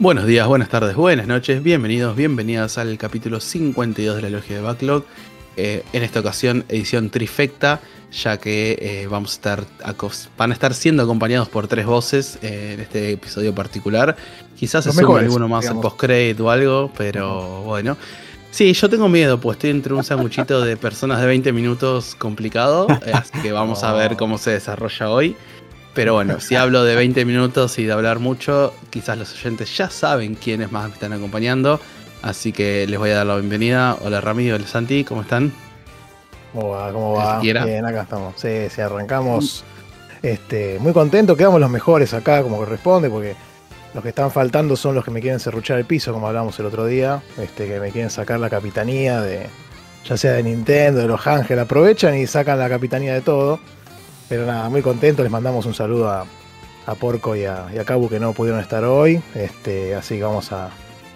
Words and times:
Buenos 0.00 0.26
días, 0.26 0.46
buenas 0.46 0.68
tardes, 0.68 0.94
buenas 0.94 1.26
noches, 1.26 1.60
bienvenidos, 1.60 2.14
bienvenidas 2.14 2.78
al 2.78 2.96
capítulo 2.98 3.40
52 3.40 4.14
de 4.14 4.22
la 4.22 4.30
Logia 4.30 4.54
de 4.54 4.62
Backlog. 4.62 5.04
Eh, 5.56 5.82
en 5.92 6.04
esta 6.04 6.20
ocasión, 6.20 6.64
edición 6.68 7.10
trifecta, 7.10 7.80
ya 8.12 8.36
que 8.36 8.78
eh, 8.80 9.08
vamos 9.08 9.32
a 9.32 9.34
estar 9.34 9.64
van 10.36 10.52
a 10.52 10.54
estar 10.54 10.72
siendo 10.72 11.02
acompañados 11.02 11.48
por 11.48 11.66
tres 11.66 11.84
voces 11.84 12.38
eh, 12.42 12.74
en 12.74 12.80
este 12.80 13.10
episodio 13.10 13.52
particular. 13.52 14.16
Quizás 14.56 14.84
se 14.84 14.92
sume 14.92 15.18
alguno 15.18 15.48
más 15.48 15.66
en 15.66 15.80
post-credit 15.80 16.38
o 16.38 16.48
algo, 16.48 16.92
pero 16.96 17.62
bueno. 17.62 17.96
Sí, 18.52 18.72
yo 18.74 18.88
tengo 18.88 19.08
miedo, 19.08 19.40
pues 19.40 19.56
estoy 19.56 19.70
entre 19.70 19.94
un 19.94 20.04
sanguchito 20.04 20.60
de 20.60 20.76
personas 20.76 21.20
de 21.20 21.26
20 21.26 21.52
minutos 21.52 22.14
complicado, 22.14 22.86
así 23.12 23.32
que 23.42 23.50
vamos 23.50 23.82
a 23.82 23.92
ver 23.94 24.16
cómo 24.16 24.38
se 24.38 24.52
desarrolla 24.52 25.10
hoy. 25.10 25.36
Pero 25.94 26.14
bueno, 26.14 26.40
si 26.40 26.54
hablo 26.56 26.84
de 26.84 26.96
20 26.96 27.24
minutos 27.24 27.78
y 27.78 27.84
de 27.84 27.92
hablar 27.92 28.18
mucho, 28.18 28.74
quizás 28.90 29.18
los 29.18 29.32
oyentes 29.32 29.76
ya 29.76 29.90
saben 29.90 30.34
quiénes 30.34 30.72
más 30.72 30.88
me 30.88 30.94
están 30.94 31.12
acompañando. 31.12 31.80
Así 32.22 32.52
que 32.52 32.86
les 32.86 32.98
voy 32.98 33.10
a 33.10 33.16
dar 33.16 33.26
la 33.26 33.36
bienvenida. 33.36 33.96
Hola 34.00 34.20
Ramiro, 34.20 34.56
hola 34.56 34.66
Santi, 34.66 35.04
¿cómo 35.04 35.22
están? 35.22 35.52
¿Cómo 36.52 36.70
va? 36.70 36.92
¿Cómo 36.92 37.12
va? 37.14 37.40
Bien, 37.40 37.84
acá 37.84 38.02
estamos. 38.02 38.34
Sí, 38.36 38.68
sí, 38.70 38.80
arrancamos. 38.80 39.64
Este, 40.22 40.78
muy 40.80 40.92
contento, 40.92 41.36
quedamos 41.36 41.60
los 41.60 41.70
mejores 41.70 42.12
acá 42.12 42.42
como 42.42 42.56
corresponde, 42.56 43.08
porque 43.08 43.36
los 43.94 44.02
que 44.02 44.08
están 44.08 44.30
faltando 44.30 44.76
son 44.76 44.94
los 44.94 45.04
que 45.04 45.10
me 45.10 45.20
quieren 45.20 45.38
serruchar 45.38 45.78
el 45.78 45.84
piso, 45.84 46.12
como 46.12 46.26
hablamos 46.26 46.58
el 46.58 46.66
otro 46.66 46.86
día, 46.86 47.22
este, 47.38 47.68
que 47.68 47.78
me 47.78 47.90
quieren 47.90 48.10
sacar 48.10 48.40
la 48.40 48.50
capitanía 48.50 49.20
de, 49.20 49.46
ya 50.04 50.16
sea 50.16 50.32
de 50.32 50.42
Nintendo, 50.42 51.00
de 51.00 51.06
los 51.06 51.26
Ángel, 51.26 51.58
aprovechan 51.60 52.16
y 52.16 52.26
sacan 52.26 52.58
la 52.58 52.68
capitanía 52.68 53.14
de 53.14 53.20
todo. 53.20 53.60
Pero 54.28 54.46
nada, 54.46 54.68
muy 54.68 54.82
contento, 54.82 55.22
les 55.22 55.32
mandamos 55.32 55.66
un 55.66 55.74
saludo 55.74 56.10
a, 56.10 56.26
Porco 56.98 57.36
y 57.36 57.44
a, 57.44 57.66
y 57.74 57.84
Cabu 57.84 58.08
que 58.08 58.18
no 58.18 58.32
pudieron 58.32 58.60
estar 58.60 58.82
hoy. 58.84 59.20
Este, 59.34 59.94
así 59.94 60.16
que 60.16 60.22
vamos 60.22 60.52
a, 60.52 60.70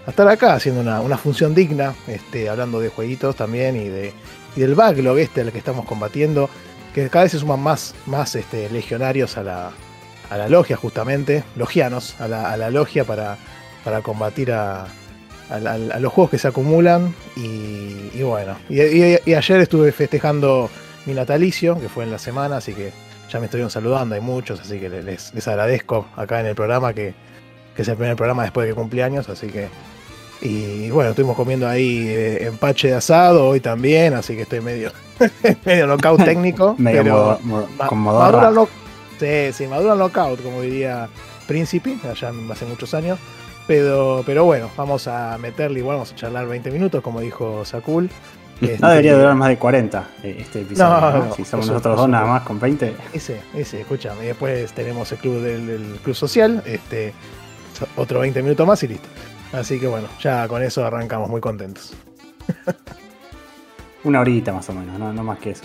estar 0.07 0.29
acá 0.29 0.55
haciendo 0.55 0.81
una, 0.81 1.17
función 1.17 1.55
digna, 1.55 1.95
este, 2.07 2.49
hablando 2.49 2.81
de 2.81 2.89
jueguitos 2.89 3.37
también 3.37 3.77
y, 3.77 3.89
de, 3.89 4.13
del 4.57 4.75
backlog 4.75 5.19
este 5.19 5.41
al 5.41 5.53
que 5.53 5.59
estamos 5.59 5.87
combatiendo, 5.87 6.51
que 6.95 7.09
cada 7.09 7.25
vez 7.25 7.33
se 7.33 7.39
suman 7.39 7.61
más, 7.61 7.95
más 8.07 8.35
este, 8.35 8.69
legionarios 8.71 9.37
a 9.37 9.43
la, 9.43 9.73
a 10.33 10.37
la 10.39 10.49
logia 10.49 10.77
justamente, 10.77 11.45
logianos 11.57 12.19
a 12.19 12.27
la, 12.29 12.71
logia 12.71 13.05
para, 13.05 13.37
para 13.85 14.01
combatir 14.01 14.53
a, 14.53 14.87
los 16.01 16.13
juegos 16.13 16.31
que 16.31 16.39
se 16.39 16.49
acumulan. 16.49 17.15
Y, 17.37 18.23
bueno, 18.23 18.57
y, 18.71 18.81
ayer 18.81 19.61
estuve 19.61 19.93
festejando 19.93 20.71
mi 21.05 21.13
natalicio, 21.13 21.79
que 21.79 21.89
fue 21.91 22.05
en 22.05 22.11
la 22.11 22.19
semana, 22.19 22.57
así 22.57 22.73
que 22.73 22.93
ya 23.33 23.39
me 23.39 23.47
estuvieron 23.47 23.71
saludando, 23.71 24.15
hay 24.15 24.21
muchos, 24.21 24.61
así 24.61 24.79
que 24.79 24.91
les, 24.91 25.33
les 25.33 25.49
agradezco 25.49 26.07
acá 26.17 26.41
en 26.41 26.47
el 26.47 26.55
programa, 26.55 26.93
que, 26.93 27.15
es 27.77 27.89
el 27.89 27.97
primer 27.97 28.15
programa 28.17 28.43
después 28.43 28.67
de 28.67 28.73
que 28.73 28.77
cumpleaños, 28.77 29.29
así 29.29 29.49
que... 29.49 29.69
Y 30.45 30.91
bueno, 30.91 31.11
estuvimos 31.11 31.37
comiendo 31.37 31.69
ahí 31.69 32.09
eh, 32.09 32.47
empache 32.47 32.89
de 32.89 32.95
asado 32.95 33.47
hoy 33.47 33.61
también, 33.61 34.13
así 34.15 34.35
que 34.35 34.43
estoy 34.43 34.61
medio, 34.61 34.91
medio 35.65 35.87
knockout 35.87 36.25
técnico. 36.25 36.75
medio 36.79 37.39
pero 37.39 37.95
madura 37.95 38.51
no, 38.51 38.69
sí, 39.21 39.53
sí, 39.53 39.69
madura 39.69 39.95
knockout, 39.95 40.43
como 40.43 40.63
diría 40.63 41.09
Príncipe, 41.47 41.97
allá 42.03 42.33
hace 42.51 42.65
muchos 42.67 42.93
años. 42.93 43.21
Pero, 43.69 44.25
pero 44.27 44.45
bueno, 44.45 44.69
vamos 44.77 45.07
a 45.07 45.39
meterle 45.39 45.79
igual, 45.79 45.99
vamos 45.99 46.11
a 46.11 46.17
charlar 46.17 46.49
20 46.49 46.73
minutos, 46.73 47.03
como 47.03 47.21
dijo 47.21 47.65
Sakul. 47.65 48.11
No 48.81 48.91
debería 48.91 49.17
durar 49.17 49.35
más 49.35 49.49
de 49.49 49.59
40 49.59 50.09
eh, 50.23 50.37
este 50.41 50.61
episodio. 50.61 51.35
si 51.35 51.45
somos 51.45 51.67
nosotros 51.67 51.97
dos 51.97 52.09
nada 52.09 52.27
más 52.27 52.43
con 52.43 52.61
20. 52.61 52.95
Ese, 53.13 53.41
ese, 53.55 53.81
escúchame. 53.81 54.25
Y 54.25 54.27
después 54.27 54.73
tenemos 54.73 55.11
el 55.13 55.19
club 55.19 55.41
del, 55.41 55.99
club 56.03 56.15
social, 56.15 56.63
este, 56.65 57.13
otro 57.97 58.21
20 58.21 58.43
minutos 58.43 58.67
más 58.67 58.83
y 58.83 58.89
listo. 58.89 59.09
Así 59.53 59.81
que 59.81 59.87
bueno, 59.87 60.09
ya 60.21 60.47
con 60.49 60.63
eso 60.63 60.85
arrancamos 60.85 61.29
muy 61.29 61.41
contentos. 61.41 61.93
una 64.05 64.21
horita 64.21 64.53
más 64.53 64.69
o 64.69 64.73
menos, 64.73 64.99
no, 64.99 65.25
más 65.25 65.39
que 65.39 65.51
eso. 65.51 65.65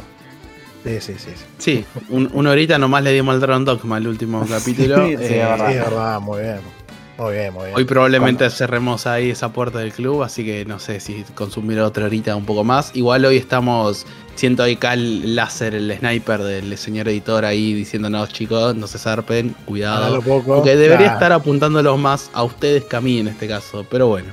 Sí, 0.84 1.02
sí, 1.02 1.16
sí. 1.18 1.31
Sí, 1.57 1.86
una 2.09 2.52
horita 2.52 2.78
nomás 2.78 3.03
le 3.03 3.12
dimos 3.12 3.36
al 3.36 3.41
Dragon 3.41 3.66
Dogma 3.66 3.97
el 3.97 4.07
último 4.07 4.46
capítulo. 4.50 5.06
sí, 5.06 5.13
eh, 5.19 5.38
verdad. 5.38 5.69
sí, 5.69 5.75
verdad, 5.75 6.19
muy 6.19 6.41
bien. 6.41 6.76
Muy 7.17 7.33
bien, 7.33 7.53
muy 7.53 7.66
bien. 7.66 7.75
Hoy 7.75 7.85
probablemente 7.85 8.47
cerremos 8.51 9.07
ahí 9.07 9.31
esa 9.31 9.50
puerta 9.50 9.79
del 9.79 9.91
club, 9.91 10.22
así 10.22 10.45
que 10.45 10.66
no 10.66 10.78
sé 10.78 11.00
si 11.00 11.23
consumir 11.33 11.79
otra 11.79 12.05
horita 12.05 12.35
un 12.35 12.45
poco 12.45 12.63
más. 12.63 12.95
Igual 12.95 13.25
hoy 13.25 13.38
estamos, 13.38 14.05
siento 14.35 14.61
ahí 14.61 14.78
el 14.94 15.35
láser, 15.35 15.73
el 15.73 15.97
sniper 15.97 16.44
del 16.44 16.77
señor 16.77 17.07
editor 17.07 17.44
ahí 17.44 17.73
diciéndonos, 17.73 18.29
chicos, 18.29 18.75
no 18.75 18.85
se 18.85 19.00
zarpen, 19.00 19.56
cuidado. 19.66 20.22
Porque 20.22 20.75
debería 20.75 21.13
estar 21.13 21.31
apuntándolos 21.31 21.97
más 21.97 22.29
a 22.33 22.44
ustedes 22.44 22.83
que 22.83 22.95
a 22.95 23.01
mí 23.01 23.19
en 23.19 23.29
este 23.29 23.47
caso, 23.47 23.83
pero 23.89 24.07
bueno. 24.07 24.31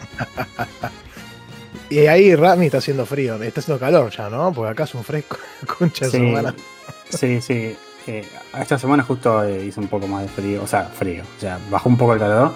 y 1.88 2.00
ahí 2.00 2.34
Rami 2.34 2.66
está 2.66 2.78
haciendo 2.78 3.06
frío, 3.06 3.42
está 3.42 3.60
haciendo 3.60 3.80
calor 3.80 4.10
ya, 4.10 4.28
¿no? 4.28 4.52
Porque 4.52 4.72
acá 4.72 4.84
es 4.84 4.94
un 4.94 5.04
fresco, 5.04 5.38
concha 5.78 6.04
sí, 6.04 6.10
semana. 6.10 6.54
Sí, 7.08 7.40
sí. 7.40 7.74
Eh, 8.06 8.22
esta 8.60 8.78
semana 8.78 9.02
justo 9.02 9.42
eh, 9.44 9.64
hizo 9.64 9.80
un 9.80 9.88
poco 9.88 10.06
más 10.06 10.24
de 10.24 10.28
frío, 10.28 10.62
o 10.62 10.66
sea, 10.66 10.84
frío, 10.84 11.22
o 11.38 11.40
sea, 11.40 11.58
bajó 11.70 11.88
un 11.88 11.96
poco 11.96 12.12
el 12.12 12.18
calor 12.18 12.52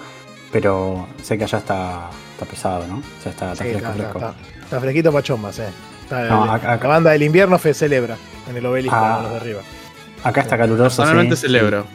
pero 0.51 1.07
sé 1.21 1.37
que 1.37 1.43
allá 1.43 1.59
está, 1.59 2.09
está 2.33 2.45
pesado, 2.45 2.87
¿no? 2.87 2.97
O 2.97 3.21
sea, 3.21 3.31
está, 3.31 3.55
fresco, 3.55 3.77
está, 3.77 3.93
fresco. 3.93 4.33
Está, 4.63 4.79
fresquito 4.79 5.11
pachombas, 5.11 5.59
eh. 5.59 5.69
la 6.09 6.77
banda 6.81 7.11
del 7.11 7.23
invierno 7.23 7.57
se 7.59 7.73
celebra 7.73 8.17
en 8.49 8.57
el 8.57 8.65
obelisco, 8.65 8.95
ah, 8.95 9.19
los 9.23 9.31
de 9.31 9.37
arriba. 9.37 9.61
Acá 10.23 10.41
está 10.41 10.57
caluroso. 10.57 11.03
Normalmente 11.03 11.35
celebro. 11.35 11.85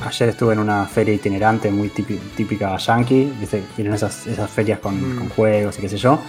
Ayer 0.00 0.28
estuve 0.28 0.52
en 0.52 0.60
una 0.60 0.86
feria 0.86 1.14
itinerante 1.14 1.70
muy 1.70 1.88
típica 1.88 2.76
yankee, 2.76 3.32
¿viste? 3.38 3.62
Tienen 3.74 3.94
esas, 3.94 4.26
esas 4.26 4.50
ferias 4.50 4.78
con, 4.78 5.16
mm. 5.16 5.18
con, 5.18 5.28
juegos 5.30 5.78
y 5.78 5.80
qué 5.80 5.88
sé 5.88 5.96
yo. 5.96 6.20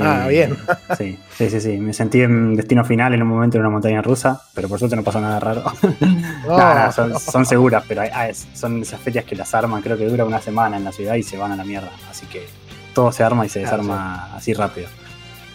Ah, 0.00 0.26
bien. 0.28 0.56
Sí, 0.96 1.18
sí, 1.36 1.50
sí, 1.50 1.60
sí. 1.60 1.78
Me 1.78 1.92
sentí 1.92 2.20
en 2.20 2.56
destino 2.56 2.84
final 2.84 3.14
en 3.14 3.22
un 3.22 3.28
momento 3.28 3.56
en 3.56 3.62
una 3.62 3.70
montaña 3.70 4.02
rusa, 4.02 4.42
pero 4.54 4.68
por 4.68 4.78
suerte 4.78 4.96
no 4.96 5.02
pasó 5.02 5.20
nada 5.20 5.40
raro. 5.40 5.64
No, 6.46 7.18
son, 7.18 7.44
seguras, 7.44 7.84
pero 7.88 8.02
son 8.54 8.82
esas 8.82 9.00
ferias 9.00 9.24
que 9.24 9.34
las 9.34 9.52
arman, 9.54 9.82
creo 9.82 9.98
que 9.98 10.06
dura 10.06 10.24
una 10.24 10.40
semana 10.40 10.76
en 10.76 10.84
la 10.84 10.92
ciudad 10.92 11.16
y 11.16 11.22
se 11.22 11.36
van 11.36 11.52
a 11.52 11.56
la 11.56 11.64
mierda. 11.64 11.90
Así 12.08 12.26
que 12.26 12.46
todo 12.94 13.10
se 13.12 13.24
arma 13.24 13.44
y 13.44 13.48
se 13.48 13.60
desarma 13.60 14.34
así 14.34 14.54
rápido. 14.54 14.88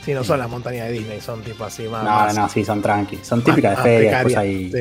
Sí, 0.03 0.13
no 0.13 0.23
son 0.23 0.39
las 0.39 0.49
montañas 0.49 0.87
de 0.87 0.93
Disney, 0.93 1.21
son 1.21 1.41
tipo 1.41 1.63
así 1.63 1.87
más. 1.87 2.03
No, 2.03 2.41
no, 2.41 2.49
sí, 2.49 2.65
son 2.65 2.81
tranqui. 2.81 3.19
Son 3.23 3.43
típicas 3.43 3.77
de 3.77 3.83
feria, 3.83 4.11
después 4.11 4.37
hay 4.37 4.71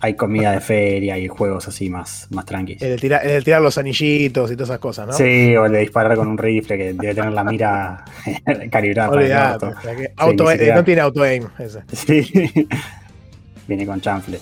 hay 0.00 0.14
comida 0.14 0.52
de 0.52 0.60
feria 0.60 1.18
y 1.18 1.28
juegos 1.28 1.68
así 1.68 1.88
más, 1.88 2.26
más 2.30 2.44
tranquilos. 2.44 2.82
El, 2.82 3.12
el, 3.12 3.44
tirar 3.44 3.62
los 3.62 3.78
anillitos 3.78 4.50
y 4.50 4.54
todas 4.54 4.70
esas 4.70 4.78
cosas, 4.78 5.06
¿no? 5.06 5.12
Sí, 5.12 5.56
o 5.56 5.66
el 5.66 5.72
de 5.72 5.78
disparar 5.80 6.16
con 6.16 6.28
un 6.28 6.38
rifle 6.38 6.76
que 6.76 6.92
debe 6.92 7.14
tener 7.14 7.32
la 7.32 7.44
mira 7.44 8.04
calibrada. 8.70 9.52
auto. 9.52 9.74
auto 10.16 10.50
eh, 10.50 10.72
no 10.74 10.84
tiene 10.84 11.00
auto-aim 11.00 11.44
ese. 11.58 11.82
Sí. 11.92 12.68
Viene 13.66 13.86
con 13.86 14.00
chanfle. 14.00 14.38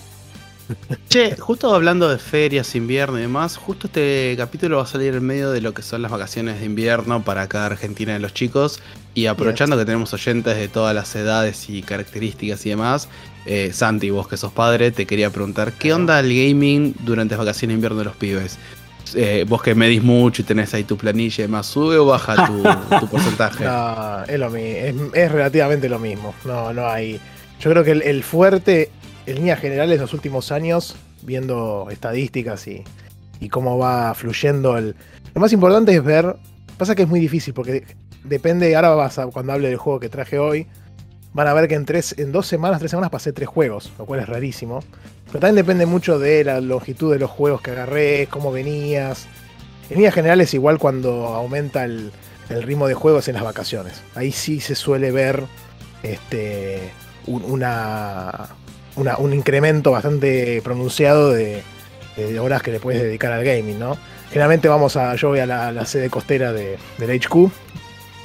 Che, 1.09 1.35
justo 1.37 1.73
hablando 1.73 2.09
de 2.09 2.17
ferias, 2.17 2.75
invierno 2.75 3.19
y 3.19 3.21
demás, 3.21 3.55
justo 3.55 3.85
este 3.85 4.33
capítulo 4.35 4.77
va 4.77 4.83
a 4.83 4.87
salir 4.87 5.13
en 5.13 5.23
medio 5.23 5.51
de 5.51 5.61
lo 5.61 5.73
que 5.73 5.83
son 5.83 6.01
las 6.01 6.11
vacaciones 6.11 6.59
de 6.59 6.65
invierno 6.65 7.23
para 7.23 7.43
acá 7.43 7.67
Argentina 7.67 8.13
de 8.13 8.19
los 8.19 8.33
chicos. 8.33 8.81
Y 9.13 9.27
aprovechando 9.27 9.77
que 9.77 9.85
tenemos 9.85 10.13
oyentes 10.13 10.57
de 10.57 10.67
todas 10.67 10.95
las 10.95 11.15
edades 11.15 11.69
y 11.69 11.83
características 11.83 12.65
y 12.65 12.69
demás, 12.69 13.09
eh, 13.45 13.71
Santi, 13.73 14.09
vos 14.09 14.27
que 14.27 14.37
sos 14.37 14.51
padre, 14.51 14.91
te 14.91 15.05
quería 15.05 15.29
preguntar, 15.29 15.73
¿qué 15.73 15.93
onda 15.93 16.19
el 16.19 16.29
gaming 16.29 16.95
durante 17.01 17.35
las 17.35 17.45
vacaciones 17.45 17.73
de 17.73 17.75
invierno 17.75 17.99
de 17.99 18.05
los 18.05 18.15
pibes? 18.15 18.57
Eh, 19.13 19.45
vos 19.47 19.61
que 19.61 19.75
medís 19.75 20.01
mucho 20.01 20.41
y 20.41 20.45
tenés 20.45 20.73
ahí 20.73 20.83
tu 20.83 20.97
planilla 20.97 21.43
y 21.43 21.47
demás, 21.47 21.67
¿sube 21.67 21.97
o 21.97 22.05
baja 22.07 22.47
tu, 22.47 23.07
porcentaje? 23.11 23.63
No, 23.63 24.23
es, 24.23 24.39
lo 24.39 24.49
mismo, 24.49 25.11
es, 25.13 25.31
relativamente 25.31 25.87
lo 25.89 25.99
mismo. 25.99 26.33
No, 26.43 26.73
no 26.73 26.87
hay. 26.87 27.19
Yo 27.59 27.69
creo 27.69 27.83
que 27.83 27.91
el, 27.91 28.23
fuerte, 28.23 28.89
en 29.27 29.35
líneas 29.35 29.59
generales, 29.59 29.95
en 29.95 30.01
los 30.01 30.13
últimos 30.13 30.51
años, 30.51 30.95
viendo 31.21 31.87
estadísticas 31.91 32.67
y, 32.67 32.83
y 33.39 33.49
cómo 33.49 33.77
va 33.77 34.13
fluyendo 34.15 34.75
el. 34.75 34.95
Lo 35.35 35.41
más 35.41 35.53
importante 35.53 35.95
es 35.95 36.03
ver. 36.03 36.35
Pasa 36.77 36.95
que 36.95 37.03
es 37.03 37.07
muy 37.07 37.19
difícil 37.19 37.53
porque 37.53 37.85
depende. 38.23 38.75
Ahora 38.75 38.89
vas 38.95 39.19
a, 39.19 39.27
cuando 39.27 39.53
hable 39.53 39.67
del 39.67 39.77
juego 39.77 39.99
que 39.99 40.09
traje 40.09 40.39
hoy, 40.39 40.67
van 41.35 41.49
a 41.49 41.53
ver 41.53 41.67
que 41.67 41.75
en, 41.75 41.85
tres, 41.85 42.15
en 42.17 42.31
dos 42.31 42.47
semanas, 42.47 42.79
tres 42.79 42.91
semanas 42.91 43.11
pasé 43.11 43.33
tres 43.33 43.49
juegos, 43.49 43.91
lo 43.99 44.05
cual 44.05 44.21
es 44.21 44.29
rarísimo. 44.29 44.79
Pero 45.27 45.41
también 45.41 45.55
depende 45.57 45.85
mucho 45.85 46.17
de 46.17 46.45
la 46.45 46.61
longitud 46.61 47.11
de 47.11 47.19
los 47.19 47.29
juegos 47.29 47.61
que 47.61 47.71
agarré, 47.71 48.27
cómo 48.29 48.53
venías. 48.53 49.27
En 49.89 49.97
líneas 49.97 50.13
generales, 50.13 50.53
igual 50.53 50.79
cuando 50.79 51.27
aumenta 51.27 51.83
el, 51.83 52.13
ritmo 52.47 52.87
de 52.87 52.93
juegos 52.93 53.27
en 53.27 53.33
las 53.33 53.43
vacaciones. 53.43 54.01
Ahí 54.15 54.31
sí 54.31 54.61
se 54.61 54.75
suele 54.75 55.11
ver 55.11 55.43
este, 56.03 56.91
una, 57.25 58.47
un 58.95 59.33
incremento 59.33 59.91
bastante 59.91 60.61
pronunciado 60.61 61.33
de, 61.33 61.63
horas 62.39 62.61
que 62.61 62.71
le 62.71 62.79
puedes 62.79 63.01
dedicar 63.01 63.33
al 63.33 63.43
gaming, 63.43 63.77
¿no? 63.77 63.97
Generalmente 64.29 64.69
vamos 64.69 64.95
a, 64.95 65.15
yo 65.15 65.29
voy 65.29 65.39
a 65.39 65.45
la, 65.45 65.85
sede 65.85 66.09
costera 66.09 66.53
de, 66.53 66.77
del 66.97 67.19
HQ 67.19 67.51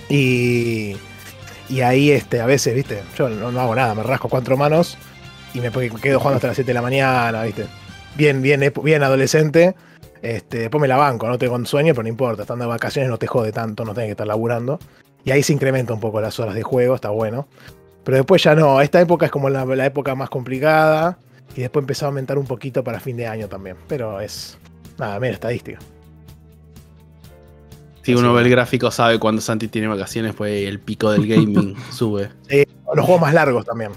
y, 0.08 0.96
y 1.70 1.82
ahí 1.82 2.10
este, 2.10 2.40
a 2.40 2.46
veces, 2.46 2.74
viste, 2.74 3.02
yo 3.16 3.28
no, 3.28 3.58
hago 3.60 3.74
nada, 3.74 3.94
me 3.94 4.02
rasco 4.02 4.28
cuatro 4.28 4.56
manos 4.56 4.98
y 5.54 5.60
me 5.60 5.70
quedo 5.70 6.18
jugando 6.18 6.36
hasta 6.36 6.48
las 6.48 6.56
7 6.56 6.68
de 6.68 6.74
la 6.74 6.82
mañana, 6.82 7.42
viste. 7.44 7.66
Bien, 8.16 8.42
bien, 8.42 8.72
bien 8.82 9.02
adolescente. 9.02 9.74
Este, 10.20 10.58
después 10.58 10.80
me 10.80 10.88
la 10.88 10.96
banco, 10.96 11.28
no 11.28 11.38
tengo 11.38 11.64
sueño, 11.64 11.94
pero 11.94 12.02
no 12.02 12.08
importa, 12.08 12.42
estando 12.42 12.64
de 12.64 12.68
vacaciones 12.68 13.08
no 13.08 13.16
te 13.16 13.26
jode 13.26 13.52
tanto, 13.52 13.84
no 13.84 13.94
tenés 13.94 14.08
que 14.08 14.12
estar 14.12 14.26
laburando. 14.26 14.78
Y 15.24 15.30
ahí 15.30 15.42
se 15.42 15.52
incrementa 15.52 15.94
un 15.94 16.00
poco 16.00 16.20
las 16.20 16.38
horas 16.40 16.54
de 16.54 16.62
juego, 16.62 16.96
está 16.96 17.10
bueno. 17.10 17.46
Pero 18.04 18.16
después 18.16 18.42
ya 18.42 18.54
no, 18.54 18.80
esta 18.80 19.00
época 19.00 19.26
es 19.26 19.32
como 19.32 19.48
la, 19.48 19.64
la 19.64 19.86
época 19.86 20.14
más 20.14 20.28
complicada. 20.28 21.18
Y 21.56 21.62
después 21.62 21.82
empezó 21.82 22.06
a 22.06 22.08
aumentar 22.08 22.38
un 22.38 22.46
poquito 22.46 22.82
para 22.82 23.00
fin 23.00 23.16
de 23.16 23.26
año 23.26 23.48
también. 23.48 23.76
Pero 23.86 24.20
es, 24.20 24.58
nada, 24.98 25.18
mera 25.20 25.34
estadística. 25.34 25.78
Si 28.02 28.14
uno 28.14 28.32
ve 28.32 28.42
el 28.42 28.50
gráfico, 28.50 28.90
sabe 28.90 29.18
cuando 29.18 29.40
Santi 29.42 29.68
tiene 29.68 29.88
vacaciones, 29.88 30.34
pues 30.34 30.66
el 30.66 30.80
pico 30.80 31.10
del 31.10 31.26
gaming 31.26 31.76
sube. 31.92 32.30
Sí, 32.48 32.64
los 32.94 33.04
juegos 33.04 33.20
más 33.20 33.34
largos 33.34 33.64
también. 33.64 33.92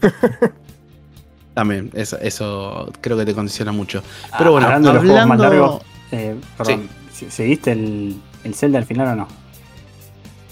también, 1.54 1.90
eso, 1.94 2.18
eso, 2.18 2.92
creo 3.00 3.16
que 3.16 3.24
te 3.24 3.34
condiciona 3.34 3.72
mucho. 3.72 4.02
Pero 4.36 4.52
bueno, 4.52 4.66
hablando, 4.66 4.88
de 4.88 4.94
los 4.94 5.04
juegos 5.04 5.26
más 5.26 5.38
largos, 5.40 5.82
eh, 6.10 6.36
perdón, 6.58 6.88
¿seguiste 7.10 7.72
el, 7.72 8.16
el 8.44 8.54
Zelda 8.54 8.78
al 8.78 8.84
final 8.84 9.08
o 9.08 9.16
no? 9.16 9.28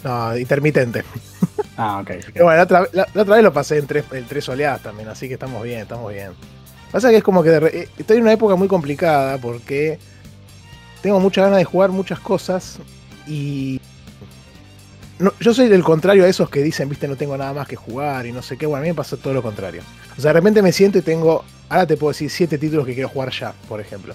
No, 0.04 0.36
intermitente. 0.36 1.04
Ah, 1.76 2.00
ok. 2.00 2.10
bueno, 2.42 2.56
la 2.56 2.62
otra, 2.62 3.34
vez 3.36 3.42
lo 3.42 3.52
pasé 3.52 3.78
en 3.78 3.86
tres, 3.86 4.04
en 4.12 4.26
tres 4.26 4.48
oleadas 4.48 4.82
también, 4.82 5.08
así 5.08 5.28
que 5.28 5.34
estamos 5.34 5.62
bien, 5.62 5.80
estamos 5.80 6.12
bien. 6.12 6.32
Pasa 6.90 7.10
que 7.10 7.16
es 7.16 7.22
como 7.22 7.42
que 7.42 7.56
eh, 7.56 7.88
estoy 7.96 8.16
en 8.16 8.22
una 8.22 8.32
época 8.32 8.56
muy 8.56 8.68
complicada 8.68 9.38
porque 9.38 9.98
tengo 11.02 11.20
mucha 11.20 11.42
ganas 11.42 11.58
de 11.58 11.64
jugar 11.64 11.90
muchas 11.90 12.20
cosas 12.20 12.78
y. 13.26 13.80
yo 15.40 15.54
soy 15.54 15.68
del 15.68 15.82
contrario 15.82 16.24
a 16.24 16.28
esos 16.28 16.48
que 16.50 16.62
dicen, 16.62 16.88
viste, 16.88 17.08
no 17.08 17.16
tengo 17.16 17.36
nada 17.36 17.52
más 17.52 17.68
que 17.68 17.76
jugar 17.76 18.26
y 18.26 18.32
no 18.32 18.42
sé 18.42 18.56
qué. 18.56 18.66
Bueno, 18.66 18.80
a 18.80 18.82
mí 18.82 18.88
me 18.88 18.94
pasa 18.94 19.16
todo 19.16 19.34
lo 19.34 19.42
contrario. 19.42 19.82
O 20.16 20.20
sea, 20.20 20.30
de 20.30 20.34
repente 20.34 20.62
me 20.62 20.72
siento 20.72 20.98
y 20.98 21.02
tengo. 21.02 21.44
Ahora 21.68 21.86
te 21.86 21.96
puedo 21.96 22.10
decir 22.10 22.30
siete 22.30 22.58
títulos 22.58 22.84
que 22.86 22.94
quiero 22.94 23.08
jugar 23.08 23.30
ya, 23.30 23.54
por 23.68 23.80
ejemplo. 23.80 24.14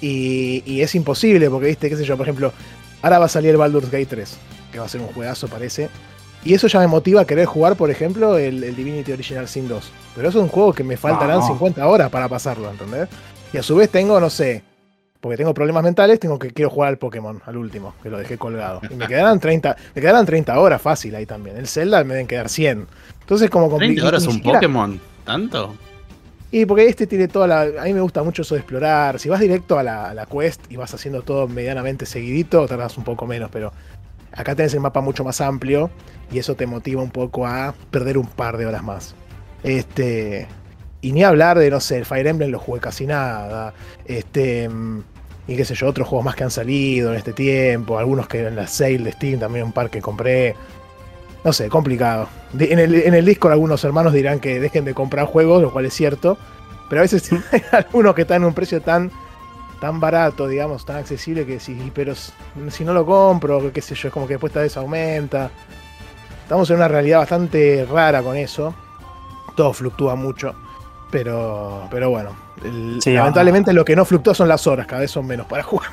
Y, 0.00 0.62
y 0.66 0.82
es 0.82 0.94
imposible 0.94 1.48
porque, 1.48 1.68
viste, 1.68 1.88
qué 1.88 1.96
sé 1.96 2.04
yo, 2.04 2.16
por 2.16 2.26
ejemplo, 2.26 2.52
ahora 3.00 3.18
va 3.18 3.24
a 3.26 3.28
salir 3.28 3.50
el 3.50 3.56
Baldur's 3.56 3.90
Gate 3.90 4.06
3, 4.06 4.36
que 4.70 4.78
va 4.78 4.84
a 4.84 4.88
ser 4.88 5.00
un 5.00 5.06
juegazo, 5.08 5.48
parece. 5.48 5.88
Y 6.44 6.52
eso 6.52 6.66
ya 6.66 6.78
me 6.80 6.86
motiva 6.86 7.22
a 7.22 7.24
querer 7.24 7.46
jugar, 7.46 7.74
por 7.74 7.90
ejemplo, 7.90 8.36
el, 8.36 8.76
Divinity 8.76 9.12
Original 9.12 9.48
Sin 9.48 9.66
2. 9.66 9.90
Pero 10.14 10.28
eso 10.28 10.38
es 10.38 10.42
un 10.42 10.50
juego 10.50 10.74
que 10.74 10.84
me 10.84 10.98
faltarán 10.98 11.42
50 11.42 11.86
horas 11.86 12.10
para 12.10 12.28
pasarlo, 12.28 12.70
¿entendés? 12.70 13.08
Y 13.52 13.56
a 13.56 13.62
su 13.62 13.76
vez 13.76 13.88
tengo, 13.88 14.20
no 14.20 14.28
sé, 14.28 14.62
porque 15.24 15.38
tengo 15.38 15.54
problemas 15.54 15.82
mentales, 15.82 16.20
tengo 16.20 16.38
que 16.38 16.50
quiero 16.50 16.68
jugar 16.68 16.90
al 16.90 16.98
Pokémon, 16.98 17.40
al 17.46 17.56
último, 17.56 17.94
que 18.02 18.10
lo 18.10 18.18
dejé 18.18 18.36
colgado. 18.36 18.82
Y 18.90 18.94
me 18.94 19.08
quedarán 19.08 19.40
30, 19.40 19.74
me 19.94 20.00
quedarán 20.02 20.26
30 20.26 20.58
horas 20.60 20.82
fácil 20.82 21.14
ahí 21.14 21.24
también. 21.24 21.56
El 21.56 21.66
Zelda 21.66 22.04
me 22.04 22.12
deben 22.12 22.26
quedar 22.26 22.50
100. 22.50 22.86
Entonces 23.20 23.48
como 23.48 23.70
complicado. 23.70 24.06
¿30 24.06 24.08
horas 24.08 24.26
un 24.26 24.42
Pokémon? 24.42 25.00
¿Tanto? 25.24 25.74
Y 26.50 26.66
porque 26.66 26.86
este 26.86 27.06
tiene 27.06 27.28
toda 27.28 27.46
la. 27.46 27.62
A 27.62 27.84
mí 27.84 27.94
me 27.94 28.02
gusta 28.02 28.22
mucho 28.22 28.42
eso 28.42 28.54
de 28.54 28.60
explorar. 28.60 29.18
Si 29.18 29.30
vas 29.30 29.40
directo 29.40 29.78
a 29.78 29.82
la, 29.82 30.10
a 30.10 30.14
la 30.14 30.26
quest 30.26 30.60
y 30.70 30.76
vas 30.76 30.92
haciendo 30.92 31.22
todo 31.22 31.48
medianamente 31.48 32.06
seguidito, 32.06 32.66
tardas 32.68 32.96
un 32.98 33.04
poco 33.04 33.26
menos, 33.26 33.50
pero 33.50 33.72
Acá 34.36 34.56
tenés 34.56 34.74
el 34.74 34.80
mapa 34.80 35.00
mucho 35.00 35.22
más 35.22 35.40
amplio 35.40 35.90
y 36.30 36.38
eso 36.38 36.56
te 36.56 36.66
motiva 36.66 37.00
un 37.00 37.10
poco 37.10 37.46
a 37.46 37.74
perder 37.90 38.18
un 38.18 38.26
par 38.26 38.56
de 38.56 38.66
horas 38.66 38.82
más. 38.82 39.14
Este, 39.62 40.48
y 41.00 41.12
ni 41.12 41.22
hablar 41.22 41.58
de, 41.58 41.70
no 41.70 41.80
sé, 41.80 41.98
el 41.98 42.04
Fire 42.04 42.26
Emblem 42.26 42.50
lo 42.50 42.58
jugué 42.58 42.80
casi 42.80 43.06
nada. 43.06 43.74
Este, 44.06 44.68
y 45.46 45.56
qué 45.56 45.64
sé 45.64 45.74
yo, 45.74 45.88
otros 45.88 46.08
juegos 46.08 46.24
más 46.24 46.34
que 46.34 46.44
han 46.44 46.50
salido 46.50 47.10
en 47.10 47.18
este 47.18 47.32
tiempo. 47.32 47.98
Algunos 47.98 48.28
que 48.28 48.46
en 48.46 48.56
la 48.56 48.66
sale 48.66 48.98
de 48.98 49.12
Steam, 49.12 49.38
también 49.38 49.66
un 49.66 49.72
par 49.72 49.90
que 49.90 50.00
compré. 50.00 50.56
No 51.44 51.52
sé, 51.52 51.68
complicado. 51.68 52.28
en, 52.58 52.78
el, 52.78 52.94
en 52.94 53.12
el 53.12 53.24
Discord 53.26 53.52
algunos 53.52 53.84
hermanos 53.84 54.14
dirán 54.14 54.40
que 54.40 54.58
dejen 54.58 54.86
de 54.86 54.94
comprar 54.94 55.26
juegos, 55.26 55.60
lo 55.60 55.72
cual 55.72 55.84
es 55.84 55.94
cierto. 55.94 56.38
Pero 56.88 57.00
a 57.00 57.02
veces 57.02 57.30
hay 57.52 57.62
algunos 57.72 58.14
que 58.14 58.22
están 58.22 58.42
en 58.42 58.48
un 58.48 58.54
precio 58.54 58.80
tan 58.80 59.10
tan 59.80 60.00
barato, 60.00 60.48
digamos, 60.48 60.86
tan 60.86 60.96
accesible 60.96 61.44
que 61.44 61.60
si, 61.60 61.92
pero 61.94 62.14
si 62.14 62.84
no 62.84 62.94
lo 62.94 63.04
compro, 63.04 63.70
qué 63.70 63.82
sé 63.82 63.94
yo, 63.94 64.08
es 64.08 64.14
como 64.14 64.26
que 64.26 64.34
después 64.34 64.50
esta 64.50 64.60
vez 64.62 64.74
aumenta. 64.78 65.50
Estamos 66.42 66.70
en 66.70 66.76
una 66.76 66.88
realidad 66.88 67.18
bastante 67.18 67.86
rara 67.90 68.22
con 68.22 68.34
eso. 68.34 68.74
Todo 69.54 69.74
fluctúa 69.74 70.14
mucho. 70.14 70.54
Pero, 71.10 71.86
pero 71.90 72.08
bueno, 72.08 72.30
lamentablemente 73.06 73.72
lo 73.72 73.84
que 73.84 73.96
no 73.96 74.04
fluctúa 74.04 74.34
son 74.34 74.48
las 74.48 74.66
horas, 74.66 74.86
cada 74.86 75.02
vez 75.02 75.10
son 75.10 75.26
menos 75.26 75.46
para 75.46 75.62
jugar. 75.62 75.90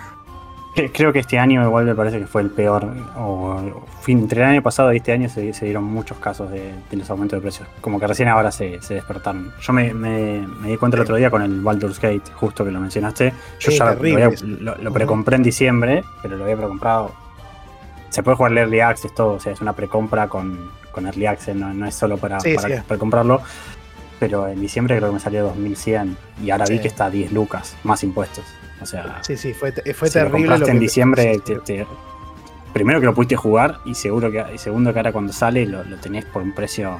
Creo 0.93 1.11
que 1.11 1.19
este 1.19 1.37
año 1.37 1.63
igual 1.63 1.85
me 1.85 1.95
parece 1.95 2.19
que 2.19 2.27
fue 2.27 2.41
el 2.41 2.49
peor. 2.49 2.85
O, 3.17 3.59
entre 4.07 4.41
el 4.41 4.47
año 4.47 4.61
pasado 4.61 4.93
y 4.93 4.97
este 4.97 5.11
año 5.11 5.29
se, 5.29 5.51
dieron 5.51 5.83
muchos 5.83 6.17
casos 6.17 6.49
de, 6.49 6.73
los 6.91 7.09
aumentos 7.09 7.37
de 7.37 7.41
precios. 7.41 7.67
Como 7.81 7.99
que 7.99 8.07
recién 8.07 8.29
ahora 8.29 8.51
se, 8.51 8.79
despertaron. 8.89 9.51
Yo 9.61 9.73
me, 9.73 9.93
di 10.63 10.77
cuenta 10.77 10.97
el 10.97 11.03
otro 11.03 11.15
día 11.15 11.29
con 11.29 11.41
el 11.41 11.61
Baldur's 11.61 11.99
Gate, 11.99 12.31
justo 12.33 12.63
que 12.63 12.71
lo 12.71 12.79
mencionaste. 12.79 13.33
Yo 13.59 13.71
ya 13.71 13.93
lo, 13.93 14.93
precompré 14.93 15.35
en 15.35 15.43
diciembre, 15.43 16.03
pero 16.21 16.37
lo 16.37 16.43
había 16.45 16.57
precomprado. 16.57 17.11
Se 18.09 18.23
puede 18.23 18.37
jugar 18.37 18.51
el 18.53 18.57
Early 18.59 18.79
Access, 18.81 19.13
todo. 19.13 19.33
O 19.33 19.39
sea, 19.39 19.53
es 19.53 19.61
una 19.61 19.73
precompra 19.73 20.27
con, 20.27 20.71
con 20.91 21.05
Early 21.05 21.25
Access, 21.25 21.55
no, 21.55 21.85
es 21.85 21.95
solo 21.95 22.17
para, 22.17 22.37
para 22.37 22.83
precomprarlo. 22.83 23.41
Pero 24.21 24.47
en 24.47 24.61
diciembre 24.61 24.95
creo 24.97 25.09
que 25.09 25.15
me 25.15 25.19
salió 25.19 25.41
2100 25.45 26.15
y 26.43 26.51
ahora 26.51 26.65
vi 26.69 26.77
que 26.77 26.87
está 26.87 27.05
a 27.05 27.09
10 27.09 27.31
lucas, 27.31 27.75
más 27.83 28.03
impuestos. 28.03 28.45
O 28.79 28.85
sea, 28.85 29.17
sí, 29.23 29.35
sí, 29.35 29.51
fue, 29.51 29.71
fue 29.95 30.11
terrible. 30.11 30.59
Lo 30.59 30.67
en 30.67 30.79
diciembre, 30.79 31.41
primero 32.71 32.99
que 32.99 33.07
lo 33.07 33.15
pudiste 33.15 33.35
jugar 33.35 33.79
y 33.83 33.95
seguro 33.95 34.31
que 34.31 34.45
y 34.53 34.59
segundo 34.59 34.93
que 34.93 34.99
ahora 34.99 35.11
cuando 35.11 35.33
sale 35.33 35.65
lo, 35.65 35.83
tenés 35.97 36.25
por 36.25 36.43
un 36.43 36.53
precio 36.53 36.99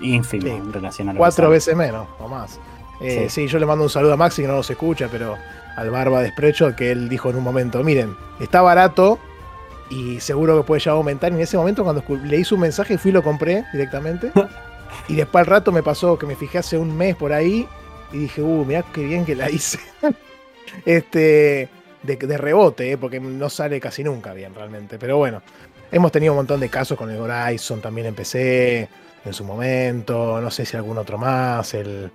ínfimo 0.00 0.46
en 0.46 0.72
relación 0.72 1.08
a 1.08 1.12
lo 1.14 1.18
Cuatro 1.18 1.50
veces 1.50 1.74
menos 1.74 2.06
o 2.20 2.28
más. 2.28 2.60
Eh, 3.00 3.26
sí. 3.28 3.48
yo 3.48 3.58
le 3.58 3.66
mando 3.66 3.82
un 3.82 3.90
saludo 3.90 4.12
a 4.12 4.16
Maxi 4.16 4.42
que 4.42 4.46
no 4.46 4.54
nos 4.54 4.70
escucha, 4.70 5.08
pero 5.10 5.36
al 5.76 5.90
Barba 5.90 6.22
Desprecho 6.22 6.76
que 6.76 6.92
él 6.92 7.08
dijo 7.08 7.30
en 7.30 7.36
un 7.36 7.42
momento, 7.42 7.82
miren, 7.82 8.14
está 8.38 8.62
barato 8.62 9.18
y 9.90 10.20
seguro 10.20 10.56
que 10.58 10.62
puede 10.62 10.82
ya 10.82 10.92
aumentar. 10.92 11.32
Y 11.32 11.34
en 11.34 11.40
ese 11.40 11.56
momento 11.56 11.82
cuando 11.82 12.04
leí 12.22 12.44
su 12.44 12.56
mensaje 12.56 12.96
fui 12.96 13.10
y 13.10 13.14
lo 13.14 13.24
compré 13.24 13.64
directamente. 13.72 14.30
y 15.08 15.14
después 15.14 15.40
al 15.40 15.46
rato 15.46 15.72
me 15.72 15.82
pasó 15.82 16.18
que 16.18 16.26
me 16.26 16.36
fijé 16.36 16.58
hace 16.58 16.78
un 16.78 16.96
mes 16.96 17.16
por 17.16 17.32
ahí 17.32 17.68
y 18.12 18.18
dije, 18.18 18.42
uh, 18.42 18.64
mirá 18.64 18.82
qué 18.92 19.04
bien 19.04 19.24
que 19.24 19.34
la 19.34 19.50
hice. 19.50 19.78
este, 20.84 21.68
de, 22.02 22.38
rebote, 22.38 22.92
eh, 22.92 22.98
porque 22.98 23.20
no 23.20 23.50
sale 23.50 23.80
casi 23.80 24.04
nunca 24.04 24.32
bien 24.32 24.54
realmente. 24.54 24.98
Pero 24.98 25.16
bueno, 25.18 25.42
hemos 25.90 26.12
tenido 26.12 26.32
un 26.32 26.38
montón 26.38 26.60
de 26.60 26.68
casos 26.68 26.96
con 26.96 27.10
el 27.10 27.18
Horizon, 27.18 27.80
también 27.80 28.06
empecé 28.06 28.88
en 29.24 29.32
su 29.32 29.44
momento, 29.44 30.40
no 30.40 30.50
sé 30.50 30.66
si 30.66 30.76
algún 30.76 30.98
otro 30.98 31.18
más, 31.18 31.74
el 31.74 32.10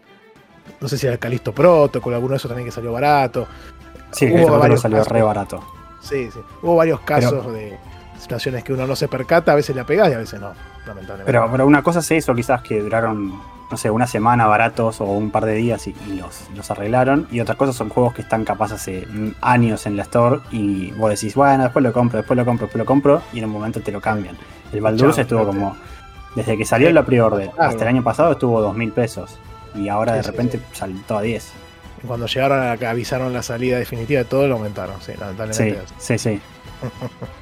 no 0.79 0.87
sé 0.87 0.97
si 0.97 1.07
era 1.07 1.13
el 1.13 1.19
Calisto 1.19 1.53
Protocol, 1.53 2.13
alguno 2.13 2.31
de 2.31 2.37
esos 2.37 2.49
también 2.49 2.67
que 2.67 2.71
salió 2.71 2.91
barato. 2.91 3.47
Sí, 4.11 4.31
Hubo 4.31 4.57
varios 4.57 4.81
salió 4.81 5.03
re 5.03 5.21
barato. 5.21 5.63
Sí, 6.01 6.29
sí. 6.31 6.39
Hubo 6.61 6.75
varios 6.75 6.99
casos 7.01 7.51
de 7.51 7.77
situaciones 8.19 8.63
que 8.63 8.73
uno 8.73 8.85
no 8.85 8.95
se 8.95 9.07
percata, 9.07 9.53
a 9.53 9.55
veces 9.55 9.75
le 9.75 9.83
pegás 9.83 10.09
y 10.09 10.13
a 10.13 10.17
veces 10.17 10.39
no, 10.39 10.53
lamentablemente. 10.89 11.31
Pero, 11.31 11.49
pero 11.51 11.65
una 11.65 11.81
cosa 11.81 11.99
es 11.99 12.11
eso, 12.11 12.35
quizás 12.35 12.61
que 12.61 12.81
duraron 12.81 13.39
no 13.69 13.77
sé, 13.77 13.91
una 13.91 14.07
semana 14.07 14.47
baratos 14.47 14.99
o 14.99 15.05
un 15.05 15.29
par 15.29 15.45
de 15.45 15.53
días 15.53 15.87
y, 15.87 15.93
los, 16.15 16.71
arreglaron. 16.71 17.27
Y 17.31 17.39
otras 17.39 17.57
cosas 17.57 17.75
son 17.75 17.89
juegos 17.89 18.13
que 18.13 18.21
están 18.23 18.43
capaz 18.43 18.71
hace 18.71 19.07
años 19.41 19.85
en 19.85 19.95
la 19.95 20.03
store 20.03 20.41
y 20.51 20.91
vos 20.91 21.09
decís, 21.11 21.35
bueno, 21.35 21.63
después 21.63 21.83
lo 21.83 21.93
compro, 21.93 22.17
después 22.17 22.37
lo 22.37 22.45
compro, 22.45 22.65
después 22.65 22.79
lo 22.79 22.85
compro 22.85 23.21
y 23.31 23.39
en 23.39 23.45
un 23.45 23.51
momento 23.51 23.79
te 23.81 23.91
lo 23.91 24.01
cambian. 24.01 24.37
El 24.71 24.81
Baldur's 24.81 25.19
estuvo 25.19 25.45
como, 25.45 25.77
desde 26.35 26.57
que 26.57 26.65
salió 26.65 26.91
la 26.91 27.05
pre-order 27.05 27.51
hasta 27.57 27.83
el 27.83 27.87
año 27.89 28.03
pasado 28.03 28.31
estuvo 28.31 28.59
dos 28.61 28.75
mil 28.75 28.91
pesos 28.91 29.37
y 29.75 29.87
ahora 29.87 30.13
de 30.13 30.23
repente 30.23 30.59
saltó 30.73 31.17
a 31.17 31.21
10. 31.21 31.53
Cuando 32.07 32.25
llegaron 32.27 32.67
a 32.67 32.77
que 32.77 32.87
avisaron 32.87 33.33
la 33.33 33.43
salida 33.43 33.77
definitiva 33.77 34.19
de 34.19 34.25
todo 34.25 34.47
lo 34.47 34.55
aumentaron, 34.55 34.95
sí, 35.01 35.11
lamentablemente. 35.19 35.81
Sí, 35.97 36.17
sí, 36.17 36.17
sí. 36.17 36.41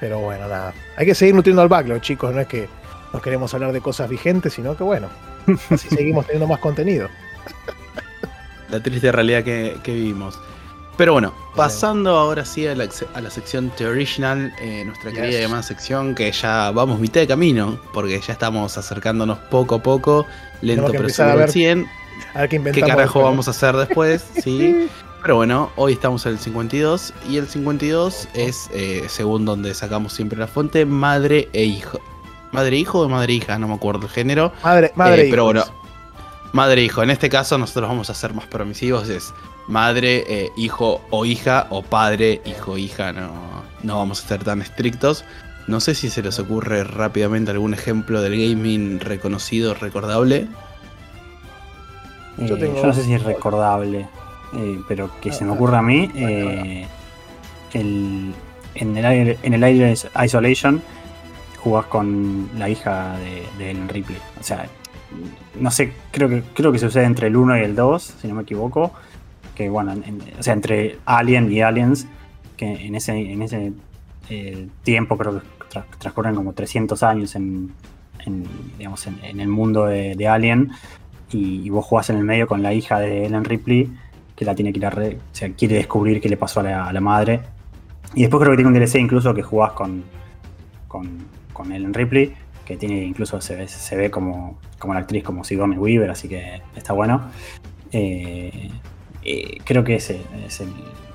Pero 0.00 0.20
bueno, 0.20 0.48
nada. 0.48 0.72
Hay 0.96 1.06
que 1.06 1.14
seguir 1.14 1.34
nutriendo 1.34 1.62
al 1.62 1.68
backlog, 1.68 2.00
chicos, 2.00 2.34
no 2.34 2.40
es 2.40 2.46
que 2.46 2.68
no 3.12 3.20
queremos 3.20 3.52
hablar 3.54 3.72
de 3.72 3.80
cosas 3.80 4.08
vigentes, 4.08 4.52
sino 4.52 4.76
que 4.76 4.84
bueno, 4.84 5.08
así 5.70 5.88
seguimos 5.88 6.26
teniendo 6.26 6.46
más 6.46 6.60
contenido. 6.60 7.08
La 8.70 8.82
triste 8.82 9.10
realidad 9.10 9.42
que, 9.42 9.80
vivimos. 9.86 10.38
Pero 10.96 11.12
bueno, 11.12 11.32
pasando 11.54 12.16
ahora 12.16 12.44
sí 12.44 12.66
a 12.66 12.74
la, 12.74 13.30
sección 13.30 13.70
The 13.76 13.86
Original, 13.86 14.52
eh, 14.60 14.82
nuestra 14.84 15.12
querida 15.12 15.40
llamada 15.40 15.62
sección, 15.62 16.14
que 16.14 16.30
ya 16.32 16.72
vamos 16.72 16.98
mitad 16.98 17.20
de 17.20 17.28
camino, 17.28 17.80
porque 17.94 18.20
ya 18.20 18.32
estamos 18.32 18.76
acercándonos 18.76 19.38
poco 19.38 19.76
a 19.76 19.82
poco, 19.82 20.26
lento 20.60 20.90
pero 20.90 21.08
seguro 21.08 21.46
100. 21.46 21.86
A 22.34 22.40
ver 22.40 22.48
qué, 22.48 22.80
carajo 22.80 23.22
vamos 23.22 23.46
a 23.46 23.52
hacer 23.52 23.76
después? 23.76 24.24
sí. 24.42 24.88
Pero 25.22 25.36
bueno, 25.36 25.70
hoy 25.76 25.94
estamos 25.94 26.24
en 26.26 26.32
el 26.32 26.38
52 26.38 27.12
y 27.28 27.36
el 27.38 27.46
52 27.46 28.28
es, 28.34 28.70
eh, 28.72 29.04
según 29.08 29.44
donde 29.44 29.74
sacamos 29.74 30.12
siempre 30.12 30.38
la 30.38 30.46
fuente, 30.46 30.86
madre 30.86 31.48
e 31.52 31.64
hijo. 31.64 31.98
¿Madre 32.52 32.76
e 32.76 32.78
hijo 32.80 33.00
o 33.00 33.08
madre 33.08 33.32
e 33.32 33.36
hija? 33.36 33.58
No 33.58 33.68
me 33.68 33.74
acuerdo 33.74 34.06
el 34.06 34.12
género. 34.12 34.52
Madre, 34.62 34.92
madre 34.94 35.26
eh, 35.26 35.30
Pero 35.30 35.44
bueno, 35.44 35.64
madre 36.52 36.82
e 36.82 36.84
hijo. 36.84 37.02
En 37.02 37.10
este 37.10 37.28
caso 37.28 37.58
nosotros 37.58 37.88
vamos 37.88 38.10
a 38.10 38.14
ser 38.14 38.32
más 38.32 38.46
permisivos. 38.46 39.08
Es 39.08 39.34
madre, 39.66 40.24
eh, 40.28 40.50
hijo 40.56 41.00
o 41.10 41.24
hija, 41.24 41.66
o 41.70 41.82
padre, 41.82 42.40
hijo, 42.44 42.78
hija, 42.78 43.12
no, 43.12 43.32
no 43.82 43.98
vamos 43.98 44.24
a 44.24 44.28
ser 44.28 44.44
tan 44.44 44.62
estrictos. 44.62 45.24
No 45.66 45.80
sé 45.80 45.94
si 45.94 46.08
se 46.08 46.22
les 46.22 46.38
ocurre 46.38 46.82
rápidamente 46.82 47.50
algún 47.50 47.74
ejemplo 47.74 48.22
del 48.22 48.32
gaming 48.32 49.00
reconocido, 49.00 49.74
recordable. 49.74 50.48
Eh, 52.38 52.46
yo, 52.46 52.56
no 52.56 52.94
sé 52.94 53.02
si 53.02 53.12
es 53.12 53.22
recordable, 53.22 54.08
eh, 54.54 54.80
pero 54.88 55.10
que 55.20 55.32
se 55.32 55.44
me 55.44 55.52
ocurra 55.52 55.78
a 55.78 55.82
mí, 55.82 56.10
el, 56.14 56.86
en, 58.74 58.96
el, 58.96 59.38
en 59.42 59.54
el 59.54 59.96
Isolation 60.24 60.82
jugás 61.58 61.86
con 61.86 62.48
la 62.56 62.68
hija 62.68 63.18
de, 63.18 63.42
de 63.58 63.70
Ellen 63.70 63.88
Ripley. 63.88 64.18
O 64.40 64.42
sea, 64.42 64.66
no 65.58 65.70
sé, 65.70 65.92
creo 66.12 66.28
que, 66.28 66.42
creo 66.54 66.72
que 66.72 66.78
sucede 66.78 67.04
entre 67.04 67.26
el 67.26 67.36
1 67.36 67.58
y 67.58 67.62
el 67.62 67.74
2, 67.74 68.14
si 68.20 68.28
no 68.28 68.34
me 68.34 68.42
equivoco 68.42 68.92
que 69.58 69.68
bueno, 69.68 69.92
o 70.38 70.42
sea, 70.42 70.54
entre 70.54 70.98
Alien 71.04 71.50
y 71.50 71.62
Aliens, 71.62 72.06
que 72.56 72.86
en 72.86 72.94
ese, 72.94 73.12
en 73.12 73.42
ese 73.42 73.72
eh, 74.30 74.68
tiempo 74.84 75.18
creo 75.18 75.40
que 75.40 75.46
transcurren 75.98 76.36
como 76.36 76.52
300 76.52 77.02
años 77.02 77.34
en, 77.34 77.72
digamos, 78.78 79.04
en, 79.08 79.40
el 79.40 79.48
mundo 79.48 79.86
de, 79.86 80.28
Alien, 80.28 80.70
y, 81.32 81.68
vos 81.70 81.84
jugás 81.84 82.08
en 82.10 82.18
el 82.18 82.24
medio 82.24 82.46
con 82.46 82.62
la 82.62 82.72
hija 82.72 83.00
de 83.00 83.26
Ellen 83.26 83.44
Ripley, 83.44 83.90
que 84.38 84.44
la 84.44 84.54
tiene 84.54 84.72
que 84.72 84.78
ir 84.78 84.86
a 84.86 84.90
o 84.90 85.18
sea, 85.32 85.50
quiere 85.50 85.74
descubrir 85.74 86.20
qué 86.20 86.28
le 86.28 86.36
pasó 86.36 86.60
a 86.60 86.92
la, 86.92 87.00
madre. 87.00 87.40
Y 88.14 88.20
después 88.20 88.40
creo 88.40 88.52
que 88.52 88.62
tiene 88.62 88.68
un 88.68 88.74
DLC 88.74 88.94
incluso 89.00 89.34
que 89.34 89.42
jugás 89.42 89.72
con, 89.72 90.04
con, 90.86 91.72
Ellen 91.72 91.92
Ripley, 91.92 92.32
que 92.64 92.76
tiene 92.76 93.02
incluso 93.02 93.40
se 93.40 93.56
ve, 93.56 93.66
se 93.66 93.96
ve 93.96 94.12
como, 94.12 94.56
como 94.78 94.94
la 94.94 95.00
actriz 95.00 95.24
como 95.24 95.42
Sigourney 95.42 95.76
Weaver, 95.76 96.10
así 96.10 96.28
que 96.28 96.62
está 96.76 96.92
bueno. 96.92 97.20
Eh, 97.90 98.70
eh, 99.24 99.58
creo 99.64 99.82
que 99.82 99.96
ese 99.96 100.20
es 100.46 100.60
el. 100.60 100.68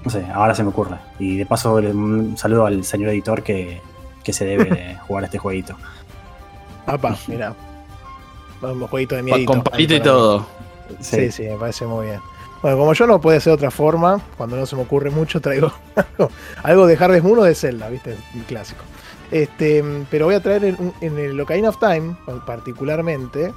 No 0.04 0.12
sé, 0.12 0.26
ahora 0.34 0.54
se 0.54 0.64
me 0.64 0.70
ocurre. 0.70 0.98
Y 1.18 1.38
de 1.38 1.46
paso, 1.46 1.76
un 1.76 2.36
saludo 2.36 2.66
al 2.66 2.84
señor 2.84 3.10
editor 3.12 3.42
que, 3.42 3.80
se 4.26 4.44
debe 4.44 4.98
jugar 5.08 5.24
este 5.24 5.38
jueguito. 5.38 5.78
Apa, 6.86 7.18
mira. 7.28 7.56
Un 8.62 8.86
jueguito 8.86 9.16
de 9.16 9.24
miedo. 9.24 9.46
Con 9.46 9.64
palito 9.64 9.96
y 9.96 10.02
todo. 10.02 10.46
Sí. 11.00 11.32
sí, 11.32 11.44
me 11.44 11.56
parece 11.56 11.86
muy 11.86 12.08
bien. 12.08 12.20
Bueno, 12.64 12.78
como 12.78 12.94
yo 12.94 13.06
no 13.08 13.20
puede 13.20 13.42
ser 13.42 13.52
otra 13.52 13.70
forma, 13.72 14.22
cuando 14.38 14.56
no 14.56 14.66
se 14.66 14.78
me 14.78 14.84
ocurre 14.84 15.10
mucho, 15.10 15.42
traigo 15.42 15.74
algo, 16.64 16.88
de 16.88 16.96
Harvest 16.96 17.26
Moon 17.26 17.40
o 17.40 17.44
de 17.44 17.56
Zelda, 17.56 17.90
¿viste? 17.90 18.16
Un 18.34 18.44
clásico. 18.44 18.82
Este, 19.32 19.84
pero 20.10 20.28
voy 20.28 20.36
a 20.36 20.40
traer 20.42 20.64
en, 20.64 20.94
en 21.02 21.20
el 21.20 21.38
Ocarina 21.42 21.68
of 21.68 21.78
Time, 21.78 22.16
particularmente, 22.46 23.54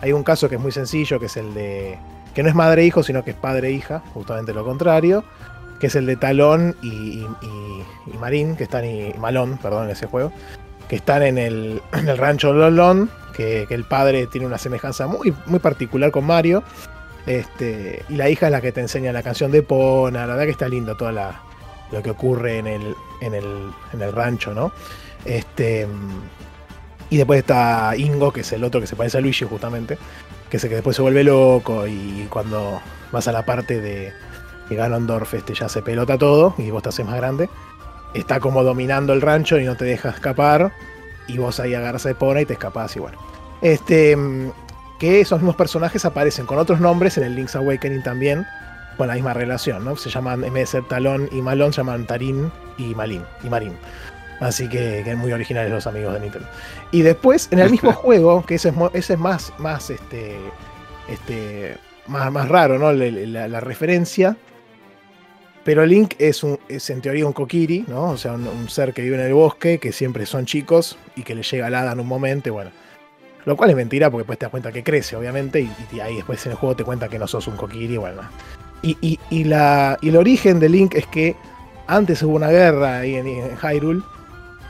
hay 0.00 0.12
un 0.12 0.22
caso 0.22 0.48
que 0.48 0.54
es 0.54 0.60
muy 0.60 0.70
sencillo, 0.70 1.18
que 1.18 1.26
es 1.26 1.36
el 1.36 1.52
de 1.52 1.98
que 2.32 2.44
no 2.44 2.48
es 2.48 2.54
madre-hijo, 2.54 3.00
e 3.00 3.02
sino 3.02 3.24
que 3.24 3.32
es 3.32 3.36
padre-hija, 3.36 4.04
e 4.06 4.10
justamente 4.10 4.54
lo 4.54 4.64
contrario, 4.64 5.24
que 5.80 5.88
es 5.88 5.96
el 5.96 6.06
de 6.06 6.14
Talón 6.14 6.76
y, 6.80 7.26
Marín, 8.20 8.54
que 8.54 8.62
están, 8.62 8.84
y 8.84 9.14
Malón, 9.18 9.58
perdón, 9.58 9.86
en 9.86 9.90
ese 9.90 10.06
juego, 10.06 10.30
que 10.88 10.94
están 10.94 11.24
en 11.24 11.38
el, 11.38 11.82
rancho 12.18 12.52
Lolón, 12.52 13.10
que, 13.34 13.66
que, 13.68 13.74
el 13.74 13.82
padre 13.82 14.28
tiene 14.28 14.46
una 14.46 14.58
semejanza 14.58 15.08
muy, 15.08 15.34
muy 15.46 15.58
particular 15.58 16.12
con 16.12 16.24
Mario, 16.24 16.62
este, 17.26 18.04
y 18.08 18.16
la 18.16 18.28
hija 18.28 18.46
es 18.46 18.52
la 18.52 18.60
que 18.60 18.72
te 18.72 18.80
enseña 18.80 19.12
la 19.12 19.22
canción 19.22 19.50
de 19.50 19.62
Pona, 19.62 20.20
la 20.20 20.34
verdad 20.34 20.44
que 20.44 20.50
está 20.50 20.68
lindo 20.68 20.96
todo 20.96 21.10
lo 21.12 22.02
que 22.02 22.10
ocurre 22.10 22.58
en 22.58 22.66
el, 22.66 22.94
en 23.20 23.34
el, 23.34 24.12
rancho, 24.12 24.52
¿no? 24.52 24.72
Este, 25.24 25.86
y 27.10 27.16
después 27.16 27.40
está 27.40 27.94
Ingo, 27.96 28.32
que 28.32 28.40
es 28.40 28.52
el 28.52 28.64
otro 28.64 28.80
que 28.80 28.86
se 28.86 28.96
parece 28.96 29.18
a 29.18 29.20
Luigi 29.20 29.44
justamente, 29.44 29.98
que 30.50 30.58
sé 30.58 30.68
que 30.68 30.74
después 30.74 30.96
se 30.96 31.02
vuelve 31.02 31.24
loco 31.24 31.86
y 31.86 32.26
cuando 32.30 32.80
vas 33.10 33.28
a 33.28 33.32
la 33.32 33.44
parte 33.44 33.80
de 33.80 34.12
que 34.68 34.74
Ganondorf 34.74 35.34
este, 35.34 35.54
ya 35.54 35.68
se 35.68 35.82
pelota 35.82 36.18
todo 36.18 36.54
y 36.58 36.70
vos 36.70 36.82
te 36.82 36.90
haces 36.90 37.06
más 37.06 37.16
grande, 37.16 37.48
está 38.12 38.40
como 38.40 38.62
dominando 38.62 39.12
el 39.12 39.20
rancho 39.20 39.58
y 39.58 39.64
no 39.64 39.76
te 39.76 39.84
deja 39.84 40.10
escapar 40.10 40.72
y 41.26 41.38
vos 41.38 41.58
ahí 41.60 41.74
agarras 41.74 42.06
a 42.06 42.14
pone 42.14 42.42
y 42.42 42.46
te 42.46 42.54
escapás 42.54 42.96
y 42.96 43.00
bueno. 43.00 43.18
Este, 43.62 44.16
que 45.04 45.20
esos 45.20 45.40
mismos 45.40 45.56
personajes 45.56 46.06
aparecen 46.06 46.46
con 46.46 46.58
otros 46.58 46.80
nombres 46.80 47.18
en 47.18 47.24
el 47.24 47.34
Link's 47.34 47.54
Awakening 47.54 48.02
también, 48.02 48.46
con 48.96 49.08
la 49.08 49.14
misma 49.14 49.34
relación, 49.34 49.84
¿no? 49.84 49.96
Se 49.96 50.08
llaman, 50.08 50.42
en 50.44 50.54
vez 50.54 50.62
de 50.62 50.78
ser 50.78 50.88
Talón 50.88 51.28
y 51.30 51.42
Malón, 51.42 51.74
se 51.74 51.82
llaman 51.82 52.06
Tarín 52.06 52.50
y 52.78 52.94
Malín, 52.94 53.22
y 53.42 53.50
Marín. 53.50 53.74
Así 54.40 54.66
que, 54.66 55.02
que 55.04 55.14
muy 55.14 55.30
originales 55.30 55.70
los 55.70 55.86
amigos 55.86 56.14
de 56.14 56.20
Nintendo. 56.20 56.48
Y 56.90 57.02
después, 57.02 57.48
en 57.50 57.58
el 57.58 57.70
mismo 57.70 57.92
juego, 58.02 58.46
que 58.46 58.54
ese 58.54 58.70
es, 58.70 58.74
ese 58.94 59.12
es 59.12 59.18
más, 59.18 59.52
más, 59.58 59.90
este, 59.90 60.38
este, 61.08 61.76
más, 62.06 62.32
más 62.32 62.48
raro, 62.48 62.78
¿no? 62.78 62.90
La, 62.90 63.60
referencia. 63.60 64.38
Pero 65.64 65.84
Link 65.84 66.14
es, 66.18 66.42
un, 66.42 66.58
es 66.66 66.88
en 66.88 67.02
teoría 67.02 67.26
un 67.26 67.34
Kokiri, 67.34 67.84
¿no? 67.88 68.12
O 68.12 68.16
sea, 68.16 68.32
un, 68.32 68.70
ser 68.70 68.94
que 68.94 69.02
vive 69.02 69.16
en 69.16 69.22
el 69.26 69.34
bosque, 69.34 69.78
que 69.78 69.92
siempre 69.92 70.24
son 70.24 70.46
chicos 70.46 70.96
y 71.14 71.24
que 71.24 71.34
le 71.34 71.42
llega 71.42 71.66
al 71.66 71.74
hada 71.74 71.92
en 71.92 72.00
un 72.00 72.08
momento, 72.08 72.50
bueno. 72.54 72.70
Lo 73.44 73.56
cual 73.56 73.70
es 73.70 73.76
mentira 73.76 74.10
porque 74.10 74.22
después 74.22 74.38
te 74.38 74.46
das 74.46 74.50
cuenta 74.50 74.72
que 74.72 74.82
crece, 74.82 75.16
obviamente, 75.16 75.68
y, 75.92 76.00
ahí 76.00 76.16
después 76.16 76.44
en 76.46 76.52
el 76.52 76.58
juego 76.58 76.76
te 76.76 76.84
cuenta 76.84 77.08
que 77.08 77.18
no 77.18 77.26
sos 77.26 77.46
un 77.46 77.56
Kokiri, 77.56 77.96
bueno. 77.98 78.22
Y, 78.82 79.18
y, 79.30 79.44
la, 79.44 79.98
y 80.02 80.10
el 80.10 80.16
origen 80.16 80.60
de 80.60 80.68
Link 80.68 80.94
es 80.94 81.06
que 81.06 81.36
antes 81.86 82.22
hubo 82.22 82.36
una 82.36 82.48
guerra 82.48 82.98
ahí 82.98 83.16
en, 83.16 83.26
Hyrule 83.56 84.02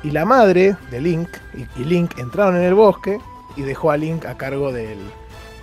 y 0.04 0.10
la 0.10 0.24
madre 0.24 0.76
de 0.90 1.00
Link 1.00 1.28
y, 1.76 1.84
Link 1.84 2.18
entraron 2.18 2.56
en 2.56 2.62
el 2.62 2.74
bosque 2.74 3.18
y 3.56 3.62
dejó 3.62 3.90
a 3.90 3.96
Link 3.96 4.24
a 4.26 4.36
cargo 4.36 4.72
del, 4.72 4.98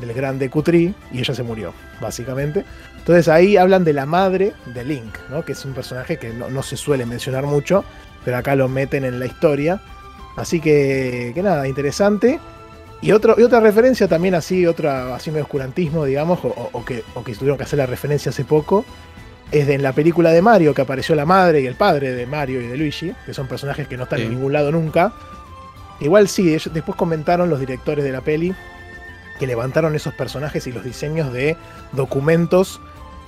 del 0.01 0.13
grande 0.13 0.49
Cutri 0.49 0.93
y 1.13 1.19
ella 1.19 1.33
se 1.33 1.43
murió, 1.43 1.73
básicamente. 2.01 2.65
Entonces 2.97 3.27
ahí 3.29 3.57
hablan 3.57 3.83
de 3.83 3.93
la 3.93 4.05
madre 4.05 4.53
de 4.73 4.83
Link, 4.83 5.17
¿no? 5.29 5.43
que 5.43 5.53
es 5.53 5.65
un 5.65 5.73
personaje 5.73 6.17
que 6.17 6.29
no, 6.33 6.61
se 6.63 6.77
suele 6.77 7.05
mencionar 7.05 7.45
mucho, 7.45 7.83
pero 8.23 8.37
acá 8.37 8.55
lo 8.55 8.67
meten 8.67 9.05
en 9.05 9.19
la 9.19 9.25
historia. 9.25 9.81
Así 10.35 10.59
que, 10.59 11.31
que 11.33 11.41
nada, 11.41 11.67
interesante. 11.67 12.39
Y, 13.01 13.11
otro, 13.11 13.35
y 13.37 13.43
otra 13.43 13.59
referencia 13.59 14.07
también 14.07 14.35
así, 14.35 14.67
otra 14.67 15.15
así 15.15 15.31
medio 15.31 15.43
oscurantismo, 15.43 16.05
digamos, 16.05 16.39
o, 16.43 16.85
que, 16.85 17.03
o 17.15 17.23
que 17.23 17.33
tuvieron 17.33 17.57
que 17.57 17.63
hacer 17.63 17.79
la 17.79 17.87
referencia 17.87 18.29
hace 18.29 18.45
poco, 18.45 18.85
es 19.51 19.67
de 19.67 19.73
en 19.73 19.83
la 19.83 19.91
película 19.93 20.31
de 20.31 20.41
Mario 20.41 20.73
que 20.73 20.83
apareció 20.83 21.15
la 21.15 21.25
madre 21.25 21.61
y 21.61 21.67
el 21.67 21.75
padre 21.75 22.13
de 22.13 22.25
Mario 22.25 22.61
y 22.61 22.67
de 22.67 22.77
Luigi, 22.77 23.13
que 23.25 23.33
son 23.33 23.47
personajes 23.47 23.87
que 23.87 23.97
no 23.97 24.03
están 24.03 24.21
en 24.21 24.29
ningún 24.29 24.53
lado 24.53 24.71
nunca. 24.71 25.13
Igual 25.99 26.27
sí, 26.27 26.53
ellos 26.53 26.73
después 26.73 26.95
comentaron 26.95 27.49
los 27.49 27.59
directores 27.59 28.03
de 28.03 28.11
la 28.11 28.21
peli 28.21 28.53
que 29.39 29.47
levantaron 29.47 29.95
esos 29.95 30.13
personajes 30.13 30.67
y 30.67 30.71
los 30.71 30.83
diseños 30.83 31.33
de 31.33 31.57
documentos 31.93 32.79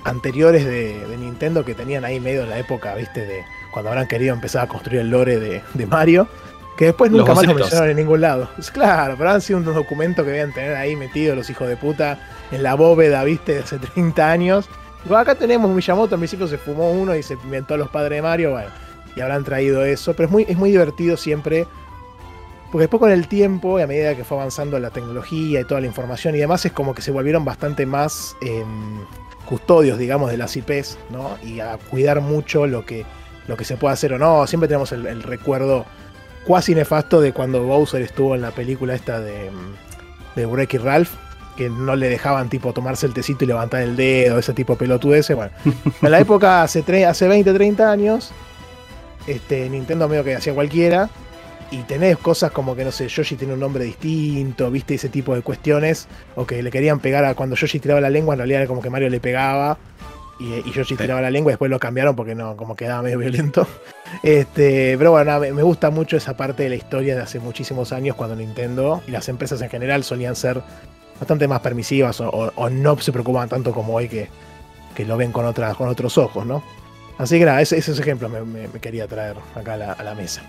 anteriores 0.04 0.64
de, 0.64 1.04
Nintendo 1.18 1.64
que 1.64 1.74
tenían 1.74 2.04
ahí 2.04 2.20
medio 2.20 2.42
en 2.42 2.50
la 2.50 2.58
época, 2.58 2.94
viste, 2.94 3.26
de 3.26 3.44
cuando 3.72 3.90
habrán 3.90 4.06
querido 4.06 4.32
empezar 4.32 4.64
a 4.64 4.68
construir 4.68 5.00
el 5.00 5.10
lore 5.10 5.40
de, 5.40 5.86
Mario, 5.86 6.28
que 6.76 6.86
después 6.86 7.10
nunca 7.10 7.34
más 7.34 7.46
lo 7.46 7.54
mencionaron 7.54 7.90
en 7.90 7.96
ningún 7.96 8.20
lado. 8.20 8.48
Claro, 8.72 9.14
pero 9.16 9.30
han 9.30 9.40
sido 9.40 9.58
unos 9.58 9.74
documentos 9.74 10.24
que 10.24 10.30
debían 10.30 10.52
tener 10.52 10.74
ahí 10.74 10.96
metidos 10.96 11.36
los 11.36 11.48
hijos 11.50 11.68
de 11.68 11.76
puta 11.76 12.18
en 12.50 12.62
la 12.62 12.74
bóveda, 12.74 13.22
viste, 13.24 13.54
de 13.54 13.60
hace 13.60 13.78
30 13.94 14.30
años 14.30 14.68
acá 15.12 15.34
tenemos 15.34 15.70
Miyamoto, 15.70 16.14
en 16.14 16.20
principio 16.20 16.46
se 16.46 16.56
fumó 16.56 16.90
uno 16.90 17.14
y 17.14 17.22
se 17.22 17.34
inventó 17.34 17.74
a 17.74 17.76
los 17.76 17.88
padres 17.90 18.18
de 18.18 18.22
Mario, 18.22 18.52
bueno, 18.52 18.70
y 19.14 19.20
habrán 19.20 19.44
traído 19.44 19.84
eso, 19.84 20.14
pero 20.14 20.26
es 20.26 20.32
muy, 20.32 20.46
es 20.48 20.56
muy 20.56 20.70
divertido 20.70 21.16
siempre, 21.16 21.66
porque 22.72 22.82
después 22.82 23.00
con 23.00 23.10
el 23.10 23.28
tiempo 23.28 23.78
y 23.78 23.82
a 23.82 23.86
medida 23.86 24.16
que 24.16 24.24
fue 24.24 24.38
avanzando 24.38 24.78
la 24.78 24.90
tecnología 24.90 25.60
y 25.60 25.64
toda 25.64 25.80
la 25.80 25.86
información 25.86 26.34
y 26.34 26.38
demás, 26.38 26.64
es 26.64 26.72
como 26.72 26.94
que 26.94 27.02
se 27.02 27.10
volvieron 27.10 27.44
bastante 27.44 27.86
más 27.86 28.34
em, 28.40 29.04
custodios, 29.44 29.98
digamos, 29.98 30.30
de 30.30 30.38
las 30.38 30.56
IPs, 30.56 30.98
¿no? 31.10 31.36
Y 31.42 31.60
a 31.60 31.78
cuidar 31.90 32.20
mucho 32.20 32.66
lo 32.66 32.84
que, 32.84 33.04
lo 33.46 33.56
que 33.56 33.64
se 33.64 33.76
puede 33.76 33.92
hacer 33.92 34.14
o 34.14 34.18
no. 34.18 34.46
Siempre 34.46 34.66
tenemos 34.66 34.90
el, 34.90 35.22
recuerdo 35.22 35.84
cuasi 36.46 36.74
nefasto 36.74 37.20
de 37.20 37.32
cuando 37.32 37.62
Bowser 37.64 38.02
estuvo 38.02 38.34
en 38.34 38.42
la 38.42 38.50
película 38.50 38.94
esta 38.94 39.20
de, 39.20 39.50
de 40.36 40.46
Wreck-It 40.46 40.82
Ralph, 40.82 41.10
que 41.56 41.70
no 41.70 41.96
le 41.96 42.08
dejaban 42.08 42.48
tipo 42.48 42.72
tomarse 42.72 43.06
el 43.06 43.14
tecito 43.14 43.44
y 43.44 43.48
levantar 43.48 43.82
el 43.82 43.96
dedo, 43.96 44.38
ese 44.38 44.52
tipo 44.52 44.74
de 44.74 44.80
pelotudeces. 44.80 45.36
Bueno, 45.36 45.52
en 46.02 46.10
la 46.10 46.20
época 46.20 46.62
hace, 46.62 47.06
hace 47.06 47.28
20, 47.28 47.52
30 47.52 47.90
años, 47.90 48.32
este, 49.26 49.68
Nintendo 49.70 50.08
medio 50.08 50.24
que 50.24 50.36
hacía 50.36 50.54
cualquiera. 50.54 51.08
Y 51.70 51.78
tenés 51.78 52.18
cosas 52.18 52.52
como 52.52 52.76
que, 52.76 52.84
no 52.84 52.92
sé, 52.92 53.08
Yoshi 53.08 53.36
tiene 53.36 53.54
un 53.54 53.60
nombre 53.60 53.84
distinto, 53.84 54.70
viste 54.70 54.94
ese 54.94 55.08
tipo 55.08 55.34
de 55.34 55.42
cuestiones. 55.42 56.06
O 56.36 56.46
que 56.46 56.62
le 56.62 56.70
querían 56.70 57.00
pegar 57.00 57.24
a 57.24 57.34
cuando 57.34 57.56
Yoshi 57.56 57.80
tiraba 57.80 58.00
la 58.00 58.10
lengua, 58.10 58.34
en 58.34 58.38
realidad 58.38 58.60
era 58.60 58.68
como 58.68 58.80
que 58.80 58.90
Mario 58.90 59.08
le 59.08 59.18
pegaba. 59.18 59.78
Y, 60.38 60.68
y 60.68 60.72
Yoshi 60.72 60.96
tiraba 60.96 61.20
la 61.20 61.30
lengua, 61.30 61.52
después 61.52 61.70
lo 61.70 61.78
cambiaron 61.78 62.16
porque 62.16 62.34
no, 62.34 62.56
como 62.56 62.76
quedaba 62.76 63.02
medio 63.02 63.18
violento. 63.18 63.66
Este, 64.22 64.96
pero 64.96 65.10
bueno, 65.10 65.40
me, 65.40 65.62
gusta 65.62 65.90
mucho 65.90 66.16
esa 66.16 66.36
parte 66.36 66.62
de 66.62 66.68
la 66.68 66.76
historia 66.76 67.16
de 67.16 67.22
hace 67.22 67.40
muchísimos 67.40 67.92
años 67.92 68.14
cuando 68.14 68.36
Nintendo 68.36 69.02
y 69.08 69.10
las 69.10 69.28
empresas 69.28 69.60
en 69.60 69.70
general 69.70 70.04
solían 70.04 70.36
ser 70.36 70.62
bastante 71.18 71.48
más 71.48 71.60
permisivas 71.60 72.20
o, 72.20 72.70
no 72.70 72.98
se 73.00 73.10
preocupan 73.10 73.48
tanto 73.48 73.72
como 73.72 73.94
hoy 73.94 74.08
que, 74.08 74.28
que 74.94 75.04
lo 75.04 75.16
ven 75.16 75.32
con, 75.32 75.46
otras, 75.46 75.76
con 75.76 75.88
otros 75.88 76.16
ojos, 76.16 76.46
¿no? 76.46 76.62
Así 77.18 77.38
que 77.38 77.44
nada, 77.44 77.62
esos 77.62 77.98
ejemplos 77.98 78.30
me, 78.30 78.68
quería 78.80 79.06
traer 79.06 79.36
acá 79.54 79.74
a 79.74 80.02
la, 80.02 80.14
mesa. 80.14 80.42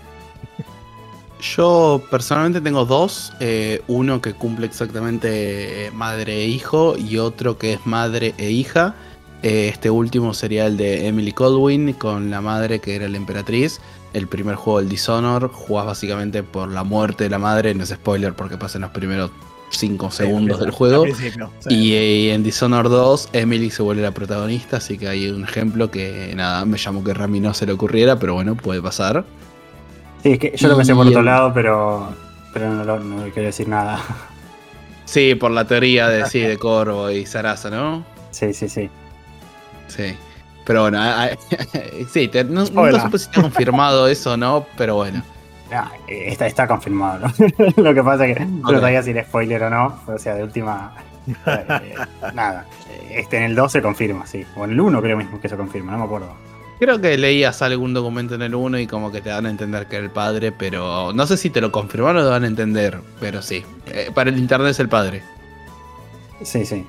Yo 1.40 2.02
personalmente 2.10 2.60
tengo 2.60 2.84
dos, 2.84 3.32
eh, 3.40 3.82
uno 3.86 4.20
que 4.20 4.32
cumple 4.32 4.66
exactamente 4.66 5.86
eh, 5.86 5.90
madre 5.92 6.42
e 6.42 6.46
hijo 6.46 6.96
y 6.96 7.18
otro 7.18 7.56
que 7.58 7.74
es 7.74 7.86
madre 7.86 8.34
e 8.38 8.50
hija. 8.50 8.94
Eh, 9.42 9.68
este 9.68 9.90
último 9.90 10.34
sería 10.34 10.66
el 10.66 10.76
de 10.76 11.06
Emily 11.06 11.32
Colwyn 11.32 11.92
con 11.92 12.30
la 12.30 12.40
madre 12.40 12.80
que 12.80 12.96
era 12.96 13.08
la 13.08 13.16
emperatriz. 13.16 13.80
El 14.12 14.28
primer 14.28 14.54
juego, 14.56 14.80
el 14.80 14.88
Dishonor, 14.88 15.50
jugás 15.52 15.86
básicamente 15.86 16.42
por 16.42 16.70
la 16.70 16.84
muerte 16.84 17.24
de 17.24 17.30
la 17.30 17.38
madre, 17.38 17.74
no 17.74 17.84
es 17.84 17.90
spoiler 17.90 18.34
porque 18.34 18.56
pasa 18.56 18.78
en 18.78 18.82
los 18.82 18.90
primeros 18.90 19.30
5 19.70 20.10
segundos 20.10 20.60
del 20.60 20.70
juego. 20.70 21.04
Y, 21.68 22.28
en 22.30 22.42
Dishonored 22.42 22.90
2, 22.90 23.30
Emily 23.32 23.70
se 23.70 23.82
vuelve 23.82 24.02
la 24.02 24.12
protagonista, 24.12 24.78
así 24.78 24.96
que 24.96 25.08
hay 25.08 25.28
un 25.28 25.44
ejemplo 25.44 25.90
que 25.90 26.32
nada, 26.34 26.64
me 26.64 26.78
llamó 26.78 27.02
que 27.04 27.14
Rami 27.14 27.40
no 27.40 27.52
se 27.54 27.66
le 27.66 27.72
ocurriera, 27.72 28.18
pero 28.18 28.34
bueno, 28.34 28.54
puede 28.54 28.80
pasar. 28.80 29.24
Sí, 30.22 30.32
es 30.32 30.38
que 30.38 30.52
yo 30.56 30.68
lo 30.68 30.76
pensé 30.76 30.94
por 30.94 31.06
otro 31.06 31.22
lado, 31.22 31.52
pero, 31.52 32.08
pero 32.52 32.70
no, 32.72 32.98
no, 32.98 33.22
quiero 33.32 33.46
decir 33.46 33.68
nada. 33.68 34.00
Sí, 35.04 35.34
por 35.34 35.50
la 35.50 35.66
teoría 35.66 36.08
de, 36.08 36.26
sí, 36.26 36.40
de 36.40 36.56
Corvo 36.58 37.10
y 37.10 37.26
Sarasa, 37.26 37.70
¿no? 37.70 38.04
Sí, 38.30 38.52
sí, 38.52 38.68
sí. 38.68 38.88
Sí. 39.88 40.16
Pero 40.66 40.82
bueno, 40.82 41.00
sí, 42.10 42.30
no, 42.48 42.64
no 42.64 42.66
supe 42.66 43.18
si 43.18 43.24
está 43.24 43.40
confirmado 43.40 44.08
eso 44.08 44.36
no, 44.36 44.66
pero 44.76 44.96
bueno. 44.96 45.22
Ah, 45.72 45.90
está, 46.06 46.46
está 46.46 46.66
confirmado. 46.66 47.28
Lo 47.76 47.94
que 47.94 48.02
pasa 48.02 48.26
es 48.26 48.36
que 48.36 48.44
no 48.44 48.80
sabía 48.80 49.02
si 49.02 49.10
era 49.10 49.24
spoiler 49.24 49.62
o 49.64 49.70
no. 49.70 50.00
O 50.06 50.18
sea, 50.18 50.34
de 50.34 50.44
última. 50.44 50.92
Eh, 51.46 51.94
nada. 52.34 52.66
Este 53.10 53.36
en 53.38 53.44
el 53.44 53.54
2 53.54 53.72
se 53.72 53.82
confirma, 53.82 54.26
sí. 54.26 54.44
O 54.56 54.64
en 54.64 54.72
el 54.72 54.80
1 54.80 55.02
creo 55.02 55.16
mismo 55.16 55.40
que 55.40 55.48
se 55.48 55.56
confirma, 55.56 55.92
no 55.92 55.98
me 55.98 56.04
acuerdo. 56.04 56.28
Creo 56.78 57.00
que 57.00 57.16
leías 57.16 57.62
algún 57.62 57.94
documento 57.94 58.34
en 58.34 58.42
el 58.42 58.54
1 58.54 58.78
y 58.80 58.86
como 58.86 59.10
que 59.10 59.20
te 59.20 59.30
dan 59.30 59.46
a 59.46 59.50
entender 59.50 59.86
que 59.86 59.96
era 59.96 60.04
el 60.04 60.10
padre, 60.10 60.52
pero 60.52 61.12
no 61.12 61.26
sé 61.26 61.36
si 61.36 61.50
te 61.50 61.60
lo 61.60 61.72
confirmaron 61.72 62.22
o 62.22 62.24
te 62.24 62.30
dan 62.30 62.44
a 62.44 62.46
entender, 62.46 63.00
pero 63.18 63.42
sí. 63.42 63.64
Eh, 63.86 64.10
para 64.14 64.30
el 64.30 64.38
internet 64.38 64.70
es 64.70 64.80
el 64.80 64.88
padre. 64.88 65.22
Sí, 66.42 66.64
sí. 66.66 66.84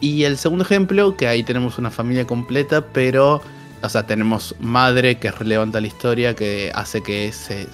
Y 0.00 0.24
el 0.24 0.36
segundo 0.38 0.64
ejemplo, 0.64 1.16
que 1.16 1.28
ahí 1.28 1.42
tenemos 1.42 1.78
una 1.78 1.90
familia 1.90 2.26
completa, 2.26 2.84
pero, 2.92 3.40
o 3.82 3.88
sea, 3.88 4.06
tenemos 4.06 4.54
madre 4.60 5.18
que 5.18 5.28
es 5.28 5.38
relevante 5.38 5.78
a 5.78 5.80
la 5.80 5.86
historia, 5.86 6.34
que 6.34 6.70
hace 6.74 7.02
que 7.02 7.32
se, 7.32 7.66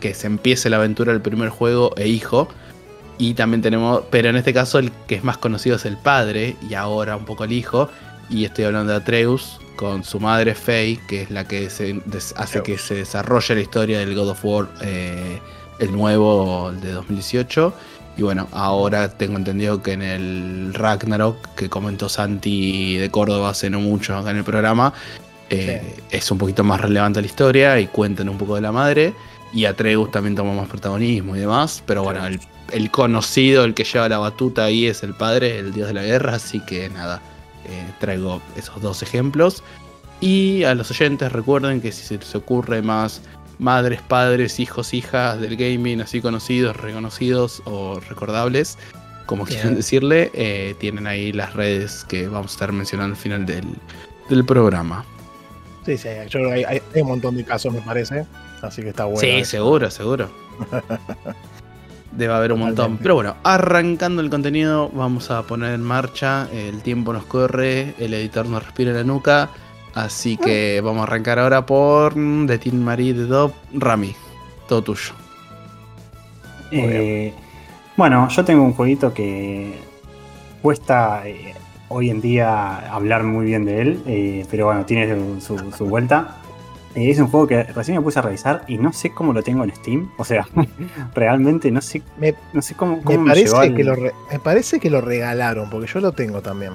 que 0.00 0.14
se 0.14 0.26
empiece 0.26 0.70
la 0.70 0.76
aventura 0.76 1.12
del 1.12 1.20
primer 1.20 1.48
juego, 1.50 1.92
e 1.96 2.08
hijo. 2.08 2.48
Y 3.18 3.34
también 3.34 3.62
tenemos, 3.62 4.02
pero 4.10 4.28
en 4.28 4.36
este 4.36 4.52
caso 4.52 4.78
el 4.78 4.90
que 5.06 5.14
es 5.14 5.24
más 5.24 5.38
conocido 5.38 5.76
es 5.76 5.84
el 5.84 5.96
padre, 5.96 6.56
y 6.68 6.74
ahora 6.74 7.16
un 7.16 7.24
poco 7.24 7.44
el 7.44 7.52
hijo. 7.52 7.90
Y 8.30 8.44
estoy 8.44 8.64
hablando 8.64 8.92
de 8.92 8.98
Atreus, 8.98 9.60
con 9.76 10.04
su 10.04 10.20
madre 10.20 10.54
Faye, 10.54 11.00
que 11.08 11.22
es 11.22 11.30
la 11.30 11.46
que 11.46 11.68
se 11.68 12.00
hace 12.36 12.62
que 12.62 12.78
se 12.78 12.94
desarrolle 12.94 13.56
la 13.56 13.60
historia 13.60 13.98
del 13.98 14.14
God 14.14 14.30
of 14.30 14.44
War, 14.44 14.68
eh, 14.80 15.40
el 15.78 15.92
nuevo 15.92 16.72
de 16.80 16.92
2018 16.92 17.74
y 18.16 18.22
bueno, 18.22 18.48
ahora 18.52 19.08
tengo 19.08 19.36
entendido 19.36 19.82
que 19.82 19.92
en 19.92 20.02
el 20.02 20.74
Ragnarok, 20.74 21.54
que 21.56 21.68
comentó 21.68 22.08
Santi 22.08 22.96
de 22.96 23.10
Córdoba 23.10 23.50
hace 23.50 23.70
no 23.70 23.80
mucho 23.80 24.16
acá 24.16 24.30
en 24.30 24.38
el 24.38 24.44
programa, 24.44 24.92
eh, 25.50 25.82
es 26.10 26.30
un 26.30 26.38
poquito 26.38 26.64
más 26.64 26.80
relevante 26.80 27.20
la 27.20 27.26
historia 27.26 27.80
y 27.80 27.86
cuentan 27.88 28.28
un 28.28 28.38
poco 28.38 28.54
de 28.54 28.60
la 28.60 28.72
madre. 28.72 29.14
Y 29.52 29.66
Atreus 29.66 30.10
también 30.10 30.34
toma 30.34 30.52
más 30.52 30.68
protagonismo 30.68 31.36
y 31.36 31.40
demás. 31.40 31.82
Pero 31.86 32.02
bueno, 32.02 32.20
el, 32.72 32.90
conocido, 32.90 33.64
el 33.64 33.74
que 33.74 33.84
lleva 33.84 34.08
la 34.08 34.18
batuta 34.18 34.64
ahí 34.64 34.86
es 34.86 35.02
el 35.02 35.14
padre, 35.14 35.58
el 35.58 35.72
dios 35.72 35.88
de 35.88 35.94
la 35.94 36.02
guerra. 36.02 36.34
Así 36.34 36.60
que 36.60 36.88
nada, 36.90 37.20
eh, 37.66 37.86
traigo 38.00 38.40
esos 38.56 38.80
dos 38.80 39.02
ejemplos. 39.02 39.62
Y 40.20 40.64
a 40.64 40.74
los 40.74 40.90
oyentes 40.90 41.30
recuerden 41.30 41.80
que 41.80 41.92
si 41.92 42.04
se 42.04 42.18
les 42.18 42.34
ocurre 42.34 42.82
más 42.82 43.20
madres, 43.58 44.00
padres, 44.02 44.60
hijos, 44.60 44.94
hijas 44.94 45.40
del 45.40 45.56
gaming, 45.56 46.00
así 46.00 46.20
conocidos, 46.20 46.76
reconocidos 46.76 47.62
o 47.64 48.00
recordables, 48.00 48.78
como 49.26 49.44
quieran 49.44 49.74
decirle, 49.74 50.30
eh, 50.34 50.74
tienen 50.78 51.06
ahí 51.06 51.32
las 51.32 51.54
redes 51.54 52.04
que 52.08 52.28
vamos 52.28 52.52
a 52.52 52.54
estar 52.54 52.72
mencionando 52.72 53.14
al 53.14 53.20
final 53.20 53.46
del, 53.46 54.44
programa. 54.44 55.04
Sí, 55.86 55.96
sí, 55.96 56.08
hay, 56.08 56.64
hay, 56.64 56.80
un 56.96 57.08
montón 57.08 57.36
de 57.36 57.44
casos, 57.44 57.72
me 57.72 57.80
parece, 57.80 58.26
así 58.62 58.82
que 58.82 58.90
está 58.90 59.04
bueno. 59.04 59.20
Sí, 59.20 59.44
seguro, 59.44 59.90
seguro. 59.90 60.30
Debe 62.12 62.32
haber 62.32 62.52
un 62.52 62.60
montón. 62.60 62.98
Pero 62.98 63.16
bueno, 63.16 63.36
arrancando 63.42 64.22
el 64.22 64.30
contenido, 64.30 64.88
vamos 64.90 65.30
a 65.30 65.42
poner 65.42 65.74
en 65.74 65.82
marcha. 65.82 66.48
El 66.52 66.80
tiempo 66.82 67.12
nos 67.12 67.24
corre, 67.24 67.94
el 67.98 68.14
editor 68.14 68.46
nos 68.46 68.62
respira 68.64 68.90
en 68.90 68.96
la 68.98 69.04
nuca. 69.04 69.50
Así 69.94 70.36
que 70.36 70.80
vamos 70.82 71.00
a 71.00 71.02
arrancar 71.04 71.38
ahora 71.38 71.64
por 71.64 72.14
The 72.14 72.58
Teen 72.58 72.82
Marie 72.82 73.14
de 73.14 73.26
Dop. 73.26 73.54
Rami, 73.72 74.14
todo 74.68 74.82
tuyo. 74.82 75.12
Eh, 76.72 77.32
bueno, 77.96 78.28
yo 78.28 78.44
tengo 78.44 78.64
un 78.64 78.72
jueguito 78.72 79.14
que 79.14 79.74
cuesta 80.60 81.22
eh, 81.28 81.54
hoy 81.88 82.10
en 82.10 82.20
día 82.20 82.92
hablar 82.92 83.22
muy 83.22 83.46
bien 83.46 83.64
de 83.64 83.80
él, 83.80 84.02
eh, 84.06 84.46
pero 84.50 84.66
bueno, 84.66 84.84
tiene 84.84 85.40
su, 85.40 85.86
vuelta. 85.86 86.38
es 86.96 87.20
un 87.20 87.28
juego 87.28 87.46
que 87.46 87.62
recién 87.62 87.96
me 87.96 88.02
puse 88.02 88.18
a 88.18 88.22
revisar 88.22 88.64
y 88.66 88.78
no 88.78 88.92
sé 88.92 89.10
cómo 89.10 89.32
lo 89.32 89.44
tengo 89.44 89.62
en 89.62 89.72
Steam. 89.76 90.10
O 90.16 90.24
sea, 90.24 90.44
realmente 91.14 91.70
no 91.70 91.80
sé, 91.80 92.02
no 92.52 92.62
sé 92.62 92.74
cómo, 92.74 93.00
me, 93.00 93.18
parece 93.18 93.74
que 93.74 93.84
lo 93.84 93.96
me 93.96 94.38
parece 94.42 94.80
que 94.80 94.90
lo 94.90 95.00
regalaron, 95.00 95.70
porque 95.70 95.86
yo 95.86 96.00
lo 96.00 96.10
tengo 96.10 96.42
también. 96.42 96.72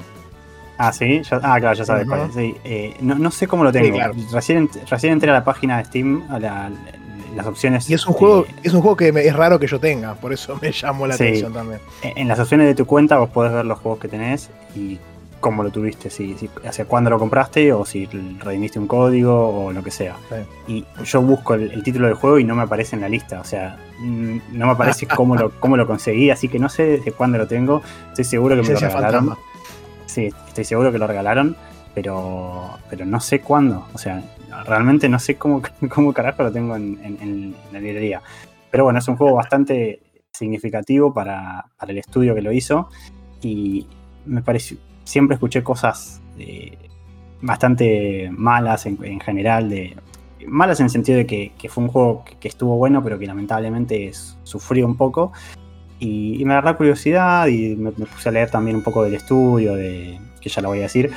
Ah, 0.82 0.94
sí, 0.94 1.22
ah, 1.30 1.58
claro, 1.60 1.74
ya 1.74 1.84
sabes 1.84 2.08
cuál 2.08 2.32
sí. 2.32 2.56
Eh, 2.64 2.96
no, 3.02 3.32
sé 3.32 3.48
cómo 3.48 3.66
lo 3.66 3.72
tengo. 3.74 4.00
recién, 4.32 4.70
recién, 4.90 5.12
entré 5.12 5.30
a 5.30 5.34
la 5.34 5.44
página 5.44 5.78
de 5.78 5.84
Steam, 5.84 6.24
a 6.30 6.40
las 6.40 7.46
opciones. 7.46 7.90
Y 7.90 7.96
es 7.96 8.08
un 8.08 8.14
juego, 8.14 8.46
es 8.64 8.74
un 8.74 8.80
juego 8.80 8.96
que 8.96 9.10
es 9.10 9.36
raro 9.36 9.60
que 9.60 9.68
yo 9.68 9.78
tenga, 9.78 10.16
por 10.16 10.32
eso 10.32 10.58
me 10.62 10.72
llamó 10.72 11.06
la 11.06 11.16
atención 11.16 11.52
también. 11.52 11.82
En 12.02 12.30
las 12.30 12.40
opciones 12.40 12.66
de 12.66 12.76
tu 12.76 12.86
cuenta 12.86 13.18
vos 13.18 13.30
podés 13.30 13.52
ver 13.52 13.66
los 13.66 13.78
juegos 13.80 14.00
que 14.00 14.08
tenés 14.08 14.50
y 14.74 14.98
cómo 15.42 15.64
lo 15.64 15.70
tuviste, 15.70 16.10
si, 16.10 16.36
hacia 16.66 16.86
cuándo 16.86 17.10
lo 17.10 17.20
compraste 17.20 17.74
o 17.74 17.84
si 17.84 18.06
redimiste 18.40 18.80
un 18.80 18.88
código 18.88 19.66
o 19.66 19.74
lo 19.74 19.84
que 19.84 19.92
sea. 19.92 20.16
Y 20.66 20.86
yo 21.04 21.22
busco 21.22 21.56
el, 21.56 21.84
título 21.84 22.08
del 22.08 22.16
juego 22.16 22.40
y 22.40 22.46
no 22.46 22.56
me 22.56 22.64
aparece 22.64 22.96
en 22.96 23.02
la 23.02 23.10
lista, 23.10 23.42
o 23.42 23.44
sea, 23.44 23.78
no 24.00 24.66
me 24.66 24.72
aparece 24.72 25.08
cómo, 25.14 25.36
lo, 25.36 25.52
cómo 25.60 25.76
lo 25.76 25.86
conseguí, 25.86 26.30
así 26.30 26.48
que 26.48 26.58
no 26.58 26.70
sé 26.70 26.84
desde 26.84 27.12
cuándo 27.12 27.38
lo 27.38 27.48
tengo. 27.48 27.82
Estoy 28.10 28.24
seguro 28.24 28.56
que 28.56 28.62
me 28.62 28.74
lo 28.74 28.80
regalaron. 28.80 29.38
Sí, 30.10 30.34
estoy 30.48 30.64
seguro 30.64 30.92
que 30.92 30.98
lo 30.98 31.06
regalaron, 31.06 31.56
pero, 31.94 32.80
pero 32.90 33.06
no 33.06 33.20
sé 33.20 33.42
cuándo. 33.42 33.86
O 33.94 34.00
sea, 34.00 34.24
realmente 34.66 35.08
no 35.08 35.20
sé 35.20 35.36
cómo, 35.36 35.62
cómo 35.90 36.14
carajo 36.14 36.42
lo 36.42 36.52
tengo 36.52 36.76
en, 36.76 37.56
la 37.72 37.80
librería. 37.80 38.20
Pero 38.72 38.86
bueno, 38.86 38.98
es 38.98 39.08
un 39.08 39.18
juego 39.18 39.36
bastante 39.36 40.02
significativo 40.32 41.14
para, 41.14 41.64
el 41.88 42.00
estudio 42.00 42.34
que 42.34 42.42
lo 42.42 42.52
hizo. 42.52 42.90
Y 43.44 43.86
me 44.26 44.42
pareció. 44.42 44.78
Siempre 45.04 45.36
escuché 45.36 45.62
cosas 45.62 46.20
eh, 46.40 46.76
bastante 47.42 48.32
malas 48.32 48.88
en, 48.88 49.20
general. 49.20 49.70
De, 49.70 49.96
malas 50.48 50.80
en 50.80 50.86
el 50.86 50.90
sentido 50.90 51.20
de 51.20 51.28
que, 51.28 51.70
fue 51.70 51.84
un 51.84 51.92
juego 51.92 52.26
que, 52.40 52.48
estuvo 52.48 52.78
bueno, 52.78 53.04
pero 53.04 53.20
que 53.20 53.28
lamentablemente 53.28 54.12
sufrió 54.42 54.88
un 54.88 54.98
poco. 54.98 55.34
Y, 56.00 56.44
me 56.46 56.54
agarró 56.54 56.78
curiosidad 56.78 57.48
y 57.48 57.76
me, 57.76 57.92
puse 57.92 58.30
a 58.30 58.32
leer 58.32 58.50
también 58.50 58.78
un 58.78 58.84
poco 58.84 59.04
del 59.04 59.14
estudio, 59.14 59.76
de, 59.76 60.20
que 60.40 60.50
ya 60.50 60.62
lo 60.62 60.70
voy 60.70 60.80
a 60.80 60.84
decir. 60.84 61.12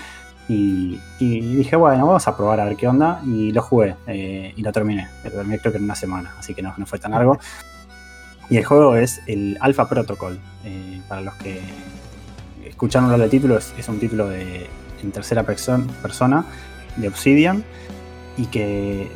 Y, 0.48 0.98
dije, 1.20 1.76
bueno, 1.76 2.06
vamos 2.06 2.26
a 2.26 2.36
probar 2.36 2.60
a 2.60 2.64
ver 2.64 2.76
qué 2.76 2.88
onda. 2.88 3.22
Y 3.24 3.52
lo 3.52 3.62
jugué 3.62 3.94
eh, 4.06 4.52
y 4.56 4.62
lo 4.62 4.72
terminé. 4.72 5.08
Lo 5.24 5.30
terminé 5.30 5.58
creo 5.58 5.72
que 5.72 5.78
en 5.78 5.84
una 5.84 5.94
semana, 5.94 6.34
así 6.38 6.54
que 6.54 6.62
no, 6.62 6.74
fue 6.84 6.98
tan 6.98 7.12
largo. 7.12 7.38
Y 8.50 8.56
el 8.56 8.64
juego 8.64 8.96
es 8.96 9.22
el 9.26 9.56
Alpha 9.60 9.88
Protocol. 9.88 10.38
Eh, 10.64 11.00
para 11.08 11.20
los 11.20 11.34
que 11.34 11.60
escucharon 12.66 13.04
hablar 13.04 13.20
del 13.20 13.30
título, 13.30 13.56
es, 13.56 13.88
un 13.88 14.00
título 14.00 14.28
de, 14.28 14.66
en 15.02 15.12
tercera 15.12 15.44
persona 15.44 16.44
de 16.96 17.08
Obsidian. 17.08 17.64
Y 18.36 18.46
que 18.46 19.10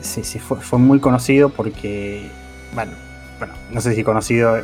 fue, 0.47 0.59
fue 0.59 0.79
muy 0.79 1.01
conocido 1.01 1.49
porque, 1.49 2.31
bueno, 2.75 2.93
bueno, 3.39 3.55
no 3.73 3.81
sé 3.81 3.95
si 3.95 4.05
conocido 4.05 4.59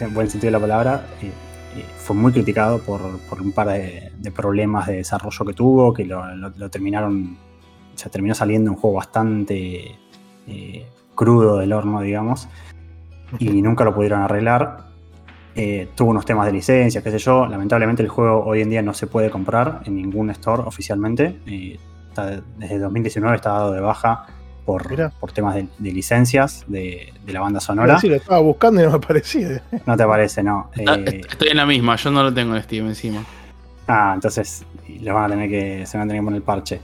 en 0.00 0.14
buen 0.14 0.30
sentido 0.30 0.48
de 0.48 0.52
la 0.52 0.60
palabra, 0.60 1.06
eh, 1.22 1.30
eh, 1.76 1.84
fue 1.98 2.16
muy 2.16 2.32
criticado 2.32 2.80
por, 2.80 3.00
un 3.40 3.52
par 3.52 3.68
de, 3.68 4.12
problemas 4.34 4.86
de 4.86 4.96
desarrollo 4.96 5.44
que 5.46 5.52
tuvo, 5.52 5.94
que 5.94 6.04
lo, 6.04 6.70
terminaron, 6.70 7.38
se 7.94 8.10
terminó 8.10 8.34
saliendo 8.34 8.70
un 8.70 8.76
juego 8.76 8.96
bastante 8.96 9.96
eh, 10.46 10.86
crudo 11.14 11.58
del 11.58 11.72
horno, 11.72 12.00
digamos, 12.00 12.48
y 13.38 13.62
nunca 13.62 13.84
lo 13.84 13.94
pudieron 13.94 14.22
arreglar. 14.22 14.90
Eh, 15.54 15.88
tuvo 15.94 16.10
unos 16.10 16.24
temas 16.24 16.46
de 16.46 16.52
licencia, 16.52 17.02
qué 17.02 17.10
sé 17.10 17.18
yo. 17.18 17.46
Lamentablemente 17.46 18.02
el 18.02 18.08
juego 18.08 18.44
hoy 18.44 18.62
en 18.62 18.70
día 18.70 18.82
no 18.82 18.94
se 18.94 19.06
puede 19.06 19.30
comprar 19.30 19.82
en 19.84 19.96
ningún 19.96 20.30
store 20.30 20.62
oficialmente. 20.64 21.40
Eh, 21.46 21.78
desde 22.58 22.78
2019 22.78 23.36
está 23.36 23.50
dado 23.50 23.72
de 23.72 23.80
baja 23.80 24.26
por, 24.70 25.12
por 25.12 25.32
temas 25.32 25.56
de, 25.56 25.68
licencias 25.92 26.64
de, 26.68 27.12
la 27.26 27.40
banda 27.40 27.60
sonora. 27.60 27.98
Sí, 27.98 28.08
lo 28.08 28.16
estaba 28.16 28.40
buscando 28.40 28.80
y 28.80 28.84
no 28.84 28.92
me 28.92 29.00
parecía. 29.00 29.62
No 29.86 29.96
te 29.96 30.06
parece, 30.06 30.42
no. 30.42 30.70
Ah, 30.86 30.96
estoy 31.04 31.48
en 31.48 31.56
la 31.56 31.66
misma, 31.66 31.96
yo 31.96 32.10
no 32.10 32.22
lo 32.22 32.32
tengo 32.32 32.54
en 32.54 32.62
Steam 32.62 32.86
encima. 32.86 33.24
Ah, 33.88 34.12
entonces 34.14 34.64
les 34.86 35.12
van 35.12 35.24
a 35.24 35.28
tener 35.28 35.50
que, 35.50 35.86
se 35.86 35.98
van 35.98 36.06
a 36.06 36.08
tener 36.08 36.22
que 36.22 36.24
poner 36.24 36.38
el 36.38 36.42
parche. 36.44 36.80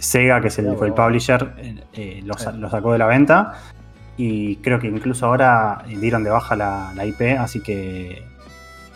Sega, 0.00 0.40
que 0.40 0.48
es 0.48 0.58
el, 0.58 0.76
fue 0.76 0.88
el 0.88 0.92
publisher, 0.92 1.80
lo 2.24 2.70
sacó 2.70 2.92
de 2.92 2.98
la 2.98 3.06
venta 3.06 3.54
y 4.18 4.56
creo 4.56 4.80
que 4.80 4.88
incluso 4.88 5.26
ahora 5.26 5.84
dieron 5.86 6.24
de 6.24 6.30
baja 6.30 6.56
la, 6.56 7.06
IP, 7.06 7.38
así 7.38 7.60
que 7.60 8.24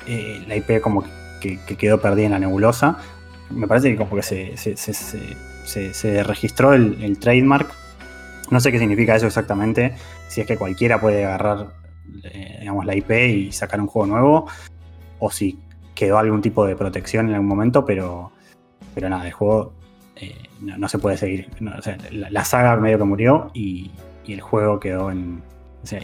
eh, 0.06 0.44
la 0.46 0.56
IP 0.56 0.80
como 0.80 1.04
que, 1.40 1.58
quedó 1.78 2.00
perdida 2.00 2.26
en 2.26 2.32
la 2.32 2.38
nebulosa. 2.40 2.98
Me 3.54 3.66
parece 3.66 3.90
que 3.90 3.96
como 3.96 4.16
que 4.16 4.22
se, 4.22 4.56
se, 4.56 6.22
registró 6.24 6.72
el, 6.72 7.18
trademark. 7.18 7.70
No 8.50 8.60
sé 8.60 8.70
qué 8.70 8.78
significa 8.78 9.16
eso 9.16 9.26
exactamente, 9.26 9.94
si 10.28 10.40
es 10.40 10.46
que 10.46 10.56
cualquiera 10.56 11.00
puede 11.00 11.24
agarrar 11.24 11.68
eh, 12.24 12.58
digamos, 12.60 12.84
la 12.84 12.94
IP 12.94 13.10
y 13.10 13.52
sacar 13.52 13.80
un 13.80 13.86
juego 13.86 14.06
nuevo, 14.06 14.46
o 15.18 15.30
si 15.30 15.58
quedó 15.94 16.18
algún 16.18 16.42
tipo 16.42 16.66
de 16.66 16.76
protección 16.76 17.28
en 17.28 17.34
algún 17.34 17.48
momento, 17.48 17.86
pero, 17.86 18.32
pero 18.94 19.08
nada, 19.08 19.26
el 19.26 19.32
juego 19.32 19.72
eh, 20.16 20.36
no, 20.60 20.88
se 20.88 20.98
puede 20.98 21.16
seguir. 21.16 21.48
la 22.10 22.44
saga 22.44 22.76
medio 22.76 22.98
que 22.98 23.04
murió 23.04 23.50
y, 23.54 23.90
y 24.26 24.32
el 24.34 24.40
juego 24.40 24.78
quedó 24.78 25.10
en, 25.10 25.42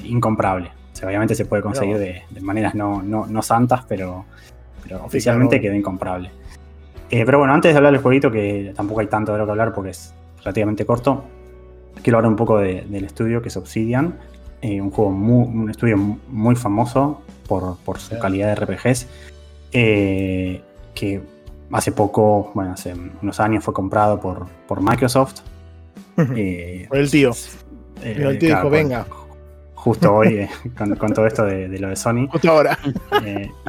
incomprable. 0.05 0.71
obviamente 1.05 1.35
se 1.35 1.45
puede 1.45 1.63
conseguir 1.63 1.99
de, 1.99 2.23
maneras 2.41 2.75
no, 2.75 3.43
santas, 3.43 3.85
pero, 3.89 4.25
oficialmente 5.03 5.61
quedó 5.61 5.75
incomparable. 5.75 6.31
Eh, 7.11 7.25
pero 7.25 7.38
bueno, 7.38 7.55
antes 7.55 7.73
de 7.73 7.77
hablar 7.77 7.92
del 7.92 8.03
jueguito, 8.03 8.31
que 8.31 8.73
tampoco 8.77 9.01
hay 9.01 9.07
tanto 9.07 9.33
de 9.33 9.38
lo 9.38 9.44
que 9.47 9.51
hablar 9.51 9.73
porque 9.73 9.90
es 9.90 10.14
relativamente 10.44 10.85
corto, 10.85 11.25
quiero 12.03 12.18
hablar 12.18 12.31
un 12.31 12.37
poco 12.37 12.59
del 12.59 13.05
estudio 13.05 13.42
que 13.42 13.49
es 13.49 13.57
Obsidian, 13.57 14.14
eh, 14.61 14.81
un 14.81 14.90
juego 14.90 15.11
un 15.11 15.71
estudio 15.71 15.97
muy 15.97 16.57
famoso 16.57 17.23
por, 17.47 17.77
su 17.99 18.18
calidad 18.18 18.49
de 18.49 18.55
RPGs, 18.57 19.07
eh, 19.73 20.62
que 20.94 21.23
hace 21.73 21.92
poco, 21.92 22.51
bueno, 22.55 22.73
hace 22.73 22.94
unos 23.23 23.40
años 23.40 23.64
fue 23.64 23.73
comprado 23.73 24.21
por, 24.21 24.47
por 24.66 24.83
Microsoft. 24.83 25.40
por 26.16 26.29
el 26.37 27.11
tío. 27.11 27.31
Eh, 28.03 28.16
el 28.18 28.38
tío 28.38 28.57
dijo, 28.57 28.71
venga. 28.71 29.07
Justo 29.75 30.12
hoy, 30.12 30.49
con, 30.77 31.12
todo 31.14 31.27
esto 31.27 31.44
de, 31.44 31.68
lo 31.79 31.88
de 31.88 31.97
Sony. 31.97 32.27
Justo 32.29 32.51
ahora. 32.51 32.77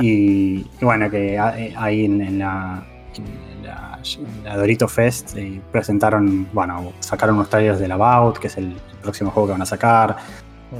Y, 0.01 0.65
bueno, 0.81 1.09
que 1.09 1.37
ahí 1.37 2.05
en, 2.05 2.39
la, 2.39 2.83
Dorito 4.55 4.87
Fest 4.87 5.35
presentaron, 5.71 6.47
bueno, 6.53 6.93
sacaron 6.99 7.35
unos 7.35 7.49
trailers 7.49 7.79
del 7.79 7.91
About, 7.91 8.37
que 8.37 8.47
es 8.47 8.57
el, 8.57 8.75
próximo 9.01 9.31
juego 9.31 9.47
que 9.47 9.51
van 9.53 9.61
a 9.61 9.65
sacar. 9.65 10.17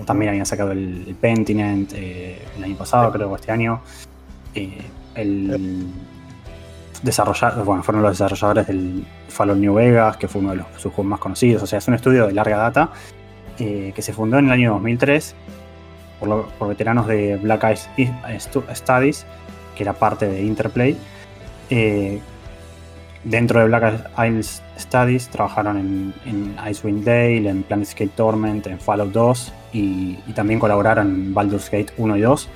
También 0.06 0.30
habían 0.30 0.46
sacado 0.46 0.72
el, 0.72 1.06
el 1.08 1.16
Pentiment 1.16 1.94
el 1.94 2.64
año 2.64 2.76
pasado, 2.76 3.12
creo, 3.12 3.30
o 3.30 3.36
este 3.36 3.52
año. 3.52 3.82
el 4.54 5.88
desarrollar, 7.02 7.64
bueno, 7.64 7.84
fueron 7.84 8.02
los 8.02 8.12
desarrolladores 8.12 8.68
del 8.68 9.06
Fallout 9.30 9.58
New 9.58 9.74
Vegas, 9.74 10.18
que 10.18 10.28
fue 10.28 10.42
uno 10.42 10.52
de 10.52 10.58
los, 10.58 10.68
sus 10.78 10.94
juegos 10.94 11.06
más 11.06 11.20
conocidos. 11.20 11.64
O 11.64 11.68
sea, 11.68 11.80
es 11.80 11.88
un 11.88 11.94
estudio 11.94 12.28
de 12.28 12.34
larga 12.34 12.58
data 12.58 12.92
eh, 13.58 13.92
que 13.96 14.02
se 14.02 14.14
fundó 14.14 14.38
en 14.38 14.46
el 14.46 14.52
año 14.52 14.74
2003 14.74 15.36
por, 16.20 16.68
veteranos 16.68 17.08
de 17.08 17.38
Black 17.38 17.66
Ice 17.72 18.50
Studies, 18.76 19.26
que 19.76 19.84
era 19.84 19.94
parte 19.94 20.28
de 20.28 20.42
Interplay. 20.42 20.98
Eh, 21.70 22.20
dentro 23.24 23.60
de 23.60 23.68
Black 23.68 24.10
Isles 24.18 24.62
Studies 24.78 25.28
trabajaron 25.30 26.14
en, 26.26 26.56
Icewind 26.70 27.04
Dale, 27.04 27.50
en 27.50 27.64
Planescape 27.64 28.12
Torment, 28.16 28.66
en 28.68 28.80
Fallout 28.80 29.12
2 29.12 29.54
y, 29.74 30.16
también 30.36 30.60
colaboraron 30.60 31.08
en 31.08 31.34
Baldur's 31.34 31.70
Gate 31.70 31.94
1 31.98 32.18
y 32.18 32.22
2. 32.22 32.50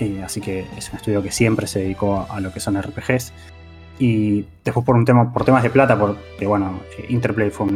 Eh, 0.00 0.22
así 0.24 0.40
que 0.40 0.66
es 0.76 0.90
un 0.90 0.96
estudio 0.96 1.22
que 1.22 1.30
siempre 1.30 1.66
se 1.66 1.80
dedicó 1.80 2.26
a 2.28 2.40
lo 2.40 2.52
que 2.52 2.60
son 2.60 2.80
RPGs. 2.80 3.32
Y 3.98 4.46
después 4.64 4.84
por 4.84 4.96
un 4.96 5.04
tema, 5.04 5.32
por 5.32 5.44
temas 5.44 5.62
de 5.62 5.70
plata, 5.70 5.98
porque 5.98 6.46
bueno, 6.46 6.80
Interplay 7.08 7.50
fue 7.50 7.66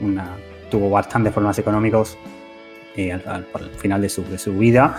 una 0.00 0.30
tuvo 0.70 0.90
bastantes 0.90 1.32
problemas 1.32 1.58
económicos 1.58 2.16
eh, 2.96 3.12
al, 3.12 3.44
final 3.78 4.00
de 4.00 4.08
su, 4.08 4.24
de 4.24 4.38
su 4.38 4.52
vida. 4.56 4.96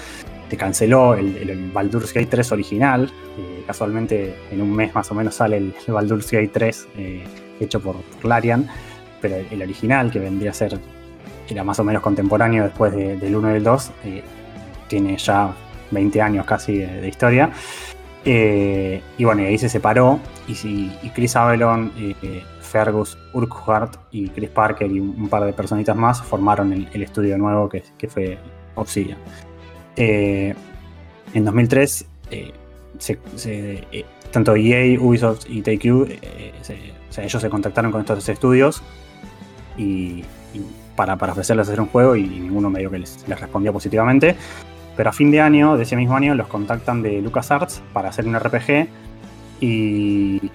Se 0.50 0.58
canceló 0.58 1.14
el, 1.16 1.72
Baldur's 1.74 2.14
Gate 2.14 2.28
3 2.28 2.52
original. 2.52 3.12
Eh, 3.38 3.64
casualmente 3.66 4.36
en 4.52 4.62
un 4.62 4.74
mes 4.74 4.94
más 4.96 5.12
o 5.12 5.16
menos 5.16 5.36
sale 5.36 5.58
el, 5.58 5.74
Baldur's 5.88 6.32
Gate 6.32 6.50
3 6.50 6.88
eh, 6.98 7.24
hecho 7.60 7.80
por, 7.80 7.98
Larian. 8.24 8.68
Pero 9.22 9.36
el, 9.52 9.62
original, 9.62 10.12
que 10.12 10.20
vendría 10.20 10.52
a 10.52 10.54
ser, 10.54 10.80
era 11.50 11.64
más 11.64 11.80
o 11.80 11.84
menos 11.84 12.02
contemporáneo 12.02 12.64
después 12.64 12.94
del 12.94 13.36
1 13.36 13.50
y 13.50 13.54
del 13.54 13.64
2, 13.64 13.92
tiene 14.88 15.18
ya 15.18 15.54
20 15.92 16.22
años 16.22 16.46
casi 16.46 16.78
de, 16.78 17.08
historia. 17.08 17.50
y 18.24 19.24
bueno, 19.24 19.42
ahí 19.42 19.58
se 19.58 19.70
separó. 19.70 20.20
Y, 20.48 20.54
y 21.02 21.10
Chris 21.14 21.36
Avalon 21.36 21.92
Fergus 22.68 23.18
Urquhart 23.34 23.96
y 24.12 24.30
Chris 24.30 24.50
Parker 24.50 24.92
y 24.92 25.00
un 25.00 25.30
par 25.30 25.46
de 25.46 25.54
personitas 25.54 25.96
más 25.96 26.22
formaron 26.22 26.74
el, 26.74 27.02
estudio 27.02 27.38
nuevo 27.38 27.70
que, 27.70 27.84
fue 28.08 28.38
Obsidian. 28.76 29.18
Eh, 29.98 30.54
en 31.34 31.46
2003, 31.46 32.06
eh, 32.32 32.54
eh, 33.46 34.06
tanto 34.32 34.56
EA, 34.56 35.00
Ubisoft 35.00 35.50
y 35.50 35.62
Take-Two, 35.62 36.08
ellos 37.18 37.42
se 37.42 37.50
contactaron 37.50 37.92
con 37.92 38.02
estos 38.02 38.30
estudios 38.30 38.84
y, 39.76 40.24
para, 40.96 41.16
ofrecerles 41.16 41.68
hacer 41.68 41.82
un 41.82 41.88
juego 41.88 42.16
y, 42.16 42.24
ninguno 42.24 42.70
medio 42.70 42.92
que 42.92 43.00
les, 43.00 43.28
les 43.28 43.40
respondió 43.40 43.74
positivamente. 43.74 44.36
Pero 44.96 45.10
a 45.10 45.14
fin 45.14 45.30
de 45.30 45.42
año, 45.42 45.78
de 45.78 45.84
ese 45.84 45.96
mismo 45.96 46.16
año, 46.16 46.34
los 46.34 46.48
contactan 46.48 47.04
de 47.04 47.22
LucasArts 47.22 47.84
para 47.94 48.10
hacer 48.10 48.26
un 48.28 48.40
RPG 48.40 48.88
y, 49.62 50.52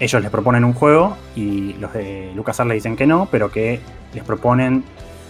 ellos 0.00 0.20
les 0.20 0.32
proponen 0.32 0.64
un 0.64 0.72
juego 0.72 1.16
y 1.36 1.74
los 1.74 1.92
de 1.92 2.32
LucasArts 2.34 2.68
le 2.68 2.74
dicen 2.74 2.96
que 2.96 3.06
no, 3.06 3.28
pero 3.30 3.52
que 3.52 3.78
les 4.12 4.24
proponen 4.24 4.82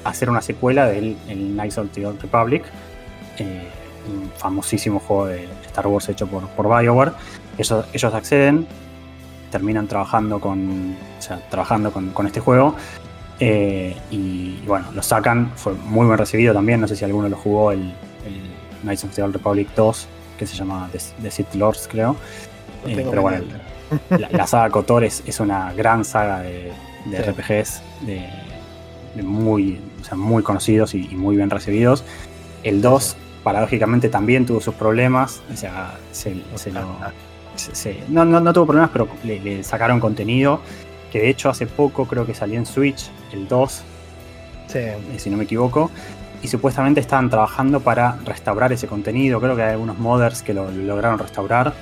hacer 0.02 0.30
una 0.30 0.40
secuela 0.40 0.86
del 0.86 1.14
Knights 1.26 1.76
of 1.76 1.90
the 1.92 2.06
Old 2.06 2.22
Republic, 2.22 2.64
eh, 3.42 3.68
un 4.08 4.30
famosísimo 4.36 4.98
juego 4.98 5.26
de 5.26 5.48
Star 5.66 5.86
Wars 5.86 6.08
hecho 6.08 6.26
por, 6.26 6.46
por 6.48 6.66
BioWare. 6.66 7.12
Ellos, 7.58 7.84
ellos 7.92 8.14
acceden, 8.14 8.66
terminan 9.50 9.86
trabajando 9.86 10.40
con, 10.40 10.96
trabajando 11.50 11.92
con, 11.92 12.26
este 12.26 12.40
juego. 12.40 12.74
Eh, 13.38 13.96
y, 14.10 14.60
bueno, 14.66 14.86
lo 14.92 15.02
sacan, 15.02 15.52
fue 15.56 15.74
muy 15.74 16.06
bien 16.06 16.18
recibido 16.18 16.54
también. 16.54 16.80
No 16.80 16.88
sé 16.88 16.96
si 16.96 17.04
alguno 17.04 17.28
lo 17.28 17.36
jugó 17.36 17.72
el, 17.72 17.92
Knights 18.82 19.04
of 19.04 19.14
the 19.14 19.22
Old 19.22 19.34
Republic 19.34 19.68
2, 19.76 20.08
que 20.38 20.46
se 20.46 20.56
llama 20.56 20.90
The, 21.22 21.30
Sith 21.30 21.54
Lords, 21.54 21.88
creo. 21.88 22.16
Eh, 22.86 23.06
pero 23.08 23.22
bueno, 23.22 23.44
la, 24.10 24.46
saga 24.46 24.70
Kotor 24.70 25.04
es, 25.04 25.40
una 25.40 25.72
gran 25.72 26.04
saga 26.04 26.40
de, 26.40 26.72
RPGs 27.06 27.82
de, 28.00 29.22
muy, 29.22 29.80
muy 30.16 30.42
conocidos 30.42 30.94
y, 30.94 31.02
muy 31.14 31.36
bien 31.36 31.50
recibidos. 31.50 32.04
El 32.62 32.80
2, 32.80 33.16
paradójicamente, 33.42 34.08
también 34.08 34.46
tuvo 34.46 34.60
sus 34.60 34.74
problemas. 34.74 35.42
O 35.52 35.56
sea, 35.56 35.94
no, 38.08 38.24
no, 38.24 38.52
tuvo 38.52 38.66
problemas, 38.66 38.90
pero 38.92 39.08
le, 39.24 39.62
sacaron 39.62 40.00
contenido. 40.00 40.60
Que 41.10 41.20
de 41.20 41.28
hecho 41.28 41.50
hace 41.50 41.66
poco 41.66 42.06
creo 42.06 42.24
que 42.24 42.32
salió 42.32 42.58
en 42.58 42.64
Switch, 42.64 43.10
el 43.32 43.46
2, 43.46 43.82
eh, 44.74 44.96
si 45.18 45.28
no 45.28 45.36
me 45.36 45.44
equivoco. 45.44 45.90
Y 46.42 46.48
supuestamente 46.48 47.00
estaban 47.00 47.28
trabajando 47.28 47.80
para 47.80 48.16
restaurar 48.24 48.72
ese 48.72 48.86
contenido. 48.86 49.38
Creo 49.40 49.54
que 49.54 49.62
hay 49.62 49.72
algunos 49.72 49.98
modders 49.98 50.42
que 50.42 50.54
lo 50.54 50.70
lograron 50.70 51.18
restaurar 51.18 51.74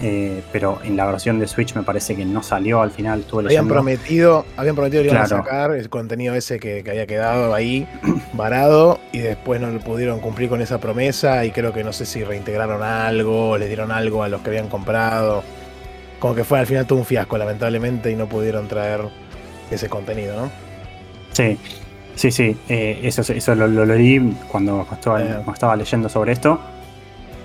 eh, 0.00 0.42
pero 0.52 0.80
en 0.82 0.96
la 0.96 1.06
versión 1.06 1.38
de 1.38 1.46
Switch 1.46 1.74
me 1.74 1.82
parece 1.82 2.16
que 2.16 2.24
no 2.24 2.42
salió 2.42 2.82
al 2.82 2.90
final. 2.90 3.24
habían 3.32 3.68
prometido, 3.68 4.44
habían 4.56 4.74
prometido 4.74 5.02
que 5.02 5.08
iban 5.08 5.22
a 5.22 5.26
sacar 5.26 5.72
el 5.72 5.88
contenido 5.88 6.34
ese 6.34 6.58
que, 6.58 6.84
había 6.86 7.06
quedado 7.06 7.54
ahí 7.54 7.86
varado 8.32 8.98
y 9.12 9.18
después 9.18 9.60
no 9.60 9.70
lo 9.70 9.78
pudieron 9.80 10.20
cumplir 10.20 10.48
con 10.48 10.60
esa 10.60 10.78
promesa 10.78 11.44
y 11.44 11.52
creo 11.52 11.72
que 11.72 11.84
no 11.84 11.92
sé 11.92 12.06
si 12.06 12.24
reintegraron 12.24 12.82
algo, 12.82 13.56
les 13.56 13.68
dieron 13.68 13.92
algo 13.92 14.22
a 14.22 14.28
los 14.28 14.40
que 14.40 14.50
habían 14.50 14.68
comprado. 14.68 15.44
Como 16.18 16.34
que 16.34 16.44
fue 16.44 16.58
al 16.58 16.66
final 16.66 16.86
todo 16.86 16.98
un 16.98 17.04
fiasco, 17.04 17.38
lamentablemente, 17.38 18.10
y 18.10 18.16
no 18.16 18.28
pudieron 18.28 18.66
traer 18.66 19.02
ese 19.70 19.88
contenido, 19.88 20.36
¿no? 20.36 20.50
Sí, 21.32 21.58
sí, 22.14 22.30
sí. 22.30 22.56
Eh, 22.68 23.00
eso 23.02 23.20
eso 23.20 23.54
lo, 23.54 23.84
leí 23.84 24.36
cuando 24.48 24.86
estaba 24.90 25.76
leyendo 25.76 26.08
sobre 26.08 26.32
esto. 26.32 26.58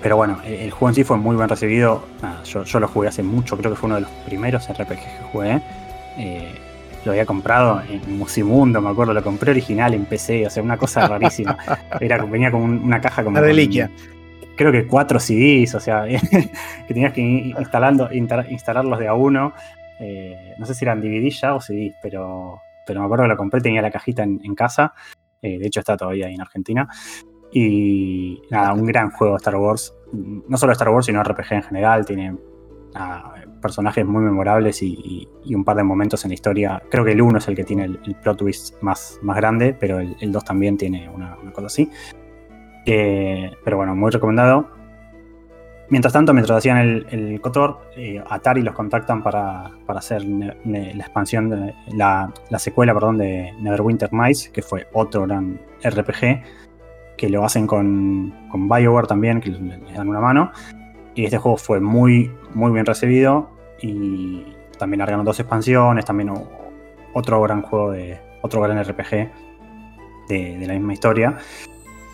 Pero 0.02 0.16
bueno, 0.16 0.38
el 0.44 0.70
juego 0.70 0.88
en 0.88 0.94
sí 0.94 1.04
fue 1.04 1.18
muy 1.18 1.36
bien 1.36 1.48
recibido. 1.48 2.04
yo, 2.44 2.80
lo 2.80 2.88
jugué 2.88 3.08
hace 3.08 3.22
mucho, 3.22 3.56
creo 3.56 3.70
que 3.70 3.76
fue 3.76 3.86
uno 3.86 3.96
de 3.96 4.02
los 4.02 4.10
primeros 4.24 4.66
RPG 4.68 4.88
que 4.88 5.24
jugué. 5.32 5.60
Eh, 6.16 6.54
lo 7.04 7.12
había 7.12 7.26
comprado 7.26 7.82
en 7.88 8.18
Musimundo, 8.18 8.80
me 8.80 8.90
acuerdo, 8.90 9.14
lo 9.14 9.22
compré 9.22 9.50
original 9.52 9.94
en 9.94 10.04
PC, 10.04 10.46
o 10.46 10.50
sea, 10.50 10.62
una 10.62 10.76
cosa 10.76 11.06
rarísima. 11.08 11.56
Era, 12.00 12.22
venía 12.24 12.50
con 12.50 12.62
una 12.62 13.00
caja 13.00 13.22
como. 13.22 13.38
Una 13.38 13.46
reliquia. 13.46 13.90
creo 14.56 14.72
que 14.72 14.86
cuatro 14.86 15.18
CDs, 15.18 15.74
o 15.74 15.80
sea, 15.80 16.04
que 16.88 16.94
tenías 16.94 17.12
que 17.12 17.20
ir 17.20 17.54
instalando, 17.58 18.08
instalarlos 18.12 18.98
de 18.98 19.08
a 19.08 19.14
uno. 19.14 19.52
Eh, 19.98 20.54
no 20.56 20.64
sé 20.64 20.74
si 20.74 20.84
eran 20.84 21.00
DVD 21.00 21.28
ya 21.30 21.54
o 21.54 21.60
CDs, 21.60 21.94
pero, 22.02 22.60
pero 22.86 23.00
me 23.00 23.06
acuerdo 23.06 23.24
que 23.24 23.28
lo 23.28 23.36
compré, 23.36 23.60
tenía 23.60 23.82
la 23.82 23.90
cajita 23.90 24.22
en, 24.22 24.54
casa. 24.54 24.94
Eh, 25.42 25.58
de 25.58 25.66
hecho, 25.66 25.80
está 25.80 25.96
todavía 25.96 26.26
ahí 26.26 26.34
en 26.34 26.40
Argentina. 26.40 26.88
Y 27.52 28.42
nada, 28.50 28.72
un 28.72 28.86
gran 28.86 29.10
juego 29.10 29.36
Star 29.36 29.56
Wars. 29.56 29.94
No 30.12 30.56
solo 30.56 30.72
Star 30.72 30.88
Wars, 30.90 31.06
sino 31.06 31.22
RPG 31.22 31.52
en 31.52 31.62
general. 31.62 32.04
Tiene 32.04 32.36
personajes 33.60 34.04
muy 34.06 34.22
memorables 34.22 34.82
y, 34.82 35.28
un 35.54 35.64
par 35.64 35.76
de 35.76 35.84
momentos 35.84 36.24
en 36.24 36.30
la 36.30 36.34
historia. 36.34 36.82
Creo 36.90 37.04
que 37.04 37.12
el 37.12 37.20
1 37.20 37.38
es 37.38 37.48
el 37.48 37.56
que 37.56 37.64
tiene 37.64 37.84
el, 37.84 38.16
plot 38.22 38.38
twist 38.38 38.82
más, 38.82 39.18
más 39.22 39.36
grande, 39.36 39.76
pero 39.78 40.00
el, 40.00 40.32
2 40.32 40.44
también 40.44 40.76
tiene 40.76 41.08
una, 41.08 41.36
cosa 41.52 41.66
así. 41.66 41.90
Eh, 42.86 43.50
pero 43.64 43.76
bueno, 43.76 43.94
muy 43.94 44.10
recomendado. 44.10 44.68
Mientras 45.90 46.12
tanto, 46.12 46.32
mientras 46.32 46.58
hacían 46.58 46.78
el, 46.78 47.06
el 47.10 47.40
Cotor, 47.40 47.80
eh, 47.96 48.22
Atari 48.28 48.62
los 48.62 48.74
contactan 48.76 49.24
para, 49.24 49.72
hacer 49.88 50.24
la 50.24 51.04
expansión, 51.04 51.50
de, 51.50 51.74
la, 51.94 52.32
secuela 52.58 52.94
perdón, 52.94 53.18
de 53.18 53.52
Neverwinter 53.58 54.12
Nights, 54.12 54.50
que 54.50 54.62
fue 54.62 54.86
otro 54.92 55.22
gran 55.22 55.60
RPG, 55.82 56.42
que 57.20 57.28
lo 57.28 57.44
hacen 57.44 57.66
con, 57.66 58.32
con 58.48 58.66
Bioware 58.66 59.06
también, 59.06 59.42
que 59.42 59.50
les 59.50 59.94
dan 59.94 60.08
una 60.08 60.20
mano. 60.20 60.52
Y 61.14 61.26
este 61.26 61.36
juego 61.36 61.58
fue 61.58 61.78
muy, 61.78 62.32
muy 62.54 62.72
bien 62.72 62.86
recibido 62.86 63.50
y 63.82 64.42
también 64.78 65.00
largaron 65.00 65.26
dos 65.26 65.38
expansiones, 65.38 66.06
también 66.06 66.32
otro 67.12 67.42
gran 67.42 67.60
juego 67.60 67.90
de 67.90 68.18
otro 68.40 68.62
gran 68.62 68.82
RPG 68.82 69.30
de, 70.28 70.64
la 70.66 70.72
misma 70.72 70.94
historia. 70.94 71.36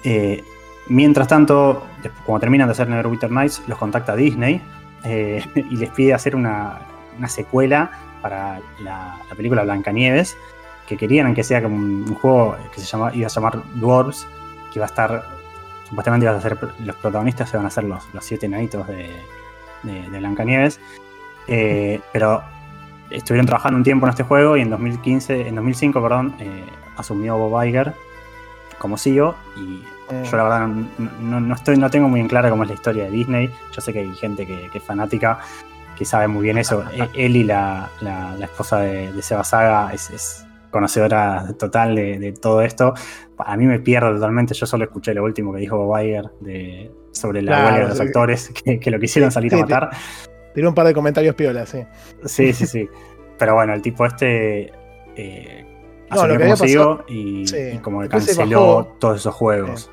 Eh, 0.03 0.43
mientras 0.89 1.29
tanto, 1.29 1.85
como 2.25 2.41
terminan 2.41 2.67
de 2.67 2.73
hacer 2.73 2.89
Neverwinter 2.89 3.31
Nights, 3.31 3.63
los 3.69 3.79
contacta 3.79 4.17
Disney 4.17 4.61
eh, 5.05 5.41
y 5.55 5.77
les 5.77 5.91
pide 5.91 6.15
hacer 6.15 6.35
una, 6.35 6.81
secuela 7.29 7.93
para 8.23 8.59
la, 8.83 9.21
película 9.37 9.63
Blancanieves, 9.63 10.37
que 10.89 10.97
querían 10.97 11.33
que 11.33 11.45
sea 11.45 11.63
como 11.63 11.77
un, 11.77 12.13
juego 12.17 12.57
que 12.75 12.81
se 12.81 12.87
llama, 12.87 13.13
iba 13.15 13.29
a 13.29 13.31
llamar 13.31 13.63
Dwarves, 13.77 14.27
que 14.77 14.79
iba 14.79 14.85
a 14.85 14.89
estar 14.89 15.25
supuestamente 15.89 16.27
iba 16.27 16.37
a 16.37 16.41
ser 16.41 16.59
los 16.81 16.97
protagonistas 16.97 17.49
se 17.49 17.57
van 17.57 17.65
a 17.65 17.71
ser 17.71 17.85
los, 17.85 18.03
los 18.13 18.25
siete 18.25 18.47
nanitos 18.47 18.87
de, 18.87 19.11
de, 19.83 20.19
Blancanieves. 20.19 20.81
Eh, 21.49 22.01
pero 22.13 22.43
estuvieron 23.09 23.47
trabajando 23.47 23.79
un 23.79 23.85
tiempo 23.85 24.05
en 24.07 24.11
este 24.11 24.25
juego 24.25 24.57
y 24.57 24.63
en 24.63 24.71
2015, 24.71 25.49
en 25.49 25.55
2005, 25.55 26.03
perdón, 26.03 26.35
eh, 26.41 26.65
asumió 26.97 27.39
Bob 27.39 27.65
Iger 27.65 27.95
como 28.79 28.99
CEO 28.99 29.35
y 29.57 29.83
yo 30.31 30.37
la 30.37 30.43
verdad 30.45 30.69
no, 30.69 31.55
estoy, 31.55 31.79
no 31.79 31.91
tengo 31.91 32.09
muy 32.09 32.21
en 32.21 32.29
clara 32.29 32.51
cómo 32.51 32.65
es 32.65 32.69
la 32.69 32.75
historia 32.75 33.05
de 33.05 33.11
Disney. 33.11 33.51
Yo 33.73 33.81
sé 33.81 33.93
que 33.95 34.01
hay 34.01 34.15
gente 34.15 34.47
que, 34.47 34.71
es 34.73 34.83
fanática, 34.83 35.39
que 35.97 36.05
sabe 36.05 36.29
muy 36.29 36.43
bien 36.43 36.59
eso. 36.59 36.85
Él 37.15 37.37
y 37.37 37.45
la, 37.45 37.89
esposa 38.43 38.81
de, 38.81 39.13
de 39.13 39.23
Seba 39.23 39.45
Saga 39.45 39.93
es, 39.95 40.46
conocedora 40.77 41.55
total 41.59 41.95
de, 41.95 42.35
todo 42.41 42.63
esto. 42.63 42.95
A 43.39 43.57
mí 43.57 43.67
me 43.67 43.81
pierdo 43.81 44.13
totalmente. 44.13 44.55
Yo 44.55 44.67
solo 44.67 44.85
escuché 44.85 45.15
lo 45.15 45.25
último 45.25 45.53
que 45.53 45.61
dijo 45.61 45.77
Bob 45.77 45.99
Iger 46.01 46.31
de, 46.41 46.91
sobre 47.13 47.43
la 47.43 47.65
huelga 47.65 47.81
de 47.81 47.89
los 47.89 48.01
actores 48.01 48.53
que, 48.81 48.91
lo 48.91 48.99
quisieron 48.99 49.31
salir 49.31 49.55
a 49.55 49.59
matar. 49.59 49.91
Tiene 50.55 50.69
un 50.69 50.75
par 50.75 50.87
de 50.87 50.95
comentarios 50.95 51.35
piolas, 51.35 51.69
sí. 51.69 51.85
Sí, 52.25 52.53
sí, 52.53 52.67
sí. 52.67 52.89
Pero 53.39 53.55
bueno, 53.55 53.75
el 53.75 53.83
tipo 53.83 54.07
este 54.07 54.73
eh, 55.17 55.67
no, 56.11 56.27
lo 56.27 56.39
que 56.39 56.55
como 56.77 57.05
y, 57.09 57.79
como 57.79 58.03
que 58.03 58.09
canceló 58.09 58.97
todos 58.99 59.21
esos 59.21 59.35
juegos. 59.35 59.91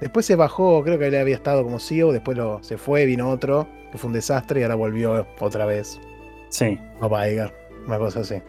Después 0.00 0.26
se 0.26 0.36
bajó, 0.36 0.82
creo 0.82 0.98
que 0.98 1.06
él 1.06 1.14
había 1.16 1.36
estado 1.36 1.62
como 1.62 1.78
CEO, 1.78 2.12
después 2.12 2.36
lo, 2.36 2.62
se 2.62 2.76
fue, 2.76 3.06
vino 3.06 3.30
otro, 3.30 3.68
que 3.92 3.98
fue 3.98 4.08
un 4.08 4.14
desastre 4.14 4.60
y 4.60 4.62
ahora 4.64 4.74
volvió 4.74 5.26
otra 5.40 5.66
vez. 5.66 6.00
Sí. 6.48 6.78
A 7.00 7.28
Iger, 7.28 7.54
una 7.86 7.98
cosa 7.98 8.20
así. 8.20 8.42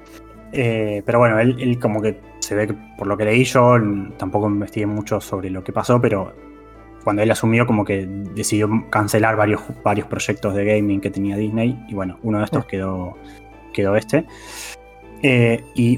Eh, 0.51 1.03
pero 1.05 1.19
bueno, 1.19 1.39
él, 1.39 1.55
él, 1.60 1.79
como 1.79 2.01
que 2.01 2.19
se 2.39 2.55
ve 2.55 2.67
que 2.67 2.75
por 2.97 3.08
lo 3.08 3.17
que 3.17 3.25
leí 3.25 3.43
yo, 3.43 3.75
tampoco 4.17 4.47
investigué 4.47 4.86
mucho 4.86 5.19
sobre 5.19 5.49
lo 5.49 5.63
que 5.63 5.73
pasó, 5.73 5.99
pero 5.99 6.34
cuando 7.05 7.21
él 7.21 7.29
asumió 7.29 7.67
como 7.67 7.86
que 7.86 8.08
decidió 8.08 8.67
cancelar 8.89 9.36
varios, 9.36 9.62
varios 9.84 10.08
proyectos 10.08 10.55
de 10.55 10.65
gaming 10.65 10.99
que 10.99 11.12
tenía 11.12 11.38
Disney 11.38 11.79
y 11.88 11.93
bueno, 11.93 12.17
uno 12.23 12.39
de 12.39 12.45
estos 12.45 12.65
quedó, 12.65 13.15
quedó 13.73 13.95
este. 13.95 14.25
Eh, 15.21 15.63
y 15.75 15.97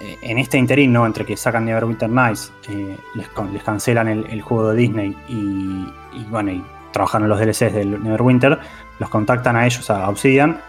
eh, 0.00 0.16
en 0.22 0.38
este 0.38 0.56
interín, 0.56 0.94
entre 0.94 1.26
que 1.26 1.36
sacan 1.36 1.64
Neverwinter 1.64 2.08
Nights, 2.08 2.52
eh, 2.70 2.96
les, 3.16 3.62
cancelan 3.64 4.06
el, 4.08 4.42
juego 4.42 4.70
de 4.70 4.76
Disney 4.76 5.16
y, 5.28 6.24
bueno, 6.30 6.52
y 6.52 6.64
trabajaron 6.92 7.28
los 7.28 7.40
DLCs 7.40 7.74
del 7.74 8.00
Neverwinter, 8.02 8.56
los 9.00 9.10
contactan 9.10 9.56
a 9.56 9.66
ellos, 9.66 9.90
a 9.90 10.08
Obsidian, 10.08 10.60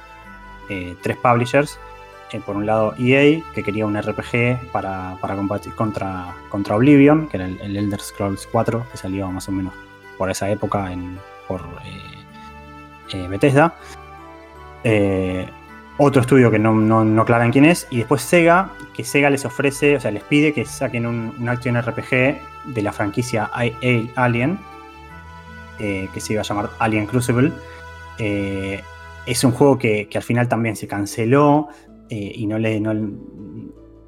tres 1.03 1.17
publishers, 1.17 1.79
por 2.45 2.55
un 2.55 2.65
lado 2.65 2.93
EA, 2.97 3.41
que 3.53 3.63
quería 3.63 3.85
un 3.85 3.99
RPG 3.99 4.71
para, 4.71 5.17
combatir 5.21 5.73
contra, 5.75 6.35
contra 6.49 6.75
Oblivion, 6.75 7.27
que 7.27 7.37
era 7.37 7.45
el, 7.45 7.77
Elder 7.77 7.99
Scrolls 7.99 8.47
4, 8.51 8.85
que 8.91 8.97
salió 8.97 9.29
más 9.31 9.47
o 9.47 9.51
menos 9.51 9.73
por 10.17 10.29
esa 10.29 10.49
época 10.49 10.91
en, 10.91 11.17
por 11.47 11.61
eh, 11.61 13.13
eh, 13.13 13.27
Bethesda. 13.27 13.75
Eh, 14.83 15.47
otro 15.97 16.21
estudio 16.21 16.51
que 16.51 16.59
no, 16.59 16.73
no, 16.73 17.21
aclaran 17.21 17.51
quién 17.51 17.65
es. 17.65 17.87
Y 17.89 17.97
después 17.97 18.21
Sega, 18.21 18.71
que 18.93 19.03
Sega 19.03 19.29
les 19.29 19.45
ofrece, 19.45 19.95
o 19.95 19.99
sea, 19.99 20.11
les 20.11 20.23
pide 20.23 20.53
que 20.53 20.65
saquen 20.65 21.05
un, 21.05 21.33
un 21.39 21.49
Action 21.49 21.81
RPG 21.81 22.37
de 22.73 22.81
la 22.81 22.91
franquicia 22.91 23.49
Alien, 24.15 24.59
que 25.77 26.19
se 26.19 26.33
iba 26.33 26.41
a 26.41 26.45
llamar 26.45 26.69
Alien 26.79 27.05
Crucible. 27.05 27.53
es 28.17 29.43
un 29.43 29.51
juego 29.51 29.77
que, 29.77 30.09
que, 30.09 30.17
al 30.17 30.23
final 30.23 30.49
también 30.49 30.75
se 30.75 30.87
canceló. 30.87 31.69
Eh, 32.09 32.31
y 32.35 32.47
no 32.47 32.59
le. 32.59 32.75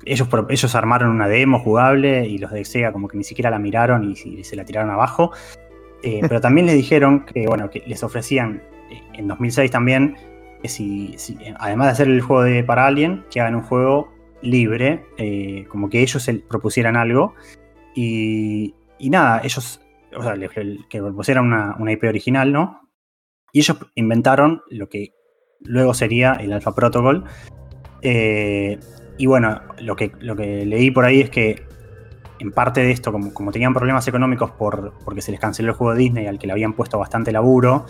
ellos, 0.05 0.27
ellos 0.49 0.75
armaron 0.75 1.09
una 1.09 1.27
demo 1.27 1.59
jugable 1.59 2.27
y 2.27 2.37
los 2.37 2.51
de 2.51 2.63
Sega 2.65 2.91
como 2.91 3.07
que 3.07 3.17
ni 3.17 3.23
siquiera 3.23 3.49
la 3.49 3.59
miraron 3.59 4.11
y, 4.11 4.43
se 4.43 4.55
la 4.55 4.65
tiraron 4.65 4.91
abajo. 4.91 5.31
Eh, 6.03 6.21
pero 6.27 6.41
también 6.41 6.67
les 6.67 6.75
dijeron 6.75 7.25
que, 7.25 7.47
bueno, 7.47 7.69
que 7.69 7.83
les 7.87 8.03
ofrecían 8.03 8.61
eh, 8.91 9.01
en 9.13 9.27
2006 9.27 9.71
también 9.71 10.15
que 10.61 10.69
si, 10.69 11.15
además 11.59 11.87
de 11.87 11.91
hacer 11.91 12.07
el 12.07 12.21
juego 12.21 12.43
de 12.43 12.63
para 12.63 12.87
Alien, 12.87 13.25
que 13.29 13.39
hagan 13.39 13.55
un 13.55 13.61
juego 13.61 14.11
libre, 14.41 15.05
como 15.69 15.87
que 15.87 16.01
ellos 16.01 16.27
propusieran 16.47 16.95
algo. 16.95 17.35
Y, 17.93 18.73
nada, 18.99 19.41
ellos, 19.43 19.81
o 20.15 20.23
sea, 20.23 20.33
que 20.89 20.99
propusieran 20.99 21.45
una, 21.45 21.75
una 21.77 21.91
IP 21.91 22.05
original, 22.05 22.51
¿no? 22.51 22.89
Y 23.53 23.59
ellos 23.59 23.77
inventaron 23.93 24.63
lo 24.71 24.89
que 24.89 25.13
luego 25.61 25.93
sería 25.93 26.33
el 26.33 26.53
Alpha 26.53 26.73
Protocol, 26.73 27.25
eh, 28.01 28.79
y 29.17 29.25
bueno, 29.25 29.61
lo 29.79 29.95
que, 29.95 30.11
lo 30.19 30.35
que 30.35 30.65
leí 30.65 30.91
por 30.91 31.05
ahí 31.05 31.21
es 31.21 31.29
que 31.29 31.65
en 32.39 32.51
parte 32.51 32.81
de 32.81 32.91
esto, 32.91 33.11
como, 33.11 33.51
tenían 33.51 33.73
problemas 33.73 34.07
económicos 34.07 34.51
por, 34.51 34.93
porque 35.03 35.21
se 35.21 35.31
les 35.31 35.39
canceló 35.39 35.69
el 35.69 35.75
juego 35.75 35.93
de 35.93 35.99
Disney 35.99 36.27
al 36.27 36.37
que 36.37 36.47
le 36.47 36.53
habían 36.53 36.73
puesto 36.73 36.99
bastante 36.99 37.31
laburo, 37.31 37.85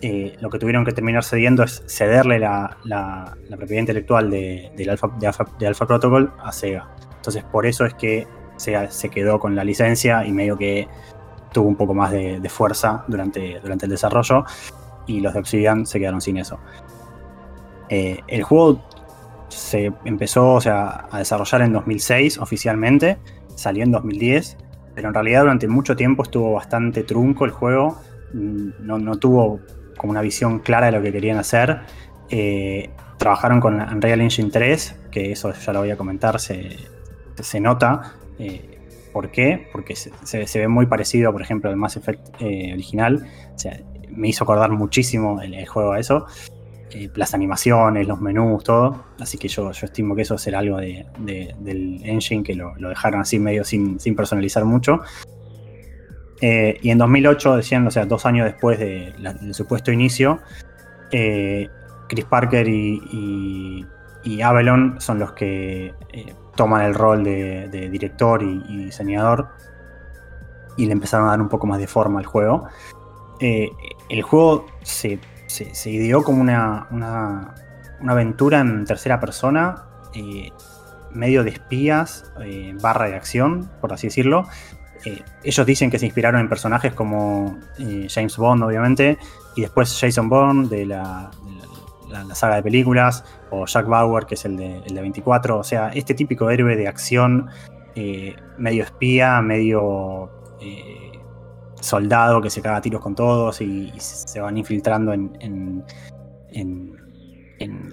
eh, 0.00 0.36
lo 0.40 0.50
que 0.50 0.58
tuvieron 0.58 0.84
que 0.84 0.92
terminar 0.92 1.22
cediendo 1.22 1.62
es 1.62 1.84
cederle 1.86 2.40
la, 2.40 3.36
propiedad 3.48 3.80
intelectual 3.80 4.30
de, 4.30 4.72
del 4.76 4.90
Alpha, 4.90 5.08
de, 5.18 5.66
Alpha, 5.66 5.86
Protocol 5.86 6.32
a 6.42 6.50
Sega. 6.50 6.88
Entonces 7.16 7.44
por 7.44 7.66
eso 7.66 7.84
es 7.86 7.94
que 7.94 8.26
Sega 8.56 8.90
se 8.90 9.08
quedó 9.08 9.38
con 9.38 9.54
la 9.54 9.62
licencia 9.62 10.26
y 10.26 10.32
medio 10.32 10.58
que 10.58 10.88
tuvo 11.52 11.68
un 11.68 11.76
poco 11.76 11.94
más 11.94 12.10
de, 12.10 12.40
fuerza 12.48 13.04
durante, 13.06 13.60
durante 13.60 13.86
el 13.86 13.90
desarrollo 13.90 14.44
y 15.06 15.20
los 15.20 15.34
de 15.34 15.40
Obsidian 15.40 15.86
se 15.86 16.00
quedaron 16.00 16.20
sin 16.20 16.38
eso. 16.38 16.58
Eh, 17.88 18.20
el 18.26 18.42
juego 18.42 18.82
se 19.52 19.92
empezó 20.04 20.58
a 20.66 21.18
desarrollar 21.18 21.62
en 21.62 21.72
2006 21.72 22.38
oficialmente, 22.38 23.18
salió 23.54 23.84
en 23.84 23.92
2010, 23.92 24.56
pero 24.94 25.08
en 25.08 25.14
realidad 25.14 25.42
durante 25.42 25.68
mucho 25.68 25.96
tiempo 25.96 26.22
estuvo 26.22 26.52
bastante 26.52 27.02
trunco 27.02 27.44
el 27.44 27.50
juego, 27.50 28.00
mm, 28.32 28.68
no, 28.80 29.16
tuvo 29.16 29.60
como 29.96 30.10
una 30.10 30.22
visión 30.22 30.58
clara 30.58 30.86
de 30.86 30.92
lo 30.92 31.02
que 31.02 31.12
querían 31.12 31.38
hacer. 31.38 31.80
Eh, 32.28 32.90
trabajaron 33.18 33.60
con 33.60 33.80
Unreal 33.80 34.20
Engine 34.20 34.50
3, 34.50 35.00
que 35.10 35.32
eso 35.32 35.52
ya 35.52 35.72
lo 35.72 35.80
voy 35.80 35.90
a 35.90 35.96
comentar, 35.96 36.40
se, 36.40 37.60
nota. 37.60 38.14
Eh, 38.38 38.78
¿Por 39.12 39.30
qué? 39.30 39.68
Porque 39.72 39.94
se, 39.94 40.58
ve 40.58 40.68
muy 40.68 40.86
parecido, 40.86 41.32
por 41.32 41.42
ejemplo, 41.42 41.68
al 41.70 41.76
Mass 41.76 41.96
Effect 41.96 42.40
eh, 42.40 42.72
original. 42.72 43.26
me 44.10 44.28
hizo 44.28 44.44
acordar 44.44 44.70
muchísimo 44.70 45.40
el 45.40 45.66
juego 45.66 45.92
a 45.92 46.00
eso. 46.00 46.26
Eh, 46.94 47.10
las 47.14 47.32
animaciones, 47.32 48.06
los 48.06 48.20
menús, 48.20 48.64
todo. 48.64 49.04
Así 49.18 49.38
que 49.38 49.48
yo, 49.48 49.72
yo 49.72 49.86
estimo 49.86 50.14
que 50.14 50.22
eso 50.22 50.36
será 50.36 50.58
algo 50.58 50.76
de, 50.76 51.06
del 51.18 52.00
engine 52.04 52.42
que 52.42 52.54
lo, 52.54 52.74
dejaron 52.76 53.22
así 53.22 53.38
medio 53.38 53.64
sin, 53.64 53.98
personalizar 54.14 54.64
mucho. 54.64 55.00
Eh, 56.40 56.78
y 56.82 56.90
en 56.90 56.98
2008, 56.98 57.56
decían, 57.56 57.86
o 57.86 57.90
sea, 57.90 58.04
dos 58.04 58.26
años 58.26 58.44
después 58.44 58.78
de 58.78 59.14
del 59.18 59.54
supuesto 59.54 59.90
inicio, 59.90 60.40
eh, 61.12 61.68
Chris 62.08 62.24
Parker 62.26 62.68
y, 62.68 63.86
y, 64.24 64.42
Avalon 64.42 65.00
son 65.00 65.18
los 65.18 65.32
que 65.32 65.94
toman 66.56 66.82
el 66.82 66.94
rol 66.94 67.24
de, 67.24 67.88
director 67.90 68.42
y, 68.42 68.62
y, 68.68 68.84
diseñador 68.84 69.48
y 70.76 70.86
le 70.86 70.92
empezaron 70.92 71.28
a 71.28 71.30
dar 71.30 71.40
un 71.40 71.48
poco 71.48 71.66
más 71.66 71.78
de 71.78 71.86
forma 71.86 72.18
al 72.18 72.26
juego. 72.26 72.66
el 73.40 74.22
juego 74.22 74.66
se, 74.82 75.18
ideó 75.86 76.22
como 76.22 76.40
una, 76.40 76.86
una, 76.90 77.54
aventura 78.06 78.60
en 78.60 78.84
tercera 78.84 79.20
persona, 79.20 79.84
eh, 80.14 80.50
medio 81.12 81.44
de 81.44 81.50
espías, 81.50 82.32
barra 82.80 83.06
de 83.06 83.16
acción, 83.16 83.70
por 83.80 83.92
así 83.92 84.08
decirlo. 84.08 84.46
ellos 85.44 85.66
dicen 85.66 85.90
que 85.90 85.98
se 85.98 86.06
inspiraron 86.06 86.40
en 86.40 86.48
personajes 86.48 86.94
como 86.94 87.58
James 88.08 88.36
Bond, 88.36 88.62
obviamente, 88.62 89.18
y 89.54 89.62
después 89.62 89.98
Jason 90.00 90.28
Bourne 90.28 90.68
de 90.68 90.86
la, 90.86 91.30
la, 92.12 92.34
saga 92.34 92.56
de 92.56 92.62
películas, 92.62 93.24
o 93.50 93.66
Jack 93.66 93.86
Bauer, 93.86 94.26
que 94.26 94.34
es 94.34 94.44
el 94.44 94.56
de, 94.56 94.78
el 94.78 94.94
de 94.94 95.00
24. 95.00 95.58
O 95.58 95.64
sea, 95.64 95.88
este 95.88 96.14
típico 96.14 96.50
héroe 96.50 96.76
de 96.76 96.88
acción, 96.88 97.48
eh, 97.94 98.36
medio 98.58 98.84
espía, 98.84 99.40
medio 99.40 100.30
eh, 100.60 101.01
soldado 101.82 102.40
que 102.40 102.50
se 102.50 102.62
caga 102.62 102.80
tiros 102.80 103.00
con 103.00 103.14
todos 103.14 103.60
y, 103.60 103.92
se 103.98 104.40
van 104.40 104.56
infiltrando 104.56 105.12
en, 105.12 105.84
en, 106.50 106.92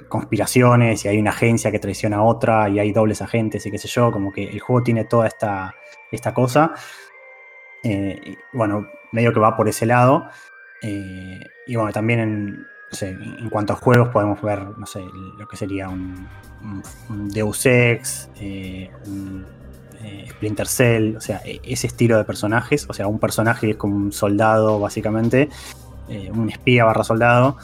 conspiraciones 0.08 1.06
y 1.06 1.08
hay 1.08 1.20
una 1.20 1.30
agencia 1.30 1.72
que 1.72 1.78
traiciona 1.78 2.18
a 2.18 2.24
otra 2.24 2.68
y 2.70 2.80
hay 2.80 2.92
dobles 2.92 3.22
agentes 3.22 3.64
y 3.68 3.72
qué 3.72 3.78
sé 3.78 3.88
yo. 3.88 4.12
Como 4.12 4.32
que 4.32 4.46
el 4.46 4.60
juego 4.60 4.82
tiene 4.82 5.06
toda 5.06 5.28
esta, 5.28 5.76
esta 6.12 6.34
cosa. 6.34 6.74
Eh, 7.84 8.36
bueno, 8.54 8.88
medio 9.12 9.32
que 9.32 9.40
va 9.40 9.56
por 9.56 9.68
ese 9.70 9.86
lado. 9.86 10.28
y 10.82 11.76
bueno, 11.76 11.92
también 11.92 12.20
en, 12.20 12.66
en 13.02 13.50
cuanto 13.50 13.74
a 13.74 13.76
juegos 13.76 14.10
podemos 14.10 14.42
ver, 14.42 14.78
no 14.78 14.86
sé, 14.86 15.04
lo 15.38 15.48
que 15.48 15.58
sería 15.58 15.90
un, 15.90 16.28
Deus 17.30 17.66
Ex, 17.66 18.30
eh, 18.40 18.90
un 19.06 19.46
eh, 20.04 20.26
Splinter 20.30 20.68
Cell, 20.68 21.16
o 21.18 21.22
sea, 21.22 21.42
e, 21.46 21.60
ese 21.64 21.88
estilo 21.88 22.18
de 22.18 22.24
personajes, 22.24 22.86
o 22.90 22.94
sea, 22.94 23.08
un 23.08 23.20
personaje 23.20 23.72
es 23.72 23.78
como 23.78 23.96
un 23.96 24.12
soldado 24.12 24.80
básicamente, 24.80 25.50
eh, 26.08 26.32
un 26.34 26.50
espía 26.50 26.86
barra 26.86 27.04
soldado, 27.04 27.58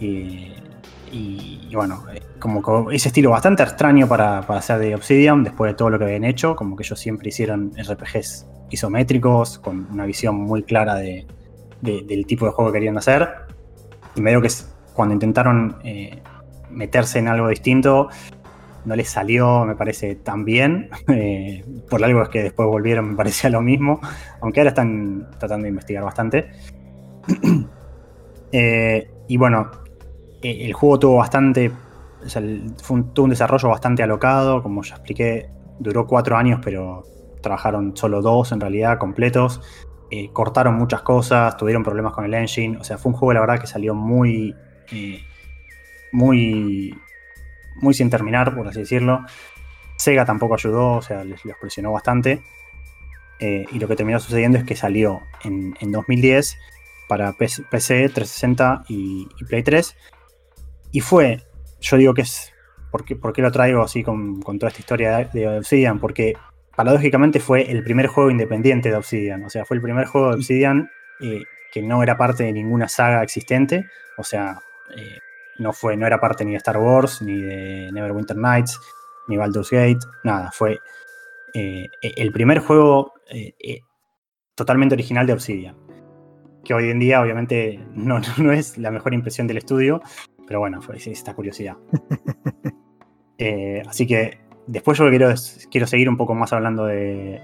y, 0.00 1.70
bueno, 1.72 2.04
como, 2.40 2.90
ese 2.90 3.08
estilo 3.08 3.30
bastante 3.30 3.62
extraño 3.62 4.08
para, 4.08 4.42
para 4.42 4.58
hacer 4.58 4.78
de 4.78 4.94
Obsidian, 4.94 5.44
después 5.44 5.72
de 5.72 5.74
todo 5.76 5.90
lo 5.90 5.98
que 5.98 6.04
habían 6.04 6.24
hecho, 6.24 6.56
como 6.56 6.76
que 6.76 6.82
ellos 6.82 6.98
siempre 6.98 7.28
hicieron 7.28 7.72
RPGs 7.76 8.46
isométricos, 8.70 9.58
con 9.58 9.86
una 9.90 10.04
visión 10.04 10.34
muy 10.34 10.64
clara 10.64 10.96
de, 10.96 11.26
del 11.80 12.26
tipo 12.26 12.46
de 12.46 12.52
juego 12.52 12.72
que 12.72 12.78
querían 12.78 12.98
hacer 12.98 13.28
y 14.14 14.20
medio 14.20 14.40
que 14.40 14.48
cuando 14.92 15.14
intentaron 15.14 15.76
eh, 15.84 16.22
meterse 16.70 17.18
en 17.18 17.28
algo 17.28 17.48
distinto, 17.48 18.08
no 18.84 18.96
les 18.96 19.08
salió, 19.08 19.64
me 19.64 19.76
parece, 19.76 20.16
tan 20.16 20.44
bien. 20.44 20.90
Eh, 21.08 21.64
por 21.88 22.02
algo 22.02 22.22
es 22.22 22.28
que 22.28 22.42
después 22.42 22.66
volvieron, 22.68 23.10
me 23.10 23.16
parecía 23.16 23.50
lo 23.50 23.62
mismo. 23.62 24.00
Aunque 24.40 24.60
ahora 24.60 24.70
están 24.70 25.30
tratando 25.38 25.64
de 25.64 25.70
investigar 25.70 26.04
bastante. 26.04 26.50
Eh, 28.56 29.10
y 29.26 29.36
bueno, 29.36 29.68
el 30.40 30.72
juego 30.74 30.96
tuvo 31.00 31.16
bastante. 31.16 31.72
fue 32.80 32.96
un, 32.96 33.12
tuvo 33.12 33.24
un 33.24 33.30
desarrollo 33.30 33.68
bastante 33.68 34.04
alocado. 34.04 34.62
Como 34.62 34.84
ya 34.84 34.94
expliqué, 34.94 35.50
duró 35.80 36.06
cuatro 36.06 36.36
años, 36.36 36.60
pero 36.62 37.02
trabajaron 37.42 37.96
solo 37.96 38.22
dos 38.22 38.52
en 38.52 38.60
realidad, 38.60 38.98
completos. 38.98 39.60
Eh, 40.08 40.30
cortaron 40.32 40.76
muchas 40.76 41.02
cosas, 41.02 41.56
tuvieron 41.56 41.82
problemas 41.82 42.12
con 42.12 42.24
el 42.26 42.34
engine. 42.34 42.76
O 42.78 42.84
sea, 42.84 42.96
fue 42.96 43.10
un 43.10 43.18
juego, 43.18 43.32
la 43.32 43.40
verdad, 43.40 43.58
que 43.58 43.66
salió 43.66 43.92
muy. 43.96 44.54
Muy. 46.12 46.94
Muy 47.76 47.94
sin 47.94 48.10
terminar, 48.10 48.54
por 48.54 48.68
así 48.68 48.80
decirlo. 48.80 49.24
Sega 49.96 50.24
tampoco 50.24 50.54
ayudó, 50.54 50.92
o 50.94 51.02
sea, 51.02 51.24
les, 51.24 51.40
presionó 51.60 51.92
bastante. 51.92 52.42
Eh, 53.40 53.64
y 53.72 53.78
lo 53.78 53.88
que 53.88 53.96
terminó 53.96 54.20
sucediendo 54.20 54.58
es 54.58 54.64
que 54.64 54.76
salió 54.76 55.22
en, 55.42 55.74
2010 55.80 56.56
para 57.08 57.32
PC, 57.32 57.64
360 57.70 58.84
y, 58.88 59.26
Play 59.48 59.62
3. 59.62 59.96
Y 60.92 61.00
fue, 61.00 61.42
yo 61.80 61.96
digo 61.96 62.14
que 62.14 62.22
es. 62.22 62.52
¿Por 62.90 63.04
qué, 63.04 63.42
lo 63.42 63.50
traigo 63.50 63.82
así 63.82 64.04
con, 64.04 64.40
toda 64.40 64.68
esta 64.68 64.80
historia 64.80 65.18
de, 65.18 65.28
de 65.32 65.58
Obsidian? 65.58 65.98
Porque 65.98 66.34
paradójicamente 66.76 67.40
fue 67.40 67.70
el 67.70 67.82
primer 67.82 68.06
juego 68.06 68.30
independiente 68.30 68.90
de 68.90 68.96
Obsidian. 68.96 69.44
O 69.44 69.50
sea, 69.50 69.64
fue 69.64 69.76
el 69.76 69.82
primer 69.82 70.06
juego 70.06 70.28
de 70.28 70.36
Obsidian 70.36 70.90
eh, 71.20 71.42
que 71.72 71.82
no 71.82 72.02
era 72.02 72.16
parte 72.16 72.44
de 72.44 72.52
ninguna 72.52 72.88
saga 72.88 73.22
existente. 73.22 73.86
O 74.16 74.24
sea, 74.24 74.60
eh, 74.96 75.18
no, 75.58 75.72
fue, 75.72 75.96
no 75.96 76.06
era 76.06 76.20
parte 76.20 76.44
ni 76.44 76.52
de 76.52 76.56
Star 76.58 76.76
Wars, 76.78 77.22
ni 77.22 77.40
de 77.40 77.90
Neverwinter 77.92 78.36
Nights, 78.36 78.80
ni 79.28 79.36
Baldur's 79.36 79.70
Gate, 79.70 80.00
nada. 80.24 80.50
Fue 80.52 80.78
eh, 81.54 81.88
el 82.02 82.32
primer 82.32 82.58
juego 82.58 83.14
totalmente 84.54 84.94
original 84.94 85.26
de 85.26 85.32
Obsidian. 85.32 85.76
Que 86.64 86.74
hoy 86.74 86.90
en 86.90 86.98
día, 86.98 87.20
obviamente, 87.20 87.84
no, 87.94 88.20
no, 88.38 88.52
es 88.52 88.78
la 88.78 88.90
mejor 88.90 89.14
impresión 89.14 89.46
del 89.46 89.58
estudio, 89.58 90.02
pero 90.46 90.60
bueno, 90.60 90.82
fue 90.82 90.96
esta 90.96 91.34
curiosidad. 91.34 91.76
así 93.86 94.06
que 94.06 94.44
Después 94.66 94.96
yo 94.96 95.08
quiero, 95.10 95.34
quiero 95.70 95.86
seguir 95.86 96.08
un 96.08 96.16
poco 96.16 96.34
más 96.34 96.52
hablando 96.52 96.86
de, 96.86 97.40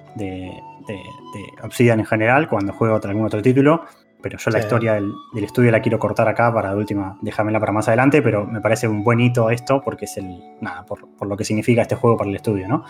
Obsidian 1.63 2.01
en 2.01 2.07
general, 2.07 2.49
cuando 2.49 2.73
juego 2.73 2.99
algún 3.03 3.27
otro 3.27 3.43
título, 3.43 3.85
pero 4.23 4.39
yo 4.39 4.51
la 4.51 4.59
historia 4.59 4.95
del, 4.95 5.13
estudio 5.35 5.71
la 5.71 5.81
quiero 5.81 5.99
cortar 5.99 6.29
acá 6.29 6.53
para 6.53 6.71
de 6.71 6.77
última, 6.77 7.19
déjamela 7.21 7.61
para 7.61 7.73
más 7.73 7.89
adelante, 7.89 8.23
pero 8.23 8.47
me 8.47 8.61
parece 8.61 8.89
un 8.89 9.03
buen 9.03 9.21
hito 9.21 9.51
esto 9.51 9.81
porque 9.83 10.05
es 10.05 10.17
el, 10.17 10.39
nada, 10.61 10.85
por, 10.85 11.27
lo 11.27 11.37
que 11.37 11.45
significa 11.45 11.83
este 11.83 11.95
juego 11.95 12.17
para 12.17 12.31
el 12.31 12.37
estudio, 12.37 12.69
¿no? 12.69 12.85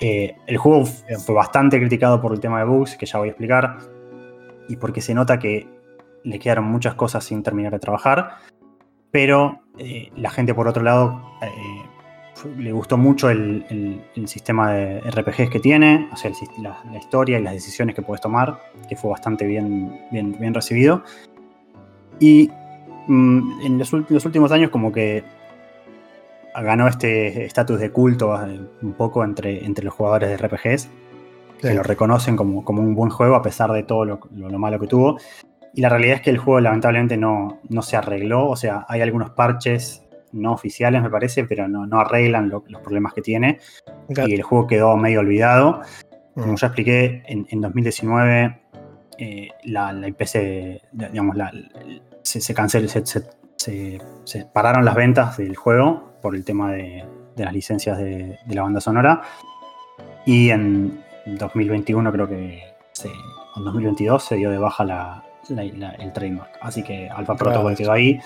Eh, 0.00 0.36
el 0.46 0.56
juego 0.56 0.84
fue 0.84 1.34
bastante 1.34 1.78
criticado 1.78 2.20
por 2.20 2.32
el 2.32 2.40
tema 2.40 2.58
de 2.58 2.64
bugs, 2.64 2.96
que 2.96 3.06
ya 3.06 3.18
voy 3.18 3.28
a 3.28 3.30
explicar, 3.30 3.78
y 4.68 4.76
porque 4.76 5.00
se 5.00 5.14
nota 5.14 5.38
que 5.38 5.68
le 6.24 6.38
quedaron 6.38 6.64
muchas 6.64 6.94
cosas 6.94 7.24
sin 7.24 7.42
terminar 7.42 7.72
de 7.72 7.78
trabajar, 7.78 8.36
pero 9.10 9.60
eh, 9.78 10.10
la 10.16 10.30
gente 10.30 10.54
por 10.54 10.68
otro 10.68 10.82
lado 10.82 11.22
eh, 11.42 11.81
le 12.56 12.72
gustó 12.72 12.96
mucho 12.96 13.30
el, 13.30 13.64
sistema 14.26 14.72
de 14.72 15.00
RPGs 15.00 15.50
que 15.50 15.60
tiene, 15.60 16.08
o 16.12 16.16
sea, 16.16 16.30
la, 16.60 16.98
historia 16.98 17.38
y 17.38 17.42
las 17.42 17.54
decisiones 17.54 17.94
que 17.94 18.02
puedes 18.02 18.20
tomar, 18.20 18.58
que 18.88 18.96
fue 18.96 19.10
bastante 19.10 19.46
bien, 19.46 20.00
bien, 20.10 20.36
bien 20.38 20.54
recibido. 20.54 21.02
Y 22.18 22.50
mm, 23.06 23.60
en 23.62 23.78
los, 23.78 23.92
últimos 23.92 24.52
años 24.52 24.70
como 24.70 24.92
que 24.92 25.24
ganó 26.54 26.86
este 26.86 27.44
estatus 27.44 27.80
de 27.80 27.90
culto 27.90 28.34
eh, 28.46 28.60
un 28.82 28.92
poco 28.92 29.24
entre, 29.24 29.64
entre 29.64 29.84
los 29.84 29.94
jugadores 29.94 30.28
de 30.28 30.36
RPGs, 30.36 30.90
que 31.60 31.74
lo 31.74 31.82
reconocen 31.82 32.36
como, 32.36 32.64
como, 32.64 32.82
un 32.82 32.94
buen 32.94 33.10
juego 33.10 33.36
a 33.36 33.42
pesar 33.42 33.72
de 33.72 33.84
todo 33.84 34.04
lo, 34.04 34.20
lo, 34.34 34.58
malo 34.58 34.78
que 34.78 34.86
tuvo. 34.86 35.18
Y 35.74 35.80
la 35.80 35.88
realidad 35.88 36.16
es 36.16 36.22
que 36.22 36.30
el 36.30 36.38
juego 36.38 36.60
lamentablemente 36.60 37.16
no, 37.16 37.60
no 37.68 37.82
se 37.82 37.96
arregló, 37.96 38.48
o 38.48 38.56
sea, 38.56 38.84
hay 38.88 39.00
algunos 39.00 39.30
parches 39.30 40.01
no 40.32 40.52
oficiales, 40.52 41.02
me 41.02 41.10
parece, 41.10 41.44
pero 41.44 41.68
no, 41.68 41.86
no 41.86 42.00
arreglan 42.00 42.48
los 42.48 42.80
problemas 42.82 43.12
que 43.14 43.22
tiene. 43.22 43.58
Y 44.08 44.34
el 44.34 44.42
juego 44.42 44.66
quedó 44.66 44.96
medio 44.96 45.20
olvidado. 45.20 45.82
Como 46.34 46.52
mm. 46.52 46.56
ya 46.56 46.66
expliqué, 46.68 47.22
en, 47.26 47.60
2019 47.60 48.60
eh, 49.18 49.48
la, 49.64 49.92
la, 49.92 50.08
IP 50.08 50.22
se, 50.22 50.80
digamos, 50.92 51.36
se, 52.22 52.54
canceló, 52.54 52.88
se, 52.88 54.46
pararon 54.52 54.84
las 54.84 54.94
ventas 54.94 55.36
del 55.36 55.56
juego 55.56 56.14
por 56.22 56.34
el 56.34 56.44
tema 56.44 56.72
de, 56.72 57.04
las 57.36 57.52
licencias 57.52 57.98
de, 57.98 58.38
la 58.48 58.62
banda 58.62 58.80
sonora. 58.80 59.22
Y 60.24 60.50
en 60.50 61.02
2021 61.26 62.12
creo 62.12 62.28
que 62.28 62.62
en 63.04 63.64
2022 63.64 64.24
se 64.24 64.36
dio 64.36 64.50
de 64.50 64.58
baja 64.58 64.84
la, 64.84 65.24
el 65.48 66.12
trademark. 66.12 66.50
Así 66.60 66.82
que 66.82 67.08
Alpha 67.10 67.36
Protocol 67.36 67.76
quedó 67.76 67.92
ahí 67.92 68.18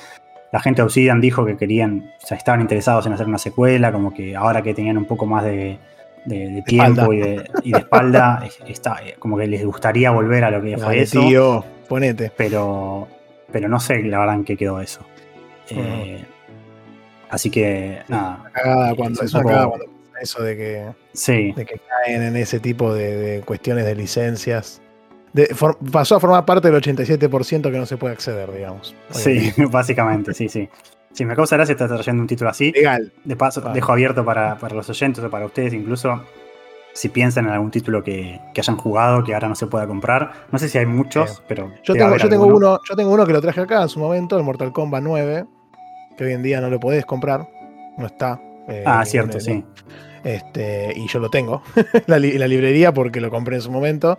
la 0.52 0.60
gente 0.60 0.80
de 0.80 0.86
Obsidian 0.86 1.20
dijo 1.20 1.44
que 1.44 1.56
querían, 1.56 2.12
o 2.22 2.26
sea, 2.26 2.36
estaban 2.36 2.60
interesados 2.60 3.06
en 3.06 3.12
hacer 3.12 3.26
una 3.26 3.38
secuela, 3.38 3.92
como 3.92 4.12
que 4.12 4.36
ahora 4.36 4.62
que 4.62 4.74
tenían 4.74 4.96
un 4.96 5.04
poco 5.04 5.26
más 5.26 5.44
de, 5.44 5.78
tiempo 6.66 7.12
y 7.12 7.20
de, 7.20 7.50
espalda, 7.64 8.48
está, 8.66 8.96
eh, 9.04 9.16
como 9.18 9.36
que 9.36 9.46
les 9.46 9.64
gustaría 9.64 10.10
volver 10.10 10.44
a 10.44 10.50
lo 10.50 10.62
que 10.62 10.78
fue 10.78 11.00
eso. 11.00 11.20
Tío, 11.20 11.64
ponete. 11.88 12.32
Pero, 12.36 13.08
pero 13.52 13.68
no 13.68 13.80
sé 13.80 14.02
la 14.02 14.18
verdad 14.18 14.36
en 14.36 14.44
qué 14.44 14.56
quedó 14.56 14.80
eso. 14.80 15.00
Eh, 15.70 16.24
así 17.28 17.50
que, 17.50 18.00
nada. 18.08 18.50
cuando, 18.96 19.22
eso 19.22 19.42
cuando 19.42 19.78
eso 20.20 20.42
de 20.42 20.56
que, 20.56 20.86
sí. 21.12 21.52
de 21.52 21.66
que 21.66 21.78
caen 21.78 22.22
en 22.22 22.36
ese 22.36 22.60
tipo 22.60 22.94
de 22.94 23.42
cuestiones 23.44 23.84
de 23.84 23.94
licencias 23.94 24.80
pasó 25.92 26.16
a 26.16 26.20
formar 26.20 26.44
parte 26.44 26.70
del 26.70 26.80
87% 26.80 27.70
que 27.70 27.78
no 27.78 27.86
se 27.86 27.96
puede 27.96 28.14
acceder, 28.14 28.52
digamos. 28.52 28.94
Sí, 29.10 29.52
básicamente, 29.70 30.34
sí, 30.34 30.48
sí. 30.48 30.68
Si 31.12 31.24
me 31.24 31.34
causa 31.34 31.56
gracia 31.56 31.72
estar 31.72 31.88
trayendo 31.88 32.22
un 32.22 32.26
título 32.26 32.50
así. 32.50 32.72
Legal. 32.72 33.12
De 33.24 33.36
paso, 33.36 33.60
dejo 33.60 33.92
abierto 33.92 34.24
para, 34.24 34.58
los 34.74 34.88
oyentes 34.90 35.24
o 35.24 35.30
para 35.30 35.46
ustedes 35.46 35.72
incluso, 35.72 36.22
si 36.92 37.08
piensan 37.08 37.46
en 37.46 37.52
algún 37.52 37.70
título 37.70 38.02
que, 38.02 38.38
hayan 38.54 38.76
jugado, 38.76 39.24
que 39.24 39.32
ahora 39.32 39.48
no 39.48 39.54
se 39.54 39.66
pueda 39.66 39.86
comprar. 39.86 40.32
No 40.52 40.58
sé 40.58 40.68
si 40.68 40.76
hay 40.76 40.86
muchos, 40.86 41.42
pero. 41.48 41.72
Yo 41.84 41.94
tengo, 41.94 42.16
yo 42.16 42.28
tengo 42.28 42.46
uno, 42.46 42.80
yo 42.86 42.94
tengo 42.94 43.12
uno 43.12 43.26
que 43.26 43.32
lo 43.32 43.40
traje 43.40 43.62
acá 43.62 43.82
en 43.82 43.88
su 43.88 43.98
momento, 43.98 44.36
el 44.36 44.44
Mortal 44.44 44.72
Kombat 44.72 45.02
9, 45.02 45.46
que 46.18 46.24
hoy 46.24 46.32
en 46.32 46.42
día 46.42 46.60
no 46.60 46.68
lo 46.68 46.78
podés 46.78 47.06
comprar. 47.06 47.48
No 47.96 48.06
está. 48.06 48.38
Eh, 48.68 48.84
ah, 48.84 49.02
cierto, 49.06 49.40
sí. 49.40 49.64
Este, 50.22 50.92
y 50.96 51.08
yo 51.08 51.18
lo 51.18 51.30
tengo, 51.30 51.62
la, 52.06 52.18
la 52.18 52.48
librería 52.48 52.92
porque 52.92 53.20
lo 53.20 53.30
compré 53.30 53.56
en 53.56 53.62
su 53.62 53.70
momento. 53.70 54.18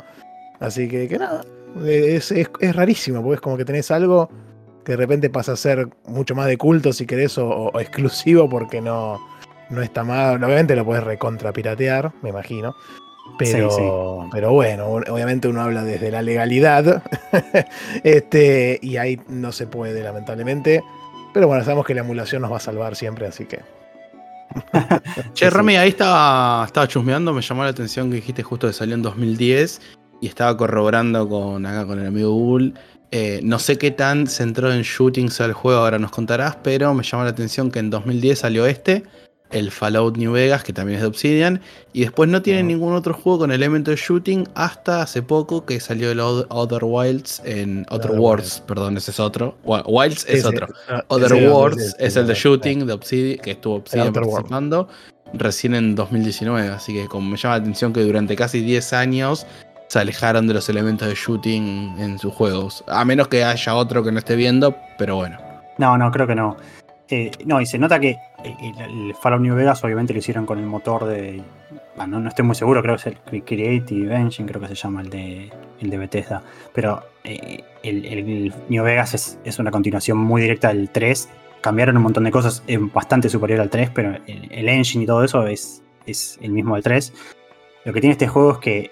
Así 0.59 0.87
que, 0.87 1.07
que 1.07 1.17
nada, 1.17 1.43
Es, 1.85 2.33
rarísimo, 2.73 3.21
porque 3.21 3.35
es 3.35 3.41
como 3.41 3.57
que 3.57 3.65
tenés 3.65 3.91
algo 3.91 4.29
que 4.83 4.93
de 4.93 4.97
repente 4.97 5.29
pasa 5.29 5.51
a 5.53 5.55
ser 5.55 5.89
mucho 6.05 6.33
más 6.33 6.47
de 6.47 6.57
culto, 6.57 6.93
si 6.93 7.05
querés, 7.05 7.37
o, 7.37 7.71
exclusivo, 7.79 8.49
porque 8.49 8.81
no, 8.81 9.19
no 9.69 9.81
está 9.81 10.03
mal. 10.03 10.43
Obviamente 10.43 10.75
lo 10.75 10.85
puedes 10.85 11.03
recontra 11.03 11.51
piratear, 11.51 12.11
me 12.21 12.29
imagino. 12.29 12.73
Pero, 13.37 14.29
pero 14.31 14.53
bueno, 14.53 14.87
obviamente 14.87 15.47
uno 15.47 15.61
habla 15.61 15.83
desde 15.83 16.09
la 16.09 16.21
legalidad. 16.21 17.03
este, 18.03 18.79
y 18.81 18.97
ahí 18.97 19.19
no 19.27 19.51
se 19.51 19.67
puede, 19.67 20.01
lamentablemente. 20.01 20.81
Pero 21.33 21.47
bueno, 21.47 21.63
sabemos 21.63 21.85
que 21.85 21.93
la 21.93 22.01
emulación 22.01 22.41
nos 22.41 22.51
va 22.51 22.57
a 22.57 22.61
salvar 22.61 22.95
siempre, 22.95 23.27
así 23.27 23.45
que. 23.45 23.59
che, 25.33 25.49
Rami, 25.51 25.75
ahí 25.75 25.89
estaba, 25.89 26.65
estaba 26.65 26.87
chusmeando, 26.87 27.33
me 27.33 27.41
llamó 27.41 27.63
la 27.63 27.69
atención 27.69 28.09
que 28.09 28.15
dijiste 28.15 28.41
justo 28.43 28.67
que 28.67 28.73
salió 28.73 28.95
en 28.95 29.01
2010 29.01 29.81
y 30.21 30.27
estaba 30.27 30.55
corroborando 30.57 31.27
con 31.27 31.65
acá 31.65 31.85
con 31.85 31.99
el 31.99 32.07
amigo 32.07 32.31
Google. 32.31 32.73
Eh, 33.11 33.39
no 33.43 33.57
sé 33.59 33.77
qué 33.77 33.91
tan 33.91 34.27
centró 34.27 34.71
en 34.71 34.81
shootings 34.81 35.39
al 35.39 35.53
juego, 35.53 35.79
ahora 35.79 35.97
nos 35.97 36.11
contarás, 36.11 36.57
pero 36.61 36.93
me 36.93 37.03
llamó 37.03 37.23
la 37.23 37.29
atención 37.29 37.71
que 37.71 37.79
en 37.79 37.89
2010 37.89 38.39
salió 38.39 38.65
este 38.65 39.03
el 39.51 39.71
Fallout 39.71 40.17
New 40.17 40.33
Vegas, 40.33 40.63
que 40.63 40.73
también 40.73 40.97
es 40.97 41.01
de 41.01 41.07
Obsidian, 41.07 41.61
y 41.93 42.01
después 42.01 42.29
no 42.29 42.41
tiene 42.41 42.63
ningún 42.63 42.93
otro 42.93 43.13
juego 43.13 43.39
con 43.39 43.51
elemento 43.51 43.91
de 43.91 43.97
shooting 43.97 44.47
hasta 44.55 45.01
hace 45.01 45.21
poco 45.21 45.65
que 45.65 45.79
salió 45.79 46.11
el 46.11 46.19
Other 46.19 46.83
Wilds 46.83 47.41
en 47.45 47.85
Other 47.89 48.11
Worlds, 48.11 48.63
perdón, 48.67 48.97
ese 48.97 49.11
es 49.11 49.19
otro. 49.19 49.57
Wilds 49.63 50.25
es 50.27 50.45
otro. 50.45 50.67
Ah, 50.89 51.03
Other 51.07 51.49
Worlds 51.49 51.95
es 51.99 52.15
el 52.15 52.27
de 52.27 52.33
shooting 52.33 52.85
de 52.85 52.93
Obsidian, 52.93 53.39
que 53.39 53.51
estuvo 53.51 53.75
Obsidian 53.75 54.13
participando 54.13 54.89
recién 55.33 55.75
en 55.75 55.95
2019, 55.95 56.67
así 56.69 56.93
que 56.93 57.07
como 57.07 57.29
me 57.29 57.37
llama 57.37 57.57
la 57.57 57.61
atención 57.61 57.93
que 57.93 58.01
durante 58.01 58.35
casi 58.35 58.61
10 58.61 58.93
años 58.93 59.45
se 59.87 59.99
alejaron 59.99 60.47
de 60.47 60.53
los 60.53 60.69
elementos 60.69 61.07
de 61.07 61.15
shooting 61.15 61.95
en 61.97 62.19
sus 62.19 62.33
juegos, 62.33 62.83
a 62.87 63.05
menos 63.05 63.27
que 63.27 63.43
haya 63.43 63.75
otro 63.75 64.03
que 64.03 64.11
no 64.11 64.19
esté 64.19 64.35
viendo, 64.35 64.75
pero 64.97 65.15
bueno. 65.15 65.37
No, 65.77 65.97
no, 65.97 66.11
creo 66.11 66.27
que 66.27 66.35
no. 66.35 66.57
Eh, 67.09 67.31
no, 67.45 67.61
y 67.61 67.65
se 67.65 67.77
nota 67.77 67.99
que 67.99 68.17
eh, 68.43 68.73
el, 68.79 69.15
Fallout 69.21 69.41
New 69.41 69.55
Vegas 69.55 69.83
obviamente 69.83 70.13
lo 70.13 70.19
hicieron 70.19 70.45
con 70.45 70.59
el 70.59 70.65
motor 70.65 71.05
de. 71.05 71.41
Bueno, 71.95 72.19
no 72.19 72.29
estoy 72.29 72.45
muy 72.45 72.55
seguro, 72.55 72.81
creo 72.81 72.95
que 72.95 73.09
es 73.09 73.17
el 73.31 73.43
Creative 73.43 74.13
Engine, 74.13 74.47
creo 74.47 74.61
que 74.61 74.67
se 74.67 74.75
llama 74.75 75.01
el 75.01 75.09
de, 75.09 75.51
el 75.79 75.89
de 75.89 75.97
Bethesda. 75.97 76.43
Pero 76.73 77.03
eh, 77.23 77.63
el, 77.81 78.53
New 78.69 78.83
Vegas 78.83 79.39
es, 79.43 79.59
una 79.59 79.71
continuación 79.71 80.17
muy 80.17 80.41
directa 80.41 80.67
del 80.67 80.89
3. 80.89 81.29
Cambiaron 81.61 81.97
un 81.97 82.03
montón 82.03 82.25
de 82.25 82.31
cosas, 82.31 82.61
es 82.67 82.79
bastante 82.93 83.29
superior 83.29 83.61
al 83.61 83.69
3, 83.69 83.89
pero 83.93 84.15
el, 84.27 84.69
engine 84.69 85.05
y 85.05 85.07
todo 85.07 85.23
eso 85.23 85.47
es, 85.47 85.81
es 86.05 86.37
el 86.41 86.51
mismo 86.51 86.75
del 86.75 86.83
3. 86.83 87.13
Lo 87.85 87.93
que 87.93 88.01
tiene 88.01 88.11
este 88.11 88.27
juego 88.27 88.51
es 88.51 88.57
que 88.59 88.91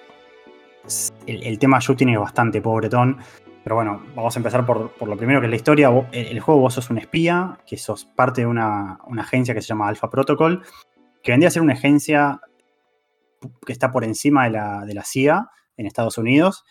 el, 1.28 1.60
tema 1.60 1.80
shooting 1.80 2.10
es 2.10 2.20
bastante 2.20 2.62
pobretón. 2.62 3.18
Pero 3.64 3.76
bueno, 3.76 4.04
vamos 4.16 4.36
a 4.36 4.40
empezar 4.40 4.66
por, 4.66 4.92
lo 5.08 5.18
primero 5.18 5.40
que 5.40 5.48
es 5.48 5.50
la 5.50 5.56
historia. 5.56 5.90
El, 6.12 6.40
juego 6.40 6.62
vos 6.62 6.76
sos 6.76 6.90
un 6.90 6.98
espía, 6.98 7.58
que 7.66 7.78
sos 7.78 8.06
parte 8.06 8.42
de 8.42 8.48
una, 8.48 9.00
agencia 9.18 9.54
que 9.54 9.62
se 9.62 9.68
llama 9.68 9.88
Alpha 9.88 10.10
Protocol, 10.10 10.64
que 11.24 11.32
vendría 11.32 11.48
a 11.48 11.52
ser 11.52 11.64
una 11.64 11.74
agencia 11.74 12.42
que 13.66 13.74
está 13.74 13.92
por 13.92 14.04
encima 14.04 14.46
de 14.46 14.94
la, 14.94 15.04
CIA 15.04 15.50
en 15.78 15.88
Estados 15.88 16.18
Unidos 16.18 16.64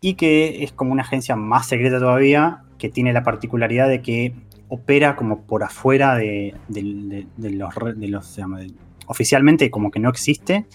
y 0.00 0.14
que 0.14 0.62
es 0.62 0.72
como 0.72 0.92
una 0.92 1.02
agencia 1.02 1.36
más 1.36 1.66
secreta 1.66 1.98
todavía, 1.98 2.62
que 2.78 2.88
tiene 2.88 3.12
la 3.12 3.22
particularidad 3.22 3.88
de 3.88 4.00
que 4.00 4.34
opera 4.68 5.16
como 5.16 5.46
por 5.46 5.64
afuera. 5.64 6.14
De 6.14 6.54
los 7.36 8.38
oficialmente 9.10 9.72
como 9.72 9.90
que 9.90 9.98
no 9.98 10.08
existe, 10.08 10.66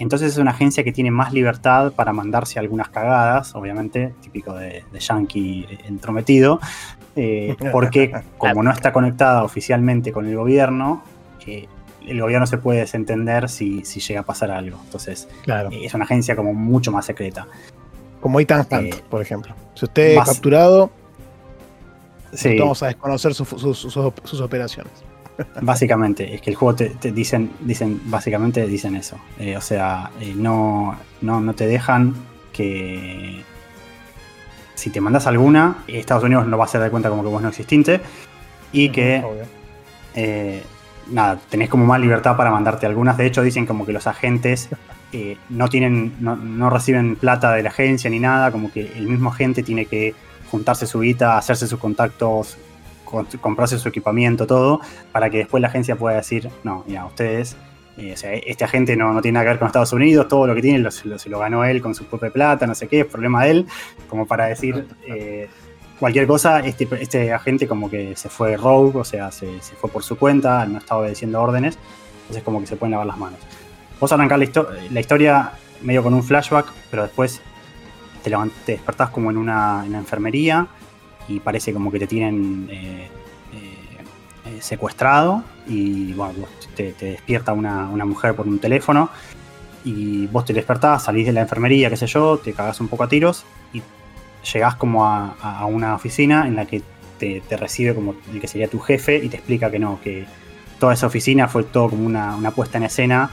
entonces 0.00 0.32
es 0.32 0.38
una 0.38 0.52
agencia 0.52 0.82
que 0.82 0.92
tiene 0.92 1.10
más 1.10 1.32
libertad 1.32 1.92
para 1.92 2.14
mandarse 2.14 2.58
algunas 2.58 2.88
cagadas, 2.88 3.54
obviamente, 3.54 4.14
típico 4.22 4.54
de, 4.54 4.82
Yankee 4.98 5.66
entrometido, 5.86 6.58
eh, 7.16 7.54
porque 7.72 8.10
como 8.38 8.62
no 8.62 8.70
está 8.70 8.94
conectada 8.94 9.44
oficialmente 9.44 10.10
con 10.10 10.26
el 10.26 10.36
gobierno, 10.36 11.02
eh, 11.46 11.68
el 12.06 12.18
gobierno 12.18 12.46
se 12.46 12.56
puede 12.56 12.80
desentender 12.80 13.50
si, 13.50 13.82
llega 13.82 14.20
a 14.20 14.24
pasar 14.24 14.50
algo. 14.50 14.78
Entonces 14.84 15.28
claro. 15.42 15.70
Eh, 15.70 15.84
es 15.84 15.92
una 15.92 16.04
agencia 16.04 16.34
como 16.34 16.54
mucho 16.54 16.90
más 16.90 17.04
secreta. 17.04 17.46
Como 18.22 18.40
Ethan 18.40 18.66
Hunt, 18.70 19.00
por 19.02 19.20
ejemplo. 19.20 19.54
Si 19.74 19.84
usted 19.84 20.18
es 20.18 20.24
capturado, 20.24 20.90
vamos 22.58 22.82
a 22.82 22.86
desconocer 22.86 23.34
sus 23.34 24.40
operaciones. 24.40 25.09
Básicamente, 25.60 26.34
es 26.34 26.40
que 26.40 26.50
el 26.50 26.56
juego 26.56 26.74
te, 26.74 27.12
dicen, 27.12 27.50
dicen, 27.60 28.00
básicamente 28.04 28.66
dicen 28.66 28.96
eso. 28.96 29.18
Eh, 29.38 29.56
o 29.56 29.60
sea, 29.60 30.10
eh, 30.20 30.34
no, 30.36 30.96
no, 31.20 31.54
te 31.54 31.66
dejan 31.66 32.14
que 32.52 33.42
si 34.74 34.90
te 34.90 35.00
mandas 35.00 35.26
alguna, 35.26 35.78
Estados 35.86 36.24
Unidos 36.24 36.46
no 36.46 36.56
va 36.56 36.64
a 36.64 36.66
hacer 36.66 36.80
de 36.80 36.90
cuenta 36.90 37.08
como 37.08 37.22
que 37.22 37.28
vos 37.28 37.42
no 37.42 37.48
exististe. 37.48 38.00
Y 38.72 38.90
que 38.90 39.22
eh, 40.14 40.62
nada, 41.10 41.38
tenés 41.48 41.68
como 41.68 41.84
más 41.84 42.00
libertad 42.00 42.36
para 42.36 42.50
mandarte 42.50 42.86
algunas. 42.86 43.16
De 43.16 43.26
hecho, 43.26 43.42
dicen 43.42 43.66
como 43.66 43.84
que 43.84 43.92
los 43.92 44.06
agentes 44.06 44.68
no 45.48 45.68
tienen, 45.68 46.14
no, 46.20 46.36
no, 46.36 46.70
reciben 46.70 47.16
plata 47.16 47.52
de 47.52 47.62
la 47.62 47.70
agencia 47.70 48.08
ni 48.10 48.20
nada, 48.20 48.52
como 48.52 48.70
que 48.72 48.92
el 48.96 49.08
mismo 49.08 49.30
agente 49.30 49.62
tiene 49.62 49.86
que 49.86 50.14
juntarse 50.50 50.86
su 50.86 51.00
guita, 51.00 51.38
hacerse 51.38 51.66
sus 51.66 51.78
contactos 51.78 52.56
comprarse 53.40 53.78
su 53.78 53.88
equipamiento, 53.88 54.46
todo, 54.46 54.80
para 55.12 55.30
que 55.30 55.38
después 55.38 55.60
la 55.60 55.68
agencia 55.68 55.96
pueda 55.96 56.16
decir, 56.16 56.48
no, 56.64 56.84
ya, 56.86 57.04
ustedes, 57.04 57.56
eh, 57.96 58.12
o 58.14 58.16
sea, 58.16 58.32
este 58.32 58.64
agente 58.64 58.96
no, 58.96 59.12
no, 59.12 59.20
tiene 59.20 59.34
nada 59.34 59.44
que 59.44 59.50
ver 59.50 59.58
con 59.58 59.66
Estados 59.66 59.92
Unidos, 59.92 60.28
todo 60.28 60.46
lo 60.46 60.54
que 60.54 60.62
tiene 60.62 60.78
lo, 60.78 60.90
se 60.90 61.28
lo 61.28 61.38
ganó 61.38 61.64
él 61.64 61.82
con 61.82 61.94
su 61.94 62.04
propia 62.04 62.30
plata, 62.30 62.66
no 62.66 62.74
sé 62.74 62.88
qué, 62.88 63.00
es 63.00 63.06
problema 63.06 63.44
de 63.44 63.50
él, 63.50 63.66
como 64.08 64.26
para 64.26 64.46
decir 64.46 64.86
eh, 65.06 65.48
cualquier 65.98 66.26
cosa, 66.26 66.60
este, 66.60 66.88
este 67.00 67.32
agente 67.32 67.68
como 67.68 67.90
que 67.90 68.16
se 68.16 68.28
fue 68.28 68.56
rogue, 68.56 68.98
o 68.98 69.04
sea, 69.04 69.30
se, 69.30 69.60
fue 69.60 69.90
por 69.90 70.02
su 70.02 70.16
cuenta, 70.16 70.64
no 70.66 70.78
estaba 70.78 71.02
obedeciendo 71.02 71.40
órdenes, 71.42 71.78
entonces 72.22 72.42
como 72.42 72.60
que 72.60 72.66
se 72.66 72.76
pueden 72.76 72.92
lavar 72.92 73.06
las 73.06 73.18
manos. 73.18 73.40
Vos 74.00 74.10
arrancás 74.12 74.38
la, 74.38 74.66
la 74.90 75.00
historia 75.00 75.52
medio 75.82 76.02
con 76.02 76.14
un 76.14 76.22
flashback, 76.22 76.72
pero 76.90 77.02
después 77.02 77.42
te, 78.22 78.30
te 78.64 78.72
despertás 78.72 79.10
como 79.10 79.30
en 79.30 79.36
una, 79.36 79.82
en 79.82 79.90
una 79.90 79.98
enfermería, 79.98 80.68
y 81.30 81.40
parece 81.40 81.72
como 81.72 81.90
que 81.92 82.00
te 82.00 82.06
tienen 82.06 82.68
eh, 82.70 83.08
eh, 84.46 84.58
secuestrado 84.60 85.44
y 85.66 86.12
bueno, 86.12 86.46
te, 86.74 86.92
despierta 86.98 87.52
una, 87.52 87.86
mujer 88.04 88.34
por 88.34 88.48
un 88.48 88.58
teléfono 88.58 89.10
y 89.84 90.26
vos 90.26 90.44
te 90.44 90.52
despertás, 90.52 91.04
salís 91.04 91.26
de 91.26 91.32
la 91.32 91.42
enfermería, 91.42 91.88
qué 91.88 91.96
sé 91.96 92.06
yo, 92.06 92.38
te 92.38 92.52
cagás 92.52 92.80
un 92.80 92.88
poco 92.88 93.04
a 93.04 93.08
tiros 93.08 93.44
y 93.72 93.80
llegás 94.52 94.74
como 94.74 95.06
a, 95.06 95.64
una 95.66 95.94
oficina 95.94 96.46
en 96.48 96.56
la 96.56 96.66
que 96.66 96.82
te, 97.18 97.42
recibe 97.56 97.94
como 97.94 98.16
el 98.32 98.40
que 98.40 98.48
sería 98.48 98.68
tu 98.68 98.80
jefe 98.80 99.18
y 99.22 99.28
te 99.28 99.36
explica 99.36 99.70
que 99.70 99.78
no, 99.78 100.00
que 100.02 100.26
toda 100.78 100.94
esa 100.94 101.06
oficina 101.06 101.46
fue 101.46 101.64
todo 101.64 101.90
como 101.90 102.04
una, 102.04 102.50
puesta 102.50 102.78
en 102.78 102.84
escena 102.84 103.30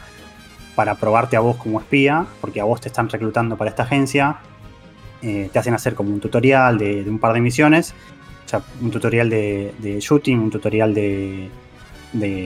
para 0.75 0.95
probarte 0.95 1.35
a 1.35 1.39
vos 1.39 1.55
como 1.55 1.79
espía, 1.79 2.27
porque 2.41 2.61
a 2.61 2.63
vos 2.63 2.79
te 2.79 2.89
están 2.89 3.09
reclutando 3.09 3.57
para 3.57 3.71
esta 3.71 3.83
agencia 3.83 4.37
eh, 5.21 5.49
te 5.51 5.59
hacen 5.59 5.73
hacer 5.73 5.95
como 5.95 6.11
un 6.11 6.19
tutorial 6.19 6.77
de, 6.77 7.03
un 7.07 7.19
par 7.19 7.33
de 7.33 7.41
misiones, 7.41 7.93
o 8.45 8.49
sea, 8.49 8.61
un 8.81 8.91
tutorial 8.91 9.29
de, 9.29 9.97
shooting, 9.99 10.39
un 10.39 10.49
tutorial 10.51 10.93
de, 10.93 11.49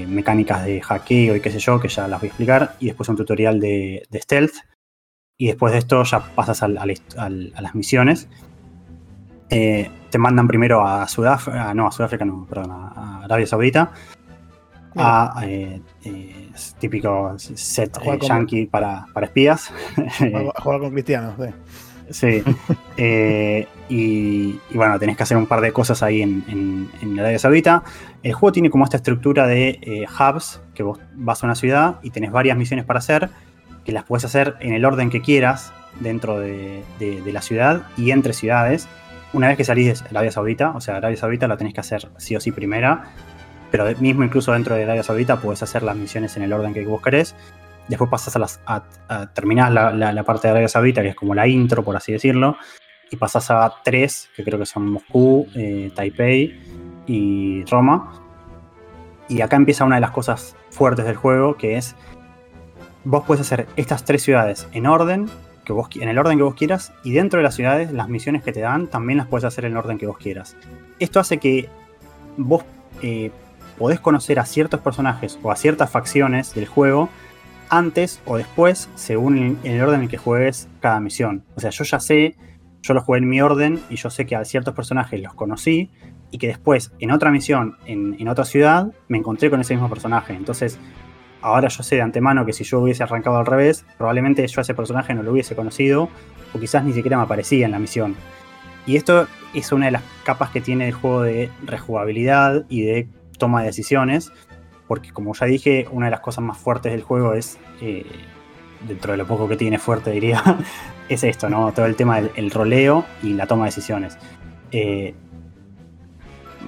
mecánicas 0.08 0.66
de 0.66 0.82
hackeo 0.82 1.36
y 1.36 1.42
qué 1.42 1.52
sé 1.52 1.60
yo, 1.60 1.80
que 1.80 1.88
ya 1.88 2.08
las 2.08 2.20
voy 2.20 2.28
a 2.28 2.30
explicar, 2.30 2.76
y 2.80 2.88
después 2.88 3.10
un 3.10 3.18
tutorial 3.18 3.60
de, 3.60 4.08
stealth, 4.14 4.56
y 5.38 5.48
después 5.48 5.74
de 5.74 5.80
esto 5.80 6.04
ya 6.04 6.20
pasas 6.36 6.64
a 6.64 6.68
las 6.68 7.76
misiones. 7.76 8.30
Eh, 9.50 9.90
te 10.10 10.18
mandan 10.18 10.48
primero 10.48 10.86
a 10.86 11.08
Sudáfrica, 11.08 11.74
no, 11.74 11.88
a 11.88 11.92
Sudáfrica 11.92 12.24
no, 12.24 12.46
perdón, 12.46 12.72
a 12.72 13.24
Arabia 13.24 13.48
Saudita, 13.48 13.92
a 14.96 15.42
eh, 15.44 15.82
típico 16.80 17.34
set 17.38 17.98
yankee 18.22 18.66
para, 18.66 19.06
espías. 19.22 19.72
A 20.56 20.62
jugar 20.62 20.80
con 20.80 20.92
cristianos, 20.92 21.36
sí. 21.40 21.54
Sí. 22.12 22.44
Eh, 22.98 23.68
y, 23.90 24.60
bueno, 24.74 25.00
tenés 25.00 25.18
que 25.18 25.24
hacer 25.24 25.36
un 25.36 25.48
par 25.48 25.60
de 25.60 25.72
cosas 25.72 26.04
ahí 26.04 26.22
en, 26.22 26.44
en, 27.02 27.20
Arabia 27.20 27.40
Saudita. 27.40 27.84
El 28.22 28.34
juego 28.34 28.52
tiene 28.52 28.70
como 28.70 28.84
esta 28.84 28.98
estructura 28.98 29.48
de 29.48 29.80
eh, 29.82 30.06
hubs, 30.08 30.62
que 30.76 30.84
vos 30.84 31.00
vas 31.16 31.42
a 31.42 31.48
una 31.48 31.56
ciudad 31.56 31.96
y 32.04 32.12
tenés 32.12 32.32
varias 32.32 32.56
misiones 32.58 32.86
para 32.86 33.00
hacer, 33.00 33.30
que 33.84 33.92
las 33.92 34.04
puedes 34.04 34.24
hacer 34.24 34.56
en 34.60 34.74
el 34.74 34.86
orden 34.86 35.10
que 35.10 35.22
quieras 35.22 35.74
dentro 36.00 36.40
de, 36.40 36.84
la 37.26 37.42
ciudad 37.42 37.84
y 37.98 38.12
entre 38.12 38.34
ciudades. 38.34 38.88
Una 39.34 39.48
vez 39.48 39.58
que 39.58 39.64
salís 39.64 40.04
de 40.04 40.10
Arabia 40.10 40.32
Saudita, 40.32 40.72
o 40.72 40.82
sea, 40.82 40.98
Arabia 40.98 41.18
Saudita 41.18 41.48
la 41.48 41.58
tenés 41.58 41.74
que 41.74 41.80
hacer 41.80 42.08
sí 42.18 42.36
o 42.36 42.40
sí 42.40 42.52
primera, 42.52 43.06
pero 43.72 43.86
mismo 44.00 44.24
incluso 44.24 44.52
dentro 44.52 44.76
de 44.76 44.84
Arabia 44.84 45.04
Saudita 45.04 45.40
puedes 45.40 45.64
hacer 45.64 45.82
las 45.82 45.96
misiones 45.96 46.38
en 46.38 46.44
el 46.44 46.54
orden 46.54 46.74
que 46.74 46.86
vos 46.86 47.02
querés. 47.02 47.36
Después 47.92 48.10
pasas 48.10 48.34
a, 48.38 48.40
las, 48.40 48.62
a, 48.66 49.34
terminar 49.34 49.70
la, 49.70 50.24
parte 50.24 50.48
de 50.48 50.52
Arabia 50.52 50.70
Saudita, 50.70 51.02
que 51.02 51.10
es 51.10 51.16
como 51.16 51.36
la 51.36 51.46
intro, 51.46 51.84
por 51.84 51.94
así 51.94 52.14
decirlo. 52.14 52.56
Y 53.10 53.18
pasas 53.18 53.52
a 53.52 53.70
tres, 53.84 54.30
que 54.34 54.46
creo 54.46 54.58
que 54.58 54.66
son 54.66 54.90
Moscú, 54.90 55.46
eh, 55.56 55.92
Taipei 55.94 56.58
y 57.06 57.66
Roma. 57.66 58.14
Y 59.28 59.42
acá 59.42 59.58
empieza 59.58 59.84
una 59.84 59.96
de 59.96 60.02
las 60.02 60.12
cosas 60.12 60.56
fuertes 60.70 61.04
del 61.04 61.18
juego, 61.18 61.58
que 61.58 61.76
es, 61.76 61.98
vos 63.04 63.26
puedes 63.28 63.42
hacer 63.42 63.68
estas 63.76 64.06
tres 64.06 64.24
ciudades 64.24 64.70
en 64.72 64.88
orden, 64.88 65.30
que 65.66 65.74
vos, 65.74 65.90
en 65.96 66.08
el 66.08 66.18
orden 66.18 66.38
que 66.38 66.44
vos 66.46 66.56
quieras 66.56 66.94
y 67.04 67.12
dentro 67.12 67.40
de 67.40 67.44
las 67.44 67.56
ciudades 67.56 67.92
las 67.92 68.08
misiones 68.08 68.42
que 68.42 68.54
te 68.54 68.62
dan 68.62 68.88
también 68.88 69.18
las 69.18 69.28
puedes 69.28 69.44
hacer 69.44 69.66
en 69.66 69.74
el 69.74 69.78
orden 69.80 69.98
que 69.98 70.08
vos 70.08 70.18
quieras. 70.18 70.56
Esto 70.98 71.20
hace 71.20 71.40
que 71.40 71.68
vos 72.38 72.64
eh, 73.02 73.32
podés 73.78 74.00
conocer 74.00 74.40
a 74.40 74.46
ciertos 74.46 74.80
personajes 74.80 75.38
o 75.44 75.52
a 75.52 75.58
ciertas 75.58 75.90
facciones 75.90 76.54
del 76.54 76.68
juego 76.68 77.10
antes 77.72 78.22
o 78.26 78.38
después 78.38 78.90
según 78.94 79.58
el 79.64 79.82
orden 79.82 80.04
en 80.04 80.08
que 80.08 80.18
juegues 80.18 80.70
cada 80.80 81.00
misión. 81.00 81.44
O 81.56 81.60
sea, 81.60 81.72
yo 81.72 81.84
ya 81.84 82.00
sé, 82.00 82.36
yo 82.82 82.94
lo 82.94 83.02
jugué 83.02 83.20
en 83.20 83.30
mi 83.30 83.42
orden 83.42 83.80
y 83.90 83.96
yo 83.96 84.12
sé 84.12 84.28
que 84.28 84.36
a 84.36 84.46
ciertos 84.46 84.76
personajes 84.76 85.20
los 85.20 85.34
conocí 85.34 85.90
y 86.30 86.38
que 86.38 86.48
después 86.48 86.92
en 87.00 87.12
otra 87.12 87.32
misión, 87.32 87.78
en, 87.86 88.16
en 88.20 88.28
otra 88.28 88.46
ciudad, 88.46 88.92
me 89.08 89.18
encontré 89.18 89.50
con 89.50 89.60
ese 89.60 89.74
mismo 89.74 89.90
personaje. 89.90 90.34
Entonces, 90.34 90.78
ahora 91.42 91.70
yo 91.70 91.82
sé 91.82 91.96
de 91.96 92.02
antemano 92.02 92.46
que 92.46 92.54
si 92.54 92.64
yo 92.64 92.80
hubiese 92.80 93.04
arrancado 93.04 93.38
al 93.38 93.46
revés, 93.46 93.86
probablemente 93.98 94.46
yo 94.46 94.60
a 94.60 94.64
ese 94.64 94.74
personaje 94.74 95.14
no 95.14 95.24
lo 95.24 95.32
hubiese 95.32 95.56
conocido 95.56 96.10
o 96.54 96.60
quizás 96.60 96.84
ni 96.84 96.94
siquiera 96.94 97.18
me 97.18 97.24
aparecía 97.24 97.66
en 97.66 97.72
la 97.72 97.80
misión. 97.80 98.16
Y 98.86 98.96
esto 98.96 99.28
es 99.54 99.72
una 99.72 99.86
de 99.86 99.92
las 99.92 100.04
capas 100.24 100.50
que 100.50 100.62
tiene 100.62 100.88
el 100.88 100.94
juego 100.94 101.22
de 101.22 101.50
rejugabilidad 101.64 102.66
y 102.68 102.82
de 102.82 103.08
toma 103.38 103.62
de 103.62 103.68
decisiones, 103.68 104.32
porque 104.92 105.14
como 105.14 105.34
ya 105.34 105.46
dije, 105.46 105.88
una 105.90 106.08
de 106.08 106.12
las 106.12 106.20
cosas 106.20 106.44
más 106.44 106.58
fuertes 106.58 106.92
del 106.92 107.02
juego 107.02 107.34
es, 107.34 107.58
eh, 107.80 108.06
dentro 108.86 109.14
de 109.14 109.18
lo 109.18 109.26
poco 109.26 109.48
que 109.48 109.56
tiene 109.56 109.80
fuerte 109.80 110.12
diría, 110.12 110.44
es 111.08 111.24
esto, 111.24 111.50
¿no? 111.50 111.72
Todo 111.72 111.86
el 111.86 111.96
tema 111.96 112.20
del 112.20 112.52
roleo 112.52 113.06
y 113.24 113.32
la 113.32 113.48
toma 113.48 113.64
de 113.64 113.68
decisiones. 113.70 114.18
Eh, 114.74 115.16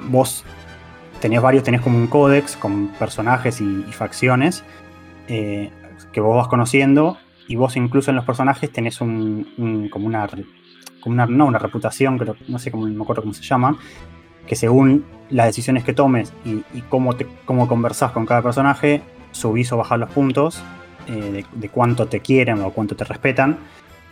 vos 0.07 0.45
tenés 1.19 1.41
varios, 1.41 1.65
tenés 1.65 1.81
como 1.81 1.97
un 1.97 2.07
códex 2.07 2.55
con 2.55 2.93
personajes 2.97 3.59
y, 3.59 3.83
facciones 3.91 4.63
eh, 5.27 5.69
que 6.13 6.21
vos 6.21 6.37
vas 6.37 6.47
conociendo 6.47 7.17
y 7.49 7.57
vos 7.57 7.75
incluso 7.75 8.09
en 8.09 8.15
los 8.15 8.23
personajes 8.23 8.71
tenés 8.71 9.01
un, 9.01 9.89
como 9.91 10.07
una, 10.07 10.29
no, 11.27 11.45
una 11.45 11.59
reputación, 11.59 12.17
creo, 12.17 12.37
no 12.47 12.57
sé 12.57 12.71
cómo, 12.71 12.87
no 12.87 12.93
me 12.93 13.03
acuerdo 13.03 13.23
cómo 13.23 13.33
se 13.33 13.43
llama, 13.43 13.77
que 14.47 14.55
según 14.55 15.05
las 15.29 15.47
decisiones 15.47 15.83
que 15.83 15.93
tomes 15.93 16.33
y, 16.45 16.81
cómo, 16.89 17.15
te, 17.15 17.27
conversás 17.45 18.11
con 18.11 18.25
cada 18.25 18.41
personaje, 18.41 19.01
subís 19.31 19.71
o 19.71 19.77
bajás 19.77 19.99
los 19.99 20.09
puntos 20.09 20.61
eh, 21.07 21.43
de, 21.51 21.69
cuánto 21.69 22.07
te 22.07 22.19
quieren 22.19 22.61
o 22.61 22.71
cuánto 22.71 22.95
te 22.95 23.03
respetan. 23.03 23.57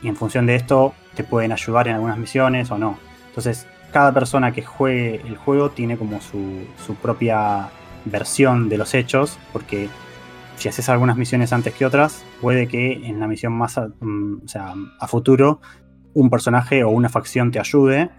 Y 0.02 0.08
en 0.08 0.16
función 0.16 0.46
de 0.46 0.56
esto 0.56 0.94
te 1.16 1.24
pueden 1.24 1.52
ayudar 1.52 1.88
en 1.88 1.96
algunas 1.96 2.18
misiones 2.18 2.72
o 2.72 2.78
no. 2.78 2.98
Entonces, 3.28 3.68
cada 3.92 4.12
persona 4.14 4.52
que 4.52 4.64
juegue 4.64 5.22
el 5.28 5.38
juego 5.38 5.70
tiene 5.70 5.98
como 5.98 6.20
su, 6.22 6.96
propia 7.02 7.70
versión 8.06 8.68
de 8.68 8.78
los 8.78 8.96
hechos, 8.96 9.38
porque 9.54 9.90
si 10.56 10.70
haces 10.70 10.90
algunas 10.90 11.18
misiones 11.18 11.54
antes 11.54 11.74
que 11.76 11.86
otras, 11.86 12.24
puede 12.42 12.68
que 12.68 12.94
en 13.06 13.20
la 13.20 13.28
misión 13.28 13.54
más 13.54 13.80
mm, 14.00 14.38
o 14.44 14.48
sea, 14.48 14.74
a 15.00 15.08
futuro 15.08 15.62
un 16.14 16.30
personaje 16.30 16.84
o 16.84 16.90
una 16.90 17.10
facción 17.10 17.52
te 17.52 17.60
ayude 17.60 18.10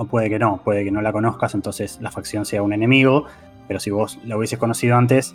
o 0.00 0.06
puede 0.06 0.30
que 0.30 0.38
no, 0.38 0.62
puede 0.64 0.82
que 0.82 0.90
no 0.90 1.02
la 1.02 1.12
conozcas, 1.12 1.54
entonces 1.54 1.98
la 2.00 2.10
facción 2.10 2.46
sea 2.46 2.62
un 2.62 2.72
enemigo, 2.72 3.26
pero 3.68 3.78
si 3.78 3.90
vos 3.90 4.18
la 4.24 4.38
hubieses 4.38 4.58
conocido 4.58 4.96
antes, 4.96 5.34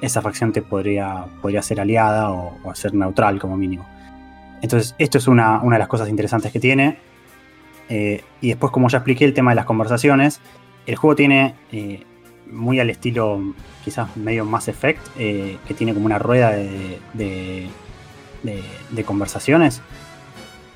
esa 0.00 0.22
facción 0.22 0.50
te 0.50 0.62
podría, 0.62 1.26
podría 1.42 1.60
ser 1.60 1.78
aliada 1.78 2.30
o, 2.30 2.74
ser 2.74 2.94
neutral 2.94 3.38
como 3.38 3.58
mínimo. 3.58 3.86
Entonces, 4.62 4.94
esto 4.96 5.18
es 5.18 5.28
una, 5.28 5.60
de 5.62 5.78
las 5.78 5.88
cosas 5.88 6.08
interesantes 6.08 6.50
que 6.50 6.58
tiene. 6.58 6.96
Eh, 7.90 8.24
y 8.40 8.48
después, 8.48 8.72
como 8.72 8.88
ya 8.88 8.98
expliqué, 8.98 9.26
el 9.26 9.34
tema 9.34 9.50
de 9.50 9.56
las 9.56 9.66
conversaciones. 9.66 10.40
El 10.86 10.96
juego 10.96 11.14
tiene, 11.14 11.54
eh, 11.70 12.02
muy 12.50 12.80
al 12.80 12.88
estilo 12.88 13.54
quizás 13.84 14.16
medio 14.16 14.46
Mass 14.46 14.68
Effect, 14.68 15.06
eh, 15.18 15.58
que 15.68 15.74
tiene 15.74 15.92
como 15.92 16.06
una 16.06 16.18
rueda 16.18 16.52
de, 16.52 16.98
de 18.42 19.04
conversaciones, 19.04 19.82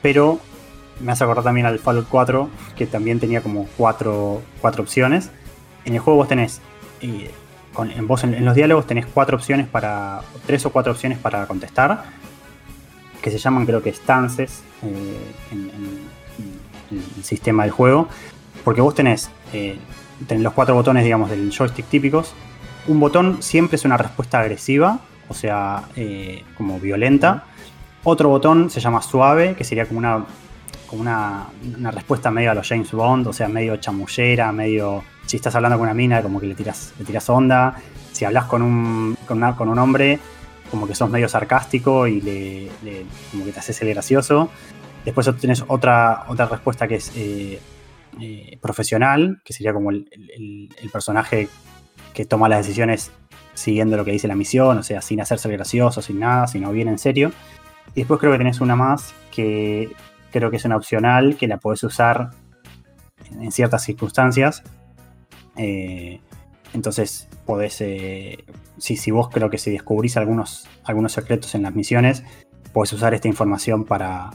pero 0.02 0.38
me 1.00 1.12
hace 1.12 1.24
acordar 1.24 1.44
también 1.44 1.66
al 1.66 1.78
Fallout 1.78 2.06
4, 2.08 2.48
que 2.76 2.86
también 2.86 3.20
tenía 3.20 3.42
como 3.42 3.66
cuatro, 3.76 4.42
cuatro 4.60 4.82
opciones. 4.82 5.30
En 5.84 5.94
el 5.94 6.00
juego 6.00 6.18
vos 6.18 6.28
tenés, 6.28 6.60
eh, 7.00 7.30
en, 7.96 8.06
vos 8.06 8.24
en, 8.24 8.44
los 8.44 8.54
diálogos 8.54 8.86
tenés 8.86 9.06
cuatro 9.06 9.36
opciones 9.36 9.66
para, 9.66 10.22
tres 10.46 10.64
o 10.66 10.70
cuatro 10.70 10.92
opciones 10.92 11.18
para 11.18 11.46
contestar, 11.46 12.04
que 13.22 13.30
se 13.30 13.38
llaman 13.38 13.66
creo 13.66 13.82
que 13.82 13.90
stances 13.90 14.62
eh, 14.82 15.32
en, 15.52 16.16
el 17.18 17.24
sistema 17.24 17.64
del 17.64 17.72
juego, 17.72 18.08
porque 18.64 18.80
vos 18.80 18.94
tenés, 18.94 19.28
eh, 19.52 19.76
tenés 20.26 20.44
los 20.44 20.52
cuatro 20.52 20.74
botones, 20.74 21.04
digamos, 21.04 21.30
del 21.30 21.50
joystick 21.50 21.86
típicos. 21.86 22.32
Un 22.86 23.00
botón 23.00 23.42
siempre 23.42 23.74
es 23.76 23.84
una 23.84 23.96
respuesta 23.96 24.38
agresiva, 24.38 25.00
o 25.28 25.34
sea, 25.34 25.82
como 26.56 26.78
violenta. 26.78 27.44
Otro 28.04 28.28
botón 28.28 28.70
se 28.70 28.78
llama 28.78 29.02
suave, 29.02 29.56
que 29.56 29.64
sería 29.64 29.86
como 29.86 29.98
una 29.98 30.24
como 30.86 31.02
una, 31.02 31.50
respuesta 31.90 32.30
medio 32.30 32.50
a 32.50 32.54
los 32.54 32.68
James 32.68 32.90
Bond, 32.92 33.26
o 33.26 33.32
sea, 33.32 33.48
medio 33.48 33.76
chamullera, 33.76 34.52
medio. 34.52 35.04
Si 35.26 35.36
estás 35.36 35.54
hablando 35.56 35.76
con 35.78 35.84
una 35.84 35.94
mina, 35.94 36.22
como 36.22 36.40
que 36.40 36.46
le 36.46 36.54
tiras, 36.54 36.94
le 36.98 37.04
tiras 37.04 37.28
onda. 37.28 37.76
Si 38.12 38.24
hablas 38.24 38.44
con 38.44 38.62
un, 38.62 39.16
con, 39.26 39.68
un 39.68 39.78
hombre, 39.78 40.18
como 40.70 40.86
que 40.86 40.94
sos 40.94 41.10
medio 41.10 41.28
sarcástico 41.28 42.06
y 42.06 42.20
le, 42.20 42.70
como 43.30 43.44
que 43.44 43.52
te 43.52 43.58
haces 43.58 43.80
el 43.82 43.88
gracioso. 43.88 44.50
Después 45.04 45.28
tienes 45.38 45.64
otra, 45.68 46.24
otra 46.28 46.46
respuesta 46.46 46.88
que 46.88 46.96
es 46.96 47.12
eh, 47.16 47.60
eh, 48.20 48.58
profesional, 48.62 49.40
que 49.44 49.52
sería 49.52 49.72
como 49.72 49.90
el, 49.90 50.08
personaje 50.92 51.48
que 52.14 52.24
toma 52.24 52.48
las 52.48 52.66
decisiones 52.66 53.10
siguiendo 53.52 53.96
lo 53.96 54.04
que 54.04 54.12
dice 54.12 54.26
la 54.26 54.34
misión, 54.34 54.78
o 54.78 54.82
sea, 54.82 55.02
sin 55.02 55.20
hacerse 55.20 55.50
gracioso, 55.50 56.00
sin 56.00 56.20
nada, 56.20 56.46
sino 56.46 56.72
bien 56.72 56.88
en 56.88 56.98
serio. 56.98 57.32
Y 57.94 58.00
después 58.00 58.18
creo 58.18 58.32
que 58.32 58.38
tenés 58.38 58.60
una 58.60 58.76
más 58.76 59.14
que 59.30 59.90
creo 60.36 60.50
que 60.50 60.58
es 60.58 60.64
una 60.66 60.76
opcional 60.76 61.36
que 61.36 61.48
la 61.48 61.56
podés 61.56 61.82
usar 61.82 62.30
en 63.40 63.50
ciertas 63.50 63.82
circunstancias. 63.84 64.62
Eh, 65.56 66.20
entonces 66.74 67.26
podés, 67.46 67.80
eh, 67.80 68.44
si, 68.76 69.10
vos 69.10 69.30
creo 69.30 69.48
que 69.48 69.56
si 69.56 69.70
descubrís 69.70 70.18
algunos, 70.18 70.68
algunos 70.84 71.12
secretos 71.12 71.54
en 71.54 71.62
las 71.62 71.74
misiones, 71.74 72.22
podés 72.74 72.92
usar 72.92 73.14
esta 73.14 73.28
información 73.28 73.84
para 73.84 74.30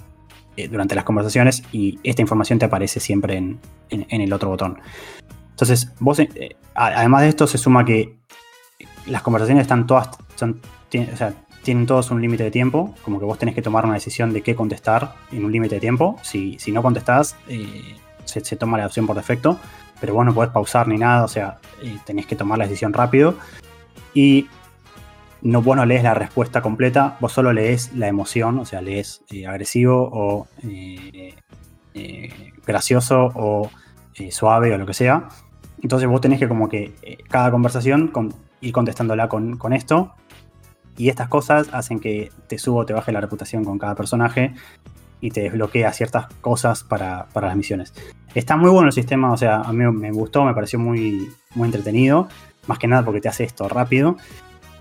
eh, 0.57 0.67
durante 0.67 0.95
las 0.95 1.03
conversaciones 1.03 1.61
y 1.71 1.99
esta 2.01 2.23
información 2.23 2.57
te 2.57 2.65
aparece 2.65 2.99
siempre 2.99 3.37
en, 3.37 3.59
el 3.89 4.33
otro 4.33 4.49
botón. 4.49 4.79
Entonces, 5.51 5.93
vos, 5.99 6.17
además 6.73 7.21
de 7.21 7.27
esto, 7.27 7.45
se 7.45 7.59
suma 7.59 7.85
que 7.85 8.17
las 9.05 9.21
conversaciones 9.21 9.61
están 9.61 9.85
todas, 9.85 10.09
tienen 11.63 11.85
todos 11.85 12.11
un 12.11 12.21
límite 12.21 12.43
de 12.43 12.51
tiempo, 12.51 12.93
como 13.03 13.19
que 13.19 13.25
vos 13.25 13.37
tenés 13.37 13.55
que 13.55 13.61
tomar 13.61 13.85
una 13.85 13.93
decisión 13.93 14.33
de 14.33 14.41
qué 14.41 14.55
contestar 14.55 15.13
en 15.31 15.45
un 15.45 15.51
límite 15.51 15.75
de 15.75 15.81
tiempo. 15.81 16.17
Si, 16.23 16.57
si 16.59 16.71
no 16.71 16.81
contestás, 16.81 17.35
eh, 17.47 17.95
se, 18.25 18.55
toma 18.55 18.77
la 18.77 18.85
opción 18.85 19.05
por 19.05 19.15
defecto, 19.15 19.59
pero 19.99 20.13
vos 20.13 20.25
no 20.25 20.33
podés 20.33 20.51
pausar 20.51 20.87
ni 20.87 20.97
nada, 20.97 21.23
o 21.23 21.27
sea, 21.27 21.59
eh, 21.83 21.97
tenés 22.05 22.25
que 22.25 22.35
tomar 22.35 22.57
la 22.57 22.65
decisión 22.65 22.93
rápido. 22.93 23.35
Y 24.13 24.47
no, 25.41 25.61
vos 25.61 25.75
no 25.75 25.85
lees 25.85 26.03
la 26.03 26.13
respuesta 26.13 26.61
completa, 26.61 27.17
vos 27.19 27.31
solo 27.31 27.53
lees 27.53 27.93
la 27.93 28.07
emoción, 28.07 28.59
o 28.59 28.65
sea, 28.65 28.81
lees 28.81 29.23
eh, 29.29 29.45
agresivo 29.45 30.09
o 30.11 30.47
gracioso 32.65 33.31
o 33.35 33.69
suave 34.31 34.73
o 34.73 34.77
lo 34.77 34.85
que 34.85 34.93
sea. 34.93 35.29
Entonces 35.81 36.07
vos 36.07 36.21
tenés 36.21 36.39
que 36.39 36.47
como 36.47 36.69
que 36.69 36.93
cada 37.27 37.49
conversación 37.51 38.11
ir 38.61 38.71
contestándola 38.71 39.27
con, 39.29 39.57
con 39.57 39.73
esto 39.73 40.13
y 40.97 41.09
estas 41.09 41.27
cosas 41.27 41.69
hacen 41.73 41.99
que 41.99 42.31
te 42.47 42.57
subo 42.57 42.79
o 42.79 42.85
te 42.85 42.93
baje 42.93 43.11
la 43.11 43.21
reputación 43.21 43.63
con 43.63 43.79
cada 43.79 43.95
personaje 43.95 44.53
y 45.21 45.31
te 45.31 45.41
desbloquea 45.41 45.93
ciertas 45.93 46.27
cosas 46.41 46.83
para, 46.83 47.27
las 47.33 47.55
misiones. 47.55 47.93
Está 48.33 48.57
muy 48.57 48.69
bueno 48.69 48.87
el 48.87 48.93
sistema, 48.93 49.31
o 49.31 49.37
sea, 49.37 49.61
a 49.61 49.71
mí 49.71 49.85
me 49.91 50.11
gustó, 50.11 50.43
me 50.43 50.53
pareció 50.53 50.79
muy, 50.79 51.29
muy 51.55 51.67
entretenido, 51.67 52.27
más 52.67 52.79
que 52.79 52.87
nada 52.87 53.03
porque 53.05 53.21
te 53.21 53.29
hace 53.29 53.43
esto 53.43 53.69
rápido. 53.69 54.17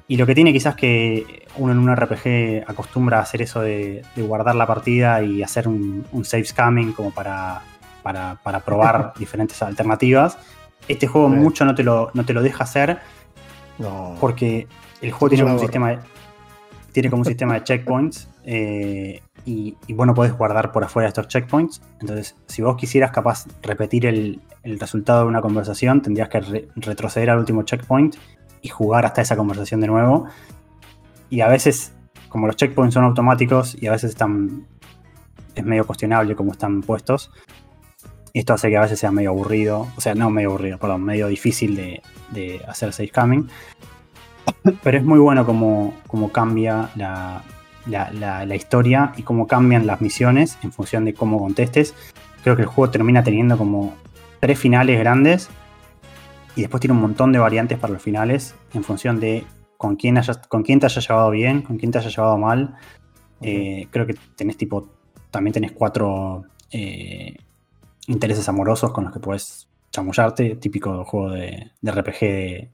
Y 0.08 0.16
lo 0.16 0.26
que 0.26 0.34
tiene 0.34 0.52
quizás 0.52 0.74
que 0.74 1.46
uno 1.56 1.72
en 1.72 1.78
un 1.78 1.94
RPG 1.94 2.64
acostumbra 2.66 3.18
a 3.18 3.22
hacer 3.22 3.42
eso 3.42 3.60
de, 3.60 4.02
guardar 4.16 4.56
la 4.56 4.66
partida 4.66 5.22
y 5.22 5.42
hacer 5.42 5.68
un, 5.68 6.04
save 6.24 6.44
scamming 6.44 6.92
como 6.92 7.12
para, 7.12 7.62
para, 8.02 8.60
probar 8.64 9.12
diferentes 9.18 9.62
alternativas. 9.62 10.36
Este 10.88 11.06
juego 11.06 11.28
mucho 11.28 11.64
no 11.64 11.76
te 11.76 11.84
lo, 11.84 12.10
no 12.14 12.24
te 12.24 12.32
lo 12.32 12.42
deja 12.42 12.64
hacer. 12.64 12.98
Porque 14.20 14.66
el 15.00 15.12
juego 15.12 15.30
tiene 15.30 15.44
como, 15.44 15.54
un 15.54 15.60
sistema 15.60 15.90
de, 15.90 15.98
tiene 16.92 17.10
como 17.10 17.20
un 17.20 17.26
sistema 17.26 17.54
de 17.54 17.64
checkpoints 17.64 18.28
eh, 18.44 19.22
y, 19.44 19.76
y, 19.86 19.92
vos 19.94 20.06
no 20.06 20.14
podés 20.14 20.36
guardar 20.36 20.70
por 20.72 20.84
afuera 20.84 21.08
estos 21.08 21.28
checkpoints. 21.28 21.80
Entonces, 22.00 22.36
si 22.46 22.62
vos 22.62 22.76
quisieras 22.76 23.10
capaz 23.10 23.46
repetir 23.62 24.06
el, 24.06 24.40
resultado 24.62 25.22
de 25.22 25.28
una 25.28 25.40
conversación, 25.40 26.02
tendrías 26.02 26.28
que 26.28 26.68
retroceder 26.76 27.30
al 27.30 27.38
último 27.38 27.62
checkpoint 27.62 28.16
y 28.60 28.68
jugar 28.68 29.06
hasta 29.06 29.22
esa 29.22 29.36
conversación 29.36 29.80
de 29.80 29.86
nuevo. 29.86 30.26
Y 31.30 31.40
a 31.40 31.48
veces, 31.48 31.94
como 32.28 32.46
los 32.46 32.56
checkpoints 32.56 32.92
son 32.94 33.04
automáticos 33.04 33.80
y 33.80 33.86
a 33.86 33.92
veces 33.92 34.10
están. 34.10 34.66
es 35.54 35.64
medio 35.64 35.86
cuestionable 35.86 36.36
cómo 36.36 36.52
están 36.52 36.82
puestos. 36.82 37.30
Esto 38.34 38.52
hace 38.52 38.68
que 38.68 38.76
a 38.76 38.82
veces 38.82 39.00
sea 39.00 39.10
medio 39.10 39.30
aburrido, 39.30 39.88
o 39.96 40.00
sea, 40.00 40.14
no 40.14 40.30
medio 40.30 40.50
aburrido, 40.50 40.78
perdón, 40.78 41.02
medio 41.02 41.26
difícil 41.26 41.74
de, 41.74 42.02
de 42.30 42.60
hacer 42.68 42.92
safe 42.92 43.10
coming. 43.10 43.48
Pero 44.82 44.98
es 44.98 45.04
muy 45.04 45.18
bueno 45.18 45.46
como, 45.46 45.94
cambia 46.32 46.90
la, 46.96 47.42
la, 47.86 48.54
historia 48.54 49.12
y 49.16 49.22
cómo 49.22 49.46
cambian 49.46 49.86
las 49.86 50.00
misiones 50.00 50.58
en 50.62 50.72
función 50.72 51.04
de 51.04 51.14
cómo 51.14 51.38
contestes. 51.38 51.94
Creo 52.42 52.56
que 52.56 52.62
el 52.62 52.68
juego 52.68 52.90
termina 52.90 53.22
teniendo 53.22 53.56
como 53.58 53.94
tres 54.40 54.58
finales 54.58 54.98
grandes 54.98 55.50
y 56.56 56.62
después 56.62 56.80
tiene 56.80 56.94
un 56.94 57.02
montón 57.02 57.32
de 57.32 57.38
variantes 57.38 57.78
para 57.78 57.92
los 57.92 58.02
finales 58.02 58.54
en 58.74 58.82
función 58.82 59.20
de 59.20 59.44
con 59.76 59.96
quién, 59.96 60.20
con 60.48 60.62
quién 60.62 60.78
te 60.78 60.86
haya 60.86 61.00
llevado 61.00 61.30
bien, 61.30 61.62
con 61.62 61.78
quién 61.78 61.90
te 61.90 61.98
haya 61.98 62.10
llevado 62.10 62.36
mal. 62.36 62.74
Eh, 63.40 63.86
creo 63.90 64.06
que 64.06 64.14
tenés 64.36 64.56
tipo, 64.58 64.90
también 65.30 65.54
tenés 65.54 65.72
cuatro 65.72 66.44
eh, 66.70 67.34
intereses 68.06 68.46
amorosos 68.48 68.92
con 68.92 69.04
los 69.04 69.12
que 69.12 69.20
puedes 69.20 69.69
chamullarte, 69.90 70.56
típico 70.56 71.04
juego 71.04 71.30
de, 71.30 71.70
RPG 71.82 72.20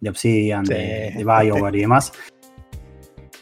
de, 0.01 0.11
Obsidian, 0.11 0.65
de, 0.65 1.13
de, 1.17 1.25
BioWare 1.25 1.77
y 1.77 1.81
demás. 1.81 2.13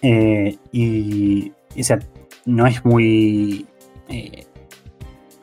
Eh, 0.02 0.56
y, 0.72 1.50
o 1.50 1.82
sea, 1.82 1.98
no 2.44 2.66
es 2.66 2.84
muy. 2.84 3.66
Eh, 4.08 4.44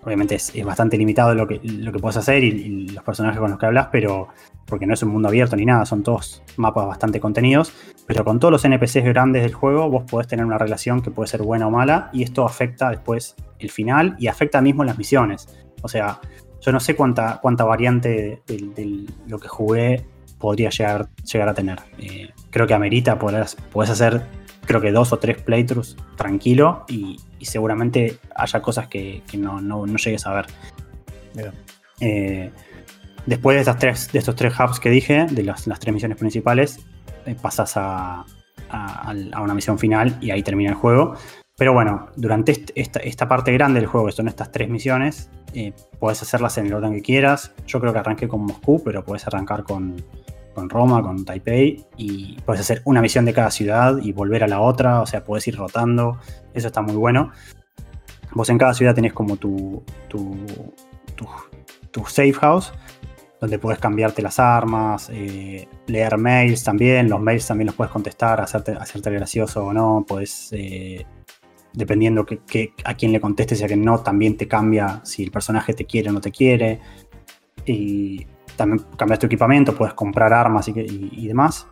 obviamente 0.04 0.36
es, 0.36 0.54
bastante 0.64 0.98
limitado 0.98 1.34
lo 1.36 1.48
que, 1.48 1.60
lo 1.64 1.92
que 1.92 2.00
puedes 2.00 2.18
hacer 2.18 2.44
y, 2.44 2.88
los 2.90 3.04
personajes 3.04 3.40
con 3.40 3.50
los 3.50 3.60
que 3.60 3.66
hablas, 3.66 3.88
pero. 3.92 4.30
Porque 4.66 4.86
no 4.86 4.94
es 4.94 5.04
un 5.04 5.10
mundo 5.10 5.28
abierto 5.28 5.58
ni 5.58 5.66
nada, 5.66 5.86
son 5.86 6.02
todos 6.02 6.44
mapas 6.56 6.88
bastante 6.88 7.20
contenidos. 7.20 7.74
Pero 8.08 8.24
con 8.24 8.40
todos 8.40 8.54
los 8.54 8.64
NPCs 8.64 9.04
grandes 9.04 9.44
del 9.44 9.54
juego, 9.54 9.90
vos 9.90 10.06
podés 10.10 10.28
tener 10.28 10.46
una 10.46 10.58
relación 10.58 11.02
que 11.02 11.12
puede 11.12 11.28
ser 11.28 11.42
buena 11.42 11.68
o 11.68 11.72
mala, 11.72 12.10
y 12.14 12.24
esto 12.24 12.46
afecta 12.46 12.90
después 12.90 13.36
el 13.60 13.70
final 13.70 14.16
y 14.18 14.28
afecta 14.28 14.62
mismo 14.62 14.86
las 14.86 14.98
misiones. 14.98 15.50
O 15.82 15.90
sea, 15.90 16.22
yo 16.62 16.72
no 16.72 16.80
sé 16.80 16.96
cuánta, 16.96 17.40
cuánta 17.42 17.64
variante 17.64 18.42
de, 18.48 19.06
lo 19.28 19.40
que 19.40 19.48
jugué 19.48 20.06
podría 20.40 20.70
llegar, 20.70 21.10
llegar 21.32 21.50
a 21.50 21.54
tener. 21.54 21.80
Eh, 21.98 22.30
creo 22.50 22.68
que 22.68 22.74
amerita, 22.74 23.18
podés, 23.18 23.58
hacer 23.90 24.26
creo 24.66 24.80
que 24.80 24.92
dos 24.92 25.12
o 25.12 25.18
tres 25.18 25.42
playthroughs 25.42 25.98
tranquilo 26.16 26.86
y, 26.88 27.18
seguramente 27.42 28.20
haya 28.36 28.62
cosas 28.62 28.88
que, 28.88 29.24
no, 29.38 29.86
llegues 29.98 30.26
a 30.28 30.34
ver. 30.34 30.46
Eh, 32.00 32.52
después 33.26 33.56
de, 33.56 33.62
estas 33.62 33.80
tres, 33.80 34.12
de 34.12 34.20
estos 34.20 34.36
tres 34.36 34.54
hubs 34.60 34.80
que 34.80 34.90
dije, 34.90 35.26
de 35.26 35.44
las, 35.44 35.64
tres 35.64 35.94
misiones 35.94 36.18
principales, 36.18 36.80
eh, 37.26 37.36
pasas 37.40 37.76
a, 37.78 38.26
a, 38.70 39.42
una 39.42 39.54
misión 39.56 39.80
final 39.80 40.18
y 40.22 40.30
ahí 40.30 40.44
termina 40.44 40.70
el 40.70 40.76
juego. 40.76 41.16
Pero 41.62 41.74
bueno, 41.74 42.08
durante 42.16 42.66
esta, 42.74 43.28
parte 43.28 43.52
grande 43.52 43.80
del 43.80 43.88
juego, 43.88 44.08
que 44.08 44.14
son 44.14 44.28
estas 44.28 44.52
tres 44.52 44.68
misiones, 44.68 45.30
eh, 45.54 45.74
puedes 46.00 46.20
hacerlas 46.20 46.58
en 46.58 46.66
el 46.66 46.74
orden 46.74 46.92
que 46.92 47.04
quieras. 47.04 47.54
Yo 47.68 47.80
creo 47.80 47.94
que 47.94 48.00
arranqué 48.00 48.28
con 48.28 48.44
Moscú, 48.44 48.82
pero 48.84 49.06
puedes 49.06 49.28
arrancar 49.28 49.64
con, 49.64 50.04
Roma, 50.56 51.04
con 51.04 51.24
Taipei, 51.24 51.86
y 51.98 52.42
puedes 52.48 52.62
hacer 52.62 52.82
una 52.86 53.00
misión 53.00 53.26
de 53.26 53.34
cada 53.34 53.52
ciudad 53.52 54.00
y 54.02 54.12
volver 54.12 54.44
a 54.44 54.48
la 54.48 54.60
otra, 54.60 55.02
o 55.02 55.06
sea, 55.06 55.24
puedes 55.24 55.48
ir 55.48 55.56
rotando. 55.56 56.18
Eso 56.56 56.66
está 56.66 56.82
muy 56.82 56.96
bueno. 56.96 57.30
Vos 58.32 58.50
en 58.50 58.58
cada 58.58 58.74
ciudad 58.74 58.96
tenés 58.96 59.14
como 59.14 59.38
tu, 59.38 59.84
tu, 60.08 60.36
tu, 61.92 62.06
safe 62.08 62.34
house, 62.34 62.74
donde 63.40 63.60
puedes 63.60 63.80
cambiarte 63.80 64.24
las 64.24 64.40
armas, 64.40 65.12
eh, 65.14 65.68
leer 65.86 66.18
mails 66.18 66.64
también. 66.64 67.08
Los 67.08 67.22
mails 67.22 67.46
también 67.46 67.68
los 67.68 67.76
puedes 67.76 67.94
contestar, 67.94 68.42
hacerte, 68.42 68.72
hacerte 68.72 69.12
gracioso 69.12 69.64
o 69.64 69.74
no. 69.74 70.04
Puedes 70.08 70.52
eh, 70.54 71.06
dependiendo 71.74 72.26
que, 72.26 72.74
a 72.84 72.94
quién 72.96 73.12
le 73.12 73.22
contestes 73.22 73.62
y 73.62 73.64
a 73.64 73.68
quién 73.68 73.84
no, 73.84 74.00
también 74.00 74.38
te 74.38 74.48
cambia 74.48 75.02
si 75.04 75.24
el 75.24 75.32
personaje 75.32 75.74
te 75.74 75.86
quiere 75.86 76.10
o 76.10 76.14
no 76.14 76.22
te 76.22 76.32
quiere. 76.32 76.80
Y 77.66 78.26
también 78.56 78.84
cambias 78.98 79.20
tu 79.20 79.28
equipamiento, 79.28 79.76
puedes 79.76 79.94
comprar 79.94 80.34
armas 80.34 80.68
y, 80.68 81.28
demás. 81.28 81.68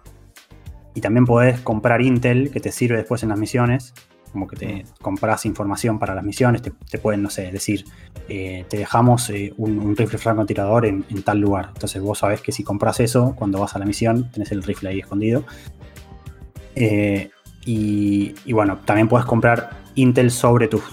Y 0.95 1.02
también 1.02 1.26
puedes 1.26 1.60
comprar 1.62 2.02
Intel 2.02 2.52
que 2.52 2.60
te 2.60 2.72
sirve 2.72 2.97
después 2.97 3.24
en 3.24 3.30
las 3.30 3.39
misiones. 3.39 3.93
Como 4.32 4.47
que 4.47 4.56
te 4.56 4.86
compras 5.02 5.45
información 5.47 5.97
para 5.97 6.14
las 6.14 6.24
misiones, 6.24 6.62
te, 6.62 6.97
pueden, 7.00 7.24
no 7.24 7.32
sé, 7.32 7.52
decir, 7.52 7.86
eh, 8.28 8.64
te 8.70 8.78
dejamos 8.78 9.28
eh, 9.32 9.56
un, 9.58 9.95
rifle 9.95 10.20
francotirador 10.20 10.86
en, 10.86 11.04
en 11.10 11.24
tal 11.24 11.39
lugar. 11.39 11.72
Entonces 11.74 12.00
vos 12.00 12.20
sabés 12.20 12.41
que 12.41 12.52
si 12.52 12.64
compras 12.64 13.00
eso, 13.00 13.34
cuando 13.36 13.60
vas 13.60 13.76
a 13.76 13.80
la 13.80 13.86
misión, 13.86 14.30
tenés 14.32 14.52
el 14.52 14.62
rifle 14.62 14.89
ahí 14.89 15.00
escondido. 15.00 15.43
Eh, 16.76 17.32
y, 17.66 18.34
y, 18.45 18.54
bueno, 18.54 18.78
también 18.86 19.08
puedes 19.08 19.26
comprar 19.26 19.82
Intel 20.02 20.32
sobre 20.32 20.68
tus, 20.68 20.84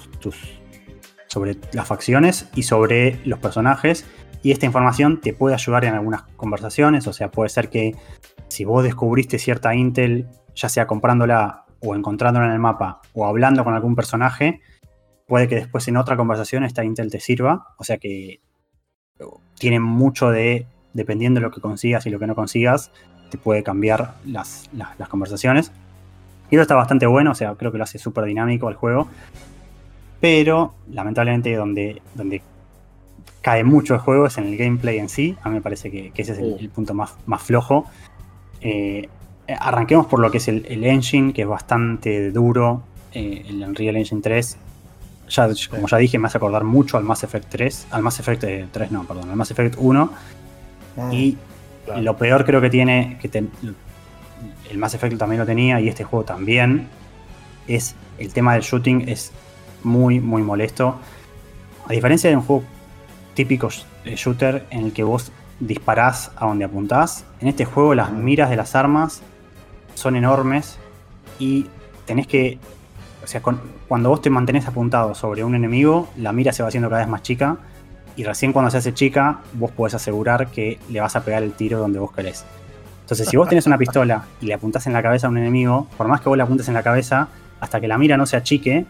sobre 1.28 1.56
las 1.72 1.86
facciones 1.86 2.48
y 2.54 2.62
sobre 2.64 3.20
los 3.24 3.38
personajes. 3.38 4.06
Y 4.42 4.52
esta 4.52 4.66
información 4.66 5.20
te 5.20 5.32
puede 5.32 5.54
ayudar 5.54 5.84
en 5.84 5.94
algunas 5.94 6.22
conversaciones. 6.36 7.06
O 7.06 7.12
sea, 7.12 7.30
puede 7.30 7.48
ser 7.48 7.70
que 7.70 7.94
si 8.48 8.64
vos 8.64 8.82
descubriste 8.82 9.38
cierta 9.38 9.74
Intel, 9.74 10.28
ya 10.54 10.68
sea 10.68 10.86
comprándola 10.86 11.64
o 11.80 11.94
encontrándola 11.94 12.46
en 12.46 12.52
el 12.52 12.58
mapa 12.58 13.00
o 13.12 13.26
hablando 13.26 13.64
con 13.64 13.74
algún 13.74 13.94
personaje, 13.94 14.60
puede 15.26 15.48
que 15.48 15.56
después 15.56 15.86
en 15.88 15.96
otra 15.96 16.16
conversación 16.16 16.64
esta 16.64 16.84
Intel 16.84 17.10
te 17.10 17.20
sirva. 17.20 17.74
O 17.78 17.84
sea 17.84 17.98
que 17.98 18.40
tiene 19.58 19.80
mucho 19.80 20.30
de, 20.30 20.66
dependiendo 20.92 21.40
de 21.40 21.46
lo 21.46 21.52
que 21.52 21.60
consigas 21.60 22.06
y 22.06 22.10
lo 22.10 22.18
que 22.18 22.26
no 22.26 22.34
consigas, 22.34 22.90
te 23.30 23.38
puede 23.38 23.62
cambiar 23.62 24.14
las, 24.24 24.70
las 24.72 25.08
conversaciones. 25.08 25.72
Y 26.50 26.56
eso 26.56 26.62
está 26.62 26.74
bastante 26.74 27.06
bueno, 27.06 27.32
o 27.32 27.34
sea, 27.34 27.54
creo 27.54 27.72
que 27.72 27.78
lo 27.78 27.84
hace 27.84 27.98
súper 27.98 28.24
dinámico 28.24 28.68
el 28.68 28.74
juego. 28.74 29.08
Pero, 30.20 30.74
lamentablemente, 30.90 31.54
donde, 31.54 32.00
donde 32.14 32.42
cae 33.42 33.64
mucho 33.64 33.94
el 33.94 34.00
juego 34.00 34.26
es 34.26 34.38
en 34.38 34.44
el 34.44 34.56
gameplay 34.56 34.98
en 34.98 35.08
sí. 35.08 35.36
A 35.42 35.48
mí 35.48 35.56
me 35.56 35.60
parece 35.60 35.90
que, 35.90 36.12
ese 36.16 36.32
es 36.32 36.38
el, 36.38 36.68
punto 36.70 36.94
más, 36.94 37.14
más 37.26 37.42
flojo. 37.42 37.86
Eh, 38.60 39.08
arranquemos 39.60 40.06
por 40.06 40.20
lo 40.20 40.30
que 40.30 40.38
es 40.38 40.48
el, 40.48 40.84
engine, 40.84 41.32
que 41.32 41.42
es 41.42 41.48
bastante 41.48 42.30
duro. 42.30 42.82
Eh, 43.12 43.44
el 43.48 43.62
Unreal 43.62 43.96
Engine 43.96 44.20
3. 44.20 44.58
Ya, 45.28 45.48
como 45.70 45.88
ya 45.88 45.96
dije, 45.98 46.18
me 46.18 46.28
hace 46.28 46.38
acordar 46.38 46.64
mucho 46.64 46.96
al 46.96 47.04
Mass 47.04 47.24
Effect 47.24 47.48
3. 47.48 47.86
Al 47.90 48.02
Mass 48.02 48.20
Effect 48.20 48.40
3, 48.40 48.88
eh, 48.88 48.88
no, 48.90 49.04
perdón, 49.04 49.30
al 49.30 49.36
Mass 49.36 49.50
Effect 49.50 49.76
1. 49.78 50.10
Ah, 50.98 51.12
y 51.12 51.36
lo 52.00 52.16
peor 52.16 52.44
creo 52.44 52.60
que 52.60 52.70
tiene, 52.70 53.18
que 53.20 53.28
el 54.70 54.78
Mass 54.78 54.94
Effect 54.94 55.18
también 55.18 55.40
lo 55.40 55.46
tenía 55.46 55.80
y 55.80 55.88
este 55.88 56.04
juego 56.04 56.24
también, 56.24 56.88
es 57.66 57.94
el 58.18 58.32
tema 58.32 58.54
del 58.54 58.62
shooting 58.62 59.08
es 59.08 59.32
muy, 59.82 60.20
muy 60.20 60.42
molesto. 60.42 60.98
A 61.86 61.92
diferencia 61.92 62.30
de 62.30 62.36
un 62.36 62.42
juego 62.42 62.64
típico 63.34 63.68
shooter 64.04 64.66
en 64.70 64.86
el 64.86 64.92
que 64.92 65.02
vos 65.02 65.30
disparás 65.60 66.32
a 66.36 66.46
donde 66.46 66.64
apuntás, 66.64 67.24
en 67.40 67.48
este 67.48 67.64
juego 67.64 67.94
las 67.94 68.12
miras 68.12 68.50
de 68.50 68.56
las 68.56 68.74
armas 68.74 69.22
son 69.94 70.16
enormes 70.16 70.78
y 71.38 71.66
tenés 72.04 72.26
que, 72.26 72.58
o 73.22 73.26
sea, 73.26 73.42
cuando 73.88 74.08
vos 74.08 74.20
te 74.20 74.30
mantenés 74.30 74.66
apuntado 74.66 75.14
sobre 75.14 75.44
un 75.44 75.54
enemigo, 75.54 76.08
la 76.16 76.32
mira 76.32 76.52
se 76.52 76.62
va 76.62 76.68
haciendo 76.68 76.88
cada 76.88 77.02
vez 77.02 77.08
más 77.08 77.22
chica 77.22 77.58
y 78.16 78.24
recién 78.24 78.52
cuando 78.52 78.70
se 78.70 78.78
hace 78.78 78.94
chica, 78.94 79.40
vos 79.52 79.70
podés 79.70 79.94
asegurar 79.94 80.48
que 80.48 80.78
le 80.88 81.00
vas 81.00 81.16
a 81.16 81.24
pegar 81.24 81.42
el 81.42 81.52
tiro 81.52 81.78
donde 81.78 81.98
vos 81.98 82.12
querés. 82.12 82.44
Entonces, 83.06 83.28
si 83.28 83.36
vos 83.36 83.48
tenés 83.48 83.68
una 83.68 83.78
pistola 83.78 84.24
y 84.40 84.46
le 84.46 84.54
apuntás 84.54 84.84
en 84.88 84.92
la 84.92 85.00
cabeza 85.00 85.28
a 85.28 85.30
un 85.30 85.38
enemigo, 85.38 85.86
por 85.96 86.08
más 86.08 86.20
que 86.20 86.28
vos 86.28 86.36
le 86.36 86.42
apuntes 86.42 86.66
en 86.66 86.74
la 86.74 86.82
cabeza, 86.82 87.28
hasta 87.60 87.80
que 87.80 87.86
la 87.86 87.98
mira 87.98 88.16
no 88.16 88.26
se 88.26 88.36
achique, 88.36 88.84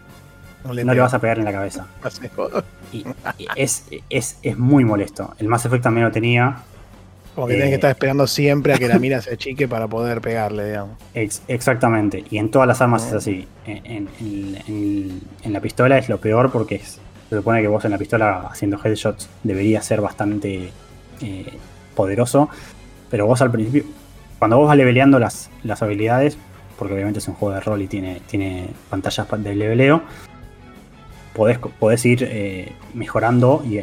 no 0.65 0.73
le, 0.73 0.99
vas 0.99 1.13
a 1.13 1.19
pegar 1.19 1.37
en 1.37 1.45
la 1.45 1.51
cabeza. 1.51 1.85
Y, 2.91 3.05
es, 3.55 3.85
es, 4.09 4.57
muy 4.57 4.83
molesto. 4.83 5.35
El 5.37 5.47
Mass 5.47 5.65
Effect 5.65 5.83
también 5.83 6.05
lo 6.07 6.11
tenía. 6.11 6.57
Como 7.35 7.45
que 7.45 7.53
tenés 7.53 7.67
que 7.67 7.73
eh, 7.73 7.75
estar 7.75 7.91
esperando 7.91 8.25
siempre 8.25 8.73
a 8.73 8.77
que 8.79 8.87
la 8.87 8.97
mira 8.97 9.21
se 9.21 9.35
achique 9.35 9.67
para 9.67 9.87
poder 9.87 10.19
pegarle, 10.19 10.65
digamos. 10.65 10.97
exactamente. 11.13 12.25
Y 12.31 12.39
en 12.39 12.49
todas 12.49 12.67
las 12.67 12.81
armas 12.81 13.05
es 13.05 13.13
así. 13.13 13.47
En, 13.67 14.09
la 15.45 15.59
pistola 15.61 15.99
es 15.99 16.09
lo 16.09 16.19
peor 16.19 16.51
porque 16.51 16.79
se 16.79 17.35
supone 17.35 17.61
que 17.61 17.67
vos 17.67 17.85
en 17.85 17.91
la 17.91 17.99
pistola 17.99 18.47
haciendo 18.49 18.79
headshots 18.83 19.29
debería 19.43 19.83
ser 19.83 20.01
bastante 20.01 20.71
eh, 21.21 21.53
poderoso. 21.93 22.49
Pero 23.11 23.27
vos 23.27 23.41
al 23.41 23.51
principio, 23.51 23.85
cuando 24.39 24.57
vos 24.57 24.67
vas 24.67 24.77
leveleando 24.77 25.19
las, 25.19 25.49
las 25.63 25.81
habilidades, 25.81 26.37
porque 26.77 26.93
obviamente 26.93 27.19
es 27.19 27.27
un 27.27 27.35
juego 27.35 27.55
de 27.55 27.61
rol 27.61 27.81
y 27.81 27.87
tiene, 27.87 28.21
tiene 28.27 28.69
pantallas 28.89 29.27
de 29.37 29.55
leveleo, 29.55 30.01
podés, 31.33 31.57
podés 31.57 32.05
ir 32.05 32.27
eh, 32.29 32.73
mejorando 32.93 33.63
y 33.65 33.79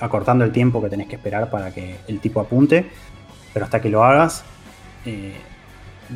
acortando 0.00 0.44
el 0.44 0.52
tiempo 0.52 0.82
que 0.82 0.88
tenés 0.88 1.08
que 1.08 1.16
esperar 1.16 1.50
para 1.50 1.72
que 1.72 1.96
el 2.08 2.20
tipo 2.20 2.40
apunte, 2.40 2.86
pero 3.52 3.64
hasta 3.64 3.80
que 3.80 3.88
lo 3.88 4.04
hagas, 4.04 4.44
eh, 5.04 5.34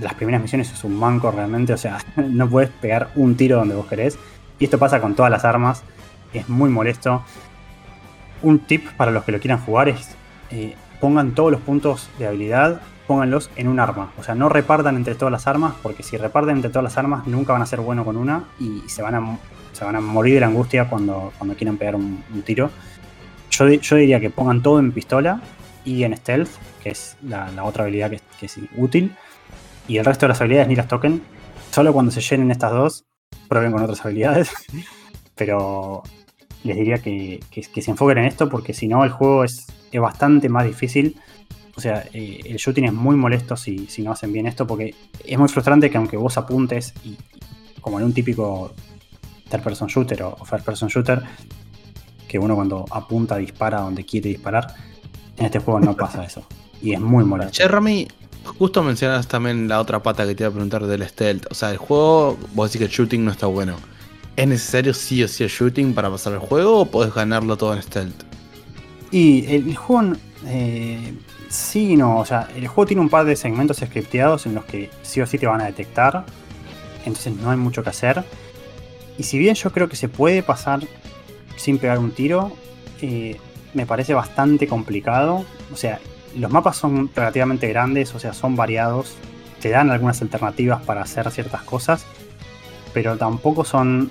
las 0.01 0.15
primeras 0.15 0.41
misiones 0.41 0.73
es 0.73 0.85
un 0.85 0.97
manco 0.97 1.31
realmente, 1.31 1.73
o 1.73 1.79
sea, 1.79 1.99
no 2.17 2.49
puedes 2.49 2.71
pegar 2.71 3.11
un 3.17 3.37
tiro 3.37 3.57
donde 3.57 3.75
vos 3.75 3.87
querés, 3.87 4.19
y 4.59 4.65
esto 4.65 4.79
pasa 4.79 5.01
con 5.01 5.15
todas 5.15 5.31
las 5.31 5.45
armas, 5.45 5.83
es 6.33 6.49
muy 6.49 6.71
molesto. 6.71 7.25
Un 8.43 8.61
tip 8.61 8.89
para 8.93 9.11
los 9.11 9.25
que 9.25 9.33
lo 9.33 9.41
quieran 9.41 9.59
jugar 9.59 9.89
es 9.89 10.17
eh, 10.51 10.75
pongan 11.01 11.35
todos 11.35 11.51
los 11.51 11.61
puntos 11.61 12.09
de 12.19 12.27
habilidad 12.27 12.81
pónganlos 13.11 13.51
en 13.57 13.67
un 13.67 13.81
arma. 13.81 14.13
O 14.19 14.23
sea, 14.23 14.37
no 14.37 14.49
repartan 14.49 14.95
entre 14.95 15.17
todas 15.17 15.33
las 15.33 15.49
armas, 15.49 15.75
porque 15.83 16.05
si 16.05 16.17
reparten 16.17 16.55
entre 16.55 16.71
todas 16.71 16.85
las 16.85 16.97
armas, 16.97 17.27
nunca 17.27 17.53
van 17.53 17.61
a 17.61 17.67
ser 17.67 17.81
buenos 17.81 18.05
con 18.05 18.17
una 18.17 18.45
y 18.61 18.89
se 18.89 19.03
van 19.03 19.17
a, 19.17 19.39
se 19.73 19.85
van 19.85 19.97
a 19.97 20.01
morir 20.01 20.35
de 20.35 20.41
la 20.43 20.47
angustia 20.47 20.89
cuando, 20.89 21.33
cuando 21.37 21.57
quieran 21.57 21.77
pegar 21.77 21.97
un, 21.97 22.23
tiro. 22.45 22.71
Yo, 23.51 23.69
yo, 23.69 23.97
diría 23.97 24.21
que 24.21 24.31
pongan 24.31 24.63
todo 24.63 24.79
en 24.79 24.93
pistola 24.93 25.41
y 25.85 26.05
en 26.05 26.17
stealth, 26.17 26.51
que 26.85 26.91
es 26.91 27.17
la, 27.27 27.51
otra 27.65 27.83
habilidad 27.83 28.13
que, 28.13 28.47
es 28.47 28.61
útil. 28.77 29.17
Y 29.89 29.99
el 29.99 30.05
resto 30.05 30.27
de 30.27 30.29
las 30.29 30.41
habilidades 30.41 30.69
ni 30.69 30.77
las 30.77 30.87
toquen. 30.87 31.21
Solo 31.73 31.93
cuando 31.93 32.13
se 32.13 32.21
llenen 32.21 32.53
estas 32.53 32.71
dos, 32.71 33.07
prueben 33.49 33.73
con 33.73 33.83
otras 33.83 34.05
habilidades. 34.05 34.53
Pero 35.35 36.05
les 36.63 36.77
diría 36.77 36.99
que, 36.99 37.41
se 37.51 37.91
enfoquen 37.91 38.19
en 38.19 38.27
esto 38.27 38.49
porque 38.49 38.73
si 38.73 38.87
no 38.87 39.03
el 39.03 39.11
juego 39.11 39.43
es, 39.43 39.67
es 39.91 40.01
bastante 40.01 40.49
más 40.49 40.65
difícil. 40.65 41.17
O 41.81 41.83
sea, 41.83 42.05
eh, 42.13 42.43
el 42.45 42.59
shooting 42.59 42.85
es 42.85 42.93
muy 42.93 43.17
molesto 43.17 43.57
si, 43.57 43.87
si, 43.87 44.03
no 44.03 44.13
hacen 44.13 44.35
bien 44.35 44.47
esto 44.47 44.67
porque 44.67 44.95
es 45.25 45.39
muy 45.39 45.49
frustrante 45.49 45.89
que 45.89 45.97
aunque 45.97 46.19
vos 46.19 46.37
apuntes 46.37 46.93
y, 47.03 47.17
como 47.81 47.99
en 47.99 48.05
un 48.05 48.13
típico 48.13 48.75
third 49.49 49.63
person 49.63 49.89
shooter 49.89 50.23
o 50.25 50.37
first 50.45 50.63
person 50.63 50.91
shooter, 50.91 51.23
que 52.29 52.39
uno 52.39 52.55
cuando 52.55 52.85
apunta 52.91 53.39
dispara 53.39 53.81
donde 53.81 54.05
quiere 54.05 54.29
disparar, 54.29 54.75
en 55.39 55.47
este 55.47 55.59
juego 55.59 55.81
no 55.81 55.97
pasa 55.97 56.23
eso. 56.23 56.47
Y 56.83 56.93
es 56.93 57.01
muy 57.01 57.25
molesto. 57.25 57.53
Che, 57.53 57.67
Rami, 57.67 58.07
justo 58.45 58.83
mencionas 58.83 59.27
también 59.27 59.67
la 59.67 59.81
otra 59.81 60.03
pata 60.03 60.27
que 60.27 60.35
te 60.35 60.43
iba 60.43 60.51
a 60.51 60.53
preguntar 60.53 60.87
del 60.87 61.09
stealth. 61.09 61.47
O 61.51 61.55
sea, 61.55 61.71
el 61.71 61.79
juego, 61.79 62.37
vos 62.53 62.71
decís 62.71 62.81
que 62.81 62.93
el 62.93 63.07
shooting 63.07 63.25
no 63.25 63.31
está 63.31 63.47
bueno. 63.47 63.77
¿Es 64.37 64.47
necesario 64.47 64.93
sí 64.93 65.23
o 65.23 65.29
sí 65.29 65.45
el 65.45 65.49
shooting 65.49 65.95
para 65.95 66.11
pasar 66.11 66.35
el 66.35 66.41
juego 66.41 66.81
o 66.81 66.85
podés 66.85 67.15
ganarlo 67.15 67.57
todo 67.57 67.73
en 67.73 67.81
stealth? 67.81 68.23
Y 69.11 69.47
el, 69.47 69.75
juego, 69.75 70.13
eh, 70.45 71.15
sí 71.51 71.97
no. 71.97 72.19
O 72.19 72.25
sea, 72.25 72.49
el 72.57 72.67
juego 72.67 72.87
tiene 72.87 73.03
un 73.03 73.11
par 73.11 73.27
de 73.27 73.37
segmentos 73.37 73.77
scripteados 73.77 74.47
en 74.47 74.55
los 74.55 74.65
que 74.65 74.89
sí 75.03 75.21
o 75.21 75.27
sí 75.27 75.37
te 75.37 75.47
van 75.47 75.61
a 75.61 75.67
detectar. 75.67 76.25
Entonces 77.05 77.35
no 77.37 77.51
hay 77.51 77.59
mucho 77.59 77.83
que 77.83 77.91
hacer. 77.91 78.25
Y 79.19 79.25
si 79.25 79.39
bien 79.39 79.55
yo 79.55 79.71
creo 79.71 79.89
que 79.89 79.97
se 79.97 80.09
puede 80.09 80.43
pasar 80.43 80.81
sin 81.57 81.77
pegar 81.79 81.99
un 81.99 82.13
tiro, 82.13 82.53
eh, 83.03 83.37
me 83.75 83.85
parece 83.85 84.15
bastante 84.15 84.67
complicado. 84.67 85.45
O 85.73 85.77
sea, 85.77 86.01
los 86.35 86.51
mapas 86.51 86.79
son 86.79 87.11
relativamente 87.15 87.69
grandes, 87.69 88.15
o 88.15 88.19
sea, 88.19 88.33
son 88.33 88.57
variados. 88.57 89.17
Te 89.61 89.69
dan 89.69 89.91
algunas 89.91 90.23
alternativas 90.23 90.83
para 90.83 91.03
hacer 91.03 91.31
ciertas 91.31 91.63
cosas. 91.65 92.07
Pero 92.95 93.19
tampoco 93.19 93.65
son 93.65 94.11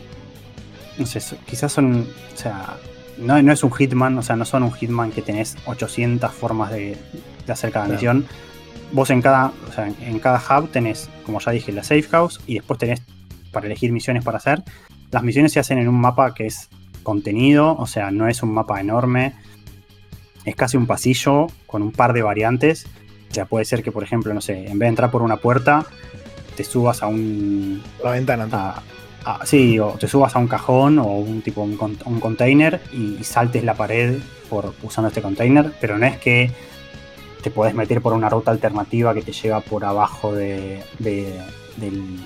no 0.99 1.05
sé, 1.05 1.21
quizás 1.45 1.71
son, 1.71 2.07
o 2.33 2.37
sea, 2.37 2.77
no, 3.19 3.51
es 3.51 3.63
un 3.63 3.71
Hitman, 3.71 4.17
o 4.17 4.21
sea, 4.21 4.35
no 4.35 4.45
son 4.45 4.63
un 4.63 4.71
Hitman 4.71 5.11
que 5.11 5.21
tenés 5.21 5.57
800 5.65 6.31
formas 6.31 6.71
de, 6.71 6.97
hacer 7.47 7.71
cada 7.71 7.87
misión. 7.87 8.25
Vos 8.91 9.09
en 9.09 9.21
cada, 9.21 9.51
o 9.67 9.71
sea, 9.73 9.87
en 9.87 10.19
cada 10.19 10.39
hub 10.39 10.69
tenés, 10.69 11.09
como 11.25 11.39
ya 11.39 11.51
dije, 11.51 11.71
la 11.71 11.83
safe 11.83 12.03
house 12.03 12.39
y 12.47 12.55
después 12.55 12.79
tenés 12.79 13.01
para 13.51 13.65
elegir 13.65 13.91
misiones 13.91 14.23
para 14.23 14.37
hacer. 14.37 14.63
Las 15.11 15.23
misiones 15.23 15.51
se 15.51 15.59
hacen 15.59 15.79
en 15.79 15.87
un 15.87 15.99
mapa 15.99 16.33
que 16.33 16.45
es 16.45 16.69
contenido, 17.03 17.75
o 17.75 17.87
sea, 17.87 18.11
no 18.11 18.27
es 18.27 18.43
un 18.43 18.53
mapa 18.53 18.79
enorme. 18.79 19.33
Es 20.45 20.55
casi 20.55 20.77
un 20.77 20.87
pasillo 20.87 21.47
con 21.65 21.81
un 21.81 21.91
par 21.91 22.13
de 22.13 22.21
variantes. 22.21 22.85
O 23.29 23.33
sea, 23.33 23.45
puede 23.45 23.65
ser 23.65 23.83
que, 23.83 23.91
por 23.91 24.03
ejemplo, 24.03 24.33
no 24.33 24.41
sé, 24.41 24.67
en 24.67 24.79
vez 24.79 24.85
de 24.85 24.87
entrar 24.87 25.11
por 25.11 25.21
una 25.21 25.37
puerta, 25.37 25.85
te 26.55 26.63
subas 26.63 27.03
a 27.03 27.07
un. 27.07 27.81
La 28.03 28.11
ventana. 28.11 28.47
A, 28.51 28.83
Sí, 29.43 29.79
o 29.79 29.91
te 29.99 30.07
subas 30.07 30.35
a 30.35 30.39
un 30.39 30.47
cajón 30.47 30.99
o 30.99 31.05
un 31.05 31.41
tipo 31.41 31.61
un, 31.61 32.19
container 32.19 32.81
y, 32.91 33.23
saltes 33.23 33.63
la 33.63 33.73
pared 33.73 34.19
por 34.49 34.73
usando 34.83 35.09
este 35.09 35.21
container, 35.21 35.73
pero 35.79 35.97
no 35.97 36.05
es 36.05 36.17
que 36.17 36.51
te 37.41 37.51
puedes 37.51 37.73
meter 37.73 38.01
por 38.01 38.13
una 38.13 38.29
ruta 38.29 38.51
alternativa 38.51 39.13
que 39.13 39.21
te 39.21 39.31
lleva 39.31 39.61
por 39.61 39.85
abajo 39.85 40.33
de, 40.33 40.83
del, 40.99 42.19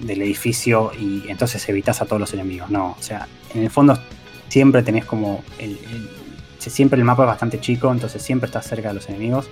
edificio 0.00 0.92
y 0.98 1.24
entonces 1.28 1.68
evitas 1.68 2.00
a 2.02 2.06
todos 2.06 2.20
los 2.20 2.32
enemigos. 2.34 2.70
No, 2.70 2.96
o 2.98 3.02
sea, 3.02 3.26
en 3.54 3.62
el 3.62 3.70
fondo 3.70 3.98
siempre 4.48 4.82
tenés 4.82 5.04
como 5.04 5.42
siempre 6.70 6.98
el 6.98 7.04
mapa 7.04 7.24
es 7.24 7.28
bastante 7.28 7.60
chico, 7.60 7.90
entonces 7.92 8.22
siempre 8.22 8.46
estás 8.46 8.66
cerca 8.66 8.88
de 8.88 8.94
los 8.94 9.08
enemigos. 9.08 9.48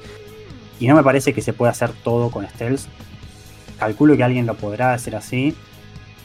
Y 0.80 0.88
no 0.88 0.94
me 0.94 1.02
parece 1.02 1.32
que 1.32 1.42
se 1.42 1.52
pueda 1.52 1.70
hacer 1.70 1.90
todo 2.02 2.30
con 2.30 2.46
stealth. 2.48 2.82
Calculo 3.78 4.16
que 4.16 4.24
alguien 4.24 4.46
lo 4.46 4.54
podrá 4.54 4.92
hacer 4.92 5.16
así, 5.16 5.54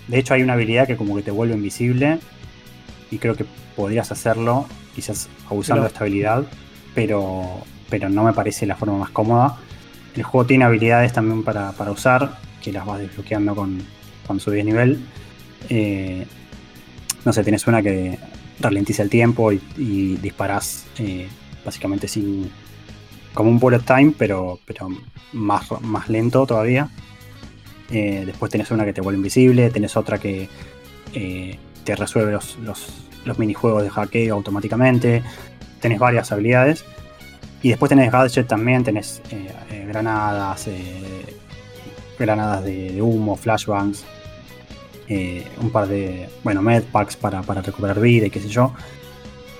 de 0.09 0.17
hecho, 0.17 0.33
hay 0.33 0.41
una 0.41 0.53
habilidad 0.53 0.87
que 0.87 0.97
como 0.97 1.15
que 1.15 1.21
te 1.21 1.29
vuelve 1.29 1.53
invisible. 1.53 2.19
Y 3.11 3.19
creo 3.19 3.35
que 3.35 3.45
podrías 3.75 4.11
hacerlo, 4.11 4.65
quizás 4.95 5.29
abusando 5.47 5.83
de 5.83 5.89
esta 5.89 6.01
habilidad. 6.01 6.45
Pero, 6.95 7.63
pero 7.89 8.09
no 8.09 8.23
me 8.23 8.33
parece 8.33 8.65
la 8.65 8.75
forma 8.75 8.97
más 8.97 9.11
cómoda. 9.11 9.57
El 10.15 10.23
juego 10.23 10.47
tiene 10.47 10.65
habilidades 10.65 11.13
también 11.13 11.43
para, 11.43 11.71
usar, 11.91 12.39
que 12.61 12.71
las 12.71 12.87
vas 12.87 12.99
desbloqueando 12.99 13.55
con, 13.55 13.83
cuando 14.25 14.43
subes 14.43 14.65
nivel. 14.65 14.99
Eh, 15.69 16.25
no 17.23 17.31
sé, 17.31 17.43
tienes 17.43 17.67
una 17.67 17.83
que 17.83 18.17
ralentiza 18.59 19.03
el 19.03 19.09
tiempo 19.11 19.51
y, 19.51 19.61
y 19.77 20.15
disparas 20.17 20.87
eh, 20.97 21.27
básicamente 21.63 22.07
sin. 22.07 22.49
como 23.35 23.51
un 23.51 23.59
bullet 23.59 23.81
time, 23.81 24.13
pero, 24.17 24.59
pero 24.65 24.89
más, 25.33 25.67
más 25.81 26.09
lento 26.09 26.47
todavía. 26.47 26.89
Eh, 27.91 28.23
después 28.25 28.51
tenés 28.51 28.69
una 28.71 28.85
que 28.85 28.93
te 28.93 29.01
vuelve 29.01 29.17
invisible, 29.17 29.69
tenés 29.69 29.97
otra 29.97 30.19
que 30.19 30.47
eh, 31.13 31.59
te 31.83 31.95
resuelve 31.95 32.31
los, 32.31 32.57
minijuegos 33.37 33.83
de 33.83 33.89
hackeo 33.89 34.35
automáticamente, 34.35 35.23
tenés 35.79 35.99
varias 35.99 36.31
habilidades. 36.31 36.85
Y 37.61 37.69
después 37.69 37.89
tenés 37.89 38.11
gadget 38.11 38.47
también, 38.47 38.83
tenés 38.83 39.21
eh, 39.31 39.85
granadas, 39.87 40.69
granadas 42.17 42.63
de, 42.63 43.01
humo, 43.01 43.35
flashbangs, 43.35 44.05
un 45.09 45.69
par 45.71 45.87
de, 45.87 46.29
bueno, 46.43 46.61
medpacks 46.61 47.17
para, 47.17 47.41
para 47.41 47.61
recuperar 47.61 47.99
vida 47.99 48.27
y 48.27 48.29
qué 48.29 48.39
sé 48.39 48.47
yo. 48.47 48.73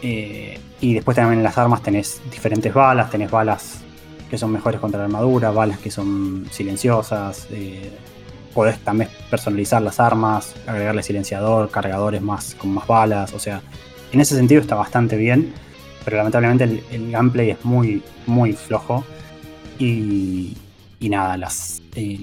y 0.01 0.93
después 0.93 1.15
también 1.15 1.39
en 1.39 1.43
las 1.43 1.57
armas 1.57 1.82
tenés 1.84 2.21
diferentes 2.32 2.73
balas, 2.73 3.09
tenés 3.09 3.30
balas 3.30 3.82
que 4.30 4.38
son 4.38 4.51
mejores 4.51 4.80
contra 4.80 4.99
la 4.99 5.05
armadura, 5.05 5.51
balas 5.51 5.80
que 5.80 5.91
son 5.91 6.45
silenciosas, 6.51 7.47
podés 8.54 8.80
también 8.80 9.10
personalizar 9.30 9.82
las 9.82 10.00
armas, 10.00 10.56
agregarle 10.68 11.04
silenciador, 11.04 11.70
cargadores 11.70 12.22
más 12.22 12.56
con 12.56 12.72
más 12.72 12.88
balas, 12.88 13.34
o 13.34 13.39
sea, 13.39 13.62
en 14.12 14.22
ese 14.22 14.36
sentido 14.36 14.62
está 14.62 14.76
bastante 14.76 15.16
bien, 15.16 15.54
pero 16.04 16.18
lamentablemente 16.18 16.64
el, 16.91 17.12
gameplay 17.12 17.52
es 17.52 17.64
muy, 17.64 18.02
muy 18.26 18.54
flojo 18.54 19.06
y, 19.78 20.58
y 21.00 21.10
nada, 21.10 21.38
las, 21.38 21.82
eh, 21.95 22.20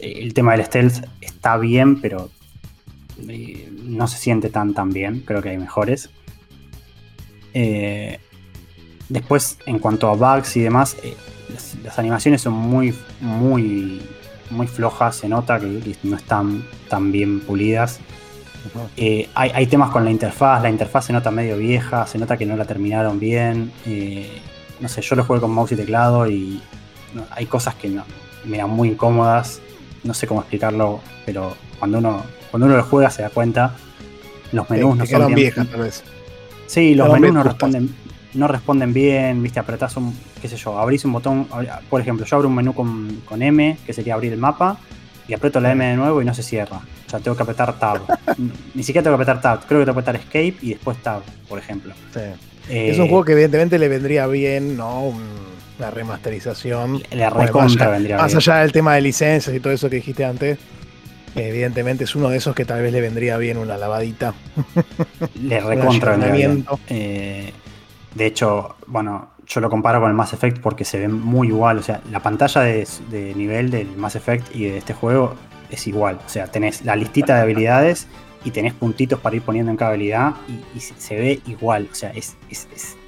eh, 0.00 0.14
el 0.20 0.34
tema 0.34 0.52
del 0.52 0.64
stealth 0.64 1.04
está 1.20 1.56
bien, 1.56 2.00
pero 2.00 2.30
eh, 3.28 3.70
no 3.82 4.08
se 4.08 4.18
siente 4.18 4.50
tan 4.50 4.74
tan 4.74 4.90
bien, 4.90 5.20
creo 5.20 5.42
que 5.42 5.50
hay 5.50 5.58
mejores. 5.58 6.10
después, 9.08 9.58
en 9.66 9.78
cuanto 9.78 10.08
a 10.08 10.14
bugs 10.14 10.56
y 10.56 10.60
demás, 10.60 10.96
las, 11.52 11.76
las, 11.84 11.98
animaciones 11.98 12.42
son 12.42 12.54
muy, 12.54 12.92
muy 13.20 14.02
muy 14.50 14.66
flojas, 14.66 15.16
se 15.16 15.28
nota 15.28 15.58
que, 15.58 15.96
no 16.02 16.16
están 16.16 16.64
tan 16.88 17.12
bien 17.12 17.40
pulidas. 17.40 18.00
Eh, 18.96 19.28
hay, 19.34 19.66
temas 19.66 19.90
con 19.90 20.04
la 20.04 20.10
interfaz, 20.10 20.60
la 20.62 20.68
interfaz 20.68 21.06
se 21.06 21.12
nota 21.12 21.30
medio 21.30 21.56
vieja, 21.56 22.06
se 22.06 22.18
nota 22.18 22.36
que 22.36 22.46
no 22.46 22.56
la 22.56 22.64
terminaron 22.64 23.20
bien. 23.20 23.72
Eh, 23.86 24.40
no 24.80 24.88
sé, 24.88 25.02
yo 25.02 25.14
lo 25.16 25.24
juego 25.24 25.42
con 25.42 25.52
mouse 25.52 25.72
y 25.72 25.76
teclado 25.76 26.28
y 26.28 26.60
hay 27.30 27.46
cosas 27.46 27.74
que 27.76 27.96
me 28.44 28.58
dan 28.58 28.70
muy 28.70 28.88
incómodas. 28.88 29.60
No 30.02 30.14
sé 30.14 30.26
cómo 30.26 30.40
explicarlo, 30.40 31.00
pero 31.24 31.56
cuando 31.78 31.98
uno, 31.98 32.24
cuando 32.50 32.66
uno 32.66 32.76
lo 32.76 32.84
juega 32.84 33.10
se 33.10 33.22
da 33.22 33.30
cuenta. 33.30 33.74
Los 34.52 34.68
menús 34.70 34.96
no 34.96 35.06
son 35.06 35.34
bien. 35.34 35.54
Viejas, 35.54 36.04
Sí, 36.66 36.94
los 36.94 37.12
menús 37.12 37.32
no 37.32 37.42
responden, 37.42 37.94
no 38.36 38.48
responden 38.48 38.92
bien, 38.92 39.42
viste, 39.42 39.58
apretás 39.58 39.96
un, 39.96 40.16
qué 40.40 40.48
sé 40.48 40.56
yo, 40.56 40.78
abrís 40.78 41.04
un 41.04 41.12
botón, 41.12 41.48
por 41.88 42.00
ejemplo, 42.00 42.24
yo 42.26 42.36
abro 42.36 42.48
un 42.48 42.54
menú 42.54 42.74
con, 42.74 43.42
M, 43.42 43.78
que 43.84 43.92
sería 43.92 44.14
abrir 44.14 44.32
el 44.32 44.38
mapa, 44.38 44.78
y 45.28 45.34
aprieto 45.34 45.60
la 45.60 45.72
M 45.72 45.84
de 45.84 45.96
nuevo 45.96 46.22
y 46.22 46.24
no 46.24 46.34
se 46.34 46.42
cierra. 46.42 46.76
O 46.76 47.10
sea, 47.10 47.18
tengo 47.18 47.36
que 47.36 47.42
apretar 47.42 47.78
Tab. 47.78 48.00
Ni 48.74 48.82
siquiera 48.82 49.02
tengo 49.02 49.16
que 49.16 49.22
apretar 49.22 49.40
Tab, 49.40 49.66
creo 49.66 49.80
que 49.80 49.86
tengo 49.86 49.96
que 49.96 50.10
apretar 50.10 50.16
Escape 50.16 50.56
y 50.62 50.70
después 50.70 50.98
Tab, 50.98 51.22
por 51.48 51.58
ejemplo. 51.58 51.94
Sí. 52.14 52.20
Eh, 52.68 52.90
es 52.90 52.98
un 52.98 53.08
juego 53.08 53.24
que 53.24 53.32
evidentemente 53.32 53.78
le 53.78 53.88
vendría 53.88 54.26
bien, 54.26 54.76
¿no? 54.76 55.12
Una 55.78 55.90
remasterización. 55.90 57.02
Le 57.10 57.28
recontra 57.30 57.90
vendría 57.90 58.16
más 58.18 58.34
allá 58.34 58.56
del 58.56 58.72
tema 58.72 58.94
de 58.94 59.00
licencias 59.02 59.54
y 59.54 59.60
todo 59.60 59.72
eso 59.72 59.88
que 59.90 59.96
dijiste 59.96 60.24
antes. 60.24 60.58
Evidentemente 61.34 62.04
es 62.04 62.14
uno 62.16 62.30
de 62.30 62.38
esos 62.38 62.54
que 62.54 62.64
tal 62.64 62.82
vez 62.82 62.92
le 62.92 63.00
vendría 63.00 63.36
bien 63.36 63.58
una 63.58 63.76
lavadita. 63.76 64.32
Le 65.34 65.60
recontra 65.60 66.12
vendría 66.12 66.32
bien. 66.32 66.66
Eh, 66.88 67.52
de 68.16 68.26
hecho, 68.26 68.76
bueno, 68.86 69.28
yo 69.46 69.60
lo 69.60 69.68
comparo 69.68 70.00
con 70.00 70.08
el 70.08 70.16
Mass 70.16 70.32
Effect 70.32 70.60
porque 70.60 70.84
se 70.84 70.98
ve 70.98 71.08
muy 71.08 71.48
igual. 71.48 71.78
O 71.78 71.82
sea, 71.82 72.00
la 72.10 72.20
pantalla 72.20 72.62
de, 72.62 72.86
nivel 73.36 73.70
del 73.70 73.94
Mass 73.96 74.16
Effect 74.16 74.56
y 74.56 74.64
de 74.64 74.78
este 74.78 74.94
juego 74.94 75.34
es 75.70 75.86
igual. 75.86 76.18
O 76.24 76.28
sea, 76.28 76.46
tenés 76.46 76.84
la 76.84 76.96
listita 76.96 77.36
de 77.36 77.42
habilidades 77.42 78.08
y 78.44 78.52
tenés 78.52 78.72
puntitos 78.72 79.20
para 79.20 79.36
ir 79.36 79.42
poniendo 79.42 79.70
en 79.70 79.76
cada 79.76 79.90
habilidad 79.90 80.34
y, 80.74 80.80
se 80.80 81.16
ve 81.16 81.40
igual. 81.46 81.88
O 81.92 81.94
sea, 81.94 82.10
es, 82.10 82.36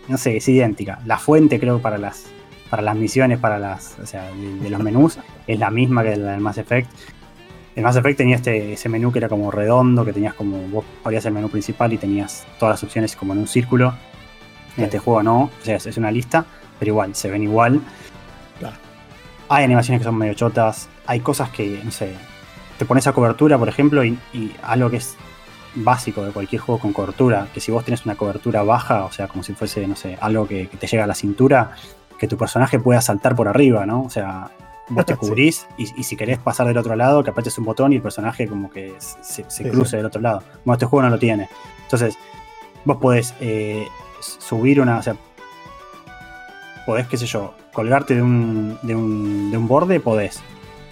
no 0.08 0.18
sé, 0.18 0.36
es 0.36 0.46
idéntica. 0.46 1.00
La 1.06 1.16
fuente 1.16 1.58
creo 1.58 1.80
para 1.80 1.96
las, 1.96 2.26
para 2.68 2.82
las 2.82 2.94
misiones, 2.94 3.38
para 3.38 3.58
las, 3.58 3.98
o 4.02 4.06
sea, 4.06 4.30
de, 4.30 4.68
los 4.68 4.82
menús, 4.82 5.18
es 5.46 5.58
la 5.58 5.70
misma 5.70 6.02
que 6.02 6.16
la 6.16 6.32
del 6.32 6.40
Mass 6.40 6.58
Effect. 6.58 6.90
El 7.76 7.82
Mass 7.82 7.96
Effect 7.96 8.18
tenía 8.18 8.36
este, 8.36 8.74
ese 8.74 8.90
menú 8.90 9.10
que 9.10 9.20
era 9.20 9.30
como 9.30 9.50
redondo, 9.50 10.04
que 10.04 10.12
tenías 10.12 10.34
como, 10.34 10.58
vos 10.68 10.84
abrías 11.02 11.24
el 11.24 11.32
menú 11.32 11.48
principal 11.48 11.94
y 11.94 11.96
tenías 11.96 12.46
todas 12.58 12.74
las 12.74 12.82
opciones 12.82 13.16
como 13.16 13.32
en 13.32 13.38
un 13.38 13.46
círculo 13.46 13.94
en 14.78 14.84
este 14.84 14.98
juego 14.98 15.22
no, 15.22 15.40
o 15.42 15.64
sea, 15.64 15.76
es 15.76 15.96
una 15.96 16.10
lista, 16.10 16.46
pero 16.78 16.90
igual, 16.90 17.14
se 17.14 17.28
ven 17.28 17.42
igual. 17.42 17.80
Hay 19.50 19.64
animaciones 19.64 20.00
que 20.00 20.04
son 20.04 20.16
medio 20.16 20.34
chotas, 20.34 20.88
hay 21.06 21.20
cosas 21.20 21.48
que, 21.48 21.80
no 21.82 21.90
sé, 21.90 22.14
te 22.78 22.84
pones 22.84 23.06
a 23.06 23.12
cobertura, 23.12 23.58
por 23.58 23.68
ejemplo, 23.68 24.04
y, 24.04 24.18
algo 24.62 24.90
que 24.90 24.98
es 24.98 25.16
básico 25.74 26.22
de 26.22 26.32
cualquier 26.32 26.60
juego 26.60 26.80
con 26.80 26.92
cobertura, 26.92 27.48
que 27.52 27.60
si 27.60 27.72
vos 27.72 27.84
tenés 27.84 28.04
una 28.04 28.14
cobertura 28.14 28.62
baja, 28.62 29.04
o 29.04 29.12
sea, 29.12 29.26
como 29.26 29.42
si 29.42 29.54
fuese, 29.54 29.86
no 29.86 29.96
sé, 29.96 30.18
algo 30.20 30.46
que, 30.46 30.66
te 30.66 30.86
llega 30.86 31.04
a 31.04 31.06
la 31.06 31.14
cintura, 31.14 31.72
que 32.18 32.28
tu 32.28 32.36
personaje 32.36 32.78
pueda 32.78 33.00
saltar 33.00 33.34
por 33.34 33.48
arriba, 33.48 33.86
¿no? 33.86 34.02
O 34.02 34.10
sea, 34.10 34.50
vos 34.90 35.06
te 35.06 35.16
cubrís 35.16 35.66
y, 35.78 35.86
si 35.86 36.16
querés 36.16 36.38
pasar 36.38 36.66
del 36.66 36.76
otro 36.76 36.94
lado, 36.94 37.24
que 37.24 37.30
apretes 37.30 37.56
un 37.58 37.64
botón 37.64 37.92
y 37.92 37.96
el 37.96 38.02
personaje 38.02 38.46
como 38.46 38.70
que 38.70 38.94
se, 38.98 39.70
cruce 39.70 39.96
del 39.96 40.06
otro 40.06 40.20
lado. 40.20 40.42
Bueno, 40.64 40.74
este 40.74 40.86
juego 40.86 41.04
no 41.04 41.10
lo 41.10 41.18
tiene. 41.18 41.48
Entonces, 41.84 42.18
vos 42.84 42.98
podés 42.98 43.34
eh, 43.40 43.86
subir 44.38 44.80
una, 44.80 44.98
o 44.98 45.02
sea, 45.02 45.16
podés, 46.86 47.06
qué 47.06 47.16
sé 47.16 47.26
yo, 47.26 47.54
colgarte 47.72 48.14
de 48.14 48.22
un, 48.22 48.78
de 48.82 48.94
un, 48.94 49.50
de 49.50 49.56
un 49.56 49.68
borde, 49.68 50.00
podés. 50.00 50.40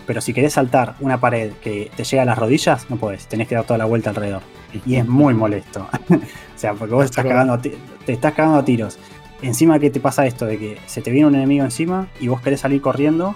Pero 0.07 0.21
si 0.21 0.33
querés 0.33 0.53
saltar 0.53 0.95
una 1.01 1.19
pared 1.19 1.53
que 1.63 1.91
te 1.97 2.05
llega 2.05 2.23
a 2.23 2.27
las 2.27 2.39
rodillas, 2.39 2.89
no 2.91 2.97
podés, 2.97 3.27
tenés 3.27 3.49
que 3.49 3.57
dar 3.57 3.65
toda 3.65 3.79
la 3.79 3.87
vuelta 3.87 4.11
alrededor. 4.11 4.43
Y 4.85 4.97
es 4.97 5.07
muy 5.07 5.35
molesto. 5.35 5.89
o 6.11 6.59
sea, 6.59 6.75
porque 6.75 6.95
vos 6.95 7.05
estás 7.05 7.25
cagando, 7.25 7.59
te 7.59 7.77
estás 8.07 8.35
cagando 8.35 8.59
a 8.59 8.65
tiros. 8.65 8.99
Encima 9.43 9.79
que 9.79 9.91
te 9.91 10.01
pasa 10.01 10.27
esto 10.27 10.47
de 10.47 10.59
que 10.59 10.79
se 10.87 11.03
te 11.03 11.11
viene 11.11 11.27
un 11.27 11.35
enemigo 11.35 11.65
encima 11.65 12.09
y 12.21 12.29
vos 12.29 12.41
querés 12.41 12.61
salir 12.61 12.81
corriendo 12.81 13.35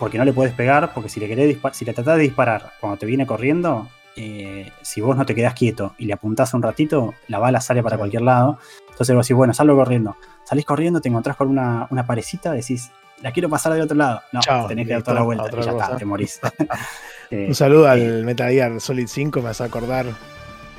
porque 0.00 0.16
no 0.18 0.24
le 0.24 0.32
puedes 0.32 0.54
pegar, 0.54 0.92
porque 0.94 1.10
si 1.10 1.20
le 1.20 1.28
querés 1.28 1.58
si 1.72 1.84
le 1.84 1.92
tratás 1.92 2.16
de 2.16 2.22
disparar 2.22 2.72
cuando 2.80 2.98
te 2.98 3.06
viene 3.06 3.26
corriendo, 3.26 3.86
eh, 4.16 4.72
si 4.82 5.00
vos 5.02 5.16
no 5.16 5.26
te 5.26 5.34
quedás 5.34 5.54
quieto 5.54 5.94
y 5.98 6.06
le 6.06 6.14
apuntás 6.14 6.54
un 6.54 6.62
ratito, 6.62 7.14
la 7.28 7.38
bala 7.38 7.60
sale 7.60 7.82
para 7.82 7.98
cualquier 7.98 8.22
lado. 8.22 8.58
Entonces 9.00 9.16
vos 9.16 9.26
decís, 9.26 9.36
bueno, 9.36 9.54
salgo 9.54 9.76
corriendo. 9.76 10.14
Salís 10.44 10.66
corriendo, 10.66 11.00
te 11.00 11.08
encontrás 11.08 11.34
con 11.34 11.48
una, 11.48 11.86
una 11.88 12.04
parecita, 12.04 12.52
decís, 12.52 12.90
la 13.22 13.32
quiero 13.32 13.48
pasar 13.48 13.72
del 13.72 13.80
otro 13.80 13.96
lado. 13.96 14.20
No, 14.30 14.40
tenés 14.68 14.86
que 14.86 14.92
dar 14.92 15.02
toda 15.02 15.14
la 15.14 15.22
vuelta 15.22 15.48
y 15.50 15.62
ya 15.62 15.70
está, 15.70 15.96
te 15.96 16.04
morís. 16.04 16.38
Eh, 17.32 17.46
un 17.46 17.54
saludo 17.54 17.86
al 17.86 18.22
eh, 18.22 18.24
Metal 18.24 18.50
Gear 18.50 18.80
Solid 18.80 19.06
5, 19.06 19.38
me 19.38 19.44
vas 19.44 19.60
a 19.60 19.64
acordar. 19.66 20.04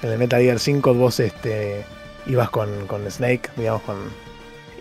En 0.04 0.10
el 0.10 0.20
Metal 0.20 0.42
Gear 0.42 0.60
5 0.60 0.94
vos 0.94 1.22
este, 1.22 1.86
ibas 2.28 2.50
con, 2.50 2.88
con 2.88 3.10
Snake, 3.10 3.50
digamos, 3.56 3.82
con, 3.84 3.96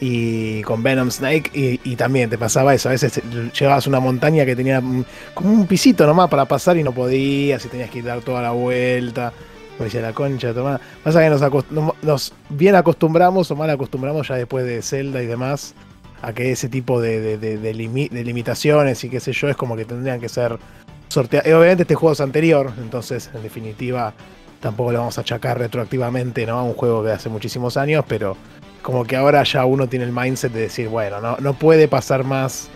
y 0.00 0.62
con 0.62 0.82
Venom 0.82 1.12
Snake 1.12 1.50
y, 1.54 1.94
también 1.94 2.28
te 2.28 2.36
pasaba 2.36 2.74
eso, 2.74 2.88
a 2.88 2.92
veces 2.92 3.22
llegabas 3.56 3.86
a 3.86 3.88
una 3.88 4.00
montaña 4.00 4.44
que 4.44 4.56
tenía 4.56 4.82
como 5.32 5.52
un 5.52 5.66
pisito 5.68 6.08
nomás 6.08 6.28
para 6.28 6.44
pasar 6.46 6.76
y 6.76 6.82
no 6.82 6.90
podías 6.90 7.64
y 7.64 7.68
tenías 7.68 7.88
que 7.88 8.02
dar 8.02 8.20
toda 8.20 8.42
la 8.42 8.50
vuelta. 8.50 9.32
Pues 9.80 9.94
la 9.94 10.12
concha, 10.12 10.52
toma. 10.52 10.78
Pasa 11.02 11.22
que 11.22 11.64
nos, 12.02 12.34
bien 12.50 12.74
acostumbramos 12.74 13.50
o 13.50 13.56
mal 13.56 13.70
acostumbramos 13.70 14.28
ya 14.28 14.34
después 14.34 14.66
de 14.66 14.82
Zelda 14.82 15.22
y 15.22 15.26
demás 15.26 15.74
a 16.20 16.34
que 16.34 16.52
ese 16.52 16.68
tipo 16.68 17.00
de, 17.00 17.38
de, 17.38 17.74
limitaciones 17.74 19.02
y 19.04 19.08
qué 19.08 19.20
sé 19.20 19.32
yo 19.32 19.48
es 19.48 19.56
como 19.56 19.76
que 19.76 19.86
tendrían 19.86 20.20
que 20.20 20.28
ser 20.28 20.58
sorteadas. 21.08 21.46
Obviamente 21.46 21.84
este 21.84 21.94
juego 21.94 22.12
es 22.12 22.20
anterior, 22.20 22.70
entonces 22.76 23.30
en 23.32 23.42
definitiva 23.42 24.12
tampoco 24.60 24.92
le 24.92 24.98
vamos 24.98 25.16
a 25.16 25.22
achacar 25.22 25.58
retroactivamente 25.58 26.44
¿no? 26.44 26.58
a 26.58 26.62
un 26.62 26.74
juego 26.74 27.02
de 27.02 27.14
hace 27.14 27.30
muchísimos 27.30 27.78
años, 27.78 28.04
pero 28.06 28.36
como 28.82 29.04
que 29.04 29.16
ahora 29.16 29.42
ya 29.44 29.64
uno 29.64 29.88
tiene 29.88 30.04
el 30.04 30.12
mindset 30.12 30.52
de 30.52 30.60
decir, 30.60 30.88
bueno, 30.88 31.22
no, 31.22 31.38
no 31.38 31.54
puede 31.54 31.88
pasar 31.88 32.24
más 32.24 32.68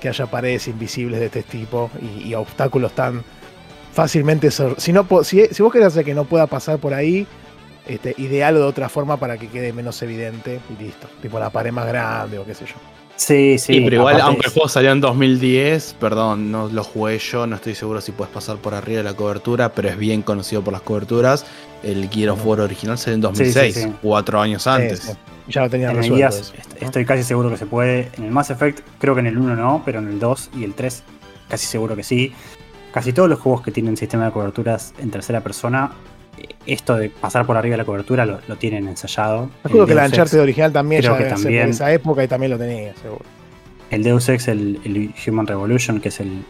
que 0.00 0.08
haya 0.08 0.26
paredes 0.26 0.66
invisibles 0.66 1.20
de 1.20 1.26
este 1.26 1.44
tipo 1.44 1.88
y, 2.02 2.34
obstáculos 2.34 2.90
tan 2.96 3.22
fácilmente... 3.98 4.52
Si, 4.52 4.92
no, 4.92 5.04
si, 5.24 5.46
si 5.46 5.60
vos 5.60 5.72
querés 5.72 5.88
hacer 5.88 6.04
que 6.04 6.14
no 6.14 6.24
pueda 6.24 6.46
pasar 6.46 6.78
por 6.78 6.94
ahí, 6.94 7.26
este, 7.84 8.14
ideal 8.18 8.56
o 8.56 8.60
de 8.60 8.64
otra 8.64 8.88
forma 8.88 9.16
para 9.16 9.38
que 9.38 9.48
quede 9.48 9.72
menos 9.72 10.00
evidente 10.02 10.60
y 10.70 10.80
listo. 10.80 11.08
Tipo 11.20 11.40
la 11.40 11.50
pared 11.50 11.72
más 11.72 11.88
grande 11.88 12.38
o 12.38 12.46
qué 12.46 12.54
sé 12.54 12.64
yo. 12.64 12.74
Sí, 13.16 13.58
sí. 13.58 13.80
pero 13.80 13.96
igual, 13.96 14.20
aunque 14.20 14.46
el 14.46 14.52
juego 14.52 14.68
salió 14.68 14.92
en 14.92 15.00
2010, 15.00 15.96
perdón, 15.98 16.52
no 16.52 16.68
lo 16.68 16.84
jugué 16.84 17.18
yo, 17.18 17.48
no 17.48 17.56
estoy 17.56 17.74
seguro 17.74 18.00
si 18.00 18.12
puedes 18.12 18.32
pasar 18.32 18.58
por 18.58 18.72
arriba 18.72 18.98
de 18.98 19.02
la 19.02 19.14
cobertura, 19.14 19.72
pero 19.72 19.88
es 19.88 19.98
bien 19.98 20.22
conocido 20.22 20.62
por 20.62 20.72
las 20.72 20.82
coberturas. 20.82 21.44
El 21.82 22.08
Gear 22.08 22.30
of 22.30 22.46
War 22.46 22.60
original 22.60 22.98
salió 22.98 23.16
en 23.16 23.20
2006, 23.22 23.88
cuatro 24.00 24.40
años 24.40 24.68
antes. 24.68 25.16
Ya 25.48 25.62
lo 25.62 25.70
tenía 25.70 25.92
resuelto. 25.92 26.36
Estoy 26.80 27.04
casi 27.04 27.24
seguro 27.24 27.50
que 27.50 27.56
se 27.56 27.66
puede. 27.66 28.10
En 28.16 28.26
el 28.26 28.30
Mass 28.30 28.50
Effect, 28.50 28.78
creo 29.00 29.14
que 29.14 29.20
en 29.20 29.26
el 29.26 29.38
1 29.38 29.56
no, 29.56 29.82
pero 29.84 29.98
en 29.98 30.06
el 30.06 30.20
2 30.20 30.50
y 30.56 30.62
el 30.62 30.74
3, 30.74 31.02
casi 31.48 31.66
seguro 31.66 31.96
que 31.96 32.04
sí. 32.04 32.32
Casi 32.98 33.12
todos 33.12 33.28
los 33.28 33.38
juegos 33.38 33.62
que 33.62 33.70
tienen 33.70 33.96
sistema 33.96 34.24
de 34.24 34.32
coberturas 34.32 34.92
en 34.98 35.12
tercera 35.12 35.40
persona, 35.40 35.92
esto 36.66 36.96
de 36.96 37.10
pasar 37.10 37.46
por 37.46 37.56
arriba 37.56 37.74
de 37.74 37.76
la 37.76 37.84
cobertura 37.84 38.26
lo, 38.26 38.56
tienen 38.56 38.88
ensayado. 38.88 39.50
Recuerdo 39.62 39.86
que 39.86 39.94
la 39.94 40.06
Uncharted 40.06 40.40
original 40.40 40.72
también 40.72 41.02
creo 41.02 41.16
que 41.16 41.26
también, 41.26 41.62
en 41.62 41.68
esa 41.68 41.92
época 41.92 42.24
y 42.24 42.26
también 42.26 42.50
lo 42.50 42.58
tenía, 42.58 42.92
seguro. 42.96 43.24
El 43.92 44.02
Deus 44.02 44.28
Ex, 44.28 44.48
el, 44.48 45.14
Human 45.24 45.46
Revolution, 45.46 46.00
que 46.00 46.08
es 46.08 46.18
el, 46.18 46.42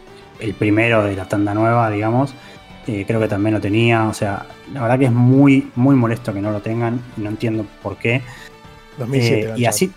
primero 0.57 1.03
de 1.03 1.15
la 1.15 1.25
tanda 1.25 1.53
nueva, 1.53 1.91
digamos, 1.91 2.33
eh, 2.87 3.03
creo 3.05 3.19
que 3.19 3.27
también 3.27 3.53
lo 3.53 3.61
tenía. 3.61 4.07
O 4.07 4.15
sea, 4.15 4.47
la 4.73 4.81
verdad 4.81 4.97
que 4.97 5.05
es 5.05 5.11
muy, 5.11 5.69
muy 5.75 5.95
molesto 5.95 6.33
que 6.33 6.41
no 6.41 6.51
lo 6.51 6.61
tengan 6.61 6.99
no 7.15 7.29
entiendo 7.29 7.63
por 7.83 7.95
qué. 7.97 8.23
Eh, 9.13 9.53
y, 9.55 9.65
así, 9.65 9.91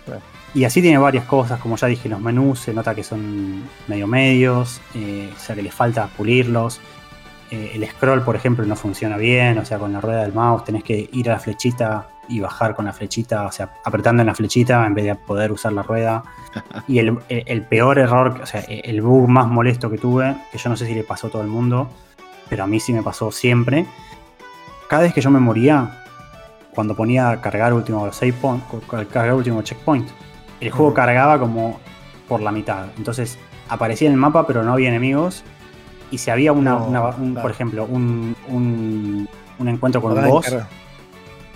y 0.55 0.65
así 0.65 0.81
tiene 0.81 0.99
varias 0.99 1.25
cosas, 1.25 1.59
como 1.59 1.77
ya 1.77 1.87
dije, 1.87 2.07
los 2.07 2.19
menús 2.19 2.59
se 2.59 2.73
nota 2.73 2.93
que 2.93 3.03
son 3.03 3.63
medio 3.87 4.05
medios, 4.05 4.81
eh, 4.93 5.31
o 5.35 5.39
sea 5.39 5.55
que 5.55 5.63
les 5.63 5.73
falta 5.73 6.07
pulirlos. 6.07 6.79
Eh, 7.49 7.71
el 7.73 7.87
scroll, 7.87 8.21
por 8.21 8.35
ejemplo, 8.35 8.65
no 8.65 8.75
funciona 8.75 9.17
bien, 9.17 9.57
o 9.57 9.65
sea, 9.65 9.79
con 9.79 9.93
la 9.93 10.01
rueda 10.01 10.21
del 10.21 10.33
mouse 10.33 10.63
tenés 10.63 10.83
que 10.83 11.09
ir 11.11 11.29
a 11.29 11.33
la 11.33 11.39
flechita 11.39 12.07
y 12.27 12.39
bajar 12.39 12.75
con 12.75 12.85
la 12.85 12.93
flechita, 12.93 13.45
o 13.47 13.51
sea, 13.51 13.73
apretando 13.83 14.21
en 14.21 14.27
la 14.27 14.35
flechita 14.35 14.85
en 14.85 14.93
vez 14.93 15.05
de 15.05 15.15
poder 15.15 15.51
usar 15.51 15.73
la 15.73 15.83
rueda. 15.83 16.23
Y 16.87 16.99
el, 16.99 17.61
peor 17.63 17.97
error, 17.97 18.39
o 18.43 18.45
sea, 18.45 18.61
el 18.61 19.01
bug 19.01 19.27
más 19.27 19.47
molesto 19.47 19.89
que 19.89 19.97
tuve, 19.97 20.35
que 20.51 20.57
yo 20.57 20.69
no 20.69 20.75
sé 20.75 20.85
si 20.85 20.93
le 20.93 21.03
pasó 21.03 21.27
a 21.27 21.29
todo 21.31 21.41
el 21.41 21.47
mundo, 21.47 21.89
pero 22.49 22.63
a 22.63 22.67
mí 22.67 22.79
sí 22.79 22.93
me 22.93 23.01
pasó 23.01 23.31
siempre. 23.31 23.87
Cada 24.87 25.03
vez 25.03 25.13
que 25.13 25.21
yo 25.21 25.31
me 25.31 25.39
moría, 25.39 26.03
cuando 26.75 26.95
ponía 26.95 27.41
cargar 27.41 27.73
último 27.73 28.11
save 28.11 28.33
point, 28.33 28.63
cargar 28.87 29.33
último 29.33 29.61
checkpoint, 29.61 30.09
el 30.63 30.71
juego 30.71 30.93
cargaba 30.93 31.39
como 31.39 31.79
por 32.27 32.41
la 32.41 32.51
mitad. 32.51 32.87
Entonces 32.97 33.37
aparecía 33.69 34.07
en 34.07 34.13
el 34.13 34.19
mapa, 34.19 34.47
pero 34.47 34.63
no 34.63 34.73
había 34.73 34.89
enemigos. 34.89 35.43
Y 36.11 36.19
si 36.19 36.29
había 36.29 36.51
una, 36.51 36.77
por 37.41 37.51
ejemplo, 37.51 37.85
un, 37.85 38.35
un, 38.47 39.27
encuentro 39.67 40.01
con 40.01 40.17
un 40.17 40.29
boss, 40.29 40.55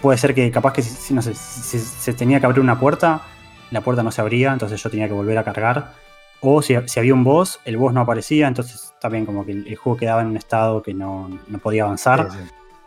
puede 0.02 0.18
ser 0.18 0.34
que 0.34 0.50
capaz 0.52 0.74
que 0.74 0.82
si, 0.82 1.14
no 1.14 1.22
sé, 1.22 1.36
si, 1.36 1.78
se 1.80 2.14
tenía 2.14 2.40
que 2.40 2.46
abrir 2.48 2.62
una 2.62 2.80
puerta, 2.80 3.22
la 3.72 3.82
puerta 3.82 4.02
no 4.02 4.12
se 4.12 4.22
abría, 4.22 4.52
entonces 4.54 4.82
yo 4.82 4.90
tenía 4.90 5.08
que 5.08 5.14
volver 5.14 5.38
a 5.38 5.44
cargar. 5.44 5.94
O 6.40 6.62
si, 6.62 6.76
había 6.76 7.14
un 7.14 7.24
boss, 7.24 7.60
el 7.66 7.78
boss 7.78 7.94
no 7.94 8.02
aparecía, 8.02 8.48
entonces 8.48 8.94
también 9.00 9.26
como 9.26 9.46
que 9.46 9.52
el, 9.52 9.76
juego 9.76 9.98
quedaba 9.98 10.22
en 10.22 10.28
un 10.28 10.38
estado 10.38 10.82
que 10.82 10.94
no, 10.94 11.30
podía 11.62 11.84
avanzar. 11.84 12.28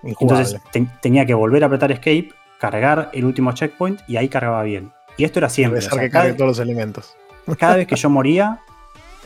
Entonces 0.02 0.60
tenía 1.00 1.26
que 1.26 1.34
volver 1.34 1.62
a 1.62 1.66
apretar 1.66 1.92
escape, 1.92 2.30
cargar 2.58 3.10
el 3.12 3.24
último 3.24 3.52
checkpoint 3.52 4.00
y 4.08 4.16
ahí 4.16 4.28
cargaba 4.28 4.62
bien. 4.62 4.92
Y 5.20 5.24
esto 5.24 5.38
era 5.38 5.50
siempre. 5.50 5.80
que 5.80 6.08
cargue 6.08 6.32
todos 6.32 6.48
los 6.48 6.58
elementos. 6.58 7.14
Cada 7.58 7.76
vez 7.76 7.86
que 7.86 7.96
yo 7.96 8.08
moría, 8.18 8.60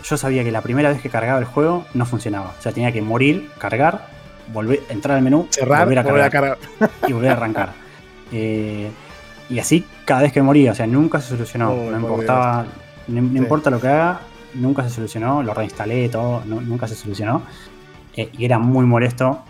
yo 0.03 0.17
sabía 0.17 0.43
que 0.43 0.51
la 0.51 0.61
primera 0.61 0.89
vez 0.89 1.01
que 1.01 1.09
cargaba 1.09 1.39
el 1.39 1.45
juego 1.45 1.85
no 1.95 2.05
funcionaba. 2.05 2.53
O 2.59 2.61
sea, 2.61 2.73
tenía 2.73 2.91
que 2.91 3.01
morir, 3.01 3.49
cargar, 3.59 4.09
volver, 4.53 4.81
entrar 4.89 5.17
al 5.17 5.23
menú, 5.23 5.47
cerrar, 5.51 5.85
volver 5.85 5.99
a 5.99 6.31
cargar, 6.31 6.59
y 7.07 7.13
volver 7.13 7.31
a 7.31 7.33
arrancar. 7.37 7.73
Eh, 8.33 8.91
y 9.49 9.59
así 9.61 9.87
cada 10.05 10.23
vez 10.23 10.33
que 10.33 10.43
moría, 10.43 10.73
o 10.73 10.75
sea, 10.75 10.89
nunca 10.89 11.21
se 11.21 11.29
solucionó. 11.29 11.73
Oh, 11.73 11.91
no 11.93 12.01
importaba, 12.01 12.67
no, 13.07 13.21
importa 13.39 13.71
lo 13.71 13.81
que 13.81 13.87
haga, 13.87 14.21
nunca 14.55 14.83
se 14.83 14.91
solucionó. 14.91 15.45
Lo 15.45 15.55
reinstalé, 15.55 16.09
todo, 16.09 16.43
nunca 16.45 16.89
se 16.89 16.97
solucionó. 16.97 17.43
Eh, 18.17 18.31
y 18.37 18.45
era 18.45 18.59
muy 18.59 18.85
molesto 18.85 19.45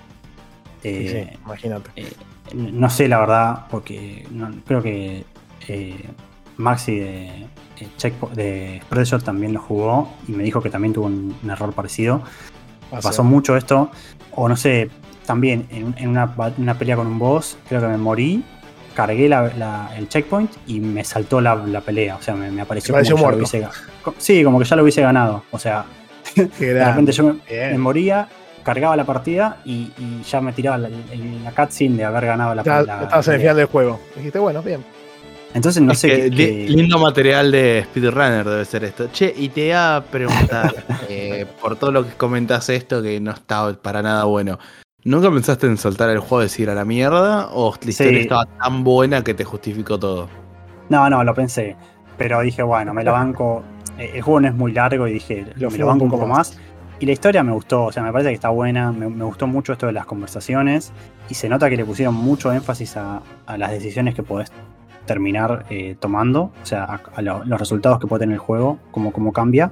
eh, 0.83 1.39
imagínate. 1.43 1.91
Eh, 1.97 2.13
no 2.55 2.91
sé 2.91 3.09
la 3.09 3.19
verdad, 3.21 3.67
porque 3.71 4.27
creo 4.67 4.83
que 4.83 5.25
Maxi 6.57 6.97
de, 6.97 7.47
de 8.35 8.81
también 9.25 9.53
lo 9.53 9.61
jugó 9.61 10.09
y 10.29 10.33
me 10.33 10.45
dijo 10.45 10.61
que 10.61 10.71
también 10.71 10.93
tuvo 10.93 11.07
un, 11.07 11.35
error 11.49 11.73
parecido. 11.73 12.23
Pasó 13.03 13.25
mucho 13.25 13.57
esto, 13.57 13.91
o 14.33 14.49
no 14.49 14.57
sé, 14.57 14.89
también 15.27 15.67
en, 15.71 16.09
una, 16.09 16.33
pelea 16.79 16.97
con 16.97 17.07
un 17.09 17.19
boss, 17.19 17.59
creo 17.69 17.81
que 17.81 17.89
me 17.89 17.97
morí, 17.97 18.45
cargué 18.95 19.27
el 19.27 20.09
checkpoint 20.09 20.51
y 20.67 20.79
me 20.81 21.03
saltó 21.03 21.41
la, 21.41 21.81
pelea. 21.81 22.17
O 22.17 22.23
sea, 22.23 22.35
me, 22.35 22.61
apareció 22.61 22.95
como 22.95 23.31
que 23.31 23.37
hubiese, 23.37 23.67
Sí, 24.19 24.45
como 24.45 24.59
que 24.59 24.65
ya 24.65 24.77
lo 24.77 24.83
hubiese 24.83 25.03
ganado. 25.03 25.43
O 25.51 25.59
sea, 25.59 25.87
de 26.37 26.85
repente 26.85 27.13
yo 27.13 27.37
me 27.49 27.79
moría 27.79 28.29
cargaba 28.63 28.97
la 28.97 29.05
partida 29.05 29.59
y, 29.65 29.93
ya 30.29 30.41
me 30.41 30.53
tiraba 30.53 30.79
la, 30.79 30.89
la, 30.89 31.53
cutscene 31.53 31.99
de 31.99 32.05
haber 32.05 32.27
ganado 32.27 32.55
la 32.55 32.65
partida. 32.65 33.03
Estabas 33.03 33.29
en 33.29 33.35
el 33.35 33.41
final 33.41 33.57
del 33.57 33.67
juego. 33.67 34.01
Dijiste, 34.17 34.39
bueno, 34.39 34.63
bien. 34.63 34.83
Entonces 35.55 35.83
no 35.83 35.95
sé 35.95 36.31
qué, 36.31 36.67
Lindo 36.69 36.99
material 36.99 37.53
de 37.53 37.85
speedrunner 37.85 38.45
debe 38.45 38.65
ser 38.65 38.85
esto. 38.85 39.09
Che, 39.13 39.33
y 39.37 39.49
te 39.49 39.69
iba 39.69 39.97
a 39.97 40.03
preguntar, 40.03 40.85
eh, 41.09 41.47
por 41.61 41.77
todo 41.77 41.93
lo 41.93 42.07
que 42.07 42.13
comentas 42.15 42.69
esto, 42.69 43.03
que 43.03 43.21
no 43.21 43.31
estaba 43.31 43.73
para 43.75 44.03
nada 44.03 44.25
bueno. 44.25 44.59
¿Nunca 45.05 45.31
pensaste 45.31 45.67
en 45.67 45.77
soltar 45.77 46.11
el 46.11 46.19
juego 46.19 46.43
y 46.43 46.47
decir 46.47 46.71
a 46.71 46.75
la 46.75 46.85
mierda? 46.85 47.51
¿O 47.53 47.75
la 47.81 47.91
historia 47.91 48.21
estaba 48.21 48.47
tan 48.47 48.85
buena 48.85 49.23
que 49.23 49.35
te 49.35 49.45
justificó 49.45 49.99
todo? 49.99 50.29
No, 50.89 51.09
no, 51.09 51.23
lo 51.23 51.35
pensé. 51.35 51.77
Pero 52.19 52.41
dije, 52.41 52.63
bueno, 52.63 52.93
me 52.93 53.05
lo 53.05 53.13
banco. 53.13 53.63
Eh, 53.99 54.13
el 54.15 54.23
juego 54.23 54.41
no 54.41 54.49
es 54.49 54.55
muy 54.55 54.73
largo 54.73 55.07
y 55.07 55.13
dije, 55.13 55.47
me 55.57 55.79
lo 55.79 55.87
banco 55.87 56.05
un 56.05 56.11
poco 56.11 56.27
más 56.27 56.59
y 57.01 57.07
la 57.07 57.13
historia 57.13 57.43
me 57.43 57.53
gustó, 57.53 57.85
o 57.85 57.93
sea, 57.93 58.03
me 58.03 58.13
parece 58.13 58.31
que 58.31 58.35
está 58.35 58.51
buena, 58.51 58.93
me, 58.93 59.07
gustó 59.25 59.47
mucho 59.47 59.73
esto 59.73 59.87
de 59.87 59.93
las 59.93 60.07
conversaciones 60.07 60.93
y 61.29 61.35
se 61.35 61.49
nota 61.49 61.69
que 61.69 61.77
le 61.77 61.85
pusieron 61.85 62.15
mucho 62.15 62.53
énfasis 62.53 62.97
a, 62.97 63.21
las 63.59 63.71
decisiones 63.73 64.15
que 64.15 64.23
podés 64.23 64.51
terminar 65.07 65.67
eh, 65.71 65.97
tomando, 65.99 66.53
o 66.63 66.67
sea, 66.67 67.01
a, 67.15 67.23
los 67.23 67.59
resultados 67.59 67.99
que 67.99 68.07
puede 68.07 68.21
tener 68.21 68.35
el 68.35 68.41
juego, 68.41 68.79
como, 68.91 69.13
como 69.13 69.33
cambia. 69.33 69.71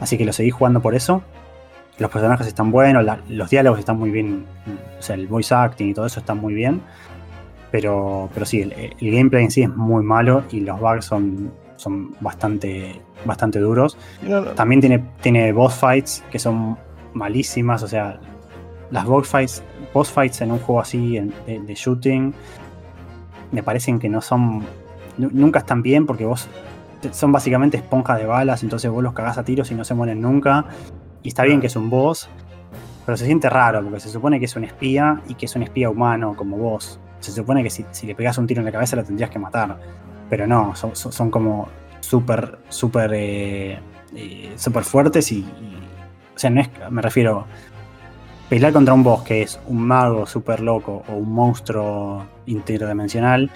Así 0.00 0.18
que 0.18 0.24
lo 0.24 0.32
seguí 0.32 0.50
jugando 0.50 0.80
por 0.80 0.94
eso. 0.94 1.22
Los 1.98 2.10
personajes 2.10 2.46
están 2.46 2.70
buenos, 2.70 3.06
los 3.28 3.50
diálogos 3.50 3.78
están 3.78 3.98
muy 3.98 4.10
bien, 4.10 4.46
o 4.98 5.02
sea, 5.02 5.14
el 5.14 5.26
voice 5.28 5.54
acting 5.54 5.90
y 5.90 5.94
todo 5.94 6.06
eso 6.06 6.20
está 6.20 6.34
muy 6.34 6.54
bien. 6.54 6.80
Pero, 7.70 8.28
pero 8.34 8.44
sí, 8.44 8.60
el, 8.60 8.94
gameplay 9.00 9.44
en 9.44 9.50
sí 9.50 9.62
es 9.62 9.68
muy 9.68 10.02
malo 10.02 10.44
y 10.50 10.60
los 10.60 10.78
bugs 10.78 11.04
son, 11.04 11.52
son 11.76 12.14
bastante, 12.20 13.00
bastante 13.24 13.60
duros. 13.60 13.96
También 14.56 14.80
tiene, 14.80 15.04
tiene 15.20 15.52
boss 15.52 15.74
fights 15.74 16.24
que 16.30 16.38
son 16.38 16.76
malísimas, 17.14 17.82
o 17.82 17.88
sea, 17.88 18.20
las 18.90 19.06
boss 19.06 19.28
fights, 19.28 19.62
boss 19.92 20.10
fights 20.10 20.40
en 20.42 20.52
un 20.52 20.58
juego 20.58 20.80
así 20.80 21.18
de, 21.46 21.74
shooting 21.74 22.34
me 23.52 23.62
parecen 23.62 23.98
que 23.98 24.08
no 24.08 24.20
son, 24.20 24.64
nunca 25.16 25.60
están 25.60 25.82
bien 25.82 26.06
porque 26.06 26.24
vos 26.24 26.48
son 27.10 27.32
básicamente 27.32 27.76
esponjas 27.76 28.18
de 28.18 28.26
balas, 28.26 28.62
entonces 28.62 28.90
vos 28.90 29.02
los 29.02 29.12
cagás 29.12 29.38
a 29.38 29.44
tiros 29.44 29.70
y 29.70 29.74
no 29.74 29.84
se 29.84 29.94
mueren 29.94 30.20
nunca. 30.20 30.66
Y 31.22 31.28
está 31.28 31.44
bien 31.44 31.60
que 31.60 31.66
es 31.68 31.76
un 31.76 31.90
boss, 31.90 32.28
pero 33.04 33.16
se 33.16 33.26
siente 33.26 33.48
raro 33.50 33.82
porque 33.82 34.00
se 34.00 34.08
supone 34.08 34.38
que 34.38 34.46
es 34.46 34.56
un 34.56 34.64
espía 34.64 35.20
y 35.28 35.34
que 35.34 35.46
es 35.46 35.56
un 35.56 35.62
espía 35.62 35.90
humano 35.90 36.34
como 36.36 36.56
vos. 36.56 37.00
Se 37.20 37.32
supone 37.32 37.62
que 37.62 37.70
si, 37.70 37.84
le 38.04 38.14
pegas 38.14 38.38
un 38.38 38.46
tiro 38.46 38.60
en 38.60 38.66
la 38.66 38.72
cabeza 38.72 38.96
lo 38.96 39.04
tendrías 39.04 39.30
que 39.30 39.38
matar. 39.38 39.78
Pero 40.28 40.46
no, 40.46 40.74
son, 40.74 41.30
como 41.30 41.68
súper, 42.00 42.58
súper, 42.68 43.10
eh, 43.14 43.78
eh, 44.14 44.52
súper 44.56 44.84
fuertes 44.84 45.30
y, 45.30 45.44
O 46.34 46.38
sea, 46.38 46.50
no 46.50 46.60
es, 46.60 46.70
me 46.90 47.02
refiero. 47.02 47.46
Pelear 48.52 48.74
contra 48.74 48.92
un 48.92 49.02
boss 49.02 49.22
que 49.22 49.40
es 49.40 49.58
un 49.66 49.80
mago 49.82 50.26
súper 50.26 50.60
loco 50.60 51.02
o 51.08 51.14
un 51.14 51.32
monstruo 51.32 52.22
interdimensional. 52.44 53.50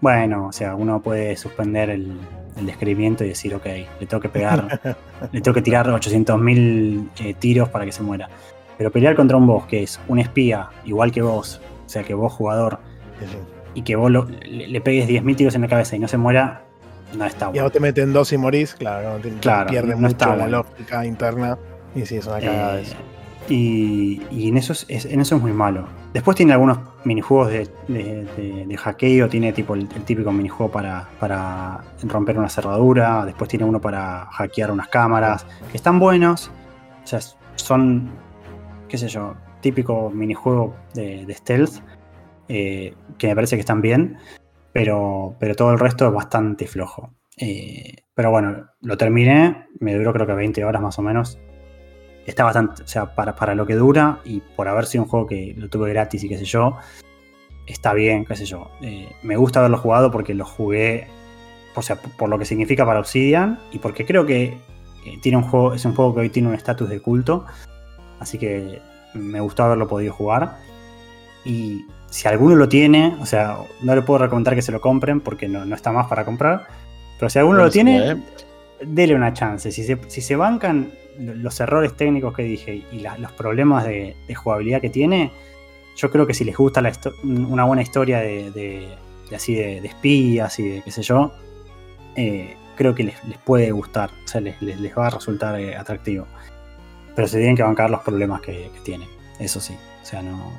Bueno, 0.00 0.46
o 0.46 0.52
sea, 0.52 0.76
uno 0.76 1.02
puede 1.02 1.34
suspender 1.34 1.90
el, 1.90 2.16
el 2.56 2.64
describimiento 2.64 3.24
y 3.24 3.30
decir, 3.30 3.56
ok, 3.56 3.66
le 3.66 4.06
tengo 4.06 4.20
que 4.20 4.28
pegar, 4.28 4.96
le 5.32 5.40
tengo 5.40 5.52
que 5.52 5.62
tirar 5.62 5.88
800.000 5.88 7.08
eh, 7.24 7.34
tiros 7.34 7.70
para 7.70 7.84
que 7.84 7.90
se 7.90 8.04
muera. 8.04 8.28
Pero 8.78 8.92
pelear 8.92 9.16
contra 9.16 9.36
un 9.36 9.48
boss 9.48 9.66
que 9.66 9.82
es 9.82 9.98
un 10.06 10.20
espía, 10.20 10.68
igual 10.84 11.10
que 11.10 11.22
vos, 11.22 11.60
o 11.84 11.88
sea, 11.88 12.04
que 12.04 12.14
vos 12.14 12.32
jugador, 12.32 12.78
y 13.74 13.82
que 13.82 13.96
vos 13.96 14.12
le, 14.12 14.80
pegues 14.80 15.08
10.000 15.08 15.34
tiros 15.34 15.56
en 15.56 15.62
la 15.62 15.68
cabeza 15.68 15.96
y 15.96 15.98
no 15.98 16.06
se 16.06 16.18
muera, 16.18 16.62
no 17.18 17.24
está 17.24 17.48
bueno. 17.48 17.62
Y 17.62 17.62
vos 17.64 17.72
te 17.72 17.80
meten 17.80 18.12
dos 18.12 18.32
y 18.32 18.38
morís, 18.38 18.76
claro, 18.76 19.18
no, 19.18 19.40
claro, 19.40 19.70
pierde 19.70 19.96
mucho 19.96 20.36
la 20.36 20.46
lógica 20.46 21.04
interna. 21.04 21.58
Y 21.96 22.06
sí, 22.06 22.18
es 22.18 22.26
una 22.28 22.38
cagada 22.38 22.78
eh, 22.78 22.82
eso. 22.82 22.96
Y, 23.48 24.48
en, 24.48 24.56
eso 24.56 24.72
es, 24.72 25.04
en 25.04 25.40
muy 25.40 25.52
malo. 25.52 25.86
Después 26.12 26.36
tiene 26.36 26.52
algunos 26.52 26.78
minijuegos 27.04 27.48
de, 27.48 27.68
de, 27.86 28.76
hackeo, 28.76 29.28
tiene 29.28 29.52
tipo 29.52 29.74
el, 29.74 29.88
típico 29.88 30.32
minijuego 30.32 30.72
para, 30.72 31.08
para, 31.20 31.84
romper 32.02 32.38
una 32.38 32.48
cerradura, 32.48 33.24
después 33.24 33.48
tiene 33.48 33.64
uno 33.64 33.80
para 33.80 34.26
hackear 34.26 34.70
unas 34.70 34.88
cámaras, 34.88 35.46
que 35.70 35.76
están 35.76 35.98
buenos, 35.98 36.50
o 37.04 37.06
sea, 37.06 37.20
son, 37.54 38.10
qué 38.88 38.98
sé 38.98 39.08
yo, 39.08 39.34
típico 39.60 40.10
minijuego 40.10 40.74
de, 40.94 41.32
stealth, 41.34 41.82
eh, 42.48 42.94
que 43.18 43.28
me 43.28 43.34
parece 43.34 43.56
que 43.56 43.60
están 43.60 43.80
bien, 43.80 44.18
pero, 44.72 45.36
pero 45.38 45.54
todo 45.54 45.72
el 45.72 45.78
resto 45.78 46.06
es 46.06 46.12
bastante 46.12 46.66
flojo. 46.66 47.12
Eh, 47.38 47.96
pero 48.14 48.30
bueno, 48.30 48.70
lo 48.80 48.96
terminé, 48.96 49.66
me 49.78 49.94
duró 49.94 50.12
creo 50.12 50.26
que 50.26 50.32
20 50.32 50.64
horas 50.64 50.80
más 50.80 50.98
o 50.98 51.02
menos, 51.02 51.38
está 52.26 52.44
bastante, 52.44 52.82
o 52.82 52.88
sea, 52.88 53.14
para, 53.14 53.36
para, 53.36 53.54
lo 53.54 53.66
que 53.66 53.74
dura 53.74 54.20
y 54.24 54.40
por 54.40 54.68
haber 54.68 54.86
sido 54.86 55.04
un 55.04 55.10
juego 55.10 55.26
que 55.26 55.54
lo 55.56 55.68
tuve 55.68 55.90
gratis 55.90 56.24
y 56.24 56.28
qué 56.28 56.36
sé 56.36 56.44
yo, 56.44 56.76
está 57.66 57.92
bien, 57.94 58.24
qué 58.24 58.36
sé 58.36 58.44
yo. 58.44 58.70
Eh, 58.82 59.08
me 59.22 59.36
gusta 59.36 59.60
haberlo 59.60 59.78
jugado 59.78 60.10
porque 60.10 60.34
lo 60.34 60.44
jugué, 60.44 61.06
o 61.74 61.82
sea, 61.82 61.96
por 61.96 62.28
lo 62.28 62.38
que 62.38 62.44
significa 62.44 62.84
para 62.84 63.00
Obsidian 63.00 63.60
y 63.72 63.78
porque 63.78 64.04
creo 64.04 64.26
que 64.26 64.58
tiene 65.22 65.38
un 65.38 65.44
juego, 65.44 65.74
es 65.74 65.84
un 65.84 65.94
juego 65.94 66.14
que 66.14 66.20
hoy 66.22 66.30
tiene 66.30 66.48
un 66.48 66.54
estatus 66.54 66.88
de 66.88 67.00
culto, 67.00 67.46
así 68.18 68.38
que 68.38 68.80
me 69.14 69.40
gustó 69.40 69.64
haberlo 69.64 69.86
podido 69.86 70.12
jugar. 70.12 70.56
Y 71.44 71.86
si 72.10 72.26
alguno 72.26 72.56
lo 72.56 72.68
tiene, 72.68 73.16
o 73.20 73.26
sea, 73.26 73.58
no 73.82 73.94
le 73.94 74.02
puedo 74.02 74.18
recomendar 74.18 74.54
que 74.56 74.62
se 74.62 74.72
lo 74.72 74.80
compren 74.80 75.20
porque 75.20 75.48
no, 75.48 75.64
no 75.64 75.74
está 75.76 75.92
más 75.92 76.08
para 76.08 76.24
comprar, 76.24 76.66
pero 77.18 77.30
si 77.30 77.38
alguno 77.38 77.58
lo 77.58 77.70
tiene, 77.70 78.20
dele 78.84 79.14
una 79.14 79.32
chance. 79.32 79.70
Si 79.70 79.84
se, 79.84 79.98
si 80.08 80.20
se 80.20 80.36
bancan 80.36 80.90
los 81.18 81.60
errores 81.60 81.96
técnicos 81.96 82.34
que 82.34 82.42
dije 82.42 82.84
y 82.92 83.00
los 83.00 83.32
problemas 83.32 83.84
de, 83.84 84.16
jugabilidad 84.34 84.80
que 84.80 84.90
tiene, 84.90 85.32
yo 85.96 86.10
creo 86.10 86.26
que 86.26 86.34
si 86.34 86.44
les 86.44 86.56
gusta 86.56 86.82
una 87.22 87.64
buena 87.64 87.82
historia 87.82 88.20
de, 88.20 88.88
así 89.34 89.54
de, 89.54 89.78
espías 89.78 90.58
y 90.58 90.68
de 90.68 90.82
qué 90.82 90.90
sé 90.90 91.02
yo, 91.02 91.32
eh, 92.16 92.56
creo 92.76 92.94
que 92.94 93.04
les, 93.04 93.16
puede 93.44 93.70
gustar, 93.70 94.10
o 94.24 94.28
sea, 94.28 94.40
les, 94.40 94.56
va 94.96 95.06
a 95.06 95.10
resultar 95.10 95.58
eh, 95.58 95.76
atractivo. 95.76 96.26
Pero 97.14 97.28
se 97.28 97.38
tienen 97.38 97.56
que 97.56 97.62
bancar 97.62 97.90
los 97.90 98.02
problemas 98.02 98.42
que, 98.42 98.70
tiene, 98.84 99.08
eso 99.38 99.60
sí. 99.60 99.76
O 100.02 100.04
sea, 100.04 100.22
no. 100.22 100.52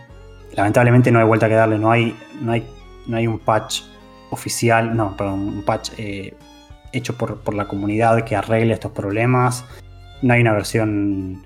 Lamentablemente 0.54 1.12
no 1.12 1.20
hay 1.20 1.26
vuelta 1.26 1.48
que 1.48 1.56
darle, 1.56 1.78
no 1.78 1.92
hay, 1.92 2.16
no 2.42 2.52
hay, 2.52 2.68
no 3.06 3.18
hay 3.18 3.28
un 3.28 3.40
patch 3.40 3.84
oficial, 4.32 4.96
no, 4.96 5.16
perdón, 5.16 5.40
un 5.40 5.64
patch 5.64 5.92
eh, 5.98 6.34
hecho 6.92 7.16
por, 7.16 7.42
por, 7.42 7.54
la 7.54 7.68
comunidad 7.68 8.24
que 8.24 8.36
arregle 8.36 8.74
estos 8.74 8.92
problemas 8.92 9.66
no 10.22 10.34
hay 10.34 10.42
una 10.42 10.54
versión 10.54 11.46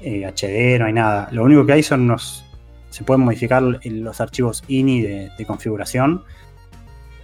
HD, 0.00 0.74
eh, 0.74 0.78
no 0.78 0.86
hay 0.86 0.92
nada. 0.92 1.28
Lo 1.32 1.44
único 1.44 1.66
que 1.66 1.72
hay 1.72 1.82
son 1.82 2.02
unos. 2.02 2.44
Se 2.90 3.04
pueden 3.04 3.24
modificar 3.24 3.62
los 3.62 4.20
archivos 4.20 4.64
INI 4.66 5.02
de, 5.02 5.44
configuración. 5.46 6.24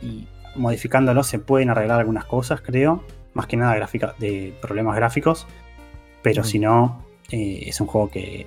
Y 0.01 0.29
modificándolos 0.55 1.27
se 1.27 1.39
pueden 1.39 1.71
arreglar 1.71 2.01
algunas 2.01 2.25
cosas, 2.25 2.61
creo. 2.61 3.03
Más 3.35 3.47
que 3.47 3.57
nada 3.57 3.75
gráfica, 3.75 4.15
de 4.19 4.55
problemas 4.61 4.97
gráficos. 4.97 5.47
Pero 6.23 6.45
si 6.45 6.59
no, 6.59 7.05
eh, 7.31 7.65
es 7.67 7.81
un 7.81 7.87
juego 7.87 8.11
que. 8.11 8.47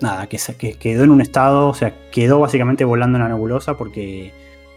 Nada, 0.00 0.28
que, 0.28 0.38
que 0.56 0.74
quedó 0.74 1.04
en 1.04 1.10
un 1.10 1.20
estado. 1.20 1.68
O 1.68 1.74
sea, 1.74 1.94
quedó 2.10 2.40
básicamente 2.40 2.84
volando 2.84 3.18
en 3.18 3.24
la 3.24 3.28
nebulosa 3.28 3.76
porque 3.76 4.32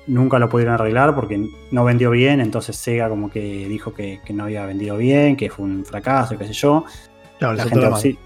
nunca 0.07 0.39
lo 0.39 0.49
pudieron 0.49 0.73
arreglar 0.73 1.15
porque 1.15 1.49
no 1.71 1.83
vendió 1.83 2.11
bien, 2.11 2.41
entonces 2.41 2.75
Sega 2.75 3.09
como 3.09 3.29
que 3.29 3.39
dijo 3.39 3.93
que, 3.93 4.19
no 4.29 4.45
había 4.45 4.65
vendido 4.65 4.97
bien, 4.97 5.35
que 5.35 5.49
fue 5.49 5.65
un 5.65 5.85
fracaso, 5.85 6.37
qué 6.37 6.47
sé 6.47 6.53
yo. 6.53 6.85
Claro, 7.39 7.55
la, 7.55 7.63
gente 7.63 7.79
de 7.79 8.17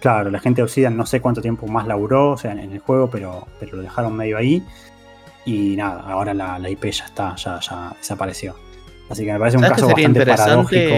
claro, 0.00 0.30
la 0.30 0.40
gente 0.40 0.60
de 0.60 0.64
Obsidian 0.64 0.96
no 0.96 1.06
sé 1.06 1.20
cuánto 1.20 1.40
tiempo 1.40 1.66
más 1.66 1.86
laburó, 1.86 2.32
o 2.32 2.36
sea, 2.36 2.52
en 2.52 2.72
el 2.72 2.78
juego, 2.78 3.08
pero, 3.10 3.46
pero 3.60 3.76
lo 3.76 3.82
dejaron 3.82 4.16
medio 4.16 4.36
ahí. 4.36 4.62
Y 5.46 5.76
nada, 5.76 6.00
ahora 6.00 6.32
la, 6.32 6.70
IP 6.70 6.84
ya 6.90 7.04
está, 7.04 7.34
ya, 7.36 7.60
ya 7.60 7.94
desapareció. 7.98 8.54
Así 9.10 9.24
que 9.24 9.32
me 9.32 9.38
parece 9.38 9.58
un 9.58 9.64
caso 9.64 9.88
bastante 9.88 10.24
paradójico 10.26 10.94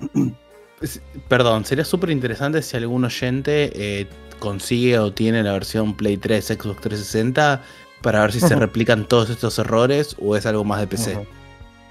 Perdón, 1.28 1.64
sería 1.64 1.84
súper 1.84 2.10
interesante 2.10 2.62
si 2.62 2.76
algún 2.76 3.04
oyente 3.04 3.72
eh, 3.74 4.06
consigue 4.38 4.96
o 5.00 5.12
tiene 5.12 5.42
la 5.42 5.52
versión 5.52 5.96
Play 5.96 6.16
3, 6.16 6.44
Xbox 6.46 6.80
360 6.80 7.60
para 8.02 8.20
ver 8.20 8.32
si 8.32 8.40
se 8.40 8.54
replican 8.54 9.04
todos 9.06 9.30
estos 9.30 9.58
errores 9.58 10.16
o 10.20 10.36
es 10.36 10.46
algo 10.46 10.64
más 10.64 10.80
de 10.80 10.86
PC. 10.86 11.26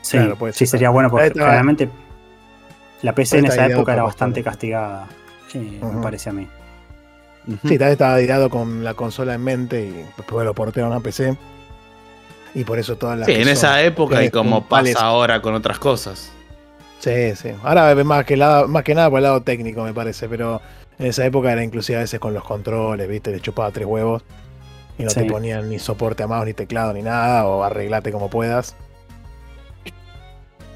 Sí, 0.02 0.18
sí 0.54 0.66
sería 0.66 0.90
bueno 0.90 1.10
porque 1.10 1.30
realmente 1.30 1.90
la 3.02 3.14
PC 3.14 3.40
en 3.40 3.46
esa 3.46 3.66
época 3.68 3.94
era 3.94 4.04
bastante 4.04 4.44
castigada, 4.44 5.08
me 5.54 6.02
parece 6.02 6.30
a 6.30 6.34
mí. 6.34 6.48
Sí, 7.64 7.78
tal 7.78 7.88
vez 7.88 7.92
estaba 7.92 8.18
tirado 8.18 8.50
con 8.50 8.84
la 8.84 8.94
consola 8.94 9.34
en 9.34 9.44
mente 9.44 9.86
y 9.86 10.06
después 10.18 10.46
lo 10.46 10.54
portaron 10.54 10.92
a 10.92 11.00
PC. 11.00 11.38
Y 12.54 12.64
por 12.64 12.80
eso 12.80 12.98
todas 12.98 13.20
las. 13.20 13.28
Sí, 13.28 13.36
en 13.36 13.48
esa 13.48 13.82
época 13.84 14.24
y 14.24 14.30
como 14.30 14.68
pasa 14.68 15.00
ahora 15.00 15.42
con 15.42 15.54
otras 15.54 15.80
cosas. 15.80 16.32
Sí, 17.00 17.36
sí. 17.36 17.52
Ahora 17.64 17.94
más 18.04 18.26
que, 18.26 18.36
más 18.36 18.84
que 18.84 18.96
nada 18.96 19.10
por 19.10 19.20
el 19.20 19.24
lado 19.24 19.44
técnico, 19.44 19.84
me 19.84 19.94
parece, 19.94 20.28
pero 20.28 20.60
en 20.98 21.06
esa 21.06 21.26
época 21.26 21.52
era 21.52 21.64
inclusive 21.64 22.00
a 22.00 22.02
veces 22.02 22.20
con 22.20 22.34
los 22.34 22.44
controles, 22.44 23.08
¿viste? 23.08 23.32
Le 23.32 23.40
chupaba 23.40 23.72
tres 23.72 23.86
huevos 23.86 24.24
y 24.98 25.04
no 25.04 25.10
te 25.10 25.26
ponían 25.26 25.70
ni 25.70 25.80
soporte 25.80 26.24
a 26.24 26.28
mouse, 26.28 26.46
ni 26.46 26.54
teclado, 26.54 26.94
ni 26.94 27.02
nada, 27.02 27.46
o 27.46 27.64
arreglate 27.64 28.12
como 28.12 28.30
puedas. 28.30 28.76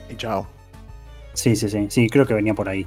Y 0.10 0.16
chao. 0.16 0.48
Sí, 1.34 1.56
sí, 1.56 1.70
sí, 1.70 1.88
sí, 1.90 2.10
creo 2.10 2.26
que 2.26 2.34
venía 2.34 2.54
por 2.54 2.70
ahí. 2.70 2.86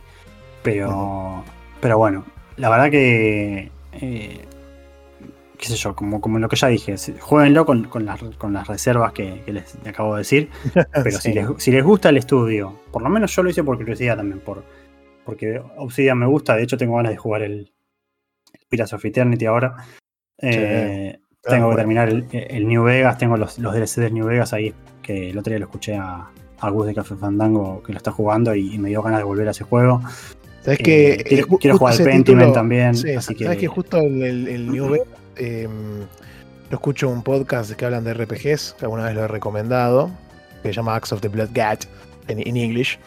Pero, 0.63 1.45
pero 1.81 1.99
bueno, 1.99 2.25
la 2.57 2.71
verdad 2.71 2.91
que, 2.91 3.71
eh, 3.93 4.45
qué 5.59 5.67
sé 5.67 5.77
yo, 5.77 5.97
como, 5.97 6.21
como 6.21 6.39
lo 6.39 6.49
que 6.49 6.57
ya 6.57 6.69
dije, 6.69 6.95
jueguenlo 7.21 7.67
con, 7.67 7.85
con, 7.85 8.07
las, 8.07 8.23
con 8.39 8.53
las 8.53 8.69
reservas 8.69 9.13
que, 9.13 9.43
les 9.47 9.77
acabo 9.87 10.15
de 10.15 10.21
decir. 10.21 10.51
Pero 10.93 11.19
si, 11.19 11.33
les, 11.33 11.47
si 11.59 11.71
les 11.71 11.85
gusta 11.85 12.11
el 12.11 12.19
estudio, 12.19 12.81
por 12.93 13.03
lo 13.03 13.09
menos 13.09 13.35
yo 13.35 13.43
lo 13.43 13.51
hice 13.51 13.65
por 13.65 13.77
curiosidad 13.77 14.17
también, 14.17 14.41
por, 14.41 14.65
porque 15.25 15.61
Obsidian 15.77 16.19
me 16.19 16.27
gusta, 16.27 16.57
de 16.57 16.63
hecho 16.63 16.77
tengo 16.77 16.97
ganas 16.97 17.13
de 17.13 17.19
jugar 17.19 17.43
el, 17.43 17.73
el 18.53 18.67
Pirates 18.69 18.93
of 18.93 19.05
Eternity 19.05 19.47
ahora. 19.47 19.77
Eh, 20.39 21.19
tengo 21.47 21.71
que 21.71 21.77
terminar 21.77 22.09
el, 22.09 22.67
New 22.67 22.85
Vegas, 22.85 23.19
tengo 23.19 23.37
los, 23.37 23.59
los 23.59 23.75
DLC 23.75 23.97
del 23.97 24.15
New 24.15 24.27
Vegas 24.27 24.53
ahí, 24.53 24.75
que 25.03 25.31
el 25.31 25.39
otro 25.39 25.51
día 25.51 25.59
lo 25.59 25.67
escuché 25.67 25.97
a, 25.97 26.29
a 26.59 26.71
Gus 26.71 26.87
de 26.87 26.95
Café 26.95 27.15
Fandango 27.17 27.83
que 27.83 27.93
lo 27.93 27.99
está 27.99 28.11
jugando 28.11 28.55
y, 28.55 28.79
me 28.79 28.89
dio 28.89 29.03
ganas 29.03 29.21
de 29.21 29.25
volver 29.25 29.49
a 29.49 29.51
ese 29.51 29.65
juego. 29.65 30.01
Sabes 30.63 30.79
que. 30.79 31.13
Eh, 31.13 31.45
quiero, 31.61 31.79
jugar 31.79 31.95
al 31.95 32.05
Pentiment 32.05 32.55
también. 32.55 32.95
sabes 32.97 33.59
que... 33.59 33.67
justo 33.67 33.99
el, 33.99 34.49
el, 34.49 34.71
New 34.71 34.91
Vegas, 34.91 35.09
em, 35.37 36.01
lo 36.71 36.77
escucho 36.77 37.09
un 37.09 37.23
podcast 37.23 37.73
que 37.73 37.85
hablan 37.85 38.05
de 38.05 38.15
RPGs, 38.15 38.77
que 38.79 38.85
alguna 38.87 39.05
vez 39.05 39.15
lo 39.15 39.25
he 39.25 39.29
recomendado, 39.29 40.11
que 40.63 40.69
se 40.69 40.75
llama 40.75 40.97
Axe 40.97 41.15
of 41.15 41.21
the 41.21 41.29
Blood 41.29 41.51
Gat 41.53 41.85
en, 42.29 42.41
en 42.41 42.57
English. 42.57 42.99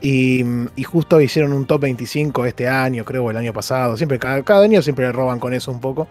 Y, 0.00 0.44
justo 0.84 1.20
hicieron 1.20 1.52
un 1.52 1.66
top 1.66 1.82
25 1.82 2.44
este 2.44 2.68
año, 2.68 3.04
creo, 3.04 3.30
el 3.30 3.36
año 3.36 3.52
pasado. 3.52 3.96
Siempre, 3.96 4.18
cada, 4.18 4.42
cada 4.42 4.62
año 4.62 4.82
siempre 4.82 5.06
le 5.06 5.12
roban 5.12 5.40
con 5.40 5.54
eso 5.54 5.70
un 5.72 5.80
poco. 5.80 6.06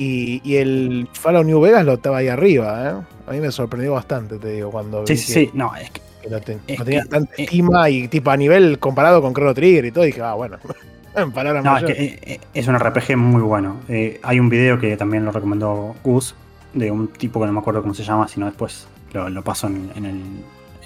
Y, 0.00 0.56
el 0.56 1.08
Fallout 1.12 1.44
New 1.44 1.60
Vegas 1.60 1.84
lo 1.84 1.94
estaba 1.94 2.18
ahí 2.18 2.28
arriba, 2.28 2.88
¿eh? 2.88 3.04
A 3.26 3.32
mí 3.32 3.40
me 3.40 3.50
sorprendió 3.50 3.94
bastante, 3.94 4.38
te 4.38 4.52
digo, 4.52 4.70
cuando. 4.70 5.04
Sí, 5.06 5.16
sí, 5.16 5.32
sí, 5.32 5.50
no, 5.54 5.74
es 5.74 5.90
que. 5.90 6.00
no, 6.30 6.40
tenía 6.40 7.04
tanta 7.04 7.32
eh, 7.36 7.44
estima 7.44 7.90
y 7.90 8.06
tipo 8.06 8.30
a 8.30 8.36
nivel 8.36 8.78
comparado 8.78 9.20
con 9.20 9.34
Chrono 9.34 9.54
Trigger 9.54 9.84
y 9.86 9.90
todo, 9.90 10.04
dije, 10.04 10.22
ah, 10.22 10.34
bueno. 10.34 10.58
no, 11.64 11.76
es 11.78 11.84
que 11.84 12.20
eh, 12.22 12.40
es 12.54 12.68
un 12.68 12.78
RPG 12.78 13.16
muy 13.16 13.42
bueno. 13.42 13.80
hay 14.22 14.38
un 14.38 14.48
video 14.48 14.78
que 14.78 14.96
también 14.96 15.24
lo 15.24 15.32
recomendó 15.32 15.96
Gus, 16.04 16.36
de 16.74 16.92
un 16.92 17.08
tipo 17.08 17.40
que 17.40 17.46
no 17.46 17.52
me 17.52 17.58
acuerdo 17.58 17.82
cómo 17.82 17.94
se 17.94 18.04
llama, 18.04 18.28
sino 18.28 18.46
después 18.46 18.86
lo, 19.12 19.42
paso 19.42 19.66
en, 19.66 19.90
el, 19.96 20.22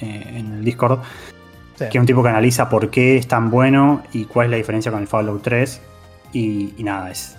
en 0.00 0.54
el 0.54 0.64
Discord. 0.64 1.00
Que 1.76 1.98
es 1.98 2.00
un 2.00 2.06
tipo 2.06 2.22
que 2.22 2.28
analiza 2.28 2.68
por 2.68 2.90
qué 2.90 3.16
es 3.16 3.26
tan 3.26 3.50
bueno 3.50 4.02
y 4.12 4.24
cuál 4.24 4.46
es 4.46 4.50
la 4.52 4.56
diferencia 4.56 4.92
con 4.92 5.02
el 5.02 5.08
Fallout 5.08 5.42
3. 5.42 5.80
Y, 6.32 6.74
y 6.78 6.84
nada, 6.84 7.10
es 7.10 7.36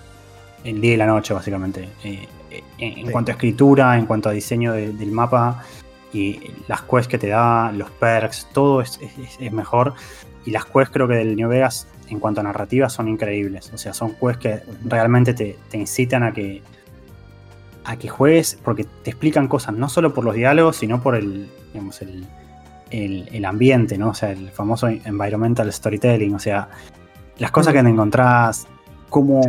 el 0.64 0.80
día 0.80 0.94
y 0.94 0.96
la 0.96 1.06
noche, 1.06 1.34
básicamente. 1.34 1.88
Eh, 2.02 2.26
eh, 2.50 2.62
en, 2.78 3.10
cuanto 3.10 3.30
a 3.30 3.34
escritura, 3.34 3.96
en 3.98 4.06
cuanto 4.06 4.28
a 4.28 4.32
diseño 4.32 4.72
del 4.72 5.12
mapa, 5.12 5.62
y 6.12 6.40
las 6.68 6.82
quests 6.82 7.08
que 7.08 7.18
te 7.18 7.28
da, 7.28 7.72
los 7.72 7.90
perks, 7.90 8.48
todo 8.52 8.80
es, 8.80 8.98
mejor. 9.50 9.94
Y 10.46 10.50
las 10.50 10.64
quests 10.64 10.90
creo 10.90 11.08
que 11.08 11.14
del 11.14 11.36
New 11.36 11.48
Vegas, 11.48 11.88
en 12.08 12.20
cuanto 12.20 12.40
a 12.40 12.44
narrativa, 12.44 12.88
son 12.88 13.08
increíbles. 13.08 13.72
O 13.74 13.78
sea, 13.78 13.92
son 13.92 14.14
quests 14.14 14.38
que 14.38 14.62
realmente 14.84 15.34
te, 15.34 15.56
incitan 15.72 16.22
a 16.22 16.32
que, 16.32 16.62
a 17.84 17.96
que 17.96 18.08
juegues, 18.08 18.58
porque 18.62 18.84
te 18.84 19.10
explican 19.10 19.48
cosas, 19.48 19.74
no 19.74 19.88
solo 19.88 20.14
por 20.14 20.24
los 20.24 20.34
diálogos, 20.34 20.76
sino 20.76 21.02
por 21.02 21.16
el, 21.16 21.48
digamos, 21.72 22.00
el, 22.00 22.26
el, 22.90 23.44
ambiente, 23.44 23.98
¿no? 23.98 24.10
O 24.10 24.14
sea, 24.14 24.30
el 24.30 24.50
famoso 24.50 24.86
environmental 24.86 25.72
storytelling. 25.72 26.34
O 26.34 26.38
sea, 26.38 26.68
las 27.38 27.50
cosas 27.50 27.72
que 27.72 27.82
te 27.82 27.88
encontrás, 27.88 28.68
cómo 29.10 29.42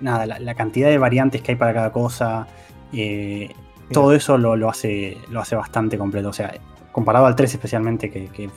nada, 0.00 0.26
la, 0.26 0.54
cantidad 0.54 0.88
de 0.88 0.98
variantes 0.98 1.42
que 1.42 1.52
hay 1.52 1.56
para 1.56 1.74
cada 1.74 1.92
cosa, 1.92 2.46
eh, 2.92 3.50
todo 3.92 4.12
eso 4.12 4.38
lo, 4.38 4.68
hace, 4.68 5.18
lo 5.30 5.40
hace 5.40 5.56
bastante 5.56 5.98
completo. 5.98 6.28
O 6.28 6.32
sea, 6.32 6.54
comparado 6.92 7.26
al 7.26 7.36
3 7.36 7.54
especialmente, 7.54 8.10
que, 8.10 8.50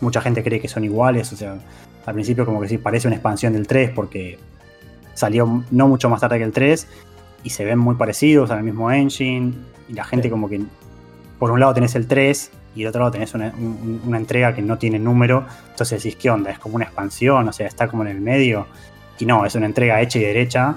mucha 0.00 0.20
gente 0.20 0.42
cree 0.42 0.60
que 0.60 0.68
son 0.68 0.84
iguales, 0.84 1.32
o 1.32 1.36
sea, 1.36 1.56
al 2.04 2.14
principio 2.14 2.44
como 2.44 2.60
que 2.60 2.68
sí, 2.68 2.78
parece 2.78 3.08
una 3.08 3.16
expansión 3.16 3.54
del 3.54 3.66
3 3.66 3.92
porque 3.94 4.38
salió 5.14 5.64
no 5.70 5.88
mucho 5.88 6.10
más 6.10 6.20
tarde 6.20 6.38
que 6.38 6.44
el 6.44 6.52
3 6.52 6.86
y 7.42 7.50
se 7.50 7.64
ven 7.64 7.78
muy 7.78 7.94
parecidos 7.94 8.50
al 8.50 8.62
mismo 8.62 8.90
engine 8.90 9.54
y 9.88 9.94
la 9.94 10.04
gente 10.04 10.28
como 10.28 10.50
que 10.50 10.60
por 11.38 11.50
un 11.50 11.60
lado 11.60 11.72
tenés 11.72 11.94
el 11.94 12.06
3 12.06 12.50
y 12.74 12.80
del 12.80 12.88
otro 12.88 13.00
lado 13.00 13.12
tenés 13.12 13.34
una, 13.34 13.54
una, 14.04 14.18
entrega 14.18 14.54
que 14.54 14.60
no 14.60 14.76
tiene 14.76 14.98
número, 14.98 15.46
entonces 15.70 16.02
decís, 16.02 16.20
¿qué 16.20 16.28
onda? 16.28 16.50
Es 16.50 16.58
como 16.58 16.76
una 16.76 16.84
expansión, 16.84 17.48
o 17.48 17.52
sea, 17.52 17.66
está 17.66 17.88
como 17.88 18.02
en 18.02 18.10
el 18.10 18.20
medio. 18.20 18.66
Y 19.18 19.26
no, 19.26 19.46
es 19.46 19.54
una 19.54 19.66
entrega 19.66 20.00
hecha 20.00 20.18
y 20.18 20.22
derecha. 20.22 20.76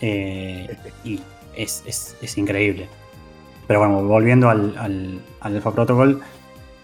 Eh, 0.00 0.76
y 1.04 1.20
es, 1.56 2.36
increíble. 2.36 2.88
Pero 3.66 3.80
bueno, 3.80 4.02
volviendo 4.04 4.48
al, 4.48 4.76
al, 4.78 5.20
Alpha 5.40 5.72
Protocol, 5.72 6.20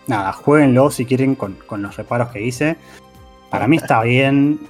nada, 0.07 0.33
jueguenlo 0.33 0.91
si 0.91 1.05
quieren 1.05 1.35
con, 1.35 1.57
los 1.83 1.97
reparos 1.97 2.31
que 2.31 2.43
hice. 2.43 2.77
Para 3.51 3.69
mí 3.69 3.77
está 3.77 4.03
bien 4.03 4.61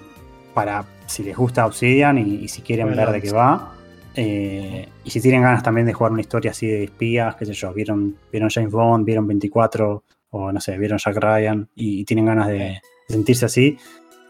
para 0.54 0.84
si 1.06 1.22
les 1.22 1.36
gusta 1.36 1.66
Obsidian 1.66 2.18
y, 2.18 2.48
si 2.48 2.62
quieren 2.62 2.94
ver 2.94 3.10
de 3.10 3.22
qué 3.22 3.32
va. 3.32 3.74
Eh, 4.14 4.88
y 5.04 5.10
si 5.10 5.20
tienen 5.22 5.42
ganas 5.42 5.62
también 5.62 5.86
de 5.86 5.94
jugar 5.94 6.12
una 6.12 6.20
historia 6.20 6.50
así 6.50 6.66
de 6.66 6.84
espías, 6.84 7.34
qué 7.36 7.46
sé 7.46 7.54
yo, 7.54 7.72
vieron, 7.72 8.16
vieron 8.30 8.50
James 8.50 8.70
Bond, 8.70 9.06
vieron 9.06 9.26
24 9.26 10.04
o 10.30 10.52
no 10.52 10.60
sé, 10.60 10.76
vieron 10.76 10.98
Jack 10.98 11.16
Ryan 11.16 11.68
y, 11.74 12.04
tienen 12.04 12.26
ganas 12.26 12.48
de, 12.48 12.80
sentirse 13.08 13.46
así, 13.46 13.78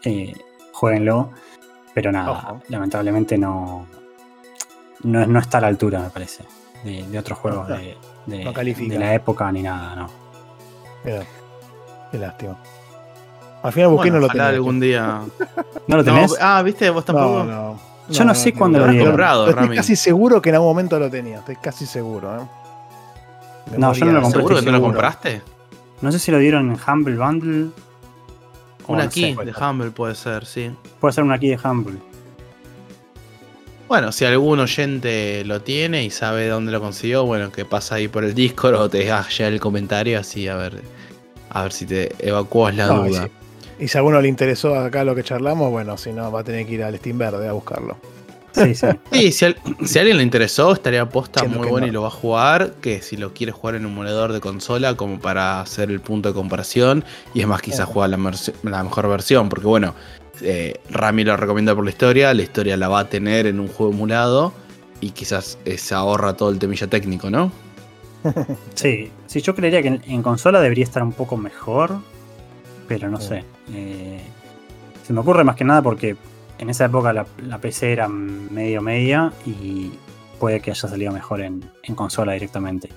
eh, 0.03 0.33
jueguenlo. 0.73 1.31
Pero 1.93 2.11
nada, 2.11 2.59
lamentablemente 2.69 3.37
no, 3.37 3.85
no, 5.03 5.39
está 5.39 5.59
a 5.59 5.61
la 5.61 5.67
altura, 5.67 5.99
me 5.99 6.09
parece, 6.09 6.43
de, 6.83 7.17
otros 7.19 7.37
juegos 7.37 7.67
de, 7.67 7.97
de, 8.25 8.99
la 8.99 9.13
época 9.13 9.51
ni 9.51 9.61
nada, 9.61 9.95
no. 9.95 10.09
qué 11.03 12.17
lástima. 12.17 12.57
Al 13.63 13.71
final 13.71 13.91
busqué 13.91 14.11
no 14.11 14.19
lo 14.19 14.27
tenía. 14.27 14.49
algún 14.49 14.79
día. 14.79 15.21
¿No 15.87 15.97
lo 15.97 16.03
tenés? 16.03 16.35
ah, 16.41 16.61
viste, 16.63 16.89
vos 16.89 17.05
tampoco. 17.05 17.45
No, 17.45 17.79
Yo 18.09 18.25
no, 18.25 18.35
sé 18.35 18.53
cuándo 18.53 18.79
lo 18.79 18.87
dieron. 18.87 19.09
Comprado, 19.09 19.49
estoy 19.49 19.75
casi 19.75 19.95
seguro 19.95 20.41
que 20.41 20.49
en 20.49 20.55
algún 20.55 20.69
momento 20.69 20.99
lo 20.99 21.09
tenía. 21.09 21.39
Estoy 21.39 21.55
casi 21.55 21.85
seguro, 21.85 22.35
¿eh? 22.35 23.77
no, 23.77 23.93
yo 23.93 24.05
no 24.05 24.11
lo 24.11 24.21
compré. 24.21 24.41
¿Seguro 24.41 24.59
que 24.59 24.65
no 24.65 24.71
lo 24.73 24.81
compraste? 24.81 25.41
No 26.01 26.11
sé 26.11 26.19
si 26.19 26.31
lo 26.31 26.39
dieron 26.39 26.71
en 26.71 26.77
Humble 26.85 27.15
Bundle 27.17 27.69
una 28.87 29.09
key 29.09 29.35
de 29.35 29.53
Humble 29.53 29.91
puede 29.91 30.15
ser, 30.15 30.45
sí. 30.45 30.71
Puede 30.99 31.13
ser 31.13 31.23
una 31.23 31.37
key 31.39 31.49
de 31.49 31.59
Humble. 31.63 31.97
Bueno, 33.87 34.11
si 34.11 34.25
algún 34.25 34.59
oyente 34.59 35.43
lo 35.45 35.61
tiene 35.61 36.03
y 36.03 36.09
sabe 36.09 36.47
dónde 36.47 36.71
lo 36.71 36.81
consiguió, 36.81 37.25
bueno, 37.25 37.51
que 37.51 37.65
pasa 37.65 37.95
ahí 37.95 38.07
por 38.07 38.23
el 38.23 38.33
Discord 38.33 38.75
o 38.75 38.89
te 38.89 38.99
dejas 38.99 39.37
ya 39.37 39.47
el 39.47 39.59
comentario 39.59 40.19
así 40.19 40.47
a 40.47 40.55
ver, 40.55 40.81
a 41.49 41.63
ver 41.63 41.71
si 41.71 41.85
te 41.85 42.15
evacuas 42.19 42.75
la 42.75 42.87
duda. 42.87 43.29
Y 43.79 43.87
si 43.87 43.97
a 43.97 43.99
alguno 43.99 44.21
le 44.21 44.29
interesó 44.29 44.75
acá 44.75 45.03
lo 45.03 45.13
que 45.13 45.23
charlamos, 45.23 45.69
bueno, 45.69 45.97
si 45.97 46.11
no, 46.11 46.31
va 46.31 46.39
a 46.39 46.43
tener 46.43 46.65
que 46.65 46.73
ir 46.73 46.83
al 46.83 46.97
Steam 46.97 47.17
Verde 47.17 47.47
a 47.47 47.51
buscarlo. 47.51 47.97
Sí, 48.53 48.75
sí. 48.75 48.87
sí 49.11 49.31
si, 49.31 49.45
a 49.45 50.01
alguien 50.01 50.17
le 50.17 50.23
interesó, 50.23 50.73
estaría 50.73 51.01
aposta 51.01 51.43
muy 51.45 51.67
bueno 51.67 51.87
y 51.87 51.91
lo 51.91 52.03
va 52.03 52.07
a 52.07 52.11
jugar. 52.11 52.75
Que 52.81 53.01
si 53.01 53.17
lo 53.17 53.33
quiere 53.33 53.51
jugar 53.51 53.75
en 53.75 53.85
un 53.85 53.91
emulador 53.91 54.31
de 54.31 54.39
consola, 54.39 54.95
como 54.95 55.19
para 55.19 55.61
hacer 55.61 55.91
el 55.91 55.99
punto 55.99 56.29
de 56.29 56.35
comparación. 56.35 57.03
Y 57.33 57.41
es 57.41 57.47
más, 57.47 57.61
quizás 57.61 57.87
jugar 57.87 58.09
la, 58.11 58.17
mejor 58.17 59.09
versión. 59.09 59.49
Porque 59.49 59.67
bueno, 59.67 59.95
eh, 60.41 60.79
Rami 60.89 61.23
lo 61.23 61.35
recomienda 61.35 61.75
por 61.75 61.83
la 61.83 61.89
historia. 61.89 62.33
La 62.33 62.43
historia 62.43 62.77
la 62.77 62.87
va 62.87 62.99
a 62.99 63.09
tener 63.09 63.47
en 63.47 63.59
un 63.59 63.67
juego 63.67 63.91
emulado. 63.91 64.53
Y 65.01 65.11
quizás 65.11 65.57
se 65.65 65.95
ahorra 65.95 66.33
todo 66.35 66.49
el 66.49 66.59
temilla 66.59 66.87
técnico, 66.87 67.29
¿no? 67.29 67.51
Sí, 68.73 69.11
sí, 69.27 69.41
yo 69.41 69.53
creería 69.53 69.81
que 69.81 69.99
en, 70.05 70.23
consola 70.23 70.61
debería 70.61 70.85
estar 70.85 71.03
un 71.03 71.11
poco 71.11 71.35
mejor. 71.35 71.97
Pero 72.87 73.09
no 73.09 73.19
sé. 73.19 73.43
Eh, 73.73 74.21
se 75.05 75.13
me 75.13 75.19
ocurre 75.19 75.43
más 75.43 75.55
que 75.55 75.63
nada 75.63 75.81
porque 75.81 76.15
en 76.63 76.69
esa 76.69 76.85
época 76.85 77.13
la, 77.13 77.57
PC 77.59 77.91
era 77.91 78.07
medio 78.07 78.81
media 78.81 79.31
y 79.45 79.91
puede 80.39 80.61
que 80.61 80.71
haya 80.71 80.87
salido 80.87 81.11
mejor 81.11 81.41
en, 81.41 81.61
consola 81.93 82.33
directamente. 82.33 82.89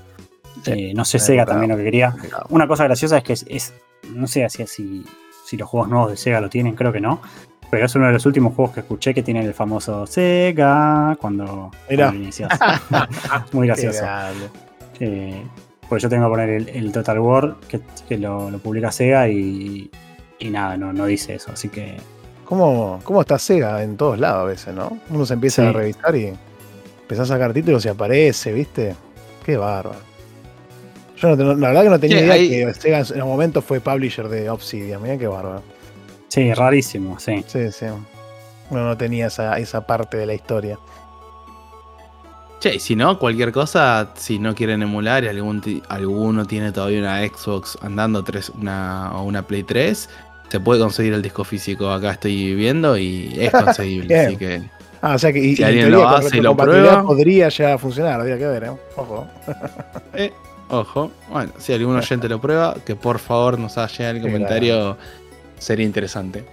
Eh, 0.65 0.93
no 0.95 1.05
sé 1.05 1.19
Sega 1.19 1.45
también 1.45 1.71
lo 1.71 1.77
que 1.77 1.85
quería. 1.85 2.15
Una 2.49 2.67
cosa 2.67 2.85
graciosa 2.85 3.19
es 3.19 3.25
que 3.25 3.33
es, 3.33 3.75
no 4.15 4.27
sé 4.27 4.49
si, 4.49 4.67
si, 4.67 5.05
si 5.45 5.57
los 5.57 5.69
juegos 5.69 5.91
nuevos 5.91 6.11
de 6.11 6.17
Sega 6.17 6.41
lo 6.41 6.49
tienen, 6.49 6.75
creo 6.75 6.93
que 6.93 7.01
no. 7.01 7.21
Pero 7.69 7.85
es 7.85 7.95
uno 7.97 8.07
de 8.07 8.13
los 8.13 8.25
últimos 8.25 8.55
juegos 8.55 8.73
que 8.73 8.81
escuché 8.81 9.13
que 9.13 9.25
tiene 9.25 9.45
el 9.45 9.53
famoso 9.53 10.07
Sega 10.07 11.17
cuando, 11.21 11.73
inicias. 11.91 12.59
Muy 13.53 13.67
gracioso. 13.67 14.05
Eh, 15.01 15.43
pues 15.89 16.03
yo 16.03 16.09
tengo 16.09 16.27
que 16.27 16.31
poner 16.31 16.51
el, 16.51 16.93
Total 16.93 17.19
War 17.19 17.57
que, 18.09 18.17
lo, 18.17 18.49
publica 18.63 18.93
Sega 18.93 19.29
y, 19.29 19.91
y 20.39 20.51
nada, 20.51 20.77
no, 20.77 20.93
no 20.93 21.07
dice 21.07 21.35
eso. 21.35 21.51
Así 21.53 21.69
que 21.69 21.97
¿Cómo, 22.47 23.01
¿Cómo 23.03 23.21
está 23.21 23.39
Sega 23.39 23.83
en 23.83 23.97
todos 23.97 24.19
lados 24.19 24.43
a 24.43 24.45
veces, 24.45 24.75
no? 24.75 24.99
Uno 25.11 25.27
se 25.27 25.35
empieza 25.35 25.69
a 25.69 25.73
revisar 25.73 26.15
y 26.17 26.33
empieza 27.03 27.25
a 27.25 27.27
sacar 27.27 27.53
títulos 27.53 27.85
y 27.85 27.89
aparece, 27.89 28.53
¿viste? 28.53 28.95
Qué 29.45 29.57
bárbaro. 29.57 29.99
Yo 31.17 31.35
no, 31.35 31.55
la 31.55 31.69
verdad 31.69 31.83
que 31.83 31.91
no 31.91 32.01
tenía 32.01 32.37
idea 32.37 32.67
que 32.67 32.75
Sega 32.75 33.01
en 33.01 33.23
un 33.23 33.29
momento 33.29 33.63
fue 33.63 33.81
publisher 33.81 34.29
de 34.29 34.49
Obsidian, 34.49 35.03
mira 35.03 35.19
qué 35.19 35.27
bárbaro. 35.27 35.63
Sí, 36.29 36.53
rarísimo, 36.55 37.19
sí. 37.19 37.45
Sí, 37.47 37.73
sí. 37.73 37.87
Uno 38.71 38.85
no 38.85 38.97
tenía 38.97 39.27
esa, 39.27 39.59
esa 39.59 39.87
parte 39.87 40.17
de 40.17 40.27
la 40.27 40.35
historia. 40.35 40.79
Che, 42.61 42.79
si 42.79 42.97
no, 42.97 43.19
cualquier 43.19 43.53
cosa, 43.53 44.13
si 44.17 44.39
no 44.39 44.55
quieren 44.55 44.83
emular 44.83 45.25
y 45.25 45.29
algún 45.29 45.83
alguno 45.89 46.47
tiene 46.47 46.73
todavía 46.73 47.01
una 47.01 47.19
Xbox 47.19 47.77
andando 47.83 48.25
tres, 48.25 48.51
una, 48.51 49.13
o 49.15 49.25
una 49.25 49.47
Play 49.47 49.63
3, 49.63 50.09
se 50.49 50.61
puede 50.61 50.81
conseguir 50.81 51.13
el 51.13 51.23
disco 51.23 51.45
físico, 51.45 51.91
acá 51.91 52.13
estoy 52.13 52.55
viendo 52.55 52.97
y 52.97 53.35
es 53.39 53.51
conseguible, 53.65 54.19
así 54.19 54.37
que. 54.37 54.63
Ah, 55.03 55.15
o 55.15 55.19
sea 55.19 55.33
que 55.33 55.55
si 55.55 55.63
alguien 55.63 55.91
lo 55.91 56.09
hace 56.09 56.39
y 56.39 56.41
lo 56.41 56.57
prueba. 56.57 57.03
Podría 57.03 57.49
ya 57.49 57.79
funcionar, 57.79 58.21
habría 58.21 58.39
que 58.39 58.47
ver, 58.47 58.65
¿eh? 58.65 58.71
Ojo. 58.97 59.27
eh, 60.15 60.33
ojo. 60.71 61.11
Bueno, 61.31 61.53
si 61.59 61.73
algún 61.73 61.97
oyente 61.97 62.29
lo 62.29 62.41
prueba, 62.41 62.75
que 62.85 62.97
por 62.97 63.19
favor 63.19 63.59
nos 63.59 63.79
haga 63.79 64.11
el 64.11 64.21
comentario, 64.21 64.97
sería 65.59 65.85
interesante. 65.85 66.45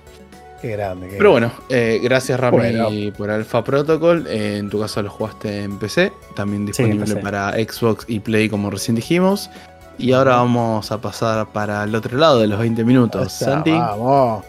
Qué 0.64 0.70
grande. 0.70 1.10
Pero 1.18 1.32
bueno, 1.32 1.52
eh, 1.68 2.00
gracias 2.02 2.40
Rami 2.40 3.12
por 3.12 3.30
Alpha 3.30 3.66
Protocol. 3.66 4.26
Eh, 4.30 4.60
en 4.60 4.70
tu 4.70 4.80
caso 4.80 5.02
lo 5.02 5.10
jugaste 5.10 5.64
en 5.64 5.78
PC, 5.78 6.14
también 6.38 6.66
disponible 6.66 7.18
para 7.18 7.52
Xbox 7.52 8.06
y 8.08 8.22
Play 8.22 8.48
como 8.48 8.70
recién 8.70 8.96
dijimos. 8.96 9.50
Y 9.98 10.12
ahora 10.12 10.38
vamos 10.38 10.92
a 10.92 11.00
pasar 11.00 11.48
para 11.52 11.84
el 11.84 11.94
otro 11.96 12.18
lado 12.18 12.40
de 12.40 12.48
los 12.48 12.60
20 12.60 12.84
minutos. 12.84 13.32
Santi. 13.32 13.72
Vamos. 13.72 14.44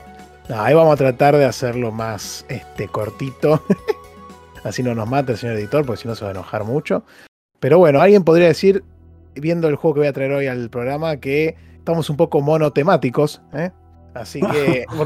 ahí 0.48 0.74
vamos 0.74 0.94
a 0.94 0.96
tratar 0.96 1.36
de 1.36 1.44
hacerlo 1.44 1.92
más 1.92 2.44
este, 2.48 2.88
cortito. 2.88 3.62
Así 4.64 4.82
no 4.82 4.94
nos 4.94 5.08
mata 5.08 5.32
el 5.32 5.38
señor 5.38 5.56
editor, 5.56 5.84
porque 5.84 6.02
si 6.02 6.08
no 6.08 6.14
se 6.14 6.24
va 6.24 6.30
a 6.30 6.32
enojar 6.32 6.64
mucho. 6.64 7.04
Pero 7.60 7.78
bueno, 7.78 8.00
alguien 8.00 8.24
podría 8.24 8.48
decir, 8.48 8.82
viendo 9.34 9.68
el 9.68 9.76
juego 9.76 9.94
que 9.94 10.00
voy 10.00 10.08
a 10.08 10.12
traer 10.12 10.32
hoy 10.32 10.46
al 10.46 10.70
programa, 10.70 11.18
que 11.18 11.56
estamos 11.76 12.08
un 12.08 12.16
poco 12.16 12.40
monotemáticos. 12.40 13.42
¿eh? 13.52 13.70
Así 14.14 14.40
que, 14.40 14.86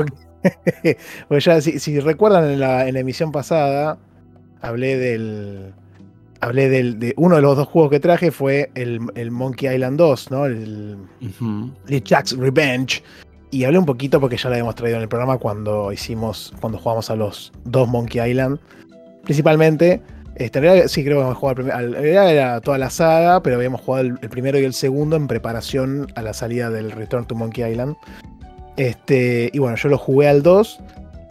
porque, 1.28 1.44
ya 1.44 1.60
si, 1.60 2.00
recuerdan 2.00 2.44
en 2.50 2.60
la, 2.60 2.88
emisión 2.88 3.32
pasada, 3.32 3.98
hablé 4.60 4.96
del, 4.96 5.74
hablé 6.40 6.68
del, 6.68 6.98
de 6.98 7.14
uno 7.16 7.36
de 7.36 7.42
los 7.42 7.56
dos 7.56 7.68
juegos 7.68 7.90
que 7.90 8.00
traje 8.00 8.30
fue 8.30 8.70
el, 8.74 9.00
Monkey 9.30 9.74
Island 9.74 9.98
2, 9.98 10.30
¿no? 10.30 10.46
El, 10.46 10.98
Jack's 11.86 12.36
Revenge. 12.36 13.02
Y 13.50 13.64
hablé 13.64 13.78
un 13.78 13.86
poquito 13.86 14.20
porque 14.20 14.36
ya 14.36 14.50
lo 14.50 14.54
habíamos 14.54 14.74
traído 14.74 14.96
en 14.96 15.02
el 15.02 15.08
programa 15.08 15.38
cuando 15.38 15.90
hicimos, 15.90 16.52
cuando 16.60 16.78
jugamos 16.78 17.10
a 17.10 17.16
los 17.16 17.52
dos 17.64 17.88
Monkey 17.88 18.30
Island. 18.30 18.58
Principalmente, 19.24 20.02
este, 20.36 20.58
en 20.58 20.64
realidad 20.64 20.88
sí 20.88 21.02
creo 21.02 21.16
que 21.16 21.22
habíamos 21.22 21.38
jugado 21.38 21.56
primer, 21.56 21.74
en 21.74 21.92
realidad 21.92 22.30
era 22.30 22.60
toda 22.60 22.78
la 22.78 22.90
saga, 22.90 23.42
pero 23.42 23.56
habíamos 23.56 23.80
jugado 23.80 24.06
el, 24.06 24.18
primero 24.28 24.58
y 24.58 24.64
el 24.64 24.74
segundo 24.74 25.16
en 25.16 25.26
preparación 25.26 26.06
a 26.14 26.22
la 26.22 26.34
salida 26.34 26.70
del 26.70 26.90
Return 26.92 27.26
to 27.26 27.34
Monkey 27.34 27.70
Island. 27.70 27.96
Este, 28.76 29.50
y 29.52 29.58
bueno, 29.58 29.76
yo 29.76 29.88
lo 29.88 29.98
jugué 29.98 30.28
al 30.28 30.42
2. 30.42 30.80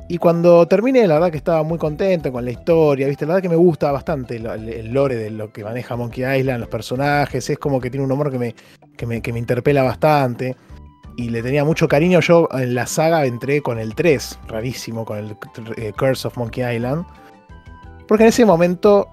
Y 0.09 0.17
cuando 0.19 0.65
terminé, 0.67 1.05
la 1.05 1.15
verdad 1.15 1.31
que 1.31 1.38
estaba 1.38 1.63
muy 1.63 1.77
contento 1.77 2.31
con 2.31 2.45
la 2.45 2.51
historia, 2.51 3.07
¿viste? 3.07 3.25
La 3.25 3.34
verdad 3.34 3.43
que 3.43 3.49
me 3.49 3.57
gusta 3.57 3.91
bastante 3.91 4.38
el, 4.38 4.93
lore 4.93 5.15
de 5.15 5.31
lo 5.31 5.51
que 5.51 5.65
maneja 5.65 5.97
Monkey 5.97 6.39
Island, 6.39 6.61
los 6.61 6.69
personajes, 6.69 7.49
es 7.49 7.59
como 7.59 7.81
que 7.81 7.89
tiene 7.89 8.05
un 8.05 8.11
humor 8.11 8.31
que 8.31 8.39
me, 8.39 8.55
que 8.95 9.05
me, 9.05 9.21
que 9.21 9.34
me 9.34 9.39
interpela 9.39 9.84
bastante 9.84 10.55
y 11.17 11.29
le 11.29 11.43
tenía 11.43 11.65
mucho 11.65 11.89
cariño. 11.89 12.21
Yo 12.21 12.47
en 12.53 12.73
la 12.73 12.85
saga 12.85 13.25
entré 13.25 13.61
con 13.61 13.79
el 13.79 13.95
3, 13.95 14.39
rarísimo, 14.47 15.03
con 15.03 15.17
el 15.17 15.35
eh, 15.75 15.91
Curse 15.97 16.29
of 16.29 16.38
Monkey 16.38 16.63
Island. 16.75 17.05
Porque 18.07 18.23
en 18.23 18.29
ese 18.29 18.45
momento 18.45 19.09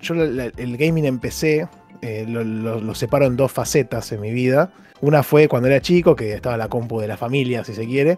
yo 0.00 0.14
el 0.14 0.76
gaming 0.78 1.04
empecé, 1.04 1.68
eh, 2.00 2.24
lo, 2.26 2.94
separo 2.94 3.26
en 3.26 3.36
dos 3.36 3.52
facetas 3.52 4.10
en 4.12 4.22
mi 4.22 4.30
vida. 4.30 4.72
Una 5.02 5.22
fue 5.22 5.48
cuando 5.48 5.68
era 5.68 5.80
chico, 5.80 6.16
que 6.16 6.32
estaba 6.32 6.56
la 6.56 6.68
compu 6.68 7.00
de 7.00 7.08
la 7.08 7.16
familia, 7.16 7.64
si 7.64 7.74
se 7.74 7.84
quiere. 7.84 8.16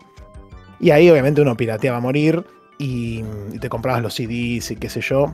Y 0.83 0.91
ahí 0.91 1.09
obviamente 1.09 1.41
uno 1.41 1.57
pirateaba 1.57 1.99
a 1.99 2.01
morir 2.01 2.45
y, 2.77 3.23
te 3.61 3.69
comprabas 3.69 4.03
los 4.03 4.15
CDs 4.15 4.73
y 4.73 4.77
qué 4.77 4.91
sé 4.91 5.01
yo. 5.01 5.33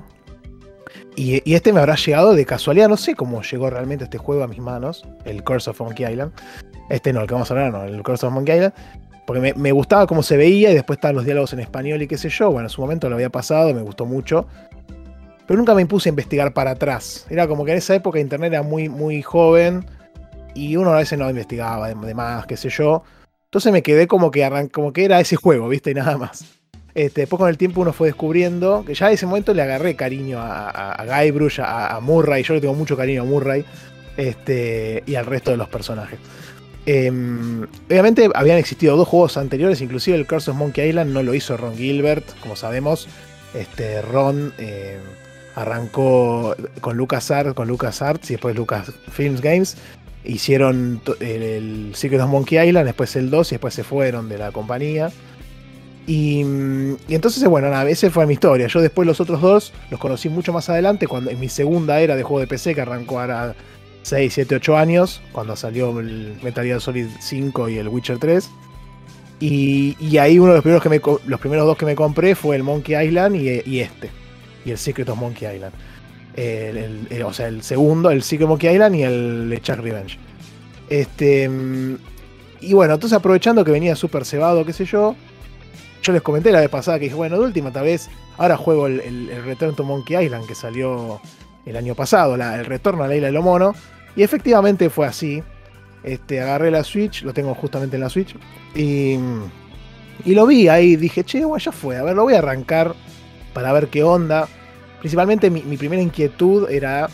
Y, 1.16 1.54
este 1.54 1.72
me 1.72 1.80
habrá 1.80 1.96
llegado 1.96 2.34
de 2.34 2.44
casualidad, 2.44 2.88
no 2.88 2.98
sé 2.98 3.14
cómo 3.14 3.42
llegó 3.42 3.70
realmente 3.70 4.04
este 4.04 4.18
juego 4.18 4.44
a 4.44 4.46
mis 4.46 4.60
manos, 4.60 5.04
el 5.24 5.42
Curse 5.42 5.70
of 5.70 5.80
Monkey 5.80 6.06
Island. 6.06 6.32
Este 6.90 7.12
no, 7.12 7.22
el 7.22 7.26
que 7.26 7.34
vamos 7.34 7.50
a 7.50 7.54
hablar, 7.54 7.72
no, 7.72 7.84
el 7.84 8.02
Curse 8.02 8.26
of 8.26 8.32
Monkey 8.34 8.56
Island. 8.56 8.74
Porque 9.26 9.54
me, 9.56 9.72
gustaba 9.72 10.06
cómo 10.06 10.22
se 10.22 10.36
veía 10.36 10.70
y 10.70 10.74
después 10.74 10.98
estaban 10.98 11.16
los 11.16 11.24
diálogos 11.24 11.52
en 11.54 11.60
español 11.60 12.00
y 12.02 12.06
qué 12.06 12.18
sé 12.18 12.28
yo. 12.28 12.50
Bueno, 12.50 12.66
en 12.66 12.70
su 12.70 12.80
momento 12.82 13.08
lo 13.08 13.14
había 13.14 13.30
pasado, 13.30 13.72
me 13.72 13.82
gustó 13.82 14.04
mucho. 14.04 14.46
Pero 15.46 15.56
nunca 15.56 15.74
me 15.74 15.80
impuse 15.80 16.08
a 16.08 16.10
investigar 16.10 16.52
para 16.52 16.72
atrás. 16.72 17.26
Era 17.30 17.48
como 17.48 17.64
que 17.64 17.72
en 17.72 17.78
esa 17.78 17.94
época 17.94 18.20
internet 18.20 18.52
era 18.52 18.62
muy, 18.62 18.90
muy 18.90 19.22
joven 19.22 19.86
y 20.54 20.76
uno 20.76 20.92
a 20.92 20.96
veces 20.96 21.18
no 21.18 21.28
investigaba 21.28 21.88
de, 21.88 22.14
más, 22.14 22.46
qué 22.46 22.56
sé 22.56 22.68
yo. 22.68 23.02
Entonces 23.48 23.72
me 23.72 23.82
quedé 23.82 24.06
como 24.06 24.30
que, 24.30 24.68
como 24.72 24.92
que 24.92 25.06
era 25.06 25.20
ese 25.20 25.36
juego, 25.36 25.68
¿viste? 25.68 25.92
Y 25.92 25.94
nada 25.94 26.18
más. 26.18 26.44
Este, 26.94 27.22
después 27.22 27.38
con 27.38 27.48
el 27.48 27.56
tiempo 27.56 27.80
uno 27.80 27.92
fue 27.94 28.08
descubriendo 28.08 28.84
que 28.84 28.92
ya 28.94 29.08
en 29.08 29.14
ese 29.14 29.24
momento 29.24 29.54
le 29.54 29.62
agarré 29.62 29.96
cariño 29.96 30.38
a, 30.38 30.92
a, 30.92 31.22
Guybrush, 31.22 31.60
a, 31.60 31.96
a, 31.96 32.00
Murray. 32.00 32.42
Yo 32.42 32.54
le 32.54 32.60
tengo 32.60 32.74
mucho 32.74 32.96
cariño 32.96 33.22
a 33.22 33.24
Murray 33.24 33.64
este, 34.18 35.02
y 35.06 35.14
al 35.14 35.24
resto 35.24 35.50
de 35.50 35.56
los 35.56 35.68
personajes. 35.68 36.18
Em, 36.84 37.62
obviamente 37.86 38.28
habían 38.34 38.58
existido 38.58 38.96
dos 38.96 39.08
juegos 39.08 39.36
anteriores, 39.38 39.80
inclusive 39.80 40.16
el 40.16 40.26
Curse 40.26 40.50
of 40.50 40.56
Monkey 40.56 40.88
Island 40.88 41.12
no 41.12 41.22
lo 41.22 41.34
hizo 41.34 41.56
Ron 41.56 41.76
Gilbert, 41.76 42.24
como 42.40 42.54
sabemos. 42.54 43.08
Este, 43.54 44.02
Ron 44.02 44.52
em, 44.58 45.00
arrancó 45.54 46.54
con 46.80 46.96
LucasArts, 46.96 47.54
con 47.54 47.68
LucasArts 47.68 48.30
y 48.30 48.34
después 48.34 48.54
Lucas 48.54 48.92
Films 49.10 49.40
Games. 49.40 49.76
Hicieron 50.28 51.00
el, 51.20 51.90
Secret 51.94 52.20
of 52.20 52.30
Monkey 52.30 52.68
Island, 52.68 52.86
después 52.86 53.16
el 53.16 53.30
2 53.30 53.50
y 53.50 53.54
después 53.54 53.74
se 53.74 53.82
fueron 53.82 54.28
de 54.28 54.38
la 54.38 54.52
compañía. 54.52 55.10
Y, 56.06 56.40
entonces, 57.08 57.46
bueno, 57.48 57.68
nada, 57.68 57.88
esa 57.90 58.08
fue 58.10 58.26
mi 58.26 58.34
historia. 58.34 58.66
Yo 58.68 58.80
después 58.80 59.06
los 59.06 59.20
otros 59.20 59.40
dos 59.40 59.72
los 59.90 59.98
conocí 59.98 60.28
mucho 60.28 60.52
más 60.52 60.68
adelante, 60.68 61.06
cuando 61.06 61.30
en 61.30 61.40
mi 61.40 61.48
segunda 61.48 62.00
era 62.00 62.14
de 62.14 62.22
juego 62.22 62.40
de 62.40 62.46
PC, 62.46 62.74
que 62.74 62.80
arrancó 62.82 63.20
ahora 63.20 63.54
6, 64.02 64.32
7, 64.32 64.54
8 64.54 64.76
años, 64.76 65.20
cuando 65.32 65.56
salió 65.56 65.98
el 65.98 66.38
Metal 66.42 66.64
Gear 66.64 66.80
Solid 66.80 67.08
5 67.20 67.68
y 67.70 67.78
el 67.78 67.88
Witcher 67.88 68.18
3. 68.18 68.48
Y, 69.40 70.18
ahí 70.18 70.38
uno 70.38 70.52
de 70.52 70.56
los 70.56 70.62
primeros, 70.62 70.82
que 70.82 71.28
los 71.28 71.40
primeros 71.40 71.66
dos 71.66 71.76
que 71.76 71.86
me 71.86 71.94
compré 71.94 72.34
fue 72.34 72.56
el 72.56 72.62
Monkey 72.62 73.06
Island 73.06 73.36
y, 73.36 73.80
este, 73.80 74.10
y 74.64 74.70
el 74.70 74.78
Secret 74.78 75.08
of 75.08 75.18
Monkey 75.18 75.54
Island. 75.54 75.74
O 77.24 77.32
sea, 77.32 77.48
el 77.48 77.62
segundo, 77.62 78.10
el 78.10 78.20
of 78.20 78.48
Monkey 78.48 78.72
Island 78.72 78.94
y 78.96 79.02
el 79.02 79.58
Chuck 79.62 79.78
Revenge. 79.78 80.18
Este, 80.88 81.50
y 82.60 82.72
bueno, 82.74 82.94
entonces 82.94 83.16
aprovechando 83.16 83.64
que 83.64 83.70
venía 83.70 83.94
súper 83.94 84.24
cebado, 84.24 84.64
qué 84.64 84.72
sé 84.72 84.84
yo, 84.84 85.14
yo 86.02 86.12
les 86.12 86.22
comenté 86.22 86.50
la 86.50 86.60
vez 86.60 86.70
pasada 86.70 86.98
que 86.98 87.04
dije, 87.04 87.16
bueno, 87.16 87.38
de 87.38 87.44
última 87.44 87.72
tal 87.72 87.84
vez, 87.84 88.08
ahora 88.36 88.56
juego 88.56 88.86
el, 88.86 89.00
el, 89.00 89.44
Return 89.44 89.74
to 89.74 89.84
Monkey 89.84 90.24
Island 90.24 90.46
que 90.46 90.54
salió 90.54 91.20
el 91.66 91.76
año 91.76 91.94
pasado, 91.94 92.34
el 92.34 92.64
retorno 92.64 93.04
a 93.04 93.08
la 93.08 93.16
isla 93.16 93.26
de 93.26 93.32
lo 93.32 93.42
mono. 93.42 93.74
Y 94.16 94.22
efectivamente 94.22 94.90
fue 94.90 95.06
así. 95.06 95.42
Este, 96.02 96.40
agarré 96.40 96.70
la 96.70 96.84
Switch, 96.84 97.22
lo 97.22 97.34
tengo 97.34 97.54
justamente 97.54 97.96
en 97.96 98.02
la 98.02 98.08
Switch. 98.08 98.34
Y, 98.74 99.18
y 100.24 100.34
lo 100.34 100.46
vi 100.46 100.68
ahí, 100.68 100.96
dije, 100.96 101.24
che, 101.24 101.44
bueno, 101.44 101.62
ya 101.62 101.72
fue, 101.72 101.96
a 101.96 102.02
ver, 102.02 102.16
lo 102.16 102.22
voy 102.22 102.34
a 102.34 102.38
arrancar 102.38 102.94
para 103.52 103.72
ver 103.72 103.88
qué 103.88 104.02
onda. 104.02 104.48
Principalmente 105.00 105.50
mi, 105.50 105.76
primera 105.76 106.02
inquietud 106.02 106.68
era 106.70 107.08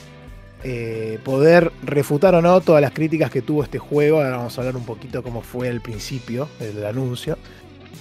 eh, 0.62 1.18
poder 1.24 1.72
refutar 1.82 2.34
o 2.34 2.42
no 2.42 2.60
todas 2.60 2.80
las 2.80 2.92
críticas 2.92 3.30
que 3.30 3.42
tuvo 3.42 3.62
este 3.62 3.78
juego. 3.78 4.18
Ahora 4.18 4.38
vamos 4.38 4.56
a 4.56 4.60
hablar 4.60 4.76
un 4.76 4.84
poquito 4.84 5.22
cómo 5.22 5.42
fue 5.42 5.68
el 5.68 5.80
principio 5.80 6.48
del 6.58 6.84
anuncio. 6.86 7.38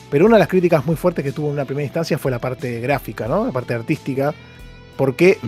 Pero 0.09 0.25
una 0.25 0.35
de 0.35 0.39
las 0.39 0.47
críticas 0.47 0.85
muy 0.85 0.95
fuertes 0.95 1.23
que 1.23 1.31
tuvo 1.31 1.47
en 1.47 1.53
una 1.53 1.65
primera 1.65 1.85
instancia 1.85 2.17
fue 2.17 2.31
la 2.31 2.39
parte 2.39 2.79
gráfica, 2.79 3.27
¿no? 3.27 3.45
La 3.45 3.51
parte 3.51 3.73
artística 3.73 4.33
porque 4.95 5.39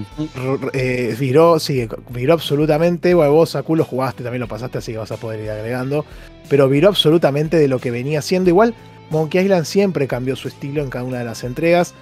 eh, 0.74 1.16
viró, 1.20 1.60
sí, 1.60 1.88
viró 2.10 2.34
absolutamente. 2.34 3.14
Bueno, 3.14 3.34
vos, 3.34 3.56
Aku, 3.56 3.76
lo 3.76 3.84
jugaste, 3.84 4.24
también 4.24 4.42
lo 4.42 4.48
pasaste, 4.48 4.80
así 4.80 4.92
que 4.92 4.98
vas 4.98 5.12
a 5.12 5.18
poder 5.18 5.42
ir 5.42 5.50
agregando. 5.50 6.06
Pero 6.50 6.68
viró 6.68 6.90
absolutamente 6.90 7.58
de 7.58 7.68
lo 7.68 7.80
que 7.80 7.92
venía 7.92 8.22
siendo. 8.22 8.50
Igual, 8.50 8.74
Monkey 9.12 9.44
Island 9.44 9.66
siempre 9.66 10.08
cambió 10.08 10.36
su 10.36 10.48
estilo 10.48 10.82
en 10.82 10.90
cada 10.90 11.06
una 11.06 11.20
de 11.20 11.26
las 11.26 11.44
entregas. 11.44 11.94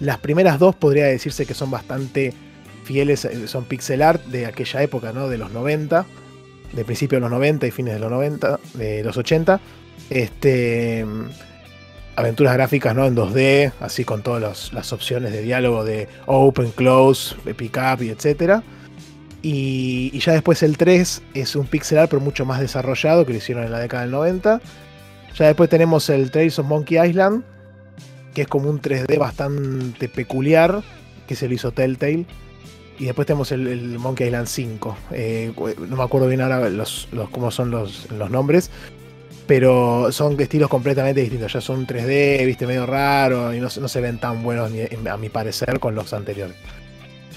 Las 0.00 0.18
primeras 0.18 0.58
dos 0.58 0.74
podría 0.74 1.06
decirse 1.06 1.46
que 1.46 1.54
son 1.54 1.70
bastante 1.70 2.32
fieles, 2.84 3.24
eh, 3.24 3.48
son 3.48 3.64
pixel 3.64 4.02
art 4.02 4.24
de 4.26 4.46
aquella 4.46 4.82
época, 4.82 5.12
¿no? 5.12 5.28
De 5.28 5.38
los 5.38 5.50
90, 5.52 6.06
de 6.72 6.84
principios 6.84 7.18
de 7.18 7.20
los 7.22 7.30
90 7.30 7.66
y 7.66 7.70
fines 7.70 7.94
de 7.94 8.00
los 8.00 8.10
90, 8.10 8.60
de 8.74 9.04
los 9.04 9.16
80. 9.16 9.60
Este 10.10 11.04
aventuras 12.18 12.54
gráficas 12.54 12.96
¿no? 12.96 13.06
en 13.06 13.14
2D, 13.14 13.72
así 13.80 14.04
con 14.04 14.22
todas 14.22 14.72
las 14.72 14.92
opciones 14.92 15.32
de 15.32 15.40
diálogo 15.40 15.84
de 15.84 16.08
open, 16.26 16.72
close, 16.72 17.36
pick 17.56 17.76
up 17.76 18.02
y 18.02 18.10
etc. 18.10 18.60
Y, 19.40 20.18
ya 20.18 20.32
después 20.32 20.64
el 20.64 20.76
3 20.76 21.22
es 21.34 21.54
un 21.54 21.66
pixel 21.66 21.98
art 21.98 22.10
pero 22.10 22.20
mucho 22.20 22.44
más 22.44 22.58
desarrollado 22.58 23.24
que 23.24 23.32
lo 23.32 23.38
hicieron 23.38 23.64
en 23.64 23.70
la 23.70 23.78
década 23.78 24.02
del 24.02 24.10
90. 24.10 24.60
Ya 25.36 25.46
después 25.46 25.70
tenemos 25.70 26.10
el 26.10 26.32
Trails 26.32 26.58
of 26.58 26.66
Monkey 26.66 26.98
Island, 26.98 27.44
que 28.38 28.42
es 28.42 28.48
como 28.48 28.70
un 28.70 28.80
3D 28.80 29.18
bastante 29.18 30.08
peculiar, 30.08 30.84
que 31.26 31.34
se 31.34 31.48
lo 31.48 31.54
hizo 31.54 31.72
Telltale. 31.72 32.24
Y 32.96 33.06
después 33.06 33.26
tenemos 33.26 33.50
el, 33.50 33.98
Monkey 33.98 34.28
Island 34.28 34.46
5. 34.46 34.96
Eh, 35.10 35.52
no 35.88 35.96
me 35.96 36.04
acuerdo 36.04 36.28
bien 36.28 36.40
ahora 36.40 36.68
los, 36.70 37.08
cómo 37.32 37.50
son 37.50 37.72
los, 37.72 38.08
los 38.12 38.30
nombres 38.30 38.70
pero 39.48 40.12
son 40.12 40.38
estilos 40.40 40.68
completamente 40.68 41.20
distintos. 41.20 41.52
Ya 41.52 41.60
son 41.60 41.84
3D, 41.84 42.46
viste, 42.46 42.64
medio 42.64 42.86
raro 42.86 43.52
y 43.52 43.58
no, 43.58 43.70
se 43.70 44.00
ven 44.00 44.18
tan 44.18 44.44
buenos, 44.44 44.70
a 45.10 45.16
mi 45.16 45.30
parecer, 45.30 45.80
con 45.80 45.96
los 45.96 46.12
anteriores. 46.12 46.54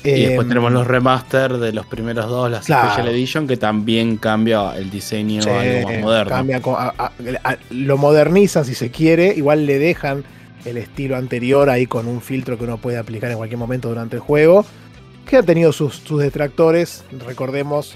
Y 0.03 0.25
después 0.25 0.41
em, 0.41 0.49
tenemos 0.49 0.71
los 0.71 0.85
remaster 0.85 1.57
de 1.57 1.71
los 1.71 1.87
primeros 1.87 2.27
dos, 2.27 2.51
la 2.51 2.61
Special 2.61 3.07
Edition, 3.07 3.47
que 3.47 3.57
también 3.57 4.17
cambia 4.17 4.77
el 4.77 4.91
diseño 4.91 5.41
algo 5.41 5.89
más 5.89 5.99
moderno. 5.99 6.59
lo 7.71 7.97
modernizan 7.97 8.65
si 8.65 8.75
se 8.75 8.91
quiere, 8.91 9.33
igual 9.33 9.65
le 9.65 9.79
dejan 9.79 10.25
el 10.65 10.77
estilo 10.77 11.15
anterior 11.15 11.69
ahí 11.69 11.87
con 11.87 12.07
un 12.07 12.21
filtro 12.21 12.57
que 12.57 12.63
uno 12.63 12.77
puede 12.77 12.97
aplicar 12.97 13.31
en 13.31 13.37
cualquier 13.37 13.59
momento 13.59 13.89
durante 13.89 14.15
el 14.15 14.21
juego, 14.21 14.65
que 15.25 15.37
ha 15.37 15.43
tenido 15.43 15.71
sus, 15.71 15.95
sus 15.95 16.21
detractores. 16.21 17.03
Recordemos 17.25 17.95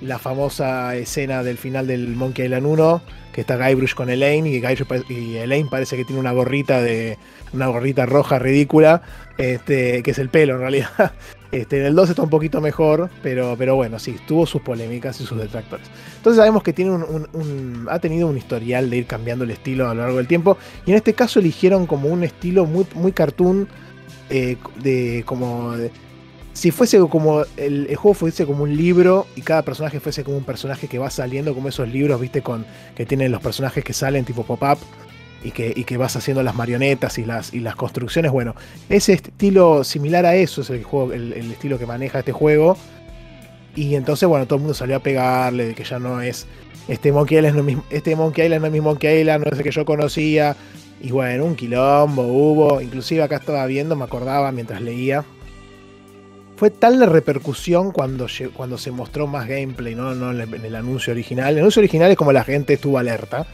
la 0.00 0.18
famosa 0.18 0.94
escena 0.96 1.42
del 1.42 1.58
final 1.58 1.86
del 1.86 2.08
Monkey 2.08 2.46
Island 2.46 2.66
1, 2.66 3.02
que 3.32 3.40
está 3.40 3.56
Guybrush 3.56 3.94
con 3.94 4.10
Elaine 4.10 4.48
y, 4.48 4.62
y 5.12 5.36
Elaine 5.36 5.68
parece 5.68 5.96
que 5.96 6.04
tiene 6.04 6.20
una 6.20 6.32
gorrita 6.32 6.80
de 6.80 7.18
una 7.52 7.66
gorrita 7.68 8.06
roja 8.06 8.38
ridícula, 8.38 9.02
este, 9.38 10.02
que 10.02 10.10
es 10.10 10.18
el 10.18 10.28
pelo 10.28 10.54
en 10.54 10.60
realidad. 10.60 11.12
Este, 11.50 11.80
en 11.80 11.86
el 11.86 11.94
2 11.94 12.10
está 12.10 12.22
un 12.22 12.28
poquito 12.28 12.60
mejor, 12.60 13.08
pero, 13.22 13.56
pero 13.56 13.74
bueno, 13.74 13.98
sí, 13.98 14.16
tuvo 14.26 14.44
sus 14.44 14.60
polémicas 14.60 15.18
y 15.20 15.24
sus 15.24 15.38
detractores. 15.38 15.86
Entonces 16.16 16.36
sabemos 16.36 16.62
que 16.62 16.74
tiene 16.74 16.90
un, 16.90 17.86
ha 17.90 17.98
tenido 17.98 18.28
un 18.28 18.36
historial 18.36 18.90
de 18.90 18.98
ir 18.98 19.06
cambiando 19.06 19.44
el 19.44 19.50
estilo 19.50 19.88
a 19.88 19.94
lo 19.94 20.02
largo 20.02 20.18
del 20.18 20.26
tiempo. 20.26 20.58
Y 20.84 20.90
en 20.90 20.98
este 20.98 21.14
caso 21.14 21.40
eligieron 21.40 21.86
como 21.86 22.08
un 22.08 22.22
estilo 22.22 22.66
muy, 22.66 22.86
muy 22.94 23.12
cartoon, 23.12 23.66
eh, 24.28 24.56
de 24.82 25.22
como... 25.24 25.74
si 26.52 26.70
fuese 26.70 26.98
como 27.08 27.44
el, 27.56 27.86
el, 27.86 27.96
juego 27.96 28.12
fuese 28.12 28.44
como 28.44 28.64
un 28.64 28.76
libro 28.76 29.26
y 29.34 29.40
cada 29.40 29.62
personaje 29.62 30.00
fuese 30.00 30.24
como 30.24 30.36
un 30.36 30.44
personaje 30.44 30.86
que 30.86 30.98
va 30.98 31.08
saliendo 31.08 31.54
como 31.54 31.70
esos 31.70 31.88
libros, 31.88 32.20
viste, 32.20 32.42
con 32.42 32.66
que 32.94 33.06
tienen 33.06 33.32
los 33.32 33.40
personajes 33.40 33.82
que 33.82 33.94
salen 33.94 34.26
tipo 34.26 34.42
pop-up 34.42 34.78
y 35.42 35.52
que, 35.52 35.96
vas 35.96 36.16
haciendo 36.16 36.42
las 36.42 36.54
marionetas 36.54 37.18
y 37.18 37.24
las, 37.24 37.54
y 37.54 37.60
las 37.60 37.76
construcciones. 37.76 38.32
Bueno, 38.32 38.54
ese 38.88 39.12
estilo 39.14 39.84
similar 39.84 40.26
a 40.26 40.34
eso 40.34 40.62
es 40.62 40.70
el, 40.70 40.82
juego, 40.82 41.12
el, 41.12 41.32
estilo 41.32 41.78
que 41.78 41.86
maneja 41.86 42.20
este 42.20 42.32
juego. 42.32 42.76
Y 43.76 43.94
entonces, 43.94 44.28
bueno, 44.28 44.46
todo 44.46 44.56
el 44.56 44.62
mundo 44.62 44.74
salió 44.74 44.96
a 44.96 45.00
pegarle 45.00 45.66
de 45.66 45.74
que 45.74 45.84
ya 45.84 45.98
no 45.98 46.20
es. 46.20 46.46
Este 46.88 47.12
Monkey 47.12 47.38
Island 47.38 47.56
no 47.56 47.68
es, 47.68 47.78
este 47.90 48.16
Monkey 48.16 48.46
Island 48.46 48.62
no 48.62 48.66
es 48.66 48.72
mi 48.72 48.80
Monkey 48.80 49.20
Island, 49.20 49.44
no 49.44 49.50
es 49.52 49.58
el 49.58 49.64
que 49.64 49.70
yo 49.70 49.84
conocía. 49.84 50.56
Y 51.00 51.12
bueno, 51.12 51.44
un 51.44 51.54
quilombo 51.54 52.22
hubo. 52.22 52.80
Inclusive 52.80 53.22
acá 53.22 53.36
estaba 53.36 53.64
viendo, 53.66 53.94
me 53.94 54.04
acordaba 54.04 54.50
mientras 54.50 54.80
leía. 54.80 55.24
Fue 56.56 56.70
tal 56.70 56.98
la 56.98 57.06
repercusión 57.06 57.92
cuando, 57.92 58.26
cuando 58.52 58.78
se 58.78 58.90
mostró 58.90 59.28
más 59.28 59.46
gameplay, 59.46 59.94
¿no? 59.94 60.16
no 60.16 60.32
en 60.32 60.64
el 60.64 60.74
anuncio 60.74 61.12
original. 61.12 61.52
El 61.52 61.60
anuncio 61.60 61.78
original 61.78 62.10
es 62.10 62.16
como 62.16 62.32
la 62.32 62.42
gente 62.42 62.72
estuvo 62.72 62.98
alerta. 62.98 63.46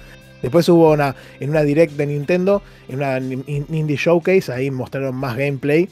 Después 0.45 0.69
hubo 0.69 0.93
una, 0.93 1.16
en 1.41 1.49
una 1.49 1.62
direct 1.62 1.95
de 1.95 2.05
Nintendo, 2.05 2.61
en 2.87 2.97
una 2.97 3.19
Indie 3.19 3.97
Showcase, 3.97 4.53
ahí 4.53 4.71
mostraron 4.71 5.16
más 5.16 5.39
gameplay 5.39 5.89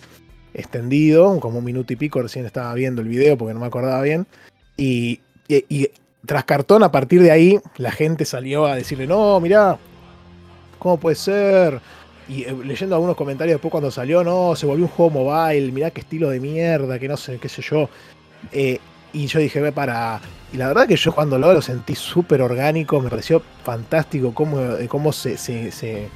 extendido, 0.52 1.40
como 1.40 1.60
un 1.60 1.64
minuto 1.64 1.94
y 1.94 1.96
pico, 1.96 2.20
recién 2.20 2.44
estaba 2.44 2.74
viendo 2.74 3.00
el 3.00 3.08
video 3.08 3.38
porque 3.38 3.54
no 3.54 3.60
me 3.60 3.66
acordaba 3.66 4.02
bien. 4.02 4.26
Y, 4.76 5.20
tras 6.26 6.44
cartón, 6.44 6.82
a 6.82 6.92
partir 6.92 7.22
de 7.22 7.30
ahí, 7.30 7.58
la 7.78 7.92
gente 7.92 8.26
salió 8.26 8.66
a 8.66 8.76
decirle, 8.76 9.06
no, 9.06 9.40
mirá, 9.40 9.78
¿cómo 10.78 10.98
puede 10.98 11.16
ser? 11.16 11.80
Y 12.28 12.42
eh, 12.42 12.54
leyendo 12.62 12.94
algunos 12.94 13.16
comentarios 13.16 13.54
después 13.54 13.70
cuando 13.70 13.90
salió, 13.90 14.22
no, 14.22 14.54
se 14.54 14.66
volvió 14.66 14.84
un 14.84 14.90
juego 14.90 15.24
mobile, 15.24 15.72
mirá 15.72 15.90
qué 15.92 16.02
estilo 16.02 16.28
de 16.28 16.40
mierda, 16.40 16.98
que 16.98 17.08
no 17.08 17.16
sé, 17.16 17.38
qué 17.38 17.48
sé 17.48 17.62
yo. 17.62 17.88
Eh, 18.52 18.80
y 19.14 19.28
yo 19.28 19.38
dije, 19.40 19.62
ve 19.62 19.72
para. 19.72 20.20
Y 20.52 20.58
la 20.58 20.68
verdad 20.68 20.86
que 20.86 20.96
yo 20.96 21.12
cuando 21.12 21.38
lo, 21.38 21.52
lo 21.52 21.62
sentí 21.62 21.94
súper 21.94 22.42
orgánico, 22.42 23.00
me 23.00 23.08
pareció 23.08 23.42
fantástico 23.64 24.34
cómo, 24.34 24.60
eh, 24.60 24.86
cómo 24.88 25.12
se, 25.12 25.38
se, 25.38 26.08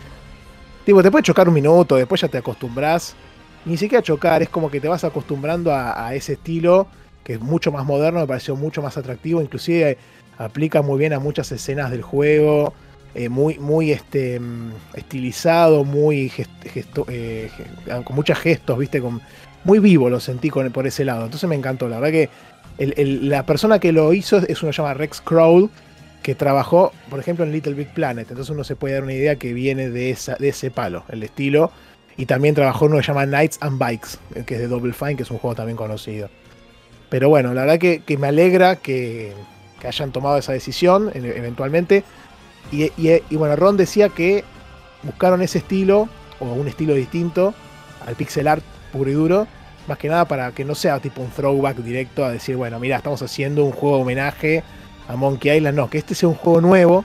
Tipo, 0.84 1.02
te 1.02 1.10
puede 1.10 1.22
chocar 1.24 1.48
un 1.48 1.54
minuto, 1.54 1.96
después 1.96 2.20
ya 2.20 2.28
te 2.28 2.38
acostumbras. 2.38 3.16
Ni 3.64 3.76
siquiera 3.76 4.02
chocar, 4.02 4.42
es 4.42 4.48
como 4.48 4.70
que 4.70 4.80
te 4.80 4.88
vas 4.88 5.02
acostumbrando 5.04 5.74
a, 5.74 6.14
ese 6.14 6.34
estilo, 6.34 6.86
que 7.24 7.34
es 7.34 7.40
mucho 7.40 7.72
más 7.72 7.84
moderno, 7.84 8.20
me 8.20 8.26
pareció 8.26 8.54
mucho 8.54 8.82
más 8.82 8.96
atractivo. 8.96 9.40
Inclusive 9.40 9.98
aplica 10.38 10.82
muy 10.82 10.98
bien 10.98 11.12
a 11.14 11.18
muchas 11.18 11.50
escenas 11.50 11.90
del 11.90 12.02
juego. 12.02 12.74
Eh, 13.14 13.30
muy, 13.30 13.58
muy 13.58 13.90
este, 13.92 14.38
mm, 14.38 14.72
estilizado, 14.94 15.84
muy 15.84 16.30
eh, 17.08 17.50
con 18.04 18.14
muchos 18.14 18.38
gestos, 18.38 18.78
viste, 18.78 19.00
con, 19.00 19.22
muy 19.64 19.80
vivo 19.80 20.08
lo 20.08 20.20
sentí 20.20 20.50
por 20.50 20.86
ese 20.86 21.04
lado. 21.04 21.24
Entonces 21.24 21.48
me 21.48 21.56
encantó, 21.56 21.88
la 21.88 21.98
verdad 21.98 22.12
que 22.12 22.30
la 22.78 23.46
persona 23.46 23.78
que 23.78 23.92
lo 23.92 24.12
hizo 24.12 24.38
es 24.38 24.62
uno 24.62 24.70
que 24.70 24.76
se 24.76 24.82
llama 24.82 24.94
Rex 24.94 25.20
Crowell, 25.20 25.70
que 26.22 26.34
trabajó, 26.34 26.92
por 27.08 27.20
ejemplo, 27.20 27.44
en 27.44 27.52
Little 27.52 27.74
Big 27.74 27.88
Planet. 27.94 28.28
Entonces 28.28 28.50
uno 28.50 28.64
se 28.64 28.76
puede 28.76 28.94
dar 28.94 29.04
una 29.04 29.12
idea 29.12 29.36
que 29.36 29.52
viene 29.52 29.90
de, 29.90 30.10
esa, 30.10 30.34
de 30.34 30.48
ese 30.48 30.70
palo, 30.70 31.04
el 31.08 31.22
estilo. 31.22 31.70
Y 32.16 32.26
también 32.26 32.54
trabajó 32.54 32.86
uno 32.86 32.96
que 32.96 33.02
se 33.02 33.08
llama 33.08 33.26
Knights 33.26 33.58
and 33.60 33.78
Bikes, 33.78 34.44
que 34.44 34.54
es 34.54 34.60
de 34.60 34.68
Double 34.68 34.92
Fine, 34.92 35.16
que 35.16 35.22
es 35.22 35.30
un 35.30 35.38
juego 35.38 35.54
también 35.54 35.76
conocido. 35.76 36.28
Pero 37.08 37.28
bueno, 37.28 37.54
la 37.54 37.62
verdad 37.62 37.78
que, 37.78 38.18
me 38.18 38.26
alegra 38.26 38.76
que, 38.76 39.32
hayan 39.86 40.10
tomado 40.10 40.36
esa 40.38 40.52
decisión 40.52 41.12
eventualmente. 41.14 42.02
Y, 42.72 42.90
y, 42.96 43.36
bueno, 43.36 43.54
Ron 43.54 43.76
decía 43.76 44.08
que 44.08 44.42
buscaron 45.04 45.42
ese 45.42 45.58
estilo, 45.58 46.08
o 46.40 46.46
un 46.46 46.66
estilo 46.66 46.94
distinto, 46.94 47.54
al 48.04 48.16
pixel 48.16 48.48
art 48.48 48.64
puro 48.92 49.10
y 49.10 49.12
duro, 49.12 49.46
más 49.86 49.98
que 49.98 50.08
nada 50.08 50.24
para 50.26 50.52
que 50.52 50.64
no 50.64 50.74
sea 50.74 50.98
tipo 51.00 51.22
un 51.22 51.30
throwback 51.30 51.78
directo 51.78 52.24
a 52.24 52.30
decir, 52.30 52.56
bueno, 52.56 52.78
mira, 52.78 52.96
estamos 52.96 53.22
haciendo 53.22 53.64
un 53.64 53.72
juego 53.72 53.96
de 53.96 54.02
homenaje 54.02 54.64
a 55.08 55.16
Monkey 55.16 55.56
Island. 55.56 55.76
No, 55.76 55.90
que 55.90 55.98
este 55.98 56.14
sea 56.14 56.28
un 56.28 56.34
juego 56.34 56.60
nuevo, 56.60 57.04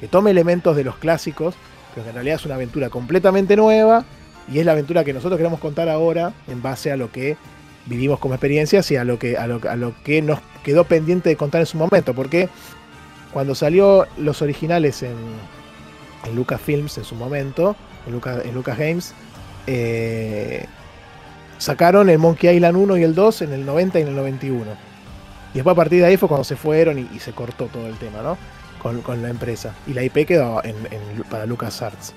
que 0.00 0.08
tome 0.08 0.30
elementos 0.30 0.76
de 0.76 0.84
los 0.84 0.96
clásicos, 0.96 1.54
pero 1.94 2.04
que 2.04 2.10
en 2.10 2.14
realidad 2.14 2.36
es 2.36 2.46
una 2.46 2.56
aventura 2.56 2.90
completamente 2.90 3.56
nueva 3.56 4.04
y 4.52 4.58
es 4.58 4.66
la 4.66 4.72
aventura 4.72 5.04
que 5.04 5.12
nosotros 5.12 5.38
queremos 5.38 5.60
contar 5.60 5.88
ahora 5.88 6.32
en 6.46 6.62
base 6.62 6.90
a 6.90 6.96
lo 6.96 7.10
que 7.10 7.36
vivimos 7.86 8.18
como 8.18 8.34
experiencias 8.34 8.90
y 8.90 8.96
a 8.96 9.04
lo 9.04 9.18
que, 9.18 9.36
a 9.36 9.46
lo, 9.46 9.94
que 10.02 10.22
nos 10.22 10.40
quedó 10.62 10.84
pendiente 10.84 11.30
de 11.30 11.36
contar 11.36 11.60
en 11.60 11.66
su 11.66 11.78
momento. 11.78 12.14
Porque 12.14 12.48
cuando 13.32 13.54
salió 13.54 14.06
los 14.16 14.42
originales 14.42 15.02
en, 15.02 15.16
en 16.24 16.36
Lucasfilms 16.36 16.98
en 16.98 17.04
su 17.04 17.14
momento, 17.14 17.76
en 18.06 18.12
Lucas, 18.12 18.44
en 18.44 18.54
Lucas 18.54 18.78
Games, 18.78 19.14
eh, 19.66 20.66
sacaron 21.58 22.08
el 22.08 22.18
Monkey 22.18 22.54
Island 22.56 22.76
1 22.76 22.96
y 22.96 23.02
el 23.02 23.14
2 23.14 23.42
en 23.42 23.52
el 23.52 23.66
90 23.66 23.98
y 23.98 24.02
en 24.02 24.08
el 24.08 24.16
91. 24.16 24.64
Y 25.52 25.54
después 25.54 25.72
a 25.72 25.76
partir 25.76 26.00
de 26.00 26.06
ahí 26.06 26.16
fue 26.16 26.28
cuando 26.28 26.44
se 26.44 26.56
fueron 26.56 26.98
y, 26.98 27.18
se 27.18 27.32
cortó 27.32 27.66
todo 27.66 27.86
el 27.86 27.96
tema, 27.96 28.22
¿no? 28.22 28.38
Con, 28.82 29.22
la 29.22 29.28
empresa. 29.28 29.74
Y 29.86 29.92
la 29.92 30.02
IP 30.04 30.26
quedó 30.26 30.62
en, 30.64 30.76
para 31.30 31.46
LucasArts. 31.46 32.14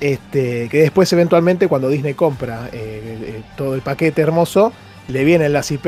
Este, 0.00 0.68
que 0.68 0.78
después 0.80 1.10
eventualmente 1.12 1.68
cuando 1.68 1.88
Disney 1.88 2.14
compra 2.14 2.68
eh, 2.72 3.42
todo 3.56 3.74
el 3.74 3.80
paquete 3.80 4.22
hermoso, 4.22 4.72
le 5.08 5.24
vienen 5.24 5.52
las 5.52 5.70
IP 5.70 5.86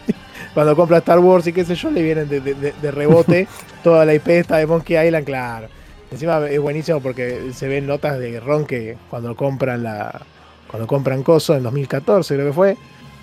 cuando 0.54 0.76
compra 0.76 0.98
Star 0.98 1.18
Wars 1.18 1.46
y 1.46 1.52
qué 1.52 1.64
sé 1.64 1.74
yo, 1.74 1.90
le 1.90 2.02
vienen 2.02 2.28
de, 2.28 2.90
rebote 2.90 3.48
toda 3.82 4.04
la 4.04 4.14
IP 4.14 4.28
esta 4.28 4.58
de 4.58 4.66
Monkey 4.66 5.06
Island, 5.06 5.24
claro. 5.24 5.68
Encima 6.10 6.46
es 6.48 6.60
buenísimo 6.60 7.00
porque 7.00 7.52
se 7.52 7.68
ven 7.68 7.86
notas 7.86 8.18
de 8.18 8.38
Ron 8.40 8.66
que 8.66 8.96
cuando 9.10 9.34
compran 9.34 9.82
la, 9.82 10.22
cuando 10.68 10.86
compran 10.86 11.22
Coso 11.22 11.56
en 11.56 11.62
2014 11.62 12.34
creo 12.34 12.46
que 12.46 12.52
fue, 12.52 12.76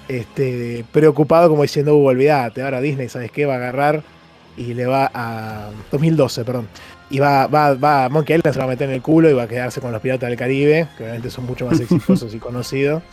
este, 0.07 0.85
preocupado 0.91 1.49
como 1.49 1.61
diciendo, 1.61 1.95
uh, 1.95 2.05
olvídate, 2.07 2.61
ahora 2.61 2.81
Disney, 2.81 3.09
¿sabes 3.09 3.31
qué? 3.31 3.45
Va 3.45 3.53
a 3.53 3.57
agarrar 3.57 4.03
y 4.57 4.73
le 4.73 4.85
va 4.85 5.09
a... 5.13 5.69
2012, 5.91 6.45
perdón. 6.45 6.67
Y 7.09 7.19
va, 7.19 7.47
va, 7.47 7.75
va, 7.75 8.09
Monkey 8.09 8.35
Island 8.35 8.53
se 8.53 8.59
va 8.59 8.65
a 8.65 8.69
meter 8.69 8.89
en 8.89 8.95
el 8.95 9.01
culo 9.01 9.29
y 9.29 9.33
va 9.33 9.43
a 9.43 9.47
quedarse 9.47 9.79
con 9.79 9.91
los 9.91 10.01
Piratas 10.01 10.29
del 10.29 10.37
Caribe, 10.37 10.87
que 10.97 11.03
obviamente 11.03 11.29
son 11.29 11.45
mucho 11.45 11.67
más 11.67 11.79
exitosos 11.79 12.33
y 12.33 12.39
conocidos. 12.39 13.03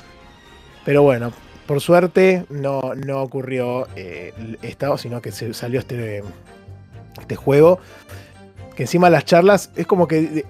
Pero 0.85 1.03
bueno, 1.03 1.33
por 1.67 1.81
suerte 1.81 2.47
no, 2.49 2.95
no 2.95 3.23
ocurrió 3.23 3.87
eh, 3.97 4.33
esto, 4.63 4.97
sino 4.99 5.21
que 5.21 5.31
se 5.31 5.53
salió 5.55 5.81
este, 5.81 6.23
este 7.21 7.37
juego. 7.37 7.79
Que 8.77 8.85
encima 8.85 9.11
las 9.11 9.27
charlas 9.27 9.71
es 9.77 9.87
como 9.87 10.09
que 10.09 10.47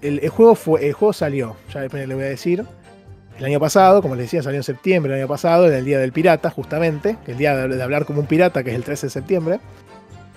el, 0.00 0.28
juego 0.30 0.54
fue, 0.54 0.86
el 0.86 0.94
juego 0.94 1.12
salió, 1.12 1.56
ya 1.72 1.82
le 1.82 2.14
voy 2.14 2.24
a 2.24 2.28
decir. 2.28 2.64
El 3.40 3.46
año 3.46 3.58
pasado, 3.58 4.02
como 4.02 4.16
les 4.16 4.26
decía, 4.26 4.42
salió 4.42 4.58
en 4.58 4.62
septiembre 4.62 5.14
el 5.14 5.20
año 5.20 5.28
pasado, 5.28 5.66
en 5.66 5.72
el 5.72 5.82
Día 5.82 5.98
del 5.98 6.12
Pirata, 6.12 6.50
justamente, 6.50 7.16
el 7.26 7.38
día 7.38 7.56
de, 7.56 7.82
hablar 7.82 8.04
como 8.04 8.20
un 8.20 8.26
pirata, 8.26 8.62
que 8.62 8.68
es 8.68 8.76
el 8.76 8.84
13 8.84 9.06
de 9.06 9.10
septiembre. 9.10 9.60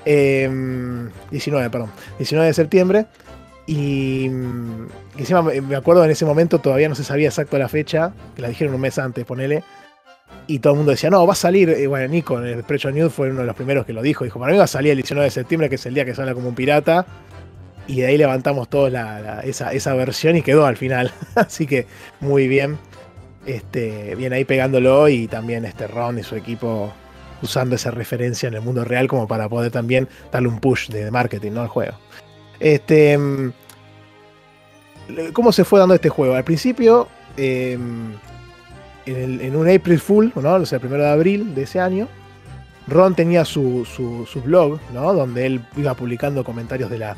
19, 0.06 1.12
em, 1.66 1.70
perdón. 1.70 1.92
19 2.18 2.48
de 2.48 2.54
septiembre. 2.54 3.06
Y, 3.68 4.28
encima 5.18 5.42
me 5.42 5.76
acuerdo 5.76 6.06
en 6.06 6.12
ese 6.12 6.24
momento 6.24 6.60
todavía 6.60 6.88
no 6.88 6.96
se 6.96 7.04
sabía 7.04 7.28
exacto 7.28 7.58
la 7.58 7.68
fecha, 7.68 8.14
que 8.38 8.42
la 8.42 8.48
dijeron 8.48 8.74
un 8.74 8.80
mes 8.80 8.98
antes, 8.98 9.26
ponele. 9.26 9.66
Y 10.48 10.60
todo 10.60 10.72
el 10.72 10.78
mundo 10.78 10.92
decía, 10.92 11.10
no, 11.10 11.28
va 11.28 11.34
a 11.34 11.36
salir. 11.36 11.76
Y 11.78 11.88
bueno, 11.88 12.08
Nico 12.08 12.40
en 12.40 12.46
el 12.46 12.64
Precho 12.64 12.90
News 12.90 13.12
fue 13.12 13.32
uno 13.32 13.42
de 13.42 13.48
los 13.48 13.56
primeros 13.58 13.86
que 13.86 13.92
lo 13.92 14.02
dijo. 14.02 14.24
Dijo, 14.24 14.40
para 14.40 14.54
mí 14.54 14.58
va 14.58 14.64
a 14.64 14.68
salir 14.68 14.92
el 14.92 14.98
19 14.98 15.26
de 15.26 15.32
septiembre, 15.32 15.68
que 15.68 15.76
es 15.76 15.86
el 15.86 15.94
día 15.94 16.06
que 16.06 16.16
sale 16.16 16.34
como 16.34 16.48
un 16.48 16.56
pirata. 16.56 17.06
Y 17.86 18.00
de 18.00 18.08
ahí 18.08 18.18
levantamos 18.18 18.70
todos 18.70 18.94
esa 19.44 19.94
versión 19.94 20.38
y 20.38 20.42
quedó 20.42 20.66
al 20.66 20.78
final. 20.78 21.12
Así 21.36 21.68
que 21.68 21.86
muy 22.22 22.48
bien. 22.48 22.78
Este, 23.46 24.16
viene 24.16 24.38
ahí 24.38 24.46
pegándolo 24.46 25.10
y 25.10 25.28
también 25.28 25.66
este 25.66 25.88
Ron 25.88 26.20
y 26.20 26.24
su 26.24 26.36
equipo 26.36 26.94
usando 27.42 27.76
esa 27.76 27.92
referencia 27.92 28.48
en 28.48 28.54
el 28.54 28.62
mundo 28.62 28.86
real 28.86 29.08
como 29.08 29.28
para 29.28 29.50
poder 29.50 29.70
también 29.70 30.08
darle 30.32 30.48
un 30.48 30.60
push 30.60 30.90
de 30.90 31.12
marketing 31.12 31.52
¿no? 31.52 31.62
al 31.62 31.68
juego. 31.68 31.98
Este, 32.60 33.18
mm, 33.18 33.52
¿Cómo 35.34 35.52
se 35.52 35.66
fue 35.66 35.80
dando 35.80 35.96
este 35.96 36.08
juego? 36.08 36.36
Al 36.36 36.46
principio, 36.46 37.10
em, 37.36 38.14
en, 39.06 39.56
un 39.56 39.70
April 39.70 40.00
Fool, 40.00 40.32
¿no? 40.36 40.54
o 40.54 40.66
sea, 40.66 40.78
el 40.78 40.80
primero 40.80 41.04
de 41.04 41.10
abril 41.10 41.54
de 41.54 41.64
ese 41.64 41.82
año, 41.82 42.08
Ron 42.88 43.14
tenía 43.14 43.44
su, 43.44 43.86
blog, 44.46 44.80
¿no? 44.94 45.14
donde 45.14 45.46
él 45.46 45.62
iba 45.76 45.94
publicando 45.94 46.46
comentarios 46.46 46.90
de 46.90 47.00
la, 47.00 47.18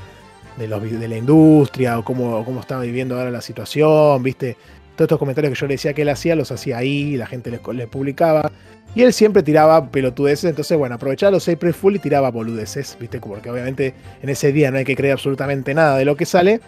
de, 0.58 0.68
los, 0.68 0.82
de 0.82 1.08
la 1.08 1.18
industria 1.18 2.00
o 2.00 2.04
cómo, 2.04 2.44
cómo 2.44 2.62
estaba 2.62 2.82
viviendo 2.82 3.16
ahora 3.16 3.30
la 3.30 3.42
situación, 3.42 4.24
¿viste? 4.24 4.58
Todos 4.96 5.08
estos 5.08 5.20
comentarios 5.20 5.54
que 5.54 5.60
yo 5.60 5.68
le 5.68 5.74
decía 5.74 5.94
que 5.94 6.04
él 6.04 6.10
hacía, 6.10 6.36
los 6.36 6.52
hacía 6.52 6.78
ahí, 6.78 7.18
la 7.18 7.28
gente 7.28 7.52
le, 7.52 7.88
publicaba. 7.88 8.52
Y 8.96 9.02
él 9.02 9.12
siempre 9.12 9.44
tiraba 9.44 9.92
pelotudeces, 9.92 10.50
entonces 10.50 10.78
bueno, 10.78 10.96
aprovechaba 10.96 11.32
los 11.32 11.50
April 11.50 11.74
Full 11.74 11.96
y 11.96 12.00
tiraba 12.00 12.32
boludeces, 12.32 12.96
¿viste? 13.00 13.20
Porque 13.20 13.50
obviamente 13.50 13.94
en 14.22 14.30
ese 14.30 14.54
día 14.54 14.72
no 14.72 14.78
hay 14.78 14.86
que 14.86 14.96
creer 14.96 15.14
absolutamente 15.14 15.74
nada 15.74 15.98
de 15.98 16.06
lo 16.06 16.16
que 16.16 16.26
sale. 16.26 16.62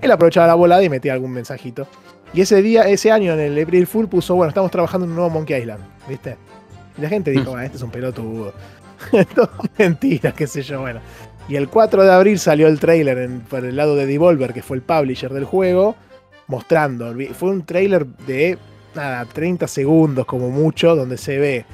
Él 0.00 0.10
aprovechaba 0.10 0.48
la 0.48 0.54
volada 0.54 0.82
y 0.82 0.88
metía 0.88 1.12
algún 1.12 1.30
mensajito. 1.30 1.86
Y 2.34 2.40
ese 2.40 2.62
día, 2.62 2.82
ese 2.88 3.12
año 3.12 3.32
en 3.32 3.40
el 3.40 3.62
April 3.62 3.86
Fool 3.86 4.08
puso, 4.08 4.34
bueno, 4.34 4.48
estamos 4.48 4.70
trabajando 4.70 5.04
en 5.04 5.10
un 5.10 5.16
nuevo 5.16 5.30
Monkey 5.30 5.60
Island, 5.60 5.82
¿viste? 6.08 6.36
Y 6.96 7.00
la 7.00 7.08
gente 7.08 7.30
dijo, 7.30 7.56
ah, 7.56 7.64
este 7.64 7.76
es 7.76 7.82
un 7.82 7.90
pelotudo. 7.90 8.52
Todo 9.34 9.50
mentira, 9.78 10.32
qué 10.32 10.46
sé 10.46 10.62
yo, 10.62 10.80
bueno. 10.80 11.00
Y 11.48 11.56
el 11.56 11.68
4 11.68 12.04
de 12.04 12.12
abril 12.12 12.38
salió 12.38 12.66
el 12.66 12.78
trailer 12.78 13.28
por 13.48 13.64
el 13.64 13.76
lado 13.76 13.96
de 13.96 14.06
Devolver, 14.06 14.52
que 14.52 14.62
fue 14.62 14.76
el 14.76 14.82
publisher 14.82 15.32
del 15.32 15.44
juego, 15.44 15.96
mostrando. 16.48 17.14
Fue 17.34 17.50
un 17.50 17.64
trailer 17.64 18.06
de 18.06 18.58
nada, 18.94 19.24
30 19.26 19.68
segundos 19.68 20.26
como 20.26 20.50
mucho, 20.50 20.96
donde 20.96 21.16
se 21.16 21.38
ve, 21.38 21.64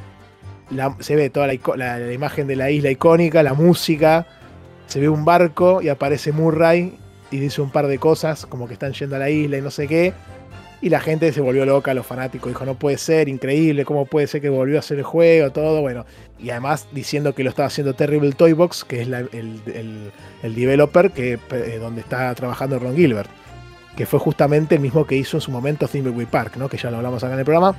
se 1.01 1.17
ve 1.17 1.31
toda 1.31 1.47
la, 1.47 2.13
imagen 2.13 2.47
de 2.47 2.57
la 2.57 2.71
isla 2.71 2.91
icónica, 2.91 3.43
la 3.43 3.55
música, 3.55 4.27
se 4.87 5.01
ve 5.01 5.09
un 5.09 5.25
barco 5.25 5.81
y 5.81 5.89
aparece 5.89 6.33
Murray 6.33 6.99
y 7.31 7.39
dice 7.39 7.63
un 7.63 7.71
par 7.71 7.87
de 7.87 7.99
cosas, 7.99 8.47
como 8.47 8.69
que 8.69 8.75
están 8.75 8.93
yendo 8.93 9.17
a 9.17 9.19
la 9.19 9.31
isla 9.31 9.57
y 9.57 9.63
no 9.63 9.71
sé 9.71 9.89
qué. 9.89 10.13
Y 10.83 10.91
la 10.91 11.01
gente 11.01 11.33
se 11.33 11.41
volvió 11.41 11.65
loca, 11.65 11.95
los 11.95 12.05
fanáticos 12.05 12.51
dijo, 12.51 12.67
no 12.67 12.75
puede 12.75 12.99
ser, 12.99 13.31
increíble, 13.31 13.87
¿cómo 13.87 14.05
puede 14.05 14.27
ser 14.27 14.43
que 14.43 14.51
volvió 14.51 14.77
a 14.77 14.81
hacer 14.81 14.99
el 14.99 15.05
juego? 15.05 15.51
Todo, 15.51 15.81
bueno. 15.81 16.05
Y 16.39 16.51
además 16.51 16.89
diciendo 16.93 17.35
que 17.35 17.43
lo 17.43 17.49
estaba 17.49 17.69
haciendo 17.69 17.95
Terrible 17.95 18.33
Toybox, 18.33 18.85
que 18.85 19.01
es 19.01 19.09
el, 19.09 20.13
developer 20.43 21.11
que, 21.13 21.39
eh, 21.53 21.79
donde 21.81 22.03
está 22.03 22.35
trabajando 22.35 22.79
Ron 22.79 22.97
Gilbert. 22.97 23.31
Que 23.97 24.07
fue 24.07 24.19
justamente 24.19 24.75
el 24.75 24.81
mismo 24.81 25.07
que 25.07 25.17
hizo 25.17 25.37
en 25.37 25.41
su 25.41 25.51
momento 25.51 25.87
Thimbleweed 25.87 26.29
Park, 26.29 26.57
¿no? 26.57 26.69
que 26.69 26.77
ya 26.77 26.91
lo 26.91 26.97
hablamos 26.97 27.23
acá 27.23 27.35
en 27.35 27.39
el 27.39 27.45
programa, 27.45 27.77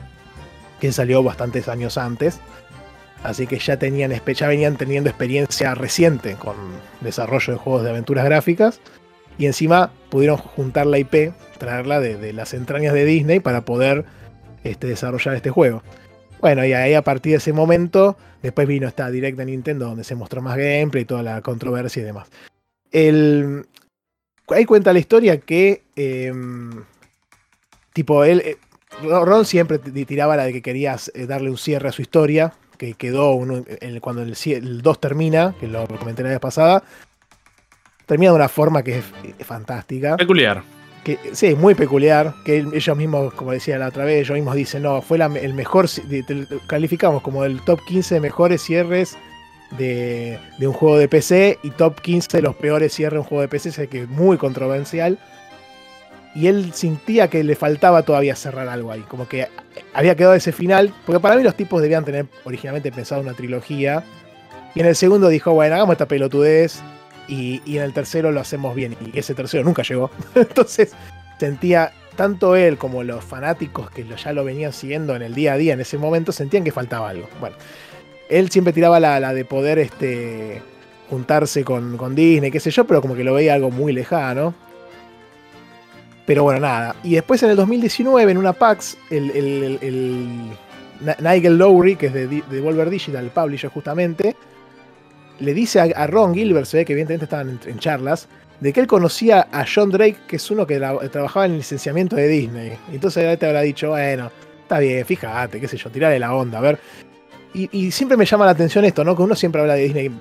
que 0.79 0.91
salió 0.91 1.23
bastantes 1.23 1.67
años 1.67 1.97
antes. 1.97 2.39
Así 3.23 3.47
que 3.47 3.57
ya, 3.57 3.77
tenían, 3.77 4.13
venían 4.25 4.77
teniendo 4.77 5.09
experiencia 5.09 5.73
reciente 5.73 6.35
con 6.35 6.55
desarrollo 7.01 7.53
de 7.53 7.59
juegos 7.59 7.83
de 7.83 7.89
aventuras 7.89 8.23
gráficas. 8.25 8.79
Y 9.37 9.47
encima 9.47 9.91
pudieron 10.09 10.37
juntar 10.37 10.85
la 10.85 10.99
IP 10.99 11.33
traerla 11.57 11.99
de, 11.99 12.33
las 12.33 12.53
entrañas 12.53 12.93
de 12.93 13.05
Disney 13.05 13.39
para 13.39 13.61
poder 13.61 14.05
este, 14.63 14.87
desarrollar 14.87 15.35
este 15.35 15.49
juego. 15.49 15.81
Bueno, 16.41 16.65
y 16.65 16.73
ahí 16.73 16.93
a 16.93 17.01
partir 17.01 17.31
de 17.31 17.37
ese 17.37 17.53
momento, 17.53 18.17
después 18.43 18.67
vino 18.67 18.87
esta 18.87 19.09
Direct 19.09 19.37
de 19.37 19.45
Nintendo 19.45 19.85
donde 19.85 20.03
se 20.03 20.15
mostró 20.15 20.41
más 20.41 20.57
gameplay 20.57 21.03
y 21.03 21.05
toda 21.05 21.23
la 21.23 21.41
controversia 21.41 22.01
y 22.01 22.05
demás. 22.05 22.27
El, 22.91 23.65
ahí 24.49 24.65
cuenta 24.65 24.93
la 24.93 24.99
historia 24.99 25.39
que, 25.39 25.83
em, 25.95 26.83
tipo, 27.93 28.23
él, 28.23 28.41
eh, 28.45 28.57
Ron 29.01 29.45
siempre 29.45 29.79
tiraba 29.79 30.35
la 30.37 30.45
de 30.45 30.53
que 30.53 30.61
quería 30.61 30.95
eh, 31.13 31.25
darle 31.25 31.49
un 31.49 31.57
cierre 31.57 31.89
a 31.89 31.91
su 31.91 32.01
historia, 32.01 32.53
que 32.77 32.93
quedó 32.93 33.37
cuando 34.01 34.21
el, 34.21 34.81
2 34.81 34.99
termina, 34.99 35.55
que 35.59 35.67
lo 35.67 35.87
comenté 35.87 36.23
la 36.23 36.29
vez 36.29 36.39
pasada, 36.39 36.83
termina 38.05 38.31
de 38.31 38.35
una 38.35 38.49
forma 38.49 38.83
que 38.83 38.97
es 38.97 39.05
fantástica. 39.45 40.17
Peculiar 40.17 40.75
que 41.05 41.19
sí, 41.33 41.53
muy 41.53 41.75
peculiar, 41.75 42.33
que 42.43 42.65
ellos 42.73 42.97
mismos, 42.97 43.31
como 43.35 43.51
decía 43.51 43.77
la 43.77 43.89
otra 43.89 44.05
vez, 44.05 44.21
ellos 44.21 44.33
mismos 44.33 44.55
dicen, 44.55 44.81
no, 44.81 45.03
fue 45.03 45.19
el 45.19 45.53
mejor, 45.53 45.85
calificamos 46.65 47.21
como 47.21 47.45
el 47.45 47.61
top 47.61 47.79
15 47.85 48.15
de 48.15 48.21
mejores 48.21 48.63
cierres 48.63 49.15
de, 49.71 50.39
un 50.59 50.73
juego 50.73 50.97
de 50.97 51.07
PC 51.07 51.59
y 51.63 51.71
top 51.71 52.01
15 52.01 52.37
de 52.37 52.43
los 52.43 52.55
peores 52.55 52.93
cierres 52.93 53.13
de 53.13 53.19
un 53.19 53.25
juego 53.25 53.41
de 53.41 53.47
PC, 53.47 53.71
sé 53.71 53.87
que 53.87 54.03
es 54.03 54.09
muy 54.09 54.37
controversial. 54.37 55.19
Y 56.33 56.47
él 56.47 56.73
sentía 56.73 57.29
que 57.29 57.43
le 57.43 57.55
faltaba 57.55 58.03
todavía 58.03 58.35
cerrar 58.35 58.67
algo 58.67 58.91
ahí, 58.91 59.01
como 59.01 59.27
que 59.27 59.47
había 59.93 60.15
quedado 60.15 60.33
ese 60.33 60.51
final, 60.51 60.93
porque 61.05 61.21
para 61.21 61.37
mí 61.37 61.43
los 61.43 61.55
tipos 61.55 61.81
debían 61.81 62.03
tener 62.03 62.25
originalmente 62.43 62.91
pensado 62.91 63.21
una 63.21 63.33
trilogía. 63.33 64.03
Y 64.73 64.81
en 64.81 64.87
el 64.87 64.95
segundo 64.97 65.29
dijo, 65.29 65.53
bueno, 65.53 65.75
hagamos 65.75 65.93
esta 65.93 66.07
pelotudez, 66.07 66.81
y, 67.27 67.61
en 67.77 67.83
el 67.83 67.93
tercero 67.93 68.31
lo 68.31 68.39
hacemos 68.39 68.75
bien. 68.75 68.95
Y 69.13 69.17
ese 69.17 69.33
tercero 69.33 69.63
nunca 69.63 69.83
llegó. 69.83 70.11
Entonces 70.35 70.93
sentía, 71.39 71.91
tanto 72.15 72.55
él 72.55 72.77
como 72.77 73.03
los 73.03 73.23
fanáticos 73.23 73.89
que 73.91 74.05
ya 74.05 74.33
lo 74.33 74.43
venían 74.43 74.73
siguiendo 74.73 75.15
en 75.15 75.21
el 75.21 75.33
día 75.33 75.53
a 75.53 75.57
día 75.57 75.73
en 75.73 75.81
ese 75.81 75.97
momento, 75.97 76.31
sentían 76.31 76.63
que 76.63 76.71
faltaba 76.71 77.09
algo. 77.09 77.27
Bueno, 77.39 77.55
él 78.29 78.49
siempre 78.49 78.73
tiraba 78.73 78.99
la, 78.99 79.33
de 79.33 79.45
poder 79.45 79.79
este, 79.79 80.61
juntarse 81.09 81.63
con, 81.63 82.15
Disney, 82.15 82.51
qué 82.51 82.59
sé 82.59 82.71
yo, 82.71 82.85
pero 82.85 83.01
como 83.01 83.15
que 83.15 83.23
lo 83.23 83.33
veía 83.33 83.53
algo 83.53 83.71
muy 83.71 83.93
lejano. 83.93 84.53
Pero 86.25 86.43
bueno, 86.43 86.59
nada. 86.59 86.95
Y 87.03 87.13
después 87.13 87.43
en 87.43 87.51
el 87.51 87.55
2019, 87.55 88.31
en 88.31 88.37
una 88.37 88.53
PAX, 88.53 88.97
el, 89.11 89.29
el, 89.31 90.49
Nigel 91.21 91.57
Lowry, 91.57 91.95
que 91.95 92.07
es 92.07 92.13
de, 92.13 92.27
de 92.27 92.61
Volver 92.61 92.89
Digital, 92.89 93.25
el 93.25 93.29
publisher 93.29 93.69
justamente, 93.69 94.35
le 95.39 95.53
dice 95.53 95.79
a, 95.79 96.07
Ron 96.07 96.33
Gilbert, 96.33 96.65
se 96.65 96.77
ve 96.77 96.85
que 96.85 96.93
evidentemente 96.93 97.25
estaban 97.25 97.59
en, 97.65 97.79
charlas, 97.79 98.27
de 98.59 98.71
que 98.71 98.79
él 98.79 98.87
conocía 98.87 99.47
a 99.51 99.65
John 99.65 99.91
Drake, 99.91 100.17
que 100.27 100.37
es 100.37 100.51
uno 100.51 100.65
que 100.65 100.79
trabajaba 101.11 101.45
en 101.45 101.53
el 101.53 101.57
licenciamiento 101.57 102.15
de 102.15 102.27
Disney. 102.27 102.77
Entonces 102.91 103.23
él 103.23 103.37
te 103.37 103.45
habrá 103.45 103.61
dicho, 103.61 103.89
bueno, 103.89 104.31
está 104.61 104.79
bien, 104.79 105.05
fíjate, 105.05 105.59
qué 105.59 105.67
sé 105.67 105.77
yo, 105.77 105.89
tirale 105.89 106.19
la 106.19 106.33
onda, 106.33 106.59
a 106.59 106.61
ver. 106.61 106.79
Y, 107.55 107.91
siempre 107.91 108.17
me 108.17 108.25
llama 108.25 108.45
la 108.45 108.51
atención 108.51 108.83
esto, 108.83 109.03
¿no? 109.03 109.15
Que 109.15 109.21
uno 109.21 109.35
siempre 109.35 109.61
habla 109.61 109.75
de 109.75 109.83
Disney 109.83 110.11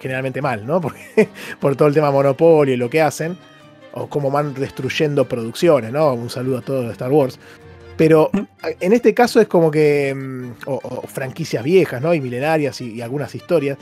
generalmente 0.00 0.40
mal, 0.40 0.66
¿no? 0.66 0.80
Porque, 0.82 1.28
por 1.60 1.76
todo 1.76 1.88
el 1.88 1.94
tema 1.94 2.10
monopolio 2.10 2.74
y 2.74 2.76
lo 2.76 2.88
que 2.88 3.02
hacen, 3.02 3.36
o 3.92 4.08
cómo 4.08 4.30
van 4.30 4.54
destruyendo 4.54 5.28
producciones, 5.28 5.92
¿no? 5.92 6.14
Un 6.14 6.30
saludo 6.30 6.58
a 6.58 6.62
todos 6.62 6.86
de 6.86 6.92
Star 6.92 7.12
Wars. 7.12 7.38
Pero 7.96 8.30
en 8.80 8.92
este 8.92 9.14
caso 9.14 9.40
es 9.40 9.46
como 9.46 9.70
que. 9.70 10.12
Mm, 10.14 10.52
o, 10.66 11.02
franquicias 11.06 11.62
viejas, 11.62 12.02
¿no? 12.02 12.14
Y 12.14 12.20
milenarias 12.20 12.80
y 12.80 13.00
algunas 13.02 13.34
historias. 13.34 13.78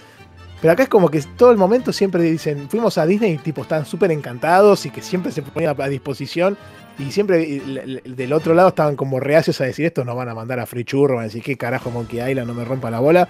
Pero 0.62 0.72
acá 0.72 0.84
es 0.84 0.88
como 0.88 1.10
que 1.10 1.20
todo 1.36 1.50
el 1.50 1.58
momento 1.58 1.92
siempre 1.92 2.22
dicen, 2.22 2.70
fuimos 2.70 2.96
a 2.96 3.04
Disney 3.04 3.32
y 3.32 3.38
tipo 3.38 3.62
están 3.62 3.84
súper 3.84 4.12
encantados 4.12 4.86
y 4.86 4.90
que 4.90 5.02
siempre 5.02 5.32
se 5.32 5.42
ponían 5.42 5.74
a 5.78 5.88
disposición. 5.88 6.56
Y 7.00 7.10
siempre 7.10 7.60
del 8.04 8.32
otro 8.32 8.54
lado 8.54 8.68
estaban 8.68 8.94
como 8.94 9.18
reacios 9.18 9.60
a 9.60 9.64
decir 9.64 9.86
esto, 9.86 10.04
nos 10.04 10.14
van 10.14 10.28
a 10.28 10.34
mandar 10.34 10.60
a 10.60 10.66
Free 10.66 10.84
Churro, 10.84 11.16
van 11.16 11.24
a 11.24 11.26
decir 11.26 11.42
qué 11.42 11.56
carajo 11.56 11.90
Monkey 11.90 12.20
Island, 12.20 12.46
no 12.46 12.54
me 12.54 12.64
rompa 12.64 12.92
la 12.92 13.00
bola. 13.00 13.28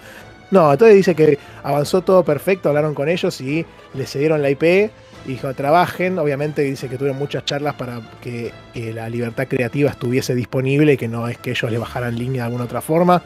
No, 0.51 0.71
entonces 0.71 0.95
dice 0.95 1.15
que 1.15 1.39
avanzó 1.63 2.03
todo 2.03 2.23
perfecto, 2.23 2.69
hablaron 2.69 2.93
con 2.93 3.09
ellos 3.09 3.41
y 3.41 3.65
les 3.95 4.11
cedieron 4.11 4.43
la 4.43 4.51
IP. 4.51 4.91
Dijo, 5.25 5.51
trabajen. 5.55 6.19
Obviamente 6.19 6.61
dice 6.61 6.87
que 6.87 6.97
tuvieron 6.97 7.17
muchas 7.17 7.45
charlas 7.45 7.73
para 7.73 8.01
que, 8.21 8.51
que 8.75 8.93
la 8.93 9.09
libertad 9.09 9.47
creativa 9.47 9.89
estuviese 9.89 10.35
disponible 10.35 10.93
y 10.93 10.97
que 10.97 11.07
no 11.07 11.27
es 11.27 11.39
que 11.39 11.51
ellos 11.51 11.71
le 11.71 11.79
bajaran 11.79 12.15
línea 12.15 12.43
de 12.43 12.47
alguna 12.47 12.65
otra 12.65 12.81
forma 12.81 13.23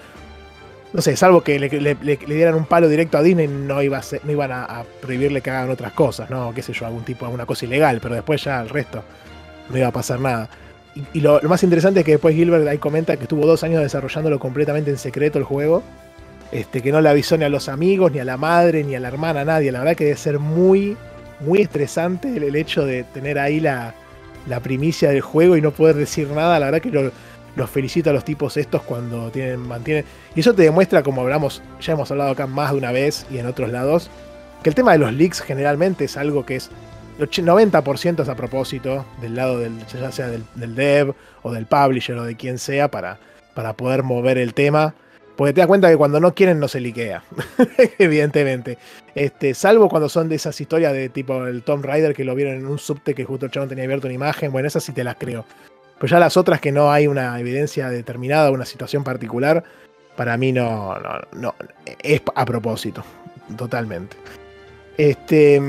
no 0.94 1.02
sé, 1.02 1.18
salvo 1.18 1.42
que 1.42 1.60
le, 1.60 1.96
dieran 2.26 2.56
un 2.56 2.66
palo 2.66 2.88
directo 2.88 3.18
a 3.18 3.22
Disney, 3.22 3.48
no, 3.48 3.82
iba 3.82 3.98
a 3.98 4.02
no 4.24 4.32
iban 4.32 4.52
a, 4.52 4.84
prohibirle 5.02 5.42
que 5.42 5.50
hagan 5.50 5.70
otras 5.70 5.92
cosas, 5.92 6.30
¿no? 6.30 6.54
Qué 6.54 6.62
sé 6.62 6.74
yo, 6.74 6.86
algún 6.86 7.04
tipo, 7.04 7.26
alguna 7.26 7.46
cosa 7.46 7.66
ilegal, 7.66 8.00
pero 8.02 8.16
después 8.16 8.44
ya 8.44 8.62
el 8.62 8.70
resto 8.70 9.04
no 9.70 9.78
iba 9.78 9.88
a 9.88 9.92
pasar 9.92 10.20
nada. 10.20 10.50
Y, 11.14 11.20
lo, 11.20 11.40
más 11.44 11.62
interesante 11.64 12.00
es 12.00 12.06
que 12.06 12.14
después 12.14 12.36
Gilbert 12.36 12.68
ahí 12.68 12.78
comenta 12.78 13.18
que 13.18 13.24
estuvo 13.24 13.46
dos 13.46 13.64
años 13.64 13.82
desarrollándolo 13.82 14.40
completamente 14.40 14.90
en 14.90 14.98
secreto 14.98 15.38
el 15.38 15.44
juego. 15.44 15.84
Este, 16.52 16.82
que 16.82 16.94
no 16.94 17.02
le 17.02 17.10
avisó 17.10 17.38
ni 17.38 17.44
a 17.44 17.50
los 17.50 17.68
amigos, 17.68 18.14
ni 18.14 18.20
a 18.20 18.24
la 18.24 18.38
madre, 18.38 18.84
ni 18.84 18.96
a 18.96 19.02
la 19.02 19.10
hermana, 19.10 19.42
a 19.42 19.46
nadie. 19.46 19.72
La 19.72 19.80
verdad 19.80 19.96
que 19.96 20.06
debe 20.06 20.18
ser 20.18 20.40
muy, 20.40 20.96
muy 21.42 21.62
estresante 21.62 22.30
el, 22.30 22.56
hecho 22.56 22.86
de 22.86 23.04
tener 23.04 23.38
ahí 23.38 23.60
la, 23.60 23.94
la 24.48 24.62
primicia 24.62 25.10
del 25.10 25.20
juego 25.20 25.58
y 25.58 25.62
no 25.62 25.72
poder 25.72 25.98
decir 25.98 26.30
nada. 26.30 26.58
La 26.58 26.68
verdad 26.68 26.82
que 26.82 26.90
lo, 26.90 27.12
los 27.58 27.70
felicito 27.70 28.12
a 28.12 28.14
los 28.14 28.24
tipos 28.24 28.56
estos 28.56 28.84
cuando 28.84 29.32
tienen, 29.32 29.60
mantienen. 29.60 30.06
Y 30.36 30.42
eso 30.42 30.54
te 30.54 30.62
demuestra, 30.62 31.04
como 31.04 31.22
hablamos, 31.22 31.62
ya 31.82 31.94
hemos 31.94 32.10
hablado 32.12 32.32
acá 32.32 32.46
más 32.46 32.72
de 32.72 32.78
una 32.78 32.92
vez 32.92 33.26
y 33.32 33.40
en 33.40 33.48
otros 33.48 33.70
lados, 33.70 34.10
que 34.64 34.70
el 34.70 34.76
tema 34.76 34.92
de 34.94 35.00
los 35.00 35.12
leaks 35.12 35.42
generalmente 35.42 36.06
es 36.06 36.16
algo 36.18 36.46
que 36.46 36.56
es. 36.56 36.70
90% 37.20 38.22
es 38.22 38.30
a 38.30 38.36
propósito 38.36 39.04
del 39.22 39.36
lado 39.36 39.58
del, 39.58 39.74
ya 39.88 40.12
sea 40.12 40.28
del, 40.28 40.46
dev 40.76 41.16
o 41.42 41.52
del 41.52 41.66
publisher 41.66 42.16
o 42.16 42.24
de 42.24 42.36
quien 42.36 42.60
sea 42.60 42.92
para, 42.92 43.18
para 43.56 43.74
poder 43.74 44.04
mover 44.04 44.38
el 44.38 44.54
tema. 44.54 44.94
Porque 45.36 45.54
te 45.54 45.62
das 45.62 45.68
cuenta 45.68 45.90
que 45.90 45.98
cuando 45.98 46.20
no 46.20 46.36
quieren 46.36 46.60
no 46.60 46.68
se 46.68 46.80
liquea. 46.80 47.24
Evidentemente. 47.98 48.78
Este, 49.16 49.56
salvo 49.56 49.90
cuando 49.90 50.10
son 50.10 50.30
de 50.30 50.36
esas 50.36 50.60
historias 50.62 50.94
de 50.94 51.10
tipo 51.10 51.48
el 51.48 51.64
Tom 51.64 51.82
Rider 51.82 52.14
que 52.14 52.24
lo 52.24 52.36
vieron 52.36 52.56
en 52.56 52.68
un 52.68 52.78
subte 52.78 53.16
que 53.16 53.26
justo 53.26 53.48
el 53.48 53.52
chabón 53.52 53.70
tenía 53.70 53.86
abierto 53.86 54.06
una 54.06 54.14
imagen. 54.14 54.52
Bueno, 54.52 54.68
esas 54.68 54.84
sí 54.84 54.92
te 54.92 55.04
las 55.04 55.16
creo. 55.16 55.46
Pero 56.00 56.12
ya 56.12 56.20
las 56.20 56.38
otras 56.38 56.62
que 56.62 56.72
no 56.72 56.92
hay 56.92 57.08
una 57.08 57.40
evidencia 57.40 57.90
determinada, 57.90 58.52
una 58.52 58.66
situación 58.66 59.04
particular, 59.04 59.64
para 60.16 60.38
mí 60.38 60.52
no, 60.52 60.96
no, 61.34 61.56
es 62.04 62.22
a 62.36 62.46
propósito, 62.46 63.04
totalmente. 63.56 64.18
Este, 64.98 65.62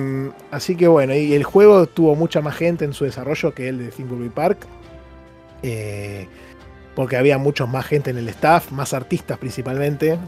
así 0.50 0.74
que 0.74 0.88
bueno, 0.88 1.14
y 1.14 1.34
el 1.34 1.44
juego 1.44 1.86
tuvo 1.86 2.14
mucha 2.14 2.40
más 2.40 2.56
gente 2.56 2.84
en 2.84 2.94
su 2.94 3.04
desarrollo 3.04 3.52
que 3.54 3.68
el 3.68 3.78
de 3.78 3.88
Thimbleweed 3.88 4.30
Park. 4.30 4.66
Eh, 5.62 6.26
porque 6.94 7.16
había 7.16 7.38
muchos 7.38 7.68
más 7.68 7.86
gente 7.86 8.10
en 8.10 8.18
el 8.18 8.28
staff, 8.28 8.72
más 8.72 8.94
artistas 8.94 9.38
principalmente. 9.38 10.18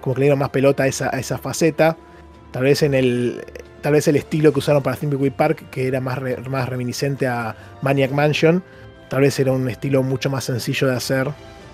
Como 0.00 0.14
que 0.14 0.20
le 0.20 0.24
dieron 0.24 0.38
más 0.38 0.48
pelota 0.48 0.84
a 0.84 0.86
esa, 0.86 1.08
a 1.08 1.38
faceta. 1.38 1.96
Tal 2.50 2.64
vez 2.64 2.82
en 2.82 2.94
el. 2.94 3.44
Tal 3.82 3.92
vez 3.92 4.08
el 4.08 4.16
estilo 4.16 4.52
que 4.52 4.58
usaron 4.58 4.82
para 4.82 4.96
Thimbleweed 4.96 5.32
Park, 5.32 5.70
que 5.70 5.86
era 5.86 6.00
más, 6.00 6.18
más 6.48 6.68
reminiscente 6.68 7.26
a 7.26 7.56
Maniac 7.80 8.10
Mansion, 8.10 8.62
Tal 9.10 9.22
vez 9.22 9.38
era 9.40 9.52
un 9.52 9.68
estilo 9.68 10.02
mucho 10.04 10.30
más 10.30 10.44
sencillo 10.44 10.86
de 10.86 10.96
hacer 10.96 11.28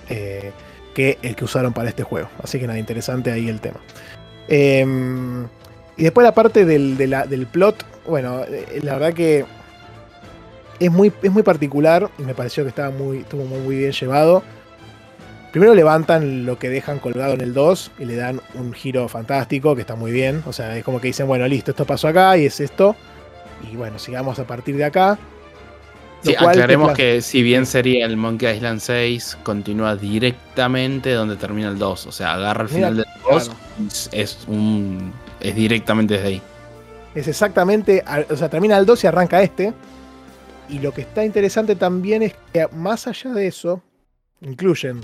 eh, 0.08 0.52
que 0.94 1.18
el 1.20 1.36
que 1.36 1.44
usaron 1.44 1.74
para 1.74 1.90
este 1.90 2.02
juego. 2.02 2.28
Así 2.42 2.58
que 2.58 2.66
nada, 2.66 2.78
interesante 2.78 3.30
ahí 3.30 3.48
el 3.48 3.60
tema. 3.60 3.78
Em, 4.48 5.44
y 5.98 6.04
después 6.04 6.24
la 6.24 6.32
parte 6.32 6.64
del, 6.64 6.96
del 6.96 7.46
plot, 7.46 7.84
bueno, 8.06 8.42
eh, 8.44 8.80
la 8.82 8.94
verdad 8.94 9.12
que 9.12 9.44
es 10.80 10.90
muy, 10.90 11.12
es 11.22 11.30
muy 11.30 11.42
particular 11.42 12.10
y 12.18 12.22
me 12.22 12.34
pareció 12.34 12.64
que 12.64 12.70
estaba 12.70 12.90
muy, 12.90 13.18
estuvo 13.18 13.44
muy, 13.44 13.76
bien 13.76 13.92
llevado. 13.92 14.42
Primero 15.52 15.74
levantan 15.74 16.46
lo 16.46 16.58
que 16.58 16.70
dejan 16.70 16.98
colgado 16.98 17.34
en 17.34 17.42
el 17.42 17.52
2 17.52 17.92
y 17.98 18.06
le 18.06 18.16
dan 18.16 18.40
un 18.54 18.72
giro 18.72 19.08
fantástico 19.08 19.74
que 19.74 19.82
está 19.82 19.94
muy 19.94 20.12
bien. 20.12 20.42
O 20.46 20.54
sea, 20.54 20.74
es 20.76 20.84
como 20.84 21.02
que 21.02 21.08
dicen, 21.08 21.26
bueno, 21.26 21.46
listo, 21.46 21.72
esto 21.72 21.84
pasó 21.84 22.08
acá 22.08 22.38
y 22.38 22.46
es 22.46 22.60
esto. 22.60 22.96
Y 23.70 23.76
bueno, 23.76 23.98
sigamos 23.98 24.38
a 24.38 24.46
partir 24.46 24.76
de 24.76 24.84
acá. 24.84 25.18
Sí, 26.26 26.34
aclaremos 26.36 26.92
que 26.92 27.22
si 27.22 27.42
bien 27.42 27.66
sería 27.66 28.06
el 28.06 28.16
Monkey 28.16 28.56
Island 28.56 28.80
6, 28.80 29.38
continúa 29.42 29.96
directamente 29.96 31.12
donde 31.12 31.36
termina 31.36 31.68
el 31.68 31.78
2. 31.78 32.06
O 32.06 32.12
sea, 32.12 32.34
agarra 32.34 32.64
el 32.64 32.68
final 32.68 32.96
del 32.96 33.06
2, 33.30 33.50
es, 34.12 34.38
un, 34.48 35.12
es 35.40 35.54
directamente 35.54 36.14
desde 36.14 36.28
ahí. 36.28 36.42
Es 37.14 37.28
exactamente, 37.28 38.04
o 38.28 38.36
sea, 38.36 38.48
termina 38.48 38.76
el 38.76 38.86
2 38.86 39.04
y 39.04 39.06
arranca 39.06 39.42
este. 39.42 39.72
Y 40.68 40.80
lo 40.80 40.92
que 40.92 41.02
está 41.02 41.24
interesante 41.24 41.76
también 41.76 42.22
es 42.22 42.34
que 42.52 42.66
más 42.72 43.06
allá 43.06 43.30
de 43.32 43.46
eso, 43.46 43.82
incluyen 44.40 45.00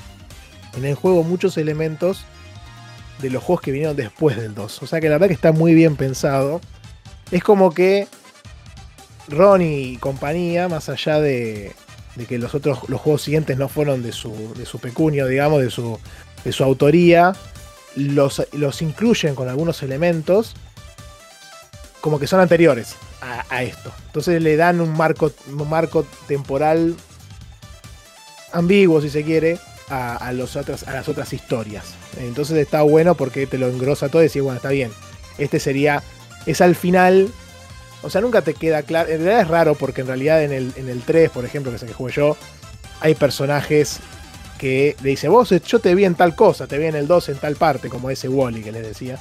en 0.77 0.85
el 0.85 0.94
juego 0.94 1.23
muchos 1.23 1.57
elementos 1.57 2.24
de 3.20 3.31
los 3.31 3.43
juegos 3.43 3.62
que 3.62 3.70
vinieron 3.70 3.97
después 3.97 4.36
del 4.36 4.55
2. 4.55 4.82
O 4.82 4.86
sea 4.86 5.01
que 5.01 5.09
la 5.09 5.15
verdad 5.15 5.28
que 5.28 5.35
está 5.35 5.53
muy 5.53 5.74
bien 5.74 5.97
pensado. 5.97 6.61
Es 7.31 7.43
como 7.43 7.73
que 7.73 8.09
Ron 9.28 9.62
y 9.62 9.97
compañía, 9.99 10.69
más 10.69 10.89
allá 10.89 11.20
de, 11.20 11.73
que 12.28 12.39
los 12.39 12.55
otros 12.55 12.89
los 12.89 13.01
juegos 13.01 13.23
siguientes 13.23 13.57
no 13.57 13.69
fueron 13.69 14.03
de 14.03 14.12
su, 14.12 14.55
de 14.55 14.66
su 14.66 14.78
pecunio, 14.78 15.27
digamos, 15.27 15.62
de 15.62 15.70
su, 15.70 15.99
de 16.44 16.53
su 16.53 16.65
autoría, 16.65 17.32
los, 17.94 18.43
los 18.53 18.82
incluyen 18.82 19.35
con 19.35 19.49
algunos 19.49 19.82
elementos 19.82 20.55
como 22.01 22.19
que 22.19 22.27
son 22.27 22.40
anteriores 22.40 22.97
a, 23.49 23.62
esto. 23.62 23.93
Entonces 24.07 24.43
le 24.43 24.57
dan 24.57 24.81
un 24.81 24.93
marco, 24.93 25.32
un 25.47 25.70
marco 25.70 26.05
temporal 26.27 26.97
ambiguo, 28.53 29.01
si 29.01 29.09
se 29.09 29.23
quiere, 29.23 29.59
a, 29.89 30.32
los 30.32 30.57
otras, 30.57 30.89
a 30.89 30.93
las 30.94 31.09
otras 31.09 31.32
historias. 31.32 31.94
Entonces 32.19 32.57
está 32.59 32.82
bueno 32.82 33.15
porque 33.15 33.47
te 33.47 33.59
lo 33.59 33.69
engrosa 33.69 34.09
todo 34.09 34.23
y 34.23 34.27
decís, 34.27 34.43
bueno, 34.43 34.57
está 34.57 34.70
bien. 34.70 34.90
Este 35.39 35.61
sería, 35.61 36.03
es 36.47 36.61
al 36.61 36.74
final 36.74 37.31
o 38.02 38.10
sea, 38.10 38.20
nunca 38.20 38.42
te 38.42 38.54
queda 38.54 38.82
claro. 38.82 39.10
En 39.10 39.18
realidad 39.18 39.42
es 39.42 39.48
raro 39.48 39.74
porque 39.74 40.00
en 40.00 40.08
realidad 40.08 40.42
en 40.42 40.52
el, 40.52 40.72
en 40.76 40.88
el 40.88 41.02
3, 41.02 41.30
por 41.30 41.44
ejemplo, 41.44 41.70
que 41.70 41.76
es 41.76 41.82
el 41.82 41.88
que 41.88 41.94
jugué 41.94 42.12
yo, 42.12 42.36
hay 43.00 43.14
personajes 43.14 44.00
que 44.58 44.96
le 45.02 45.10
dice, 45.10 45.28
vos 45.28 45.50
yo 45.50 45.78
te 45.80 45.94
vi 45.94 46.04
en 46.04 46.14
tal 46.14 46.36
cosa, 46.36 46.66
te 46.66 46.78
vi 46.78 46.86
en 46.86 46.94
el 46.94 47.06
2 47.08 47.30
en 47.30 47.36
tal 47.38 47.56
parte, 47.56 47.88
como 47.88 48.10
ese 48.10 48.28
Wally 48.28 48.62
que 48.62 48.72
les 48.72 48.82
decía. 48.82 49.18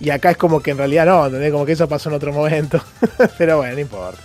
Y 0.00 0.10
acá 0.10 0.30
es 0.30 0.36
como 0.36 0.60
que 0.60 0.70
en 0.72 0.78
realidad 0.78 1.06
no, 1.06 1.26
¿entendés? 1.26 1.52
Como 1.52 1.64
que 1.64 1.72
eso 1.72 1.88
pasó 1.88 2.10
en 2.10 2.16
otro 2.16 2.32
momento. 2.32 2.82
Pero 3.38 3.58
bueno, 3.58 3.74
no 3.74 3.80
importa. 3.80 4.20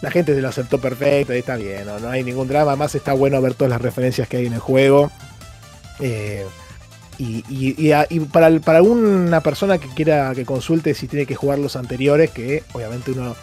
La 0.00 0.10
gente 0.10 0.34
se 0.34 0.40
lo 0.40 0.48
aceptó 0.48 0.80
perfecto 0.80 1.34
y 1.34 1.38
está 1.38 1.56
bien, 1.56 1.86
¿no? 1.86 1.98
no 2.00 2.08
hay 2.08 2.24
ningún 2.24 2.48
drama. 2.48 2.74
Más 2.76 2.94
está 2.94 3.12
bueno 3.12 3.40
ver 3.40 3.54
todas 3.54 3.70
las 3.70 3.80
referencias 3.80 4.28
que 4.28 4.38
hay 4.38 4.46
en 4.46 4.54
el 4.54 4.60
juego. 4.60 5.10
Eh, 6.00 6.44
y, 7.24 8.20
para, 8.32 8.58
para 8.60 8.78
alguna 8.78 9.40
persona 9.40 9.78
que 9.78 9.88
quiera 9.88 10.34
que 10.34 10.44
consulte 10.44 10.94
si 10.94 11.06
tiene 11.06 11.26
que 11.26 11.34
jugar 11.34 11.58
los 11.58 11.76
anteriores, 11.76 12.30
que 12.30 12.64
obviamente 12.72 13.12
uno 13.12 13.36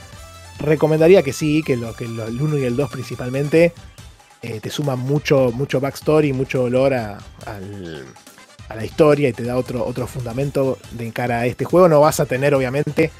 recomendaría 0.59 1.23
que 1.23 1.33
sí, 1.33 1.63
que, 1.65 1.77
lo, 1.77 1.93
que 1.93 2.05
el 2.05 2.41
1 2.41 2.57
y 2.57 2.65
el 2.65 2.75
2 2.75 2.89
principalmente 2.91 3.73
eh, 4.41 4.59
te 4.61 4.69
suman 4.69 4.99
mucho, 4.99 5.51
mucho 5.53 5.79
backstory, 5.79 6.33
mucho 6.33 6.63
olor 6.63 6.93
a, 6.93 7.17
la 8.75 8.85
historia 8.85 9.29
y 9.29 9.33
te 9.33 9.43
da 9.43 9.57
otro, 9.57 9.83
otro 9.83 10.05
fundamento 10.05 10.77
de 10.91 11.11
cara 11.11 11.39
a 11.39 11.45
este 11.47 11.65
juego. 11.65 11.89
No 11.89 12.01
vas 12.01 12.19
a 12.19 12.25
tener 12.25 12.53
obviamente 12.53 13.11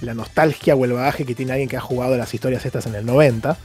la 0.00 0.14
nostalgia 0.14 0.74
o 0.74 0.84
el 0.84 0.92
bagaje 0.92 1.26
que 1.26 1.34
tiene 1.34 1.52
alguien 1.52 1.68
que 1.68 1.76
ha 1.76 1.80
jugado 1.80 2.16
las 2.16 2.32
historias 2.32 2.64
estas 2.64 2.86
en 2.86 2.94
el 2.94 3.04
90, 3.04 3.56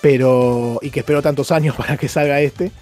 pero 0.00 0.78
y 0.82 0.90
que 0.90 1.00
esperó 1.00 1.22
tantos 1.22 1.52
años 1.52 1.76
para 1.78 1.96
que 1.96 2.08
salga 2.08 2.40
este. 2.40 2.72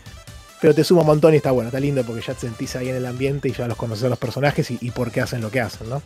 Pero 0.64 0.74
te 0.74 0.82
suma 0.82 1.02
un 1.02 1.08
montón 1.08 1.34
y 1.34 1.36
está 1.36 1.50
bueno, 1.50 1.68
está 1.68 1.78
lindo 1.78 2.02
porque 2.04 2.22
ya 2.22 2.32
te 2.32 2.40
sentís 2.40 2.74
ahí 2.74 2.88
en 2.88 2.96
el 2.96 3.04
ambiente 3.04 3.50
y 3.50 3.52
ya 3.52 3.68
los 3.68 3.76
conoces 3.76 4.04
a 4.04 4.08
los 4.08 4.18
personajes 4.18 4.70
y, 4.70 4.90
por 4.92 5.10
qué 5.10 5.20
hacen 5.20 5.42
lo 5.42 5.50
que 5.50 5.60
hacen, 5.60 5.90
¿no? 5.90 6.00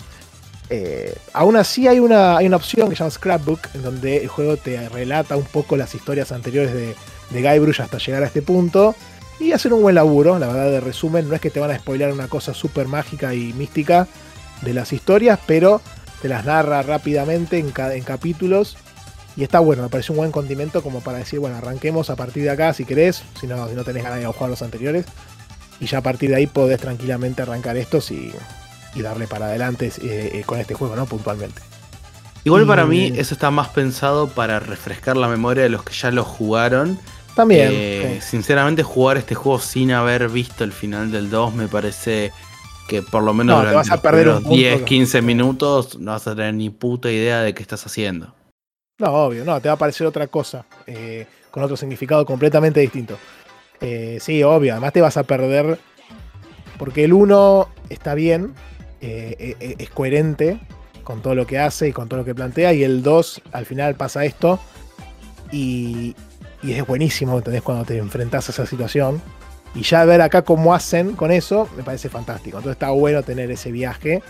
Eh, 0.69 1.15
aún 1.33 1.57
así 1.57 1.87
hay 1.87 2.01
una, 2.01 2.37
hay 2.37 2.49
una 2.49 2.57
opción 2.57 2.89
que 2.89 2.97
se 2.97 2.99
llama 2.99 3.13
Scrapbook, 3.13 3.61
en 3.75 3.83
donde 3.85 4.17
el 4.17 4.27
juego 4.27 4.57
te 4.57 4.89
relata 4.89 5.37
un 5.37 5.45
poco 5.45 5.77
las 5.77 5.95
historias 5.95 6.33
anteriores 6.33 6.75
de, 6.75 6.97
de 7.31 7.41
Guybrush 7.41 7.83
hasta 7.83 7.99
llegar 7.99 8.25
a 8.25 8.27
este 8.27 8.43
punto. 8.43 8.97
Y 9.39 9.53
hacer 9.53 9.73
un 9.73 9.81
buen 9.81 9.95
laburo, 9.95 10.41
la 10.41 10.49
verdad, 10.49 10.73
de 10.73 10.81
resumen. 10.81 11.29
No 11.29 11.37
es 11.37 11.41
que 11.41 11.51
te 11.51 11.61
van 11.61 11.71
a 11.71 11.79
spoiler 11.79 12.13
una 12.13 12.27
cosa 12.27 12.53
súper 12.53 12.89
mágica 12.89 13.35
y 13.35 13.53
mística 13.53 14.09
de 14.63 14.75
las 14.75 14.93
historias, 14.93 15.39
pero 15.47 15.81
te 16.21 16.27
las 16.27 16.45
narra 16.47 16.83
rápidamente 16.83 17.59
en, 17.59 17.73
en 17.93 18.03
capítulos 18.03 18.77
y 19.39 19.45
está 19.45 19.61
bueno, 19.61 19.85
me 19.85 19.89
parece 19.89 20.11
un 20.11 20.19
buen 20.19 20.33
condimento 20.33 20.83
como 20.83 21.01
para 21.01 21.19
decir, 21.19 21.39
bueno, 21.39 21.57
arranquemos 21.57 22.11
a 22.11 22.17
partir 22.17 22.43
de 22.43 22.51
acá 22.51 22.75
si 22.75 22.85
querés, 22.85 23.23
si 23.39 23.47
no, 23.47 23.69
si 23.69 23.77
no 23.77 23.85
tenés 23.85 24.03
ganas 24.03 24.19
de 24.19 24.27
jugar 24.27 24.51
los 24.51 24.63
anteriores. 24.63 25.07
Y 25.79 25.87
ya 25.87 25.99
a 25.99 26.01
partir 26.03 26.31
de 26.31 26.37
ahí 26.37 26.49
podés 26.49 26.81
tranquilamente 26.81 27.43
arrancar 27.43 27.77
estos 27.77 28.11
y, 28.11 28.33
darle 28.97 29.29
para 29.29 29.47
adelante 29.47 29.93
eh, 30.03 30.31
eh, 30.35 30.43
con 30.45 30.59
este 30.59 30.75
juego, 30.75 30.97
¿no? 30.97 31.07
Puntualmente. 31.07 31.63
Igual 32.43 32.67
para 32.67 32.85
mí 32.85 33.13
eso 33.15 33.33
está 33.33 33.53
más 33.53 33.69
pensado 33.69 34.27
para 34.27 34.59
refrescar 34.59 35.17
la 35.17 35.29
memoria 35.29 35.63
de 35.63 35.69
los 35.69 35.85
que 35.85 35.95
ya 35.95 36.11
lo 36.11 36.25
jugaron. 36.25 36.99
También. 37.37 37.69
Eh, 37.71 38.19
sinceramente 38.21 38.83
jugar 38.83 39.19
este 39.19 39.37
juego 39.37 39.61
sin 39.61 39.93
haber 39.93 40.29
visto 40.31 40.65
el 40.65 40.73
final 40.73 41.13
del 41.13 41.31
2 41.31 41.55
me 41.55 41.69
parece 41.69 42.33
que 42.89 43.03
por 43.03 43.23
lo 43.23 43.35
menos 43.35 43.65
durante 43.65 43.95
a 43.95 44.03
perder 44.03 44.27
los 44.27 44.49
10, 44.49 44.83
15 44.83 45.23
minutos 45.23 45.97
no 46.01 46.11
vas 46.11 46.27
a 46.27 46.35
tener 46.35 46.55
ni 46.55 46.71
puta 46.71 47.09
idea 47.09 47.43
de 47.43 47.55
qué 47.55 47.63
estás 47.63 47.87
haciendo. 47.87 48.35
No, 48.99 49.13
obvio, 49.13 49.45
no, 49.45 49.61
te 49.61 49.69
va 49.69 49.75
a 49.75 49.79
parecer 49.79 50.07
otra 50.09 50.27
cosa, 50.27 50.67
eh, 50.87 51.25
con 51.53 51.63
otro 51.63 51.77
significado 51.77 52.27
completamente 52.27 52.81
distinto. 52.81 53.17
Eh, 53.81 54.19
sí, 54.21 54.43
obvio, 54.43 54.73
además 54.73 54.93
te 54.93 55.01
vas 55.01 55.17
a 55.17 55.23
perder, 55.23 55.79
porque 56.79 57.05
el 57.05 57.13
1 57.13 57.69
está 57.91 58.15
bien, 58.15 58.55
eh, 59.01 59.77
es 59.79 59.91
coherente 59.91 60.59
con 61.05 61.23
todo 61.23 61.37
lo 61.37 61.47
que 61.47 61.61
hace 61.61 61.89
y 61.89 61.93
con 61.93 62.09
todo 62.09 62.19
lo 62.19 62.25
que 62.25 62.35
plantea, 62.35 62.73
y 62.73 62.83
el 62.83 63.05
2 63.05 63.43
al 63.53 63.67
final 63.67 63.95
pasa 63.95 64.25
esto, 64.25 64.59
y, 65.53 66.17
y 66.65 66.73
es 66.73 66.85
buenísimo, 66.85 67.39
¿entendés? 67.39 67.63
Cuando 67.63 67.85
te 67.85 67.99
enfrentas 67.99 68.49
a 68.49 68.53
esa 68.53 68.67
situación. 68.67 69.23
Y 69.75 69.83
ya 69.83 70.05
ver 70.07 70.23
acá 70.23 70.43
cómo 70.43 70.75
hacen 70.75 71.15
con 71.15 71.31
eso, 71.31 71.69
me 71.77 71.85
parece 71.85 72.09
fantástico. 72.09 72.57
Entonces 72.57 72.77
está 72.77 72.91
bueno 72.91 73.23
tener 73.23 73.51
ese 73.51 73.71
viaje. 73.71 74.23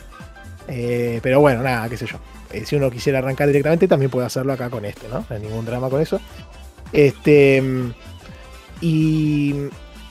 pero 0.67 1.41
bueno, 1.41 1.63
nada, 1.63 1.89
qué 1.89 1.97
sé 1.97 2.07
yo. 2.07 2.19
Eh, 2.53 2.65
si 2.65 2.77
uno 2.77 2.91
quisiera 2.91 3.19
arrancar 3.19 3.49
directamente, 3.49 3.89
también 3.89 4.11
puede 4.11 4.27
hacerlo 4.27 4.53
acá 4.53 4.71
con 4.71 4.85
este, 4.85 5.09
¿no? 5.09 5.25
No 5.29 5.37
hay 5.37 5.41
ningún 5.41 5.65
drama 5.65 5.91
con 5.91 6.01
eso. 6.01 6.21
Este. 6.93 7.63
Y. 8.81 9.55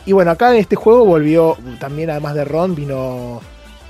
Y 0.06 0.14
bueno, 0.14 0.32
acá 0.32 0.52
en 0.52 0.60
este 0.60 0.78
juego 0.78 1.04
volvió 1.04 1.58
también, 1.80 2.10
además 2.10 2.36
de 2.36 2.46
Ron, 2.46 2.76
vino. 2.76 3.42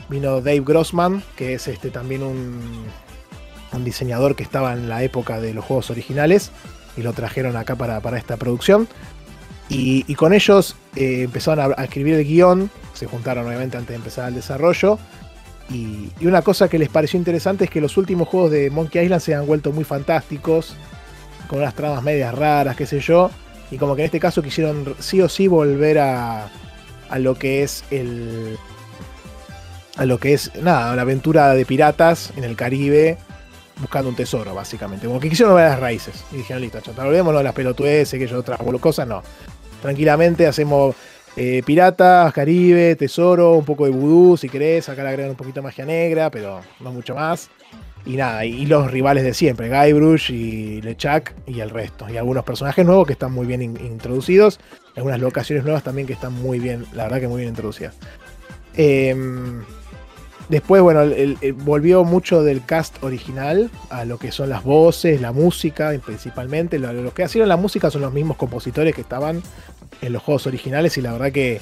Vino 0.10 0.40
Dave 0.40 0.62
Grossman, 0.62 1.22
que 1.36 1.56
es 1.56 1.68
este 1.68 1.90
también 1.90 2.24
un, 2.24 2.86
un 3.74 3.84
diseñador 3.84 4.38
que 4.38 4.44
estaba 4.44 4.72
en 4.72 4.88
la 4.88 5.04
época 5.04 5.42
de 5.42 5.54
los 5.54 5.66
juegos 5.66 5.90
originales. 5.90 6.52
Y 6.96 7.02
lo 7.02 7.12
trajeron 7.12 7.58
acá 7.58 7.76
para, 7.76 8.18
esta 8.18 8.38
producción. 8.38 8.88
Y, 9.70 10.16
con 10.16 10.34
ellos 10.34 10.78
eh, 10.96 11.24
empezaron 11.24 11.74
a, 11.74 11.82
a, 11.82 11.84
escribir 11.84 12.14
el 12.16 12.24
guion. 12.24 12.72
Se 12.94 13.06
juntaron 13.06 13.46
obviamente 13.46 13.76
antes 13.76 13.90
de 13.90 13.96
empezar 13.96 14.30
el 14.30 14.36
desarrollo. 14.36 14.98
Y, 15.70 16.10
una 16.26 16.42
cosa 16.42 16.70
que 16.70 16.80
les 16.80 16.90
pareció 16.90 17.18
interesante 17.18 17.66
es 17.66 17.70
que 17.70 17.82
los 17.82 17.98
últimos 17.98 18.28
juegos 18.28 18.52
de 18.52 18.70
Monkey 18.70 19.04
Island 19.04 19.22
se 19.22 19.36
han 19.36 19.46
vuelto 19.46 19.72
muy 19.72 19.84
fantásticos, 19.84 20.76
con 21.48 21.60
unas 21.60 21.74
tramas 21.74 22.04
medias 22.04 22.34
raras, 22.34 22.76
qué 22.76 22.86
sé 22.86 23.00
yo. 23.00 23.30
Y 23.70 23.78
como 23.78 23.96
que 23.96 24.04
en 24.04 24.06
este 24.06 24.20
caso 24.20 24.42
quisieron 24.42 24.96
sí 25.00 25.22
o 25.22 25.28
sí 25.28 25.48
volver 25.48 26.00
a, 26.00 26.50
a 27.10 27.20
lo 27.20 27.36
que 27.36 27.64
es 27.64 27.84
el. 27.92 28.58
A 29.98 30.06
lo 30.06 30.20
que 30.20 30.34
es, 30.34 30.52
nada, 30.62 30.96
la 30.96 31.02
aventura 31.02 31.54
de 31.54 31.66
piratas 31.66 32.32
en 32.38 32.44
el 32.44 32.56
Caribe, 32.56 33.18
buscando 33.80 34.10
un 34.10 34.16
tesoro, 34.16 34.54
básicamente. 34.54 35.08
Como 35.08 35.20
que 35.20 35.30
quisieron 35.30 35.56
ver 35.56 35.70
las 35.70 35.80
raíces. 35.80 36.24
Y 36.32 36.38
dijeron, 36.38 36.62
listo, 36.62 36.80
chata, 36.82 37.04
olvidémonos 37.04 37.40
de 37.40 37.44
las 37.44 37.54
pelotudeces, 37.54 38.20
que 38.20 38.28
yo 38.28 38.38
otras 38.38 38.60
cosas, 38.80 39.08
no. 39.08 39.24
Tranquilamente 39.82 40.46
hacemos 40.46 40.96
eh, 41.38 41.62
piratas, 41.64 42.34
Caribe, 42.34 42.96
Tesoro, 42.96 43.54
un 43.54 43.64
poco 43.64 43.86
de 43.86 43.92
vudú 43.92 44.38
si 44.38 44.50
querés. 44.50 44.90
Acá 44.90 45.04
le 45.04 45.10
agregan 45.10 45.30
un 45.30 45.38
poquito 45.38 45.62
de 45.62 45.66
magia 45.66 45.86
negra, 45.86 46.32
pero 46.32 46.62
no 46.80 46.92
mucho 46.92 47.14
más. 47.14 47.50
Y 48.08 48.16
nada, 48.16 48.44
y, 48.44 48.66
los 48.66 48.90
rivales 48.90 49.24
de 49.24 49.34
siempre, 49.34 49.70
Guybrush 49.70 50.32
y 50.32 50.82
LeChuck 50.82 51.34
y 51.46 51.60
el 51.60 51.70
resto. 51.70 52.10
Y 52.10 52.18
algunos 52.18 52.44
personajes 52.44 52.84
nuevos 52.86 53.06
que 53.06 53.14
están 53.14 53.34
muy 53.34 53.46
bien 53.46 53.62
introducidos. 53.62 54.60
Algunas 54.96 55.20
locaciones 55.20 55.64
nuevas 55.64 55.84
también 55.84 56.08
que 56.08 56.14
están 56.14 56.34
muy 56.34 56.58
bien, 56.58 56.86
la 56.94 57.04
verdad 57.04 57.20
que 57.20 57.28
muy 57.28 57.42
bien 57.42 57.50
introducidas. 57.50 57.96
Em, 58.76 59.62
después, 60.50 60.82
bueno, 60.82 61.02
volvió 61.58 62.04
mucho 62.04 62.44
del 62.44 62.64
cast 62.66 63.04
original 63.04 63.70
a 63.90 64.06
lo 64.06 64.18
que 64.18 64.32
son 64.32 64.50
las 64.50 64.64
voces, 64.64 65.22
la 65.22 65.32
música, 65.32 65.92
principalmente. 66.06 66.80
Lo, 66.80 67.14
que 67.14 67.24
hacían 67.24 67.48
la 67.48 67.58
música 67.58 67.90
son 67.92 68.02
los 68.02 68.14
mismos 68.14 68.38
compositores 68.38 68.96
que 68.96 69.02
estaban 69.02 69.42
en 70.02 70.14
los 70.14 70.24
juegos 70.24 70.48
originales 70.48 70.98
y 70.98 71.02
la 71.02 71.14
verdad 71.14 71.32
que, 71.32 71.62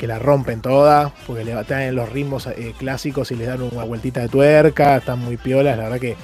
la 0.00 0.20
rompen 0.20 0.60
toda, 0.60 1.12
porque 1.26 1.44
le 1.44 1.52
traen 1.64 1.96
los 1.96 2.08
ritmos 2.08 2.46
eh, 2.46 2.72
clásicos 2.78 3.32
y 3.32 3.34
les 3.34 3.48
dan 3.48 3.62
una 3.62 3.82
vueltita 3.82 4.20
de 4.20 4.28
tuerca, 4.28 4.98
están 4.98 5.18
muy 5.18 5.36
piolas, 5.36 5.76
la 5.76 5.84
verdad 5.84 5.98
que 5.98 6.16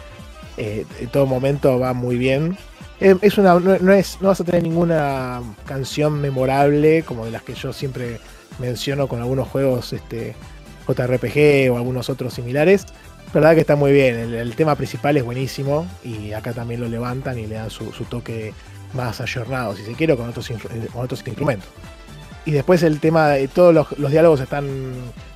eh, 0.57 0.87
en 1.01 1.09
todo 1.09 1.27
momento 1.27 1.81
va 1.81 1.93
muy 1.93 2.17
bien. 2.17 2.57
es 3.01 3.37
una, 3.37 3.59
no, 3.59 3.93
es, 3.93 4.19
no 4.21 4.29
vas 4.29 4.41
a 4.41 4.45
tener 4.45 4.63
ninguna 4.63 5.43
canción 5.67 6.21
memorable 6.21 7.03
como 7.03 7.25
de 7.25 7.33
las 7.33 7.43
que 7.43 7.55
yo 7.55 7.73
siempre 7.73 8.21
menciono 8.61 9.09
con 9.09 9.21
algunos 9.21 9.49
juegos 9.49 9.93
este, 9.93 10.37
JRPG 10.87 11.73
o 11.73 11.77
algunos 11.77 12.11
otros 12.11 12.35
similares. 12.35 12.87
La 13.29 13.41
verdad 13.41 13.55
que 13.55 13.61
está 13.61 13.75
muy 13.75 13.93
bien, 13.93 14.17
el, 14.17 14.55
tema 14.55 14.77
principal 14.77 15.17
es 15.17 15.25
buenísimo 15.25 15.89
y 16.05 16.33
acá 16.33 16.53
también 16.53 16.81
lo 16.81 16.89
levantan 16.89 17.37
y 17.39 17.47
le 17.47 17.57
dan 17.57 17.71
su, 17.71 17.87
toque 18.09 18.53
más 18.93 19.21
ayornado, 19.21 19.75
si 19.75 19.85
se 19.85 19.95
quiere, 19.95 20.17
con 20.17 20.29
otros, 20.29 20.49
con 20.93 21.03
otros 21.03 21.23
instrumentos. 21.27 21.69
Y 22.47 22.53
después 22.53 22.83
el 22.83 23.01
tema 23.01 23.31
de 23.31 23.49
todos 23.49 23.75
los, 23.75 24.11
diálogos 24.11 24.41
están 24.41 24.67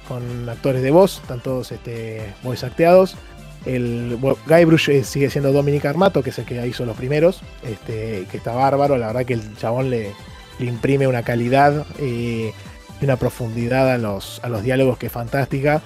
con 0.06 0.48
actores 0.48 0.82
de 0.82 0.90
voz, 0.90 1.20
están 1.22 1.40
todos 1.40 1.72
este, 1.72 2.22
voice 2.42 2.66
acteados. 2.66 3.16
El 3.64 4.18
Guybrush 4.46 4.90
eh, 4.90 5.04
sigue 5.04 5.30
siendo 5.30 5.52
Dominic 5.52 5.84
Armato, 5.86 6.22
que 6.22 6.30
es 6.30 6.38
el 6.38 6.44
que 6.44 6.64
hizo 6.66 6.84
los 6.84 6.96
primeros, 6.96 7.40
este, 7.64 8.26
que 8.30 8.36
está 8.36 8.54
bárbaro. 8.54 8.96
La 8.98 9.08
verdad 9.08 9.24
que 9.24 9.34
el 9.34 9.56
chabón 9.56 9.90
le, 9.90 10.12
imprime 10.60 11.06
una 11.06 11.22
calidad 11.22 11.86
eh, 11.98 12.52
y 13.00 13.04
una 13.04 13.16
profundidad 13.16 13.90
a 13.90 13.98
los, 13.98 14.40
a 14.42 14.48
los 14.48 14.62
diálogos 14.62 14.98
que 14.98 15.06
es 15.06 15.12
fantástica. 15.12 15.82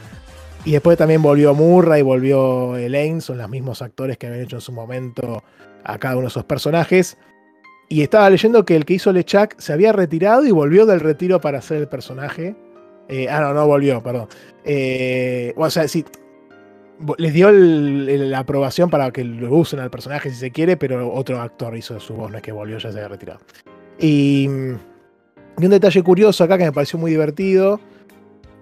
Y 0.65 0.73
después 0.73 0.97
también 0.97 1.23
volvió 1.23 1.55
Murray, 1.55 2.03
volvió 2.03 2.77
Elaine, 2.77 3.21
son 3.21 3.39
los 3.39 3.49
mismos 3.49 3.83
actores 3.83 4.17
que 4.17 4.29
habían 4.29 4.43
hecho 4.45 4.57
en 4.57 4.61
su 4.61 4.73
momento 4.73 5.43
a 5.85 5.99
cada 5.99 6.15
uno 6.15 6.23
de 6.23 6.29
esos 6.29 6.45
personajes. 6.45 7.19
Y 7.89 8.03
estaba 8.03 8.31
leyendo 8.31 8.65
que 8.65 8.77
el 8.77 8.85
que 8.85 8.95
hizo 8.95 9.13
LeChuck 9.13 9.59
se 9.59 9.73
había 9.73 9.93
retirado 9.93 10.47
y 10.47 10.51
volvió 10.51 10.87
del 10.87 11.01
retiro 11.01 11.41
para 11.41 11.59
hacer 11.59 11.79
el 11.79 11.89
personaje. 11.89 12.55
Eh, 13.09 13.29
ah, 13.29 13.41
no, 13.41 13.53
no 13.53 13.67
volvió, 13.67 14.03
perdón. 14.03 14.29
o 15.57 15.71
sea, 15.71 15.89
sí, 15.89 16.05
les 17.19 17.33
dio 17.33 17.51
la 17.51 18.39
aprobación 18.39 18.89
para 18.89 19.11
que 19.11 19.25
lo 19.25 19.55
usen 19.55 19.81
al 19.81 19.91
personaje 19.91 20.31
si 20.31 20.37
se 20.37 20.51
quiere, 20.51 20.77
pero 20.77 21.13
otro 21.13 21.41
actor 21.41 21.77
hizo 21.77 21.99
su 22.01 22.15
voz, 22.15 22.31
no 22.31 22.37
es 22.37 22.43
que 22.43 22.53
volvió, 22.53 22.79
ya 22.79 22.91
se 22.93 22.99
había 22.99 23.09
retirado. 23.09 23.41
Y, 23.99 24.49
un 25.57 25.71
detalle 25.71 26.03
curioso 26.03 26.45
acá 26.45 26.59
que 26.59 26.65
me 26.65 26.73
pareció 26.73 26.99
muy 26.99 27.11
divertido. 27.11 27.81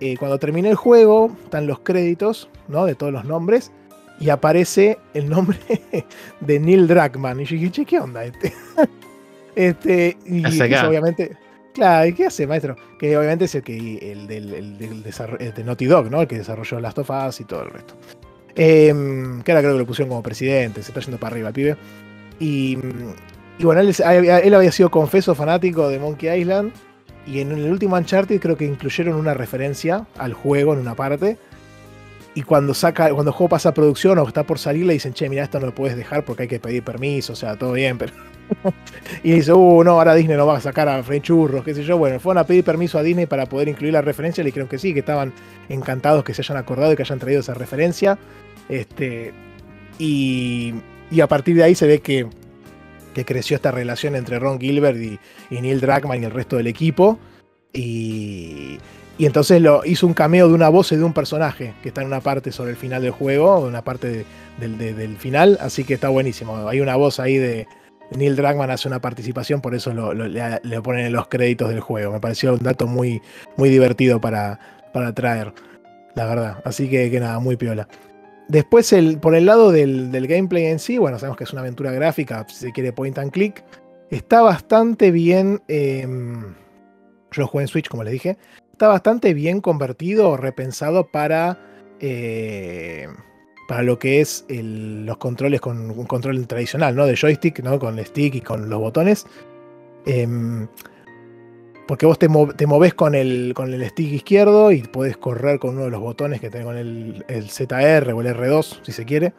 Eh, 0.00 0.16
cuando 0.18 0.38
terminé 0.38 0.70
el 0.70 0.76
juego, 0.76 1.36
están 1.44 1.66
los 1.66 1.80
créditos, 1.80 2.48
¿no? 2.68 2.86
De 2.86 2.94
todos 2.94 3.12
los 3.12 3.24
nombres. 3.24 3.70
Y 4.18 4.30
aparece 4.30 4.98
el 5.14 5.28
nombre 5.28 5.58
de 6.40 6.60
Neil 6.60 6.86
Druckmann. 6.86 7.40
Y 7.40 7.44
yo 7.44 7.56
dije, 7.56 7.70
che, 7.70 7.84
¿qué 7.84 8.00
onda 8.00 8.24
este? 8.24 8.52
este 9.54 10.16
y, 10.26 10.44
obviamente. 10.44 11.36
Claro, 11.74 12.08
¿y 12.08 12.12
qué 12.12 12.26
hace, 12.26 12.46
maestro? 12.46 12.76
Que 12.98 13.16
obviamente 13.16 13.44
es 13.44 13.54
el 13.54 13.62
que 13.62 14.12
el 14.12 14.26
del, 14.26 14.76
de 14.76 15.64
Naughty 15.64 15.86
Dog, 15.86 16.10
¿no? 16.10 16.22
El 16.22 16.28
que 16.28 16.38
desarrolló 16.38 16.80
Last 16.80 16.98
of 16.98 17.10
Us 17.10 17.40
y 17.40 17.44
todo 17.44 17.62
el 17.62 17.70
resto. 17.70 17.94
Em, 18.56 19.42
que 19.42 19.52
ahora 19.52 19.62
creo 19.62 19.74
que 19.74 19.78
lo 19.78 19.86
pusieron 19.86 20.08
como 20.08 20.22
presidente, 20.22 20.82
se 20.82 20.90
está 20.90 21.00
yendo 21.00 21.18
para 21.18 21.34
arriba 21.34 21.48
el 21.48 21.54
pibe. 21.54 21.76
Y, 22.40 22.76
bueno, 23.64 23.80
él, 23.80 24.54
había 24.54 24.72
sido 24.72 24.90
confeso 24.90 25.34
fanático 25.34 25.88
de 25.88 25.98
Monkey 25.98 26.40
Island. 26.40 26.72
Y 27.26 27.40
en 27.40 27.52
el 27.52 27.70
último 27.70 27.96
Uncharted 27.96 28.40
creo 28.40 28.56
que 28.56 28.64
incluyeron 28.64 29.14
una 29.14 29.34
referencia 29.34 30.06
al 30.18 30.32
juego 30.32 30.72
en 30.72 30.80
una 30.80 30.94
parte. 30.94 31.36
Y 32.34 32.42
cuando 32.42 32.74
saca, 32.74 33.10
cuando 33.12 33.30
el 33.30 33.36
juego 33.36 33.50
pasa 33.50 33.70
a 33.70 33.74
producción 33.74 34.18
o 34.18 34.26
está 34.26 34.44
por 34.44 34.58
salir, 34.58 34.86
le 34.86 34.94
dicen, 34.94 35.12
che, 35.12 35.28
mira, 35.28 35.42
esto 35.42 35.58
no 35.58 35.66
lo 35.66 35.74
puedes 35.74 35.96
dejar 35.96 36.24
porque 36.24 36.44
hay 36.44 36.48
que 36.48 36.60
pedir 36.60 36.82
permiso, 36.82 37.32
o 37.32 37.36
sea, 37.36 37.56
todo 37.56 37.72
bien, 37.72 37.98
pero. 37.98 38.12
y 39.22 39.32
dice, 39.32 39.52
uh, 39.52 39.84
no, 39.84 39.92
ahora 39.92 40.14
Disney 40.14 40.36
no 40.36 40.46
va 40.46 40.56
a 40.56 40.60
sacar 40.60 40.88
a 40.88 41.02
Frey 41.02 41.20
Churros, 41.20 41.64
qué 41.64 41.74
sé 41.74 41.82
yo. 41.82 41.98
Bueno, 41.98 42.20
fueron 42.20 42.38
a 42.38 42.46
pedir 42.46 42.64
permiso 42.64 42.98
a 42.98 43.02
Disney 43.02 43.26
para 43.26 43.46
poder 43.46 43.68
incluir 43.68 43.92
la 43.92 44.02
referencia. 44.02 44.42
Le 44.44 44.48
dijeron 44.48 44.68
que 44.68 44.78
sí, 44.78 44.92
que 44.94 45.00
estaban 45.00 45.32
encantados 45.68 46.24
que 46.24 46.34
se 46.34 46.42
hayan 46.42 46.56
acordado 46.56 46.92
y 46.92 46.96
que 46.96 47.02
hayan 47.02 47.18
traído 47.18 47.40
esa 47.40 47.54
referencia. 47.54 48.18
Este, 48.68 49.32
y, 49.98 50.74
a 51.20 51.26
partir 51.26 51.56
de 51.56 51.64
ahí 51.64 51.74
se 51.74 51.86
ve 51.86 52.00
que, 52.00 52.26
creció 53.24 53.56
esta 53.56 53.70
relación 53.70 54.16
entre 54.16 54.38
Ron 54.38 54.60
Gilbert 54.60 54.98
y, 54.98 55.18
Neil 55.50 55.80
Druckmann 55.80 56.22
y 56.22 56.26
el 56.26 56.30
resto 56.30 56.56
del 56.56 56.66
equipo. 56.66 57.18
Y, 57.72 58.78
entonces 59.18 59.60
lo, 59.60 59.84
hizo 59.84 60.06
un 60.06 60.14
cameo 60.14 60.48
de 60.48 60.54
una 60.54 60.70
voz 60.70 60.92
y 60.92 60.96
de 60.96 61.04
un 61.04 61.12
personaje 61.12 61.74
que 61.82 61.88
está 61.88 62.00
en 62.00 62.06
una 62.06 62.20
parte 62.20 62.52
sobre 62.52 62.70
el 62.70 62.76
final 62.76 63.02
del 63.02 63.10
juego, 63.10 63.60
una 63.60 63.82
parte 63.82 64.24
del 64.58 65.16
final, 65.18 65.58
así 65.60 65.84
que 65.84 65.94
está 65.94 66.08
buenísimo. 66.08 66.68
Hay 66.68 66.80
una 66.80 66.96
voz 66.96 67.20
ahí 67.20 67.36
de 67.36 67.66
Neil 68.16 68.34
Druckmann 68.34 68.70
hace 68.70 68.88
una 68.88 69.00
participación, 69.00 69.60
por 69.60 69.74
eso 69.74 69.92
le, 69.92 70.82
ponen 70.82 71.06
en 71.06 71.12
los 71.12 71.28
créditos 71.28 71.68
del 71.68 71.80
juego. 71.80 72.12
Me 72.12 72.20
pareció 72.20 72.54
un 72.54 72.60
dato 72.60 72.86
muy, 72.86 73.22
muy 73.56 73.68
divertido 73.68 74.20
para, 74.20 74.58
para 74.92 75.12
traer, 75.14 75.52
la 76.14 76.26
verdad. 76.26 76.62
Así 76.64 76.88
que, 76.88 77.10
que 77.10 77.20
nada, 77.20 77.38
muy 77.38 77.56
piola. 77.56 77.88
Después, 78.50 78.92
el, 78.92 79.20
por 79.20 79.36
el 79.36 79.46
lado 79.46 79.70
del, 79.70 80.10
gameplay 80.26 80.66
en 80.66 80.80
sí, 80.80 80.98
bueno, 80.98 81.20
sabemos 81.20 81.38
que 81.38 81.44
es 81.44 81.52
una 81.52 81.60
aventura 81.60 81.92
gráfica, 81.92 82.44
si 82.48 82.56
se 82.56 82.72
quiere 82.72 82.92
point 82.92 83.16
and 83.16 83.30
click. 83.30 83.62
Está 84.10 84.42
bastante 84.42 85.12
bien. 85.12 85.62
Em, 85.68 86.56
yo 87.30 87.46
jugué 87.46 87.62
en 87.62 87.68
Switch, 87.68 87.88
como 87.88 88.02
les 88.02 88.12
dije. 88.12 88.38
Está 88.72 88.88
bastante 88.88 89.34
bien 89.34 89.60
convertido 89.60 90.30
o 90.30 90.36
repensado 90.36 91.06
para. 91.06 91.58
Eh, 92.00 93.06
para 93.68 93.84
lo 93.84 94.00
que 94.00 94.20
es 94.20 94.44
los 94.48 95.16
controles 95.18 95.60
con 95.60 95.92
un 95.92 96.06
control 96.06 96.44
tradicional, 96.48 96.96
¿no? 96.96 97.06
De 97.06 97.16
joystick, 97.16 97.62
¿no? 97.62 97.78
Con 97.78 98.00
el 98.00 98.06
stick 98.06 98.34
y 98.34 98.40
con 98.40 98.68
los 98.68 98.80
botones. 98.80 99.26
Em, 100.06 100.66
porque 101.90 102.06
vos 102.06 102.20
te, 102.20 102.28
movés 102.28 102.94
con 102.94 103.16
el, 103.16 103.52
con 103.52 103.74
el 103.74 103.84
stick 103.88 104.12
izquierdo 104.12 104.70
y 104.70 104.80
podés 104.82 105.16
correr 105.16 105.58
con 105.58 105.70
uno 105.70 105.86
de 105.86 105.90
los 105.90 105.98
botones 106.00 106.40
que 106.40 106.48
tenés 106.48 106.64
con 106.64 106.76
el, 106.76 107.24
ZR 107.48 108.12
o 108.12 108.20
el 108.20 108.28
R2, 108.28 108.78
si 108.82 108.92
se 108.92 109.04
quiere. 109.04 109.32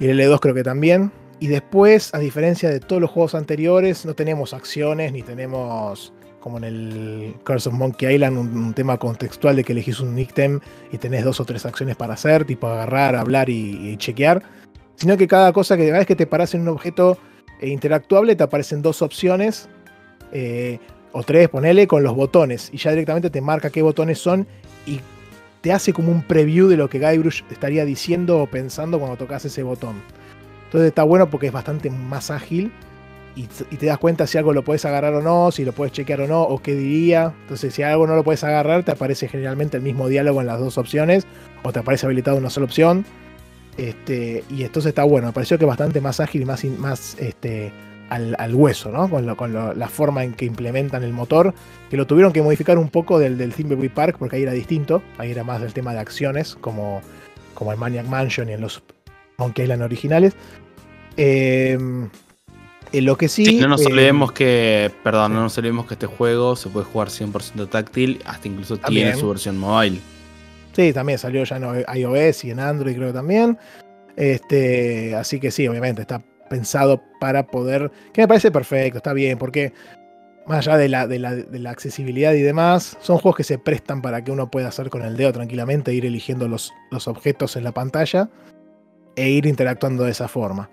Y 0.00 0.08
el 0.08 0.18
L2 0.18 0.40
creo 0.40 0.52
que 0.52 0.64
también. 0.64 1.12
Y 1.38 1.46
después, 1.46 2.12
a 2.12 2.18
diferencia 2.18 2.70
de 2.70 2.80
todos 2.80 3.00
los 3.00 3.12
juegos 3.12 3.36
anteriores, 3.36 4.04
no 4.04 4.14
tenemos 4.14 4.52
acciones 4.52 5.12
ni 5.12 5.22
tenemos, 5.22 6.12
como 6.40 6.58
en 6.58 6.64
el 6.64 7.34
Curse 7.44 7.68
of 7.68 7.76
Monkey 7.76 8.16
Island, 8.16 8.36
un, 8.36 8.74
tema 8.74 8.96
contextual 8.98 9.54
de 9.54 9.62
que 9.62 9.70
elegís 9.70 10.00
un 10.00 10.16
nicktem 10.16 10.58
y 10.90 10.98
tenés 10.98 11.22
dos 11.22 11.38
o 11.38 11.44
tres 11.44 11.64
acciones 11.64 11.94
para 11.94 12.14
hacer, 12.14 12.46
tipo 12.46 12.66
agarrar, 12.66 13.14
hablar 13.14 13.48
y, 13.48 13.96
chequear. 13.98 14.42
Sino 14.96 15.16
que 15.16 15.28
cada 15.28 15.52
cosa 15.52 15.76
que 15.76 15.86
cada 15.86 15.98
vez 15.98 16.08
que 16.08 16.16
te 16.16 16.26
paras 16.26 16.52
en 16.54 16.62
un 16.62 16.68
objeto 16.70 17.16
eh, 17.60 17.68
interactuable, 17.68 18.34
te 18.34 18.42
aparecen 18.42 18.82
dos 18.82 19.02
opciones. 19.02 19.68
Eh, 20.32 20.80
o 21.12 21.22
tres, 21.22 21.48
ponele, 21.48 21.86
con 21.86 22.02
los 22.02 22.14
botones. 22.14 22.70
Y 22.72 22.78
ya 22.78 22.90
directamente 22.90 23.30
te 23.30 23.40
marca 23.40 23.70
qué 23.70 23.82
botones 23.82 24.18
son 24.18 24.46
y 24.86 25.00
te 25.60 25.72
hace 25.72 25.92
como 25.92 26.12
un 26.12 26.22
preview 26.22 26.68
de 26.68 26.76
lo 26.76 26.88
que 26.88 26.98
Guybrush 26.98 27.42
estaría 27.50 27.84
diciendo 27.84 28.40
o 28.40 28.46
pensando 28.46 28.98
cuando 28.98 29.16
tocas 29.16 29.44
ese 29.44 29.62
botón. 29.62 30.02
Entonces 30.66 30.88
está 30.88 31.02
bueno 31.02 31.30
porque 31.30 31.46
es 31.46 31.52
bastante 31.52 31.90
más 31.90 32.30
ágil 32.30 32.70
y, 33.38 33.46
te 33.46 33.86
das 33.86 33.98
cuenta 33.98 34.26
si 34.26 34.36
algo 34.36 34.52
lo 34.52 34.64
puedes 34.64 34.84
agarrar 34.84 35.14
o 35.14 35.22
no, 35.22 35.52
si 35.52 35.64
lo 35.64 35.72
puedes 35.72 35.92
chequear 35.92 36.22
o 36.22 36.26
no, 36.26 36.42
o 36.42 36.60
qué 36.60 36.74
diría. 36.74 37.32
Entonces, 37.42 37.72
si 37.72 37.82
algo 37.82 38.06
no 38.06 38.16
lo 38.16 38.24
puedes 38.24 38.42
agarrar, 38.42 38.82
te 38.82 38.90
aparece 38.90 39.28
generalmente 39.28 39.76
el 39.76 39.82
mismo 39.84 40.08
diálogo 40.08 40.40
en 40.40 40.48
las 40.48 40.58
dos 40.58 40.76
opciones, 40.76 41.24
o 41.62 41.72
te 41.72 41.78
aparece 41.78 42.06
habilitado 42.06 42.36
una 42.36 42.50
sola 42.50 42.64
opción. 42.64 43.04
Este, 43.76 44.42
y 44.50 44.64
entonces 44.64 44.88
está 44.88 45.04
bueno, 45.04 45.28
me 45.28 45.32
pareció 45.32 45.56
que 45.56 45.64
bastante 45.64 46.00
más 46.00 46.18
ágil 46.18 46.42
y 46.42 46.44
más, 46.46 46.64
más 46.64 47.16
este, 47.20 47.72
al, 48.08 48.54
hueso, 48.54 48.90
¿no? 48.90 49.08
Con, 49.36 49.52
la 49.52 49.88
forma 49.88 50.24
en 50.24 50.34
que 50.34 50.44
implementan 50.44 51.02
el 51.02 51.12
motor, 51.12 51.54
que 51.90 51.96
lo 51.96 52.06
tuvieron 52.06 52.32
que 52.32 52.42
modificar 52.42 52.78
un 52.78 52.88
poco 52.88 53.18
del, 53.18 53.38
del 53.38 53.52
Thimbleweed 53.52 53.92
Park, 53.92 54.16
porque 54.18 54.36
ahí 54.36 54.42
era 54.42 54.52
distinto, 54.52 55.02
ahí 55.18 55.30
era 55.30 55.44
más 55.44 55.60
del 55.60 55.72
tema 55.72 55.92
de 55.92 56.00
acciones, 56.00 56.56
como, 56.60 57.02
como 57.54 57.72
el 57.72 57.78
Maniac 57.78 58.06
Mansion 58.06 58.48
y 58.48 58.52
en 58.52 58.60
los 58.60 58.82
Monkey 59.36 59.64
Island 59.64 59.82
originales. 59.82 60.34
En 62.92 63.04
lo 63.04 63.16
que 63.18 63.28
sí. 63.28 63.58
no 63.60 63.68
nos 63.68 63.82
em, 63.82 63.92
olvidemos 63.92 64.32
que. 64.32 64.90
Perdón, 65.02 65.34
no 65.34 65.42
nos 65.42 65.58
olvidemos 65.58 65.86
que 65.86 65.94
este 65.94 66.06
juego 66.06 66.56
se 66.56 66.68
puede 66.68 66.86
jugar 66.86 67.08
100% 67.08 67.68
táctil, 67.68 68.22
hasta 68.24 68.48
incluso 68.48 68.78
tiene 68.78 69.14
su 69.14 69.28
versión 69.28 69.58
mobile. 69.58 69.98
Sí, 70.72 70.92
también 70.92 71.18
salió 71.18 71.44
ya 71.44 71.56
en 71.56 71.84
iOS 71.96 72.44
y 72.44 72.50
en 72.50 72.60
Android, 72.60 72.96
creo 72.96 73.12
también. 73.12 73.58
Este, 74.16 75.14
así 75.14 75.38
que 75.38 75.50
sí, 75.50 75.68
obviamente 75.68 76.02
está 76.02 76.22
pensado 76.48 77.02
para 77.20 77.46
poder. 77.46 77.90
Que 78.12 78.22
me 78.22 78.28
parece 78.28 78.50
perfecto, 78.50 78.98
está 78.98 79.12
bien, 79.12 79.38
porque 79.38 79.72
más 80.48 80.66
allá 80.66 80.78
de 80.78 80.88
la, 80.88 81.06
de 81.06 81.18
la, 81.18 81.70
accesibilidad 81.70 82.32
y 82.32 82.40
demás, 82.40 82.96
son 83.00 83.18
juegos 83.18 83.36
que 83.36 83.44
se 83.44 83.58
prestan 83.58 84.00
para 84.00 84.24
que 84.24 84.32
uno 84.32 84.50
pueda 84.50 84.68
hacer 84.68 84.88
con 84.88 85.02
el 85.02 85.16
dedo 85.16 85.32
tranquilamente, 85.32 85.92
ir 85.92 86.06
eligiendo 86.06 86.48
los, 86.48 86.72
los 86.90 87.06
objetos 87.06 87.56
en 87.56 87.64
la 87.64 87.72
pantalla 87.72 88.30
e 89.14 89.28
ir 89.28 89.46
interactuando 89.46 90.04
de 90.04 90.12
esa 90.12 90.26
forma. 90.26 90.70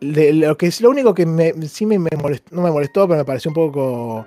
lo 0.00 0.56
que 0.56 0.66
es 0.68 0.80
lo 0.80 0.90
único 0.90 1.12
que 1.12 1.26
me, 1.26 1.52
sí 1.66 1.86
me, 1.86 1.98
molestó, 1.98 2.54
no 2.54 2.62
me 2.62 2.70
molestó, 2.70 3.08
pero 3.08 3.18
me 3.18 3.24
pareció 3.24 3.50
un 3.50 3.54
poco 3.54 4.26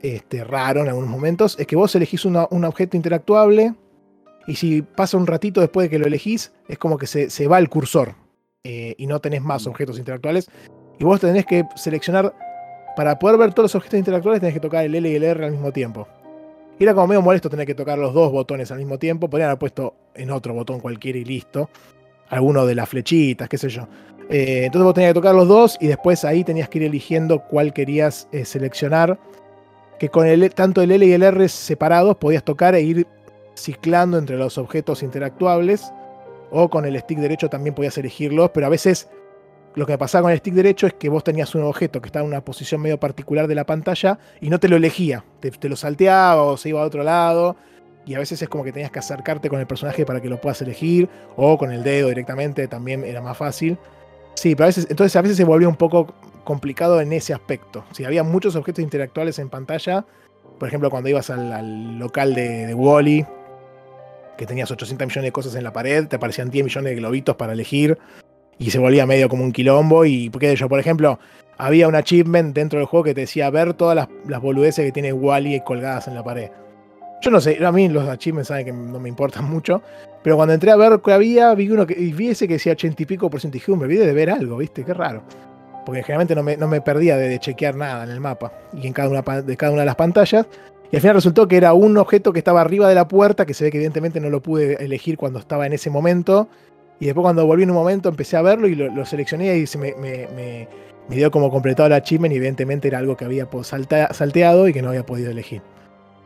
este, 0.00 0.42
raro 0.42 0.80
en 0.80 0.88
algunos 0.88 1.10
momentos, 1.10 1.58
es 1.58 1.66
que 1.66 1.76
vos 1.76 1.94
elegís 1.94 2.24
un 2.24 2.36
objeto 2.36 2.96
interactuable 2.96 3.74
y 4.46 4.56
si 4.56 4.80
pasa 4.80 5.18
un 5.18 5.26
ratito 5.26 5.60
después 5.60 5.84
de 5.84 5.90
que 5.90 5.98
lo 5.98 6.06
elegís, 6.06 6.52
es 6.66 6.78
como 6.78 6.96
que 6.96 7.06
se, 7.06 7.28
se 7.28 7.46
va 7.46 7.58
el 7.58 7.68
cursor. 7.68 8.14
Eh, 8.64 8.94
y 8.98 9.06
no 9.06 9.20
tenés 9.20 9.42
más 9.42 9.66
mm. 9.66 9.70
objetos 9.70 9.98
intelectuales. 9.98 10.48
Y 10.98 11.04
vos 11.04 11.20
tenés 11.20 11.46
que 11.46 11.64
seleccionar, 11.76 12.34
para 12.96 13.18
poder 13.18 13.38
ver 13.38 13.54
todos 13.54 13.64
los 13.64 13.74
objetos 13.76 13.98
intelectuales, 13.98 14.40
tenés 14.40 14.54
que 14.54 14.60
tocar 14.60 14.84
el 14.84 14.94
L 14.94 15.08
y 15.08 15.14
el 15.14 15.22
R 15.22 15.44
al 15.44 15.52
mismo 15.52 15.72
tiempo. 15.72 16.08
Y 16.78 16.84
era 16.84 16.94
como 16.94 17.08
medio 17.08 17.22
molesto 17.22 17.50
tener 17.50 17.66
que 17.66 17.74
tocar 17.74 17.98
los 17.98 18.14
dos 18.14 18.30
botones 18.30 18.70
al 18.70 18.78
mismo 18.78 18.98
tiempo. 18.98 19.28
Podrían 19.28 19.50
haber 19.50 19.58
puesto 19.58 19.94
en 20.14 20.30
otro 20.30 20.54
botón 20.54 20.80
cualquiera 20.80 21.18
y 21.18 21.24
listo. 21.24 21.70
Alguno 22.28 22.66
de 22.66 22.74
las 22.74 22.88
flechitas, 22.88 23.48
qué 23.48 23.58
sé 23.58 23.68
yo. 23.68 23.88
Eh, 24.30 24.64
entonces 24.66 24.84
vos 24.84 24.94
tenías 24.94 25.10
que 25.10 25.14
tocar 25.14 25.34
los 25.34 25.48
dos 25.48 25.76
y 25.80 25.86
después 25.86 26.24
ahí 26.24 26.44
tenías 26.44 26.68
que 26.68 26.78
ir 26.78 26.84
eligiendo 26.84 27.40
cuál 27.40 27.72
querías 27.72 28.28
eh, 28.32 28.44
seleccionar. 28.44 29.18
Que 29.98 30.08
con 30.08 30.26
el, 30.26 30.48
tanto 30.54 30.80
el 30.80 30.92
L 30.92 31.04
y 31.04 31.12
el 31.12 31.22
R 31.24 31.48
separados 31.48 32.16
podías 32.16 32.44
tocar 32.44 32.76
e 32.76 32.82
ir 32.82 33.06
ciclando 33.54 34.16
entre 34.16 34.36
los 34.36 34.56
objetos 34.56 35.02
interactuables. 35.02 35.92
O 36.50 36.68
con 36.68 36.84
el 36.84 36.98
stick 36.98 37.18
derecho 37.18 37.48
también 37.48 37.74
podías 37.74 37.96
elegirlos, 37.98 38.50
pero 38.50 38.66
a 38.66 38.70
veces 38.70 39.08
lo 39.74 39.86
que 39.86 39.96
pasaba 39.98 40.22
con 40.22 40.32
el 40.32 40.38
stick 40.38 40.54
derecho 40.54 40.86
es 40.86 40.94
que 40.94 41.08
vos 41.08 41.22
tenías 41.22 41.54
un 41.54 41.62
objeto 41.62 42.00
que 42.00 42.08
estaba 42.08 42.24
en 42.24 42.32
una 42.32 42.44
posición 42.44 42.80
medio 42.80 42.98
particular 42.98 43.46
de 43.46 43.54
la 43.54 43.64
pantalla 43.64 44.18
y 44.40 44.50
no 44.50 44.58
te 44.58 44.68
lo 44.68 44.76
elegía. 44.76 45.24
Te, 45.40 45.68
lo 45.68 45.76
salteaba 45.76 46.42
o 46.42 46.56
se 46.56 46.70
iba 46.70 46.82
a 46.82 46.84
otro 46.84 47.02
lado 47.02 47.56
y 48.06 48.14
a 48.14 48.18
veces 48.18 48.40
es 48.40 48.48
como 48.48 48.64
que 48.64 48.72
tenías 48.72 48.90
que 48.90 48.98
acercarte 48.98 49.48
con 49.50 49.60
el 49.60 49.66
personaje 49.66 50.06
para 50.06 50.20
que 50.20 50.28
lo 50.30 50.40
puedas 50.40 50.62
elegir, 50.62 51.10
o 51.36 51.58
con 51.58 51.70
el 51.72 51.82
dedo 51.82 52.08
directamente, 52.08 52.66
también 52.66 53.04
era 53.04 53.20
más 53.20 53.36
fácil. 53.36 53.76
Sí, 54.34 54.54
pero 54.54 54.64
a 54.64 54.68
veces, 54.68 54.86
entonces 54.88 55.14
a 55.14 55.20
veces 55.20 55.36
se 55.36 55.44
volvía 55.44 55.68
un 55.68 55.76
poco 55.76 56.14
complicado 56.44 57.02
en 57.02 57.12
ese 57.12 57.34
aspecto. 57.34 57.84
Si 57.92 58.06
había 58.06 58.22
muchos 58.22 58.56
objetos 58.56 58.82
interactuales 58.82 59.38
en 59.38 59.50
pantalla, 59.50 60.06
por 60.58 60.68
ejemplo, 60.68 60.90
cuando 60.90 61.08
ibas 61.10 61.28
al, 61.28 61.98
local 61.98 62.34
de, 62.34 62.72
Wally, 62.74 63.26
que 64.38 64.46
tenías 64.46 64.70
800 64.70 65.06
millones 65.06 65.28
de 65.28 65.32
cosas 65.32 65.54
en 65.56 65.64
la 65.64 65.72
pared, 65.72 66.06
te 66.06 66.16
aparecían 66.16 66.48
10 66.48 66.64
millones 66.64 66.90
de 66.90 66.96
globitos 66.96 67.36
para 67.36 67.52
elegir, 67.52 67.98
y 68.58 68.70
se 68.70 68.78
volvía 68.78 69.04
medio 69.06 69.28
como 69.28 69.44
un 69.44 69.52
quilombo. 69.52 70.04
Y 70.04 70.30
porque 70.30 70.54
yo, 70.56 70.68
por 70.68 70.80
ejemplo, 70.80 71.18
había 71.56 71.88
un 71.88 71.94
achievement 71.94 72.54
dentro 72.54 72.78
del 72.78 72.86
juego 72.86 73.04
que 73.04 73.14
te 73.14 73.22
decía 73.22 73.50
ver 73.50 73.74
todas 73.74 73.96
las, 73.96 74.08
las 74.26 74.40
boludeces 74.40 74.84
que 74.84 74.92
tiene 74.92 75.12
Wally 75.12 75.60
colgadas 75.60 76.08
en 76.08 76.14
la 76.14 76.24
pared. 76.24 76.50
Yo 77.20 77.32
no 77.32 77.40
sé, 77.40 77.64
a 77.64 77.72
mí 77.72 77.88
los 77.88 78.08
achievements 78.08 78.48
saben 78.48 78.66
que 78.66 78.72
no 78.72 79.00
me 79.00 79.08
importan 79.08 79.44
mucho. 79.44 79.82
Pero 80.22 80.36
cuando 80.36 80.54
entré 80.54 80.70
a 80.70 80.76
ver 80.76 81.00
qué 81.04 81.12
había, 81.12 81.54
vi 81.54 81.68
uno 81.70 81.86
que 81.86 81.94
vi 81.94 82.28
ese 82.28 82.46
que 82.46 82.54
decía 82.54 82.72
80 82.72 83.02
y 83.02 83.06
pico 83.06 83.30
por 83.30 83.40
ciento 83.40 83.56
y 83.56 83.60
dije, 83.60 83.72
me 83.72 83.84
olvidé 83.84 84.06
de 84.06 84.12
ver 84.12 84.30
algo, 84.30 84.58
¿viste? 84.58 84.84
Qué 84.84 84.94
raro. 84.94 85.22
Porque 85.84 86.02
generalmente 86.02 86.34
no 86.34 86.42
me, 86.42 86.56
no 86.56 86.68
me 86.68 86.80
perdía 86.80 87.16
de, 87.16 87.38
chequear 87.38 87.74
nada 87.74 88.04
en 88.04 88.10
el 88.10 88.20
mapa 88.20 88.52
y 88.72 88.86
en 88.86 88.92
cada 88.92 89.08
una 89.08 89.22
de 89.42 89.56
cada 89.56 89.72
una 89.72 89.82
de 89.82 89.86
las 89.86 89.96
pantallas. 89.96 90.46
Y 90.90 90.96
al 90.96 91.02
final 91.02 91.16
resultó 91.16 91.48
que 91.48 91.56
era 91.56 91.74
un 91.74 91.96
objeto 91.98 92.32
que 92.32 92.38
estaba 92.38 92.60
arriba 92.60 92.88
de 92.88 92.94
la 92.94 93.08
puerta, 93.08 93.44
que 93.44 93.54
se 93.54 93.64
ve 93.64 93.70
que 93.70 93.76
evidentemente 93.76 94.20
no 94.20 94.30
lo 94.30 94.42
pude 94.42 94.82
elegir 94.82 95.18
cuando 95.18 95.38
estaba 95.38 95.66
en 95.66 95.74
ese 95.74 95.90
momento. 95.90 96.48
Y 96.98 97.06
después 97.06 97.22
cuando 97.22 97.46
volví 97.46 97.62
en 97.62 97.70
un 97.70 97.76
momento 97.76 98.08
empecé 98.08 98.36
a 98.36 98.42
verlo 98.42 98.66
y 98.66 98.74
lo, 98.74 99.04
seleccioné 99.04 99.56
y 99.58 99.66
se 99.66 99.78
me, 99.78 99.94
me, 99.94 100.26
me, 101.08 101.16
dio 101.16 101.30
como 101.30 101.50
completado 101.50 101.86
el 101.86 101.92
achievement 101.92 102.32
y 102.32 102.38
evidentemente 102.38 102.88
era 102.88 102.98
algo 102.98 103.16
que 103.16 103.24
había 103.24 103.48
salteado 103.62 104.68
y 104.68 104.72
que 104.72 104.82
no 104.82 104.88
había 104.88 105.04
podido 105.04 105.30
elegir. 105.30 105.62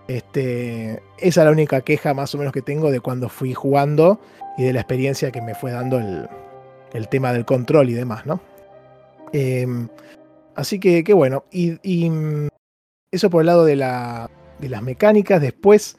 Este, 0.08 1.02
esa 1.18 1.40
es 1.40 1.44
la 1.44 1.50
única 1.50 1.80
queja 1.82 2.14
más 2.14 2.34
o 2.34 2.38
menos 2.38 2.52
que 2.52 2.62
tengo 2.62 2.90
de 2.90 3.00
cuando 3.00 3.28
fui 3.28 3.54
jugando 3.54 4.20
y 4.58 4.64
de 4.64 4.72
la 4.72 4.80
experiencia 4.80 5.30
que 5.30 5.40
me 5.40 5.54
fue 5.54 5.72
dando 5.72 5.98
el, 5.98 7.08
tema 7.08 7.32
del 7.32 7.44
control 7.44 7.90
y 7.90 7.94
demás, 7.94 8.26
¿no? 8.26 8.40
Em, 9.32 9.88
así 10.54 10.78
que, 10.78 11.04
qué 11.04 11.12
bueno. 11.14 11.44
Y, 11.50 12.10
mm, 12.10 12.48
eso 13.10 13.30
por 13.30 13.42
el 13.42 13.46
lado 13.46 13.64
de, 13.64 13.76
la, 13.76 14.30
de 14.62 14.70
las 14.70 14.82
mecánicas. 14.82 15.42
Después, 15.42 15.98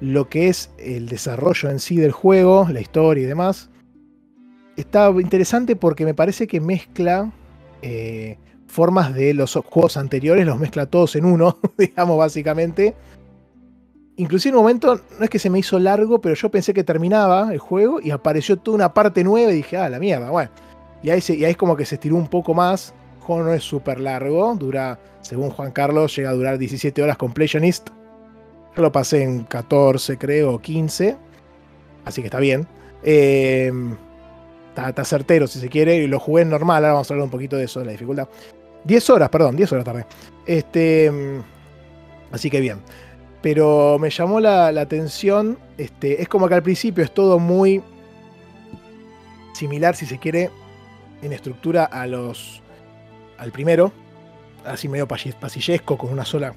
lo 0.00 0.30
que 0.30 0.48
es 0.48 0.70
el 0.78 1.08
desarrollo 1.08 1.68
en 1.68 1.78
sí 1.78 1.96
del 1.96 2.12
juego, 2.12 2.66
la 2.72 2.80
historia 2.80 3.24
y 3.24 3.26
demás. 3.26 3.68
Está 4.76 5.10
interesante 5.10 5.76
porque 5.76 6.06
me 6.06 6.14
parece 6.14 6.46
que 6.46 6.60
mezcla 6.60 7.30
eh, 7.82 8.38
formas 8.66 9.12
de 9.12 9.34
los 9.34 9.54
juegos 9.54 9.98
anteriores, 9.98 10.46
los 10.46 10.58
mezcla 10.58 10.86
todos 10.86 11.14
en 11.16 11.26
uno, 11.26 11.58
digamos, 11.76 12.16
básicamente 12.16 12.94
inclusive 14.18 14.50
en 14.50 14.56
un 14.56 14.62
momento, 14.62 15.00
no 15.18 15.24
es 15.24 15.30
que 15.30 15.38
se 15.38 15.48
me 15.48 15.60
hizo 15.60 15.78
largo, 15.78 16.20
pero 16.20 16.34
yo 16.34 16.50
pensé 16.50 16.74
que 16.74 16.84
terminaba 16.84 17.52
el 17.52 17.58
juego 17.58 18.00
y 18.02 18.10
apareció 18.10 18.58
toda 18.58 18.74
una 18.74 18.92
parte 18.92 19.24
nueva 19.24 19.52
y 19.52 19.56
dije, 19.56 19.76
ah, 19.76 19.88
la 19.88 19.98
mierda, 19.98 20.30
bueno. 20.30 20.50
Y 21.02 21.10
ahí, 21.10 21.22
y 21.28 21.44
ahí 21.44 21.52
es 21.52 21.56
como 21.56 21.76
que 21.76 21.86
se 21.86 21.94
estiró 21.94 22.16
un 22.16 22.26
poco 22.26 22.52
más. 22.52 22.92
Juego 23.28 23.44
no 23.44 23.52
es 23.52 23.62
súper 23.62 24.00
largo, 24.00 24.54
dura, 24.56 24.98
según 25.20 25.50
Juan 25.50 25.70
Carlos, 25.70 26.16
llega 26.16 26.30
a 26.30 26.32
durar 26.32 26.58
17 26.58 27.02
horas 27.02 27.16
completionist. 27.16 27.90
Yo 28.74 28.82
lo 28.82 28.90
pasé 28.90 29.22
en 29.22 29.44
14, 29.44 30.18
creo, 30.18 30.54
o 30.54 30.58
15. 30.60 31.16
Así 32.04 32.22
que 32.22 32.28
está 32.28 32.40
bien. 32.40 32.66
Está, 34.74 35.04
certero 35.04 35.46
si 35.46 35.60
se 35.60 35.68
quiere. 35.68 35.96
Y 35.96 36.06
lo 36.06 36.18
jugué 36.18 36.42
en 36.42 36.50
normal. 36.50 36.84
Ahora 36.84 36.94
vamos 36.94 37.10
a 37.10 37.14
hablar 37.14 37.24
un 37.24 37.30
poquito 37.30 37.56
de 37.56 37.64
eso, 37.64 37.80
de 37.80 37.86
la 37.86 37.92
dificultad. 37.92 38.28
10 38.84 39.10
horas, 39.10 39.28
perdón, 39.28 39.56
10 39.56 39.72
horas 39.72 39.84
tarde. 39.84 40.06
Este, 40.46 41.12
así 42.32 42.48
que 42.48 42.60
bien 42.60 42.78
pero 43.40 43.98
me 43.98 44.10
llamó 44.10 44.40
la, 44.40 44.68
atención. 44.68 45.58
Este, 45.76 46.20
es 46.22 46.28
como 46.28 46.48
que 46.48 46.54
al 46.54 46.62
principio 46.62 47.04
es 47.04 47.12
todo 47.12 47.38
muy 47.38 47.82
similar, 49.52 49.94
si 49.94 50.06
se 50.06 50.18
quiere, 50.18 50.50
en 51.22 51.32
estructura 51.32 51.84
a 51.84 52.06
los. 52.06 52.62
Al 53.38 53.52
primero. 53.52 53.92
Así 54.64 54.88
medio 54.88 55.06
pasillesco, 55.06 55.96
con 55.96 56.10
una 56.10 56.24
sola 56.24 56.54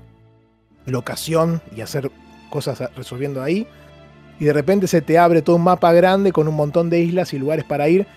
locación 0.86 1.62
y 1.76 1.82
hacer 1.82 2.12
cosas 2.50 2.84
resolviendo 2.96 3.42
ahí. 3.42 3.68
Y 4.40 4.46
de 4.46 4.54
repente 4.54 4.88
se 4.88 5.02
te 5.02 5.18
abre 5.18 5.42
todo 5.42 5.56
un 5.56 5.64
mapa 5.64 5.94
grande 5.94 6.32
con 6.32 6.48
un 6.48 6.56
montón 6.56 6.90
de 6.90 7.00
islas 7.00 7.34
y 7.34 7.40
lugares 7.40 7.64
para 7.64 7.88
ir, 7.88 8.08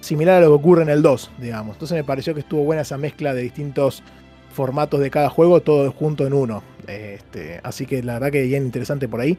similar 0.00 0.38
a 0.38 0.40
lo 0.40 0.48
que 0.48 0.54
ocurre 0.54 0.82
en 0.82 0.88
el 0.88 1.02
2, 1.02 1.30
digamos. 1.38 1.76
Entonces 1.76 1.96
me 1.96 2.04
pareció 2.04 2.34
que 2.34 2.40
estuvo 2.40 2.64
buena 2.64 2.82
esa 2.82 2.96
mezcla 2.96 3.34
de 3.34 3.42
distintos 3.42 4.02
formatos 4.52 5.00
de 5.00 5.10
cada 5.10 5.28
juego, 5.28 5.60
todo 5.60 5.92
junto 5.92 6.26
en 6.26 6.32
uno. 6.32 6.62
Este, 6.86 7.60
así 7.62 7.86
que 7.86 8.02
la 8.02 8.14
verdad 8.14 8.32
que 8.32 8.42
bien 8.42 8.64
interesante 8.64 9.08
por 9.08 9.20
ahí. 9.20 9.38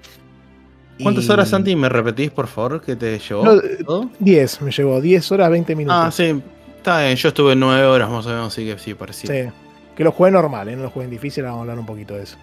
¿Cuántas 1.02 1.30
horas, 1.30 1.50
Santi, 1.50 1.76
me 1.76 1.90
repetís, 1.90 2.32
por 2.32 2.48
favor, 2.48 2.82
que 2.82 2.96
te 2.96 3.20
llevó? 3.20 4.10
10, 4.20 4.62
me 4.62 4.72
llevó 4.72 5.02
10 5.02 5.32
horas, 5.32 5.50
20 5.50 5.76
minutos. 5.76 6.00
Ah, 6.00 6.12
sí, 6.12 6.42
bien. 6.86 7.16
Yo 7.16 7.30
estuve 7.30 7.56
9 7.56 7.86
horas 7.86 8.10
más 8.10 8.26
o 8.26 8.30
menos, 8.30 8.48
así 8.48 8.66
que 8.66 8.78
sí, 8.78 8.94
parecía. 8.94 9.30
Sí, 9.30 9.52
que 9.96 10.04
lo 10.04 10.12
juegue 10.12 10.34
normal, 10.34 10.70
¿eh? 10.70 10.76
no 10.76 10.84
lo 10.84 10.90
juegue 10.90 11.06
en 11.06 11.12
difícil, 11.12 11.44
vamos 11.44 11.60
a 11.60 11.62
hablar 11.62 11.80
un 11.80 11.86
poquito 11.86 12.16
de 12.16 12.24
eso. 12.24 12.38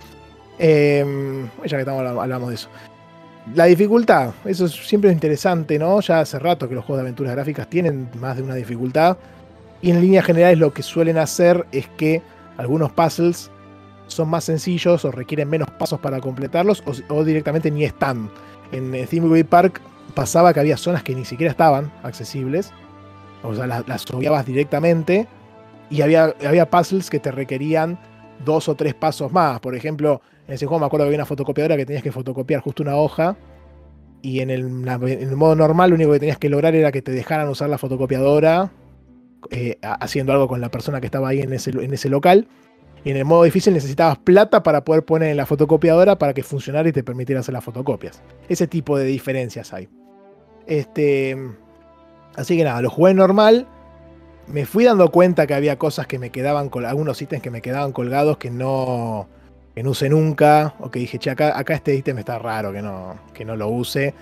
Em, 0.58 1.48
ya 1.64 1.76
que 1.76 1.80
estamos 1.80 2.04
hablamos 2.04 2.48
de 2.48 2.54
eso. 2.54 2.68
La 3.54 3.64
dificultad, 3.64 4.32
eso 4.44 4.68
siempre 4.68 5.10
es 5.10 5.14
interesante, 5.14 5.78
¿no? 5.78 6.00
Ya 6.00 6.20
hace 6.20 6.38
rato 6.38 6.68
que 6.68 6.74
los 6.74 6.84
juegos 6.84 6.98
de 6.98 7.08
aventuras 7.08 7.34
gráficas 7.34 7.68
tienen 7.68 8.08
más 8.20 8.36
de 8.36 8.42
una 8.42 8.54
dificultad. 8.54 9.16
Y 9.80 9.90
en 9.90 10.00
línea 10.00 10.22
general 10.22 10.58
lo 10.58 10.72
que 10.72 10.82
suelen 10.82 11.18
hacer 11.18 11.66
es 11.72 11.88
que 11.96 12.22
algunos 12.56 12.92
puzzles 12.92 13.50
son 14.06 14.28
más 14.28 14.44
sencillos 14.44 15.04
o 15.04 15.10
requieren 15.10 15.50
menos 15.50 15.68
pasos 15.70 15.98
para 15.98 16.20
completarlos 16.20 16.84
o, 17.08 17.24
directamente 17.24 17.70
ni 17.70 17.84
están. 17.84 18.30
En 18.70 18.92
Thimbleweed 19.06 19.46
Park 19.46 19.80
pasaba 20.14 20.52
que 20.54 20.60
había 20.60 20.76
zonas 20.76 21.02
que 21.02 21.14
ni 21.14 21.24
siquiera 21.24 21.50
estaban 21.50 21.90
accesibles, 22.04 22.72
o 23.42 23.54
sea, 23.54 23.66
las, 23.66 24.10
obviabas 24.12 24.46
directamente 24.46 25.26
y 25.90 26.02
había, 26.02 26.34
había 26.46 26.70
puzzles 26.70 27.10
que 27.10 27.18
te 27.18 27.30
requerían 27.30 27.98
dos 28.44 28.68
o 28.68 28.74
tres 28.74 28.94
pasos 28.94 29.32
más. 29.32 29.60
Por 29.60 29.74
ejemplo, 29.74 30.20
en 30.46 30.54
ese 30.54 30.66
juego 30.66 30.80
me 30.80 30.86
acuerdo 30.86 31.04
que 31.04 31.08
había 31.08 31.18
una 31.18 31.26
fotocopiadora 31.26 31.76
que 31.76 31.86
tenías 31.86 32.02
que 32.02 32.12
fotocopiar 32.12 32.60
justo 32.60 32.82
una 32.82 32.96
hoja 32.96 33.36
y 34.22 34.40
en 34.40 34.50
el, 34.50 34.68
modo 34.70 35.56
normal 35.56 35.90
lo 35.90 35.96
único 35.96 36.12
que 36.12 36.20
tenías 36.20 36.38
que 36.38 36.48
lograr 36.48 36.74
era 36.74 36.92
que 36.92 37.02
te 37.02 37.10
dejaran 37.10 37.48
usar 37.48 37.68
la 37.68 37.76
fotocopiadora 37.78 38.70
eh, 39.50 39.78
haciendo 39.82 40.32
algo 40.32 40.46
con 40.46 40.60
la 40.60 40.70
persona 40.70 41.00
que 41.00 41.06
estaba 41.06 41.28
ahí 41.28 41.40
en 41.40 41.52
ese, 41.52 41.70
en 41.70 41.92
ese 41.92 42.08
local. 42.08 42.46
Y 43.04 43.10
en 43.10 43.16
el 43.16 43.24
modo 43.24 43.42
difícil 43.42 43.74
necesitabas 43.74 44.18
plata 44.18 44.62
para 44.62 44.84
poder 44.84 45.04
poner 45.04 45.30
en 45.30 45.36
la 45.36 45.44
fotocopiadora 45.44 46.18
para 46.18 46.34
que 46.34 46.44
funcionara 46.44 46.88
y 46.88 46.92
te 46.92 47.02
permitiera 47.02 47.40
hacer 47.40 47.52
las 47.52 47.64
fotocopias. 47.64 48.22
Ese 48.48 48.68
tipo 48.68 48.96
de 48.96 49.06
diferencias 49.06 49.72
hay. 49.72 49.88
Este, 50.68 51.36
así 52.36 52.56
que 52.56 52.64
nada, 52.64 52.82
lo 52.82 52.90
jugué 52.90 53.14
normal. 53.14 53.66
Me 54.46 54.66
fui 54.66 54.84
dando 54.84 55.10
cuenta 55.10 55.46
que 55.46 55.54
había 55.54 55.78
cosas 55.78 56.06
que 56.06 56.18
me 56.18 56.30
quedaban, 56.30 56.70
algunos 56.86 57.22
ítems 57.22 57.42
que 57.42 57.50
me 57.50 57.62
quedaban 57.62 57.92
colgados 57.92 58.38
que 58.38 58.50
no, 58.50 59.28
que 59.74 59.82
no 59.82 59.90
use 59.90 60.08
nunca. 60.08 60.74
O 60.80 60.90
que 60.90 60.98
dije, 60.98 61.18
che, 61.18 61.30
acá, 61.30 61.58
acá 61.58 61.74
este 61.74 61.94
ítem 61.94 62.18
está 62.18 62.38
raro 62.38 62.72
que 62.72 62.82
no, 62.82 63.16
que 63.34 63.44
no 63.44 63.56
lo 63.56 63.68
use. 63.68 64.14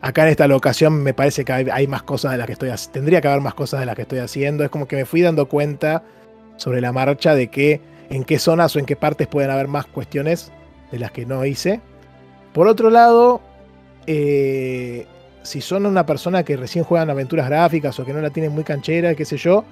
Acá 0.00 0.22
en 0.22 0.28
esta 0.28 0.46
locación 0.46 1.02
me 1.02 1.14
parece 1.14 1.44
que 1.44 1.52
hay, 1.52 1.86
más 1.86 2.02
cosas 2.02 2.32
de 2.32 2.38
las 2.38 2.46
que 2.46 2.52
estoy 2.52 2.70
haciendo. 2.70 2.92
Tendría 2.92 3.20
que 3.20 3.28
haber 3.28 3.40
más 3.40 3.54
cosas 3.54 3.80
de 3.80 3.86
las 3.86 3.96
que 3.96 4.02
estoy 4.02 4.18
haciendo. 4.18 4.64
Es 4.64 4.70
como 4.70 4.86
que 4.86 4.96
me 4.96 5.04
fui 5.04 5.22
dando 5.22 5.48
cuenta 5.48 6.04
sobre 6.56 6.80
la 6.80 6.92
marcha 6.92 7.34
de 7.34 7.48
que 7.48 7.80
en 8.10 8.24
qué 8.24 8.38
zonas 8.38 8.74
o 8.76 8.78
en 8.78 8.86
qué 8.86 8.96
partes 8.96 9.26
pueden 9.26 9.50
haber 9.50 9.68
más 9.68 9.86
cuestiones 9.86 10.52
de 10.90 10.98
las 10.98 11.10
que 11.10 11.26
no 11.26 11.44
hice. 11.44 11.80
Por 12.52 12.68
otro 12.68 12.90
lado, 12.90 13.40
eh, 14.06 15.06
si 15.42 15.60
son 15.60 15.86
una 15.86 16.04
persona 16.06 16.42
que 16.42 16.56
recién 16.56 16.84
juegan 16.84 17.10
aventuras 17.10 17.48
gráficas 17.48 17.98
o 17.98 18.04
que 18.04 18.12
no 18.12 18.20
la 18.20 18.30
tienen 18.30 18.52
muy 18.52 18.64
canchera, 18.64 19.14
qué 19.14 19.24
sé 19.24 19.36
yo, 19.36 19.64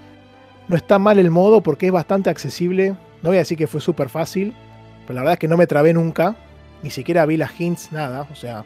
no 0.68 0.76
está 0.76 0.98
mal 0.98 1.18
el 1.18 1.30
modo 1.30 1.60
porque 1.60 1.86
es 1.86 1.92
bastante 1.92 2.30
accesible. 2.30 2.90
No 3.22 3.30
voy 3.30 3.36
a 3.36 3.40
decir 3.40 3.58
que 3.58 3.66
fue 3.66 3.80
súper 3.80 4.08
fácil, 4.08 4.54
pero 5.06 5.14
la 5.14 5.20
verdad 5.22 5.32
es 5.34 5.38
que 5.38 5.48
no 5.48 5.56
me 5.56 5.66
trabé 5.66 5.92
nunca. 5.92 6.36
Ni 6.82 6.90
siquiera 6.90 7.26
vi 7.26 7.36
las 7.36 7.58
hints, 7.58 7.92
nada. 7.92 8.26
O 8.32 8.34
sea, 8.34 8.64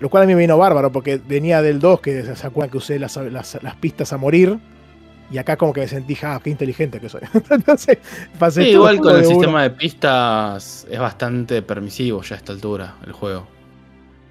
lo 0.00 0.08
cual 0.08 0.24
a 0.24 0.26
mí 0.26 0.34
me 0.34 0.40
vino 0.40 0.56
bárbaro 0.58 0.90
porque 0.90 1.18
venía 1.18 1.62
del 1.62 1.78
2, 1.78 2.00
que 2.00 2.22
se 2.34 2.46
acuerdan 2.46 2.70
que 2.70 2.78
usé 2.78 2.98
las, 2.98 3.16
las 3.16 3.76
pistas 3.80 4.12
a 4.12 4.16
morir. 4.16 4.58
Y 5.30 5.36
acá 5.36 5.56
como 5.56 5.74
que 5.74 5.82
me 5.82 5.88
sentí, 5.88 6.16
ah, 6.22 6.40
qué 6.42 6.48
inteligente 6.50 7.00
que 7.00 7.08
soy. 7.08 7.20
Entonces, 7.50 7.98
pasé 8.38 8.70
igual 8.70 8.98
con 8.98 9.16
el 9.16 9.26
sistema 9.26 9.62
de 9.62 9.70
pistas 9.70 10.86
es 10.90 10.98
bastante 10.98 11.60
permisivo 11.60 12.22
ya 12.22 12.36
a 12.36 12.38
esta 12.38 12.52
altura 12.52 12.96
el 13.06 13.12
juego. 13.12 13.57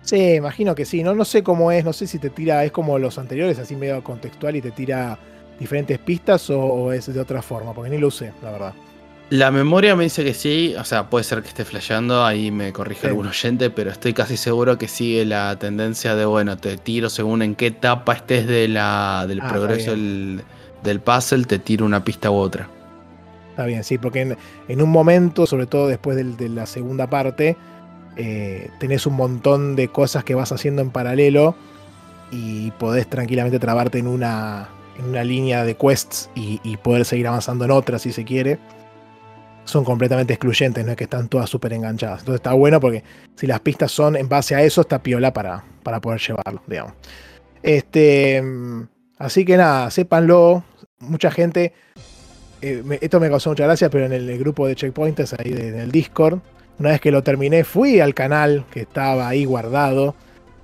Sí, 0.07 0.35
imagino 0.35 0.73
que 0.73 0.85
sí. 0.85 1.03
No, 1.03 1.13
no 1.13 1.25
sé 1.25 1.43
cómo 1.43 1.69
es, 1.69 1.83
no 1.83 1.91
sé 1.91 2.07
si 2.07 2.17
te 2.17 2.29
tira, 2.29 2.63
es 2.63 2.71
como 2.71 2.97
los 2.97 3.17
anteriores, 3.17 3.59
así 3.59 3.75
medio 3.75 4.01
contextual 4.01 4.55
y 4.55 4.61
te 4.61 4.71
tira 4.71 5.19
diferentes 5.59 5.99
pistas 5.99 6.49
o, 6.49 6.93
es 6.93 7.13
de 7.13 7.19
otra 7.19 7.41
forma? 7.41 7.73
Porque 7.73 7.89
ni 7.89 7.97
lo 7.97 8.07
usé, 8.07 8.31
la 8.41 8.51
verdad. 8.51 8.73
La 9.29 9.51
memoria 9.51 9.97
me 9.97 10.05
dice 10.05 10.23
que 10.23 10.33
sí, 10.33 10.73
o 10.79 10.85
sea, 10.85 11.09
puede 11.09 11.25
ser 11.25 11.41
que 11.41 11.49
esté 11.49 11.65
flasheando, 11.65 12.23
ahí 12.23 12.51
me 12.51 12.71
corrige 12.71 13.07
algún 13.07 13.27
oyente, 13.27 13.69
pero 13.69 13.91
estoy 13.91 14.13
casi 14.13 14.37
seguro 14.37 14.77
que 14.77 14.87
sigue 14.87 15.25
la 15.25 15.57
tendencia 15.59 16.15
de, 16.15 16.23
bueno, 16.23 16.55
te 16.55 16.77
tiro 16.77 17.09
según 17.09 17.41
en 17.41 17.55
qué 17.55 17.67
etapa 17.67 18.13
estés 18.13 18.47
de 18.47 18.69
la, 18.69 19.25
del 19.27 19.41
ah, 19.41 19.49
progreso 19.49 19.91
del, 19.91 20.41
del, 20.83 21.01
puzzle, 21.01 21.43
te 21.43 21.59
tiro 21.59 21.85
una 21.85 22.05
pista 22.05 22.31
u 22.31 22.35
otra. 22.35 22.69
Está 23.49 23.65
bien, 23.65 23.83
sí, 23.83 23.97
porque 23.97 24.37
en, 24.69 24.81
un 24.81 24.89
momento, 24.89 25.45
sobre 25.45 25.65
todo 25.65 25.87
después 25.87 26.15
de 26.15 26.47
la 26.47 26.65
segunda 26.65 27.09
parte, 27.09 27.57
eh, 28.17 28.69
tenés 28.79 29.05
un 29.05 29.15
montón 29.15 29.75
de 29.75 29.89
cosas 29.89 30.23
que 30.23 30.35
vas 30.35 30.51
haciendo 30.51 30.81
en 30.81 30.89
paralelo 30.89 31.55
y 32.31 32.71
podés 32.71 33.07
tranquilamente 33.07 33.59
trabarte 33.59 33.99
en 33.99 34.07
una, 34.07 34.69
en 34.97 35.05
una 35.05 35.23
línea 35.23 35.63
de 35.63 35.75
quests 35.75 36.29
y, 36.35 36.77
poder 36.77 37.05
seguir 37.05 37.27
avanzando 37.27 37.65
en 37.65 37.71
otra 37.71 37.99
si 37.99 38.11
se 38.11 38.23
quiere 38.25 38.59
son 39.65 39.83
completamente 39.83 40.33
excluyentes, 40.33 40.85
no 40.85 40.91
es 40.91 40.97
que 40.97 41.03
están 41.03 41.27
todas 41.27 41.49
súper 41.49 41.73
enganchadas. 41.73 42.19
Entonces 42.21 42.39
está 42.39 42.53
bueno 42.53 42.79
porque 42.79 43.03
si 43.35 43.47
las 43.47 43.59
pistas 43.59 43.91
son 43.91 44.15
en 44.15 44.29
base 44.29 44.55
a 44.55 44.63
eso, 44.63 44.79
está 44.79 45.03
piola 45.03 45.33
para, 45.33 45.61
para 45.83 45.99
poder 45.99 46.21
llevarlo, 46.21 46.61
digamos. 46.67 46.93
Este, 47.61 48.41
así 49.17 49.43
que 49.43 49.57
nada, 49.57 49.91
sépanlo. 49.91 50.63
Mucha 50.99 51.31
gente, 51.31 51.73
eh, 52.61 52.81
esto 53.01 53.19
me 53.19 53.29
causó 53.29 53.49
mucha 53.49 53.65
gracia, 53.65 53.89
pero 53.89 54.05
en 54.05 54.13
el, 54.13 54.39
grupo 54.39 54.65
de 54.67 54.75
checkpointers 54.75 55.33
ahí 55.33 55.51
en 55.51 55.77
el 55.77 55.91
Discord, 55.91 56.39
una 56.79 56.89
vez 56.91 57.01
que 57.01 57.11
lo 57.11 57.23
terminé, 57.23 57.63
fui 57.63 57.99
al 57.99 58.13
canal 58.13 58.65
que 58.71 58.81
estaba 58.81 59.27
ahí 59.27 59.45
guardado 59.45 60.15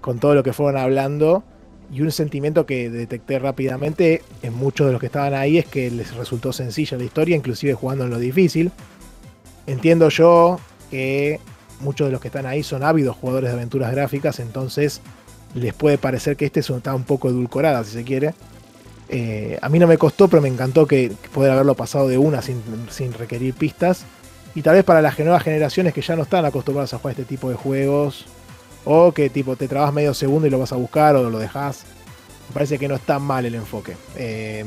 con 0.01 0.19
todo 0.19 0.35
lo 0.35 0.43
que 0.43 0.53
fueron 0.53 0.79
hablando. 0.79 1.43
Y 1.91 2.01
un 2.01 2.11
sentimiento 2.11 2.65
que 2.65 2.89
detecté 2.89 3.39
rápidamente 3.39 4.23
en 4.41 4.53
muchos 4.53 4.87
de 4.87 4.93
los 4.93 4.99
que 4.99 5.07
estaban 5.07 5.33
ahí 5.33 5.57
es 5.57 5.65
que 5.65 5.91
les 5.91 6.15
resultó 6.15 6.51
sencilla 6.51 6.97
la 6.97 7.03
historia, 7.03 7.35
inclusive 7.35 7.73
jugando 7.73 8.05
en 8.05 8.09
lo 8.09 8.19
difícil. 8.19 8.71
Entiendo 9.67 10.09
yo 10.09 10.59
que 10.89 11.39
muchos 11.79 12.07
de 12.07 12.11
los 12.11 12.21
que 12.21 12.29
están 12.29 12.45
ahí 12.45 12.63
son 12.63 12.83
ávidos 12.83 13.15
jugadores 13.15 13.49
de 13.49 13.55
aventuras 13.55 13.91
gráficas, 13.91 14.39
entonces 14.39 15.01
les 15.53 15.73
puede 15.73 15.97
parecer 15.97 16.35
que 16.35 16.45
este 16.45 16.61
está 16.61 16.95
un 16.95 17.03
poco 17.03 17.29
edulcorada, 17.29 17.83
si 17.83 17.91
se 17.91 18.03
quiere. 18.03 18.33
Eh, 19.09 19.59
a 19.61 19.69
mí 19.69 19.79
no 19.79 19.87
me 19.87 19.97
costó, 19.97 20.27
pero 20.27 20.41
me 20.41 20.49
encantó 20.49 20.87
que, 20.87 21.11
poder 21.33 21.51
haberlo 21.51 21.75
pasado 21.75 22.07
de 22.07 22.17
una 22.17 22.41
sin, 22.41 23.13
requerir 23.17 23.53
pistas. 23.53 24.05
Y 24.55 24.61
tal 24.61 24.75
vez 24.75 24.83
para 24.83 25.01
las 25.01 25.17
nuevas 25.19 25.43
generaciones 25.43 25.93
que 25.93 26.01
ya 26.01 26.15
no 26.15 26.23
están 26.23 26.45
acostumbradas 26.45 26.93
a 26.93 26.99
jugar 26.99 27.11
este 27.11 27.25
tipo 27.25 27.49
de 27.49 27.55
juegos, 27.55 28.25
o 28.85 29.11
que 29.11 29.29
tipo 29.29 29.55
te 29.55 29.67
trabas 29.67 29.93
medio 29.93 30.13
segundo 30.13 30.47
y 30.47 30.49
lo 30.49 30.59
vas 30.59 30.73
a 30.73 30.75
buscar 30.75 31.15
o 31.15 31.29
lo 31.29 31.39
dejas, 31.39 31.85
me 32.49 32.53
parece 32.53 32.77
que 32.77 32.87
no 32.87 32.95
está 32.95 33.19
mal 33.19 33.45
el 33.45 33.55
enfoque. 33.55 33.95
Eh, 34.15 34.65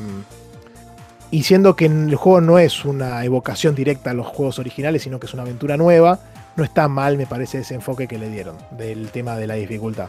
y 1.31 1.43
siendo 1.43 1.77
que 1.77 1.87
el 1.87 2.15
juego 2.15 2.41
no 2.41 2.59
es 2.59 2.85
una 2.85 3.25
evocación 3.25 3.75
directa 3.75 4.11
a 4.11 4.15
los 4.15 4.27
juegos 4.27 4.59
originales, 4.59 5.03
sino 5.03 5.19
que 5.19 5.27
es 5.27 5.35
una 5.35 5.43
aventura 5.43 5.77
nueva, 5.77 6.21
no 6.57 6.65
está 6.65 6.89
mal, 6.89 7.17
me 7.17 7.27
parece, 7.27 7.59
ese 7.59 7.75
enfoque 7.75 8.09
que 8.09 8.19
le 8.19 8.31
dieron 8.31 8.57
del 8.71 9.11
tema 9.11 9.37
de 9.37 9.47
la 9.47 9.55
dificultad. 9.55 10.09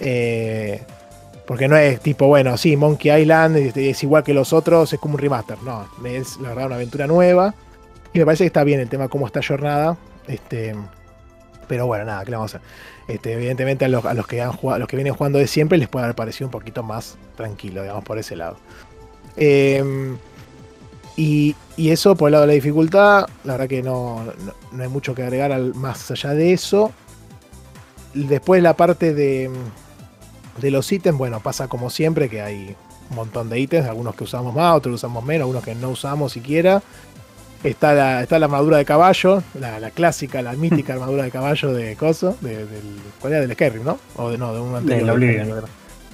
Eh, 0.00 0.82
porque 1.46 1.68
no 1.68 1.76
es 1.76 2.00
tipo, 2.00 2.26
bueno, 2.26 2.56
sí, 2.56 2.76
Monkey 2.76 3.22
Island 3.22 3.56
es, 3.76 4.02
igual 4.02 4.22
que 4.22 4.34
los 4.34 4.52
otros, 4.52 4.92
es 4.92 5.00
como 5.00 5.14
un 5.14 5.20
remaster. 5.20 5.58
No, 5.62 5.86
es 6.04 6.38
la 6.38 6.50
verdad 6.50 6.66
una 6.66 6.74
aventura 6.76 7.06
nueva. 7.06 7.54
Y 8.12 8.18
me 8.18 8.24
parece 8.24 8.44
que 8.44 8.48
está 8.48 8.64
bien 8.64 8.80
el 8.80 8.88
tema 8.88 9.08
cómo 9.08 9.26
está 9.26 9.40
jornada. 9.46 9.96
Este, 10.26 10.74
pero 11.68 11.86
bueno, 11.86 12.04
nada, 12.04 12.24
¿qué 12.24 12.30
le 12.30 12.36
vamos 12.36 12.54
a 12.54 12.58
hacer? 12.58 12.68
Este, 13.08 13.32
evidentemente 13.32 13.84
a 13.84 13.88
los, 13.88 14.26
que 14.26 14.42
han 14.42 14.52
jugado, 14.52 14.76
a 14.76 14.78
los 14.78 14.88
que 14.88 14.96
vienen 14.96 15.14
jugando 15.14 15.38
de 15.38 15.46
siempre 15.46 15.78
les 15.78 15.88
puede 15.88 16.04
haber 16.04 16.14
parecido 16.14 16.46
un 16.46 16.52
poquito 16.52 16.82
más 16.82 17.16
tranquilo, 17.36 17.82
digamos, 17.82 18.04
por 18.04 18.18
ese 18.18 18.36
lado. 18.36 18.58
Eh, 19.36 20.16
y, 21.16 21.56
eso 21.76 22.14
por 22.16 22.28
el 22.28 22.32
lado 22.32 22.42
de 22.42 22.48
la 22.48 22.54
dificultad, 22.54 23.26
la 23.44 23.54
verdad 23.54 23.68
que 23.68 23.82
no, 23.82 24.24
hay 24.78 24.88
mucho 24.88 25.14
que 25.14 25.22
agregar 25.22 25.58
más 25.74 26.10
allá 26.10 26.30
de 26.30 26.52
eso. 26.52 26.92
Después 28.14 28.62
la 28.62 28.76
parte 28.76 29.14
de, 29.14 29.50
de 30.60 30.70
los 30.70 30.90
ítems, 30.90 31.18
bueno, 31.18 31.40
pasa 31.40 31.68
como 31.68 31.90
siempre 31.90 32.28
que 32.28 32.40
hay 32.40 32.76
un 33.10 33.16
montón 33.16 33.48
de 33.48 33.58
ítems, 33.58 33.88
algunos 33.88 34.14
que 34.14 34.24
usamos 34.24 34.54
más, 34.54 34.76
otros 34.76 34.96
usamos 34.96 35.24
menos, 35.24 35.42
algunos 35.42 35.64
que 35.64 35.74
no 35.74 35.90
usamos 35.90 36.32
siquiera. 36.32 36.82
Está 37.64 37.94
la, 37.94 38.22
está 38.22 38.38
la 38.40 38.46
armadura 38.46 38.76
de 38.76 38.84
caballo, 38.84 39.42
la, 39.58 39.90
clásica, 39.90 40.42
la 40.42 40.52
mítica 40.54 40.92
armadura 40.94 41.22
de 41.22 41.30
caballo 41.30 41.72
de 41.72 41.94
Coso, 41.96 42.36
del, 42.40 42.66
¿cuál 43.20 43.34
era? 43.34 43.42
Del 43.42 43.52
Skyrim, 43.52 43.84
¿no? 43.84 43.98
O 44.16 44.30
de, 44.30 44.38
no, 44.38 44.52
de 44.52 44.60
un 44.60 44.74
anterior. 44.74 45.00
Del 45.00 45.10
Oblivion. 45.10 45.64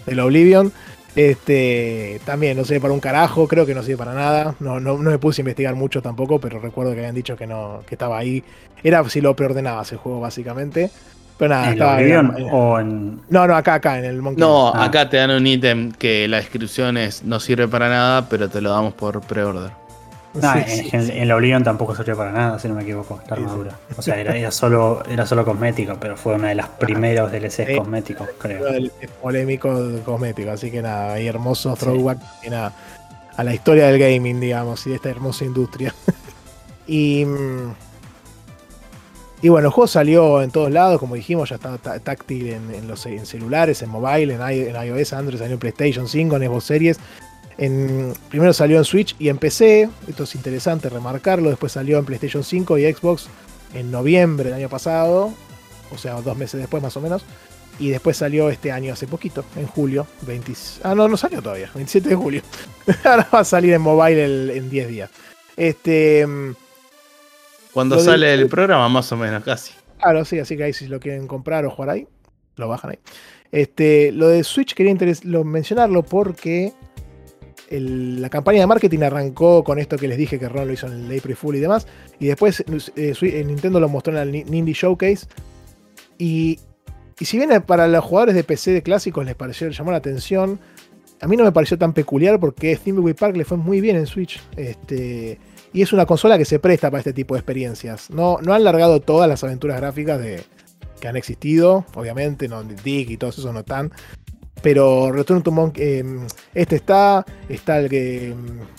Del 0.06 0.20
Oblivion. 0.20 0.72
Este, 1.16 2.20
también 2.24 2.56
no 2.56 2.64
sirve 2.64 2.80
para 2.80 2.92
un 2.92 3.00
carajo, 3.00 3.48
creo 3.48 3.66
que 3.66 3.74
no 3.74 3.82
sirve 3.82 3.96
para 3.96 4.14
nada. 4.14 4.54
No, 4.60 4.78
no, 4.78 4.98
me 4.98 5.18
puse 5.18 5.40
a 5.40 5.42
investigar 5.42 5.74
mucho 5.74 6.02
tampoco, 6.02 6.38
pero 6.38 6.60
recuerdo 6.60 6.92
que 6.92 6.98
habían 6.98 7.14
dicho 7.14 7.34
que 7.34 7.46
no, 7.46 7.80
que 7.86 7.94
estaba 7.94 8.18
ahí. 8.18 8.44
Era 8.84 9.08
si 9.08 9.20
lo 9.20 9.34
preordenabas 9.34 9.90
el 9.92 9.98
juego, 9.98 10.20
básicamente. 10.20 10.90
Pero 11.38 11.50
nada, 11.50 11.66
¿En 11.66 11.72
estaba 11.72 12.02
en, 12.02 12.48
o 12.52 12.78
en... 12.78 13.20
No, 13.30 13.46
no, 13.46 13.56
acá, 13.56 13.74
acá, 13.74 13.98
en 13.98 14.04
el 14.04 14.20
Monkey. 14.20 14.40
No, 14.40 14.68
ah. 14.68 14.84
acá 14.84 15.08
te 15.08 15.16
dan 15.16 15.30
un 15.30 15.46
ítem 15.46 15.92
que 15.92 16.28
la 16.28 16.36
descripción 16.38 16.96
es 16.96 17.24
no 17.24 17.40
sirve 17.40 17.68
para 17.68 17.88
nada, 17.88 18.28
pero 18.28 18.48
te 18.48 18.60
lo 18.60 18.70
damos 18.70 18.92
por 18.94 19.20
preorder. 19.20 19.70
No, 20.34 20.52
en, 20.54 21.28
la 21.28 21.36
Oblivion 21.36 21.64
tampoco 21.64 21.96
sirvió 21.96 22.16
para 22.16 22.32
nada, 22.32 22.58
si 22.58 22.68
no 22.68 22.74
me 22.74 22.82
equivoco, 22.82 23.20
la 23.28 23.36
armadura. 23.36 23.78
O 23.96 24.02
sea, 24.02 24.20
era, 24.20 24.50
solo, 24.50 25.02
era 25.08 25.26
solo 25.26 25.44
cosmético, 25.44 25.96
pero 25.98 26.16
fue 26.16 26.34
una 26.34 26.48
de 26.48 26.54
las 26.54 26.68
primeros 26.68 27.32
DLCs 27.32 27.76
cosméticos, 27.76 28.28
creo. 28.38 28.66
El, 28.68 28.92
polémico 29.20 29.74
cosmético, 30.04 30.50
así 30.50 30.70
que 30.70 30.82
nada, 30.82 31.14
hay 31.14 31.26
hermoso 31.26 31.74
throwback 31.74 32.18
a 33.36 33.44
la 33.44 33.54
historia 33.54 33.86
del 33.86 33.98
gaming, 33.98 34.40
digamos, 34.40 34.86
y 34.86 34.90
de 34.90 34.96
esta 34.96 35.10
hermosa 35.10 35.44
industria. 35.44 35.94
y. 36.86 37.24
Mm, 37.24 37.72
y 39.40 39.48
bueno, 39.50 39.68
el 39.68 39.72
juego 39.72 39.86
salió 39.86 40.42
en 40.42 40.50
todos 40.50 40.72
lados, 40.72 40.98
como 40.98 41.14
dijimos, 41.14 41.50
ya 41.50 41.56
está 41.56 41.78
táctil 42.00 42.48
en, 42.48 42.88
los 42.88 43.06
en 43.06 43.24
celulares, 43.24 43.80
en 43.82 43.88
mobile, 43.88 44.34
en, 44.34 44.74
iOS, 44.84 45.12
Android, 45.12 45.38
salió 45.38 45.54
en 45.54 45.60
PlayStation 45.60 46.08
5, 46.08 46.36
en 46.36 46.42
Xbox 46.42 46.64
Series 46.64 46.98
primero 48.28 48.52
salió 48.52 48.78
en 48.78 48.84
Switch 48.84 49.16
y 49.18 49.28
en 49.28 49.38
PC, 49.38 49.88
esto 50.06 50.22
es 50.22 50.34
interesante 50.36 50.88
remarcarlo, 50.88 51.50
después 51.50 51.72
salió 51.72 51.98
en 51.98 52.04
PlayStation 52.04 52.44
5 52.44 52.78
y 52.78 52.92
Xbox 52.92 53.26
en 53.74 53.90
noviembre 53.90 54.44
del 54.50 54.54
año 54.54 54.68
pasado, 54.68 55.34
o 55.90 55.98
sea, 55.98 56.20
dos 56.20 56.36
meses 56.36 56.60
después 56.60 56.82
más 56.82 56.96
o 56.96 57.00
menos, 57.00 57.24
y 57.80 57.90
después 57.90 58.16
salió 58.16 58.48
este 58.48 58.70
año 58.70 58.92
hace 58.92 59.08
poquito, 59.08 59.44
en 59.56 59.66
julio, 59.66 60.06
20, 60.22 60.52
ah 60.84 60.94
no, 60.94 61.08
no 61.08 61.16
salió 61.16 61.42
todavía, 61.42 61.68
27 61.74 62.08
de 62.08 62.14
julio, 62.14 62.42
ahora 63.04 63.28
va 63.34 63.40
a 63.40 63.44
salir 63.44 63.72
en 63.72 63.82
mobile 63.82 64.56
en 64.56 64.70
10 64.70 64.88
días. 64.88 65.10
Este... 65.56 66.26
Cuando 67.72 67.98
sale 68.00 68.34
el 68.34 68.48
programa, 68.48 68.88
más 68.88 69.10
o 69.12 69.16
menos, 69.16 69.44
casi. 69.44 69.72
Claro, 70.00 70.24
sí, 70.24 70.38
así 70.38 70.56
que 70.56 70.64
ahí 70.64 70.72
si 70.72 70.86
lo 70.86 70.98
quieren 71.00 71.26
comprar 71.26 71.66
o 71.66 71.70
jugar 71.70 71.90
ahí, 71.90 72.08
lo 72.56 72.68
bajan 72.68 72.92
ahí. 72.92 72.98
Este, 73.50 74.12
lo 74.12 74.28
de 74.28 74.44
Switch 74.44 74.74
quería 74.74 74.94
mencionarlo 75.44 76.02
porque 76.02 76.72
la 77.70 78.28
campaña 78.30 78.60
de 78.60 78.66
marketing 78.66 79.00
arrancó 79.00 79.62
con 79.62 79.78
esto 79.78 79.96
que 79.96 80.08
les 80.08 80.18
dije 80.18 80.38
que 80.38 80.48
Ron 80.48 80.66
lo 80.66 80.72
hizo 80.72 80.86
en 80.86 81.10
el 81.10 81.18
April 81.18 81.36
Fool 81.36 81.56
y 81.56 81.60
demás. 81.60 81.86
Y 82.18 82.26
después 82.26 82.64
eh, 82.96 83.44
Nintendo 83.44 83.80
lo 83.80 83.88
mostró 83.88 84.18
en 84.18 84.34
el 84.34 84.50
Nindy 84.50 84.72
Showcase. 84.72 85.26
Y, 86.18 86.58
si 87.20 87.36
bien 87.36 87.50
para 87.62 87.86
los 87.88 88.04
jugadores 88.04 88.34
de 88.34 88.44
PC 88.44 88.72
de 88.72 88.82
clásicos 88.82 89.24
les 89.24 89.34
pareció, 89.34 89.68
llamó 89.68 89.90
la 89.90 89.98
atención, 89.98 90.58
a 91.20 91.26
mí 91.26 91.36
no 91.36 91.44
me 91.44 91.52
pareció 91.52 91.76
tan 91.76 91.92
peculiar 91.92 92.38
porque 92.40 92.76
Thimbleweed 92.76 93.16
Park 93.16 93.36
le 93.36 93.44
fue 93.44 93.56
muy 93.56 93.80
bien 93.80 93.96
en 93.96 94.06
Switch. 94.06 94.40
Este, 94.56 95.38
y 95.72 95.82
es 95.82 95.92
una 95.92 96.06
consola 96.06 96.38
que 96.38 96.44
se 96.44 96.58
presta 96.58 96.90
para 96.90 97.00
este 97.00 97.12
tipo 97.12 97.34
de 97.34 97.40
experiencias. 97.40 98.10
No, 98.10 98.38
no 98.42 98.54
han 98.54 98.64
largado 98.64 99.00
todas 99.00 99.28
las 99.28 99.44
aventuras 99.44 99.78
gráficas 99.78 100.20
de, 100.20 100.42
que 100.98 101.08
han 101.08 101.16
existido, 101.16 101.84
obviamente, 101.94 102.48
no 102.48 102.62
Dick 102.62 103.10
y 103.10 103.16
todos 103.16 103.38
esos 103.38 103.52
no 103.52 103.60
están. 103.60 103.92
Pero 104.62 105.12
Return 105.12 105.42
to 105.42 105.50
Monkey, 105.50 105.84
eh, 105.84 106.04
este 106.54 106.76
está, 106.76 107.24
está 107.48 107.78
el 107.78 107.88
que 107.88 108.34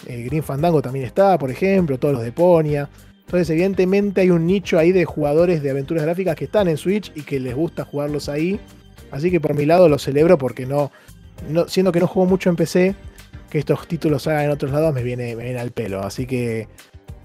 eh, 0.08 0.24
Green 0.24 0.44
Fandango 0.44 0.82
también 0.82 1.06
está, 1.06 1.38
por 1.38 1.52
ejemplo, 1.52 1.98
todos 1.98 2.16
los 2.16 2.24
de 2.24 2.32
Ponia. 2.32 2.90
Entonces, 3.20 3.50
evidentemente 3.52 4.22
hay 4.22 4.32
un 4.32 4.46
nicho 4.46 4.78
ahí 4.80 4.92
de 4.92 5.06
jugadores 5.06 5.62
de 5.62 5.70
aventuras 5.70 6.04
gráficas 6.04 6.36
que 6.36 6.46
están 6.46 6.68
en 6.68 6.78
Switch 6.78 7.12
y 7.16 7.22
que 7.22 7.40
les 7.40 7.56
gusta 7.56 7.86
jugarlos 7.86 8.28
ahí. 8.28 8.60
Así 9.12 9.32
que 9.32 9.40
por 9.40 9.56
mi 9.56 9.66
lado 9.66 9.88
lo 9.88 9.98
celebro 10.00 10.38
porque 10.38 10.66
no, 10.66 10.92
no 11.50 11.68
siendo 11.68 11.92
que 11.92 12.00
no 12.00 12.08
juego 12.08 12.30
mucho 12.30 12.50
en 12.50 12.56
PC, 12.56 12.96
que 13.50 13.60
estos 13.60 13.88
títulos 13.88 14.28
hagan 14.28 14.46
en 14.46 14.52
otros 14.52 14.72
lados 14.72 14.94
me 14.94 15.04
viene, 15.04 15.36
me 15.36 15.44
viene 15.44 15.60
al 15.60 15.72
pelo. 15.72 16.02
Así 16.02 16.26
que, 16.26 16.68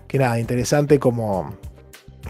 que 0.07 0.19
nada, 0.19 0.39
interesante 0.39 0.99
como, 0.99 1.57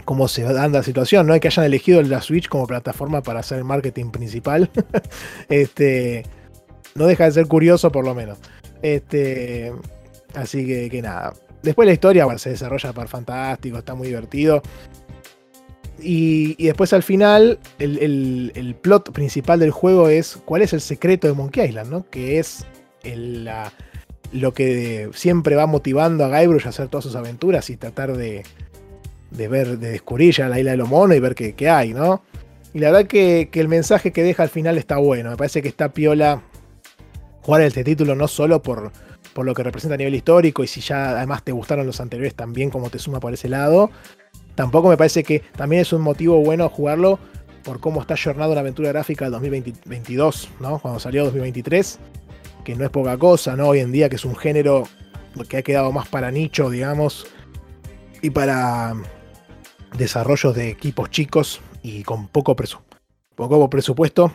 cómo 0.03 0.27
se 0.27 0.43
da 0.43 0.67
la 0.67 0.83
situación, 0.83 1.27
¿no? 1.27 1.39
que 1.39 1.47
hayan 1.47 1.65
elegido 1.65 2.01
la 2.01 2.21
Switch 2.21 2.49
como 2.49 2.67
plataforma 2.67 3.21
para 3.21 3.39
hacer 3.39 3.59
el 3.59 3.63
marketing 3.63 4.11
principal. 4.11 4.69
este, 5.49 6.23
no 6.95 7.07
deja 7.07 7.25
de 7.25 7.31
ser 7.31 7.47
curioso 7.47 7.91
por 7.91 8.03
lo 8.03 8.13
menos. 8.13 8.37
Este, 8.81 9.71
así 10.33 10.89
que, 10.89 11.01
nada. 11.01 11.33
Después 11.63 11.85
la 11.87 11.93
historia 11.93 12.25
se 12.37 12.51
desarrolla 12.51 12.93
para 12.93 13.07
fantástico, 13.07 13.77
está 13.77 13.95
muy 13.95 14.07
divertido. 14.07 14.61
Y, 15.99 16.61
después 16.63 16.91
al 16.93 17.03
final, 17.03 17.57
el, 17.79 18.75
plot 18.81 19.11
principal 19.11 19.59
del 19.59 19.71
juego 19.71 20.09
es 20.09 20.37
cuál 20.45 20.61
es 20.61 20.73
el 20.73 20.81
secreto 20.81 21.27
de 21.27 21.33
Monkey 21.33 21.67
Island, 21.67 21.89
¿no? 21.89 22.05
Que 22.09 22.37
es 22.37 22.65
la, 23.03 23.71
lo 24.31 24.53
que 24.53 25.09
siempre 25.13 25.55
va 25.55 25.65
motivando 25.65 26.25
a 26.25 26.39
Guybrush 26.39 26.65
a 26.65 26.69
hacer 26.69 26.89
todas 26.89 27.05
sus 27.05 27.15
aventuras 27.15 27.69
y 27.69 27.77
tratar 27.77 28.15
de, 28.17 28.43
de 29.35 29.47
ver, 29.47 29.77
de 29.79 29.91
descubrir 29.91 30.33
ya 30.33 30.49
la 30.49 30.59
isla 30.59 30.71
de 30.71 30.77
los 30.77 30.89
monos 30.89 31.15
y 31.15 31.19
ver 31.19 31.35
qué, 31.35 31.69
hay, 31.69 31.93
¿no? 31.93 32.23
Y 32.73 32.79
la 32.79 32.91
verdad 32.91 33.07
que, 33.07 33.49
que, 33.51 33.59
el 33.59 33.67
mensaje 33.67 34.11
que 34.11 34.23
deja 34.23 34.43
al 34.43 34.49
final 34.49 34.77
está 34.77 34.97
bueno. 34.97 35.29
Me 35.29 35.37
parece 35.37 35.61
que 35.61 35.67
está 35.67 35.93
piola 35.93 36.41
jugar 37.41 37.61
este 37.61 37.83
título 37.83 38.15
no 38.15 38.27
solo 38.27 38.61
por, 38.61 38.91
por 39.35 39.45
lo 39.45 39.53
que 39.53 39.63
representa 39.63 39.95
a 39.95 39.97
nivel 39.97 40.15
histórico 40.15 40.63
y 40.63 40.67
si 40.67 40.81
ya 40.81 41.11
además 41.11 41.43
te 41.43 41.51
gustaron 41.51 41.85
los 41.85 41.99
anteriores 41.99 42.33
también 42.35 42.69
como 42.69 42.89
te 42.89 42.99
suma 42.99 43.19
por 43.19 43.33
ese 43.33 43.49
lado. 43.49 43.91
Tampoco 44.55 44.87
me 44.87 44.95
parece 44.95 45.23
que 45.23 45.41
también 45.57 45.81
es 45.81 45.91
un 45.91 46.01
motivo 46.01 46.37
bueno 46.39 46.69
jugarlo 46.69 47.19
por 47.63 47.81
cómo 47.81 47.99
está 47.99 48.15
jornado 48.15 48.53
la 48.53 48.61
aventura 48.61 48.89
gráfica 48.89 49.25
del 49.25 49.33
2022, 49.33 50.49
¿no? 50.61 50.79
Cuando 50.79 50.99
salió 51.01 51.25
2023, 51.25 51.99
que 52.63 52.75
no 52.75 52.85
es 52.85 52.91
poca 52.91 53.17
cosa, 53.17 53.57
¿no? 53.57 53.67
Hoy 53.67 53.79
en 53.79 53.91
día 53.91 54.07
que 54.07 54.15
es 54.15 54.23
un 54.23 54.37
género 54.37 54.87
que 55.49 55.57
ha 55.57 55.61
quedado 55.63 55.91
más 55.91 56.07
para 56.07 56.31
nicho, 56.31 56.69
digamos, 56.69 57.27
y 58.21 58.29
para 58.29 58.95
desarrollos 59.97 60.55
de 60.55 60.69
equipos 60.69 61.09
chicos 61.09 61.61
y 61.83 62.03
con 62.03 62.27
poco, 62.27 62.55
poco 63.35 63.69
presupuesto, 63.69 64.33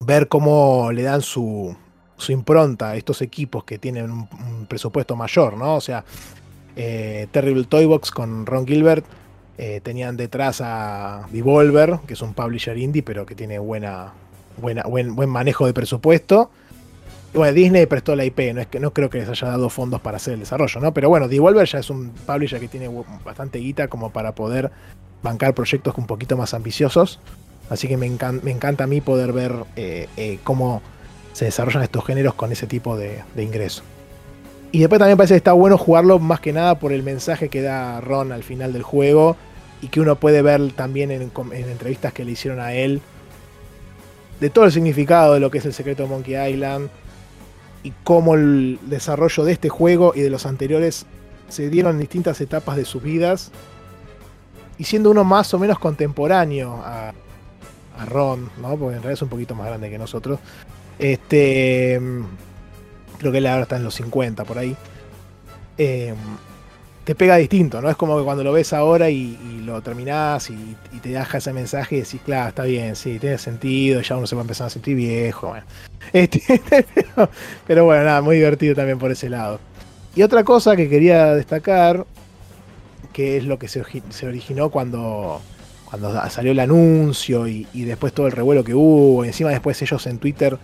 ver 0.00 0.28
cómo 0.28 0.92
le 0.92 1.02
dan 1.02 1.22
su, 1.22 1.76
su, 2.16 2.32
impronta 2.32 2.90
a 2.90 2.96
estos 2.96 3.22
equipos 3.22 3.64
que 3.64 3.78
tienen 3.78 4.10
un, 4.10 4.66
presupuesto 4.68 5.16
mayor, 5.16 5.56
¿no? 5.56 5.76
O 5.76 5.80
sea, 5.80 6.04
eh, 6.76 7.26
Terrible 7.30 7.64
Toybox 7.64 8.10
con 8.10 8.46
Ron 8.46 8.66
Gilbert 8.66 9.04
eh, 9.56 9.80
tenían 9.82 10.16
detrás 10.16 10.60
a 10.60 11.26
Devolver, 11.32 11.98
que 12.06 12.14
es 12.14 12.22
un 12.22 12.34
publisher 12.34 12.76
indie, 12.78 13.02
pero 13.02 13.26
que 13.26 13.34
tiene 13.34 13.58
buena, 13.58 14.12
buena, 14.56 14.82
buen, 14.84 15.16
buen 15.16 15.30
manejo 15.30 15.66
de 15.66 15.74
presupuesto. 15.74 16.50
Bueno, 17.34 17.52
Disney 17.52 17.86
prestó 17.86 18.16
la 18.16 18.24
IP, 18.24 18.54
no, 18.54 18.60
es 18.60 18.66
que, 18.66 18.80
no 18.80 18.92
creo 18.92 19.10
que 19.10 19.18
les 19.18 19.28
haya 19.28 19.48
dado 19.48 19.68
fondos 19.68 20.00
para 20.00 20.16
hacer 20.16 20.34
el 20.34 20.40
desarrollo, 20.40 20.80
¿no? 20.80 20.94
Pero 20.94 21.08
bueno, 21.08 21.28
Devolver 21.28 21.66
ya 21.66 21.78
es 21.78 21.90
un 21.90 22.10
publisher 22.10 22.60
que 22.60 22.68
tiene 22.68 22.88
bastante 23.24 23.58
guita 23.58 23.88
como 23.88 24.10
para 24.10 24.34
poder 24.34 24.70
bancar 25.22 25.54
proyectos 25.54 25.94
un 25.98 26.06
poquito 26.06 26.36
más 26.36 26.54
ambiciosos. 26.54 27.20
Así 27.70 27.86
que 27.86 27.96
me, 27.96 28.06
encanta 28.06 28.84
a 28.84 28.86
mí 28.86 29.00
poder 29.00 29.32
ver 29.32 29.52
eh, 29.76 30.08
eh, 30.16 30.38
cómo 30.42 30.80
se 31.34 31.44
desarrollan 31.44 31.82
estos 31.82 32.04
géneros 32.04 32.34
con 32.34 32.50
ese 32.50 32.66
tipo 32.66 32.96
de, 32.96 33.22
de 33.34 33.42
ingreso. 33.42 33.82
Y 34.72 34.80
después 34.80 34.98
también 34.98 35.16
parece 35.16 35.34
que 35.34 35.38
está 35.38 35.52
bueno 35.52 35.78
jugarlo 35.78 36.18
más 36.18 36.40
que 36.40 36.52
nada 36.52 36.78
por 36.78 36.92
el 36.92 37.02
mensaje 37.02 37.48
que 37.48 37.62
da 37.62 38.00
Ron 38.00 38.32
al 38.32 38.42
final 38.42 38.72
del 38.72 38.82
juego 38.82 39.36
y 39.80 39.88
que 39.88 40.00
uno 40.00 40.16
puede 40.16 40.42
ver 40.42 40.72
también 40.72 41.10
en, 41.10 41.30
entrevistas 41.52 42.12
que 42.12 42.24
le 42.24 42.32
hicieron 42.32 42.60
a 42.60 42.74
él 42.74 43.00
de 44.40 44.50
todo 44.50 44.66
el 44.66 44.72
significado 44.72 45.34
de 45.34 45.40
lo 45.40 45.50
que 45.50 45.58
es 45.58 45.66
el 45.66 45.72
secreto 45.72 46.02
de 46.04 46.08
Monkey 46.08 46.52
Island 46.52 46.90
y 47.82 47.92
cómo 48.04 48.34
el 48.34 48.78
desarrollo 48.86 49.44
de 49.44 49.52
este 49.52 49.68
juego 49.68 50.12
y 50.14 50.20
de 50.20 50.30
los 50.30 50.46
anteriores 50.46 51.06
se 51.48 51.70
dieron 51.70 51.94
en 51.94 52.00
distintas 52.00 52.40
etapas 52.40 52.76
de 52.76 52.84
sus 52.84 53.02
vidas 53.02 53.50
y 54.76 54.84
siendo 54.84 55.10
uno 55.10 55.24
más 55.24 55.52
o 55.54 55.58
menos 55.58 55.78
contemporáneo 55.78 56.80
a, 56.84 57.12
a 57.98 58.04
Ron, 58.06 58.50
¿no? 58.60 58.76
porque 58.76 58.96
en 58.96 59.02
realidad 59.02 59.12
es 59.12 59.22
un 59.22 59.28
poquito 59.28 59.54
más 59.54 59.66
grande 59.66 59.90
que 59.90 59.98
nosotros. 59.98 60.38
Este, 60.98 62.00
creo 63.18 63.32
que 63.32 63.38
él 63.38 63.46
ahora 63.46 63.62
está 63.62 63.76
en 63.76 63.84
los 63.84 63.94
50 63.94 64.44
por 64.44 64.58
ahí. 64.58 64.76
Eh, 65.76 66.14
te 67.08 67.14
pega 67.14 67.36
distinto, 67.36 67.80
¿no? 67.80 67.88
Es 67.88 67.96
como 67.96 68.18
que 68.18 68.24
cuando 68.24 68.44
lo 68.44 68.52
ves 68.52 68.74
ahora 68.74 69.08
y, 69.08 69.62
lo 69.64 69.80
terminás 69.80 70.50
y, 70.50 70.76
te 71.00 71.08
deja 71.08 71.38
ese 71.38 71.54
mensaje 71.54 71.96
y 71.96 72.00
decís, 72.00 72.20
claro, 72.22 72.50
está 72.50 72.64
bien, 72.64 72.96
sí, 72.96 73.18
tiene 73.18 73.38
sentido, 73.38 74.02
ya 74.02 74.18
uno 74.18 74.26
se 74.26 74.36
va 74.36 74.42
a 74.42 74.44
empezar 74.44 74.66
a 74.66 74.70
sentir 74.70 74.94
viejo. 74.94 75.48
Bueno. 75.48 75.64
Este, 76.12 76.42
pero, 77.66 77.86
bueno, 77.86 78.04
nada, 78.04 78.20
muy 78.20 78.36
divertido 78.36 78.74
también 78.74 78.98
por 78.98 79.10
ese 79.10 79.30
lado. 79.30 79.58
Y 80.14 80.22
otra 80.22 80.44
cosa 80.44 80.76
que 80.76 80.90
quería 80.90 81.34
destacar, 81.34 82.04
que 83.14 83.38
es 83.38 83.44
lo 83.44 83.58
que 83.58 83.68
se, 83.68 83.80
originó 84.26 84.68
cuando, 84.68 85.40
cuando 85.86 86.28
salió 86.28 86.52
el 86.52 86.60
anuncio 86.60 87.48
y, 87.48 87.64
después 87.72 88.12
todo 88.12 88.26
el 88.26 88.32
revuelo 88.32 88.64
que 88.64 88.74
hubo, 88.74 89.24
y 89.24 89.28
encima 89.28 89.48
después 89.48 89.80
ellos 89.80 90.06
en 90.06 90.18
Twitter 90.18 90.58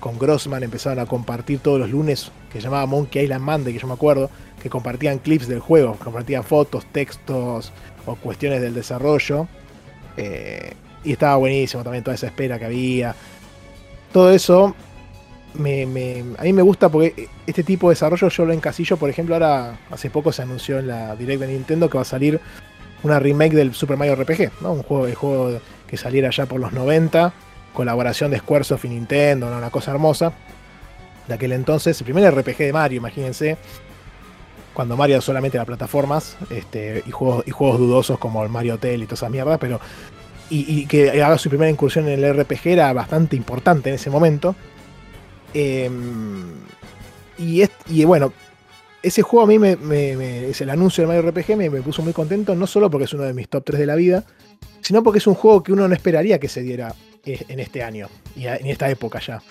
con 0.00 0.18
Grossman 0.18 0.62
empezaron 0.62 0.98
a 0.98 1.04
compartir 1.04 1.58
todos 1.58 1.78
los 1.78 1.90
lunes, 1.90 2.32
que 2.50 2.60
se 2.60 2.64
llamaba 2.64 2.86
Monkey 2.86 3.24
Island 3.24 3.44
Monday, 3.44 3.74
que 3.74 3.78
yo 3.78 3.86
me 3.86 3.92
acuerdo, 3.92 4.30
que 4.64 4.70
compartían 4.70 5.18
clips 5.18 5.46
del 5.46 5.60
juego, 5.60 5.94
compartían 6.02 6.42
fotos, 6.42 6.86
textos 6.86 7.70
o 8.06 8.16
cuestiones 8.16 8.60
del 8.60 8.74
desarrollo. 8.74 9.46
Eh, 10.16 10.72
y 11.04 11.12
estaba 11.12 11.36
buenísimo 11.36 11.84
también 11.84 12.02
toda 12.02 12.14
esa 12.14 12.26
espera 12.26 12.58
que 12.58 12.64
había. 12.64 13.14
Todo 14.12 14.32
eso 14.32 14.74
me, 15.52 15.82
a 16.38 16.42
mí 16.42 16.52
me 16.52 16.62
gusta 16.62 16.88
porque 16.88 17.28
este 17.46 17.62
tipo 17.62 17.88
de 17.88 17.92
desarrollo 17.92 18.28
yo 18.28 18.46
lo 18.46 18.52
encasillo, 18.52 18.96
por 18.96 19.10
ejemplo, 19.10 19.34
ahora 19.34 19.78
hace 19.90 20.08
poco 20.08 20.32
se 20.32 20.42
anunció 20.42 20.78
en 20.78 20.88
la 20.88 21.14
Direct 21.14 21.42
de 21.42 21.48
Nintendo 21.48 21.88
que 21.88 21.98
va 21.98 22.02
a 22.02 22.06
salir 22.06 22.40
una 23.02 23.20
remake 23.20 23.54
del 23.54 23.74
Super 23.74 23.98
Mario 23.98 24.16
RPG, 24.16 24.50
un 24.62 24.82
juego, 24.82 25.06
de 25.06 25.14
juego 25.14 25.60
que 25.86 25.96
saliera 25.98 26.30
ya 26.30 26.46
por 26.46 26.58
los 26.58 26.72
90 26.72 27.32
colaboración 27.74 28.30
de 28.30 28.38
Squaresoft 28.38 28.86
y 28.86 28.88
Nintendo, 28.88 29.46
una 29.48 29.68
cosa 29.68 29.90
hermosa. 29.90 30.32
De 31.28 31.34
aquel 31.34 31.52
entonces, 31.52 31.98
el 31.98 32.04
primer 32.04 32.32
RPG 32.34 32.58
de 32.58 32.72
Mario, 32.72 32.98
imagínense. 32.98 33.58
Cuando 34.74 34.96
Mario 34.96 35.20
solamente 35.20 35.56
era 35.56 35.64
plataformas 35.64 36.36
este, 36.50 37.02
y, 37.06 37.10
juegos, 37.10 37.44
y 37.46 37.50
juegos 37.52 37.78
dudosos 37.78 38.18
como 38.18 38.42
el 38.42 38.50
Mario 38.50 38.74
Hotel 38.74 39.02
y 39.02 39.06
todas 39.06 39.20
esas 39.20 39.30
mierdas, 39.30 39.58
pero. 39.58 39.80
Y, 40.50 40.86
que 40.86 41.22
haga 41.22 41.36
su 41.38 41.48
primera 41.48 41.70
incursión 41.70 42.06
en 42.06 42.22
el 42.22 42.38
RPG 42.38 42.66
era 42.66 42.92
bastante 42.92 43.34
importante 43.34 43.88
en 43.88 43.96
ese 43.96 44.10
momento. 44.10 44.54
Em, 45.52 46.52
y, 47.38 47.62
y 47.88 48.04
bueno, 48.04 48.32
ese 49.02 49.22
juego 49.22 49.44
a 49.44 49.48
mí 49.48 49.58
me, 49.58 50.48
es 50.48 50.60
el 50.60 50.70
anuncio 50.70 51.02
de 51.02 51.08
Mario 51.08 51.30
RPG 51.30 51.56
me, 51.56 51.70
me, 51.70 51.80
puso 51.80 52.02
muy 52.02 52.12
contento, 52.12 52.54
no 52.54 52.66
solo 52.66 52.90
porque 52.90 53.04
es 53.04 53.12
uno 53.14 53.24
de 53.24 53.34
mis 53.34 53.48
top 53.48 53.64
3 53.64 53.80
de 53.80 53.86
la 53.86 53.94
vida, 53.96 54.24
sino 54.80 55.02
porque 55.02 55.18
es 55.18 55.26
un 55.26 55.34
juego 55.34 55.62
que 55.62 55.72
uno 55.72 55.88
no 55.88 55.94
esperaría 55.94 56.38
que 56.38 56.48
se 56.48 56.62
diera 56.62 56.94
en 57.24 57.60
este 57.60 57.82
año 57.82 58.08
y 58.36 58.46
en 58.46 58.66
esta 58.66 58.88
época 58.90 59.20
ya. 59.20 59.42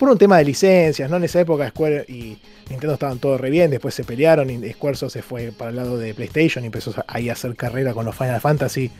Por 0.00 0.08
un 0.08 0.16
tema 0.16 0.38
de 0.38 0.44
licencias, 0.44 1.10
¿no? 1.10 1.18
En 1.18 1.24
esa 1.24 1.40
época 1.40 1.68
Square 1.68 2.06
y 2.08 2.38
Nintendo 2.70 2.94
estaban 2.94 3.18
todos 3.18 3.38
re 3.38 3.50
bien, 3.50 3.70
después 3.70 3.92
se 3.92 4.02
pelearon 4.02 4.48
y 4.48 4.72
Squaresoft 4.72 5.12
se 5.12 5.20
fue 5.20 5.52
para 5.52 5.68
el 5.68 5.76
lado 5.76 5.98
de 5.98 6.14
PlayStation 6.14 6.64
y 6.64 6.68
empezó 6.68 6.94
ahí 7.06 7.28
a 7.28 7.34
hacer 7.34 7.54
carrera 7.54 7.92
con 7.92 8.06
los 8.06 8.16
Final 8.16 8.40
Fantasy 8.40 8.90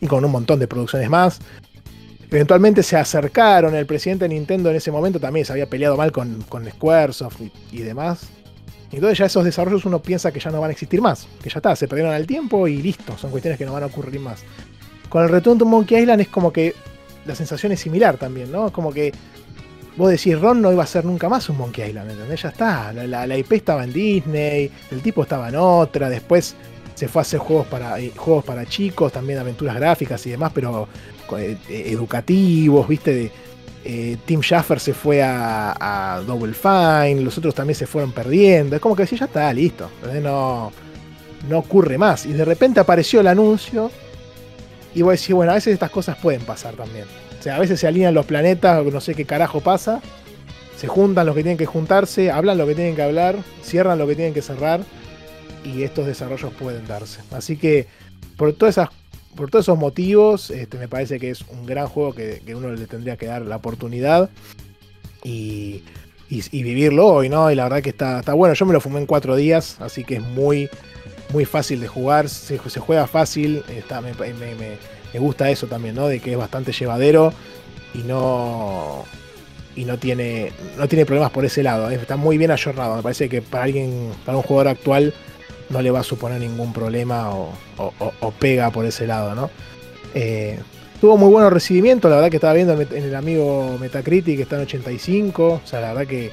y 0.00 0.06
con 0.06 0.24
un 0.24 0.30
montón 0.30 0.58
de 0.58 0.66
producciones 0.66 1.10
más. 1.10 1.40
Eventualmente 2.30 2.82
se 2.82 2.96
acercaron, 2.96 3.74
el 3.74 3.84
presidente 3.84 4.24
de 4.24 4.30
Nintendo 4.30 4.70
en 4.70 4.76
ese 4.76 4.90
momento 4.90 5.20
también 5.20 5.44
se 5.44 5.52
había 5.52 5.68
peleado 5.68 5.94
mal 5.94 6.10
con, 6.10 6.40
con 6.48 6.64
Squaresoft 6.64 7.38
y, 7.70 7.80
demás. 7.80 8.20
Entonces 8.90 9.18
ya 9.18 9.26
esos 9.26 9.44
desarrollos 9.44 9.84
uno 9.84 10.00
piensa 10.00 10.32
que 10.32 10.40
ya 10.40 10.50
no 10.50 10.62
van 10.62 10.70
a 10.70 10.72
existir 10.72 11.02
más, 11.02 11.28
que 11.42 11.50
ya 11.50 11.58
está, 11.58 11.76
se 11.76 11.86
perdieron 11.86 12.14
al 12.14 12.26
tiempo 12.26 12.66
y 12.66 12.78
listo, 12.78 13.18
son 13.18 13.30
cuestiones 13.30 13.58
que 13.58 13.66
no 13.66 13.74
van 13.74 13.82
a 13.82 13.86
ocurrir 13.86 14.20
más. 14.20 14.42
Con 15.10 15.22
el 15.22 15.28
retorno 15.28 15.66
de 15.66 15.70
Monkey 15.70 16.00
Island 16.00 16.22
es 16.22 16.28
como 16.28 16.50
que 16.50 16.74
la 17.26 17.34
sensación 17.34 17.72
es 17.72 17.80
similar 17.80 18.16
también, 18.16 18.50
¿no? 18.50 18.72
Como 18.72 18.90
que 18.90 19.12
vos 19.96 20.10
decís, 20.10 20.38
Ron 20.38 20.60
no 20.60 20.72
iba 20.72 20.82
a 20.82 20.86
ser 20.86 21.04
nunca 21.04 21.28
más 21.28 21.48
un 21.48 21.58
Monkey 21.58 21.88
Island, 21.88 22.10
¿entendés? 22.10 22.42
Ya 22.42 22.50
está, 22.50 22.92
la, 22.92 23.38
IP 23.38 23.52
estaba 23.52 23.84
en 23.84 23.92
Disney, 23.92 24.70
el 24.90 25.00
tipo 25.00 25.22
estaba 25.22 25.48
en 25.48 25.56
otra, 25.56 26.08
después 26.08 26.54
se 26.94 27.08
fue 27.08 27.20
a 27.20 27.22
hacer 27.22 27.40
juegos 27.40 27.66
para, 27.66 27.98
eh, 27.98 28.12
juegos 28.16 28.44
para 28.44 28.64
chicos, 28.66 29.12
también 29.12 29.38
aventuras 29.38 29.76
gráficas 29.76 30.24
y 30.26 30.30
demás, 30.30 30.52
pero 30.54 30.88
eh, 31.38 31.56
educativos, 31.68 32.88
¿viste? 32.88 33.30
Eh, 33.84 34.16
Tim 34.24 34.40
Schafer 34.40 34.80
se 34.80 34.94
fue 34.94 35.22
a, 35.22 36.22
Double 36.26 36.54
Fine, 36.54 37.20
los 37.20 37.38
otros 37.38 37.54
también 37.54 37.76
se 37.76 37.86
fueron 37.86 38.12
perdiendo, 38.12 38.76
es 38.76 38.82
como 38.82 38.96
que 38.96 39.04
decís, 39.04 39.20
ya 39.20 39.26
está, 39.26 39.52
listo, 39.52 39.90
no, 40.22 40.72
no 41.48 41.58
ocurre 41.58 41.96
más. 41.96 42.26
Y 42.26 42.32
de 42.32 42.44
repente 42.44 42.80
apareció 42.80 43.20
el 43.20 43.28
anuncio 43.28 43.90
y 44.94 45.02
vos 45.02 45.12
decís, 45.12 45.34
bueno, 45.34 45.52
a 45.52 45.56
veces 45.56 45.74
estas 45.74 45.90
cosas 45.90 46.16
pueden 46.18 46.40
pasar 46.42 46.74
también. 46.74 47.04
A 47.50 47.58
veces 47.58 47.80
se 47.80 47.86
alinean 47.86 48.14
los 48.14 48.26
planetas, 48.26 48.84
no 48.84 49.00
sé 49.00 49.14
qué 49.14 49.24
carajo 49.24 49.60
pasa. 49.60 50.00
Se 50.76 50.88
juntan 50.88 51.26
los 51.26 51.34
que 51.34 51.42
tienen 51.42 51.58
que 51.58 51.66
juntarse, 51.66 52.30
hablan 52.30 52.58
lo 52.58 52.66
que 52.66 52.74
tienen 52.74 52.94
que 52.94 53.02
hablar, 53.02 53.36
cierran 53.62 53.98
lo 53.98 54.06
que 54.06 54.14
tienen 54.14 54.34
que 54.34 54.42
cerrar. 54.42 54.80
Y 55.64 55.82
estos 55.82 56.06
desarrollos 56.06 56.52
pueden 56.52 56.86
darse. 56.86 57.20
Así 57.32 57.56
que 57.56 57.86
por 58.36 58.52
todas 58.52 58.76
esas 58.76 58.90
por 59.36 59.50
todos 59.50 59.66
esos 59.66 59.78
motivos, 59.78 60.50
este, 60.50 60.78
me 60.78 60.88
parece 60.88 61.20
que 61.20 61.30
es 61.30 61.42
un 61.42 61.66
gran 61.66 61.86
juego 61.86 62.14
que, 62.14 62.42
uno 62.54 62.72
le 62.72 62.86
tendría 62.86 63.16
que 63.16 63.26
dar 63.26 63.42
la 63.42 63.56
oportunidad 63.56 64.30
y, 65.22 65.82
vivirlo 66.50 67.06
hoy, 67.06 67.28
¿no? 67.28 67.50
Y 67.50 67.54
la 67.54 67.64
verdad 67.64 67.82
que 67.82 67.90
está, 67.90 68.20
está 68.20 68.32
bueno. 68.32 68.54
Yo 68.54 68.66
me 68.66 68.72
lo 68.72 68.80
fumé 68.80 68.98
en 68.98 69.06
cuatro 69.06 69.36
días, 69.36 69.76
así 69.80 70.02
que 70.02 70.16
es 70.16 70.22
muy, 70.22 70.68
muy 71.32 71.44
fácil 71.44 71.80
de 71.80 71.86
jugar, 71.86 72.28
se, 72.28 72.58
juega 72.58 73.06
fácil, 73.06 73.62
está, 73.68 74.00
me, 74.00 74.12
gusta 75.18 75.50
eso 75.50 75.66
también, 75.66 75.94
¿no? 75.94 76.08
De 76.08 76.20
que 76.20 76.32
es 76.32 76.38
bastante 76.38 76.72
llevadero 76.72 77.32
y 77.94 77.98
no 77.98 79.04
y 79.74 79.84
no 79.84 79.98
tiene 79.98 80.52
no 80.78 80.88
tiene 80.88 81.04
problemas 81.04 81.30
por 81.30 81.44
ese 81.44 81.62
lado, 81.62 81.90
está 81.90 82.16
muy 82.16 82.38
bien 82.38 82.50
ayornado, 82.50 82.96
me 82.96 83.02
parece 83.02 83.28
que 83.28 83.42
para 83.42 83.64
alguien, 83.64 84.10
para 84.24 84.38
un 84.38 84.42
jugador 84.42 84.68
actual 84.68 85.14
no 85.68 85.82
le 85.82 85.90
va 85.90 86.00
a 86.00 86.04
suponer 86.04 86.40
ningún 86.40 86.72
problema 86.72 87.30
o, 87.30 87.52
pega 88.38 88.70
por 88.70 88.86
ese 88.86 89.06
lado, 89.06 89.34
¿no? 89.34 89.50
Eh, 90.14 90.58
tuvo 91.00 91.16
muy 91.16 91.30
buen 91.30 91.50
recibimiento, 91.50 92.08
la 92.08 92.16
verdad 92.16 92.30
que 92.30 92.36
estaba 92.36 92.54
viendo 92.54 92.80
en 92.80 93.04
el 93.04 93.14
amigo 93.14 93.76
Metacritic 93.80 94.36
que 94.36 94.42
está 94.42 94.56
en 94.56 94.62
85, 94.62 95.60
o 95.64 95.66
sea, 95.66 95.80
la 95.80 95.88
verdad 95.92 96.06
que 96.06 96.30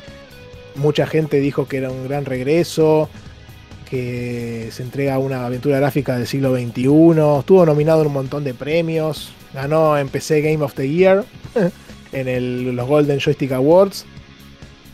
mucha 0.76 1.06
gente 1.06 1.40
dijo 1.40 1.68
que 1.68 1.78
era 1.78 1.92
un 1.92 2.08
gran 2.08 2.26
regreso, 2.26 3.10
que 3.84 4.70
se 4.72 4.84
entrega 4.84 5.18
una 5.20 5.46
aventura 5.46 5.78
gráfica 5.78 6.18
del 6.18 6.28
siglo 6.28 6.56
XXI, 6.56 6.82
estuvo 7.40 7.66
nominado 7.66 8.02
en 8.02 8.08
un 8.08 8.14
montón 8.14 8.44
de 8.44 8.54
premios, 8.54 9.34
ganó 9.54 9.98
en 9.98 10.10
PC 10.10 10.42
Game 10.42 10.64
of 10.64 10.74
the 10.74 10.90
Year 10.90 11.24
en 12.12 12.76
los 12.76 12.88
Golden 12.88 13.20
Joystick 13.20 13.52
Awards. 13.52 14.06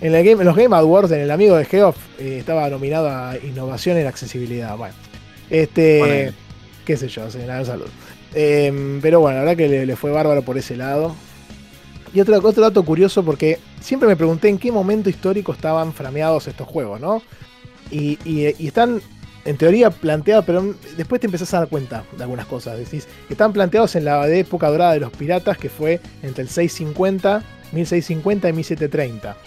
En, 0.01 0.15
el 0.15 0.23
game, 0.23 0.43
los 0.43 0.55
Game 0.55 0.75
Awards, 0.75 1.11
en 1.11 1.19
el 1.19 1.31
amigo 1.31 1.57
de 1.57 1.65
Geoff, 1.65 1.97
eh, 2.19 2.37
estaba 2.39 2.69
nominado 2.69 3.09
a 3.09 3.35
Innovación 3.37 3.97
en 3.97 4.07
Accesibilidad. 4.07 4.77
Bueno, 4.77 4.95
este, 5.49 6.33
qué 6.85 6.95
sé 6.95 7.07
yo, 7.09 7.23
nada, 7.45 7.65
salud. 7.65 7.87
Em, 8.33 9.01
pero 9.01 9.19
bueno, 9.19 9.39
la 9.39 9.45
verdad 9.45 9.57
que 9.57 9.85
le, 9.85 9.95
fue 9.95 10.11
bárbaro 10.11 10.41
por 10.43 10.57
ese 10.57 10.77
lado. 10.77 11.15
Y 12.13 12.21
otro, 12.21 12.37
otro 12.37 12.63
dato 12.63 12.83
curioso, 12.83 13.23
porque 13.23 13.59
siempre 13.81 14.07
me 14.07 14.15
pregunté 14.15 14.49
en 14.49 14.57
qué 14.57 14.71
momento 14.71 15.09
histórico 15.09 15.51
estaban 15.51 15.93
frameados 15.93 16.47
estos 16.47 16.67
juegos, 16.67 16.99
¿no? 16.99 17.21
Y, 17.91 18.45
están, 18.65 19.01
en 19.45 19.57
teoría, 19.57 19.89
planteados, 19.89 20.45
pero 20.45 20.75
después 20.97 21.19
te 21.21 21.27
empezás 21.27 21.53
a 21.53 21.59
dar 21.59 21.67
cuenta 21.67 22.03
de 22.15 22.23
algunas 22.23 22.45
cosas. 22.45 22.77
Decís, 22.77 23.07
están 23.29 23.53
planteados 23.53 23.95
en 23.95 24.05
la 24.05 24.27
época 24.27 24.69
dorada 24.69 24.93
de 24.93 24.99
los 24.99 25.11
piratas, 25.11 25.57
que 25.57 25.69
fue 25.69 25.99
entre 26.21 26.43
el 26.43 26.49
650, 26.49 27.43
1650 27.71 28.49
y 28.49 28.53
1730. 28.53 29.37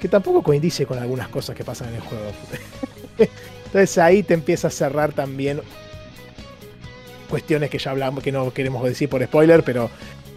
Que 0.00 0.08
tampoco 0.08 0.42
coincide 0.42 0.86
con 0.86 0.98
algunas 0.98 1.28
cosas 1.28 1.56
que 1.56 1.64
pasan 1.64 1.88
en 1.88 1.94
el 1.96 2.00
juego. 2.00 2.24
Entonces 3.66 3.98
ahí 3.98 4.22
te 4.22 4.34
empieza 4.34 4.68
a 4.68 4.70
cerrar 4.70 5.12
también 5.12 5.60
cuestiones 7.30 7.70
que 7.70 7.78
ya 7.78 7.92
hablamos, 7.92 8.22
que 8.22 8.30
no 8.30 8.52
queremos 8.52 8.84
decir 8.84 9.08
por 9.08 9.24
spoiler, 9.24 9.62
pero 9.62 9.88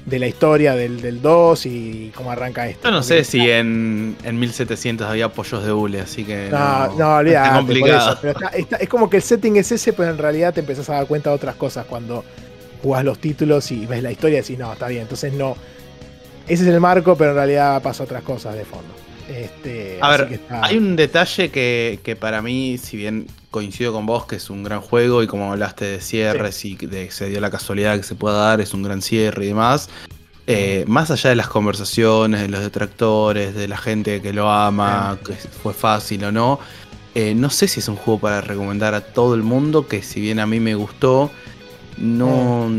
de 0.06 0.20
la 0.20 0.28
historia 0.28 0.76
del, 0.76 1.22
2 1.22 1.66
y 1.66 2.12
cómo 2.16 2.32
arranca 2.32 2.68
esto. 2.68 2.88
Yo 2.88 2.92
no 2.92 3.02
sé 3.02 3.24
si 3.24 3.50
en, 3.50 4.16
en 4.24 4.40
1700 4.40 5.08
había 5.08 5.30
pollos 5.30 5.66
de 5.66 5.72
hule, 5.72 6.02
así 6.02 6.24
que. 6.24 6.50
No, 6.52 6.94
no, 6.96 7.16
olvídate. 7.18 7.48
Es 7.48 7.56
complicado. 7.56 8.20
es 8.80 8.90
como 8.90 9.10
que 9.10 9.18
el 9.18 9.24
setting 9.24 9.58
es 9.58 9.72
ese, 9.72 9.94
pero 9.94 10.12
en 10.12 10.18
realidad 10.18 10.54
te 10.54 10.60
empezás 10.60 10.90
a 10.90 10.94
dar 10.94 11.08
cuenta 11.08 11.32
de 11.32 11.36
otras 11.36 11.56
cosas 11.56 11.86
cuando 11.86 12.24
jugás 12.84 13.04
los 13.04 13.18
títulos 13.18 13.72
y 13.72 13.86
ves 13.88 14.04
la 14.04 14.12
historia 14.12 14.38
y 14.38 14.42
decís, 14.42 14.60
no, 14.60 14.72
está 14.72 14.88
bien. 14.88 15.04
Entonces 15.04 15.34
no. 15.34 15.58
Ese 16.48 16.64
es 16.64 16.70
el 16.70 16.80
marco, 16.80 17.16
pero 17.18 17.32
en 17.32 17.38
realidad 17.38 17.82
pasa 17.82 18.04
otras 18.04 18.22
cosas 18.22 18.54
de 18.56 18.66
fondo. 18.66 18.94
Este, 19.30 19.98
a 20.02 20.10
ver, 20.10 20.40
hay 20.50 20.78
un 20.78 20.96
detalle 20.96 21.50
que, 21.50 22.00
que, 22.04 22.16
para 22.16 22.42
mí, 22.42 22.78
si 22.78 22.96
bien 22.96 23.28
coincido 23.50 23.92
con 23.94 24.06
vos 24.06 24.26
que 24.26 24.36
es 24.36 24.50
un 24.50 24.64
gran 24.64 24.82
juego 24.82 25.24
y 25.24 25.28
como 25.28 25.52
hablaste 25.52 25.86
de 25.86 26.02
cierres 26.02 26.64
y 26.66 26.76
de, 26.76 27.10
se 27.10 27.30
dio 27.30 27.40
la 27.40 27.50
casualidad 27.50 27.98
que 27.98 28.04
se 28.04 28.16
pueda 28.16 28.36
dar, 28.36 28.62
es 28.62 28.74
un 28.74 28.84
gran 28.84 29.02
cierre 29.02 29.46
y 29.46 29.48
demás. 29.48 29.90
Eh, 30.48 30.86
más 30.88 31.10
allá 31.10 31.32
de 31.32 31.36
las 31.36 31.48
conversaciones, 31.48 32.42
de 32.42 32.50
los 32.50 32.62
detractores, 32.62 33.56
de 33.56 33.68
la 33.68 33.78
gente 33.78 34.22
que 34.22 34.32
lo 34.32 34.52
ama, 34.52 35.18
que 35.26 35.34
fue 35.34 35.74
fácil 35.74 36.24
o 36.26 36.32
no, 36.32 36.60
eh, 37.16 37.34
no 37.34 37.50
sé 37.50 37.68
si 37.68 37.80
es 37.80 37.88
un 37.88 37.96
juego 37.96 38.20
para 38.20 38.42
recomendar 38.42 38.94
a 38.94 39.02
todo 39.02 39.34
el 39.34 39.42
mundo, 39.42 39.88
que 39.88 40.04
si 40.04 40.20
bien 40.20 40.38
a 40.40 40.46
mí 40.46 40.60
me 40.60 40.76
gustó, 40.76 41.32
no 41.98 42.70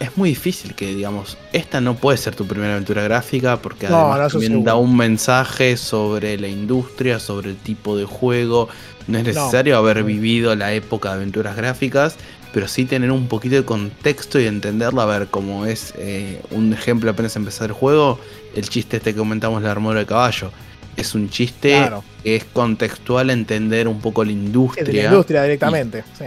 es 0.00 0.16
muy 0.16 0.30
difícil 0.30 0.74
que 0.74 0.94
digamos 0.94 1.38
esta 1.52 1.80
no 1.80 1.94
puede 1.94 2.18
ser 2.18 2.34
tu 2.34 2.46
primera 2.46 2.72
aventura 2.72 3.02
gráfica 3.02 3.58
porque 3.58 3.86
además 3.86 4.32
también 4.32 4.64
da 4.64 4.74
un 4.74 4.96
mensaje 4.96 5.76
sobre 5.76 6.38
la 6.38 6.48
industria 6.48 7.20
sobre 7.20 7.50
el 7.50 7.56
tipo 7.56 7.96
de 7.96 8.04
juego. 8.04 8.68
No 9.06 9.18
es 9.18 9.24
necesario 9.24 9.78
haber 9.78 10.04
vivido 10.04 10.54
la 10.54 10.74
época 10.74 11.10
de 11.10 11.16
aventuras 11.16 11.56
gráficas 11.56 12.16
pero 12.52 12.66
sí 12.66 12.86
tener 12.86 13.12
un 13.12 13.28
poquito 13.28 13.56
de 13.56 13.64
contexto 13.64 14.40
y 14.40 14.46
entenderlo. 14.46 15.02
A 15.02 15.06
ver 15.06 15.28
cómo 15.28 15.66
es 15.66 15.94
eh, 15.98 16.40
un 16.50 16.72
ejemplo 16.72 17.10
apenas 17.10 17.36
empezar 17.36 17.68
el 17.68 17.74
juego 17.74 18.18
el 18.54 18.68
chiste 18.68 18.96
este 18.96 19.12
que 19.12 19.18
comentamos 19.18 19.62
la 19.62 19.70
armadura 19.70 20.00
de 20.00 20.06
caballo. 20.06 20.50
Es 20.96 21.14
un 21.14 21.30
chiste 21.30 21.90
que 22.24 22.36
es 22.36 22.44
contextual 22.44 23.30
entender 23.30 23.86
un 23.86 24.00
poco 24.00 24.24
la 24.24 24.32
industria 24.32 24.92
la 24.92 25.10
industria 25.10 25.42
directamente 25.44 26.02
sí 26.18 26.24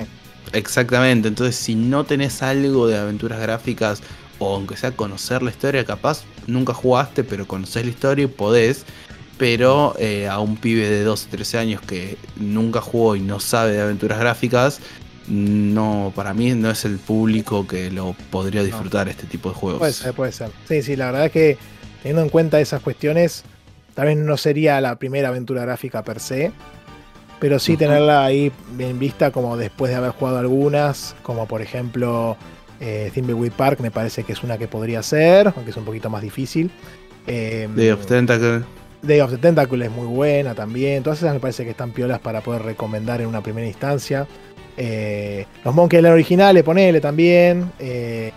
Exactamente, 0.53 1.27
entonces 1.27 1.55
si 1.55 1.75
no 1.75 2.03
tenés 2.03 2.41
algo 2.41 2.87
de 2.87 2.97
aventuras 2.97 3.39
gráficas 3.39 4.01
o 4.39 4.55
aunque 4.55 4.75
sea 4.75 4.91
conocer 4.91 5.43
la 5.43 5.51
historia, 5.51 5.85
capaz 5.85 6.23
nunca 6.47 6.73
jugaste, 6.73 7.23
pero 7.23 7.47
conocés 7.47 7.85
la 7.85 7.91
historia 7.91 8.25
y 8.25 8.27
podés, 8.27 8.85
pero 9.37 9.95
eh, 9.97 10.27
a 10.27 10.39
un 10.39 10.57
pibe 10.57 10.89
de 10.89 11.03
12, 11.03 11.29
13 11.29 11.57
años 11.57 11.81
que 11.81 12.17
nunca 12.37 12.81
jugó 12.81 13.15
y 13.15 13.21
no 13.21 13.39
sabe 13.39 13.73
de 13.73 13.81
aventuras 13.81 14.19
gráficas, 14.19 14.79
no, 15.27 16.11
para 16.15 16.33
mí 16.33 16.51
no 16.51 16.69
es 16.69 16.83
el 16.85 16.97
público 16.97 17.67
que 17.67 17.91
lo 17.91 18.15
podría 18.31 18.63
disfrutar 18.63 19.07
este 19.07 19.27
tipo 19.27 19.49
de 19.49 19.55
juegos. 19.55 19.79
Puede 19.79 19.93
ser, 19.93 20.13
puede 20.13 20.31
ser. 20.31 20.49
Sí, 20.67 20.81
sí, 20.81 20.95
la 20.95 21.05
verdad 21.07 21.27
es 21.27 21.31
que 21.31 21.57
teniendo 22.01 22.23
en 22.23 22.29
cuenta 22.29 22.59
esas 22.59 22.81
cuestiones, 22.81 23.43
tal 23.93 24.07
vez 24.07 24.17
no 24.17 24.37
sería 24.37 24.81
la 24.81 24.95
primera 24.95 25.29
aventura 25.29 25.61
gráfica 25.61 26.03
per 26.03 26.19
se, 26.19 26.51
pero 27.41 27.57
sí 27.57 27.75
tenerla 27.75 28.23
ahí 28.23 28.51
en 28.77 28.99
vista 28.99 29.31
como 29.31 29.57
después 29.57 29.89
de 29.89 29.97
haber 29.97 30.11
jugado 30.11 30.37
algunas, 30.37 31.15
como 31.23 31.47
por 31.47 31.63
ejemplo 31.63 32.37
eh, 32.79 33.09
Thimbleweed 33.15 33.53
Park, 33.53 33.79
me 33.79 33.89
parece 33.89 34.23
que 34.23 34.33
es 34.33 34.43
una 34.43 34.59
que 34.59 34.67
podría 34.67 35.01
ser, 35.01 35.47
aunque 35.47 35.71
es 35.71 35.77
un 35.77 35.83
poquito 35.83 36.07
más 36.11 36.21
difícil. 36.21 36.69
Eh, 37.25 37.67
Day 37.75 37.89
of 37.89 38.05
Tentacle. 38.05 38.61
Day 39.01 39.21
of 39.21 39.31
the 39.31 39.37
Tentacle 39.39 39.83
es 39.83 39.91
muy 39.91 40.05
buena 40.05 40.53
también, 40.53 41.01
todas 41.01 41.17
esas 41.17 41.33
me 41.33 41.39
parece 41.39 41.63
que 41.63 41.71
están 41.71 41.89
piolas 41.89 42.19
para 42.19 42.41
poder 42.41 42.61
recomendar 42.61 43.21
en 43.21 43.27
una 43.27 43.41
primera 43.41 43.65
instancia. 43.65 44.27
Eh, 44.77 45.47
los 45.65 45.73
Monkey 45.73 45.97
Island 45.97 46.13
originales, 46.13 46.63
ponele 46.63 47.01
también. 47.01 47.71
Eh, 47.79 48.31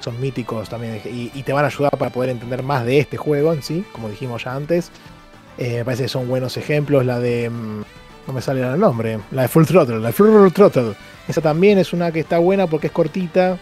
son 0.00 0.20
míticos 0.20 0.68
también 0.68 1.00
y, 1.04 1.30
y, 1.32 1.42
te 1.44 1.52
van 1.52 1.64
a 1.64 1.68
ayudar 1.68 1.96
para 1.96 2.10
poder 2.10 2.28
entender 2.28 2.62
más 2.62 2.84
de 2.84 2.98
este 2.98 3.16
juego 3.16 3.54
en 3.54 3.62
sí, 3.62 3.84
como 3.92 4.10
dijimos 4.10 4.42
ya 4.44 4.54
antes. 4.54 4.90
Eh, 5.58 5.78
me 5.78 5.84
parece 5.84 6.04
que 6.04 6.08
son 6.08 6.28
buenos 6.28 6.56
ejemplos. 6.56 7.04
La 7.04 7.18
de. 7.18 7.50
Mm, 7.50 7.82
no 8.26 8.32
me 8.32 8.40
sale 8.40 8.62
el 8.62 8.78
nombre. 8.78 9.20
La 9.30 9.42
de 9.42 9.48
Full 9.48 9.64
Throttle. 9.64 10.00
La 10.00 10.08
de 10.08 10.12
Full 10.12 10.52
Throttle. 10.52 10.94
Esa 11.28 11.40
también 11.40 11.78
es 11.78 11.92
una 11.92 12.12
que 12.12 12.20
está 12.20 12.38
buena 12.38 12.66
porque 12.66 12.88
es 12.88 12.92
cortita. 12.92 13.58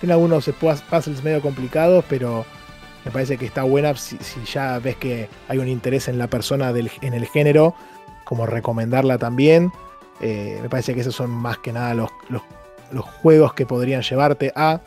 Tiene 0.00 0.14
algunos 0.14 0.50
puzzles 0.58 1.22
medio 1.22 1.40
complicados, 1.40 2.04
pero 2.08 2.44
me 3.04 3.10
parece 3.10 3.36
que 3.36 3.46
está 3.46 3.62
buena 3.62 3.94
si, 3.94 4.18
ya 4.44 4.78
ves 4.78 4.96
que 4.96 5.28
hay 5.48 5.58
un 5.58 5.68
interés 5.68 6.08
en 6.08 6.18
la 6.18 6.26
persona 6.26 6.70
en 6.70 7.14
el 7.14 7.26
género, 7.26 7.74
como 8.24 8.46
recomendarla 8.46 9.18
también. 9.18 9.70
Eh, 10.20 10.58
me 10.62 10.68
parece 10.68 10.94
que 10.94 11.00
esos 11.00 11.14
son 11.14 11.30
más 11.30 11.58
que 11.58 11.72
nada 11.72 11.94
los, 11.94 12.10
los, 12.28 12.42
juegos 13.04 13.54
que 13.54 13.66
podrían 13.66 14.02
llevarte 14.02 14.52
a 14.54 14.80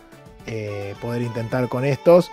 eh, 0.45 0.95
poder 1.01 1.21
intentar 1.21 1.67
con 1.67 1.83
estos. 1.83 2.31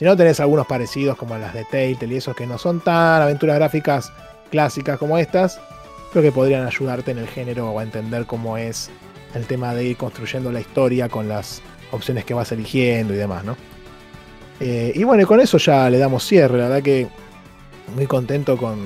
Si 0.00 0.06
no 0.06 0.16
tenés 0.16 0.40
algunos 0.40 0.66
parecidos 0.66 1.14
como 1.18 1.36
las 1.36 1.52
de 1.52 1.66
Telltale 1.66 2.14
y 2.14 2.16
esos 2.16 2.34
que 2.34 2.46
no 2.46 2.56
son 2.56 2.80
tan 2.80 3.20
aventuras 3.20 3.56
gráficas 3.56 4.10
clásicas 4.50 4.98
como 4.98 5.18
estas, 5.18 5.60
creo 6.10 6.22
que 6.22 6.32
podrían 6.32 6.66
ayudarte 6.66 7.10
en 7.10 7.18
el 7.18 7.28
género 7.28 7.70
o 7.70 7.78
a 7.78 7.82
entender 7.82 8.24
cómo 8.24 8.56
es 8.56 8.88
el 9.34 9.44
tema 9.44 9.74
de 9.74 9.84
ir 9.84 9.98
construyendo 9.98 10.50
la 10.52 10.60
historia 10.60 11.10
con 11.10 11.28
las 11.28 11.60
opciones 11.90 12.24
que 12.24 12.32
vas 12.32 12.50
eligiendo 12.50 13.12
y 13.12 13.18
demás, 13.18 13.44
¿no? 13.44 13.58
Eh, 14.60 14.92
y 14.94 15.04
bueno, 15.04 15.26
con 15.26 15.38
eso 15.38 15.58
ya 15.58 15.90
le 15.90 15.98
damos 15.98 16.24
cierre, 16.24 16.56
la 16.56 16.68
verdad 16.68 16.82
que 16.82 17.06
muy 17.94 18.06
contento 18.06 18.56
con... 18.56 18.78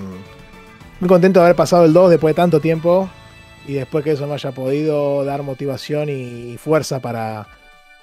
Muy 0.99 1.09
contento 1.09 1.39
de 1.39 1.47
haber 1.47 1.57
pasado 1.57 1.85
el 1.85 1.93
2 1.93 2.11
después 2.11 2.35
de 2.35 2.43
tanto 2.43 2.59
tiempo 2.59 3.09
y 3.69 3.75
después 3.75 4.03
que 4.03 4.11
eso 4.11 4.27
me 4.27 4.35
haya 4.35 4.51
podido 4.51 5.25
dar 5.25 5.45
motivación 5.45 6.09
y 6.09 6.57
fuerza 6.59 6.99
para 6.99 7.47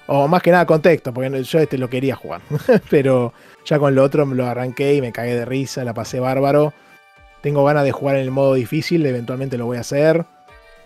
o 0.06 0.28
más 0.28 0.42
que 0.42 0.50
nada 0.50 0.66
contexto, 0.66 1.12
porque 1.12 1.42
yo 1.42 1.58
este 1.58 1.78
lo 1.78 1.88
quería 1.88 2.16
jugar. 2.16 2.40
Pero 2.90 3.32
ya 3.64 3.78
con 3.78 3.94
lo 3.94 4.02
otro 4.02 4.24
lo 4.26 4.46
arranqué 4.46 4.94
y 4.94 5.00
me 5.00 5.12
cagué 5.12 5.34
de 5.34 5.44
risa, 5.44 5.84
la 5.84 5.94
pasé 5.94 6.20
bárbaro. 6.20 6.72
Tengo 7.40 7.64
ganas 7.64 7.84
de 7.84 7.92
jugar 7.92 8.16
en 8.16 8.22
el 8.22 8.30
modo 8.30 8.54
difícil, 8.54 9.04
eventualmente 9.04 9.58
lo 9.58 9.66
voy 9.66 9.78
a 9.78 9.80
hacer. 9.80 10.24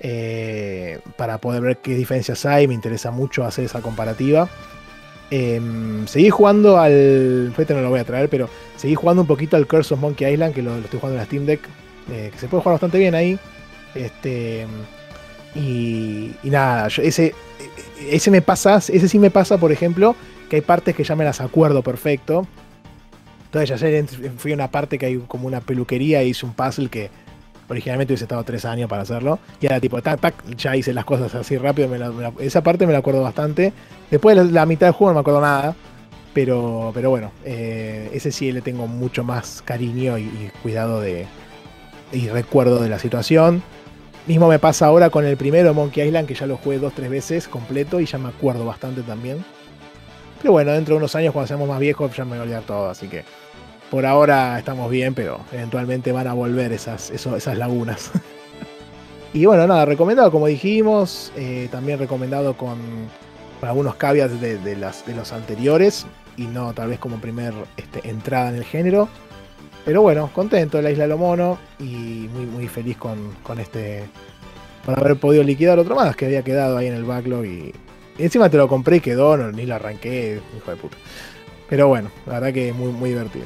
Eh, 0.00 1.00
para 1.16 1.38
poder 1.38 1.62
ver 1.62 1.78
qué 1.78 1.94
diferencias 1.94 2.44
hay, 2.44 2.68
me 2.68 2.74
interesa 2.74 3.10
mucho 3.10 3.44
hacer 3.44 3.64
esa 3.64 3.80
comparativa. 3.80 4.48
Em, 5.30 6.06
seguí 6.06 6.30
jugando 6.30 6.78
al. 6.78 7.52
Este 7.56 7.74
no 7.74 7.80
lo 7.80 7.90
voy 7.90 8.00
a 8.00 8.04
traer, 8.04 8.28
pero 8.28 8.48
seguí 8.76 8.94
jugando 8.94 9.22
un 9.22 9.28
poquito 9.28 9.56
al 9.56 9.66
Curse 9.66 9.94
of 9.94 10.00
Monkey 10.00 10.32
Island, 10.32 10.54
que 10.54 10.62
lo, 10.62 10.76
estoy 10.76 11.00
jugando 11.00 11.14
en 11.16 11.20
la 11.20 11.26
Steam 11.26 11.46
Deck. 11.46 11.60
Eh, 12.12 12.30
que 12.32 12.38
se 12.38 12.46
puede 12.46 12.62
jugar 12.62 12.74
bastante 12.74 12.98
bien 12.98 13.14
ahí. 13.14 13.38
Este. 13.94 14.66
Y, 15.54 16.32
y 16.42 16.50
nada, 16.50 16.88
ese, 16.88 17.34
ese 18.10 18.30
me 18.30 18.42
pasa, 18.42 18.76
ese 18.76 19.08
sí 19.08 19.18
me 19.18 19.30
pasa, 19.30 19.58
por 19.58 19.72
ejemplo, 19.72 20.14
que 20.48 20.56
hay 20.56 20.62
partes 20.62 20.94
que 20.94 21.04
ya 21.04 21.16
me 21.16 21.24
las 21.24 21.40
acuerdo 21.40 21.82
perfecto. 21.82 22.46
Entonces 23.46 23.82
ayer 23.82 24.06
fui 24.36 24.52
a 24.52 24.54
una 24.54 24.70
parte 24.70 24.98
que 24.98 25.06
hay 25.06 25.18
como 25.18 25.46
una 25.46 25.60
peluquería 25.60 26.20
e 26.20 26.28
hice 26.28 26.44
un 26.44 26.52
puzzle 26.52 26.88
que 26.88 27.10
originalmente 27.68 28.12
hubiese 28.12 28.24
estado 28.24 28.44
tres 28.44 28.64
años 28.64 28.88
para 28.88 29.02
hacerlo. 29.02 29.38
Y 29.60 29.66
era 29.66 29.80
tipo, 29.80 30.00
tac, 30.02 30.34
ya 30.56 30.76
hice 30.76 30.92
las 30.92 31.04
cosas 31.04 31.34
así 31.34 31.56
rápido. 31.56 31.88
esa 32.40 32.62
parte 32.62 32.86
me 32.86 32.92
la 32.92 32.98
acuerdo 32.98 33.22
bastante. 33.22 33.72
Después 34.10 34.36
de 34.36 34.52
la, 34.52 34.66
mitad 34.66 34.86
del 34.86 34.94
juego 34.94 35.10
no 35.10 35.14
me 35.14 35.20
acuerdo 35.20 35.40
nada. 35.40 35.74
Pero, 36.34 36.90
pero 36.92 37.08
bueno, 37.08 37.32
eh, 37.46 38.10
ese 38.12 38.30
sí 38.30 38.52
le 38.52 38.60
tengo 38.60 38.86
mucho 38.86 39.24
más 39.24 39.62
cariño 39.62 40.18
y 40.18 40.50
cuidado 40.62 41.00
de, 41.00 41.26
y 42.12 42.28
recuerdo 42.28 42.82
de 42.82 42.88
la 42.88 42.98
situación. 42.98 43.62
Mismo 44.26 44.48
me 44.48 44.58
pasa 44.58 44.86
ahora 44.86 45.08
con 45.08 45.24
el 45.24 45.36
primero 45.36 45.72
Monkey 45.72 46.04
Island, 46.04 46.26
que 46.26 46.34
ya 46.34 46.46
lo 46.46 46.56
jugué 46.56 46.80
dos 46.80 46.92
tres 46.94 47.08
veces 47.08 47.46
completo 47.46 48.00
y 48.00 48.06
ya 48.06 48.18
me 48.18 48.28
acuerdo 48.28 48.64
bastante 48.64 49.02
también. 49.02 49.44
Pero 50.42 50.50
bueno, 50.50 50.72
dentro 50.72 50.94
de 50.94 50.98
unos 50.98 51.14
años, 51.14 51.32
cuando 51.32 51.46
seamos 51.46 51.68
más 51.68 51.78
viejos, 51.78 52.14
ya 52.16 52.24
me 52.24 52.30
voy 52.30 52.38
a 52.38 52.42
olvidar 52.42 52.62
todo, 52.64 52.90
así 52.90 53.06
que 53.06 53.24
por 53.88 54.04
ahora 54.04 54.58
estamos 54.58 54.90
bien, 54.90 55.14
pero 55.14 55.40
eventualmente 55.52 56.10
van 56.10 56.26
a 56.26 56.32
volver 56.32 56.72
esas, 56.72 57.10
esas 57.10 57.56
lagunas. 57.56 58.10
y 59.32 59.46
bueno, 59.46 59.64
nada, 59.68 59.84
recomendado 59.84 60.32
como 60.32 60.48
dijimos, 60.48 61.32
eh, 61.36 61.68
también 61.70 62.00
recomendado 62.00 62.56
con, 62.56 62.78
algunos 63.62 63.94
caveats 63.94 64.40
de, 64.40 64.76
los 64.76 65.32
anteriores 65.32 66.06
y 66.36 66.46
no 66.46 66.72
tal 66.74 66.88
vez 66.88 66.98
como 66.98 67.20
primer 67.20 67.54
este, 67.76 68.08
entrada 68.08 68.50
en 68.50 68.56
el 68.56 68.64
género. 68.64 69.08
Pero 69.86 70.02
bueno, 70.02 70.28
contento 70.32 70.78
de 70.78 70.82
la 70.82 70.90
Isla 70.90 71.06
Lomono 71.06 71.58
y 71.78 72.28
muy, 72.34 72.44
muy 72.44 72.66
feliz 72.66 72.96
con, 72.96 73.34
con 73.44 73.60
este. 73.60 74.02
por 74.84 74.98
haber 74.98 75.16
podido 75.16 75.44
liquidar 75.44 75.78
otro 75.78 75.94
más 75.94 76.16
que 76.16 76.26
había 76.26 76.42
quedado 76.42 76.76
ahí 76.76 76.88
en 76.88 76.94
el 76.94 77.04
backlog 77.04 77.46
y, 77.46 77.72
encima 78.18 78.50
te 78.50 78.56
lo 78.56 78.66
compré 78.66 78.96
y 78.96 79.00
quedó, 79.00 79.36
ni 79.52 79.64
lo 79.64 79.76
arranqué, 79.76 80.40
hijo 80.56 80.70
de 80.72 80.76
puta. 80.76 80.96
Pero 81.68 81.86
bueno, 81.86 82.10
la 82.26 82.34
verdad 82.34 82.52
que 82.52 82.72
muy, 82.72 82.90
muy 82.90 83.10
divertido. 83.10 83.44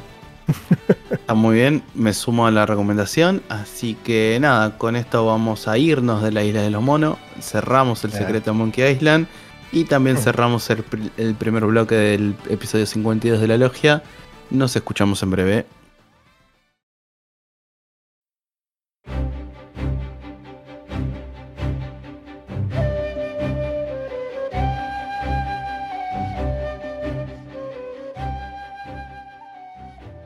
Está 1.11 1.35
muy 1.35 1.57
bien, 1.57 1.83
me 1.95 2.15
sumo 2.15 2.47
a 2.47 2.51
la 2.51 2.65
recomendación. 2.65 3.43
Así 3.51 3.95
que 4.03 4.39
nada, 4.41 4.79
con 4.79 4.97
esto 4.97 5.27
vamos 5.27 5.69
a 5.69 5.77
irnos 5.77 6.23
de 6.23 6.33
la 6.33 6.43
isla 6.43 6.63
de 6.63 6.71
los 6.71 6.83
monos. 6.83 7.19
Cerramos 7.43 8.03
el 8.05 8.13
secreto 8.13 8.53
de 8.53 8.57
Monkey 8.57 8.91
Island. 8.91 9.27
Y 9.73 9.85
también 9.85 10.17
cerramos 10.17 10.69
el, 10.71 10.83
el 11.19 11.35
primer 11.35 11.67
bloque 11.67 11.95
del 11.95 12.35
episodio 12.49 12.87
52 12.87 13.41
de 13.43 13.47
la 13.47 13.59
logia. 13.59 14.03
Nos 14.51 14.75
escuchamos 14.75 15.23
en 15.23 15.31
breve. 15.31 15.67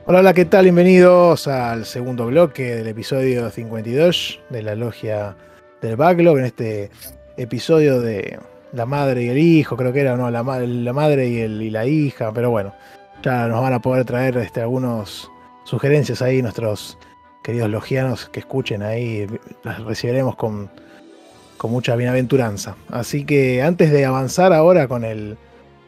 Hola, 0.06 0.18
hola, 0.18 0.34
¿qué 0.34 0.44
tal? 0.44 0.64
Bienvenidos 0.64 1.48
al 1.48 1.86
segundo 1.86 2.26
bloque 2.26 2.74
del 2.74 2.88
episodio 2.88 3.48
52 3.48 4.38
de 4.50 4.62
la 4.62 4.74
logia 4.74 5.34
del 5.80 5.96
Backlog. 5.96 6.40
En 6.40 6.44
este 6.44 6.90
episodio 7.38 8.02
de 8.02 8.38
la 8.74 8.84
madre 8.84 9.22
y 9.22 9.28
el 9.28 9.38
hijo, 9.38 9.78
creo 9.78 9.94
que 9.94 10.02
era, 10.02 10.14
¿no? 10.14 10.30
La, 10.30 10.42
madre 10.42 11.26
y, 11.26 11.40
el, 11.40 11.72
la 11.72 11.86
hija, 11.86 12.30
pero 12.34 12.50
bueno, 12.50 12.74
ya 13.22 13.48
nos 13.48 13.62
van 13.62 13.72
a 13.72 13.80
poder 13.80 14.04
traer 14.04 14.36
este, 14.36 14.60
algunas 14.60 15.30
sugerencias 15.64 16.20
ahí 16.20 16.42
nuestros 16.42 16.98
queridos 17.42 17.70
logianos 17.70 18.28
que 18.28 18.40
escuchen 18.40 18.82
ahí, 18.82 19.26
las 19.62 19.82
recibiremos 19.84 20.36
con, 20.36 20.68
con 21.56 21.70
mucha 21.70 21.96
bienaventuranza. 21.96 22.76
Así 22.90 23.24
que 23.24 23.62
antes 23.62 23.90
de 23.90 24.04
avanzar 24.04 24.52
ahora 24.52 24.86
con 24.86 25.02
el 25.02 25.38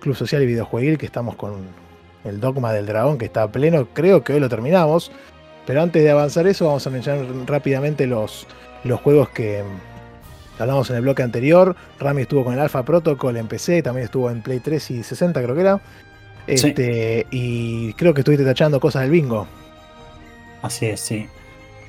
Club 0.00 0.16
Social 0.16 0.42
y 0.42 0.46
Videojueguil, 0.46 0.96
que 0.96 1.04
estamos 1.04 1.36
con 1.36 1.85
el 2.26 2.40
Dogma 2.40 2.72
del 2.72 2.86
Dragón, 2.86 3.18
que 3.18 3.24
está 3.24 3.44
a 3.44 3.52
pleno. 3.52 3.88
Creo 3.92 4.22
que 4.22 4.32
hoy 4.32 4.40
lo 4.40 4.48
terminamos. 4.48 5.10
Pero 5.66 5.82
antes 5.82 6.02
de 6.02 6.10
avanzar 6.10 6.46
eso, 6.46 6.66
vamos 6.66 6.86
a 6.86 6.90
mencionar 6.90 7.26
rápidamente 7.46 8.06
los, 8.06 8.46
los 8.84 9.00
juegos 9.00 9.28
que 9.30 9.64
hablamos 10.58 10.88
en 10.90 10.96
el 10.96 11.02
bloque 11.02 11.22
anterior. 11.22 11.74
Rami 11.98 12.22
estuvo 12.22 12.44
con 12.44 12.54
el 12.54 12.60
Alpha 12.60 12.84
Protocol 12.84 13.36
en 13.36 13.48
PC, 13.48 13.82
también 13.82 14.04
estuvo 14.04 14.30
en 14.30 14.42
Play 14.42 14.60
3 14.60 14.90
y 14.92 15.02
60, 15.02 15.42
creo 15.42 15.54
que 15.54 15.60
era. 15.60 15.80
Este, 16.46 17.26
Y 17.30 17.92
creo 17.94 18.14
que 18.14 18.20
estuviste 18.20 18.44
tachando 18.44 18.78
cosas 18.78 19.02
del 19.02 19.10
bingo. 19.10 19.48
Así 20.62 20.86
es, 20.86 21.00
sí. 21.00 21.26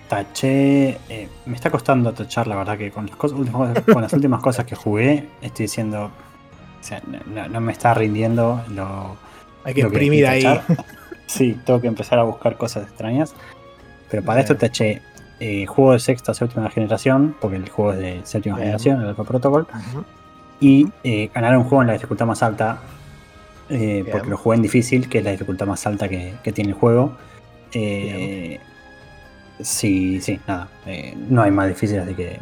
Taché. 0.10 0.98
Eh, 1.10 1.30
me 1.46 1.56
está 1.56 1.70
costando 1.70 2.12
tachar, 2.14 2.48
la 2.48 2.56
verdad, 2.56 2.78
que 2.78 2.90
con 2.90 3.06
las, 3.06 3.16
con 3.94 4.02
las 4.02 4.14
últimas 4.14 4.42
cosas 4.42 4.66
que 4.66 4.76
jugué, 4.76 5.28
estoy 5.42 5.66
diciendo. 5.66 6.12
O 6.80 6.84
sea, 6.84 7.02
no 7.06 7.60
me 7.60 7.72
está 7.72 7.94
rindiendo 7.94 8.64
lo, 8.70 9.18
hay 9.68 9.74
que 9.74 9.82
imprimir 9.82 10.26
ahí. 10.26 10.44
sí, 11.28 11.60
tengo 11.66 11.82
que 11.82 11.88
empezar 11.88 12.18
a 12.20 12.24
buscar 12.24 12.56
cosas 12.56 12.84
extrañas. 12.84 13.36
Pero 14.10 14.24
para 14.24 14.40
esto 14.40 14.56
te 14.56 14.68
eché 14.68 15.02
eh, 15.42 15.66
juego 15.66 15.92
de 15.92 16.00
sexta 16.00 16.32
o 16.32 16.36
séptima 16.36 16.70
generación, 16.70 17.36
porque 17.42 17.58
el 17.58 17.68
juego 17.68 17.92
es 17.92 18.00
de 18.00 18.22
séptima 18.24 18.56
generación, 18.56 19.02
el 19.02 19.10
Alpha 19.10 19.26
Protocol. 19.26 19.68
Y 20.62 20.88
eh, 21.04 21.30
ganar 21.36 21.58
un 21.58 21.66
juego 21.66 21.82
en 21.82 21.88
la 21.88 21.94
dificultad 21.94 22.26
más 22.26 22.42
alta, 22.42 22.80
eh, 23.70 24.06
porque 24.10 24.30
lo 24.30 24.38
jugué 24.38 24.56
en 24.56 24.62
difícil, 24.62 25.10
que 25.10 25.18
es 25.18 25.24
la 25.26 25.32
dificultad 25.32 25.68
más 25.68 25.86
alta 25.86 26.08
que, 26.08 26.38
tiene 26.54 26.70
el 26.70 26.76
juego. 26.78 27.18
sí, 29.60 30.22
sí, 30.22 30.40
nada. 30.48 30.70
no 31.30 31.42
hay 31.42 31.52
más 31.52 31.68
difícil, 31.68 32.00
así 32.00 32.14
que. 32.14 32.40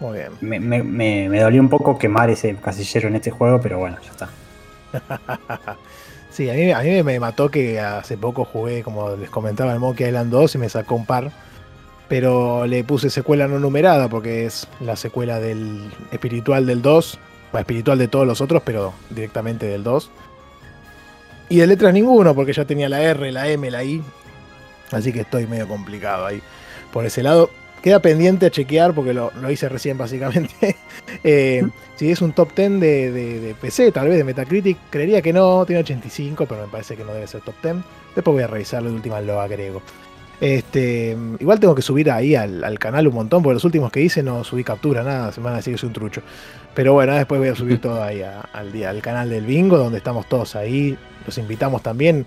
Muy 0.00 0.18
bien. 0.18 0.32
Me, 0.40 0.58
me, 0.58 1.28
me 1.28 1.40
dolió 1.40 1.60
un 1.60 1.68
poco 1.68 1.96
quemar 1.96 2.28
ese 2.28 2.56
casillero 2.56 3.06
en 3.06 3.14
este 3.14 3.30
juego, 3.30 3.60
pero 3.60 3.78
bueno, 3.78 3.98
ya 4.02 4.10
está. 4.10 4.28
Sí, 6.30 6.48
a 6.48 6.54
mí, 6.54 6.70
a 6.70 6.80
mí 6.80 7.02
me 7.02 7.18
mató 7.18 7.50
que 7.50 7.80
hace 7.80 8.16
poco 8.16 8.44
jugué, 8.44 8.82
como 8.82 9.16
les 9.16 9.30
comentaba, 9.30 9.72
el 9.72 9.80
Monkey 9.80 10.06
Island 10.06 10.30
2 10.30 10.54
y 10.54 10.58
me 10.58 10.68
sacó 10.68 10.94
un 10.94 11.06
par. 11.06 11.32
Pero 12.08 12.66
le 12.66 12.82
puse 12.84 13.10
secuela 13.10 13.46
no 13.46 13.58
numerada 13.58 14.08
porque 14.08 14.46
es 14.46 14.66
la 14.80 14.96
secuela 14.96 15.38
del 15.38 15.90
espiritual 16.10 16.66
del 16.66 16.82
2. 16.82 17.18
Va, 17.54 17.60
espiritual 17.60 17.98
de 17.98 18.08
todos 18.08 18.26
los 18.26 18.40
otros, 18.40 18.62
pero 18.64 18.92
directamente 19.10 19.66
del 19.66 19.82
2. 19.82 20.10
Y 21.48 21.58
de 21.58 21.66
letras 21.66 21.92
ninguno, 21.92 22.34
porque 22.34 22.52
ya 22.52 22.64
tenía 22.64 22.88
la 22.88 23.02
R, 23.02 23.32
la 23.32 23.48
M, 23.48 23.70
la 23.70 23.82
I. 23.82 24.02
Así 24.92 25.12
que 25.12 25.20
estoy 25.20 25.46
medio 25.46 25.66
complicado 25.68 26.26
ahí. 26.26 26.42
Por 26.92 27.06
ese 27.06 27.22
lado, 27.22 27.50
Queda 27.82 28.00
pendiente 28.00 28.46
a 28.46 28.50
chequear, 28.50 28.94
porque 28.94 29.14
lo, 29.14 29.30
hice 29.50 29.68
recién 29.68 29.98
básicamente. 29.98 30.76
Eh, 31.24 31.66
si 31.96 32.10
es 32.10 32.22
un 32.22 32.32
top 32.32 32.54
10 32.54 32.80
de, 32.80 33.54
PC, 33.60 33.92
tal 33.92 34.08
vez 34.08 34.16
de 34.16 34.24
Metacritic, 34.24 34.78
creería 34.88 35.20
que 35.20 35.32
no, 35.32 35.66
tiene 35.66 35.80
85, 35.80 36.46
pero 36.46 36.62
me 36.62 36.68
parece 36.68 36.96
que 36.96 37.04
no 37.04 37.12
debe 37.12 37.26
ser 37.26 37.42
top 37.42 37.54
10. 37.62 37.76
Después 38.14 38.32
voy 38.32 38.42
a 38.42 38.46
revisarlo 38.46 38.88
de 38.88 38.94
última 38.94 39.20
lo 39.20 39.40
agrego. 39.40 39.82
Este, 40.40 41.14
igual 41.38 41.60
tengo 41.60 41.74
que 41.74 41.82
subir 41.82 42.10
ahí 42.10 42.34
al, 42.34 42.78
canal 42.78 43.06
un 43.06 43.14
montón, 43.14 43.42
porque 43.42 43.54
los 43.54 43.64
últimos 43.64 43.92
que 43.92 44.00
hice 44.00 44.22
no 44.22 44.42
subí 44.44 44.64
captura, 44.64 45.02
nada, 45.02 45.32
se 45.32 45.40
van 45.40 45.52
a 45.52 45.56
decir 45.56 45.74
que 45.74 45.78
soy 45.78 45.88
un 45.88 45.92
trucho. 45.92 46.22
Pero 46.74 46.94
bueno, 46.94 47.14
después 47.14 47.38
voy 47.38 47.48
a 47.48 47.54
subir 47.54 47.78
todo 47.82 48.02
ahí 48.02 48.22
al, 48.22 48.72
día, 48.72 48.90
al 48.90 49.02
canal 49.02 49.28
del 49.28 49.44
bingo, 49.44 49.76
donde 49.76 49.98
estamos 49.98 50.26
todos 50.28 50.56
ahí. 50.56 50.96
Los 51.26 51.36
invitamos 51.36 51.82
también 51.82 52.24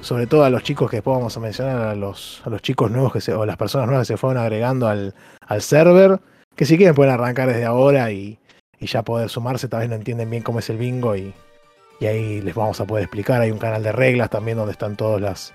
sobre 0.00 0.26
todo 0.26 0.44
a 0.44 0.50
los 0.50 0.62
chicos 0.62 0.90
que 0.90 0.98
después 0.98 1.16
vamos 1.16 1.36
a 1.36 1.40
mencionar, 1.40 1.76
a 1.88 1.94
los, 1.94 2.42
a 2.44 2.50
los 2.50 2.62
chicos 2.62 2.90
nuevos 2.90 3.12
que 3.12 3.32
o 3.32 3.46
las 3.46 3.56
personas 3.56 3.86
nuevas 3.86 4.06
que 4.06 4.14
se 4.14 4.16
fueron 4.16 4.42
agregando 4.42 4.88
al, 4.88 5.14
al 5.40 5.62
server, 5.62 6.20
que 6.56 6.64
si 6.64 6.76
quieren 6.76 6.94
pueden 6.94 7.12
arrancar 7.12 7.48
desde 7.48 7.64
ahora 7.64 8.10
y, 8.10 8.38
y, 8.78 8.86
ya 8.86 9.02
poder 9.02 9.28
sumarse, 9.28 9.68
tal 9.68 9.80
vez 9.80 9.88
no 9.88 9.96
entienden 9.96 10.30
bien 10.30 10.42
cómo 10.42 10.58
es 10.58 10.70
el 10.70 10.78
bingo 10.78 11.16
y, 11.16 11.34
y, 12.00 12.06
ahí 12.06 12.40
les 12.40 12.54
vamos 12.54 12.80
a 12.80 12.84
poder 12.84 13.04
explicar. 13.04 13.40
Hay 13.40 13.50
un 13.50 13.58
canal 13.58 13.82
de 13.82 13.92
reglas 13.92 14.30
también 14.30 14.56
donde 14.56 14.72
están 14.72 14.96
todas 14.96 15.20
las, 15.20 15.52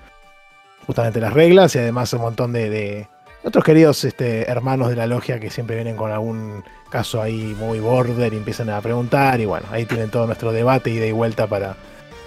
justamente 0.86 1.20
las 1.20 1.34
reglas 1.34 1.76
y 1.76 1.80
además 1.80 2.12
un 2.14 2.22
montón 2.22 2.54
de, 2.54 2.70
de 2.70 3.08
otros 3.44 3.64
queridos 3.64 4.04
este, 4.04 4.50
hermanos 4.50 4.90
de 4.90 4.96
la 4.96 5.08
logia 5.08 5.40
que 5.40 5.50
siempre 5.50 5.76
vienen 5.76 5.96
con 5.96 6.12
algún 6.12 6.64
caso 6.90 7.22
ahí 7.22 7.56
muy 7.58 7.80
border 7.80 8.34
y 8.34 8.38
empiezan 8.38 8.70
a 8.70 8.82
preguntar 8.82 9.40
y 9.40 9.46
bueno, 9.46 9.66
ahí 9.72 9.86
tienen 9.86 10.10
todo 10.10 10.26
nuestro 10.26 10.52
debate 10.52 10.90
y 10.90 10.98
de 10.98 11.14
vuelta 11.14 11.48
para 11.48 11.78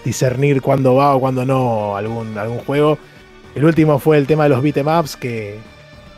discernir 0.05 0.63
cuándo 0.63 0.95
va 0.95 1.15
o 1.15 1.21
cuándo 1.21 1.45
no 1.45 1.97
algún, 1.97 2.37
algún 2.39 2.59
juego. 2.59 2.99
El 3.55 3.65
último 3.65 3.99
fue 3.99 4.19
el 4.19 4.27
tema 4.27 4.45
de 4.45 4.51
los 4.51 4.63
beatemaps 4.63 5.17
que, 5.17 5.59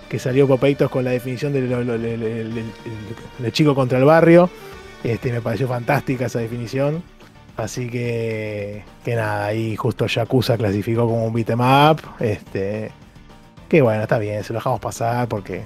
que 0.09 0.19
salió 0.19 0.47
Popeitos 0.47 0.91
con 0.91 1.05
la 1.05 1.11
definición 1.11 1.53
del 1.53 2.73
chico 3.53 3.75
contra 3.75 3.99
el 3.99 4.05
barrio. 4.05 4.49
Este, 5.03 5.33
me 5.33 5.41
pareció 5.41 5.69
fantástica 5.69 6.27
esa 6.27 6.39
definición. 6.39 7.03
Así 7.57 7.89
que, 7.89 8.83
que 9.05 9.15
nada, 9.15 9.47
ahí 9.47 9.77
justo 9.77 10.07
Yakuza 10.07 10.57
clasificó 10.57 11.07
como 11.07 11.27
un 11.27 11.33
beatemap. 11.33 12.01
Este, 12.21 12.91
que 13.69 13.83
bueno, 13.83 14.03
está 14.03 14.19
bien, 14.19 14.43
se 14.43 14.53
lo 14.53 14.59
dejamos 14.59 14.81
pasar 14.81 15.29
porque 15.29 15.65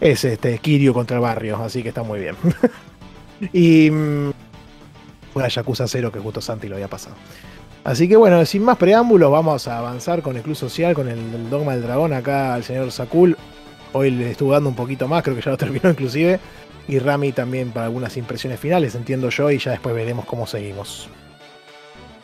es 0.00 0.24
este 0.24 0.58
Kirio 0.58 0.92
contra 0.92 1.16
el 1.16 1.22
barrio, 1.22 1.62
así 1.62 1.82
que 1.82 1.90
está 1.90 2.02
muy 2.02 2.20
bien. 2.20 2.36
y 3.52 3.90
una 5.36 5.48
Yakuza 5.48 5.86
0 5.86 6.10
que 6.10 6.18
justo 6.18 6.40
Santi 6.40 6.66
lo 6.66 6.76
había 6.76 6.88
pasado. 6.88 7.14
Así 7.84 8.08
que 8.08 8.16
bueno, 8.16 8.44
sin 8.46 8.64
más 8.64 8.78
preámbulos, 8.78 9.30
vamos 9.30 9.68
a 9.68 9.78
avanzar 9.78 10.22
con 10.22 10.36
el 10.36 10.42
Club 10.42 10.56
Social, 10.56 10.94
con 10.94 11.08
el, 11.08 11.50
Dogma 11.50 11.72
del 11.72 11.82
Dragón 11.82 12.12
acá 12.12 12.54
al 12.54 12.64
señor 12.64 12.90
Sakul. 12.90 13.36
Hoy 13.92 14.10
le 14.10 14.30
estuvo 14.32 14.52
dando 14.52 14.70
un 14.70 14.74
poquito 14.74 15.06
más, 15.06 15.22
creo 15.22 15.36
que 15.36 15.42
ya 15.42 15.52
lo 15.52 15.56
terminó 15.58 15.90
inclusive. 15.90 16.40
Y 16.88 16.98
Rami 16.98 17.32
también 17.32 17.70
para 17.70 17.86
algunas 17.86 18.16
impresiones 18.16 18.58
finales, 18.60 18.94
entiendo 18.94 19.28
yo, 19.28 19.50
y 19.50 19.58
ya 19.58 19.72
después 19.72 19.94
veremos 19.94 20.24
cómo 20.24 20.46
seguimos. 20.46 21.08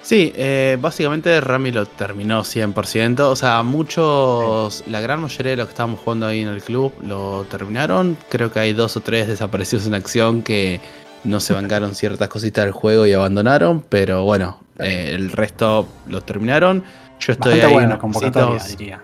Sí, 0.00 0.32
eh, 0.34 0.76
básicamente 0.80 1.40
Rami 1.40 1.70
lo 1.70 1.86
terminó 1.86 2.42
100%. 2.42 3.20
O 3.20 3.36
sea, 3.36 3.62
muchos, 3.62 4.82
la 4.88 5.00
gran 5.00 5.20
mayoría 5.20 5.50
de 5.50 5.56
los 5.58 5.66
que 5.66 5.72
estábamos 5.72 6.00
jugando 6.00 6.26
ahí 6.26 6.40
en 6.40 6.48
el 6.48 6.62
club 6.62 6.92
lo 7.02 7.44
terminaron. 7.48 8.16
Creo 8.28 8.50
que 8.50 8.58
hay 8.58 8.72
dos 8.72 8.96
o 8.96 9.00
tres 9.00 9.28
desaparecidos 9.28 9.86
en 9.86 9.94
acción 9.94 10.42
que 10.42 10.80
no 11.24 11.40
se 11.40 11.52
bancaron 11.52 11.94
ciertas 11.94 12.28
cositas 12.28 12.64
del 12.64 12.72
juego 12.72 13.06
y 13.06 13.12
abandonaron, 13.12 13.84
pero 13.88 14.24
bueno, 14.24 14.60
eh, 14.78 15.12
el 15.14 15.30
resto 15.30 15.88
los 16.08 16.24
terminaron. 16.24 16.84
Yo 17.20 17.32
estoy 17.32 17.60
ahí 17.60 17.72
buena 17.72 17.98
convocatoria, 17.98 18.62
diría. 18.64 19.02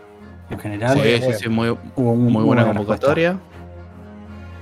En 0.51 0.59
general, 0.59 0.99
sí, 1.01 1.21
sí, 1.21 1.33
sí, 1.41 1.49
muy, 1.49 1.77
muy, 1.97 2.43
buena 2.43 2.67
convocatoria. 2.67 3.39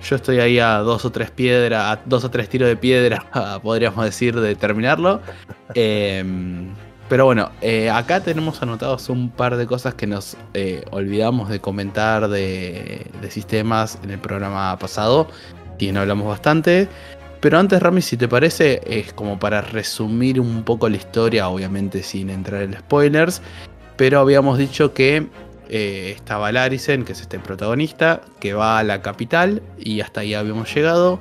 Yo 0.02 0.16
estoy 0.16 0.40
ahí 0.40 0.58
a 0.58 0.78
dos 0.78 1.04
o 1.04 1.10
tres 1.10 1.30
piedras, 1.30 1.98
a 1.98 2.00
dos 2.04 2.24
o 2.24 2.30
tres 2.30 2.48
tiros 2.48 2.68
de 2.68 2.76
piedra, 2.76 3.24
podríamos 3.62 4.04
decir, 4.04 4.38
de 4.38 4.54
terminarlo. 4.54 5.20
Em, 5.74 6.74
Pero 7.08 7.24
bueno, 7.24 7.50
eh, 7.60 7.88
acá 7.88 8.20
tenemos 8.20 8.62
anotados 8.62 9.08
un 9.08 9.30
par 9.30 9.56
de 9.56 9.66
cosas 9.66 9.94
que 9.94 10.06
nos 10.06 10.36
eh, 10.54 10.84
olvidamos 10.90 11.48
de 11.48 11.60
comentar 11.60 12.28
de, 12.28 13.06
sistemas 13.30 13.98
en 14.02 14.10
el 14.10 14.18
programa 14.18 14.76
pasado, 14.78 15.28
y 15.78 15.92
no 15.92 16.00
hablamos 16.00 16.26
bastante. 16.26 16.88
Pero 17.46 17.60
antes, 17.60 17.80
Rami, 17.80 18.02
si 18.02 18.16
te 18.16 18.26
parece, 18.26 18.80
es 18.86 19.12
como 19.12 19.38
para 19.38 19.60
resumir 19.60 20.40
un 20.40 20.64
poco 20.64 20.88
la 20.88 20.96
historia, 20.96 21.48
obviamente 21.48 22.02
sin 22.02 22.28
entrar 22.28 22.62
en 22.62 22.76
spoilers. 22.76 23.40
Pero 23.96 24.18
habíamos 24.18 24.58
dicho 24.58 24.92
que 24.92 25.28
eh, 25.68 26.12
estaba 26.16 26.50
Larisen, 26.50 27.04
que 27.04 27.12
es 27.12 27.20
este 27.20 27.38
protagonista, 27.38 28.20
que 28.40 28.52
va 28.52 28.80
a 28.80 28.82
la 28.82 29.00
capital 29.00 29.62
y 29.78 30.00
hasta 30.00 30.22
ahí 30.22 30.34
habíamos 30.34 30.74
llegado. 30.74 31.20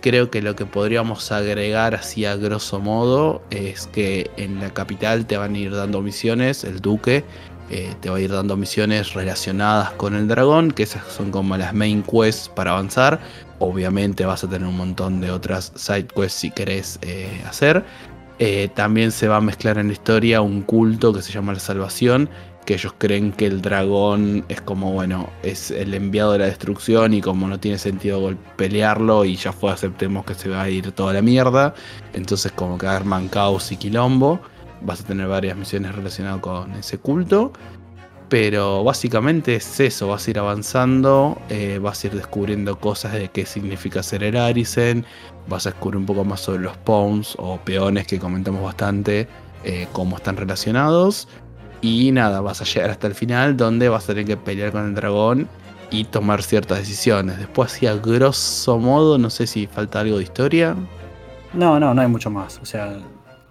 Creo 0.00 0.30
que 0.30 0.42
lo 0.42 0.54
que 0.54 0.64
podríamos 0.64 1.32
agregar 1.32 1.96
así 1.96 2.24
a 2.24 2.36
grosso 2.36 2.78
modo 2.78 3.42
es 3.50 3.88
que 3.88 4.30
en 4.36 4.60
la 4.60 4.72
capital 4.72 5.26
te 5.26 5.36
van 5.38 5.56
a 5.56 5.58
ir 5.58 5.74
dando 5.74 6.02
misiones, 6.02 6.62
el 6.62 6.78
duque 6.78 7.24
eh, 7.70 7.94
te 8.00 8.10
va 8.10 8.18
a 8.18 8.20
ir 8.20 8.30
dando 8.30 8.56
misiones 8.56 9.14
relacionadas 9.14 9.92
con 9.92 10.14
el 10.14 10.28
dragón, 10.28 10.70
que 10.70 10.82
esas 10.82 11.06
son 11.06 11.30
como 11.30 11.56
las 11.56 11.72
main 11.72 12.02
quests 12.02 12.48
para 12.48 12.72
avanzar. 12.72 13.20
Obviamente 13.58 14.26
vas 14.26 14.44
a 14.44 14.48
tener 14.48 14.68
un 14.68 14.76
montón 14.76 15.20
de 15.20 15.30
otras 15.30 15.72
side 15.74 16.06
quests 16.06 16.40
si 16.40 16.50
querés 16.50 16.98
eh, 17.02 17.42
hacer. 17.48 17.84
Eh, 18.38 18.68
también 18.74 19.12
se 19.12 19.28
va 19.28 19.36
a 19.36 19.40
mezclar 19.40 19.78
en 19.78 19.86
la 19.86 19.92
historia 19.92 20.40
un 20.42 20.62
culto 20.62 21.12
que 21.12 21.22
se 21.22 21.32
llama 21.32 21.52
la 21.52 21.60
salvación, 21.60 22.28
que 22.66 22.74
ellos 22.74 22.94
creen 22.98 23.32
que 23.32 23.46
el 23.46 23.62
dragón 23.62 24.44
es 24.48 24.60
como, 24.60 24.92
bueno, 24.92 25.30
es 25.42 25.70
el 25.70 25.94
enviado 25.94 26.32
de 26.32 26.40
la 26.40 26.46
destrucción 26.46 27.14
y 27.14 27.20
como 27.20 27.46
no 27.46 27.60
tiene 27.60 27.78
sentido 27.78 28.34
pelearlo 28.56 29.24
y 29.24 29.36
ya 29.36 29.52
fue, 29.52 29.70
aceptemos 29.70 30.24
que 30.24 30.34
se 30.34 30.48
va 30.48 30.62
a 30.62 30.70
ir 30.70 30.92
toda 30.92 31.12
la 31.12 31.22
mierda. 31.22 31.74
Entonces 32.12 32.52
como 32.52 32.76
que 32.76 32.86
arman 32.86 33.28
caos 33.28 33.72
y 33.72 33.76
quilombo. 33.76 34.40
Vas 34.84 35.00
a 35.00 35.04
tener 35.04 35.28
varias 35.28 35.56
misiones 35.56 35.94
relacionadas 35.94 36.40
con 36.40 36.72
ese 36.72 36.98
culto. 36.98 37.52
Pero 38.28 38.82
básicamente 38.82 39.54
es 39.54 39.80
eso, 39.80 40.08
vas 40.08 40.26
a 40.26 40.30
ir 40.30 40.38
avanzando, 40.38 41.38
eh, 41.50 41.78
vas 41.80 42.02
a 42.02 42.06
ir 42.06 42.14
descubriendo 42.14 42.78
cosas 42.80 43.12
de 43.12 43.28
qué 43.28 43.44
significa 43.44 44.02
ser 44.02 44.24
el 44.24 44.36
Arisen, 44.38 45.04
vas 45.46 45.66
a 45.66 45.70
descubrir 45.70 45.98
un 45.98 46.06
poco 46.06 46.24
más 46.24 46.40
sobre 46.40 46.62
los 46.62 46.76
pawns 46.78 47.36
o 47.38 47.58
peones 47.58 48.06
que 48.06 48.18
comentamos 48.18 48.62
bastante, 48.62 49.28
eh, 49.62 49.86
cómo 49.92 50.16
están 50.16 50.36
relacionados 50.36 51.28
y 51.84 52.12
nada, 52.12 52.40
vas 52.40 52.62
a 52.62 52.64
llegar 52.64 52.90
hasta 52.90 53.06
el 53.06 53.14
final 53.14 53.58
donde 53.58 53.90
vas 53.90 54.04
a 54.04 54.06
tener 54.08 54.24
que 54.24 54.38
pelear 54.38 54.72
con 54.72 54.86
el 54.86 54.94
dragón 54.94 55.46
y 55.90 56.04
tomar 56.04 56.42
ciertas 56.42 56.78
decisiones. 56.78 57.38
Después, 57.38 57.74
así 57.74 57.86
a 57.86 57.94
grosso 57.94 58.78
modo, 58.78 59.18
no 59.18 59.28
sé 59.28 59.46
si 59.46 59.66
falta 59.66 60.00
algo 60.00 60.16
de 60.16 60.22
historia. 60.22 60.74
No, 61.52 61.78
no, 61.78 61.92
no 61.92 62.00
hay 62.00 62.08
mucho 62.08 62.30
más. 62.30 62.58
O 62.62 62.64
sea, 62.64 62.96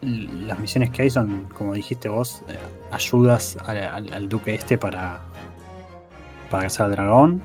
las 0.04 0.60
misiones 0.60 0.90
que 0.90 1.04
hay 1.04 1.10
son, 1.10 1.46
como 1.46 1.74
dijiste 1.74 2.10
vos, 2.10 2.44
eh, 2.48 2.58
ayudas 2.92 3.58
al, 3.66 4.30
duque 4.30 4.54
este 4.56 4.78
para, 4.78 5.22
para 6.50 6.64
cazar 6.64 6.88
al 6.88 6.92
dragón. 6.94 7.42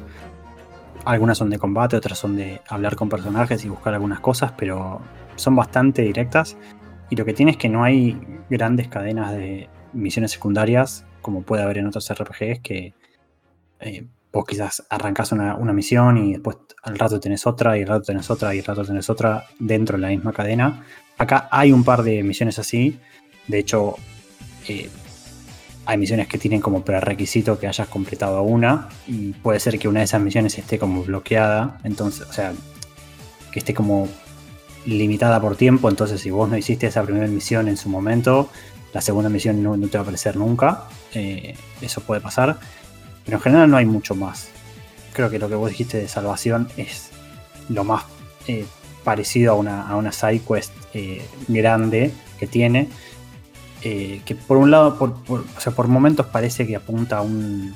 Algunas 1.05 1.39
son 1.39 1.51
de 1.51 1.59
combate, 1.59 1.97
otras 1.97 2.19
son 2.19 2.37
de 2.37 2.61
hablar 2.69 2.97
con 2.97 3.09
personajes 3.09 3.65
y 3.65 3.69
buscar 3.69 3.95
algunas 3.95 4.21
cosas, 4.21 4.53
pero 4.57 5.01
son 5.37 5.57
bastante 5.57 6.03
directas. 6.03 6.57
Y 7.11 7.17
lo 7.17 7.25
que 7.25 7.33
tiene 7.33 7.53
es 7.53 7.57
que 7.57 7.69
no 7.69 7.85
hay 7.85 8.21
grandes 8.51 8.89
cadenas 8.89 9.33
de, 9.33 9.69
misiones 9.93 10.33
secundarias, 10.33 11.05
como 11.23 11.43
puede 11.43 11.63
haber 11.63 11.79
en 11.79 11.87
otros 11.87 12.13
RPGs, 12.13 12.61
que 12.61 12.95
eh, 13.81 14.07
vos 14.33 14.45
quizás 14.47 14.87
arrancás 14.91 15.33
una, 15.33 15.57
misión 15.73 16.17
y 16.19 16.33
después 16.33 16.59
al 16.83 16.99
rato 16.99 17.21
tenés 17.21 17.47
otra, 17.47 17.77
y 17.77 17.83
al 17.83 17.89
rato 17.89 18.03
tenés 18.07 18.31
otra, 18.31 18.55
y 18.55 18.59
al 18.59 18.65
rato 18.65 18.85
tenés 18.85 19.11
otra 19.11 19.45
dentro 19.59 19.97
de 19.97 20.03
la 20.03 20.09
misma 20.09 20.33
cadena. 20.33 20.85
Acá 21.19 21.49
hay 21.51 21.73
un 21.73 21.83
par 21.83 22.05
de 22.05 22.23
misiones 22.23 22.59
así. 22.61 22.99
De 23.49 23.59
hecho, 23.59 23.97
eh, 24.69 24.89
hay 25.85 25.99
misiones 25.99 26.29
que 26.29 26.39
tienen 26.39 26.61
como 26.61 26.85
prerequisito 26.85 27.59
que 27.59 27.67
hayas 27.67 27.89
completado 27.89 28.43
una. 28.43 28.89
Y 29.07 29.33
puede 29.33 29.59
ser 29.59 29.79
que 29.79 29.89
una 29.89 30.01
de 30.01 30.05
esas 30.05 30.23
misiones 30.23 30.57
esté 30.57 30.79
como 30.79 31.03
bloqueada. 31.03 31.79
Entonces, 31.83 32.27
o 32.29 32.33
sea, 32.33 32.53
que 33.51 33.59
esté 33.59 33.75
como 33.75 34.09
limitada 34.87 35.41
por 35.41 35.57
tiempo. 35.57 35.89
Entonces, 35.89 36.21
si 36.21 36.31
vos 36.31 36.49
no 36.49 36.57
hiciste 36.57 36.87
esa 36.87 37.03
primera 37.03 37.27
misión 37.27 37.67
en 37.67 37.77
su 37.77 37.89
momento, 37.89 38.49
la 38.95 39.01
segunda 39.01 39.29
misión 39.29 39.61
no, 39.61 39.77
te 39.89 39.99
va 39.99 40.01
a 40.01 40.03
aparecer 40.03 40.37
nunca. 40.37 40.85
Eh, 41.15 41.57
eso 41.81 42.01
puede 42.01 42.21
pasar. 42.21 42.61
Pero 43.25 43.39
en 43.39 43.43
general 43.43 43.71
no 43.71 43.77
hay 43.77 43.87
mucho 43.87 44.15
más. 44.15 44.51
Creo 45.13 45.31
que 45.31 45.41
lo 45.41 45.49
que 45.49 45.57
vos 45.57 45.69
dijiste 45.69 45.99
de 45.99 46.07
salvación 46.07 46.69
es 46.77 47.11
lo 47.69 47.83
más 47.83 48.05
eh, 48.47 48.65
parecido 49.03 49.53
a 49.53 49.55
una, 49.57 49.89
a 49.89 49.97
una 49.97 50.13
side 50.13 50.43
quest 50.47 50.78
eh, 50.95 51.27
grande 51.49 52.13
que 52.39 52.47
tiene. 52.47 52.89
que 53.81 54.37
por 54.47 54.57
un 54.57 54.71
lado, 54.71 54.99
por, 54.99 55.15
o 55.29 55.61
sea, 55.61 55.73
por 55.73 55.89
momentos 55.89 56.27
parece 56.27 56.67
que 56.67 56.77
apunta 56.77 57.19
a 57.19 57.23
un, 57.23 57.75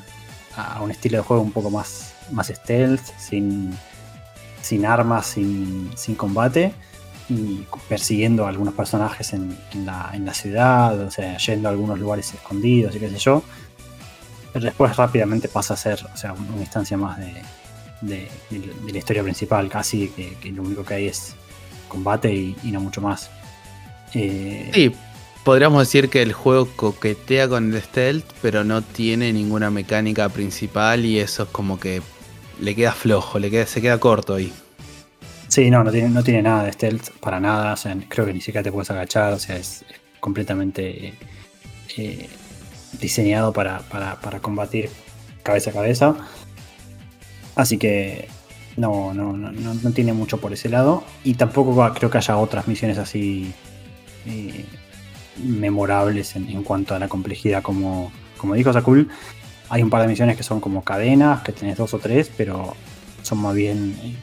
a 0.57 0.83
un 0.83 0.91
estilo 0.91 1.19
de 1.19 1.25
juego 1.25 1.43
un 1.43 1.53
poco 1.53 1.71
más, 1.71 2.15
más 2.31 2.49
stealth, 2.49 3.03
sin, 3.19 3.77
sin 4.61 4.87
armas, 4.87 5.27
sin, 5.27 5.91
sin 5.97 6.15
combate 6.15 6.75
y 7.29 7.67
persiguiendo 7.89 8.47
a 8.47 8.49
algunos 8.49 8.75
personajes 8.75 9.33
en, 9.33 9.57
la, 9.85 10.35
ciudad, 10.35 11.01
o 11.01 11.11
sea, 11.11 11.37
yendo 11.39 11.69
a 11.69 11.71
algunos 11.71 11.99
lugares 11.99 12.33
escondidos 12.35 12.95
y 12.97 12.99
qué 12.99 13.09
sé 13.11 13.19
yo. 13.19 13.43
Pero 14.53 14.67
después 14.67 14.97
rápidamente 14.97 15.49
pasa 15.49 15.75
a 15.75 15.77
ser 15.77 16.05
o 16.13 16.17
sea, 16.17 16.33
una 16.33 16.61
instancia 16.61 16.97
más 16.97 17.19
de, 17.19 17.43
la 18.03 18.99
historia 18.99 19.23
principal, 19.23 19.69
casi 19.69 20.09
que, 20.09 20.53
lo 20.53 20.63
único 20.63 20.85
que 20.85 20.95
hay 20.95 21.07
es 21.07 21.35
combate 21.93 22.33
y, 22.35 22.57
no 22.65 22.81
mucho 22.81 23.01
más. 23.01 23.31
Eh, 24.15 24.71
sí, 24.73 24.93
podríamos 25.45 25.81
decir 25.81 26.09
que 26.09 26.23
el 26.23 26.33
juego 26.33 26.69
coquetea 26.75 27.49
con 27.49 27.73
el 27.73 27.81
stealth, 27.81 28.27
pero 28.43 28.65
no 28.65 28.83
tiene 28.83 29.33
ninguna 29.33 29.71
mecánica 29.71 30.29
principal 30.29 31.05
y 31.05 31.19
eso 31.19 31.45
es 31.45 31.49
como 31.51 31.79
que 31.79 32.03
le 32.61 32.75
queda 32.75 32.93
flojo, 32.93 33.39
le 33.39 33.51
queda, 33.51 33.67
se 33.67 33.81
queda 33.81 33.99
corto 33.99 34.35
ahí. 34.35 34.53
Sí, 35.49 35.71
no, 35.71 35.85
no 35.85 35.91
tiene, 35.91 36.09
no 36.09 36.23
tiene 36.25 36.43
nada 36.43 36.65
de 36.65 36.73
stealth 36.73 37.11
para 37.21 37.39
nada. 37.39 37.75
O 37.75 37.77
sea, 37.77 37.95
creo 38.09 38.25
que 38.25 38.33
ni 38.33 38.41
siquiera 38.41 38.63
te 38.63 38.73
puedes 38.73 38.91
agachar. 38.91 39.35
O 39.35 39.39
sea, 39.39 39.57
es, 39.57 39.85
completamente 40.23 41.15
eh, 41.97 42.29
diseñado 43.01 43.53
para, 43.53 43.83
combatir 44.41 44.89
cabeza 45.43 45.71
a 45.71 45.73
cabeza. 45.75 46.15
Así 47.57 47.77
que 47.77 48.29
no, 48.77 49.13
no, 49.13 49.33
no, 49.37 49.53
no, 49.53 49.93
tiene 49.93 50.13
mucho 50.13 50.39
por 50.39 50.53
ese 50.53 50.69
lado. 50.69 51.05
Y 51.25 51.35
tampoco 51.35 51.93
creo 51.95 52.11
que 52.11 52.19
haya 52.19 52.37
otras 52.37 52.69
misiones 52.69 52.99
así 52.99 53.53
eh, 54.27 54.65
memorables 55.45 56.37
en, 56.37 56.63
cuanto 56.63 56.95
a 56.95 56.99
la 56.99 57.09
complejidad. 57.09 57.63
Como, 57.63 58.13
como 58.37 58.55
dijo 58.55 58.73
Sakul, 58.73 59.09
hay 59.69 59.83
un 59.83 59.91
par 59.91 60.03
de 60.03 60.09
misiones 60.09 60.37
que 60.37 60.43
son 60.43 60.61
como 60.61 60.83
cadenas, 60.83 61.43
que 61.43 61.53
tenés 61.53 61.77
dos 61.77 61.93
o 61.95 61.99
tres, 61.99 62.31
pero 62.37 62.75
son 63.23 63.39
más 63.39 63.55
bien 63.55 63.97
eh, 64.03 64.15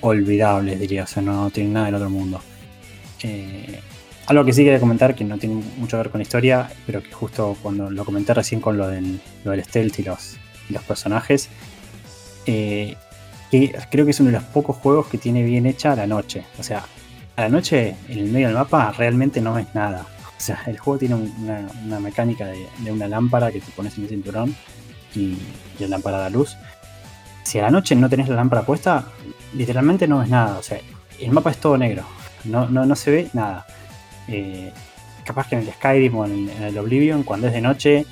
olvidables, 0.00 0.80
diría, 0.80 1.04
o 1.04 1.06
sea, 1.06 1.22
no, 1.22 1.50
tienen 1.50 1.74
nada 1.74 1.86
del 1.86 1.96
otro 1.96 2.10
mundo. 2.10 2.40
Eh, 3.22 3.80
algo 4.26 4.44
que 4.44 4.52
sí 4.52 4.64
quería 4.64 4.80
comentar, 4.80 5.14
que 5.14 5.24
no 5.24 5.38
tiene 5.38 5.62
mucho 5.76 5.96
que 5.96 6.02
ver 6.02 6.10
con 6.10 6.18
la 6.18 6.22
historia, 6.22 6.70
pero 6.84 7.02
que 7.02 7.12
justo 7.12 7.56
cuando 7.62 7.90
lo 7.90 8.04
comenté 8.04 8.34
recién 8.34 8.60
con 8.60 8.76
lo 8.76 8.88
del, 8.88 9.20
del 9.44 9.64
stealth 9.64 10.00
y 10.00 10.02
los, 10.02 10.36
los 10.68 10.82
personajes, 10.82 11.48
creo 13.50 14.04
que 14.04 14.10
es 14.10 14.20
uno 14.20 14.30
de 14.30 14.36
los 14.36 14.44
pocos 14.44 14.76
juegos 14.76 15.06
que 15.06 15.18
tiene 15.18 15.42
bien 15.42 15.66
hecha 15.66 15.96
la 15.96 16.06
noche. 16.06 16.44
O 16.58 16.62
sea, 16.62 16.84
a 17.36 17.42
la 17.42 17.48
noche 17.48 17.96
en 18.08 18.18
el 18.18 18.26
medio 18.26 18.48
del 18.48 18.56
mapa 18.56 18.92
realmente 18.92 19.40
no 19.40 19.54
ves 19.54 19.66
nada. 19.74 20.06
O 20.36 20.40
sea, 20.40 20.62
el 20.66 20.78
juego 20.78 20.98
tiene 20.98 21.14
una, 21.14 22.00
mecánica 22.00 22.46
de, 22.46 22.92
una 22.92 23.08
lámpara 23.08 23.50
que 23.50 23.60
te 23.60 23.70
pones 23.72 23.96
en 23.96 24.04
el 24.04 24.10
cinturón 24.10 24.56
y, 25.14 25.38
y 25.78 25.86
lámpara 25.86 26.18
da 26.18 26.30
luz. 26.30 26.56
Si 27.42 27.58
a 27.58 27.62
la 27.62 27.70
noche 27.70 27.94
no 27.94 28.08
tenés 28.08 28.28
la 28.28 28.36
lámpara 28.36 28.62
puesta, 28.62 29.06
literalmente 29.54 30.06
no 30.06 30.18
ves 30.18 30.28
nada. 30.28 30.58
O 30.58 30.62
sea, 30.62 30.78
el 31.20 31.30
mapa 31.32 31.50
es 31.50 31.58
todo 31.58 31.78
negro. 31.78 32.04
No, 32.44 32.68
no, 32.68 32.84
no 32.84 32.94
se 32.94 33.10
ve 33.10 33.30
nada. 33.32 33.66
Eh, 34.28 34.72
capaz 35.24 35.48
que 35.48 35.56
en 35.56 35.62
el 35.62 35.72
Skyrim 35.72 36.16
o 36.16 36.24
en, 36.24 36.50
el 36.62 36.78
Oblivion, 36.78 37.22
cuando 37.22 37.48
es 37.48 37.52
de 37.52 37.60
noche, 37.60 38.06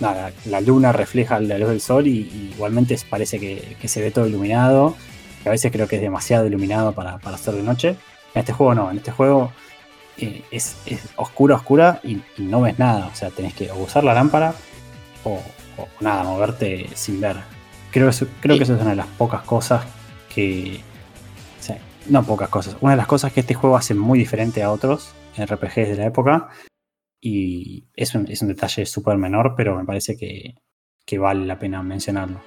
nada, 0.00 0.32
la 0.44 0.60
luna 0.60 0.92
refleja 0.92 1.40
la 1.40 1.58
luz 1.58 1.68
del 1.68 1.80
sol 1.80 2.06
y, 2.06 2.50
igualmente 2.54 2.96
parece 3.08 3.38
que, 3.38 3.88
se 3.88 4.00
ve 4.00 4.10
todo 4.10 4.26
iluminado. 4.26 4.96
Que 5.42 5.48
a 5.48 5.52
veces 5.52 5.70
creo 5.70 5.86
que 5.86 5.96
es 5.96 6.02
demasiado 6.02 6.46
iluminado 6.46 6.92
para, 6.92 7.18
para 7.18 7.38
ser 7.38 7.54
de 7.54 7.62
noche. 7.62 7.96
En 8.34 8.40
este 8.40 8.52
juego 8.52 8.74
no, 8.74 8.90
en 8.90 8.98
este 8.98 9.12
juego 9.12 9.52
eh, 10.18 10.42
es, 10.50 10.76
oscura, 11.16 11.56
oscura 11.56 12.00
y, 12.02 12.20
no 12.38 12.62
ves 12.62 12.78
nada. 12.78 13.06
O 13.12 13.14
sea, 13.14 13.30
tenés 13.30 13.54
que 13.54 13.70
usar 13.72 14.04
la 14.04 14.14
lámpara 14.14 14.54
o, 15.24 15.40
nada, 16.00 16.24
moverte 16.24 16.88
sin 16.94 17.20
ver. 17.20 17.36
Creo, 17.90 18.10
creo 18.40 18.56
que 18.56 18.64
eso 18.64 18.74
es 18.74 18.80
una 18.80 18.90
de 18.90 18.96
las 18.96 19.06
pocas 19.06 19.42
cosas 19.42 19.84
que. 20.34 20.80
no 22.06 22.22
pocas 22.24 22.48
cosas. 22.48 22.76
Una 22.80 22.92
de 22.92 22.98
las 22.98 23.06
cosas 23.06 23.32
que 23.32 23.40
este 23.40 23.54
juego 23.54 23.76
hace 23.76 23.94
muy 23.94 24.18
diferente 24.18 24.62
a 24.62 24.70
otros 24.70 25.14
RPGs 25.38 25.88
de 25.88 25.96
la 25.96 26.06
época. 26.06 26.48
Y 27.28 27.88
es 27.96 28.14
un, 28.14 28.30
es 28.30 28.40
un 28.42 28.48
detalle 28.48 28.86
súper 28.86 29.18
menor, 29.18 29.54
pero 29.56 29.76
me 29.76 29.84
parece 29.84 30.16
que, 30.16 31.18
vale 31.18 31.44
la 31.44 31.58
pena 31.58 31.82
mencionarlo. 31.82 32.40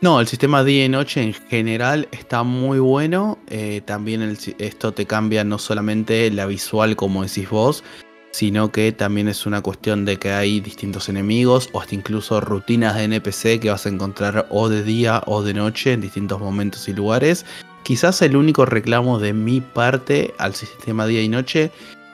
No, 0.00 0.20
el 0.20 0.28
sistema 0.28 0.62
día 0.62 0.84
y 0.84 0.88
noche 0.88 1.20
en 1.20 1.32
general 1.34 2.06
está 2.12 2.44
muy 2.44 2.78
bueno. 2.78 3.38
Eh, 3.48 3.80
también 3.84 4.38
esto 4.58 4.92
te 4.92 5.06
cambia 5.06 5.42
no 5.42 5.58
solamente 5.58 6.30
la 6.30 6.46
visual, 6.46 6.94
como 6.94 7.24
decís 7.24 7.50
vos, 7.50 7.82
sino 8.30 8.70
que 8.70 8.92
también 8.92 9.26
es 9.26 9.44
una 9.44 9.60
cuestión 9.60 10.04
de 10.04 10.18
que 10.18 10.30
hay 10.30 10.60
distintos 10.60 11.08
enemigos 11.08 11.68
o 11.72 11.80
hasta 11.80 11.96
incluso 11.96 12.40
rutinas 12.40 12.94
de 12.94 13.02
NPC 13.02 13.58
que 13.58 13.70
vas 13.70 13.86
a 13.86 13.88
encontrar 13.88 14.46
o 14.50 14.68
de 14.68 14.84
día 14.84 15.20
o 15.26 15.42
de 15.42 15.52
noche 15.52 15.94
en 15.94 16.00
distintos 16.00 16.38
momentos 16.38 16.88
y 16.88 16.92
lugares. 16.92 17.44
Quizás 17.82 18.22
el 18.22 18.36
único 18.36 18.66
reclamo 18.66 19.18
de 19.18 19.32
mi 19.32 19.60
parte 19.60 20.32
al 20.38 20.54
sistema 20.54 21.06
día 21.06 21.22
y 21.22 21.28
noche 21.28 21.72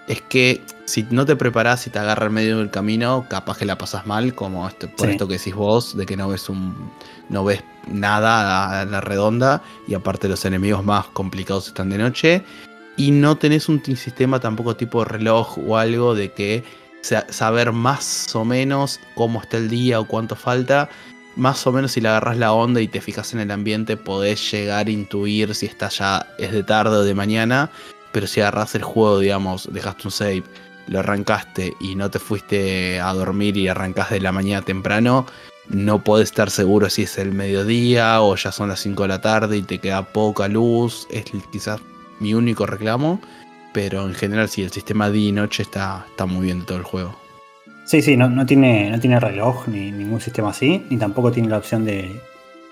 es 0.08 0.22
que 0.22 0.62
si 0.86 1.06
no 1.10 1.26
te 1.26 1.36
preparas 1.36 1.86
y 1.86 1.90
te 1.90 1.98
agarra 1.98 2.26
en 2.26 2.32
medio 2.32 2.58
del 2.58 2.70
camino, 2.70 3.26
capaz 3.28 3.58
que 3.58 3.66
la 3.66 3.76
pasas 3.76 4.06
mal, 4.06 4.34
como 4.34 4.66
este, 4.66 4.88
por 4.88 5.10
esto 5.10 5.28
que 5.28 5.34
decís 5.34 5.54
vos, 5.54 5.96
de 5.96 6.06
que 6.06 6.16
no 6.16 6.28
ves 6.28 6.48
un 6.48 6.90
no 7.28 7.44
ves 7.44 7.62
nada 7.88 8.80
a 8.80 8.84
la 8.84 9.00
redonda 9.00 9.62
y 9.88 9.94
aparte 9.94 10.28
los 10.28 10.44
enemigos 10.44 10.84
más 10.84 11.06
complicados 11.06 11.66
están 11.66 11.90
de 11.90 11.98
noche 11.98 12.44
y 12.96 13.10
no 13.10 13.36
tenés 13.36 13.68
un 13.68 13.82
sistema 13.84 14.40
tampoco 14.40 14.76
tipo 14.76 15.04
reloj 15.04 15.58
o 15.58 15.76
algo 15.76 16.14
de 16.14 16.32
que 16.32 16.64
saber 17.02 17.72
más 17.72 18.34
o 18.34 18.44
menos 18.44 19.00
cómo 19.14 19.40
está 19.40 19.58
el 19.58 19.68
día 19.68 20.00
o 20.00 20.06
cuánto 20.06 20.34
falta. 20.34 20.88
Más 21.36 21.66
o 21.66 21.72
menos 21.72 21.92
si 21.92 22.00
le 22.00 22.08
agarras 22.08 22.38
la 22.38 22.52
onda 22.52 22.80
y 22.80 22.88
te 22.88 23.00
fijas 23.00 23.34
en 23.34 23.40
el 23.40 23.50
ambiente 23.50 23.96
podés 23.96 24.50
llegar 24.50 24.86
a 24.86 24.90
intuir 24.90 25.54
si 25.54 25.66
está 25.66 25.88
ya 25.90 26.26
es 26.38 26.52
de 26.52 26.62
tarde 26.62 26.96
o 26.96 27.02
de 27.02 27.14
mañana. 27.14 27.70
Pero 28.12 28.26
si 28.26 28.40
agarras 28.40 28.74
el 28.74 28.82
juego, 28.82 29.18
digamos, 29.18 29.68
dejaste 29.70 30.02
un 30.06 30.10
save, 30.10 30.44
lo 30.86 31.00
arrancaste 31.00 31.74
y 31.80 31.94
no 31.94 32.10
te 32.10 32.18
fuiste 32.18 33.00
a 33.00 33.12
dormir 33.12 33.56
y 33.56 33.68
arrancás 33.68 34.10
de 34.10 34.20
la 34.20 34.32
mañana 34.32 34.62
temprano, 34.62 35.26
no 35.68 36.04
podés 36.04 36.30
estar 36.30 36.50
seguro 36.50 36.88
si 36.90 37.02
es 37.02 37.18
el 37.18 37.32
mediodía 37.32 38.20
o 38.22 38.36
ya 38.36 38.52
son 38.52 38.68
las 38.68 38.80
5 38.80 39.02
de 39.02 39.08
la 39.08 39.20
tarde 39.20 39.56
y 39.56 39.62
te 39.62 39.78
queda 39.78 40.02
poca 40.02 40.46
luz. 40.48 41.08
Es 41.10 41.24
quizás 41.50 41.80
mi 42.20 42.34
único 42.34 42.66
reclamo. 42.66 43.20
Pero 43.72 44.06
en 44.06 44.14
general 44.14 44.48
sí, 44.48 44.62
el 44.62 44.70
sistema 44.70 45.10
día 45.10 45.28
y 45.28 45.32
noche 45.32 45.62
está, 45.62 46.06
está 46.08 46.24
muy 46.24 46.46
bien 46.46 46.60
de 46.60 46.64
todo 46.64 46.78
el 46.78 46.84
juego. 46.84 47.14
Sí, 47.84 48.00
sí, 48.00 48.16
no, 48.16 48.28
no, 48.30 48.46
tiene, 48.46 48.90
no 48.90 48.98
tiene 48.98 49.20
reloj 49.20 49.68
ni 49.68 49.92
ningún 49.92 50.20
sistema 50.20 50.48
así, 50.48 50.84
ni 50.88 50.96
tampoco 50.96 51.30
tiene 51.30 51.50
la 51.50 51.58
opción 51.58 51.84
de, 51.84 52.20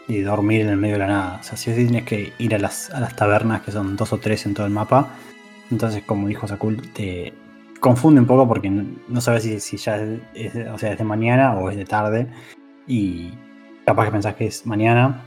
dormir 0.08 0.62
en 0.62 0.70
el 0.70 0.76
medio 0.78 0.94
de 0.94 1.00
la 1.00 1.06
nada. 1.06 1.38
O 1.40 1.44
sea, 1.44 1.58
si 1.58 1.74
sí 1.74 1.84
tienes 1.84 2.04
que 2.04 2.32
ir 2.38 2.54
a 2.54 2.58
las, 2.58 2.90
a 2.90 3.00
las 3.00 3.14
tabernas, 3.14 3.62
que 3.62 3.70
son 3.70 3.96
dos 3.96 4.12
o 4.14 4.18
tres 4.18 4.46
en 4.46 4.54
todo 4.54 4.66
el 4.66 4.72
mapa. 4.72 5.10
Entonces, 5.70 6.02
como 6.04 6.26
dijo 6.26 6.48
Sakul, 6.48 6.80
te 6.92 7.34
confunde 7.84 8.18
un 8.18 8.26
poco 8.26 8.48
porque 8.48 8.70
no, 8.70 9.20
sabes 9.20 9.42
si, 9.62 9.76
ya 9.76 9.98
es, 10.32 10.56
o 10.72 10.78
sea, 10.78 10.92
es 10.92 10.98
de 10.98 11.04
mañana 11.04 11.52
o 11.58 11.68
es 11.68 11.76
de 11.76 11.84
tarde. 11.84 12.26
Y 12.86 13.34
capaz 13.84 14.06
que 14.06 14.12
pensás 14.12 14.34
que 14.36 14.46
es 14.46 14.64
mañana, 14.64 15.22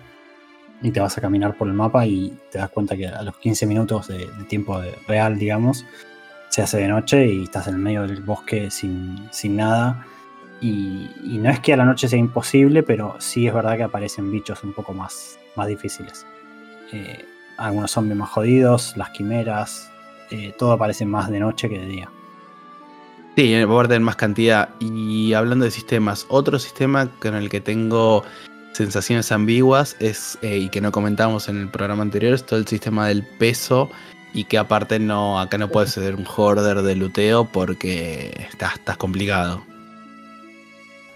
y 0.82 0.90
te 0.90 1.00
vas 1.00 1.16
a 1.20 1.22
caminar 1.22 1.56
por 1.56 1.68
el 1.68 1.76
mapa 1.76 2.08
y 2.08 2.36
te 2.52 2.58
das 2.58 2.72
cuenta 2.72 2.98
que 2.98 3.06
a 3.06 3.22
los 3.22 3.38
15 3.38 3.68
minutos 3.68 4.08
de, 4.08 4.28
tiempo 4.48 4.82
real, 5.08 5.38
digamos, 5.38 5.86
se 6.50 6.64
hace 6.64 6.78
de 6.78 6.88
noche 6.88 7.28
y 7.28 7.44
estás 7.44 7.68
en 7.68 7.76
el 7.76 7.80
medio 7.80 8.08
del 8.08 8.24
bosque 8.24 8.72
sin, 8.72 9.28
sin 9.30 9.58
nada. 9.58 10.04
Y, 10.60 11.38
no 11.40 11.52
es 11.52 11.60
que 11.60 11.74
a 11.74 11.78
la 11.78 11.86
noche 11.86 12.08
sea 12.08 12.18
imposible, 12.18 12.82
pero 12.82 13.18
sí 13.20 13.46
es 13.46 13.54
verdad 13.54 13.78
que 13.78 13.84
aparecen 13.84 14.32
bichos 14.32 14.64
un 14.64 14.74
poco 14.74 14.94
más, 14.94 15.38
más 15.56 15.68
difíciles. 15.68 16.26
Eh, 16.92 17.24
algunos 17.58 17.92
zombies 17.92 18.18
más 18.18 18.30
jodidos, 18.30 18.98
las 18.98 19.12
quimeras, 19.12 19.92
eh, 20.32 20.56
todo 20.58 20.72
aparece 20.72 21.06
más 21.06 21.30
de 21.30 21.40
noche 21.40 21.70
que 21.70 21.78
de 21.78 21.86
día. 21.86 22.10
Sí, 23.38 23.54
va 23.66 23.84
a 23.84 23.84
tener 23.84 24.00
más 24.00 24.16
cantidad. 24.16 24.70
Y 24.80 25.34
hablando 25.34 25.66
de 25.66 25.70
sistemas, 25.70 26.26
otro 26.28 26.58
sistema 26.58 27.08
con 27.20 27.36
el 27.36 27.50
que 27.50 27.62
tengo 27.62 28.24
sensaciones 28.74 29.32
ambiguas 29.32 29.96
es, 30.00 30.40
eh, 30.42 30.58
y 30.58 30.70
que 30.70 30.82
no 30.82 30.92
comentamos 30.92 31.48
en 31.48 31.62
el 31.62 31.70
programa 31.70 32.02
anterior, 32.02 32.34
es 32.34 32.44
todo 32.44 32.58
el 32.58 32.66
sistema 32.66 33.08
del 33.08 33.22
peso 33.38 33.92
y 34.34 34.46
que 34.46 34.58
aparte 34.58 34.98
no, 34.98 35.40
acá 35.40 35.60
no 35.60 35.70
puedes 35.70 35.92
ser 35.92 36.16
un 36.16 36.26
hoarder 36.26 36.82
de 36.82 36.96
luteo 36.96 37.46
porque 37.46 38.48
estás, 38.50 38.98
complicado. 38.98 39.64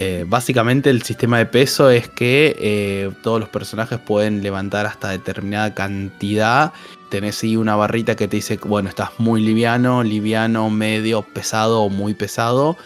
Eh, 0.04 0.26
básicamente 0.28 0.90
el 0.90 1.04
sistema 1.04 1.38
de 1.38 1.46
peso 1.46 1.92
es 1.92 2.10
que 2.10 2.56
eh, 2.58 3.12
todos 3.22 3.40
los 3.40 3.50
personajes 3.50 4.00
pueden 4.00 4.42
levantar 4.42 4.88
hasta 4.88 5.10
determinada 5.10 5.76
cantidad. 5.76 6.74
Tenés 7.10 7.44
ahí 7.44 7.56
una 7.56 7.76
barrita 7.76 8.16
que 8.16 8.28
te 8.28 8.38
dice, 8.38 8.60
bueno, 8.64 8.90
estás 8.90 9.12
muy 9.20 9.42
liviano, 9.42 10.02
liviano, 10.02 10.72
medio, 10.72 11.22
pesado 11.22 11.84
o 11.84 11.90
muy 11.90 12.16
pesado. 12.16 12.78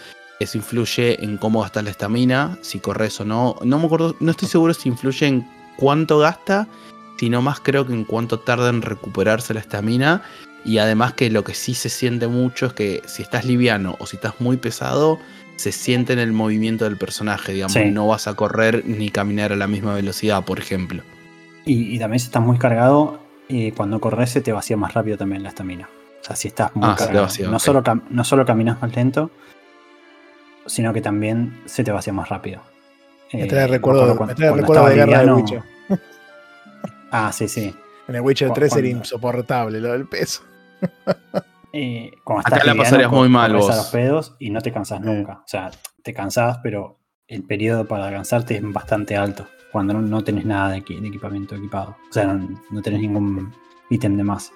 Eso 0.42 0.58
influye 0.58 1.24
en 1.24 1.38
cómo 1.38 1.62
gastas 1.62 1.86
la 1.86 1.92
estamina, 1.92 2.58
si 2.60 2.80
corres 2.80 3.18
o 3.22 3.24
no. 3.24 3.56
No 3.64 3.80
me 3.80 3.86
acuerdo, 3.86 4.18
no 4.20 4.32
estoy 4.32 4.50
seguro 4.50 4.74
si 4.74 4.90
influye 4.90 5.26
en 5.26 5.48
cuánto 5.78 6.20
gasta, 6.20 6.68
sino 7.18 7.42
más 7.42 7.62
creo 7.62 7.88
que 7.88 7.94
en 7.94 8.04
cuánto 8.04 8.40
tarda 8.42 8.68
en 8.68 8.82
recuperarse 8.82 9.54
la 9.54 9.62
estamina. 9.62 10.22
Y 10.66 10.80
además 10.80 11.14
que 11.14 11.30
lo 11.30 11.46
que 11.46 11.54
sí 11.54 11.76
se 11.76 11.88
siente 11.88 12.28
mucho 12.28 12.66
es 12.66 12.74
que 12.74 13.02
si 13.06 13.22
estás 13.22 13.46
liviano 13.46 13.96
o 14.00 14.06
si 14.06 14.18
estás 14.18 14.34
muy 14.40 14.58
pesado, 14.58 15.18
se 15.56 15.72
siente 15.72 16.14
en 16.14 16.20
el 16.20 16.32
movimiento 16.32 16.86
del 16.86 16.98
personaje, 16.98 17.54
digamos, 17.54 17.78
no 17.92 18.08
vas 18.08 18.28
a 18.28 18.36
correr 18.36 18.84
ni 18.86 19.10
caminar 19.10 19.52
a 19.52 19.56
la 19.56 19.68
misma 19.68 19.94
velocidad, 19.94 20.44
por 20.44 20.60
ejemplo. 20.60 21.04
Y, 21.66 21.98
también 21.98 22.20
si 22.20 22.28
estás 22.28 22.44
muy 22.44 22.58
cargado, 22.58 23.20
eh, 23.50 23.74
cuando 23.76 24.00
corres 24.00 24.30
se 24.30 24.42
te 24.42 24.52
vacía 24.52 24.78
más 24.78 24.94
rápido 24.94 25.18
también 25.18 25.44
la 25.44 25.50
estamina. 25.50 25.90
O 26.22 26.24
sea, 26.24 26.36
si 26.36 26.48
estás 26.48 26.76
muy 26.76 26.88
ah, 26.88 26.96
cargado, 26.98 27.28
no, 27.50 27.60
solo 27.60 27.84
no 28.10 28.24
solo 28.24 28.46
caminas 28.46 28.82
más 28.82 28.96
lento, 28.96 29.32
sino 30.66 30.94
que 30.94 31.02
también 31.02 31.62
se 31.66 31.84
te 31.84 31.92
va 31.92 32.00
hacia 32.00 32.14
más 32.14 32.30
rápido. 32.30 32.62
Me 33.34 33.46
trae 33.48 33.66
eh, 33.66 33.68
recuerdo, 33.68 34.14
recuerdo 34.14 34.88
de 34.88 34.96
guerra 34.96 35.24
de 35.24 35.34
Witcher. 35.34 35.64
ah, 37.12 37.32
sí, 37.32 37.48
sí. 37.48 37.74
En 38.08 38.16
el 38.16 38.22
Witcher 38.22 38.52
3 38.52 38.76
era 38.76 38.88
insoportable 38.88 39.80
lo 39.80 39.92
del 39.92 40.08
peso. 40.08 40.44
Eh, 41.78 42.10
Acá 42.46 42.64
la 42.64 42.74
pasarías 42.74 43.12
muy 43.12 43.28
mal 43.28 43.54
vos. 43.54 43.68
los 43.68 43.88
pedos 43.88 44.38
y 44.40 44.50
no 44.50 44.62
te 44.62 44.72
cansas 44.72 45.02
nunca. 45.02 45.42
O 45.44 45.48
sea, 45.48 45.72
te 46.04 46.14
cansás, 46.14 46.60
pero 46.64 47.02
el 47.28 47.44
periodo 47.44 47.86
para 47.86 48.10
cansarte 48.10 48.56
es 48.56 48.64
bastante 48.72 49.18
alto 49.18 49.46
cuando 49.74 49.94
no, 49.96 50.24
tenés 50.24 50.46
nada 50.46 50.70
de, 50.70 50.78
equipamiento 50.78 51.54
equipado. 51.54 51.98
O 52.10 52.14
sea, 52.14 52.28
no, 52.28 52.62
no 52.70 52.82
tenés 52.82 53.02
ningún 53.02 53.54
ítem 53.90 54.16
de 54.16 54.24
más. 54.24 54.54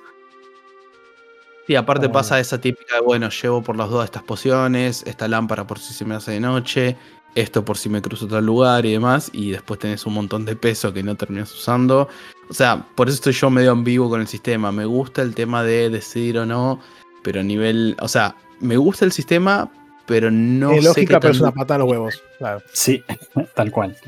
Y 1.68 1.76
aparte 1.76 2.08
pasa 2.08 2.40
esa 2.40 2.62
típica 2.62 2.96
de, 2.96 3.02
bueno, 3.02 3.30
llevo 3.30 3.62
por 3.62 3.76
las 3.76 3.90
dos 3.90 4.06
estas 4.06 4.24
pociones, 4.24 5.04
esta 5.06 5.28
lámpara 5.28 5.68
por 5.68 5.78
si 5.78 5.94
se 5.94 6.06
me 6.06 6.16
hace 6.16 6.32
de 6.32 6.40
noche, 6.40 6.96
esto 7.36 7.66
por 7.66 7.78
si 7.78 7.90
me 7.90 8.02
cruzo 8.02 8.26
otro 8.26 8.40
lugar 8.42 8.86
y 8.86 8.94
demás, 8.94 9.30
y 9.34 9.52
después 9.52 9.80
tenés 9.80 10.06
un 10.06 10.14
montón 10.14 10.46
de 10.46 10.56
peso 10.56 10.94
que 10.94 11.04
no 11.04 11.16
terminas 11.16 11.54
usando. 11.54 12.08
O 12.50 12.54
sea, 12.54 12.88
por 12.96 13.08
eso 13.08 13.16
estoy 13.16 13.34
yo 13.34 13.50
medio 13.50 13.72
ambiguo 13.72 14.10
con 14.10 14.22
el 14.22 14.28
sistema. 14.28 14.72
Me 14.72 14.86
gusta 14.86 15.22
el 15.22 15.36
tema 15.36 15.64
de 15.64 15.90
decidir 15.90 16.40
o 16.40 16.46
no, 16.46 16.80
pero 17.24 17.40
a 17.40 17.44
nivel, 17.44 17.96
o 18.00 18.08
sea, 18.08 18.36
me 18.60 18.78
gusta 18.78 19.06
el 19.06 19.12
sistema, 19.12 19.72
pero 20.06 20.32
no 20.32 20.72
es 20.72 20.84
lógica, 20.84 21.20
pero 21.20 21.34
es 21.34 21.40
una 21.40 21.52
patada 21.52 21.76
a 21.76 21.78
los 21.80 21.90
huevos. 21.90 22.24
Claro. 22.38 22.62
Sí, 22.72 23.04
tal 23.56 23.72
cual. 23.72 23.96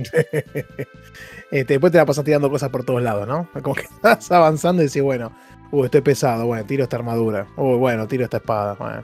Este, 1.51 1.73
después 1.73 1.91
te 1.91 1.97
la 1.97 2.05
pasas 2.05 2.23
tirando 2.23 2.49
cosas 2.49 2.69
por 2.69 2.85
todos 2.85 3.01
lados, 3.01 3.27
¿no? 3.27 3.45
Como 3.61 3.75
que 3.75 3.81
estás 3.95 4.31
avanzando 4.31 4.81
y 4.81 4.85
decís, 4.85 5.01
bueno, 5.01 5.33
uh, 5.71 5.83
estoy 5.83 5.99
pesado, 5.99 6.45
bueno, 6.45 6.63
tiro 6.63 6.83
esta 6.83 6.95
armadura. 6.95 7.45
Uh, 7.57 7.75
bueno, 7.75 8.07
tiro 8.07 8.23
esta 8.23 8.37
espada. 8.37 8.75
Bueno. 8.75 9.03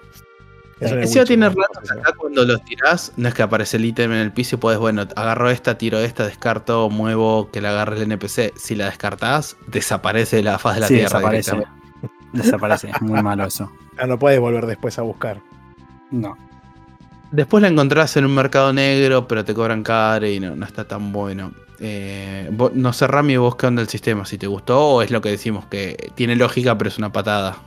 Eso 0.80 1.26
tiene 1.26 1.50
ratos 1.50 1.92
acá 1.92 2.14
cuando 2.16 2.46
los 2.46 2.64
tirás, 2.64 3.12
no 3.18 3.28
es 3.28 3.34
que 3.34 3.42
aparece 3.42 3.78
el 3.78 3.86
ítem 3.86 4.12
en 4.14 4.20
el 4.20 4.32
piso 4.32 4.56
y 4.56 4.60
puedes, 4.60 4.80
bueno, 4.80 5.08
agarro 5.16 5.50
esta, 5.50 5.78
tiro 5.78 6.00
esta, 6.00 6.26
descarto, 6.26 6.90
muevo, 6.90 7.50
que 7.52 7.62
la 7.62 7.72
agarre 7.72 7.98
el 7.98 8.04
NPC. 8.04 8.54
Si 8.56 8.76
la 8.76 8.86
descartás, 8.86 9.58
desaparece 9.68 10.38
de 10.38 10.44
la 10.44 10.58
faz 10.58 10.76
de 10.76 10.82
la 10.82 10.88
tierra. 10.88 11.20
Desaparece. 11.20 11.64
Desaparece, 12.32 12.92
muy 13.02 13.22
malo 13.22 13.46
eso. 13.46 13.70
Ah, 13.98 14.08
no 14.08 14.20
puedes 14.20 14.40
volver 14.40 14.66
después 14.66 14.98
a 15.00 15.02
buscar. 15.02 15.42
No. 16.12 16.38
Después 17.32 17.62
la 17.62 17.68
encontrás 17.68 18.16
en 18.18 18.26
un 18.26 18.36
mercado 18.36 18.72
negro, 18.72 19.28
pero 19.28 19.44
te 19.44 19.54
cobran 19.54 19.84
caro 19.84 20.28
y 20.28 20.40
no, 20.40 20.56
no 20.56 20.66
está 20.66 20.88
tan 20.88 21.12
bueno. 21.12 21.52
Eh, 21.80 22.50
no 22.74 22.94
sé, 22.94 23.08
Rami, 23.08 23.38
vos 23.38 23.56
qué 23.56 23.68
onda 23.68 23.82
el 23.82 23.88
sistema, 23.88 24.26
si 24.26 24.38
te 24.38 24.48
gustó 24.48 24.80
o 24.80 25.02
es 25.02 25.12
lo 25.12 25.22
que 25.22 25.30
decimos, 25.30 25.66
que 25.68 26.12
tiene 26.16 26.36
lógica 26.36 26.78
pero 26.78 26.90
es 26.90 26.98
una 26.98 27.12
patada. 27.12 27.58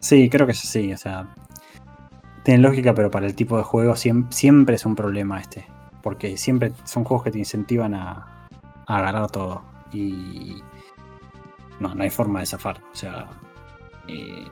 Sí, 0.00 0.30
creo 0.30 0.46
que 0.46 0.54
sí, 0.54 0.92
o 0.92 0.96
sea, 0.96 1.28
tiene 2.42 2.62
lógica 2.62 2.94
pero 2.94 3.10
para 3.10 3.26
el 3.26 3.34
tipo 3.34 3.58
de 3.58 3.64
juego 3.64 3.96
siempre, 3.96 4.76
es 4.76 4.86
un 4.86 4.96
problema 4.96 5.40
este, 5.40 5.66
porque 6.02 6.38
siempre 6.38 6.72
son 6.84 7.04
juegos 7.04 7.24
que 7.24 7.30
te 7.32 7.38
incentivan 7.38 7.94
a, 7.94 8.48
agarrar 8.86 9.30
todo 9.30 9.62
y 9.92 10.62
no, 11.78 11.94
no 11.94 12.02
hay 12.02 12.10
forma 12.10 12.40
de 12.40 12.46
zafar, 12.46 12.80
o 12.92 12.96
sea, 12.96 13.28
eh, 14.08 14.46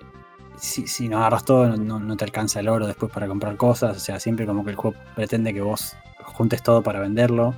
si, 0.58 1.08
no 1.08 1.18
agarras 1.18 1.44
todo 1.44 1.76
no, 1.76 1.98
no 1.98 2.16
te 2.16 2.24
alcanza 2.24 2.60
el 2.60 2.68
oro 2.68 2.86
después 2.86 3.10
para 3.12 3.26
comprar 3.26 3.56
cosas, 3.56 3.96
o 3.96 4.00
sea, 4.00 4.20
siempre 4.20 4.46
como 4.46 4.64
que 4.64 4.70
el 4.70 4.76
juego 4.76 4.96
pretende 5.14 5.54
que 5.54 5.60
vos 5.60 5.96
juntes 6.24 6.62
todo 6.62 6.82
para 6.82 7.00
venderlo 7.00 7.54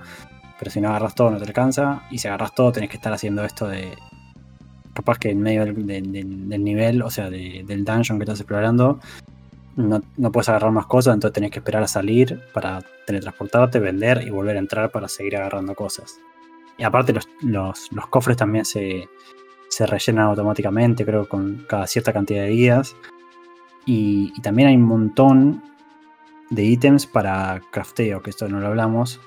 pero 0.60 0.70
si 0.70 0.78
no 0.82 0.90
agarras 0.90 1.14
todo 1.14 1.30
no 1.30 1.38
te 1.38 1.44
alcanza. 1.44 2.02
Y 2.10 2.18
si 2.18 2.28
agarras 2.28 2.54
todo 2.54 2.70
tenés 2.70 2.90
que 2.90 2.96
estar 2.96 3.12
haciendo 3.12 3.42
esto 3.44 3.66
de... 3.66 3.96
Capaz 4.92 5.18
que 5.18 5.30
en 5.30 5.40
medio 5.40 5.64
del, 5.64 6.64
nivel, 6.64 7.00
o 7.00 7.10
sea, 7.10 7.30
del 7.30 7.84
dungeon 7.84 8.18
que 8.18 8.24
estás 8.24 8.40
explorando, 8.40 9.00
no, 9.76 10.02
puedes 10.30 10.50
agarrar 10.50 10.72
más 10.72 10.84
cosas, 10.84 11.14
entonces 11.14 11.32
tenés 11.32 11.50
que 11.52 11.60
esperar 11.60 11.82
a 11.82 11.88
salir 11.88 12.42
para 12.52 12.82
teletransportarte, 13.06 13.78
vender 13.78 14.22
y 14.26 14.30
volver 14.30 14.56
a 14.56 14.58
entrar 14.58 14.90
para 14.90 15.08
seguir 15.08 15.36
agarrando 15.36 15.74
cosas. 15.74 16.18
Y 16.76 16.82
aparte 16.82 17.14
los, 17.40 17.88
cofres 18.10 18.36
también 18.36 18.66
se, 18.66 19.08
se, 19.70 19.86
rellenan 19.86 20.26
automáticamente, 20.26 21.04
creo, 21.04 21.28
con 21.28 21.64
cada 21.68 21.86
cierta 21.86 22.12
cantidad 22.12 22.42
de 22.42 22.50
días. 22.50 22.96
Y, 23.86 24.32
también 24.42 24.68
hay 24.68 24.76
un 24.76 24.82
montón 24.82 25.62
de 26.50 26.64
ítems 26.64 27.06
para 27.06 27.62
crafteo, 27.70 28.22
que 28.22 28.30
esto 28.30 28.48
no 28.48 28.60
lo 28.60 28.66
hablamos. 28.66 29.20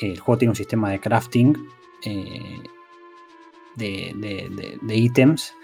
El 0.00 0.18
juego 0.18 0.38
tiene 0.38 0.50
un 0.50 0.56
sistema 0.56 0.90
de 0.90 1.00
crafting 1.00 1.68
eh, 2.04 2.62
de, 3.76 4.96
ítems 4.96 5.54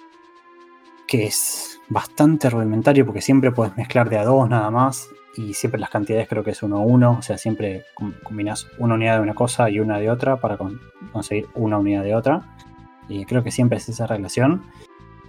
que 1.06 1.26
es 1.26 1.80
bastante 1.88 2.48
rudimentario 2.48 3.04
porque 3.04 3.20
siempre 3.20 3.50
puedes 3.50 3.76
mezclar 3.76 4.08
de 4.08 4.18
a 4.18 4.24
dos 4.24 4.48
nada 4.48 4.70
más 4.70 5.08
y 5.36 5.54
siempre 5.54 5.80
las 5.80 5.90
cantidades 5.90 6.28
creo 6.28 6.42
que 6.44 6.50
es 6.50 6.62
uno 6.62 6.78
a 6.78 6.80
uno, 6.80 7.16
o 7.18 7.22
sea, 7.22 7.38
siempre 7.38 7.84
combinas 8.22 8.68
una 8.78 8.94
unidad 8.94 9.16
de 9.16 9.22
una 9.22 9.34
cosa 9.34 9.70
y 9.70 9.80
una 9.80 9.98
de 9.98 10.10
otra 10.10 10.36
para 10.36 10.58
conseguir 11.12 11.48
una 11.54 11.78
unidad 11.78 12.02
de 12.02 12.14
otra. 12.14 12.56
Y 13.10 13.24
creo 13.26 13.42
que 13.42 13.50
siempre 13.50 13.78
es 13.78 13.88
esa 13.88 14.06
relación. 14.06 14.62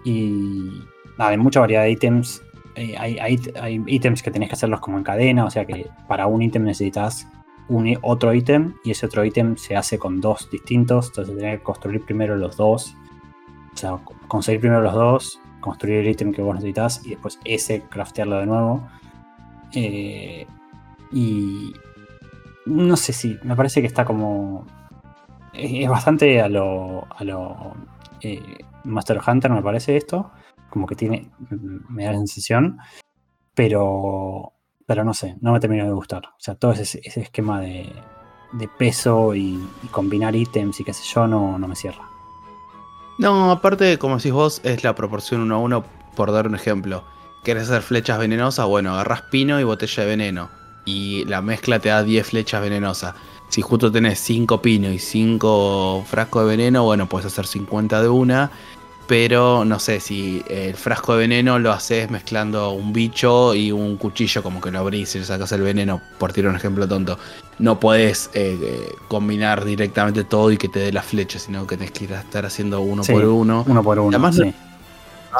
Y 0.03 0.83
nada, 1.17 1.31
hay 1.31 1.37
mucha 1.37 1.59
variedad 1.59 1.83
de 1.83 1.91
ítems. 1.91 2.41
Eh, 2.75 2.95
hay, 2.97 3.41
ítems 3.87 4.23
que 4.23 4.31
tenés 4.31 4.49
que 4.49 4.53
hacerlos 4.53 4.79
como 4.79 4.97
en 4.97 5.03
cadena, 5.03 5.43
o 5.43 5.49
sea 5.49 5.65
que 5.65 5.89
para 6.07 6.27
un 6.27 6.41
ítem 6.41 6.63
necesitas 6.63 7.27
un, 7.67 7.97
otro 8.01 8.33
ítem 8.33 8.75
y 8.85 8.91
ese 8.91 9.05
otro 9.05 9.25
ítem 9.25 9.57
se 9.57 9.75
hace 9.75 9.99
con 9.99 10.21
dos 10.21 10.49
distintos, 10.49 11.07
entonces 11.07 11.35
tenés 11.35 11.57
que 11.57 11.63
construir 11.63 12.05
primero 12.05 12.37
los 12.37 12.55
dos. 12.55 12.95
O 13.73 13.77
sea, 13.77 13.99
conseguir 14.27 14.61
primero 14.61 14.81
los 14.81 14.93
dos, 14.93 15.39
construir 15.59 15.99
el 15.99 16.09
ítem 16.09 16.33
que 16.33 16.41
vos 16.41 16.55
necesitas 16.55 17.05
y 17.05 17.11
después 17.11 17.39
ese 17.43 17.81
craftearlo 17.83 18.37
de 18.39 18.45
nuevo. 18.45 18.87
Eh, 19.73 20.45
y 21.11 21.73
no 22.65 22.95
sé 22.95 23.13
si, 23.13 23.37
me 23.43 23.55
parece 23.55 23.81
que 23.81 23.87
está 23.87 24.05
como... 24.05 24.65
Es, 25.53 25.89
bastante 25.89 26.41
a 26.41 26.47
lo, 26.47 27.07
a 27.09 27.23
lo 27.23 27.73
eh, 28.21 28.59
Master 28.83 29.19
Hunter, 29.25 29.51
me 29.51 29.61
parece 29.61 29.97
esto. 29.97 30.31
Como 30.69 30.87
que 30.87 30.95
tiene, 30.95 31.29
me 31.89 32.05
da 32.05 32.13
la 32.13 32.17
sensación. 32.17 32.77
Pero, 33.53 34.53
pero 34.85 35.03
no 35.03 35.13
sé, 35.13 35.35
no 35.41 35.51
me 35.51 35.59
termina 35.59 35.83
de 35.83 35.91
gustar. 35.91 36.25
O 36.27 36.39
sea, 36.39 36.55
todo 36.55 36.71
ese, 36.71 37.01
esquema 37.03 37.59
de, 37.61 37.91
peso 38.77 39.35
y, 39.35 39.59
combinar 39.91 40.35
ítems 40.35 40.79
y 40.79 40.83
qué 40.83 40.93
sé 40.93 41.03
yo, 41.13 41.27
no, 41.27 41.59
no 41.59 41.67
me 41.67 41.75
cierra. 41.75 42.07
No, 43.17 43.51
aparte, 43.51 43.97
como 43.99 44.17
decís 44.17 44.31
vos, 44.31 44.61
es 44.63 44.83
la 44.83 44.95
proporción 44.95 45.41
uno 45.41 45.55
a 45.55 45.59
uno, 45.59 45.83
por 46.15 46.31
dar 46.31 46.47
un 46.47 46.55
ejemplo. 46.55 47.03
¿Querés 47.43 47.63
hacer 47.63 47.81
flechas 47.81 48.19
venenosas? 48.19 48.67
Bueno, 48.67 48.93
agarras 48.93 49.23
pino 49.23 49.59
y 49.59 49.63
botella 49.63 50.03
de 50.03 50.09
veneno. 50.09 50.49
Y 50.85 51.25
la 51.25 51.41
mezcla 51.41 51.79
te 51.79 51.89
da 51.89 52.03
10 52.03 52.25
flechas 52.27 52.61
venenosas. 52.61 53.15
Si 53.51 53.61
justo 53.61 53.91
tenés 53.91 54.19
5 54.19 54.61
pino 54.61 54.89
y 54.91 54.97
5 54.97 56.05
frascos 56.09 56.43
de 56.43 56.49
veneno, 56.49 56.83
bueno, 56.83 57.07
puedes 57.07 57.27
hacer 57.27 57.45
50 57.45 58.01
de 58.01 58.09
una. 58.09 58.49
Pero 59.07 59.65
no 59.65 59.77
sé, 59.77 59.99
si 59.99 60.41
el 60.47 60.73
frasco 60.73 61.13
de 61.13 61.19
veneno 61.19 61.59
lo 61.59 61.71
haces 61.73 62.09
mezclando 62.09 62.71
un 62.71 62.93
bicho 62.93 63.53
y 63.53 63.71
un 63.71 63.97
cuchillo, 63.97 64.41
como 64.41 64.61
que 64.61 64.71
lo 64.71 64.79
abrís 64.79 65.13
y 65.15 65.19
le 65.19 65.25
sacas 65.25 65.51
el 65.51 65.61
veneno, 65.61 66.01
por 66.17 66.31
tirar 66.31 66.49
un 66.49 66.55
ejemplo 66.55 66.87
tonto. 66.87 67.19
No 67.59 67.77
puedes 67.77 68.29
eh, 68.33 68.57
eh, 68.61 68.95
combinar 69.09 69.65
directamente 69.65 70.23
todo 70.23 70.49
y 70.49 70.57
que 70.57 70.69
te 70.69 70.79
dé 70.79 70.93
las 70.93 71.05
flechas, 71.05 71.41
sino 71.43 71.67
que 71.67 71.75
tenés 71.75 71.91
que 71.91 72.05
ir 72.05 72.13
a 72.13 72.21
estar 72.21 72.45
haciendo 72.45 72.79
uno 72.79 73.03
por 73.03 73.25
uno. 73.25 73.65
Uno 73.67 73.83
por 73.83 73.99
uno. 73.99 74.09
Además, 74.09 74.37
sí 74.37 74.53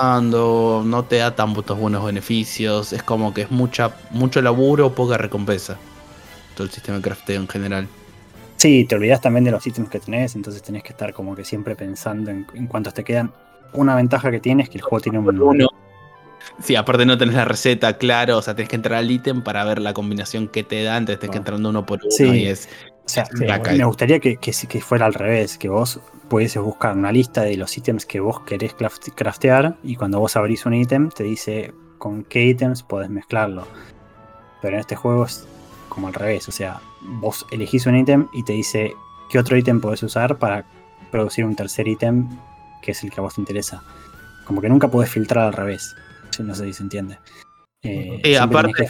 no 0.02 1.06
te 1.08 1.18
da 1.18 1.36
tantos 1.36 1.78
buenos 1.78 2.06
beneficios, 2.06 2.94
es 2.94 3.04
como 3.04 3.34
que 3.34 3.42
es 3.42 3.52
mucha, 3.52 3.96
mucho 4.12 4.42
laburo, 4.42 4.94
poca 4.94 5.18
recompensa. 5.18 5.78
Todo 6.56 6.66
el 6.66 6.72
sistema 6.72 6.98
de 6.98 7.04
crafteo 7.04 7.42
en 7.42 7.48
general. 7.48 7.88
Sí, 8.62 8.86
te 8.86 8.94
olvidas 8.94 9.20
también 9.22 9.44
de 9.44 9.50
los 9.50 9.66
ítems 9.66 9.90
que 9.90 10.00
tenés, 10.00 10.36
entonces 10.36 10.62
tenés 10.62 10.84
que 10.84 10.90
estar 10.90 11.14
como 11.14 11.36
que 11.36 11.44
siempre 11.44 11.76
pensando 11.76 12.30
en, 12.30 12.46
cuántos 12.68 12.94
te 12.94 13.04
quedan. 13.04 13.34
Una 13.74 13.96
ventaja 13.96 14.30
que 14.30 14.40
tienes 14.40 14.66
es 14.66 14.70
que 14.70 14.78
el 14.78 14.84
juego 14.84 15.02
tiene 15.02 15.18
un... 15.18 15.42
Uno. 15.42 15.68
Sí, 16.62 16.76
aparte 16.76 17.04
no 17.08 17.18
tenés 17.18 17.34
la 17.34 17.46
receta, 17.46 17.98
claro, 17.98 18.38
o 18.38 18.42
sea, 18.44 18.54
tenés 18.54 18.70
que 18.70 18.76
entrar 18.76 19.00
al 19.00 19.10
ítem 19.10 19.42
para 19.42 19.66
ver 19.66 19.82
la 19.82 19.96
combinación 19.96 20.48
que 20.48 20.64
te 20.64 20.84
da, 20.84 20.96
antes 20.96 21.18
tenés 21.18 21.32
que 21.32 21.38
entrar 21.40 21.60
uno 21.60 21.88
por 21.88 22.02
uno 22.04 22.36
y 22.36 22.46
es... 22.46 22.70
O 23.04 23.10
sea, 23.10 23.26
me, 23.34 23.84
gustaría 23.84 24.20
que, 24.20 24.38
que, 24.38 24.52
que 24.52 24.80
fuera 24.80 25.08
al 25.08 25.16
revés, 25.16 25.58
que 25.58 25.68
vos 25.68 26.00
puedes 26.30 26.56
buscar 26.56 26.96
una 26.96 27.12
lista 27.12 27.42
de 27.42 27.58
los 27.58 27.76
ítems 27.76 28.06
que 28.06 28.20
vos 28.20 28.42
querés 28.42 28.76
craftear 29.16 29.78
y 29.82 29.96
cuando 29.96 30.20
vos 30.20 30.36
abrís 30.36 30.68
un 30.68 30.76
ítem 30.76 31.10
te 31.10 31.24
dice 31.24 31.74
con 31.98 32.24
qué 32.26 32.44
ítems 32.44 32.84
podés 32.84 33.10
mezclarlo. 33.10 33.66
Pero 34.62 34.76
en 34.76 34.82
este 34.82 34.96
juego 34.96 35.26
es 35.26 35.48
como 35.90 36.10
al 36.10 36.14
revés, 36.14 36.48
o 36.48 36.52
sea, 36.52 36.80
vos 37.04 37.46
elegís 37.52 37.86
un 37.86 37.98
ítem 37.98 38.28
y 38.34 38.44
te 38.44 38.54
dice 38.54 38.96
qué 39.30 39.40
otro 39.40 39.58
ítem 39.58 39.82
podés 39.82 40.04
usar 40.04 40.38
para 40.38 40.66
producir 41.12 41.46
un 41.46 41.56
tercer 41.56 41.88
ítem 41.88 42.30
que 42.82 42.92
es 42.92 43.04
el 43.04 43.12
que 43.12 43.20
a 43.20 43.24
vos 43.24 43.36
te 43.36 43.42
interesa. 43.42 43.84
Como 44.46 44.62
que 44.62 44.70
nunca 44.70 44.90
podés 44.90 45.10
filtrar 45.10 45.46
al 45.46 45.54
revés. 45.54 45.96
No 46.40 46.56
sé 46.56 46.66
si 46.66 46.74
se 46.74 46.84
entiende. 46.84 47.20
Eh, 47.84 48.38
aparte, 48.38 48.88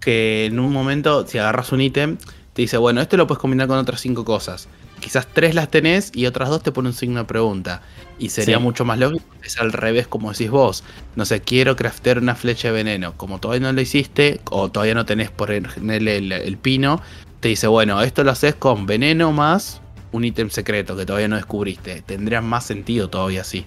que 0.00 0.46
en 0.46 0.58
un 0.58 0.72
momento, 0.72 1.26
si 1.26 1.38
agarras 1.38 1.72
un 1.72 1.80
ítem, 1.80 2.16
te 2.52 2.62
dice, 2.62 2.76
bueno, 2.78 3.00
esto 3.00 3.16
lo 3.16 3.26
puedes 3.26 3.40
combinar 3.40 3.68
con 3.68 3.78
otras 3.78 4.00
cinco 4.00 4.24
cosas 4.24 4.68
quizás 4.98 5.26
tres 5.26 5.54
las 5.54 5.70
tenés 5.70 6.10
y 6.14 6.26
otras 6.26 6.48
dos 6.48 6.62
te 6.62 6.72
ponen 6.72 6.88
un 6.88 6.94
signo 6.94 7.20
de 7.20 7.26
pregunta. 7.26 7.82
Y 8.18 8.30
sería 8.30 8.58
mucho 8.58 8.84
más 8.84 8.98
lógico, 8.98 9.24
es 9.44 9.58
al 9.58 9.72
revés 9.72 10.08
como 10.08 10.32
decís 10.32 10.50
vos. 10.50 10.82
No 11.14 11.24
sé, 11.24 11.40
quiero 11.40 11.76
craftear 11.76 12.18
una 12.18 12.34
flecha 12.34 12.68
de 12.68 12.74
veneno. 12.74 13.14
Como 13.16 13.38
todavía 13.38 13.68
no 13.68 13.72
lo 13.72 13.80
hiciste, 13.80 14.40
o 14.50 14.70
todavía 14.70 14.94
no 14.94 15.06
tenés 15.06 15.30
por 15.30 15.52
el, 15.52 15.66
el, 15.88 16.58
pino, 16.58 17.00
te 17.40 17.48
dice, 17.48 17.68
bueno, 17.68 18.02
esto 18.02 18.24
lo 18.24 18.32
haces 18.32 18.56
con 18.56 18.86
veneno 18.86 19.30
más 19.32 19.80
un 20.10 20.24
ítem 20.24 20.50
secreto 20.50 20.96
que 20.96 21.06
todavía 21.06 21.28
no 21.28 21.36
descubriste. 21.36 22.02
Tendría 22.02 22.40
más 22.40 22.64
sentido 22.64 23.08
todavía 23.08 23.42
así. 23.42 23.64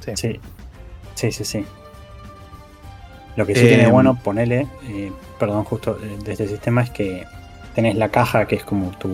sí. 0.00 0.12
sí. 0.16 0.40
Sí, 1.14 1.30
sí, 1.30 1.64
Lo 3.36 3.46
que 3.46 3.54
sí 3.54 3.60
tiene 3.60 3.84
em, 3.84 3.90
bueno, 3.92 4.18
ponele, 4.20 4.66
eh, 4.88 5.12
perdón, 5.38 5.62
justo 5.62 5.96
eh, 6.02 6.18
de 6.24 6.32
este 6.32 6.48
sistema 6.48 6.82
es 6.82 6.90
que 6.90 7.24
tenés 7.74 7.94
la 7.94 8.08
caja 8.08 8.46
que 8.46 8.56
es 8.56 8.64
como 8.64 8.90
tu 8.98 9.08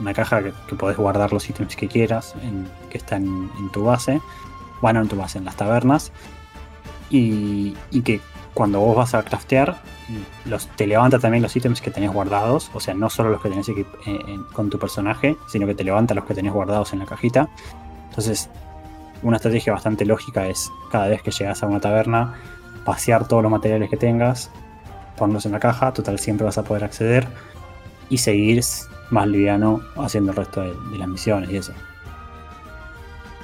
una 0.00 0.14
caja 0.14 0.42
que, 0.42 0.52
podés 0.76 0.96
guardar 0.96 1.32
los 1.32 1.48
ítems 1.48 1.76
que 1.76 1.88
quieras, 1.88 2.34
que 2.90 2.98
están 2.98 3.50
en, 3.58 3.72
tu 3.72 3.84
base, 3.84 4.20
bueno, 4.80 5.00
en 5.00 5.08
tu 5.08 5.16
base, 5.16 5.38
en 5.38 5.44
las 5.44 5.56
tabernas, 5.56 6.12
y, 7.10 7.74
que 8.04 8.20
cuando 8.54 8.80
vos 8.80 8.96
vas 8.96 9.14
a 9.14 9.22
craftear, 9.22 9.80
te 10.76 10.86
levanta 10.86 11.18
también 11.18 11.42
los 11.42 11.54
ítems 11.54 11.80
que 11.80 11.90
tenés 11.90 12.12
guardados, 12.12 12.70
o 12.74 12.80
sea, 12.80 12.94
no 12.94 13.10
solo 13.10 13.30
los 13.30 13.42
que 13.42 13.48
tenés 13.48 13.68
eh, 13.68 13.84
con 14.52 14.70
tu 14.70 14.78
personaje, 14.78 15.36
sino 15.48 15.66
que 15.66 15.74
te 15.74 15.84
levanta 15.84 16.14
los 16.14 16.24
que 16.24 16.34
tenés 16.34 16.52
guardados 16.52 16.92
en 16.92 17.00
la 17.00 17.06
cajita. 17.06 17.48
Entonces, 18.08 18.48
una 19.22 19.36
estrategia 19.36 19.72
bastante 19.72 20.04
lógica 20.04 20.46
es 20.46 20.70
cada 20.90 21.08
vez 21.08 21.22
que 21.22 21.30
llegas 21.30 21.62
a 21.62 21.66
una 21.66 21.80
taberna, 21.80 22.34
pasear 22.84 23.26
todos 23.26 23.42
los 23.42 23.50
materiales 23.50 23.90
que 23.90 23.96
tengas, 23.96 24.50
ponerlos 25.16 25.46
en 25.46 25.52
la 25.52 25.60
caja, 25.60 25.92
total 25.92 26.18
siempre 26.18 26.44
vas 26.44 26.58
a 26.58 26.64
poder 26.64 26.84
acceder 26.84 27.26
y 28.08 28.18
seguir 28.18 28.62
más 29.10 29.26
liviano 29.26 29.80
haciendo 29.96 30.32
el 30.32 30.36
resto 30.36 30.62
de, 30.62 30.98
las 30.98 31.08
misiones 31.08 31.50
y 31.50 31.56
eso. 31.56 31.72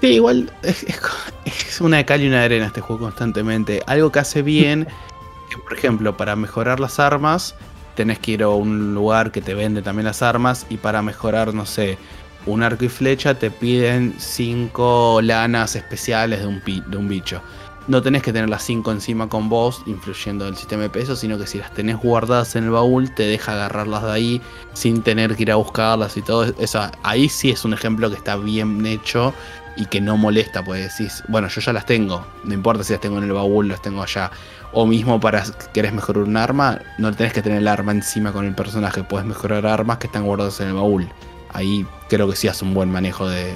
Sí, 0.00 0.08
igual 0.14 0.52
es, 0.62 1.80
una 1.80 1.98
de 1.98 2.04
cal 2.04 2.20
y 2.22 2.28
una 2.28 2.40
de 2.40 2.44
arena 2.44 2.66
este 2.66 2.80
juego 2.80 3.02
constantemente. 3.02 3.82
Algo 3.86 4.10
que 4.10 4.18
hace 4.18 4.42
bien, 4.42 4.86
que 5.50 5.58
por 5.58 5.74
ejemplo, 5.74 6.16
para 6.16 6.34
mejorar 6.36 6.80
las 6.80 6.98
armas, 6.98 7.54
tenés 7.94 8.18
que 8.18 8.32
ir 8.32 8.42
a 8.42 8.48
un 8.48 8.94
lugar 8.94 9.30
que 9.30 9.40
te 9.40 9.54
vende 9.54 9.82
también 9.82 10.06
las 10.06 10.22
armas 10.22 10.66
y 10.68 10.76
para 10.76 11.02
mejorar, 11.02 11.54
no 11.54 11.66
sé, 11.66 11.98
un 12.46 12.62
arco 12.62 12.84
y 12.84 12.88
flecha 12.88 13.38
te 13.38 13.50
piden 13.50 14.14
5 14.18 15.20
lanas 15.22 15.76
especiales 15.76 16.40
de 16.40 16.46
un, 16.46 16.62
de 16.64 16.96
un 16.96 17.08
bicho 17.08 17.40
no 17.88 18.02
tenés 18.02 18.22
que 18.22 18.32
tener 18.32 18.48
las 18.48 18.62
5 18.62 18.92
encima 18.92 19.28
con 19.28 19.48
vos, 19.48 19.82
influyendo 19.86 20.46
el 20.46 20.56
sistema 20.56 20.82
de 20.82 20.90
peso, 20.90 21.16
sino 21.16 21.38
que 21.38 21.46
si 21.46 21.58
las 21.58 21.72
tenés 21.72 21.96
guardadas 21.96 22.54
en 22.56 22.64
el 22.64 22.70
baúl, 22.70 23.14
te 23.14 23.24
deja 23.24 23.52
agarrarlas 23.52 24.04
de 24.04 24.12
ahí 24.12 24.42
sin 24.72 25.02
tener 25.02 25.36
que 25.36 25.42
ir 25.42 25.52
a 25.52 25.56
buscarlas 25.56 26.16
y 26.16 26.22
todo. 26.22 26.44
Eso, 26.58 26.80
ahí 27.02 27.28
sí 27.28 27.50
es 27.50 27.64
un 27.64 27.74
ejemplo 27.74 28.08
que 28.10 28.16
está 28.16 28.36
bien 28.36 28.84
hecho 28.86 29.34
y 29.76 29.86
que 29.86 30.00
no 30.00 30.16
molesta, 30.16 30.64
pues 30.64 30.96
decís, 30.96 31.24
bueno, 31.28 31.48
yo 31.48 31.60
ya 31.60 31.72
las 31.72 31.86
tengo, 31.86 32.26
no 32.44 32.54
importa 32.54 32.84
si 32.84 32.92
las 32.92 33.00
tengo 33.00 33.18
en 33.18 33.24
el 33.24 33.32
baúl, 33.32 33.68
las 33.68 33.82
tengo 33.82 34.02
allá. 34.02 34.30
O 34.72 34.86
mismo 34.86 35.20
para 35.20 35.44
querés 35.74 35.92
mejorar 35.92 36.24
un 36.24 36.36
arma, 36.36 36.80
no 36.98 37.12
tenés 37.14 37.32
que 37.32 37.42
tener 37.42 37.58
el 37.58 37.68
arma 37.68 37.92
encima 37.92 38.32
con 38.32 38.46
el 38.46 38.54
personaje, 38.54 39.02
puedes 39.02 39.26
mejorar 39.26 39.66
armas 39.66 39.98
que 39.98 40.06
están 40.06 40.24
guardadas 40.24 40.60
en 40.60 40.68
el 40.68 40.74
baúl. 40.74 41.08
Ahí 41.52 41.86
creo 42.08 42.28
que 42.28 42.36
sí 42.36 42.48
hace 42.48 42.64
un 42.64 42.72
buen 42.72 42.90
manejo 42.90 43.28
de, 43.28 43.52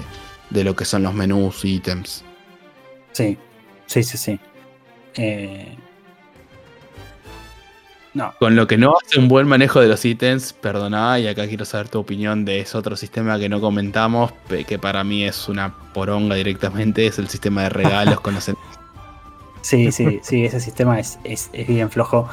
de 0.50 0.64
lo 0.64 0.76
que 0.76 0.84
son 0.84 1.02
los 1.02 1.14
menús 1.14 1.64
y 1.64 1.76
ítems. 1.76 2.24
Sí, 3.12 3.38
Sí, 3.86 4.02
sí, 4.02 4.18
sí. 4.18 4.40
Eh, 5.14 5.76
no. 8.14 8.34
Con 8.38 8.56
lo 8.56 8.66
que 8.66 8.78
no 8.78 8.94
hace 8.96 9.18
un 9.20 9.28
buen 9.28 9.46
manejo 9.46 9.80
de 9.80 9.88
los 9.88 10.04
ítems, 10.04 10.52
perdona, 10.54 11.18
y 11.18 11.26
acá 11.26 11.46
quiero 11.46 11.64
saber 11.64 11.88
tu 11.88 11.98
opinión 11.98 12.44
de 12.44 12.60
ese 12.60 12.76
otro 12.78 12.96
sistema 12.96 13.38
que 13.38 13.48
no 13.48 13.60
comentamos, 13.60 14.32
que 14.66 14.78
para 14.78 15.04
mí 15.04 15.24
es 15.24 15.48
una 15.48 15.74
poronga 15.92 16.34
directamente, 16.34 17.06
es 17.06 17.18
el 17.18 17.28
sistema 17.28 17.64
de 17.64 17.68
regalos 17.70 18.20
con 18.20 18.34
los... 18.34 18.50
Sí, 19.62 19.90
sí, 19.90 20.20
sí, 20.22 20.44
ese 20.44 20.60
sistema 20.60 21.00
es, 21.00 21.18
bien 21.66 21.90
flojo. 21.90 22.28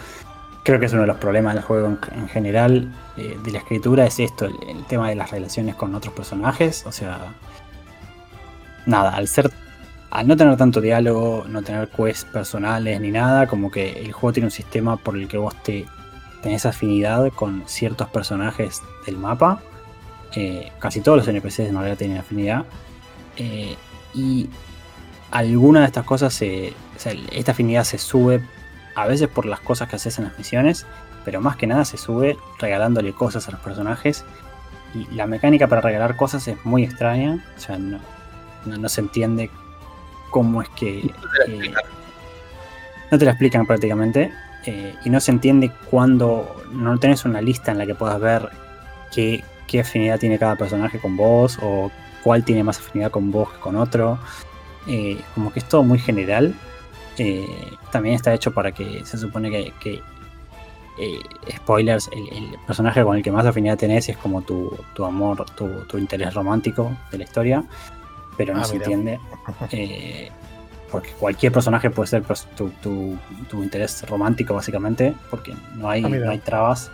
Creo 0.64 0.80
que 0.80 0.86
es 0.86 0.94
uno 0.94 1.02
de 1.02 1.08
los 1.08 1.18
problemas 1.18 1.56
del 1.56 1.64
juego 1.64 1.98
en, 2.12 2.30
general, 2.30 2.94
eh, 3.18 3.36
de 3.44 3.52
la 3.52 3.58
escritura, 3.58 4.06
es 4.06 4.20
esto, 4.20 4.46
el 4.46 4.86
tema 4.86 5.10
de 5.10 5.16
las 5.16 5.32
relaciones 5.32 5.74
con 5.74 5.96
otros 5.96 6.14
personajes. 6.14 6.86
O 6.86 6.92
sea, 6.92 7.34
nada, 8.86 9.16
al 9.16 9.28
ser 9.28 9.50
al 10.14 10.28
no 10.28 10.38
tener 10.38 10.56
tanto 10.58 10.80
diálogo, 10.80 11.44
no 11.50 11.64
tener 11.64 11.88
quests 11.88 12.26
personales 12.26 13.02
ni 13.02 13.10
nada, 13.10 13.48
como 13.48 13.72
que 13.72 13.94
el 13.94 14.12
juego 14.12 14.32
tiene 14.32 14.46
un 14.46 14.52
sistema 14.52 14.96
por 14.96 15.18
el 15.18 15.28
que 15.28 15.40
vos 15.40 15.56
te 15.64 15.88
tenés 16.44 16.68
afinidad 16.68 17.32
con 17.34 17.64
ciertos 17.66 18.10
personajes 18.10 18.84
del 19.08 19.18
mapa. 19.18 19.60
Eh, 20.36 20.72
casi 20.78 21.02
todos 21.02 21.18
los 21.18 21.28
NPCs 21.28 21.62
en 21.62 21.74
realidad 21.74 21.98
tienen 21.98 22.18
afinidad. 22.20 22.64
Eh, 23.38 23.76
y 24.14 24.52
alguna 25.32 25.80
de 25.80 25.88
estas 25.88 26.06
cosas, 26.06 26.32
se, 26.32 26.76
esta 27.32 27.54
afinidad 27.54 27.84
se 27.84 27.98
sube 27.98 28.40
a 28.94 29.08
veces 29.08 29.28
por 29.30 29.48
las 29.48 29.62
cosas 29.62 29.90
que 29.90 29.96
haces 29.96 30.20
en 30.20 30.26
las 30.26 30.38
misiones, 30.38 30.86
pero 31.26 31.42
más 31.42 31.56
que 31.56 31.66
nada 31.66 31.86
se 31.86 31.98
sube 31.98 32.38
regalándole 32.60 33.14
cosas 33.14 33.48
a 33.48 33.52
los 33.52 33.62
personajes. 33.62 34.26
Y 34.94 35.12
la 35.16 35.26
mecánica 35.26 35.68
para 35.68 35.82
regalar 35.82 36.18
cosas 36.18 36.48
es 36.48 36.64
muy 36.66 36.84
extraña, 36.84 37.44
o 37.58 37.60
sea, 37.60 37.80
no, 37.80 38.90
se 38.90 39.02
entiende 39.02 39.50
cómo 40.34 40.64
es 40.64 40.70
que... 40.70 41.10
no 43.12 43.18
te 43.18 43.26
la 43.26 43.32
explican 43.32 43.66
prácticamente. 43.66 44.34
Eh, 44.66 44.96
y 45.06 45.10
no 45.10 45.20
se 45.20 45.32
entiende 45.32 45.72
cuando 45.90 46.64
no 46.72 46.98
tenés 46.98 47.26
una 47.26 47.42
lista 47.42 47.72
en 47.72 47.78
la 47.78 47.86
que 47.86 47.96
puedas 47.96 48.20
ver 48.20 48.50
qué, 49.14 49.44
qué 49.68 49.82
afinidad 49.82 50.20
tiene 50.20 50.40
cada 50.40 50.56
personaje 50.56 51.00
con 51.00 51.16
vos 51.16 51.60
o 51.62 51.92
cuál 52.24 52.44
tiene 52.44 52.64
más 52.64 52.80
afinidad 52.80 53.12
con 53.12 53.32
vos 53.32 53.52
que 53.52 53.60
con 53.60 53.76
otro. 53.76 54.18
Eh, 54.88 55.22
como 55.36 55.54
que 55.54 55.60
es 55.60 55.66
todo 55.66 55.84
muy 55.84 56.00
general. 56.00 56.54
Eh, 57.18 57.46
también 57.92 58.16
está 58.16 58.34
hecho 58.34 58.52
para 58.54 58.72
que 58.72 59.06
se 59.06 59.18
supone 59.18 59.52
que, 59.52 60.02
spoilers, 61.58 62.10
el, 62.12 62.58
personaje 62.66 63.04
con 63.04 63.18
el 63.18 63.24
que 63.24 63.32
más 63.32 63.46
afinidad 63.46 63.78
tenés 63.78 64.10
es 64.10 64.18
como 64.18 64.42
tu, 64.42 64.76
amor, 65.06 65.46
tu, 65.52 65.98
interés 65.98 66.34
romántico 66.34 66.92
de 67.12 67.20
la 67.20 67.24
historia, 67.26 67.64
pero 68.38 68.54
no 68.54 68.62
ah, 68.62 68.66
se 68.66 68.76
entiende 68.76 69.20
porque 70.94 71.12
cualquier 71.20 71.52
personaje 71.52 71.90
puede 71.90 72.08
ser 72.08 72.22
pues, 72.22 72.48
tu, 72.56 73.18
interés 73.54 74.08
romántico, 74.08 74.54
básicamente, 74.54 75.16
porque 75.32 75.56
no 75.76 75.90
hay, 75.90 76.04
ah, 76.04 76.30
hay 76.30 76.38
trabas. 76.38 76.92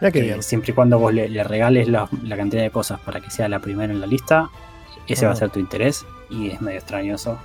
Eh, 0.00 0.36
siempre 0.40 0.70
y 0.70 0.74
cuando 0.74 1.00
vos 1.00 1.12
le, 1.12 1.42
regales 1.42 1.88
la, 1.88 2.08
cantidad 2.36 2.62
de 2.62 2.70
cosas 2.70 3.00
para 3.00 3.20
que 3.20 3.30
sea 3.30 3.48
la 3.48 3.58
primera 3.58 3.92
en 3.92 4.00
la 4.00 4.06
lista, 4.06 4.50
ese 5.08 5.26
va 5.26 5.32
a 5.32 5.36
ser 5.36 5.50
tu 5.50 5.58
interés 5.58 6.06
y 6.30 6.50
es 6.50 6.60
medio 6.60 6.78
extraño 6.78 7.16
eso. 7.16 7.36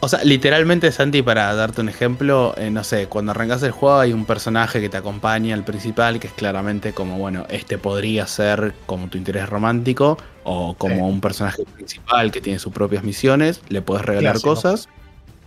O 0.00 0.08
sea, 0.08 0.22
literalmente, 0.22 0.92
Santi, 0.92 1.22
para 1.22 1.52
darte 1.54 1.80
un 1.80 1.88
ejemplo, 1.88 2.54
eh, 2.56 2.70
no 2.70 2.84
sé, 2.84 3.08
cuando 3.08 3.32
arrancas 3.32 3.62
el 3.64 3.72
juego 3.72 3.98
hay 3.98 4.12
un 4.12 4.26
personaje 4.26 4.80
que 4.80 4.88
te 4.88 4.96
acompaña, 4.96 5.54
el 5.54 5.64
principal, 5.64 6.20
que 6.20 6.28
es 6.28 6.32
claramente 6.32 6.92
como, 6.92 7.18
bueno, 7.18 7.46
este 7.50 7.78
podría 7.78 8.26
ser 8.28 8.74
como 8.86 9.08
tu 9.08 9.18
interés 9.18 9.48
romántico, 9.48 10.16
o 10.44 10.74
como 10.74 11.08
un 11.08 11.20
personaje 11.20 11.64
principal 11.64 12.30
que 12.30 12.40
tiene 12.40 12.58
sus 12.60 12.72
propias 12.72 13.02
misiones, 13.02 13.60
le 13.68 13.82
puedes 13.82 14.04
regalar 14.04 14.40
cosas. 14.40 14.88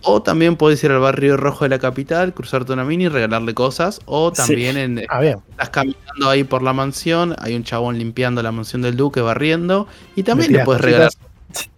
O 0.04 0.20
también 0.20 0.56
puedes 0.56 0.82
ir 0.82 0.90
al 0.90 0.98
barrio 0.98 1.36
rojo 1.36 1.64
de 1.64 1.68
la 1.68 1.78
capital, 1.78 2.34
cruzarte 2.34 2.72
una 2.72 2.84
mini 2.84 3.04
y 3.04 3.08
regalarle 3.08 3.54
cosas. 3.54 4.00
O 4.04 4.32
también 4.32 4.76
en, 4.76 5.04
ah, 5.08 5.22
estás 5.22 5.70
caminando 5.70 6.28
ahí 6.28 6.42
por 6.42 6.62
la 6.62 6.72
mansión, 6.72 7.36
hay 7.38 7.54
un 7.54 7.62
chabón 7.62 7.98
limpiando 7.98 8.42
la 8.42 8.50
mansión 8.50 8.82
del 8.82 8.96
duque, 8.96 9.20
barriendo, 9.20 9.86
y 10.16 10.24
también 10.24 10.52
le 10.52 10.64
puedes 10.64 10.82
regalar 10.82 11.10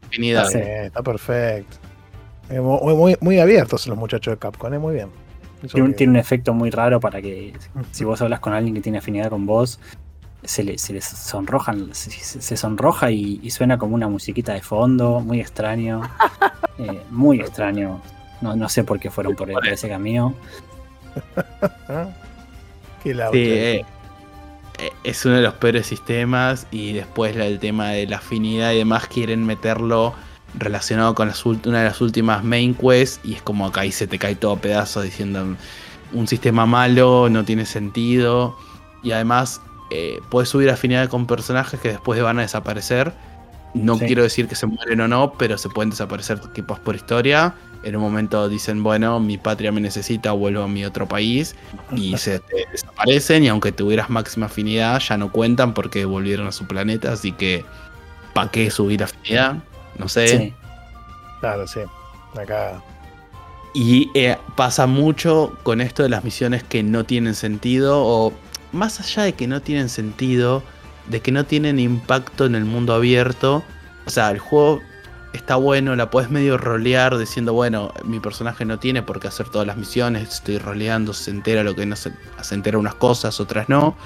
infinidad. 0.07 0.49
Sí, 0.49 0.59
está 0.59 1.03
perfecto. 1.03 1.84
Muy, 2.51 3.16
muy, 3.21 3.39
abiertos 3.39 3.87
los 3.87 3.97
muchachos 3.97 4.35
de 4.35 4.39
Capcom, 4.39 4.73
¿eh? 4.73 4.79
muy 4.79 4.95
bien. 4.95 5.09
Tiene, 5.73 6.11
un 6.11 6.16
efecto 6.16 6.53
muy 6.53 6.71
raro 6.71 7.01
para 7.01 7.23
que 7.23 7.55
si 7.91 8.05
vos 8.05 8.21
hablas 8.21 8.41
con 8.41 8.53
alguien 8.53 8.75
que 8.75 8.83
tiene 8.83 8.99
afinidad 8.99 9.31
con 9.31 9.47
vos, 9.47 9.81
se, 10.43 10.62
le, 10.62 10.77
se 10.77 10.93
les 10.93 11.05
sonrojan, 11.05 11.95
se, 11.95 12.57
sonroja 12.57 13.11
y, 13.11 13.51
suena 13.51 13.79
como 13.79 13.95
una 13.95 14.09
musiquita 14.09 14.53
de 14.53 14.61
fondo, 14.61 15.21
muy 15.21 15.41
extraño. 15.41 16.03
Eh, 16.77 17.03
muy 17.09 17.39
extraño. 17.39 18.01
No, 18.41 18.69
sé 18.69 18.83
por 18.83 18.99
qué 18.99 19.09
fueron 19.09 19.37
por, 19.37 19.49
ese 19.65 19.89
camino. 19.89 20.35
qué 23.05 23.15
sí, 23.31 23.85
eh, 24.79 24.91
es 25.05 25.25
uno 25.25 25.37
de 25.37 25.43
los 25.43 25.55
peores 25.55 25.87
sistemas 25.87 26.66
y 26.73 26.93
después 26.93 27.37
el 27.37 27.61
tema 27.61 27.91
de 27.91 28.09
la 28.09 28.16
afinidad 28.16 28.73
y 28.73 28.79
demás 28.79 29.07
quieren 29.07 29.47
meterlo 29.47 30.15
relacionado 30.59 31.15
con 31.15 31.33
una 31.65 31.79
de 31.79 31.85
las 31.85 32.01
últimas 32.01 32.45
main 32.45 32.75
quests 32.75 33.21
y 33.25 33.35
es 33.35 33.43
como 33.43 33.67
acá 33.67 33.83
ahí 33.83 33.93
se 33.93 34.07
te 34.07 34.19
cae 34.19 34.35
todo 34.37 34.53
a 34.53 34.59
pedazos 34.59 35.05
diciendo 35.05 35.57
un 36.13 36.29
sistema 36.29 36.65
malo, 36.67 37.29
no 37.29 37.45
tiene 37.45 37.67
sentido 37.67 38.57
y 39.03 39.13
además 39.13 39.61
eh, 39.91 40.21
puedes 40.31 40.49
subir 40.49 40.71
afinidad 40.71 41.09
con 41.09 41.27
personajes 41.27 41.79
que 41.79 41.89
después 41.89 42.21
van 42.23 42.39
a 42.39 42.43
desaparecer. 42.43 43.13
No 43.75 43.99
quiero 43.99 44.23
decir 44.23 44.47
que 44.47 44.55
se 44.55 44.67
mueren 44.67 45.01
o 45.01 45.09
no, 45.09 45.33
pero 45.33 45.59
se 45.59 45.69
pueden 45.69 45.91
desaparecer 45.91 46.41
equipos 46.49 46.79
por 46.79 46.95
historia. 46.95 47.55
En 47.83 47.97
un 47.97 48.03
momento 48.03 48.49
dicen, 48.49 48.83
bueno, 48.85 49.19
mi 49.19 49.37
patria 49.37 49.73
me 49.73 49.81
necesita, 49.81 50.31
vuelvo 50.31 50.63
a 50.63 50.69
mi 50.69 50.85
otro 50.85 51.07
país. 51.07 51.57
Y 51.93 52.16
se 52.19 52.41
desaparecen. 52.71 53.43
Y 53.43 53.49
aunque 53.49 53.73
tuvieras 53.73 54.11
máxima 54.11 54.47
afinidad, 54.47 55.01
ya 55.01 55.16
no 55.16 55.33
cuentan 55.33 55.74
porque 55.74 56.05
volvieron 56.05 56.47
a 56.47 56.53
su 56.53 56.66
planeta. 56.66 57.13
Así 57.13 57.33
que, 57.33 57.65
¿para 58.33 58.51
qué 58.51 58.71
subir 58.71 59.03
afinidad? 59.03 59.57
No 59.98 60.09
sé. 60.09 60.55
Claro, 61.40 61.66
sí. 61.66 61.81
Acá. 62.40 62.82
Y 63.74 64.11
eh, 64.14 64.39
pasa 64.56 64.87
mucho 64.87 65.59
con 65.63 65.81
esto 65.81 66.03
de 66.03 66.09
las 66.09 66.24
misiones 66.24 66.63
que 66.63 66.82
no 66.82 67.05
tienen 67.05 67.35
sentido 67.35 68.05
o 68.05 68.32
más 68.73 69.01
allá 69.01 69.24
de 69.24 69.32
que 69.35 69.47
no 69.47 69.61
tienen 69.63 69.89
sentido, 69.89 70.63
de 71.09 71.21
que 71.21 71.32
no 71.32 71.45
tienen 71.45 71.79
impacto 71.79 72.47
en 72.47 72.55
el 72.55 72.64
mundo 72.64 72.95
abierto. 72.95 73.64
O 74.06 74.11
sea, 74.11 74.31
el 74.31 74.39
juego 74.39 74.81
está 75.32 75.56
bueno, 75.56 75.97
la 75.97 76.11
puedes 76.11 76.31
medio 76.31 76.56
rolear 76.56 77.19
diciendo, 77.19 77.53
bueno, 77.53 77.93
mi 78.05 78.21
personaje 78.21 78.64
no 78.64 78.79
tiene 78.79 79.03
por 79.03 79.19
qué 79.19 79.29
hacer 79.29 79.48
todas 79.48 79.66
las 79.66 79.77
misiones, 79.77 80.29
estoy 80.29 80.59
roleando, 80.59 81.13
se 81.13 81.31
entera 81.32 81.64
lo 81.64 81.74
que 81.74 81.85
no 81.85 81.97
se, 81.97 82.13
se 82.43 82.55
entera 82.55 82.79
unas 82.79 82.95
cosas, 82.95 83.40
otras 83.40 83.69
no. 83.69 83.97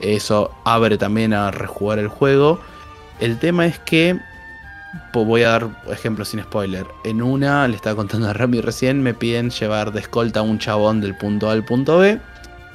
Eso 0.00 0.54
abre 0.64 0.98
también 0.98 1.32
a 1.32 1.50
rejugar 1.50 1.98
el 1.98 2.08
juego. 2.08 2.60
El 3.20 3.38
tema 3.38 3.64
es 3.66 3.78
que 3.78 4.18
voy 5.12 5.42
a 5.42 5.50
dar 5.50 5.70
ejemplos 5.90 6.28
sin 6.28 6.42
spoiler. 6.42 6.86
En 7.04 7.22
una, 7.22 7.66
le 7.68 7.76
estaba 7.76 7.96
contando 7.96 8.28
a 8.28 8.32
Rami 8.32 8.60
recién, 8.60 9.02
me 9.02 9.14
piden 9.14 9.50
llevar 9.50 9.92
de 9.92 10.00
escolta 10.00 10.40
a 10.40 10.42
un 10.42 10.58
chabón 10.58 11.00
del 11.00 11.16
punto 11.16 11.48
A 11.48 11.52
al 11.52 11.64
punto 11.64 11.98
B. 11.98 12.18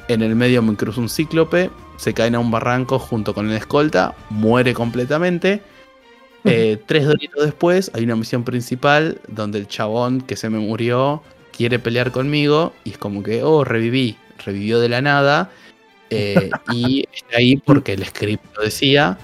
En 0.08 0.22
el 0.22 0.36
medio 0.36 0.62
me 0.62 0.76
cruza 0.76 1.02
un 1.02 1.10
cíclope, 1.10 1.70
se 1.98 2.14
caen 2.14 2.36
a 2.36 2.40
un 2.40 2.52
barranco 2.52 3.00
junto 3.00 3.34
con 3.34 3.50
el 3.50 3.56
escolta, 3.56 4.16
muere 4.30 4.74
completamente. 4.74 5.62
Eh, 6.46 6.82
tres 6.86 7.06
doritos 7.06 7.44
después 7.44 7.92
hay 7.94 8.06
una 8.06 8.16
misión 8.16 8.44
principal 8.46 9.20
donde 9.28 9.60
el 9.60 9.68
chabón 9.68 10.22
que 10.22 10.38
se 10.38 10.50
me 10.50 10.58
murió 10.58 11.22
quiere 11.52 11.80
pelear 11.80 12.12
conmigo 12.12 12.74
y 12.86 12.92
es 12.92 12.98
como 12.98 13.22
que, 13.22 13.44
oh, 13.44 13.66
reviví, 13.66 14.16
revivió 14.46 14.80
de 14.80 14.90
la 14.90 15.02
nada. 15.02 15.52
Eh, 16.10 16.50
y 16.72 17.06
está 17.14 17.38
ahí 17.38 17.58
porque 17.58 17.94
el 17.94 18.06
script 18.06 18.46
lo 18.56 18.64
decía. 18.64 19.18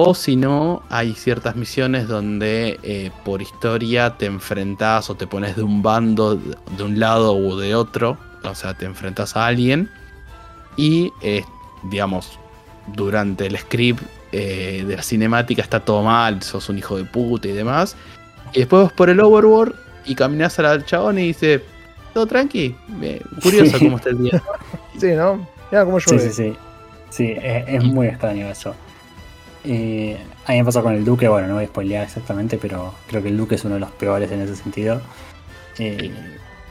O 0.00 0.14
si 0.14 0.36
no, 0.36 0.84
hay 0.90 1.12
ciertas 1.12 1.56
misiones 1.56 2.06
donde 2.06 2.78
eh, 2.84 3.10
por 3.24 3.42
historia 3.42 4.16
te 4.16 4.26
enfrentas 4.26 5.10
o 5.10 5.16
te 5.16 5.26
pones 5.26 5.56
de 5.56 5.64
un 5.64 5.82
bando, 5.82 6.36
de 6.36 6.82
un 6.84 7.00
lado 7.00 7.34
o 7.34 7.56
de 7.56 7.74
otro. 7.74 8.16
O 8.44 8.54
sea, 8.54 8.74
te 8.74 8.84
enfrentas 8.84 9.36
a 9.36 9.48
alguien. 9.48 9.90
Y, 10.76 11.12
eh, 11.20 11.42
digamos, 11.90 12.38
durante 12.94 13.46
el 13.46 13.58
script 13.58 14.00
eh, 14.30 14.84
de 14.86 14.94
la 14.94 15.02
cinemática 15.02 15.62
está 15.62 15.80
todo 15.80 16.04
mal, 16.04 16.44
sos 16.44 16.68
un 16.68 16.78
hijo 16.78 16.96
de 16.96 17.02
puta 17.02 17.48
y 17.48 17.52
demás. 17.52 17.96
Y 18.52 18.60
después 18.60 18.84
vas 18.84 18.92
por 18.92 19.10
el 19.10 19.18
overworld 19.18 19.74
y 20.04 20.14
caminas 20.14 20.60
al 20.60 20.84
chabón 20.84 21.18
y 21.18 21.22
dice, 21.22 21.60
todo 22.14 22.24
tranqui, 22.24 22.72
curioso 23.42 23.80
cómo 23.80 23.96
está 23.96 24.10
el 24.10 24.18
día. 24.18 24.40
sí, 24.96 25.08
¿no? 25.08 25.44
Mira 25.72 25.84
cómo 25.84 25.98
Sí, 25.98 26.20
sí, 26.20 26.30
sí. 26.30 26.56
Sí, 27.10 27.34
es 27.36 27.82
muy 27.82 28.06
extraño 28.06 28.48
eso. 28.48 28.76
Eh, 29.70 30.18
a 30.46 30.52
mí 30.52 30.58
me 30.58 30.64
pasó 30.64 30.82
con 30.82 30.94
el 30.94 31.04
Duque, 31.04 31.28
bueno, 31.28 31.46
no 31.46 31.54
voy 31.56 31.64
a 31.64 31.66
spoilear 31.66 32.04
exactamente, 32.04 32.56
pero 32.56 32.94
creo 33.06 33.22
que 33.22 33.28
el 33.28 33.36
Duque 33.36 33.56
es 33.56 33.64
uno 33.66 33.74
de 33.74 33.80
los 33.80 33.90
peores 33.90 34.32
en 34.32 34.40
ese 34.40 34.56
sentido. 34.56 35.02
Eh, 35.78 36.10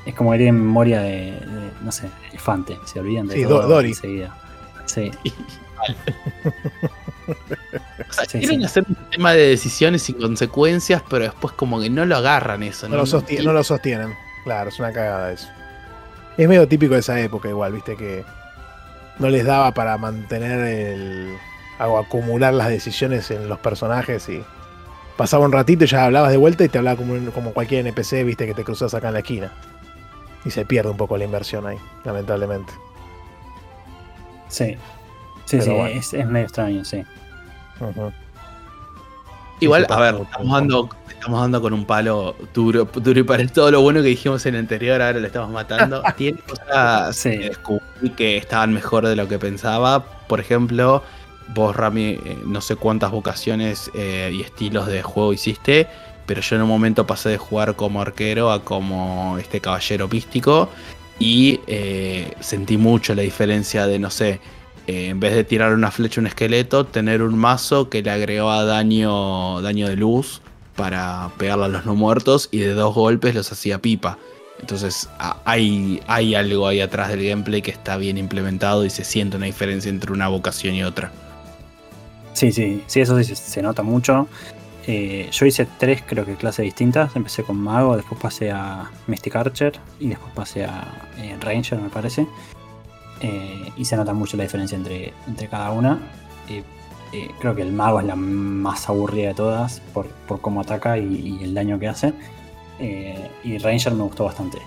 es 0.03 0.15
como 0.15 0.31
que 0.31 0.37
tiene 0.39 0.53
memoria 0.53 1.01
de, 1.01 1.39
no 1.83 1.91
sé, 1.91 2.09
elefante, 2.31 2.75
se 2.85 2.99
olvidan 2.99 3.27
de 3.27 3.35
sí, 3.35 3.43
todo 3.43 3.67
Dory. 3.67 3.89
enseguida. 3.89 4.35
Sí. 4.85 5.11
o 8.09 8.13
sea, 8.13 8.25
quieren 8.25 8.65
hacer 8.65 8.83
un 8.89 8.95
tema 9.11 9.33
de 9.33 9.49
decisiones 9.49 10.01
sin 10.01 10.15
consecuencias, 10.15 11.03
pero 11.07 11.25
después 11.25 11.53
como 11.53 11.79
que 11.79 11.91
no 11.91 12.03
lo 12.03 12.15
agarran 12.15 12.63
eso. 12.63 12.89
No, 12.89 12.97
no, 12.97 13.03
lo, 13.05 13.43
no 13.43 13.53
lo 13.53 13.63
sostienen. 13.63 14.15
Claro, 14.43 14.69
es 14.69 14.79
una 14.79 14.91
cagada 14.91 15.33
eso. 15.33 15.49
Es 16.35 16.47
medio 16.47 16.67
típico 16.67 16.95
de 16.95 17.01
esa 17.01 17.19
época 17.19 17.47
igual, 17.47 17.73
viste 17.73 17.95
que 17.95 18.25
no 19.19 19.29
les 19.29 19.45
daba 19.45 19.71
para 19.75 19.99
mantener 19.99 20.59
el, 20.59 21.37
hago 21.79 21.97
acumular 21.97 22.53
las 22.53 22.69
decisiones 22.69 23.29
en 23.31 23.47
los 23.49 23.59
personajes 23.59 24.27
y 24.29 24.43
pasaba 25.15 25.45
un 25.45 25.51
ratito 25.51 25.83
y 25.83 25.87
ya 25.87 26.05
hablabas 26.05 26.31
de 26.31 26.37
vuelta 26.37 26.63
y 26.63 26.69
te 26.69 26.77
hablaba 26.77 26.97
como, 26.97 27.31
como 27.31 27.53
cualquier 27.53 27.85
NPC, 27.85 28.23
viste, 28.23 28.45
que 28.45 28.53
te 28.53 28.63
cruzas 28.63 28.93
acá 28.93 29.07
en 29.07 29.13
la 29.13 29.19
esquina. 29.19 29.51
Y 30.45 30.51
se 30.51 30.65
pierde 30.65 30.89
un 30.89 30.97
poco 30.97 31.17
la 31.17 31.25
inversión 31.25 31.65
ahí, 31.67 31.77
lamentablemente. 32.05 32.71
Sí. 34.47 34.77
Sí, 35.45 35.61
sí, 35.61 35.71
es, 35.71 36.13
medio 36.27 36.45
extraño, 36.45 36.83
sí. 36.83 37.03
Igual, 39.59 39.87
a 39.89 39.99
ver, 39.99 40.15
estamos 40.21 40.53
dando, 40.53 40.89
estamos 41.09 41.41
dando 41.41 41.61
con 41.61 41.73
un 41.73 41.85
palo 41.85 42.35
duro, 42.53 42.85
duro 42.85 43.19
y 43.19 43.23
para 43.23 43.47
todo 43.47 43.71
lo 43.71 43.81
bueno 43.81 44.01
que 44.01 44.09
dijimos 44.09 44.45
en 44.45 44.55
el 44.55 44.61
anterior, 44.61 45.01
ahora 45.01 45.19
lo 45.19 45.25
estamos 45.25 45.49
matando. 45.49 46.03
Tiene 46.17 46.39
cosas 46.39 47.23
que 47.23 47.37
descubrí 47.39 48.09
que 48.15 48.37
estaban 48.37 48.73
mejor 48.73 49.07
de 49.07 49.15
lo 49.15 49.27
que 49.27 49.39
pensaba. 49.39 50.03
Por 50.27 50.39
ejemplo, 50.39 51.01
vos, 51.53 51.75
Rami, 51.75 52.19
eh, 52.23 52.37
no 52.45 52.61
sé 52.61 52.75
cuántas 52.75 53.11
vocaciones 53.11 53.91
eh, 53.93 54.31
y 54.33 54.41
estilos 54.41 54.87
de 54.87 55.01
juego 55.01 55.33
hiciste, 55.33 55.87
pero 56.25 56.41
yo 56.41 56.55
en 56.55 56.63
un 56.63 56.67
momento 56.67 57.07
pasé 57.07 57.29
de 57.29 57.37
jugar 57.37 57.75
como 57.75 58.01
arquero 58.01 58.51
a 58.51 58.63
como 58.63 59.37
este 59.39 59.61
caballero 59.61 60.07
místico 60.07 60.69
y 61.19 61.61
eh, 61.67 62.33
sentí 62.39 62.77
mucho 62.77 63.15
la 63.15 63.21
diferencia 63.21 63.87
de, 63.87 63.99
no 63.99 64.09
sé, 64.09 64.39
en 64.87 65.19
vez 65.19 65.35
de 65.35 65.43
tirar 65.43 65.73
una 65.73 65.91
flecha 65.91 66.21
a 66.21 66.21
un 66.21 66.27
esqueleto, 66.27 66.85
tener 66.85 67.21
un 67.21 67.37
mazo 67.37 67.89
que 67.89 68.01
le 68.01 68.09
agregaba 68.09 68.63
daño, 68.63 69.61
daño 69.61 69.89
de 69.89 69.97
luz 69.97 70.41
para 70.77 71.29
pegarle 71.37 71.65
a 71.65 71.67
los 71.67 71.85
no 71.85 71.93
muertos 71.95 72.47
y 72.51 72.59
de 72.59 72.73
dos 72.73 72.95
golpes 72.95 73.35
los 73.35 73.51
hacía 73.51 73.79
pipa. 73.79 74.17
Entonces 74.61 75.09
hay, 75.43 76.01
hay 76.07 76.35
algo 76.35 76.67
ahí 76.67 76.79
atrás 76.79 77.09
del 77.09 77.27
gameplay 77.27 77.61
que 77.61 77.71
está 77.71 77.97
bien 77.97 78.17
implementado 78.17 78.85
y 78.85 78.89
se 78.89 79.03
siente 79.03 79.35
una 79.35 79.45
diferencia 79.45 79.89
entre 79.89 80.13
una 80.13 80.29
vocación 80.29 80.75
y 80.75 80.83
otra. 80.83 81.11
Sí, 82.37 82.51
sí, 82.51 82.83
sí, 82.85 83.01
eso 83.01 83.17
sí 83.23 83.35
se 83.35 83.63
nota 83.63 83.81
mucho. 83.81 84.27
Eh, 84.85 85.27
yo 85.31 85.47
hice 85.47 85.67
tres, 85.79 86.03
creo 86.05 86.23
que 86.23 86.35
clases 86.35 86.65
distintas. 86.65 87.15
Empecé 87.15 87.41
con 87.41 87.57
Mago, 87.57 87.95
después 87.95 88.21
pasé 88.21 88.51
a 88.51 88.91
Mystic 89.07 89.35
Archer 89.35 89.73
y 89.99 90.09
después 90.09 90.31
pasé 90.35 90.65
a 90.65 90.83
eh, 91.17 91.35
Ranger, 91.41 91.79
me 91.79 91.89
parece. 91.89 92.27
Eh, 93.21 93.71
y 93.75 93.85
se 93.85 93.97
nota 93.97 94.13
mucho 94.13 94.37
la 94.37 94.43
diferencia 94.43 94.77
entre, 94.77 95.13
entre 95.27 95.47
cada 95.47 95.71
una. 95.71 95.97
Creo 97.39 97.55
que 97.55 97.63
el 97.63 97.73
mago 97.73 98.01
es 98.01 98.05
la 98.05 98.15
más 98.15 98.87
aburrida 98.87 99.29
de 99.29 99.33
todas 99.33 99.79
por, 99.91 100.07
cómo 100.39 100.61
ataca 100.61 100.95
y, 100.99 101.39
el 101.41 101.55
daño 101.55 101.79
que 101.79 101.87
hace. 101.87 102.13
y 103.43 103.57
Ranger 103.57 103.93
me 103.93 104.03
gustó 104.03 104.25
bastante. 104.25 104.59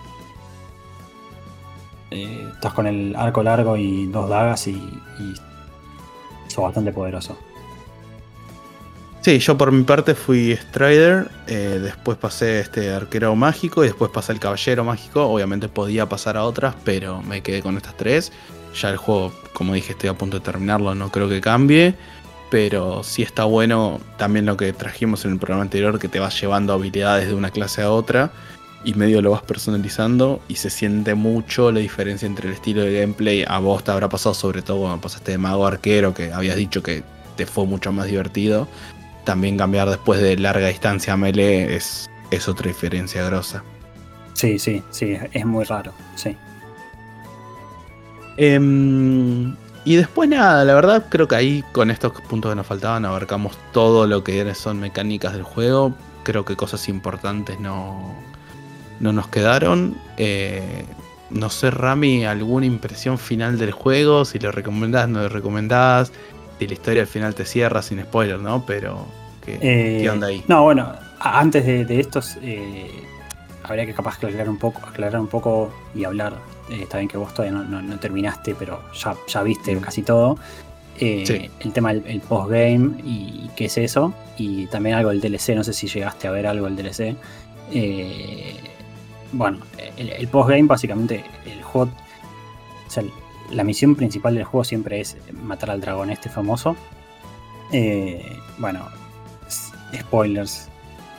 estás 2.10 2.73
con 2.73 2.89
el 2.89 3.15
arco 3.15 3.44
largo 3.44 3.76
y 3.76 4.07
dos 4.07 4.28
dagas 4.28 4.66
y, 4.66 4.73
y 4.73 5.34
sos 6.49 6.65
bastante 6.65 6.90
poderoso. 6.90 7.39
Sí, 9.23 9.39
yo 9.39 9.58
por 9.58 9.70
mi 9.70 9.82
parte 9.82 10.15
fui 10.15 10.57
Strider, 10.57 11.28
después 11.47 12.16
pasé 12.16 12.60
este 12.60 12.90
arquero 12.90 13.36
mágico 13.36 13.84
y 13.84 13.89
después 13.89 14.10
pasé 14.10 14.32
el 14.32 14.40
caballero 14.40 14.82
mágico. 14.82 15.26
Obviamente 15.26 15.68
podía 15.68 16.08
pasar 16.08 16.39
a 16.39 16.44
otras, 16.44 16.74
pero 16.84 17.20
me 17.20 17.42
quedé 17.42 17.60
con 17.60 17.76
estas 17.76 17.97
tres. 17.99 18.32
Ya 18.81 18.89
el 18.89 18.97
juego, 18.97 19.32
como 19.52 19.74
dije, 19.74 19.92
estoy 19.92 20.08
a 20.08 20.15
punto 20.15 20.39
de 20.39 20.44
terminarlo, 20.44 20.94
no 20.94 21.12
creo 21.12 21.28
que 21.28 21.42
cambie. 21.42 21.94
Pero 22.50 23.02
sí 23.02 23.23
está 23.23 23.44
bueno 23.44 24.00
también 24.16 24.47
lo 24.47 24.57
que 24.57 24.73
trajimos 24.73 25.26
en 25.26 25.32
el 25.32 25.39
programa 25.39 25.65
anterior, 25.65 25.99
que 25.99 26.08
te 26.08 26.18
vas 26.18 26.40
llevando 26.40 26.73
habilidades 26.73 27.28
de 27.28 27.34
una 27.34 27.50
clase 27.50 27.82
a 27.82 27.90
otra 27.92 28.32
y 28.82 28.94
medio 28.94 29.20
lo 29.20 29.32
vas 29.32 29.42
personalizando 29.42 30.40
y 30.49 30.55
se 30.57 30.70
siente 30.70 31.15
mucho 31.15 31.70
la 31.70 31.81
diferencia 31.81 32.24
entre 32.24 32.49
el 32.49 32.55
estilo 32.55 32.81
de 32.81 33.00
gameplay. 33.00 33.44
A 33.47 33.58
vos 33.58 33.84
te 33.84 33.90
habrá 33.90 34.08
pasado 34.08 34.34
sobre 34.34 34.62
todo 34.62 34.78
cuando 34.78 35.00
pasaste 35.02 35.32
de 35.32 35.39
mago 35.39 35.66
arquero, 35.66 36.15
que 36.15 36.32
habías 36.32 36.57
dicho 36.57 36.82
que 36.82 37.05
te 37.36 37.47
fue 37.47 37.66
mucho 37.66 37.92
más 37.92 38.07
divertido 38.07 38.66
también 39.24 39.57
cambiar 39.57 39.89
después 39.89 40.20
de 40.20 40.36
larga 40.36 40.68
distancia 40.68 41.12
a 41.12 41.16
melee 41.16 41.74
es, 41.74 42.10
es 42.31 42.49
otra 42.49 42.68
diferencia 42.68 43.24
grosa. 43.24 43.62
Sí, 44.34 44.58
sí, 44.58 44.82
sí, 44.90 45.16
es 45.32 45.44
muy 45.44 45.65
raro, 45.65 45.92
sí. 46.15 46.36
Em, 48.36 49.55
y 49.84 49.97
después 49.97 50.28
nada, 50.28 50.65
la 50.65 50.74
verdad 50.74 51.07
creo 51.08 51.28
que 51.28 51.34
ahí 51.34 51.65
con 51.73 51.90
estos 51.90 52.12
puntos 52.23 52.50
que 52.50 52.57
nos 52.57 52.66
faltaban 52.66 53.05
abarcamos 53.05 53.58
todo 53.73 54.07
lo 54.07 54.24
que 54.24 54.55
son 54.55 54.81
mecánicas 54.81 55.32
del 55.34 55.42
juego. 55.42 55.94
Creo 56.23 56.44
que 56.44 56.57
cosas 56.57 56.89
importantes 56.89 57.60
no, 57.60 58.15
no 59.00 59.12
nos 59.12 59.28
quedaron. 59.28 59.97
Eh, 60.16 60.84
no 61.31 61.50
sé, 61.50 61.70
Rami, 61.70 62.24
alguna 62.24 62.66
impresión 62.66 63.18
final 63.18 63.58
del 63.58 63.73
juego, 63.73 64.24
si 64.24 64.39
lo 64.39 64.52
recomendás, 64.52 65.08
no 65.08 65.20
lo 65.23 65.28
recomendás, 65.28 66.12
si 66.60 66.66
la 66.66 66.74
historia 66.74 67.02
al 67.02 67.08
final 67.08 67.34
te 67.34 67.47
cierra 67.47 67.80
sin 67.80 68.02
spoiler, 68.02 68.39
¿no? 68.39 68.66
Pero 68.66 69.06
¿Qué, 69.42 70.02
eh, 70.02 70.10
onda 70.10 70.26
ahí? 70.26 70.44
No, 70.47 70.64
bueno, 70.64 70.92
antes 71.18 71.64
de, 71.64 71.98
estos, 71.98 72.36
eh, 72.42 72.90
habría 73.62 73.86
que 73.86 73.94
capaz 73.94 74.16
aclarar 74.16 74.47
un 74.50 74.58
poco, 74.58 74.86
aclarar 74.86 75.20
un 75.22 75.26
poco 75.26 75.72
y 75.94 76.05
hablar. 76.05 76.34
Eh, 76.68 76.80
está 76.82 76.98
bien 76.98 77.08
que 77.08 77.16
vos 77.16 77.32
todavía 77.32 77.58
no, 77.58 77.98
terminaste, 77.98 78.55
pero 78.55 78.82
ya, 78.92 79.16
ya 79.26 79.42
viste 79.42 79.74
casi 79.78 80.02
todo. 80.02 80.36
El 80.98 81.72
tema 81.72 81.94
del 81.94 82.20
postgame 82.20 83.00
y, 83.05 83.48
qué 83.56 83.64
es 83.64 83.78
eso. 83.78 84.12
Y 84.36 84.66
también 84.66 84.97
algo 84.97 85.08
del 85.08 85.22
DLC, 85.22 85.55
no 85.55 85.64
sé 85.64 85.72
si 85.72 85.86
llegaste 85.86 86.28
a 86.28 86.30
ver 86.30 86.47
algo 86.47 86.66
del 86.68 86.76
DLC. 86.76 87.16
bueno, 89.32 89.60
el, 89.97 90.28
postgame 90.28 90.64
básicamente, 90.64 91.24
el 91.47 91.62
juego. 91.62 91.90
O 92.86 92.90
sea, 92.90 93.02
la 93.50 93.64
misión 93.64 93.94
principal 93.96 94.34
del 94.34 94.44
juego 94.44 94.64
siempre 94.64 95.00
es 95.00 95.16
matar 95.32 95.70
al 95.70 95.80
dragón 95.80 96.10
este 96.10 96.28
famoso. 96.28 96.76
bueno, 98.58 98.86
spoilers, 99.94 100.68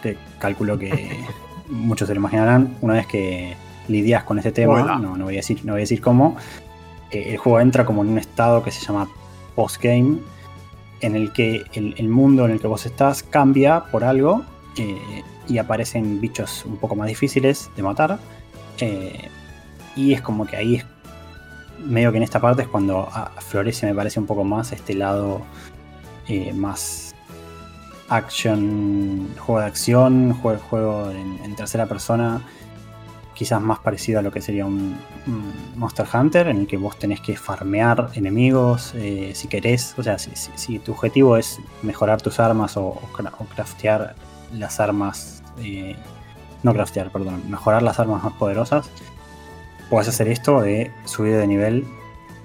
que 0.02 0.18
calculo 0.40 0.78
que 0.78 1.20
muchos 1.70 2.08
se 2.08 2.14
lo 2.14 2.20
imaginarán, 2.20 2.78
una 2.82 2.96
vez 2.96 3.08
que 3.08 3.56
lidias 3.88 4.24
con 4.24 4.38
este 4.38 4.52
tema, 4.52 4.98
no, 4.98 5.18
no, 5.18 5.26
voy 5.26 5.36
a 5.36 5.38
decir, 5.38 5.62
no 5.64 5.74
voy 5.74 5.82
a 5.82 5.84
decir 5.84 6.02
cómo, 6.02 6.38
eh, 7.12 7.32
el 7.32 7.38
juego 7.38 7.60
entra 7.60 7.86
como 7.86 8.04
en 8.04 8.10
un 8.10 8.18
estado 8.18 8.64
que 8.64 8.72
se 8.72 8.86
llama 8.86 9.10
postgame, 9.56 10.20
en 11.02 11.16
el 11.16 11.34
que 11.34 11.64
el, 11.74 12.08
mundo 12.08 12.46
en 12.46 12.52
el 12.52 12.60
que 12.60 12.68
vos 12.68 12.86
estás 12.86 13.24
cambia 13.24 13.86
por 13.92 14.04
algo 14.04 14.44
eh, 14.78 15.24
y 15.48 15.58
aparecen 15.58 16.22
bichos 16.22 16.64
un 16.66 16.78
poco 16.78 16.96
más 16.96 17.08
difíciles 17.08 17.72
de 17.76 17.84
matar. 17.84 18.20
Eh, 18.80 19.30
y 19.96 20.14
es 20.14 20.22
como 20.22 20.46
que 20.46 20.56
ahí 20.56 20.76
es 20.76 20.86
medio 21.86 22.12
que 22.12 22.18
en 22.18 22.24
esta 22.24 22.40
parte 22.40 22.64
es 22.64 22.68
cuando 22.68 23.08
ah, 23.12 23.32
florece, 23.40 23.86
me 23.86 23.96
parece 23.96 24.20
un 24.20 24.26
poco 24.26 24.44
más 24.44 24.72
este 24.72 24.94
lado 24.94 25.42
más 26.54 27.12
action, 28.12 29.30
juego 29.40 29.62
de 29.62 29.68
acción, 29.68 30.34
juego, 30.34 30.60
juego 30.70 31.12
en, 31.12 31.56
tercera 31.56 31.86
persona, 31.86 32.42
quizás 33.34 33.62
más 33.62 33.80
parecido 33.80 34.20
a 34.20 34.22
lo 34.22 34.32
que 34.32 34.42
sería 34.42 34.66
un, 34.66 34.98
Monster 35.76 36.06
Hunter, 36.14 36.48
en 36.50 36.58
el 36.58 36.68
que 36.68 36.76
vos 36.78 37.00
tenés 37.00 37.22
que 37.22 37.38
farmear 37.38 38.10
enemigos 38.14 38.94
eh, 38.96 39.32
si 39.34 39.48
querés, 39.48 39.96
o 39.98 40.04
sea, 40.04 40.18
si, 40.20 40.80
tu 40.80 40.92
objetivo 40.92 41.38
es 41.38 41.60
mejorar 41.84 42.22
tus 42.22 42.40
armas 42.40 42.76
o, 42.76 43.00
craftear 43.56 44.16
las 44.52 44.80
armas, 44.82 45.42
eh, 45.60 45.96
no 46.64 46.74
craftear, 46.74 47.12
perdón, 47.12 47.42
mejorar 47.50 47.82
las 47.82 48.00
armas 48.00 48.24
más 48.24 48.34
poderosas, 48.34 48.90
puedes 49.92 50.08
hacer 50.08 50.30
esto 50.30 50.62
de 50.62 50.90
subir 51.04 51.36
de 51.36 51.46
nivel 51.46 51.86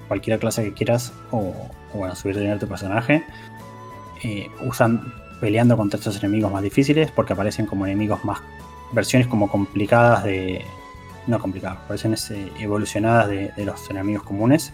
cualquier 0.08 0.38
clase 0.40 0.64
que 0.64 0.72
quieras 0.74 1.12
o, 1.30 1.54
bueno, 1.94 2.14
subir 2.16 2.34
de 2.34 2.42
nivel 2.42 2.58
tu 2.58 2.66
personaje. 2.66 3.24
Eh, 4.22 4.50
peleando 5.40 5.76
contra 5.76 5.98
estos 5.98 6.18
enemigos 6.18 6.50
más 6.50 6.62
difíciles 6.62 7.10
porque 7.10 7.34
aparecen 7.34 7.66
como 7.66 7.86
enemigos 7.86 8.24
más 8.24 8.40
versiones 8.92 9.28
como 9.28 9.48
complicadas 9.48 10.24
de 10.24 10.64
no 11.26 11.38
complicadas 11.38 11.78
versiones 11.88 12.30
eh, 12.30 12.50
evolucionadas 12.58 13.28
de, 13.28 13.52
los 13.64 13.88
enemigos 13.90 14.22
comunes 14.22 14.72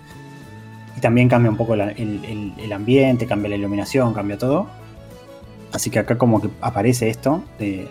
y 0.97 1.01
también 1.01 1.29
cambia 1.29 1.51
un 1.51 1.57
poco 1.57 1.75
el, 1.75 2.73
ambiente 2.73 3.27
cambia 3.27 3.51
la 3.51 3.57
iluminación 3.57 4.15
cambia 4.15 4.39
todo 4.39 4.69
así 5.73 5.91
que 5.91 5.99
acá 5.99 6.17
como 6.17 6.41
que 6.41 6.49
aparece 6.61 7.09
esto 7.09 7.43
de, 7.59 7.89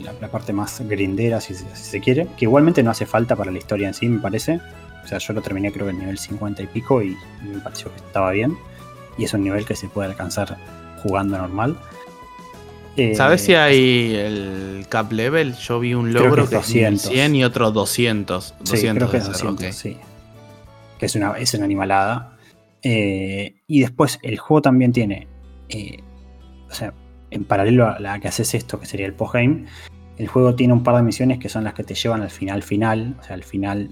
la, 0.00 0.28
parte 0.28 0.52
más 0.52 0.80
grindera 0.86 1.40
si, 1.40 1.54
se 1.54 2.00
quiere 2.00 2.26
que 2.36 2.44
igualmente 2.44 2.82
no 2.82 2.90
hace 2.90 3.06
falta 3.06 3.36
para 3.36 3.50
la 3.50 3.58
historia 3.58 3.88
en 3.88 3.94
sí 3.94 4.08
me 4.08 4.20
parece 4.20 4.60
o 5.04 5.06
sea 5.06 5.18
yo 5.18 5.32
lo 5.32 5.42
terminé 5.42 5.72
creo 5.72 5.86
que 5.86 5.92
en 5.92 5.98
nivel 5.98 6.18
50 6.18 6.62
y 6.62 6.66
pico 6.66 7.02
y 7.02 7.16
me 7.42 7.58
pareció 7.60 7.90
que 7.90 7.96
estaba 7.96 8.30
bien 8.30 8.56
y 9.18 9.24
es 9.24 9.34
un 9.34 9.44
nivel 9.44 9.64
que 9.64 9.76
se 9.76 9.88
puede 9.88 10.08
alcanzar 10.08 10.56
jugando 11.02 11.38
normal. 11.38 11.76
¿Sabes 13.14 13.42
si 13.42 13.52
eh, 13.52 13.58
hay 13.58 14.14
el 14.14 14.86
cap 14.88 15.12
level? 15.12 15.54
Yo 15.56 15.80
vi 15.80 15.94
un 15.94 16.12
logro 16.12 16.48
que, 16.48 16.56
es 16.56 16.66
100 16.66 17.36
y 17.36 17.44
otro 17.44 17.70
200. 17.70 18.54
200 18.60 19.10
que 19.10 19.16
es 19.16 19.26
200, 19.26 19.74
sí. 19.74 19.96
Que 20.98 21.06
es 21.06 21.14
una, 21.14 21.32
es 21.38 21.54
una 21.54 21.64
animalada. 21.64 22.36
Eh, 22.82 23.56
y 23.66 23.80
después 23.80 24.18
el 24.22 24.38
juego 24.38 24.62
también 24.62 24.92
tiene, 24.92 25.28
eh, 25.68 25.98
o 26.70 26.74
sea, 26.74 26.94
en 27.30 27.44
paralelo 27.44 27.86
a 27.86 27.98
la 28.00 28.18
que 28.20 28.28
haces 28.28 28.54
esto, 28.54 28.78
que 28.78 28.86
sería 28.86 29.06
el 29.06 29.14
postgame, 29.14 29.66
el 30.18 30.28
juego 30.28 30.54
tiene 30.54 30.72
un 30.72 30.82
par 30.82 30.96
de 30.96 31.02
misiones 31.02 31.38
que 31.38 31.48
son 31.48 31.64
las 31.64 31.74
que 31.74 31.84
te 31.84 31.94
llevan 31.94 32.22
al 32.22 32.30
final 32.30 32.62
final, 32.62 33.16
o 33.20 33.22
sea, 33.22 33.34
al 33.34 33.44
final 33.44 33.90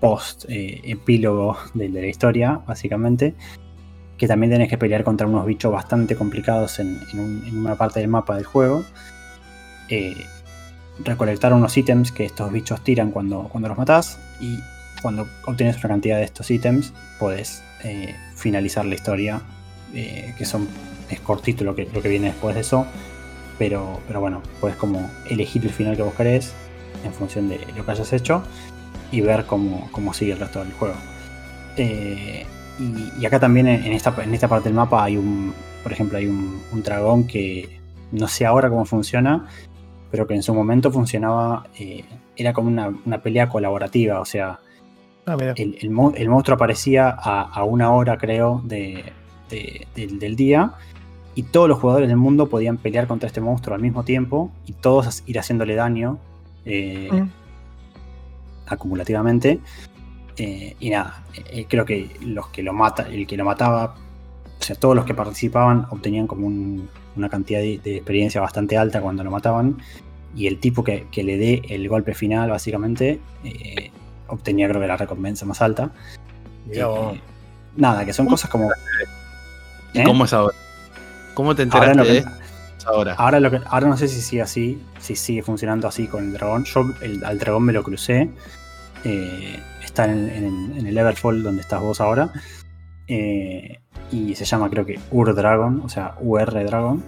post 0.00 0.44
epílogo 0.48 1.56
de, 1.72 1.88
la 1.88 2.06
historia, 2.06 2.60
básicamente, 2.66 3.34
que 4.18 4.28
también 4.28 4.52
tenés 4.52 4.68
que 4.68 4.78
pelear 4.78 5.04
contra 5.04 5.26
unos 5.26 5.46
bichos 5.46 5.72
bastante 5.72 6.16
complicados 6.16 6.78
en, 6.78 6.98
una 7.52 7.76
parte 7.76 8.00
del 8.00 8.08
mapa 8.08 8.36
del 8.36 8.44
juego. 8.44 8.84
Eh, 9.88 10.14
recolectar 11.04 11.52
unos 11.52 11.76
ítems 11.76 12.12
que 12.12 12.24
estos 12.24 12.52
bichos 12.52 12.82
tiran 12.84 13.10
cuando, 13.10 13.48
cuando 13.50 13.68
los 13.68 13.78
matás 13.78 14.18
y 14.40 14.58
cuando 15.02 15.26
obtienes 15.46 15.76
una 15.78 15.88
cantidad 15.88 16.18
de 16.18 16.24
estos 16.24 16.50
ítems 16.50 16.92
eh, 17.82 18.14
finalizar 18.36 18.84
la 18.84 18.94
historia, 18.94 19.42
eh, 19.92 20.34
que 20.38 20.44
son 20.44 20.68
es 21.10 21.20
cortito 21.20 21.64
lo 21.64 21.74
que, 21.74 21.88
lo 21.92 22.02
que 22.02 22.08
viene 22.08 22.28
después 22.28 22.54
de 22.54 22.62
eso. 22.62 22.86
Pero, 23.58 24.00
pero 24.08 24.20
bueno, 24.20 24.42
puedes 24.60 24.76
como 24.76 25.08
elegir 25.30 25.64
el 25.64 25.70
final 25.70 25.96
que 25.96 26.02
vos 26.02 26.14
querés 26.14 26.54
en 27.04 27.12
función 27.12 27.48
de 27.48 27.60
lo 27.76 27.84
que 27.84 27.90
hayas 27.90 28.12
hecho 28.12 28.42
y 29.12 29.20
ver 29.20 29.44
cómo, 29.46 29.88
cómo 29.92 30.12
sigue 30.12 30.32
el 30.32 30.40
resto 30.40 30.60
del 30.60 30.72
juego. 30.72 30.96
Eh, 31.76 32.46
y, 32.78 33.24
acá 33.24 33.38
también 33.38 33.68
en 33.68 33.92
esta, 33.92 34.14
en 34.22 34.34
esta 34.34 34.48
parte 34.48 34.68
del 34.68 34.74
mapa 34.74 35.04
hay 35.04 35.16
un, 35.16 35.54
por 35.82 35.92
ejemplo, 35.92 36.18
hay 36.18 36.26
un, 36.26 36.60
dragón 36.82 37.26
que 37.26 37.80
no 38.10 38.26
sé 38.26 38.46
ahora 38.46 38.68
cómo 38.68 38.84
funciona, 38.84 39.46
pero 40.10 40.26
que 40.26 40.34
en 40.34 40.42
su 40.42 40.52
momento 40.54 40.90
funcionaba, 40.90 41.66
eh, 41.78 42.04
era 42.36 42.52
como 42.52 42.68
una, 42.68 43.22
pelea 43.22 43.48
colaborativa, 43.48 44.20
o 44.20 44.24
sea, 44.24 44.58
ah, 45.26 45.36
el, 45.56 45.90
monstruo 45.90 46.56
aparecía 46.56 47.08
a, 47.10 47.62
una 47.64 47.92
hora, 47.92 48.18
creo, 48.18 48.60
de, 48.64 49.04
del 49.50 50.36
día, 50.36 50.74
y 51.34 51.44
todos 51.44 51.68
los 51.68 51.78
jugadores 51.78 52.08
del 52.08 52.16
mundo 52.16 52.48
podían 52.48 52.76
pelear 52.76 53.06
contra 53.06 53.26
este 53.26 53.40
monstruo 53.40 53.74
al 53.74 53.82
mismo 53.82 54.04
tiempo, 54.04 54.50
y 54.66 54.72
todos 54.72 55.22
ir 55.26 55.38
haciéndole 55.38 55.74
daño 55.74 56.18
eh, 56.64 57.08
mm. 57.12 57.28
acumulativamente. 58.66 59.60
Eh, 60.36 60.74
y 60.80 60.90
nada, 60.90 61.22
eh, 61.52 61.66
creo 61.68 61.84
que 61.84 62.10
los 62.20 62.48
que 62.48 62.62
lo 62.62 62.72
mata, 62.72 63.04
el 63.08 63.26
que 63.26 63.36
lo 63.36 63.44
mataba, 63.44 63.94
o 64.58 64.62
sea, 64.62 64.74
todos 64.76 64.96
los 64.96 65.04
que 65.04 65.14
participaban 65.14 65.86
obtenían 65.90 66.26
como 66.26 66.46
una 66.46 67.28
cantidad 67.28 67.60
de, 67.60 67.74
experiencia 67.84 68.40
bastante 68.40 68.76
alta 68.76 69.00
cuando 69.00 69.22
lo 69.22 69.30
mataban. 69.30 69.78
Y 70.34 70.48
el 70.48 70.58
tipo 70.58 70.82
que, 70.82 71.06
le 71.14 71.36
dé 71.36 71.62
el 71.68 71.88
golpe 71.88 72.14
final, 72.14 72.50
básicamente, 72.50 73.20
eh, 73.44 73.92
obtenía 74.26 74.68
creo 74.68 74.80
que 74.80 74.88
la 74.88 74.96
recompensa 74.96 75.46
más 75.46 75.62
alta. 75.62 75.92
nada, 77.76 78.04
que 78.04 78.12
son 78.12 78.26
cosas 78.26 78.50
como. 78.50 78.68
¿Cómo 80.04 80.24
es 80.24 80.32
ahora? 80.32 80.56
¿Cómo 81.34 81.54
te 81.54 81.62
enteraste 81.62 81.98
ahora, 81.98 82.12
de 82.12 82.24
ahora? 82.86 83.14
Ahora, 83.14 83.40
lo 83.40 83.50
que, 83.50 83.60
ahora 83.66 83.88
no 83.88 83.96
sé 83.96 84.08
si 84.08 84.20
sigue 84.20 84.42
así, 84.42 84.82
si 84.98 85.16
sigue 85.16 85.42
funcionando 85.42 85.88
así 85.88 86.06
con 86.06 86.24
el 86.24 86.32
dragón. 86.32 86.64
Yo 86.64 86.84
al 87.24 87.38
dragón 87.38 87.64
me 87.64 87.72
lo 87.72 87.82
crucé. 87.82 88.30
Eh, 89.04 89.60
está 89.84 90.06
en, 90.06 90.86
el 90.86 90.96
Everfall 90.96 91.42
donde 91.42 91.62
estás 91.62 91.80
vos 91.80 92.00
ahora. 92.00 92.30
Eh, 93.06 93.80
y 94.10 94.34
se 94.34 94.44
llama 94.44 94.70
creo 94.70 94.86
que 94.86 94.98
Ur 95.10 95.34
Dragon, 95.34 95.82
o 95.84 95.88
sea, 95.88 96.14
UR 96.20 96.52
Dragon. 96.52 97.02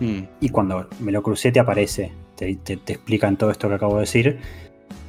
Hmm. 0.00 0.22
Y 0.40 0.48
cuando 0.48 0.88
me 1.00 1.12
lo 1.12 1.22
crucé 1.22 1.52
te 1.52 1.60
aparece, 1.60 2.12
te, 2.36 2.54
te, 2.56 2.74
explican 2.92 3.36
todo 3.36 3.50
esto 3.50 3.68
que 3.68 3.74
acabo 3.74 3.94
de 3.94 4.00
decir. 4.00 4.38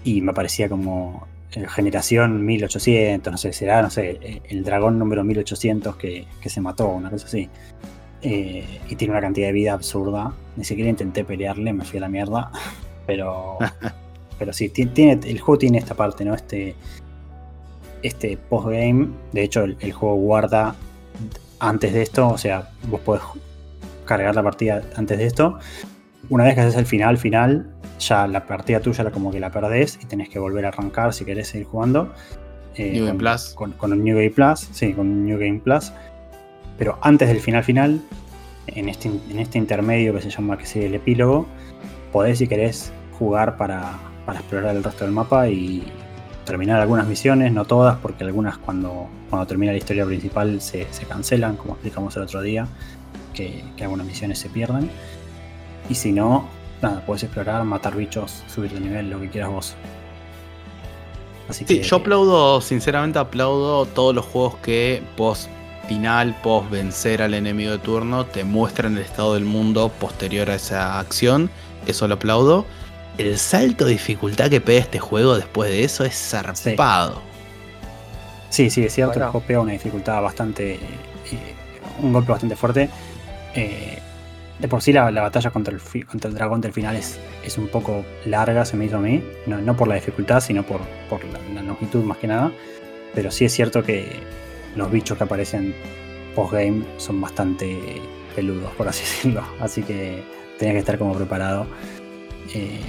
Y 0.04 0.22
me 0.22 0.34
parecía 0.34 0.70
como 0.70 1.28
eh, 1.28 1.31
generación 1.52 2.46
1800, 2.46 3.32
no 3.32 3.38
sé, 3.38 3.54
será, 3.54 3.82
no 3.82 3.90
sé, 3.90 4.20
eh, 4.22 4.42
el 4.50 4.64
dragón 4.64 4.98
número 4.98 5.24
1800 5.24 5.96
que, 5.98 6.28
que 6.42 6.50
se 6.50 6.62
mató, 6.62 6.88
una 6.88 7.10
cosa 7.10 7.26
así. 7.28 7.50
y 8.22 8.96
tiene 8.96 9.12
una 9.12 9.22
cantidad 9.22 9.48
de 9.48 9.54
vida 9.54 9.74
absurda. 9.74 10.34
Ni 10.56 10.64
siquiera 10.64 10.90
intenté 10.90 11.24
pelearle, 11.24 11.74
me 11.74 11.84
fui 11.86 11.98
a 11.98 12.02
la 12.02 12.10
mierda. 12.10 12.52
Pero 13.08 13.58
pero 14.42 14.54
sí, 14.54 14.70
tiene, 14.70 15.20
el 15.24 15.40
juego 15.40 15.60
tiene 15.60 15.78
esta 15.78 15.94
parte, 15.94 16.26
¿no? 16.26 16.34
Este, 16.34 16.74
este 18.02 18.38
postgame. 18.38 19.10
De 19.34 19.44
hecho, 19.44 19.66
el, 19.66 19.94
juego 19.94 20.16
guarda 20.16 20.74
antes 21.60 21.94
de 21.94 22.02
esto, 22.02 22.28
o 22.28 22.40
sea, 22.40 22.72
vos 22.88 23.02
podés 23.02 23.22
cargar 24.06 24.34
la 24.34 24.42
partida 24.42 24.82
antes 24.96 25.20
de 25.20 25.28
esto. 25.28 25.60
Una 26.32 26.46
vez 26.46 26.56
que 26.56 26.62
haces 26.62 26.78
el 26.78 26.86
final, 26.86 27.18
final, 27.18 27.68
ya 28.00 28.26
la 28.26 28.46
partida 28.46 28.80
tuya 28.80 29.12
como 29.12 29.32
que 29.32 29.40
la 29.42 29.52
perdés 29.52 30.00
y 30.02 30.06
tenés 30.06 30.30
que 30.30 30.40
volver 30.40 30.66
a 30.66 30.70
arrancar 30.70 31.14
si 31.14 31.26
querés 31.26 31.50
seguir 31.50 31.68
jugando. 31.68 32.14
Eh, 32.76 32.94
New 32.94 33.02
con, 33.02 33.08
Game 33.08 33.20
Plus. 33.20 33.54
Con, 33.54 33.92
un 33.92 34.04
New 34.04 34.16
Game 34.16 34.30
Plus, 34.30 34.70
sí, 34.72 34.94
con 34.94 35.08
un 35.08 35.26
New 35.26 35.38
Game 35.38 35.60
Plus. 35.60 35.92
Pero 36.78 36.98
antes 37.02 37.28
del 37.28 37.42
final 37.42 37.66
final, 37.66 38.02
en 38.68 38.88
este, 38.88 39.10
en 39.10 39.40
este 39.40 39.58
intermedio 39.58 40.14
que 40.14 40.22
se 40.22 40.30
llama 40.30 40.58
que 40.58 40.66
sigue 40.66 40.86
el 40.86 40.96
epílogo, 40.96 41.46
podés 42.14 42.38
si 42.38 42.48
querés 42.48 42.94
jugar 43.20 43.58
para, 43.58 44.00
para 44.26 44.40
explorar 44.40 44.74
el 44.74 44.84
resto 44.84 45.04
del 45.04 45.14
mapa 45.14 45.50
y 45.50 45.84
terminar 46.46 46.80
algunas 46.80 47.08
misiones, 47.08 47.52
no 47.52 47.66
todas, 47.66 47.98
porque 47.98 48.24
algunas 48.24 48.58
cuando, 48.58 49.10
cuando 49.30 49.46
termina 49.48 49.74
la 49.74 49.78
historia 49.78 50.06
principal 50.06 50.62
se, 50.62 50.88
cancelan, 51.08 51.56
como 51.56 51.74
explicamos 51.74 52.16
el 52.18 52.24
otro 52.24 52.42
día, 52.42 52.68
que, 53.34 53.64
algunas 53.82 54.08
misiones 54.08 54.40
se 54.40 54.50
pierden. 54.50 54.90
Y 55.92 55.96
si 55.96 56.14
no, 56.14 56.48
nada, 56.82 57.04
puedes 57.06 57.24
explorar, 57.24 57.66
matar 57.66 57.98
bichos, 57.98 58.46
subir 58.48 58.72
de 58.72 58.80
nivel, 58.80 59.10
lo 59.10 59.20
que 59.20 59.30
quieras 59.30 59.50
vos. 59.52 59.76
Así 61.50 61.66
sí, 61.68 61.82
yo 61.82 61.98
aplaudo, 61.98 62.62
sinceramente 62.62 63.20
aplaudo 63.20 63.86
todos 63.88 64.16
los 64.16 64.24
juegos 64.24 64.56
que 64.64 65.04
post 65.18 65.50
final, 65.90 66.34
post 66.42 66.70
vencer 66.70 67.22
al 67.22 67.34
enemigo 67.34 67.74
de 67.74 67.80
turno, 67.80 68.26
te 68.26 68.46
muestran 68.46 68.96
el 68.96 69.04
estado 69.04 69.34
del 69.34 69.44
mundo 69.44 69.90
posterior 70.00 70.50
a 70.50 70.56
esa 70.56 70.98
acción. 70.98 71.50
Eso 71.88 72.08
lo 72.08 72.14
aplaudo 72.14 72.66
el 73.18 73.38
salto 73.38 73.84
de 73.84 73.92
dificultad 73.92 74.50
que 74.50 74.62
pega 74.62 74.80
este 74.80 75.00
juego 75.00 75.36
después 75.36 75.70
de 75.70 75.84
eso 75.84 76.06
es 76.06 76.16
zarpado. 76.16 77.22
Sí, 78.50 78.70
sí, 78.70 78.86
es 78.86 78.94
cierto, 78.94 79.20
el 79.20 79.26
juego 79.26 79.46
pega 79.46 79.60
una 79.60 79.74
dificultad 79.74 80.22
bastante. 80.22 80.76
Eh, 80.76 80.80
un 82.00 82.14
golpe 82.14 82.32
bastante 82.32 82.56
fuerte. 82.56 82.90
Eh, 83.56 84.00
de 84.62 84.68
por 84.68 84.82
sí 84.82 84.94
la, 84.94 85.10
batalla 85.10 85.50
contra 85.50 85.74
el, 85.74 86.06
contra 86.06 86.30
el 86.30 86.36
dragón 86.36 86.62
del 86.62 86.72
final 86.72 86.96
es, 86.96 87.20
es 87.44 87.58
un 87.58 87.68
poco 87.68 88.06
larga, 88.26 88.64
se 88.64 88.78
me 88.78 88.86
hizo 88.86 88.98
a 88.98 89.02
mí. 89.02 89.24
No, 89.48 89.76
por 89.76 89.88
la 89.88 89.96
dificultad, 89.96 90.40
sino 90.40 90.64
por, 90.64 90.82
por 91.10 91.22
la, 91.26 91.62
longitud 91.64 92.04
más 92.04 92.18
que 92.18 92.28
nada. 92.28 92.52
Pero 93.16 93.32
sí 93.32 93.46
es 93.46 93.54
cierto 93.54 93.84
que 93.84 94.20
los 94.76 94.92
bichos 94.92 95.18
que 95.18 95.24
aparecen 95.24 95.74
post-game 96.36 96.86
son 96.98 97.20
bastante 97.20 98.02
peludos, 98.36 98.72
por 98.74 98.88
así 98.88 99.02
decirlo. 99.02 99.44
Así 99.60 99.82
que 99.82 100.24
tenía 100.60 100.74
que 100.74 100.80
estar 100.80 100.98
como 100.98 101.16
preparado. 101.16 101.66
Eh, 102.54 102.80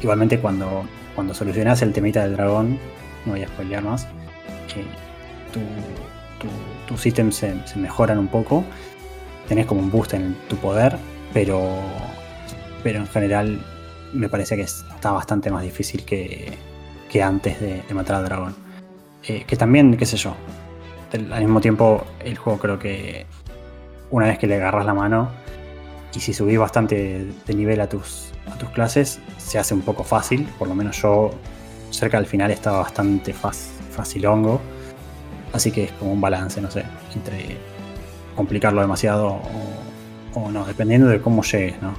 igualmente 0.00 0.38
cuando, 0.38 0.86
cuando 1.14 1.34
solucionas 1.34 1.82
el 1.82 1.92
temita 1.92 2.22
del 2.22 2.36
dragón, 2.36 2.78
no 3.24 3.32
voy 3.32 3.42
a 3.42 3.48
spoilear 3.48 3.82
más, 3.82 4.04
eh, 4.76 4.84
tus 6.86 7.04
ítems 7.06 7.36
se, 7.36 7.56
mejoran 7.76 8.18
un 8.18 8.28
poco, 8.28 8.64
tenés 9.48 9.66
como 9.66 9.80
un 9.80 9.90
boost 9.90 10.14
en 10.14 10.36
tu 10.48 10.56
poder, 10.56 10.96
pero, 11.36 11.68
pero 12.82 13.00
en 13.00 13.06
general 13.06 13.60
me 14.14 14.30
parece 14.30 14.56
que 14.56 14.62
está 14.62 15.10
bastante 15.10 15.50
más 15.50 15.62
difícil 15.62 16.02
que, 16.06 16.56
antes 17.22 17.60
de, 17.60 17.82
matar 17.92 18.16
al 18.16 18.24
dragón. 18.24 18.56
Eh, 19.22 19.44
que 19.46 19.54
también, 19.54 19.98
qué 19.98 20.06
sé 20.06 20.16
yo, 20.16 20.34
al 21.12 21.42
mismo 21.42 21.60
tiempo 21.60 22.06
el 22.24 22.38
juego 22.38 22.58
creo 22.58 22.78
que 22.78 23.26
una 24.10 24.28
vez 24.28 24.38
que 24.38 24.46
le 24.46 24.54
agarras 24.54 24.86
la 24.86 24.94
mano 24.94 25.28
y 26.14 26.20
si 26.20 26.32
subís 26.32 26.58
bastante 26.58 27.26
de 27.46 27.54
nivel 27.54 27.82
a 27.82 27.88
tus, 27.90 28.32
a 28.50 28.56
tus 28.56 28.70
clases, 28.70 29.20
se 29.36 29.58
hace 29.58 29.74
un 29.74 29.82
poco 29.82 30.04
fácil. 30.04 30.48
Por 30.58 30.68
lo 30.68 30.74
menos 30.74 31.02
yo 31.02 31.32
cerca 31.90 32.16
del 32.16 32.26
final 32.26 32.50
estaba 32.50 32.78
bastante 32.78 33.34
fácil 33.34 34.24
hongo. 34.24 34.58
Así 35.52 35.70
que 35.70 35.84
es 35.84 35.92
como 35.92 36.14
un 36.14 36.20
balance, 36.22 36.62
no 36.62 36.70
sé, 36.70 36.84
entre 37.14 37.58
complicarlo 38.34 38.80
demasiado 38.80 39.26
o, 39.26 39.85
no, 40.50 40.64
dependiendo 40.64 41.08
de 41.08 41.20
cómo 41.20 41.42
llegues, 41.42 41.80
¿no? 41.80 41.94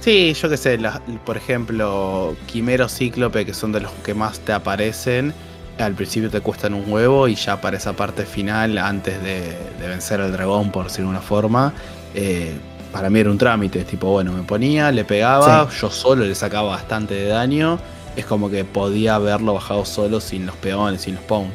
Sí, 0.00 0.32
yo 0.34 0.48
qué 0.48 0.56
sé, 0.56 0.78
por 1.24 1.36
ejemplo, 1.36 2.36
Quimero 2.46 2.88
Cíclope, 2.88 3.44
que 3.44 3.52
son 3.52 3.72
de 3.72 3.80
los 3.80 3.90
que 4.04 4.14
más 4.14 4.38
te 4.40 4.52
aparecen, 4.52 5.34
al 5.78 5.94
principio 5.94 6.30
te 6.30 6.40
cuestan 6.40 6.74
un 6.74 6.90
huevo 6.90 7.28
y 7.28 7.34
ya 7.34 7.60
para 7.60 7.76
esa 7.76 7.94
parte 7.94 8.24
final, 8.24 8.78
antes 8.78 9.22
de, 9.22 9.56
vencer 9.80 10.20
al 10.20 10.32
dragón, 10.32 10.70
por 10.70 10.84
decirlo 10.84 11.10
de 11.10 11.16
una 11.16 11.20
forma, 11.20 11.72
eh, 12.14 12.54
para 12.92 13.10
mí 13.10 13.18
era 13.20 13.30
un 13.30 13.38
trámite, 13.38 13.84
tipo, 13.84 14.08
bueno, 14.10 14.32
me 14.32 14.42
ponía, 14.44 14.90
le 14.92 15.04
pegaba, 15.04 15.68
yo 15.68 15.90
solo 15.90 16.24
le 16.24 16.34
sacaba 16.34 16.70
bastante 16.70 17.14
de 17.14 17.26
daño, 17.26 17.78
es 18.16 18.24
como 18.24 18.50
que 18.50 18.64
podía 18.64 19.16
haberlo 19.16 19.54
bajado 19.54 19.84
solo 19.84 20.20
sin 20.20 20.46
los 20.46 20.56
peones, 20.56 21.02
sin 21.02 21.16
los 21.16 21.24
pawns. 21.24 21.52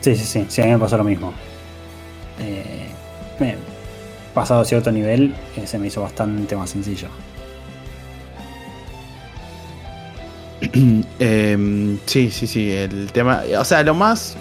Sí, 0.00 0.14
sí, 0.14 0.24
sí, 0.24 0.46
sí, 0.48 0.62
a 0.62 0.66
mí 0.66 0.72
me 0.72 0.78
pasó 0.78 0.96
lo 0.96 1.04
mismo. 1.04 1.32
Eh, 2.38 2.86
pasado 4.36 4.60
a 4.60 4.64
cierto 4.66 4.92
nivel, 4.92 5.34
eh, 5.56 5.66
se 5.66 5.78
me 5.78 5.86
hizo 5.86 6.02
bastante 6.02 6.54
más 6.54 6.68
sencillo. 6.68 7.08
Em, 11.18 11.98
sí, 12.04 12.30
sí, 12.30 12.46
sí, 12.46 12.70
el 12.70 13.10
tema, 13.12 13.42
o 13.58 13.64
sea, 13.64 13.82
lo 13.82 13.94
más 13.94 14.36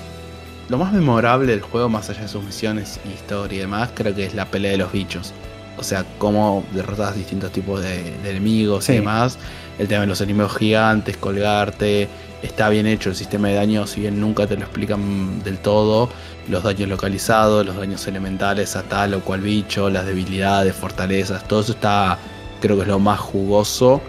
lo 0.67 0.77
más 0.77 0.91
memorable 0.91 1.51
del 1.51 1.61
juego, 1.61 1.87
más 1.87 2.09
allá 2.09 2.23
de 2.23 2.27
sus 2.27 2.43
misiones, 2.43 2.99
historia 3.05 3.57
y 3.57 3.61
demás, 3.61 3.91
creo 3.93 4.13
que 4.13 4.25
es 4.25 4.33
la 4.33 4.45
pelea 4.45 4.71
de 4.71 4.77
los 4.77 4.91
bichos. 4.91 5.31
O 5.77 5.83
sea, 5.83 6.03
cómo 6.17 6.65
derrotas 6.73 7.15
distintos 7.15 7.51
tipos 7.51 7.81
de, 7.81 8.15
enemigos 8.29 8.89
y 8.89 8.93
demás. 8.93 9.37
El 9.77 9.87
tema 9.87 10.01
de 10.01 10.07
los 10.07 10.19
enemigos 10.21 10.57
gigantes, 10.57 11.17
colgarte. 11.17 12.09
Está 12.41 12.69
bien 12.69 12.85
hecho 12.85 13.09
el 13.09 13.15
sistema 13.15 13.47
de 13.49 13.55
daño, 13.55 13.87
si 13.87 14.01
bien 14.01 14.19
nunca 14.19 14.47
te 14.47 14.55
lo 14.55 14.63
explican 14.63 15.43
del 15.43 15.57
todo. 15.59 16.09
Los 16.47 16.63
daños 16.63 16.89
localizados, 16.89 17.65
los 17.65 17.75
daños 17.75 18.05
elementales 18.07 18.75
a 18.75 18.83
tal 18.83 19.15
o 19.15 19.21
cual 19.21 19.41
bicho, 19.41 19.89
las 19.89 20.05
debilidades, 20.05 20.75
fortalezas, 20.75 21.47
todo 21.47 21.61
eso 21.61 21.71
está, 21.71 22.19
creo 22.61 22.75
que 22.75 22.83
es 22.83 22.87
lo 22.87 22.99
más 22.99 23.19
jugoso 23.19 24.01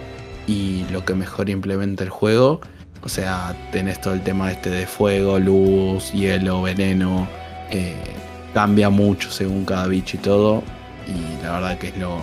y 0.46 0.84
lo 0.90 1.04
que 1.04 1.14
mejor 1.14 1.48
implementa 1.48 2.04
el 2.04 2.10
juego. 2.10 2.60
O 3.02 3.08
sea, 3.08 3.54
tenés 3.72 4.00
todo 4.00 4.14
el 4.14 4.22
tema 4.22 4.50
este 4.50 4.68
de 4.68 4.86
fuego, 4.86 5.38
luz, 5.38 6.12
hielo, 6.12 6.62
veneno. 6.62 7.28
Cambia 8.52 8.90
mucho 8.90 9.30
según 9.30 9.64
cada 9.64 9.86
bicho 9.86 10.16
y 10.16 10.20
todo. 10.20 10.62
Y 11.06 11.42
la 11.44 11.52
verdad 11.52 11.78
que 11.78 11.88
es 11.88 11.96
lo, 11.98 12.18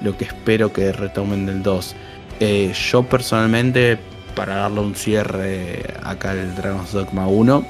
lo 0.00 0.16
que 0.16 0.24
espero 0.24 0.72
que 0.72 0.92
retomen 0.92 1.46
del 1.46 1.62
2. 1.62 1.94
Eh, 2.40 2.72
yo 2.90 3.02
personalmente, 3.02 3.98
para 4.34 4.56
darle 4.56 4.80
un 4.80 4.94
cierre 4.94 5.84
acá 6.02 6.30
al 6.30 6.54
Dragon's 6.54 6.92
Dogma 6.92 7.26
1, 7.26 7.66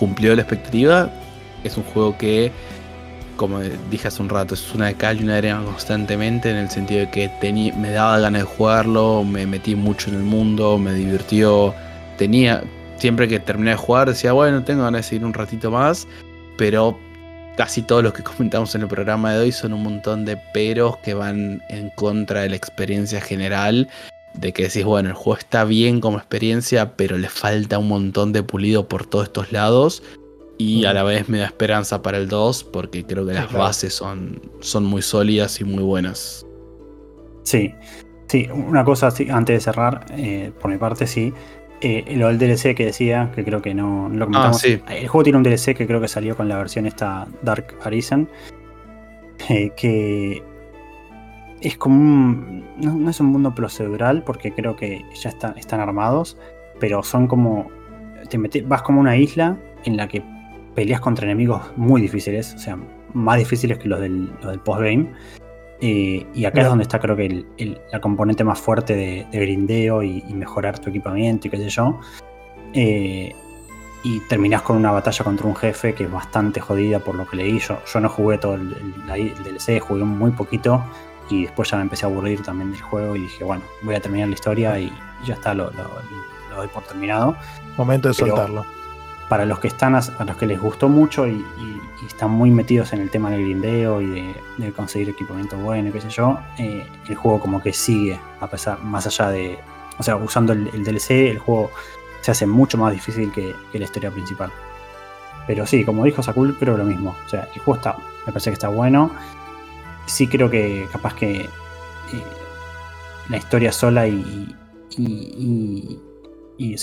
cumplió 0.00 0.34
la 0.34 0.40
expectativa. 0.40 1.10
Es 1.62 1.76
un 1.76 1.84
juego 1.84 2.16
que, 2.16 2.50
como 3.36 3.60
dije 3.90 4.08
hace 4.08 4.22
un 4.22 4.30
rato, 4.30 4.54
es 4.54 4.74
una 4.74 4.86
de 4.86 4.94
cal 4.94 5.20
y 5.20 5.24
una 5.24 5.36
arena 5.36 5.62
constantemente, 5.62 6.50
en 6.50 6.56
el 6.56 6.70
sentido 6.70 7.00
de 7.00 7.10
que 7.10 7.72
me 7.76 7.90
daba 7.90 8.18
ganas 8.18 8.42
de 8.42 8.48
jugarlo, 8.48 9.22
me 9.24 9.46
metí 9.46 9.76
mucho 9.76 10.08
en 10.08 10.16
el 10.16 10.22
mundo, 10.22 10.78
me 10.78 10.94
divirtió. 10.94 11.74
Tenía, 12.16 12.64
siempre 12.96 13.28
que 13.28 13.38
terminé 13.38 13.72
de 13.72 13.76
jugar, 13.76 14.08
decía, 14.08 14.32
bueno, 14.32 14.64
tengo 14.64 14.82
ganas 14.82 15.02
de 15.02 15.08
seguir 15.10 15.26
un 15.26 15.34
ratito 15.34 15.70
más, 15.70 16.08
pero 16.56 16.98
casi 17.56 17.82
todos 17.82 18.02
los 18.02 18.14
que 18.14 18.22
comentamos 18.30 18.74
en 18.74 18.82
el 18.82 18.88
programa 18.88 19.34
de 19.34 19.40
hoy 19.40 19.52
son 19.52 19.74
un 19.74 19.82
montón 19.82 20.24
de 20.24 20.38
peros 20.54 20.96
que 20.98 21.12
van 21.12 21.62
en 21.68 21.90
contra 21.90 22.40
de 22.40 22.48
la 22.48 22.56
experiencia 22.56 23.20
general. 23.20 23.86
De 24.34 24.52
que 24.52 24.64
decís, 24.64 24.84
bueno, 24.84 25.08
el 25.08 25.14
juego 25.14 25.38
está 25.38 25.64
bien 25.64 26.00
como 26.00 26.18
experiencia, 26.18 26.96
pero 26.96 27.18
le 27.18 27.28
falta 27.28 27.78
un 27.78 27.88
montón 27.88 28.32
de 28.32 28.42
pulido 28.42 28.88
por 28.88 29.06
todos 29.06 29.26
estos 29.26 29.52
lados. 29.52 30.02
Y 30.56 30.84
a 30.84 30.92
la 30.92 31.02
vez 31.02 31.28
me 31.28 31.38
da 31.38 31.46
esperanza 31.46 32.02
para 32.02 32.18
el 32.18 32.28
2, 32.28 32.64
porque 32.64 33.04
creo 33.04 33.26
que 33.26 33.32
las 33.32 33.50
bases 33.50 33.94
son, 33.94 34.42
son 34.60 34.84
muy 34.84 35.00
sólidas 35.00 35.58
y 35.60 35.64
muy 35.64 35.82
buenas. 35.82 36.46
Sí, 37.44 37.74
sí, 38.28 38.46
una 38.52 38.84
cosa 38.84 39.08
antes 39.30 39.56
de 39.56 39.60
cerrar, 39.60 40.04
eh, 40.10 40.52
por 40.60 40.70
mi 40.70 40.76
parte, 40.76 41.06
sí. 41.06 41.32
Eh, 41.80 42.14
lo 42.14 42.28
del 42.28 42.38
DLC 42.38 42.74
que 42.74 42.84
decía, 42.84 43.32
que 43.34 43.42
creo 43.42 43.62
que 43.62 43.72
no, 43.72 44.10
lo 44.10 44.24
ah, 44.24 44.26
comentamos. 44.26 44.64
El 44.64 45.08
juego 45.08 45.22
tiene 45.22 45.38
un 45.38 45.44
DLC 45.44 45.74
que 45.74 45.86
creo 45.86 46.00
que 46.00 46.08
salió 46.08 46.36
con 46.36 46.46
la 46.46 46.58
versión 46.58 46.84
esta 46.84 47.26
Dark 47.42 47.74
Arisen. 47.82 48.28
Eh, 49.48 49.72
que 49.74 50.42
es 51.60 51.76
como 51.76 51.96
un. 51.96 52.64
No, 52.78 53.10
es 53.10 53.20
un 53.20 53.26
mundo 53.26 53.54
procedural, 53.54 54.22
porque 54.24 54.52
creo 54.52 54.76
que 54.76 55.04
ya 55.14 55.30
están 55.30 55.80
armados. 55.80 56.36
Pero 56.78 57.02
son 57.02 57.26
como. 57.26 57.68
Te 58.28 58.62
vas 58.62 58.82
como 58.82 59.00
una 59.00 59.16
isla 59.16 59.58
en 59.84 59.96
la 59.96 60.08
que 60.08 60.22
peleas 60.74 61.00
contra 61.00 61.24
enemigos 61.24 61.62
muy 61.76 62.00
difíciles. 62.00 62.54
O 62.54 62.58
sea, 62.58 62.78
más 63.12 63.38
difíciles 63.38 63.78
que 63.78 63.88
los 63.88 64.00
del, 64.00 64.26
los 64.40 64.50
del 64.50 64.60
postgame. 64.60 65.10
Eh, 65.82 66.26
y 66.34 66.44
acá 66.44 66.60
es 66.60 66.66
donde 66.66 66.82
está 66.82 66.98
creo 67.00 67.16
que 67.16 67.46
la 67.90 68.00
componente 68.00 68.44
más 68.44 68.60
fuerte 68.60 68.94
de, 68.94 69.26
grindeo 69.32 70.02
y, 70.02 70.22
mejorar 70.34 70.78
tu 70.78 70.90
equipamiento 70.90 71.48
y 71.48 71.50
qué 71.50 71.56
sé 71.56 71.68
yo. 71.68 71.98
Eh, 72.72 73.34
y 74.02 74.20
terminás 74.28 74.62
con 74.62 74.76
una 74.76 74.92
batalla 74.92 75.24
contra 75.24 75.46
un 75.46 75.56
jefe 75.56 75.94
que 75.94 76.04
es 76.04 76.10
bastante 76.10 76.60
jodida 76.60 77.00
por 77.00 77.14
lo 77.14 77.26
que 77.26 77.36
leí. 77.36 77.58
Yo, 77.58 77.78
yo 77.84 78.00
no 78.00 78.08
jugué 78.08 78.38
todo 78.38 78.54
el, 78.54 78.70
DLC, 79.06 79.80
jugué 79.80 80.04
muy 80.04 80.30
poquito 80.30 80.82
y 81.30 81.42
después 81.44 81.70
ya 81.70 81.76
me 81.76 81.84
empecé 81.84 82.04
a 82.04 82.08
aburrir 82.08 82.42
también 82.42 82.72
del 82.72 82.80
juego 82.80 83.16
y 83.16 83.20
dije, 83.20 83.44
bueno, 83.44 83.62
voy 83.82 83.94
a 83.94 84.00
terminar 84.00 84.28
la 84.28 84.34
historia 84.34 84.78
y, 84.78 84.92
ya 85.24 85.34
está, 85.34 85.54
lo, 85.54 85.70
doy 85.70 86.68
por 86.68 86.82
terminado. 86.84 87.36
Momento 87.76 88.08
de 88.08 88.14
soltarlo 88.14 88.64
para 89.30 89.44
los 89.44 89.60
que 89.60 89.68
están 89.68 89.94
a, 89.94 90.00
los 90.00 90.36
que 90.36 90.44
les 90.44 90.60
gustó 90.60 90.88
mucho 90.88 91.26
y, 91.26 91.42
están 92.04 92.30
muy 92.30 92.50
metidos 92.50 92.92
en 92.92 93.00
el 93.00 93.10
tema 93.10 93.30
del 93.30 93.42
grindeo 93.42 94.00
y 94.00 94.34
de, 94.58 94.72
conseguir 94.72 95.10
equipamiento 95.10 95.56
bueno, 95.56 95.92
qué 95.92 96.00
sé 96.00 96.10
yo, 96.10 96.40
eh, 96.58 96.84
el 97.08 97.14
juego 97.14 97.38
como 97.38 97.62
que 97.62 97.72
sigue, 97.72 98.18
a 98.40 98.46
pesar, 98.48 98.82
más 98.82 99.06
allá 99.06 99.30
de, 99.30 99.58
o 99.96 100.02
sea, 100.02 100.16
usando 100.16 100.52
el, 100.52 100.82
DLC, 100.82 101.10
el 101.30 101.38
juego 101.38 101.70
se 102.22 102.32
hace 102.32 102.46
mucho 102.46 102.76
más 102.78 102.92
difícil 102.92 103.30
que, 103.30 103.54
la 103.72 103.84
historia 103.84 104.10
principal. 104.10 104.50
Pero 105.46 105.66
sí, 105.66 105.84
como 105.84 106.04
dijo 106.04 106.22
Sakul, 106.22 106.56
creo 106.58 106.76
lo 106.76 106.84
mismo. 106.84 107.14
O 107.24 107.28
sea, 107.28 107.48
el 107.54 107.60
juego 107.60 107.76
está, 107.76 107.96
me 108.26 108.32
parece 108.32 108.50
que 108.50 108.54
está 108.54 108.68
bueno. 108.68 109.12
Sí 110.06 110.26
creo 110.26 110.50
que 110.50 110.86
capaz 110.92 111.14
que 111.14 111.40
eh, 111.40 111.48
la 113.28 113.36
historia 113.36 113.72
sola 113.72 114.06
y, 114.06 114.54
y, 114.96 116.00
y, 116.58 116.76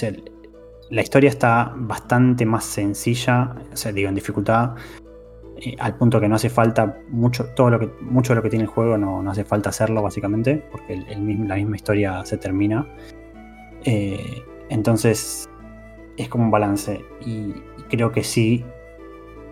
la 0.89 1.01
historia 1.01 1.29
está 1.29 1.73
bastante 1.75 2.45
más 2.45 2.63
sencilla, 2.63 3.55
o 3.73 3.75
sea, 3.75 3.91
digo, 3.91 4.07
en 4.07 4.15
dificultad, 4.15 4.75
eh, 5.59 5.75
al 5.79 5.95
punto 5.95 6.19
que 6.19 6.27
no 6.27 6.35
hace 6.35 6.49
falta 6.49 6.99
mucho, 7.09 7.45
todo 7.55 7.71
lo 7.71 7.79
que, 7.79 7.89
mucho 8.01 8.33
de 8.33 8.37
lo 8.37 8.43
que 8.43 8.49
tiene 8.49 8.65
el 8.65 8.69
juego 8.69 8.97
no, 8.97 9.29
hace 9.29 9.43
falta 9.43 9.69
hacerlo, 9.69 10.01
básicamente, 10.01 10.63
porque 10.71 10.93
el, 10.93 11.47
la 11.47 11.55
misma 11.55 11.75
historia 11.75 12.23
se 12.25 12.37
termina. 12.37 12.87
Eh, 13.83 14.43
entonces, 14.69 15.49
es 16.17 16.29
como 16.29 16.45
un 16.45 16.51
balance. 16.51 17.03
Y, 17.25 17.53
creo 17.89 18.11
que 18.11 18.23
sí, 18.23 18.65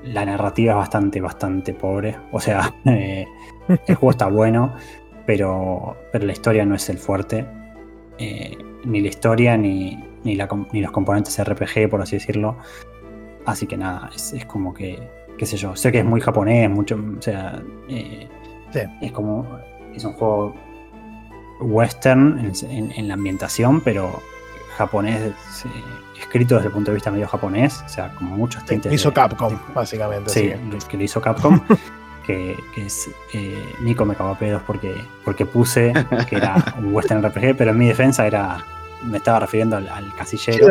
la 0.05 0.25
narrativa 0.25 0.73
es 0.73 0.77
bastante, 0.77 1.21
bastante 1.21 1.73
pobre. 1.73 2.15
O 2.31 2.39
sea, 2.39 2.73
eh, 2.85 3.25
el 3.67 3.95
juego 3.95 4.11
está 4.11 4.27
bueno, 4.27 4.75
pero, 5.25 5.97
pero 6.11 6.25
la 6.25 6.31
historia 6.33 6.65
no 6.65 6.75
es 6.75 6.89
el 6.89 6.97
fuerte. 6.97 7.45
ni 8.85 9.01
la 9.01 9.07
historia, 9.07 9.57
ni, 9.57 10.03
ni, 10.25 10.35
los 10.35 10.91
componentes 10.91 11.41
RPG, 11.43 11.89
por 11.89 12.01
así 12.01 12.17
decirlo. 12.17 12.57
Así 13.45 13.67
que 13.67 13.77
nada, 13.77 14.09
es, 14.13 14.45
como 14.45 14.73
que, 14.73 15.07
qué 15.37 15.45
sé 15.45 15.57
yo, 15.57 15.75
sé 15.75 15.91
que 15.91 15.99
es 15.99 16.05
muy 16.05 16.19
japonés, 16.19 16.69
mucho, 16.69 16.99
o 17.17 17.21
sea, 17.21 17.61
eh, 17.87 18.27
es 19.01 19.11
como, 19.11 19.59
es 19.93 20.03
un 20.03 20.13
juego 20.13 20.55
western 21.61 22.51
en, 22.69 23.07
la 23.07 23.13
ambientación, 23.13 23.81
pero 23.81 24.19
japonés, 24.77 25.21
eh, 25.65 25.69
escrito 26.19 26.55
desde 26.55 26.67
el 26.67 26.73
punto 26.73 26.91
de 26.91 26.95
vista 26.95 27.11
medio 27.11 27.27
japonés, 27.27 27.83
o 27.85 27.89
sea, 27.89 28.13
como 28.15 28.35
muchos 28.35 28.63
tintes. 28.65 28.91
hizo 28.91 29.13
Capcom, 29.13 29.57
básicamente. 29.73 30.29
Sí, 30.29 30.53
que 30.87 30.97
lo 30.97 31.03
hizo 31.03 31.21
Capcom. 31.21 31.59
que, 32.25 32.57
es 32.75 33.09
eh, 33.33 33.73
Nico 33.81 34.05
me 34.05 34.15
cagó 34.15 34.31
a 34.31 34.39
pedos 34.39 34.61
porque, 34.65 34.95
porque 35.23 35.45
puse 35.45 35.93
que 36.27 36.37
era 36.37 36.55
un 36.77 36.93
western 36.93 37.23
RPG, 37.23 37.55
pero 37.55 37.71
en 37.71 37.77
mi 37.77 37.87
defensa 37.87 38.25
era 38.25 38.63
me 39.03 39.17
estaba 39.17 39.39
refiriendo 39.39 39.77
al, 39.77 40.13
casillero. 40.15 40.67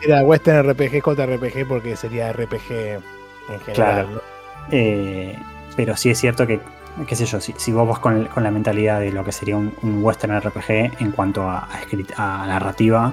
Era, 0.00 0.22
Western 0.22 0.70
RPG, 0.70 1.02
JRPG, 1.04 1.66
porque 1.66 1.96
sería 1.96 2.32
RPG 2.32 2.70
en 2.70 3.60
general. 3.64 4.06
Claro. 4.06 4.22
Eh, 4.70 5.36
pero 5.74 5.96
sí 5.96 6.10
es 6.10 6.18
cierto 6.18 6.46
que, 6.46 6.60
qué 7.06 7.16
sé 7.16 7.24
yo, 7.24 7.40
si, 7.40 7.72
vos 7.72 7.88
vas 7.88 7.98
con, 7.98 8.28
la 8.36 8.50
mentalidad 8.50 9.00
de 9.00 9.10
lo 9.10 9.24
que 9.24 9.32
sería 9.32 9.56
un, 9.56 9.72
Western 10.02 10.40
RPG 10.40 11.00
en 11.00 11.10
cuanto 11.10 11.42
a, 11.42 11.68
a, 12.16 12.46
narrativa, 12.46 13.12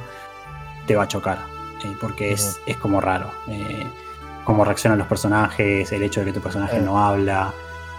te 0.86 0.96
va 0.96 1.04
a 1.04 1.08
chocar. 1.08 1.40
Eh, 1.84 1.96
porque 2.00 2.32
es, 2.32 2.60
es, 2.66 2.78
como 2.78 3.00
raro. 3.00 3.32
Eh, 3.48 3.86
cómo 4.44 4.66
reaccionan 4.66 4.98
los 4.98 5.08
personajes, 5.08 5.92
el 5.92 6.04
hecho 6.04 6.22
de 6.22 6.28
que 6.28 6.34
tu 6.34 6.42
personaje 6.42 6.80
no 6.80 6.98
habla. 6.98 7.54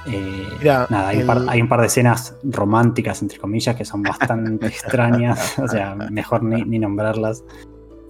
Eh, 0.07 0.49
nada, 0.65 1.09
hay, 1.09 1.61
un 1.61 1.69
par, 1.69 1.81
de 1.81 1.87
escenas 1.87 2.35
románticas, 2.43 3.23
entre 3.23 3.39
comillas, 3.39 3.77
que 3.77 3.85
son 3.85 4.03
bastante 4.03 4.67
extrañas, 4.67 5.59
o 5.59 5.69
sea, 5.69 5.95
mejor 5.95 6.43
ni, 6.43 6.79
nombrarlas. 6.79 7.45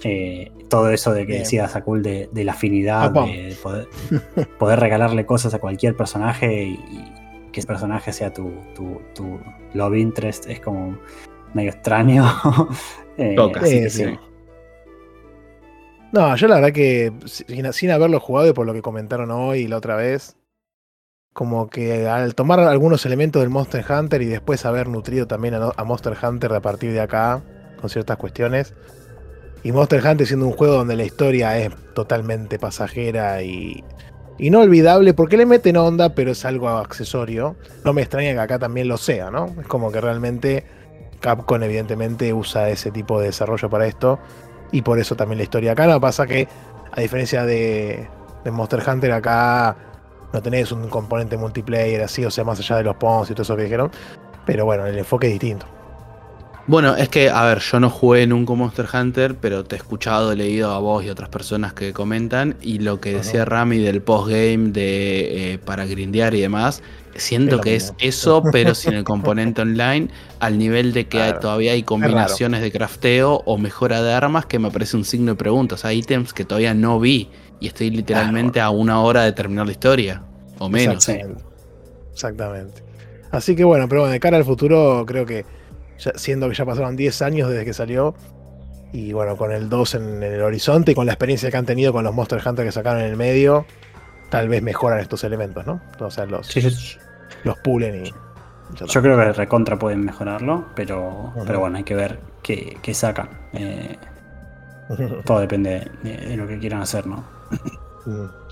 Eh, 0.02 0.50
todo 0.68 0.88
eso 0.90 1.12
de 1.12 1.26
que 1.26 1.40
decía 1.40 1.68
Sakul 1.68 2.02
de, 2.02 2.30
de, 2.32 2.44
la 2.44 2.52
afinidad, 2.52 3.10
de 3.10 3.54
poder, 4.58 4.80
regalarle 4.80 5.26
cosas 5.26 5.52
a 5.52 5.58
cualquier 5.58 5.94
personaje 5.94 6.64
y, 6.64 7.12
que 7.52 7.60
ese 7.60 7.66
personaje 7.66 8.12
sea 8.12 8.32
tu, 8.32 8.52
tu, 8.74 9.38
love 9.74 9.96
interest 9.96 10.46
es 10.48 10.60
como 10.60 10.96
medio 11.52 11.70
extraño. 11.70 12.24
eh, 13.18 13.36
No, 16.12 16.34
yo 16.34 16.48
la 16.48 16.56
verdad 16.56 16.72
que 16.72 17.12
sin, 17.26 17.90
haberlo 17.90 18.18
jugado 18.18 18.48
y 18.48 18.52
por 18.52 18.66
lo 18.66 18.72
que 18.72 18.82
comentaron 18.82 19.30
hoy 19.30 19.60
y 19.60 19.68
la 19.68 19.76
otra 19.76 19.94
vez, 19.94 20.36
como 21.32 21.70
que 21.70 22.08
al 22.08 22.34
tomar 22.34 22.58
algunos 22.58 23.06
elementos 23.06 23.40
del 23.40 23.50
Monster 23.50 23.84
Hunter 23.88 24.20
y 24.22 24.26
después 24.26 24.66
haber 24.66 24.88
nutrido 24.88 25.28
también 25.28 25.54
a, 25.54 25.84
Monster 25.84 26.16
Hunter 26.20 26.52
a 26.52 26.60
partir 26.60 26.92
de 26.92 27.00
acá, 27.00 27.42
con 27.80 27.90
ciertas 27.90 28.16
cuestiones, 28.16 28.74
y 29.62 29.70
Monster 29.70 30.04
Hunter 30.04 30.26
siendo 30.26 30.46
un 30.46 30.52
juego 30.52 30.74
donde 30.74 30.96
la 30.96 31.04
historia 31.04 31.56
es 31.58 31.70
totalmente 31.94 32.58
pasajera 32.58 33.42
y, 33.42 33.84
y 34.36 34.50
no 34.50 34.62
olvidable, 34.62 35.14
porque 35.14 35.36
le 35.36 35.46
meten 35.46 35.76
onda, 35.76 36.14
pero 36.16 36.32
es 36.32 36.44
algo 36.44 36.68
accesorio, 36.70 37.54
no 37.84 37.92
me 37.92 38.02
extraña 38.02 38.32
que 38.32 38.40
acá 38.40 38.58
también 38.58 38.88
lo 38.88 38.96
sea, 38.96 39.30
¿no? 39.30 39.54
Es 39.60 39.66
como 39.68 39.92
que 39.92 40.00
realmente 40.00 40.64
Capcom 41.20 41.62
evidentemente 41.62 42.32
usa 42.32 42.68
ese 42.68 42.90
tipo 42.90 43.20
de 43.20 43.26
desarrollo 43.26 43.70
para 43.70 43.86
esto, 43.86 44.18
y 44.72 44.82
por 44.82 44.98
eso 44.98 45.16
también 45.16 45.38
la 45.38 45.44
historia 45.44 45.72
acá 45.72 45.86
no 45.86 46.00
pasa 46.00 46.26
que, 46.26 46.48
a 46.92 47.00
diferencia 47.00 47.44
de, 47.44 48.08
de 48.44 48.50
Monster 48.50 48.82
Hunter, 48.86 49.12
acá 49.12 49.76
no 50.32 50.42
tenés 50.42 50.70
un 50.72 50.88
componente 50.88 51.36
multiplayer 51.36 52.02
así, 52.02 52.24
o 52.24 52.30
sea, 52.30 52.44
más 52.44 52.58
allá 52.58 52.76
de 52.76 52.84
los 52.84 52.96
pons 52.96 53.30
y 53.30 53.34
todo 53.34 53.42
eso 53.42 53.56
que 53.56 53.64
dijeron. 53.64 53.90
Pero 54.46 54.64
bueno, 54.64 54.86
el 54.86 54.98
enfoque 54.98 55.26
es 55.26 55.32
distinto. 55.34 55.66
Bueno, 56.70 56.94
es 56.94 57.08
que, 57.08 57.28
a 57.28 57.42
ver, 57.46 57.58
yo 57.58 57.80
no 57.80 57.90
jugué 57.90 58.28
nunca 58.28 58.54
Monster 58.54 58.86
Hunter, 58.94 59.34
pero 59.34 59.64
te 59.64 59.74
he 59.74 59.78
escuchado, 59.78 60.30
he 60.30 60.36
leído 60.36 60.70
a 60.70 60.78
vos 60.78 61.04
y 61.04 61.10
otras 61.10 61.28
personas 61.28 61.72
que 61.72 61.92
comentan. 61.92 62.54
Y 62.62 62.78
lo 62.78 63.00
que 63.00 63.12
decía 63.12 63.44
Rami 63.44 63.78
del 63.78 64.02
postgame 64.02 64.70
de 64.70 65.54
eh, 65.54 65.58
para 65.58 65.84
grindear 65.84 66.32
y 66.32 66.40
demás, 66.42 66.80
siento 67.16 67.60
que 67.60 67.74
es 67.74 67.92
eso, 67.98 68.44
pero 68.52 68.76
sin 68.76 68.92
el 68.92 69.02
componente 69.02 69.62
online, 69.62 70.10
al 70.38 70.58
nivel 70.58 70.92
de 70.92 71.08
que 71.08 71.34
todavía 71.40 71.72
hay 71.72 71.82
combinaciones 71.82 72.60
de 72.60 72.70
crafteo 72.70 73.42
o 73.46 73.58
mejora 73.58 74.00
de 74.00 74.12
armas 74.12 74.46
que 74.46 74.60
me 74.60 74.70
parece 74.70 74.96
un 74.96 75.04
signo 75.04 75.32
de 75.32 75.36
pregunta. 75.36 75.74
O 75.74 75.78
sea, 75.78 75.92
ítems 75.92 76.32
que 76.32 76.44
todavía 76.44 76.72
no 76.72 77.00
vi 77.00 77.30
y 77.58 77.66
estoy 77.66 77.90
literalmente 77.90 78.60
a 78.60 78.70
una 78.70 79.00
hora 79.00 79.24
de 79.24 79.32
terminar 79.32 79.66
la 79.66 79.72
historia, 79.72 80.22
o 80.60 80.68
menos. 80.68 81.08
Exactamente. 82.12 82.84
Así 83.32 83.56
que 83.56 83.64
bueno, 83.64 83.88
pero 83.88 84.06
de 84.06 84.20
cara 84.20 84.36
al 84.36 84.44
futuro, 84.44 85.04
creo 85.04 85.26
que 85.26 85.44
siendo 86.14 86.48
que 86.48 86.54
ya 86.54 86.64
pasaron 86.64 86.96
10 86.96 87.22
años 87.22 87.50
desde 87.50 87.64
que 87.64 87.72
salió. 87.72 88.14
Y 88.92 89.12
bueno, 89.12 89.36
con 89.36 89.52
el 89.52 89.68
2 89.68 89.94
en, 89.94 90.22
el 90.22 90.42
horizonte 90.42 90.92
y 90.92 90.94
con 90.94 91.06
la 91.06 91.12
experiencia 91.12 91.50
que 91.50 91.56
han 91.56 91.66
tenido 91.66 91.92
con 91.92 92.04
los 92.04 92.14
Monster 92.14 92.42
Hunter 92.44 92.64
que 92.64 92.72
sacaron 92.72 93.00
en 93.00 93.06
el 93.06 93.16
medio, 93.16 93.66
tal 94.30 94.48
vez 94.48 94.62
mejoran 94.62 94.98
estos 94.98 95.22
elementos, 95.22 95.64
¿no? 95.66 95.80
O 96.00 96.10
sea, 96.10 96.26
los, 96.26 96.48
los 97.44 97.58
pulen 97.58 98.06
y. 98.06 98.14
Yo 98.74 99.02
creo 99.02 99.16
que 99.16 99.32
recontra 99.32 99.76
pueden 99.76 100.04
mejorarlo, 100.04 100.66
pero, 100.76 101.32
pero 101.44 101.58
bueno, 101.58 101.78
hay 101.78 101.84
que 101.84 101.94
ver 101.94 102.20
qué, 102.42 102.78
qué 102.80 102.94
sacan. 102.94 103.28
Eh, 103.52 103.96
todo 105.24 105.40
depende 105.40 105.90
de, 106.02 106.36
lo 106.36 106.46
que 106.46 106.58
quieran 106.58 106.82
hacer, 106.82 107.06
¿no? 107.06 107.24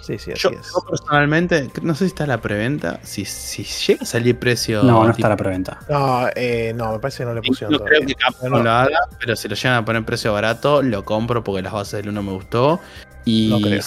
Sí, 0.03 0.19
sí, 0.19 0.33
así 0.33 0.49
es. 0.49 0.73
Yo 0.73 0.81
personalmente, 0.89 1.71
no 1.83 1.95
sé 1.95 2.05
si 2.05 2.09
está 2.09 2.27
la 2.27 2.41
preventa. 2.41 3.01
Si, 3.03 3.25
si 3.25 3.65
llega 3.65 4.03
a 4.03 4.07
salir 4.07 4.39
precio. 4.39 4.83
No, 4.83 5.05
no 5.05 5.11
está 5.11 5.29
la 5.29 5.37
preventa. 5.37 5.81
No, 5.89 6.29
eh, 6.35 6.73
no, 6.75 6.93
me 6.93 6.99
parece 6.99 7.19
que 7.19 7.25
no 7.27 7.35
le 7.35 7.43
pusieron. 7.43 7.73
No, 7.73 7.85
creo 7.85 8.07
que 8.07 8.15
Capcom 8.15 8.63
lo 8.63 8.71
haga, 8.71 8.99
pero 9.21 9.37
si 9.37 9.49
lo 9.49 9.55
llegan 9.55 9.75
a 9.75 9.85
poner 9.85 10.05
precio 10.05 10.33
barato, 10.33 10.83
lo 10.83 11.05
compro 11.05 11.45
porque 11.45 11.63
las 11.63 11.73
bases 11.73 12.01
del 12.01 12.09
1 12.11 12.23
me 12.23 12.33
gustó. 12.33 12.81
Y 13.25 13.51
no 13.51 13.61
creo. 13.61 13.83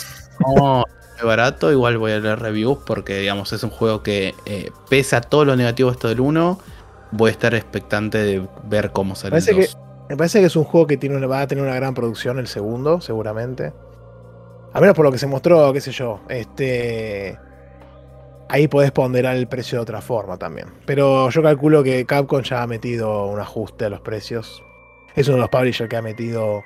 No, 0.55 0.85
es 1.17 1.23
barato, 1.23 1.71
igual 1.71 1.97
voy 1.97 2.11
a 2.11 2.19
leer 2.19 2.39
reviews 2.39 2.79
porque, 2.85 3.19
digamos, 3.19 3.53
es 3.53 3.63
un 3.63 3.69
juego 3.69 4.03
que, 4.03 4.35
eh, 4.45 4.71
pese 4.89 5.15
a 5.15 5.21
todo 5.21 5.45
lo 5.45 5.55
negativo 5.55 5.91
esto 5.91 6.07
del 6.07 6.19
1, 6.19 6.59
voy 7.11 7.29
a 7.29 7.31
estar 7.31 7.53
expectante 7.53 8.17
de 8.17 8.47
ver 8.63 8.91
cómo 8.91 9.15
sale. 9.15 9.35
Me 9.35 9.41
parece, 9.41 9.55
que, 9.55 9.77
me 10.09 10.17
parece 10.17 10.39
que 10.39 10.45
es 10.47 10.55
un 10.55 10.63
juego 10.63 10.87
que 10.87 10.97
tiene, 10.97 11.25
va 11.25 11.41
a 11.41 11.47
tener 11.47 11.63
una 11.63 11.75
gran 11.75 11.93
producción 11.93 12.39
el 12.39 12.47
segundo, 12.47 13.01
seguramente. 13.01 13.73
A 14.73 14.79
menos 14.79 14.95
por 14.95 15.05
lo 15.05 15.11
que 15.11 15.17
se 15.17 15.27
mostró, 15.27 15.71
qué 15.73 15.81
sé 15.81 15.91
yo. 15.91 16.21
Este. 16.29 17.37
Ahí 18.47 18.67
podés 18.67 18.91
ponderar 18.91 19.35
el 19.37 19.47
precio 19.47 19.77
de 19.77 19.83
otra 19.83 20.01
forma 20.01 20.37
también. 20.37 20.67
Pero 20.85 21.29
yo 21.29 21.41
calculo 21.41 21.83
que 21.83 22.05
Capcom 22.05 22.41
ya 22.41 22.63
ha 22.63 22.67
metido 22.67 23.27
un 23.27 23.39
ajuste 23.39 23.85
a 23.85 23.89
los 23.89 24.01
precios. 24.01 24.63
Es 25.15 25.27
uno 25.27 25.37
de 25.37 25.41
los 25.41 25.49
publishers 25.49 25.89
que 25.89 25.97
ha 25.97 26.01
metido. 26.01 26.63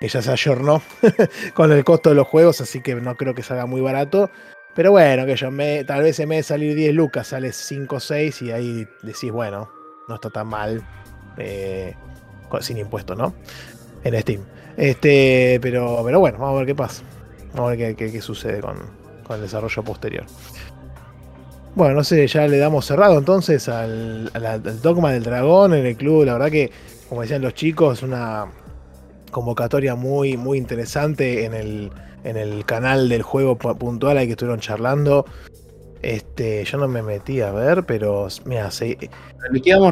Que 0.00 0.08
ya 0.08 0.22
se 0.22 0.30
ayornó 0.30 0.80
con 1.54 1.72
el 1.72 1.84
costo 1.84 2.10
de 2.10 2.14
los 2.14 2.28
juegos, 2.28 2.60
así 2.60 2.80
que 2.80 2.94
no 2.94 3.16
creo 3.16 3.34
que 3.34 3.42
salga 3.42 3.66
muy 3.66 3.80
barato. 3.80 4.30
Pero 4.76 4.92
bueno, 4.92 5.26
que 5.26 5.84
tal 5.84 6.02
vez 6.02 6.20
en 6.20 6.28
vez 6.28 6.38
de 6.38 6.42
salir 6.44 6.76
10 6.76 6.94
lucas, 6.94 7.26
sale 7.26 7.52
5 7.52 7.96
o 7.96 8.00
6 8.00 8.42
y 8.42 8.52
ahí 8.52 8.86
decís, 9.02 9.32
bueno, 9.32 9.68
no 10.06 10.14
está 10.14 10.30
tan 10.30 10.46
mal. 10.46 10.86
Eh, 11.36 11.94
sin 12.60 12.78
impuestos, 12.78 13.16
¿no? 13.16 13.34
En 14.04 14.20
Steam. 14.20 14.42
Este, 14.76 15.58
pero, 15.60 16.02
pero 16.04 16.20
bueno, 16.20 16.38
vamos 16.38 16.54
a 16.54 16.58
ver 16.58 16.66
qué 16.66 16.74
pasa. 16.74 17.02
Vamos 17.58 17.72
a 17.72 17.76
ver 17.76 17.96
qué, 17.96 18.20
sucede 18.20 18.60
con, 18.60 18.76
el 19.30 19.40
desarrollo 19.40 19.82
posterior. 19.82 20.24
Bueno, 21.74 21.96
no 21.96 22.04
sé, 22.04 22.24
ya 22.28 22.46
le 22.46 22.56
damos 22.56 22.86
cerrado 22.86 23.18
entonces 23.18 23.68
al, 23.68 24.30
dogma 24.80 25.10
del 25.10 25.24
dragón 25.24 25.74
en 25.74 25.84
el 25.84 25.96
club. 25.96 26.24
La 26.24 26.34
verdad 26.34 26.52
que, 26.52 26.70
como 27.08 27.22
decían 27.22 27.42
los 27.42 27.54
chicos, 27.54 28.04
una 28.04 28.46
convocatoria 29.32 29.96
muy, 29.96 30.36
muy 30.36 30.56
interesante 30.56 31.44
en 31.44 31.54
el, 31.54 31.90
en 32.22 32.36
el 32.36 32.64
canal 32.64 33.08
del 33.08 33.22
juego 33.22 33.58
puntual 33.58 34.18
ahí 34.18 34.26
que 34.26 34.32
estuvieron 34.32 34.60
charlando. 34.60 35.24
Este, 36.00 36.64
yo 36.64 36.78
no 36.78 36.86
me 36.86 37.02
metí 37.02 37.40
a 37.40 37.50
ver, 37.50 37.84
pero 37.86 38.28
mira, 38.44 38.70
se, 38.70 38.96
no 39.50 39.90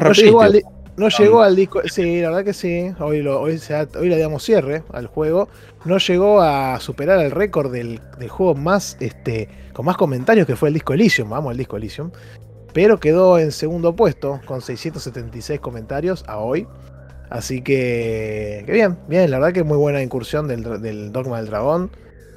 no 0.97 1.09
llegó 1.09 1.43
al 1.43 1.55
disco, 1.55 1.81
sí, 1.85 2.21
la 2.21 2.29
verdad 2.29 2.43
que 2.43 2.53
sí. 2.53 2.91
Hoy, 2.99 3.21
lo, 3.21 3.39
hoy, 3.39 3.61
hoy 3.99 4.09
le 4.09 4.17
damos 4.17 4.43
cierre 4.43 4.83
al 4.91 5.05
juego. 5.05 5.47
No 5.85 5.99
llegó 5.99 6.41
a 6.41 6.79
superar 6.79 7.19
el 7.19 7.29
récord 7.29 7.71
del, 7.71 8.01
juego 8.27 8.55
más, 8.55 8.97
este, 8.99 9.47
con 9.73 9.85
más 9.85 9.95
comentarios 9.95 10.47
que 10.47 10.55
fue 10.55 10.69
el 10.69 10.73
disco 10.73 10.93
Elysium. 10.93 11.29
Vamos 11.29 11.51
al 11.51 11.57
disco 11.57 11.77
Elysium. 11.77 12.09
Pero 12.73 12.99
quedó 12.99 13.37
en 13.37 13.51
segundo 13.51 13.95
puesto 13.95 14.41
con 14.45 14.61
676 14.61 15.59
comentarios 15.59 16.23
a 16.27 16.39
hoy. 16.39 16.67
Así 17.29 17.61
que, 17.61 18.63
que 18.65 18.71
bien, 18.71 18.97
bien. 19.07 19.29
La 19.29 19.37
verdad 19.37 19.53
que 19.53 19.63
muy 19.63 19.77
buena 19.77 20.01
incursión 20.01 20.47
del, 20.47 20.63
Dogma 21.11 21.37
del 21.37 21.45
Dragón. 21.45 21.91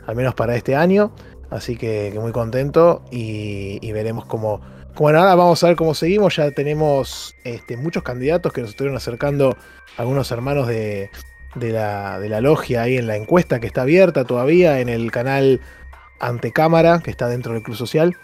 Al 0.06 0.16
menos 0.16 0.34
para 0.34 0.54
este 0.54 0.76
año. 0.76 1.12
Así 1.48 1.76
que, 1.76 2.12
muy 2.20 2.32
contento. 2.32 3.02
y 3.10 3.90
veremos 3.92 4.26
cómo 4.26 4.60
bueno, 5.00 5.18
ahora 5.20 5.34
vamos 5.34 5.64
a 5.64 5.68
ver 5.68 5.76
cómo 5.76 5.94
seguimos. 5.94 6.36
Ya 6.36 6.50
tenemos 6.50 7.34
este, 7.42 7.78
muchos 7.78 8.02
candidatos 8.02 8.52
que 8.52 8.60
nos 8.60 8.68
estuvieron 8.68 8.98
acercando 8.98 9.56
algunos 9.96 10.30
hermanos 10.30 10.68
de, 10.68 11.08
la, 11.54 12.40
logia 12.42 12.82
ahí 12.82 12.98
en 12.98 13.06
la 13.06 13.16
encuesta 13.16 13.60
que 13.60 13.66
está 13.66 13.80
abierta 13.80 14.26
todavía 14.26 14.80
en 14.80 14.90
el 14.90 15.10
canal 15.10 15.62
Antecámara 16.20 17.00
que 17.02 17.10
está 17.10 17.28
dentro 17.28 17.54
del 17.54 17.62
Club 17.62 17.78
Social. 17.78 18.14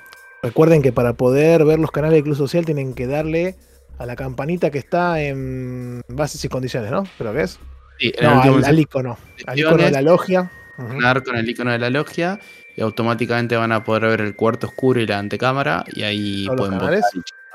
Recuerden 0.43 0.83
que 0.83 0.93
para 0.93 1.15
poder 1.15 1.65
ver 1.65 1.79
los 1.79 1.91
canales 1.91 2.17
del 2.17 2.25
Club 2.25 2.37
Social 2.37 2.67
tienen 2.67 2.93
que 2.93 3.07
darle 3.07 3.57
a 3.97 4.05
la 4.05 4.15
campanita 4.15 4.71
que 4.71 4.79
está 4.79 5.23
en 5.23 6.03
bases 6.09 6.45
y 6.45 6.51
condiciones, 6.51 6.91
¿no? 6.91 7.05
¿Pero 7.17 7.33
qué 7.33 7.41
es? 7.41 7.59
Sí, 7.99 8.13
no, 8.21 8.43
al, 8.43 8.79
icono. 8.79 9.17
Al 9.47 9.59
icono 9.59 9.83
de 9.83 9.93
la 9.93 10.03
logia. 10.03 10.51
Con 10.77 11.37
el 11.39 11.49
icono 11.49 11.73
de 11.73 11.79
la 11.79 11.89
logia 11.89 12.39
y 12.77 12.83
automáticamente 12.83 13.57
van 13.57 13.73
a 13.73 13.83
poder 13.83 14.03
ver 14.03 14.21
el 14.21 14.37
cuarto 14.37 14.69
oscuro 14.69 15.01
y 15.01 15.07
la 15.07 15.19
antecámara 15.19 15.85
y 15.89 16.03
ahí 16.03 16.47
pueden 16.57 16.79
votar 16.79 17.01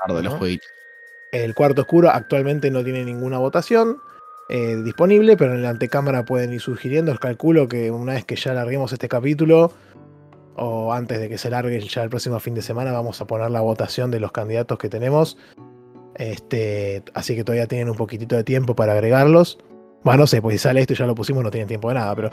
de 0.08 0.22
los 0.22 0.34
jueguitos. 0.34 0.68
El 1.30 1.54
cuarto 1.54 1.82
oscuro 1.82 2.10
actualmente 2.10 2.70
no 2.70 2.84
tiene 2.84 3.04
ninguna 3.04 3.38
votación 3.38 3.98
eh, 4.48 4.76
disponible, 4.84 5.36
pero 5.36 5.54
en 5.54 5.62
la 5.62 5.70
antecámara 5.70 6.24
pueden 6.24 6.52
ir 6.52 6.60
sugiriendo. 6.60 7.12
Os 7.12 7.20
calculo 7.20 7.68
que 7.68 7.90
una 7.90 8.14
vez 8.14 8.24
que 8.24 8.36
ya 8.36 8.52
larguemos 8.52 8.92
este 8.92 9.08
capítulo, 9.08 9.72
o 10.56 10.92
antes 10.92 11.20
de 11.20 11.28
que 11.28 11.38
se 11.38 11.48
largue 11.48 11.80
ya 11.80 12.02
el 12.02 12.10
próximo 12.10 12.38
fin 12.40 12.54
de 12.54 12.60
semana, 12.60 12.92
vamos 12.92 13.20
a 13.20 13.26
poner 13.26 13.50
la 13.50 13.60
votación 13.60 14.10
de 14.10 14.20
los 14.20 14.32
candidatos 14.32 14.76
que 14.78 14.88
tenemos. 14.88 15.38
Este, 16.16 17.02
así 17.14 17.34
que 17.34 17.44
todavía 17.44 17.66
tienen 17.66 17.88
un 17.88 17.96
poquitito 17.96 18.36
de 18.36 18.44
tiempo 18.44 18.74
para 18.74 18.92
agregarlos. 18.92 19.58
Bueno, 20.04 20.22
no 20.22 20.26
sé, 20.26 20.42
pues 20.42 20.54
si 20.54 20.58
sale 20.58 20.80
esto 20.80 20.92
y 20.92 20.96
ya 20.96 21.06
lo 21.06 21.14
pusimos, 21.14 21.42
no 21.44 21.50
tienen 21.50 21.68
tiempo 21.68 21.88
de 21.88 21.94
nada, 21.94 22.14
pero 22.14 22.30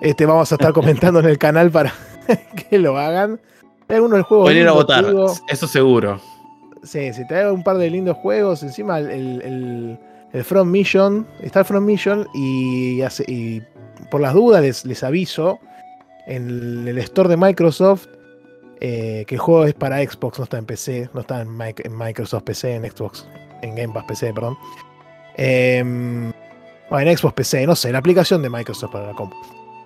este, 0.00 0.24
vamos 0.24 0.50
a 0.50 0.54
estar 0.54 0.72
comentando 0.72 1.20
en 1.20 1.26
el 1.26 1.38
canal 1.38 1.70
para 1.70 1.92
que 2.70 2.78
lo 2.78 2.96
hagan. 2.98 3.40
Hay 3.88 3.96
algunos 3.96 4.18
del 4.18 4.22
juego. 4.22 4.44
Venir 4.44 4.68
a 4.68 4.72
votar, 4.72 5.04
eso 5.48 5.66
seguro. 5.66 6.20
Sí, 6.82 7.12
si 7.12 7.26
te 7.26 7.50
un 7.50 7.62
par 7.62 7.76
de 7.78 7.90
lindos 7.90 8.16
juegos. 8.18 8.62
Encima 8.62 8.98
el, 8.98 9.98
el, 10.32 10.44
From 10.44 10.70
Mission. 10.70 11.26
Está 11.40 11.60
el 11.60 11.64
From 11.64 11.84
Mission 11.84 12.26
y, 12.34 13.02
y 13.26 13.62
por 14.10 14.20
las 14.20 14.34
dudas 14.34 14.62
les, 14.62 14.84
les 14.84 15.02
aviso. 15.02 15.58
En 16.26 16.86
el 16.86 16.98
store 16.98 17.28
de 17.28 17.36
Microsoft. 17.36 18.06
Eh, 18.82 19.24
que 19.26 19.34
el 19.34 19.40
juego 19.40 19.66
es 19.66 19.74
para 19.74 19.98
Xbox, 19.98 20.38
no 20.38 20.44
está 20.44 20.58
en 20.58 20.64
PC. 20.64 21.10
No 21.12 21.20
está 21.20 21.42
en, 21.42 21.56
Microsoft 21.56 22.44
PC, 22.44 22.76
en 22.76 22.90
Xbox. 22.90 23.26
En 23.62 23.74
Game 23.74 23.92
Pass 23.92 24.04
PC, 24.04 24.32
perdón. 24.32 24.56
Em, 25.36 26.32
en 26.90 27.16
Xbox 27.16 27.34
PC, 27.34 27.66
no 27.66 27.76
sé, 27.76 27.92
la 27.92 27.98
aplicación 27.98 28.42
de 28.42 28.48
Microsoft 28.48 28.92
para 28.92 29.08
la 29.08 29.12
compu. 29.12 29.36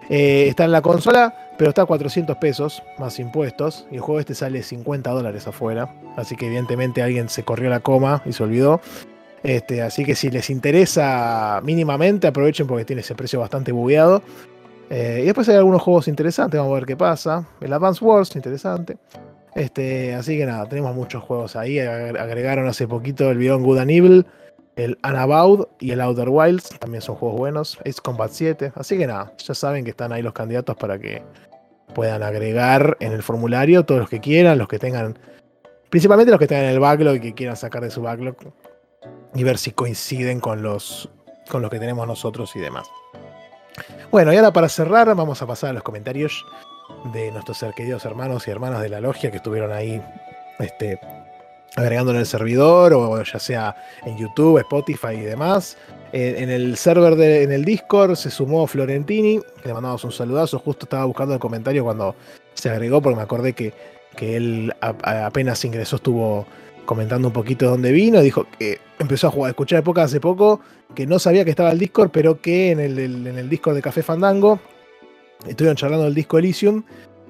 Eh, 0.09 0.47
está 0.49 0.65
en 0.65 0.73
la 0.73 0.83
consola, 0.83 1.35
pero 1.57 1.71
está 1.71 1.83
a 1.83 1.87
400 1.87 2.37
pesos 2.37 2.83
más 2.99 3.19
impuestos. 3.19 3.87
Y 3.91 3.97
el 3.97 4.01
juego 4.01 4.21
este 4.21 4.35
sale 4.35 4.63
50 4.63 5.11
dólares 5.11 5.47
afuera. 5.47 5.95
Así 6.17 6.37
que 6.37 6.47
evidentemente 6.47 7.03
alguien 7.03 7.29
se 7.29 7.43
corrió 7.43 7.71
la 7.71 7.81
coma 7.81 8.23
y 8.25 8.33
se 8.33 8.43
olvidó. 8.43 8.81
Este, 9.43 9.83
así 9.83 10.05
que 10.05 10.15
si 10.15 10.31
les 10.31 10.49
interesa 10.49 11.61
mínimamente, 11.63 12.27
aprovechen 12.27 12.67
porque 12.67 12.85
tiene 12.85 13.01
ese 13.03 13.15
precio 13.15 13.41
bastante 13.41 13.73
bugueado. 13.73 14.23
Eh, 14.91 15.21
y 15.23 15.27
después 15.27 15.49
hay 15.49 15.57
algunos 15.57 15.83
juegos 15.83 16.09
interesantes, 16.09 16.59
vamos 16.59 16.73
a 16.73 16.77
ver 16.77 16.87
qué 16.87 16.97
pasa. 16.97 17.47
El 17.61 17.73
Advance 17.73 18.05
Wars, 18.05 18.35
interesante. 18.37 18.97
Este, 19.55 20.15
así 20.15 20.37
que 20.37 20.47
nada, 20.47 20.67
tenemos 20.69 20.95
muchos 20.95 21.23
juegos 21.23 21.57
ahí. 21.57 21.79
Agregaron 21.79 22.67
hace 22.67 22.89
poquito 22.89 23.31
el 23.31 23.39
Beyond 23.39 23.65
Good 23.65 23.79
and 23.79 23.91
Evil 23.91 24.27
el 24.77 24.99
Anabaud 25.03 25.69
y 25.79 25.93
el 25.93 26.01
Outer 26.01 26.29
Wilds 26.29 26.71
también 26.81 27.03
son 27.03 27.17
juegos 27.17 27.39
buenos. 27.39 27.79
Ace 27.81 28.01
Combat 28.03 28.31
7. 28.31 28.73
Así 28.75 28.99
que 28.99 29.07
nada, 29.07 29.33
ya 29.39 29.55
saben 29.55 29.85
que 29.85 29.91
están 29.91 30.13
ahí 30.13 30.23
los 30.23 30.33
candidatos 30.33 30.77
para 30.77 30.99
que 30.99 31.23
puedan 31.95 32.23
agregar 32.23 32.97
en 33.01 33.13
el 33.13 33.23
formulario 33.23 33.85
todos 33.85 34.01
los 34.01 34.11
que 34.11 34.21
quieran, 34.21 34.59
los 34.59 34.69
que 34.69 34.79
tengan. 34.79 35.19
Principalmente 35.91 36.33
los 36.33 36.41
que 36.41 36.49
tengan 36.49 36.67
el 36.67 36.81
backlog 36.81 37.17
y 37.17 37.21
que 37.21 37.35
quieran 37.35 37.57
sacar 37.57 37.83
de 37.83 37.91
su 37.91 38.03
backlog. 38.03 38.37
Y 39.35 39.45
ver 39.45 39.59
si 39.59 39.71
coinciden 39.71 40.41
con 40.41 40.63
los, 40.63 41.09
con 41.49 41.63
los 41.63 41.71
que 41.71 41.79
tenemos 41.79 42.07
nosotros 42.07 42.55
y 42.57 42.61
demás. 42.61 42.89
Bueno, 44.11 44.33
y 44.33 44.37
ahora 44.37 44.53
para 44.53 44.69
cerrar, 44.69 45.13
vamos 45.15 45.43
a 45.43 45.47
pasar 45.47 45.71
a 45.71 45.73
los 45.73 45.83
comentarios 45.83 46.45
de 47.13 47.31
nuestros 47.33 47.65
queridos 47.75 48.05
hermanos 48.05 48.47
y 48.47 48.51
hermanas 48.51 48.83
de 48.83 48.89
la 48.89 49.01
logia 49.01 49.31
que 49.31 49.39
estuvieron 49.39 49.73
ahí 49.73 50.03
este, 50.59 51.01
agregándolo 51.77 52.19
en 52.19 52.21
el 52.21 52.27
servidor 52.27 52.93
o 52.95 53.23
ya 53.23 53.39
sea 53.39 53.77
en 54.05 54.17
YouTube, 54.17 54.59
Spotify 54.59 55.15
y 55.15 55.21
demás. 55.21 55.77
en 56.13 56.49
el 56.51 56.77
server 56.77 57.17
de, 57.17 57.43
en 57.43 57.53
el 57.53 57.65
Discord 57.65 58.15
se 58.15 58.31
sumó 58.31 58.67
Florentini, 58.67 59.41
le 59.65 59.75
mandamos 59.75 60.05
un 60.05 60.13
saludazo. 60.13 60.59
Justo 60.61 60.87
estaba 60.87 61.05
buscando 61.05 61.35
el 61.35 61.41
comentario 61.41 61.83
cuando 61.83 62.15
se 62.55 62.71
agregó, 62.71 63.03
porque 63.03 63.17
me 63.17 63.23
acordé 63.23 63.53
que, 63.53 63.73
que 64.17 64.37
él 64.37 64.73
apenas 64.81 65.65
ingresó, 65.65 65.97
estuvo 65.97 66.47
comentando 66.85 67.29
un 67.29 67.35
poquito 67.35 67.65
de 67.65 67.71
dónde 67.73 67.93
vino. 67.93 68.21
Dijo 68.21 68.47
que 68.59 68.79
empezó 68.99 69.29
a 69.29 69.31
jugar, 69.31 69.51
escuchar 69.51 69.81
época 69.81 70.05
hace 70.05 70.21
poco, 70.21 70.61
que 70.95 71.07
no 71.07 71.19
sabía 71.19 71.45
que 71.45 71.51
estaba 71.51 71.73
el 71.73 71.79
Discord, 71.79 72.11
pero 72.11 72.41
que 72.41 72.71
en 72.71 72.81
el, 72.81 72.99
en 72.99 73.39
el 73.39 73.49
Discord 73.49 73.75
de 73.75 73.83
Café 73.83 74.03
Fandango 74.03 74.61
estuvieron 75.47 75.77
charlando 75.77 76.05
del 76.05 76.15
disco 76.15 76.39
Elysium. 76.39 76.85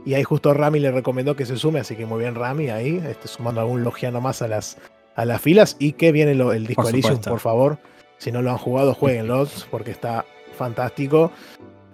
Y 0.04 0.14
ahí 0.14 0.22
justo 0.22 0.52
Rami 0.52 0.80
le 0.80 0.90
recomendó 0.90 1.34
que 1.34 1.46
se 1.46 1.56
sume, 1.56 1.80
así 1.80 1.96
que 1.96 2.04
muy 2.04 2.20
bien 2.20 2.34
Rami 2.34 2.68
ahí, 2.68 3.02
este, 3.08 3.28
sumando 3.28 3.60
algún 3.60 3.82
logiano 3.82 4.20
más 4.20 4.42
a 4.42 4.48
las, 4.48 4.76
a 5.16 5.24
las 5.24 5.40
filas. 5.40 5.76
Y 5.78 5.92
que 5.92 6.12
viene 6.12 6.32
el 6.32 6.66
disco 6.66 6.88
Elysium, 6.88 7.20
por 7.20 7.40
favor. 7.40 7.78
Si 8.18 8.30
no 8.30 8.42
lo 8.42 8.50
han 8.50 8.58
jugado, 8.58 8.94
jueguenlo, 8.94 9.46
porque 9.70 9.90
está 9.90 10.24
fantástico. 10.56 11.32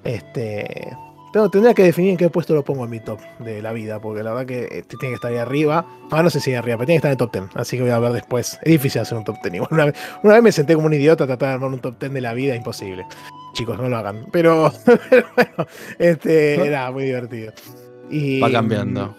Este. 0.05 0.91
Pero 1.33 1.49
tendría 1.49 1.75
que 1.75 1.85
definir 1.85 2.11
en 2.11 2.17
qué 2.17 2.29
puesto 2.29 2.55
lo 2.55 2.65
pongo 2.65 2.85
en 2.85 2.91
mi 2.91 2.99
top 2.99 3.21
de 3.39 3.63
la 3.63 3.73
vida, 3.73 4.01
porque 4.01 4.25
la 4.25 4.33
verdad 4.33 4.47
que 4.47 4.79
este 4.79 4.97
tiene 4.97 5.13
que 5.13 5.15
estar 5.15 5.31
ahí 5.31 5.39
arriba. 5.39 5.87
Ah, 6.11 6.25
no 6.25 6.31
sé 6.31 6.41
si 6.41 6.53
arriba, 6.55 6.77
pero 6.77 6.87
tiene 6.87 7.01
que 7.01 7.09
estar 7.09 7.11
en 7.11 7.13
el 7.13 7.19
top 7.19 7.33
10. 7.33 7.45
Así 7.55 7.77
que 7.77 7.85
voy 7.85 7.93
a 7.93 8.01
ver 8.01 8.13
después. 8.13 8.59
Es 8.63 8.73
difícil 8.73 9.01
hacer 9.01 9.17
un 9.17 9.23
top 9.23 9.37
10. 9.41 9.63
Una 9.71 9.85
vez, 9.87 9.95
una 10.25 10.35
vez 10.35 10.43
me 10.43 10.51
senté 10.51 10.75
como 10.75 10.87
un 10.87 10.95
idiota 10.95 11.25
a 11.25 11.27
tratar 11.29 11.51
de 11.51 11.55
armar 11.55 11.71
un 11.71 11.79
top 11.79 12.01
10 12.01 12.13
de 12.13 12.21
la 12.21 12.35
vida, 12.35 12.57
imposible. 12.57 13.07
Chicos, 13.53 13.79
no 13.79 13.89
lo 13.89 13.97
hagan. 13.97 14.27
Pero, 14.33 14.73
bueno, 15.37 15.67
este, 16.01 16.67
era 16.67 16.91
muy 16.91 17.05
divertido. 17.05 17.53
Y, 18.11 18.41
Va 18.41 18.51
cambiando. 18.51 19.17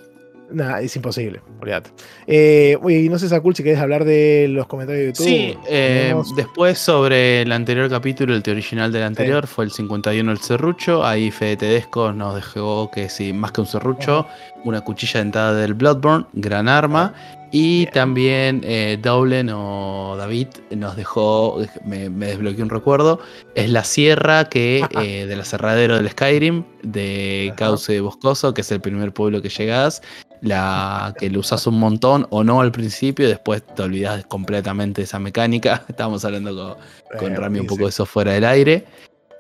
Nada, 0.53 0.81
es 0.81 0.95
imposible, 0.95 1.41
olvídate. 1.61 1.91
Eh, 2.27 2.77
no 3.09 3.17
sé, 3.17 3.29
Sakul, 3.29 3.55
si 3.55 3.63
querés 3.63 3.79
hablar 3.79 4.03
de 4.03 4.47
los 4.49 4.67
comentarios 4.67 5.01
de 5.01 5.07
YouTube. 5.07 5.25
Sí, 5.25 5.57
eh, 5.69 6.13
después 6.35 6.77
sobre 6.77 7.43
el 7.43 7.51
anterior 7.51 7.89
capítulo, 7.89 8.35
el 8.35 8.43
original 8.45 8.91
del 8.91 9.03
anterior, 9.03 9.47
fue 9.47 9.65
el 9.65 9.71
51 9.71 10.29
el 10.31 10.37
serrucho. 10.39 11.05
Ahí 11.05 11.31
Fede 11.31 11.57
Tedesco 11.57 12.11
nos 12.11 12.35
dejó 12.35 12.91
que 12.91 13.07
sí, 13.09 13.31
más 13.31 13.53
que 13.53 13.61
un 13.61 13.67
serrucho, 13.67 14.27
una 14.65 14.81
cuchilla 14.81 15.21
dentada 15.21 15.53
del 15.53 15.73
Bloodborne, 15.73 16.25
gran 16.33 16.67
arma. 16.67 17.13
Y 17.51 17.87
también 17.87 18.61
eh, 18.63 18.97
Doblen 19.01 19.49
o 19.49 20.15
David 20.17 20.47
nos 20.71 20.95
dejó, 20.95 21.59
me, 21.83 22.09
desbloqueó 22.09 22.63
un 22.63 22.69
recuerdo, 22.69 23.19
es 23.55 23.69
la 23.69 23.83
sierra 23.83 24.45
que 24.45 24.85
eh, 25.01 25.25
del 25.25 25.41
aserradero 25.41 25.97
del 25.97 26.09
Skyrim, 26.09 26.63
de 26.81 27.53
Cauce 27.57 27.99
Boscoso, 27.99 28.53
que 28.53 28.61
es 28.61 28.71
el 28.71 28.79
primer 28.79 29.11
pueblo 29.11 29.41
que 29.41 29.49
llegas, 29.49 30.01
la 30.41 31.13
que 31.19 31.29
lo 31.29 31.41
usas 31.41 31.67
un 31.67 31.77
montón 31.77 32.25
o 32.29 32.43
no 32.43 32.61
al 32.61 32.71
principio, 32.71 33.27
después 33.27 33.63
te 33.75 33.81
olvidas 33.83 34.25
completamente 34.25 35.01
de 35.01 35.05
esa 35.05 35.19
mecánica. 35.19 35.83
Estábamos 35.89 36.23
hablando 36.23 36.77
con, 37.19 37.35
Rami 37.35 37.59
un 37.59 37.67
poco 37.67 37.83
de 37.83 37.89
eso 37.89 38.05
fuera 38.05 38.31
del 38.31 38.45
aire. 38.45 38.85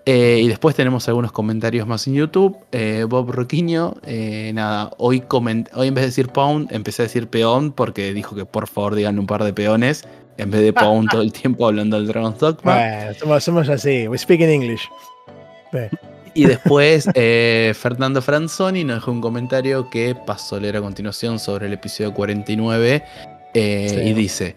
Eh, 0.05 0.41
y 0.43 0.47
después 0.47 0.75
tenemos 0.75 1.07
algunos 1.07 1.31
comentarios 1.31 1.87
más 1.87 2.07
en 2.07 2.15
YouTube. 2.15 2.57
Eh, 2.71 3.05
Bob 3.07 3.31
Roquiño, 3.31 3.95
eh, 4.05 4.51
nada, 4.53 4.91
hoy, 4.97 5.23
hoy 5.29 5.87
en 5.87 5.93
vez 5.93 6.01
de 6.01 6.07
decir 6.07 6.29
pound, 6.29 6.71
empecé 6.71 7.03
a 7.03 7.05
decir 7.05 7.27
peón 7.27 7.71
porque 7.71 8.13
dijo 8.13 8.35
que 8.35 8.45
por 8.45 8.67
favor 8.67 8.95
digan 8.95 9.19
un 9.19 9.27
par 9.27 9.43
de 9.43 9.53
peones 9.53 10.03
en 10.37 10.49
vez 10.49 10.61
de 10.61 10.73
pound 10.73 11.09
todo 11.09 11.21
el 11.21 11.31
tiempo 11.31 11.67
hablando 11.67 11.97
del 11.97 12.07
Dragon's 12.07 12.39
Dogma. 12.39 12.79
Bueno, 13.23 13.39
somos, 13.39 13.69
así, 13.69 14.07
we 14.07 14.17
speak 14.17 14.41
in 14.41 14.49
English. 14.49 14.81
Y 16.33 16.45
después 16.45 17.05
Fernando 17.77 18.21
Franzoni 18.21 18.83
nos 18.83 18.97
dejó 18.97 19.11
un 19.11 19.21
comentario 19.21 19.89
que 19.89 20.15
pasó 20.15 20.55
a 20.55 20.59
leer 20.59 20.77
a 20.77 20.81
continuación 20.81 21.37
sobre 21.37 21.67
el 21.67 21.73
episodio 21.73 22.13
49 22.13 23.03
y 23.53 24.13
dice... 24.13 24.55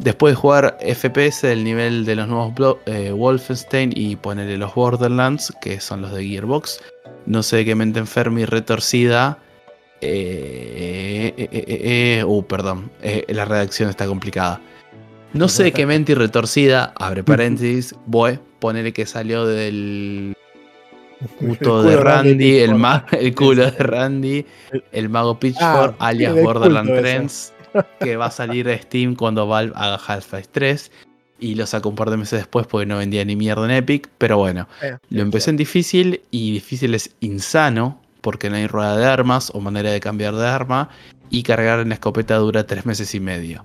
Después 0.00 0.32
de 0.32 0.36
jugar 0.36 0.78
FPS 0.80 1.42
del 1.42 1.62
nivel 1.62 2.06
de 2.06 2.16
los 2.16 2.26
nuevos 2.26 2.54
eh, 2.86 3.12
Wolfenstein 3.12 3.92
y 3.94 4.16
ponerle 4.16 4.56
los 4.56 4.74
Borderlands, 4.74 5.52
que 5.60 5.78
son 5.78 6.00
los 6.00 6.12
de 6.14 6.24
Gearbox, 6.24 6.80
no 7.26 7.42
sé 7.42 7.66
qué 7.66 7.74
mente 7.74 7.98
enferma 7.98 8.40
y 8.40 8.44
retorcida. 8.46 9.38
Eh, 10.00 11.34
eh, 11.36 12.24
uh, 12.26 12.42
perdón, 12.44 12.90
la 13.28 13.44
redacción 13.44 13.90
está 13.90 14.06
complicada. 14.06 14.62
No 15.34 15.48
sé 15.48 15.70
qué 15.72 15.84
mente 15.84 16.12
y 16.12 16.14
retorcida, 16.14 16.94
abre 16.98 17.22
paréntesis, 17.22 17.94
voy, 18.06 18.38
ponerle 18.58 18.94
que 18.94 19.04
salió 19.04 19.44
del 19.44 20.34
puto 21.38 21.82
de 21.82 21.96
Randy, 21.96 22.60
el, 22.60 22.82
el, 23.12 23.34
culo 23.34 23.70
de 23.70 23.70
Randy, 23.72 24.46
el 24.92 25.10
mago 25.10 25.38
Pitchfork, 25.38 25.96
ah, 25.98 26.08
alias 26.08 26.34
Borderlands 26.42 26.90
Trends 26.90 27.52
que 28.00 28.16
va 28.16 28.26
a 28.26 28.30
salir 28.30 28.66
de 28.66 28.78
Steam 28.78 29.14
cuando 29.14 29.46
Valve 29.46 29.72
haga 29.74 30.00
Half-Life 30.06 30.48
3. 30.52 30.92
Y 31.38 31.54
lo 31.54 31.66
saco 31.66 31.88
un 31.88 31.94
par 31.94 32.10
de 32.10 32.18
meses 32.18 32.40
después 32.40 32.66
porque 32.66 32.86
no 32.86 32.98
vendía 32.98 33.24
ni 33.24 33.36
mierda 33.36 33.64
en 33.64 33.70
Epic. 33.70 34.10
Pero 34.18 34.38
bueno, 34.38 34.68
eh, 34.82 34.96
lo 35.08 35.22
empecé 35.22 35.50
en 35.50 35.56
difícil 35.56 36.22
y 36.30 36.52
difícil 36.52 36.94
es 36.94 37.14
insano 37.20 38.00
porque 38.20 38.50
no 38.50 38.56
hay 38.56 38.66
rueda 38.66 38.96
de 38.96 39.06
armas 39.06 39.50
o 39.54 39.60
manera 39.60 39.90
de 39.90 40.00
cambiar 40.00 40.34
de 40.34 40.46
arma. 40.46 40.90
Y 41.30 41.44
cargar 41.44 41.80
en 41.80 41.90
la 41.90 41.94
escopeta 41.94 42.36
dura 42.36 42.66
tres 42.66 42.84
meses 42.84 43.14
y 43.14 43.20
medio. 43.20 43.64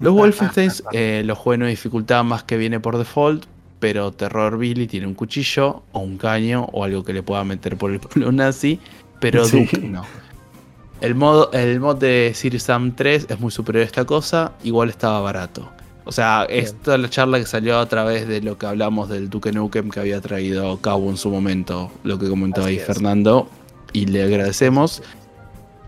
Los 0.00 0.14
Wolfenstein 0.14 0.70
eh, 0.92 1.22
los 1.24 1.38
juegos 1.38 1.60
no 1.60 1.66
dificultad 1.66 2.24
más 2.24 2.44
que 2.44 2.56
viene 2.56 2.80
por 2.80 2.98
default, 2.98 3.44
pero 3.78 4.12
Terror 4.12 4.56
Billy 4.56 4.86
tiene 4.86 5.06
un 5.06 5.14
cuchillo 5.14 5.82
o 5.92 6.00
un 6.00 6.16
caño 6.16 6.64
o 6.72 6.84
algo 6.84 7.04
que 7.04 7.12
le 7.12 7.22
pueda 7.22 7.44
meter 7.44 7.76
por 7.76 7.92
el 7.92 8.00
culo 8.00 8.32
nazi, 8.32 8.80
pero 9.20 9.46
Duke 9.46 9.78
no. 9.78 10.04
El, 11.04 11.14
modo, 11.14 11.50
el 11.52 11.80
mod 11.80 11.96
de 11.96 12.32
Sirius 12.34 12.62
Sam 12.62 12.96
3 12.96 13.26
es 13.28 13.38
muy 13.38 13.50
superior 13.50 13.82
a 13.82 13.84
esta 13.84 14.06
cosa, 14.06 14.52
igual 14.62 14.88
estaba 14.88 15.20
barato. 15.20 15.70
O 16.06 16.12
sea, 16.12 16.46
esta 16.48 16.94
es 16.94 17.00
la 17.00 17.10
charla 17.10 17.38
que 17.38 17.44
salió 17.44 17.78
a 17.78 17.86
través 17.86 18.26
de 18.26 18.40
lo 18.40 18.56
que 18.56 18.64
hablamos 18.64 19.10
del 19.10 19.28
Duke 19.28 19.52
Nukem 19.52 19.90
que 19.90 20.00
había 20.00 20.22
traído 20.22 20.78
Cabo 20.78 21.10
en 21.10 21.18
su 21.18 21.28
momento, 21.28 21.92
lo 22.04 22.18
que 22.18 22.26
comentó 22.26 22.64
ahí 22.64 22.78
Fernando, 22.78 23.50
y 23.92 24.06
le 24.06 24.22
agradecemos. 24.22 25.02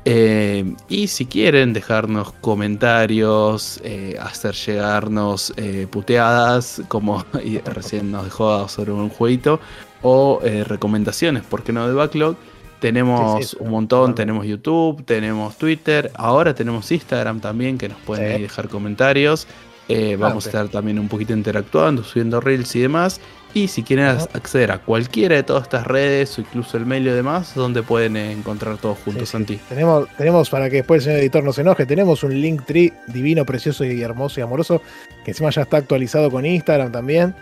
Eh, 0.05 0.75
y 0.91 1.09
si 1.09 1.25
quieren 1.25 1.73
dejarnos 1.73 2.33
comentarios, 2.43 3.81
eh, 3.85 4.19
hacer 4.21 4.55
llegarnos 4.55 5.55
eh, 5.57 5.87
puteadas, 5.91 6.83
como 6.89 7.25
recién 7.65 8.13
nos 8.13 8.25
dejó 8.25 8.69
sobre 8.69 8.93
un 8.93 9.09
jueguito, 9.09 9.61
o 10.03 10.41
recomendaciones, 10.43 11.43
¿por 11.43 11.63
qué 11.63 11.73
no 11.73 11.89
de 11.89 11.95
backlog? 11.95 12.37
Tenemos 12.81 13.55
un 13.55 13.71
montón, 13.71 14.15
tenemos 14.15 14.47
YouTube, 14.47 15.05
tenemos 15.05 15.57
Twitter, 15.57 16.11
ahora 16.15 16.55
tenemos 16.55 16.91
Instagram 16.93 17.41
también 17.41 17.79
que 17.79 17.89
nos 17.89 17.99
pueden 18.01 18.43
dejar 18.43 18.69
comentarios. 18.69 19.47
Eh, 19.89 20.17
vamos 20.17 20.47
a 20.47 20.49
estar 20.49 20.69
también 20.69 20.99
un 20.99 21.09
poquito 21.09 21.33
interactuando, 21.33 22.03
subiendo 22.03 22.41
reels 22.41 22.75
y 22.77 22.81
demás. 22.81 23.21
Y 23.55 23.69
si 23.69 23.83
quieren 23.83 24.07
acceder 24.07 24.71
a 24.71 24.79
cualquiera 24.81 25.37
de 25.37 25.43
todas 25.43 25.63
estas 25.63 25.87
redes 25.87 26.37
o 26.37 26.43
incluso 26.43 26.77
el 26.77 26.85
mail 26.85 27.07
y 27.07 27.11
demás, 27.11 27.55
donde 27.55 27.83
pueden 27.83 28.17
encontrar 28.17 28.77
todos 28.77 28.99
juntos, 28.99 29.31
Santi. 29.31 29.59
Tenemos, 29.71 30.09
tenemos, 30.19 30.51
para 30.51 30.69
que 30.69 30.77
después 30.77 30.99
el 30.99 31.05
señor 31.05 31.21
editor 31.21 31.43
no 31.45 31.55
se 31.55 31.63
enoje, 31.63 31.87
tenemos 31.87 32.23
un 32.23 32.39
link 32.39 32.67
tree 32.67 32.93
divino, 33.07 33.47
precioso 33.47 33.87
y 33.87 34.03
hermoso 34.03 34.41
y 34.41 34.43
amoroso, 34.43 34.83
que 35.25 35.31
encima 35.31 35.49
ya 35.49 35.63
está 35.63 35.79
actualizado 35.79 36.31
con 36.31 36.45
Instagram 36.45 36.93
también. 36.93 37.35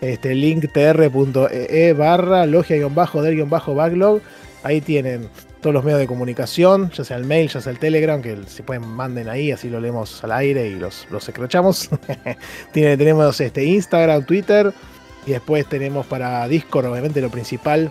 Este 0.00 0.34
linktr.ee 0.34 1.92
barra 1.92 2.46
logia-del-backlog 2.46 4.22
Ahí 4.62 4.80
tienen 4.80 5.28
todos 5.60 5.74
los 5.74 5.84
medios 5.84 6.00
de 6.00 6.06
comunicación, 6.06 6.90
ya 6.90 7.04
sea 7.04 7.16
el 7.16 7.24
mail, 7.24 7.48
ya 7.48 7.60
sea 7.60 7.72
el 7.72 7.78
Telegram, 7.78 8.22
que 8.22 8.36
se 8.46 8.62
pueden 8.62 8.86
manden 8.86 9.28
ahí, 9.28 9.50
así 9.52 9.68
lo 9.68 9.80
leemos 9.80 10.22
al 10.22 10.32
aire 10.32 10.68
y 10.68 10.76
los, 10.76 11.06
los 11.10 11.28
escrochamos. 11.28 11.90
Tiene, 12.72 12.96
tenemos 12.96 13.40
este 13.40 13.64
Instagram, 13.64 14.24
Twitter 14.24 14.72
y 15.26 15.32
después 15.32 15.66
tenemos 15.66 16.06
para 16.06 16.46
Discord, 16.48 16.86
obviamente 16.86 17.20
lo 17.20 17.30
principal. 17.30 17.90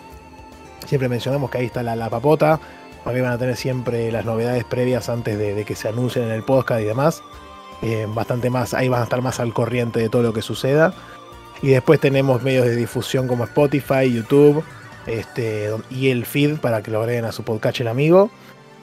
Siempre 0.88 1.10
mencionamos 1.10 1.52
que 1.52 1.58
ahí 1.60 1.66
está 1.66 1.84
la, 1.84 2.10
papota, 2.10 2.60
porque 3.04 3.22
van 3.22 3.34
a 3.34 3.38
tener 3.38 3.56
siempre 3.56 4.12
las 4.12 4.26
novedades 4.26 4.64
previas 4.64 5.10
antes 5.10 5.38
de, 5.38 5.64
que 5.66 5.76
se 5.76 5.90
anuncien 5.90 6.26
en 6.26 6.32
el 6.32 6.44
podcast 6.44 6.82
y 6.82 6.86
demás. 6.86 7.22
Eh, 7.84 8.08
bastante 8.10 8.50
más, 8.50 8.74
ahí 8.74 8.88
van 8.88 9.02
a 9.02 9.04
estar 9.04 9.22
más 9.22 9.40
al 9.40 9.54
corriente 9.54 10.00
de 10.00 10.10
todo 10.10 10.24
lo 10.24 10.34
que 10.34 10.42
suceda. 10.42 10.94
Y 11.62 11.70
después 11.70 12.00
tenemos 12.00 12.42
medios 12.44 12.66
de 12.66 12.76
difusión 12.76 13.28
como 13.28 13.44
Spotify, 13.44 14.12
YouTube, 14.12 14.64
este, 15.08 15.69
y 15.90 16.10
el 16.10 16.26
feed 16.26 16.58
para 16.58 16.84
que 16.84 16.92
lo 16.92 17.00
agreguen 17.00 17.26
a 17.26 17.32
su 17.32 17.44
podcast 17.44 17.80
el 17.80 17.88
amigo. 17.88 18.30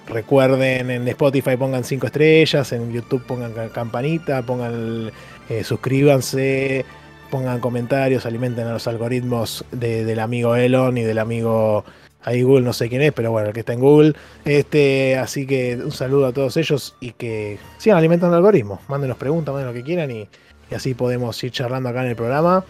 Recuerden 0.07 0.91
en 0.91 1.09
Spotify 1.09 1.57
pongan 1.57 1.85
5 1.85 2.07
estrellas, 2.07 2.73
en 2.73 2.93
YouTube 2.93 3.23
pongan 3.25 3.53
campanita, 3.71 4.43
pongan 4.43 5.11
eh, 5.49 5.65
suscríbanse, 5.65 6.85
pongan 7.31 7.61
comentarios, 7.61 8.27
alimenten 8.27 8.67
a 8.67 8.73
los 8.73 8.87
algoritmos 8.87 9.65
del 9.71 10.19
amigo 10.19 10.57
Elon 10.57 10.99
y 10.99 11.03
del 11.03 11.19
amigo 11.19 11.85
ahí 12.23 12.43
Google, 12.43 12.65
no 12.65 12.73
sé 12.73 12.89
quién 12.89 13.03
es, 13.03 13.13
pero 13.13 13.31
bueno, 13.31 13.49
el 13.49 13.55
que 13.55 13.61
está 13.61 13.73
en 13.73 13.81
Google. 13.81 14.15
Este, 14.45 15.17
así 15.17 15.47
que 15.47 15.77
un 15.77 15.93
saludo 15.93 16.27
a 16.27 16.33
todos 16.33 16.57
ellos 16.57 16.97
y 17.01 17.13
que 17.13 17.59
sigan 17.79 17.99
alimentando 17.99 18.35
el 18.35 18.39
algoritmo. 18.39 18.81
Mándenos 18.89 19.17
preguntas, 19.17 19.53
manden 19.53 19.69
lo 19.69 19.75
que 19.75 19.83
quieran 19.83 20.11
y 20.11 20.29
así 20.75 20.95
podemos 20.95 21.43
ir 21.45 21.51
charlando 21.51 21.89
acá 21.89 22.03
en 22.03 22.11
el 22.11 22.17
programa. 22.17 22.65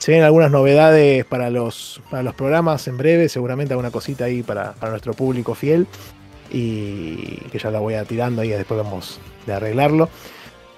Se 0.00 0.12
ven 0.12 0.22
algunas 0.22 0.50
novedades 0.50 1.26
para 1.26 1.50
los, 1.50 2.00
para 2.10 2.22
los 2.22 2.34
programas 2.34 2.88
en 2.88 2.96
breve, 2.96 3.28
seguramente 3.28 3.74
alguna 3.74 3.90
cosita 3.90 4.24
ahí 4.24 4.42
para, 4.42 4.74
nuestro 4.80 5.12
público 5.12 5.54
fiel. 5.54 5.86
Y 6.50 7.36
que 7.52 7.58
ya 7.58 7.70
la 7.70 7.80
voy 7.80 7.94
a 7.94 8.04
tirando 8.04 8.40
ahí, 8.40 8.48
después 8.48 8.82
vamos 8.82 9.20
de 9.46 9.52
arreglarlo. 9.52 10.08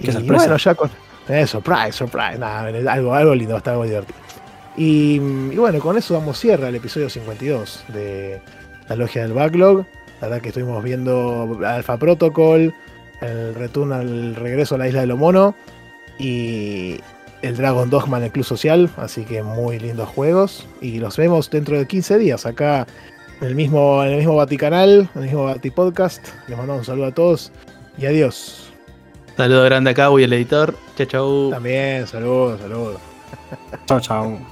Y, 0.01 0.11
bueno, 0.11 0.57
ya 0.57 0.75
con, 0.75 0.91
Eh, 1.29 1.47
surprise, 1.47 1.93
surprise. 1.93 2.37
Nada, 2.37 2.67
algo, 2.93 3.15
algo 3.15 3.33
lindo, 3.33 3.57
está 3.57 3.71
algo 3.71 3.85
divertido. 3.85 4.19
Y, 4.77 5.21
bueno, 5.55 5.79
con 5.79 5.97
eso 5.97 6.15
damos 6.15 6.39
cierre 6.41 6.67
al 6.67 6.75
episodio 6.75 7.09
52 7.09 7.85
de 7.89 8.41
la 8.89 8.97
logia 8.97 9.23
del 9.23 9.35
backlog. 9.35 9.87
La 10.21 10.29
verdad 10.29 10.43
que 10.43 10.49
estuvimos 10.49 10.83
viendo 10.83 11.61
Alpha 11.65 11.97
Protocol, 11.97 12.75
el 13.21 13.55
retorno 13.55 13.95
al 13.95 14.35
regreso 14.35 14.75
a 14.75 14.79
la 14.79 14.89
isla 14.89 15.03
de 15.03 15.07
lo 15.07 15.17
mono 15.17 15.55
y 16.19 16.99
el 17.43 17.57
Dragon 17.57 17.91
Dogman, 17.91 18.23
el 18.23 18.33
Club 18.33 18.45
Social. 18.45 18.91
Así 18.97 19.25
que 19.25 19.43
muy 19.43 19.79
lindos 19.79 20.09
juegos. 20.09 20.67
Y 20.81 20.99
los 20.99 21.17
vemos 21.17 21.51
dentro 21.51 21.79
de 21.79 21.87
15 21.87 22.19
días 22.19 22.47
acá 22.47 22.87
en 23.41 23.49
el 23.49 23.55
mismo, 23.55 24.03
en 24.05 24.13
el 24.13 24.19
mismo 24.19 24.37
Vaticanal, 24.37 25.09
en 25.15 25.23
el 25.23 25.29
mismo 25.29 25.45
Batipodcast. 25.45 26.27
Les 26.49 26.57
mandamos 26.57 26.81
un 26.81 26.87
saludo 26.87 27.07
a 27.07 27.13
todos 27.13 27.53
y 27.99 28.07
adiós. 28.07 28.73
Saludo 29.37 29.65
grande 29.65 29.91
acá, 29.91 30.09
voy 30.09 30.25
el 30.25 30.33
editor. 30.33 30.75
Chao, 30.97 31.07
chao. 31.07 31.51
También, 31.51 32.07
saludos, 32.07 32.61
saludos. 32.61 32.99
chao, 33.87 34.01
chao. 34.01 34.52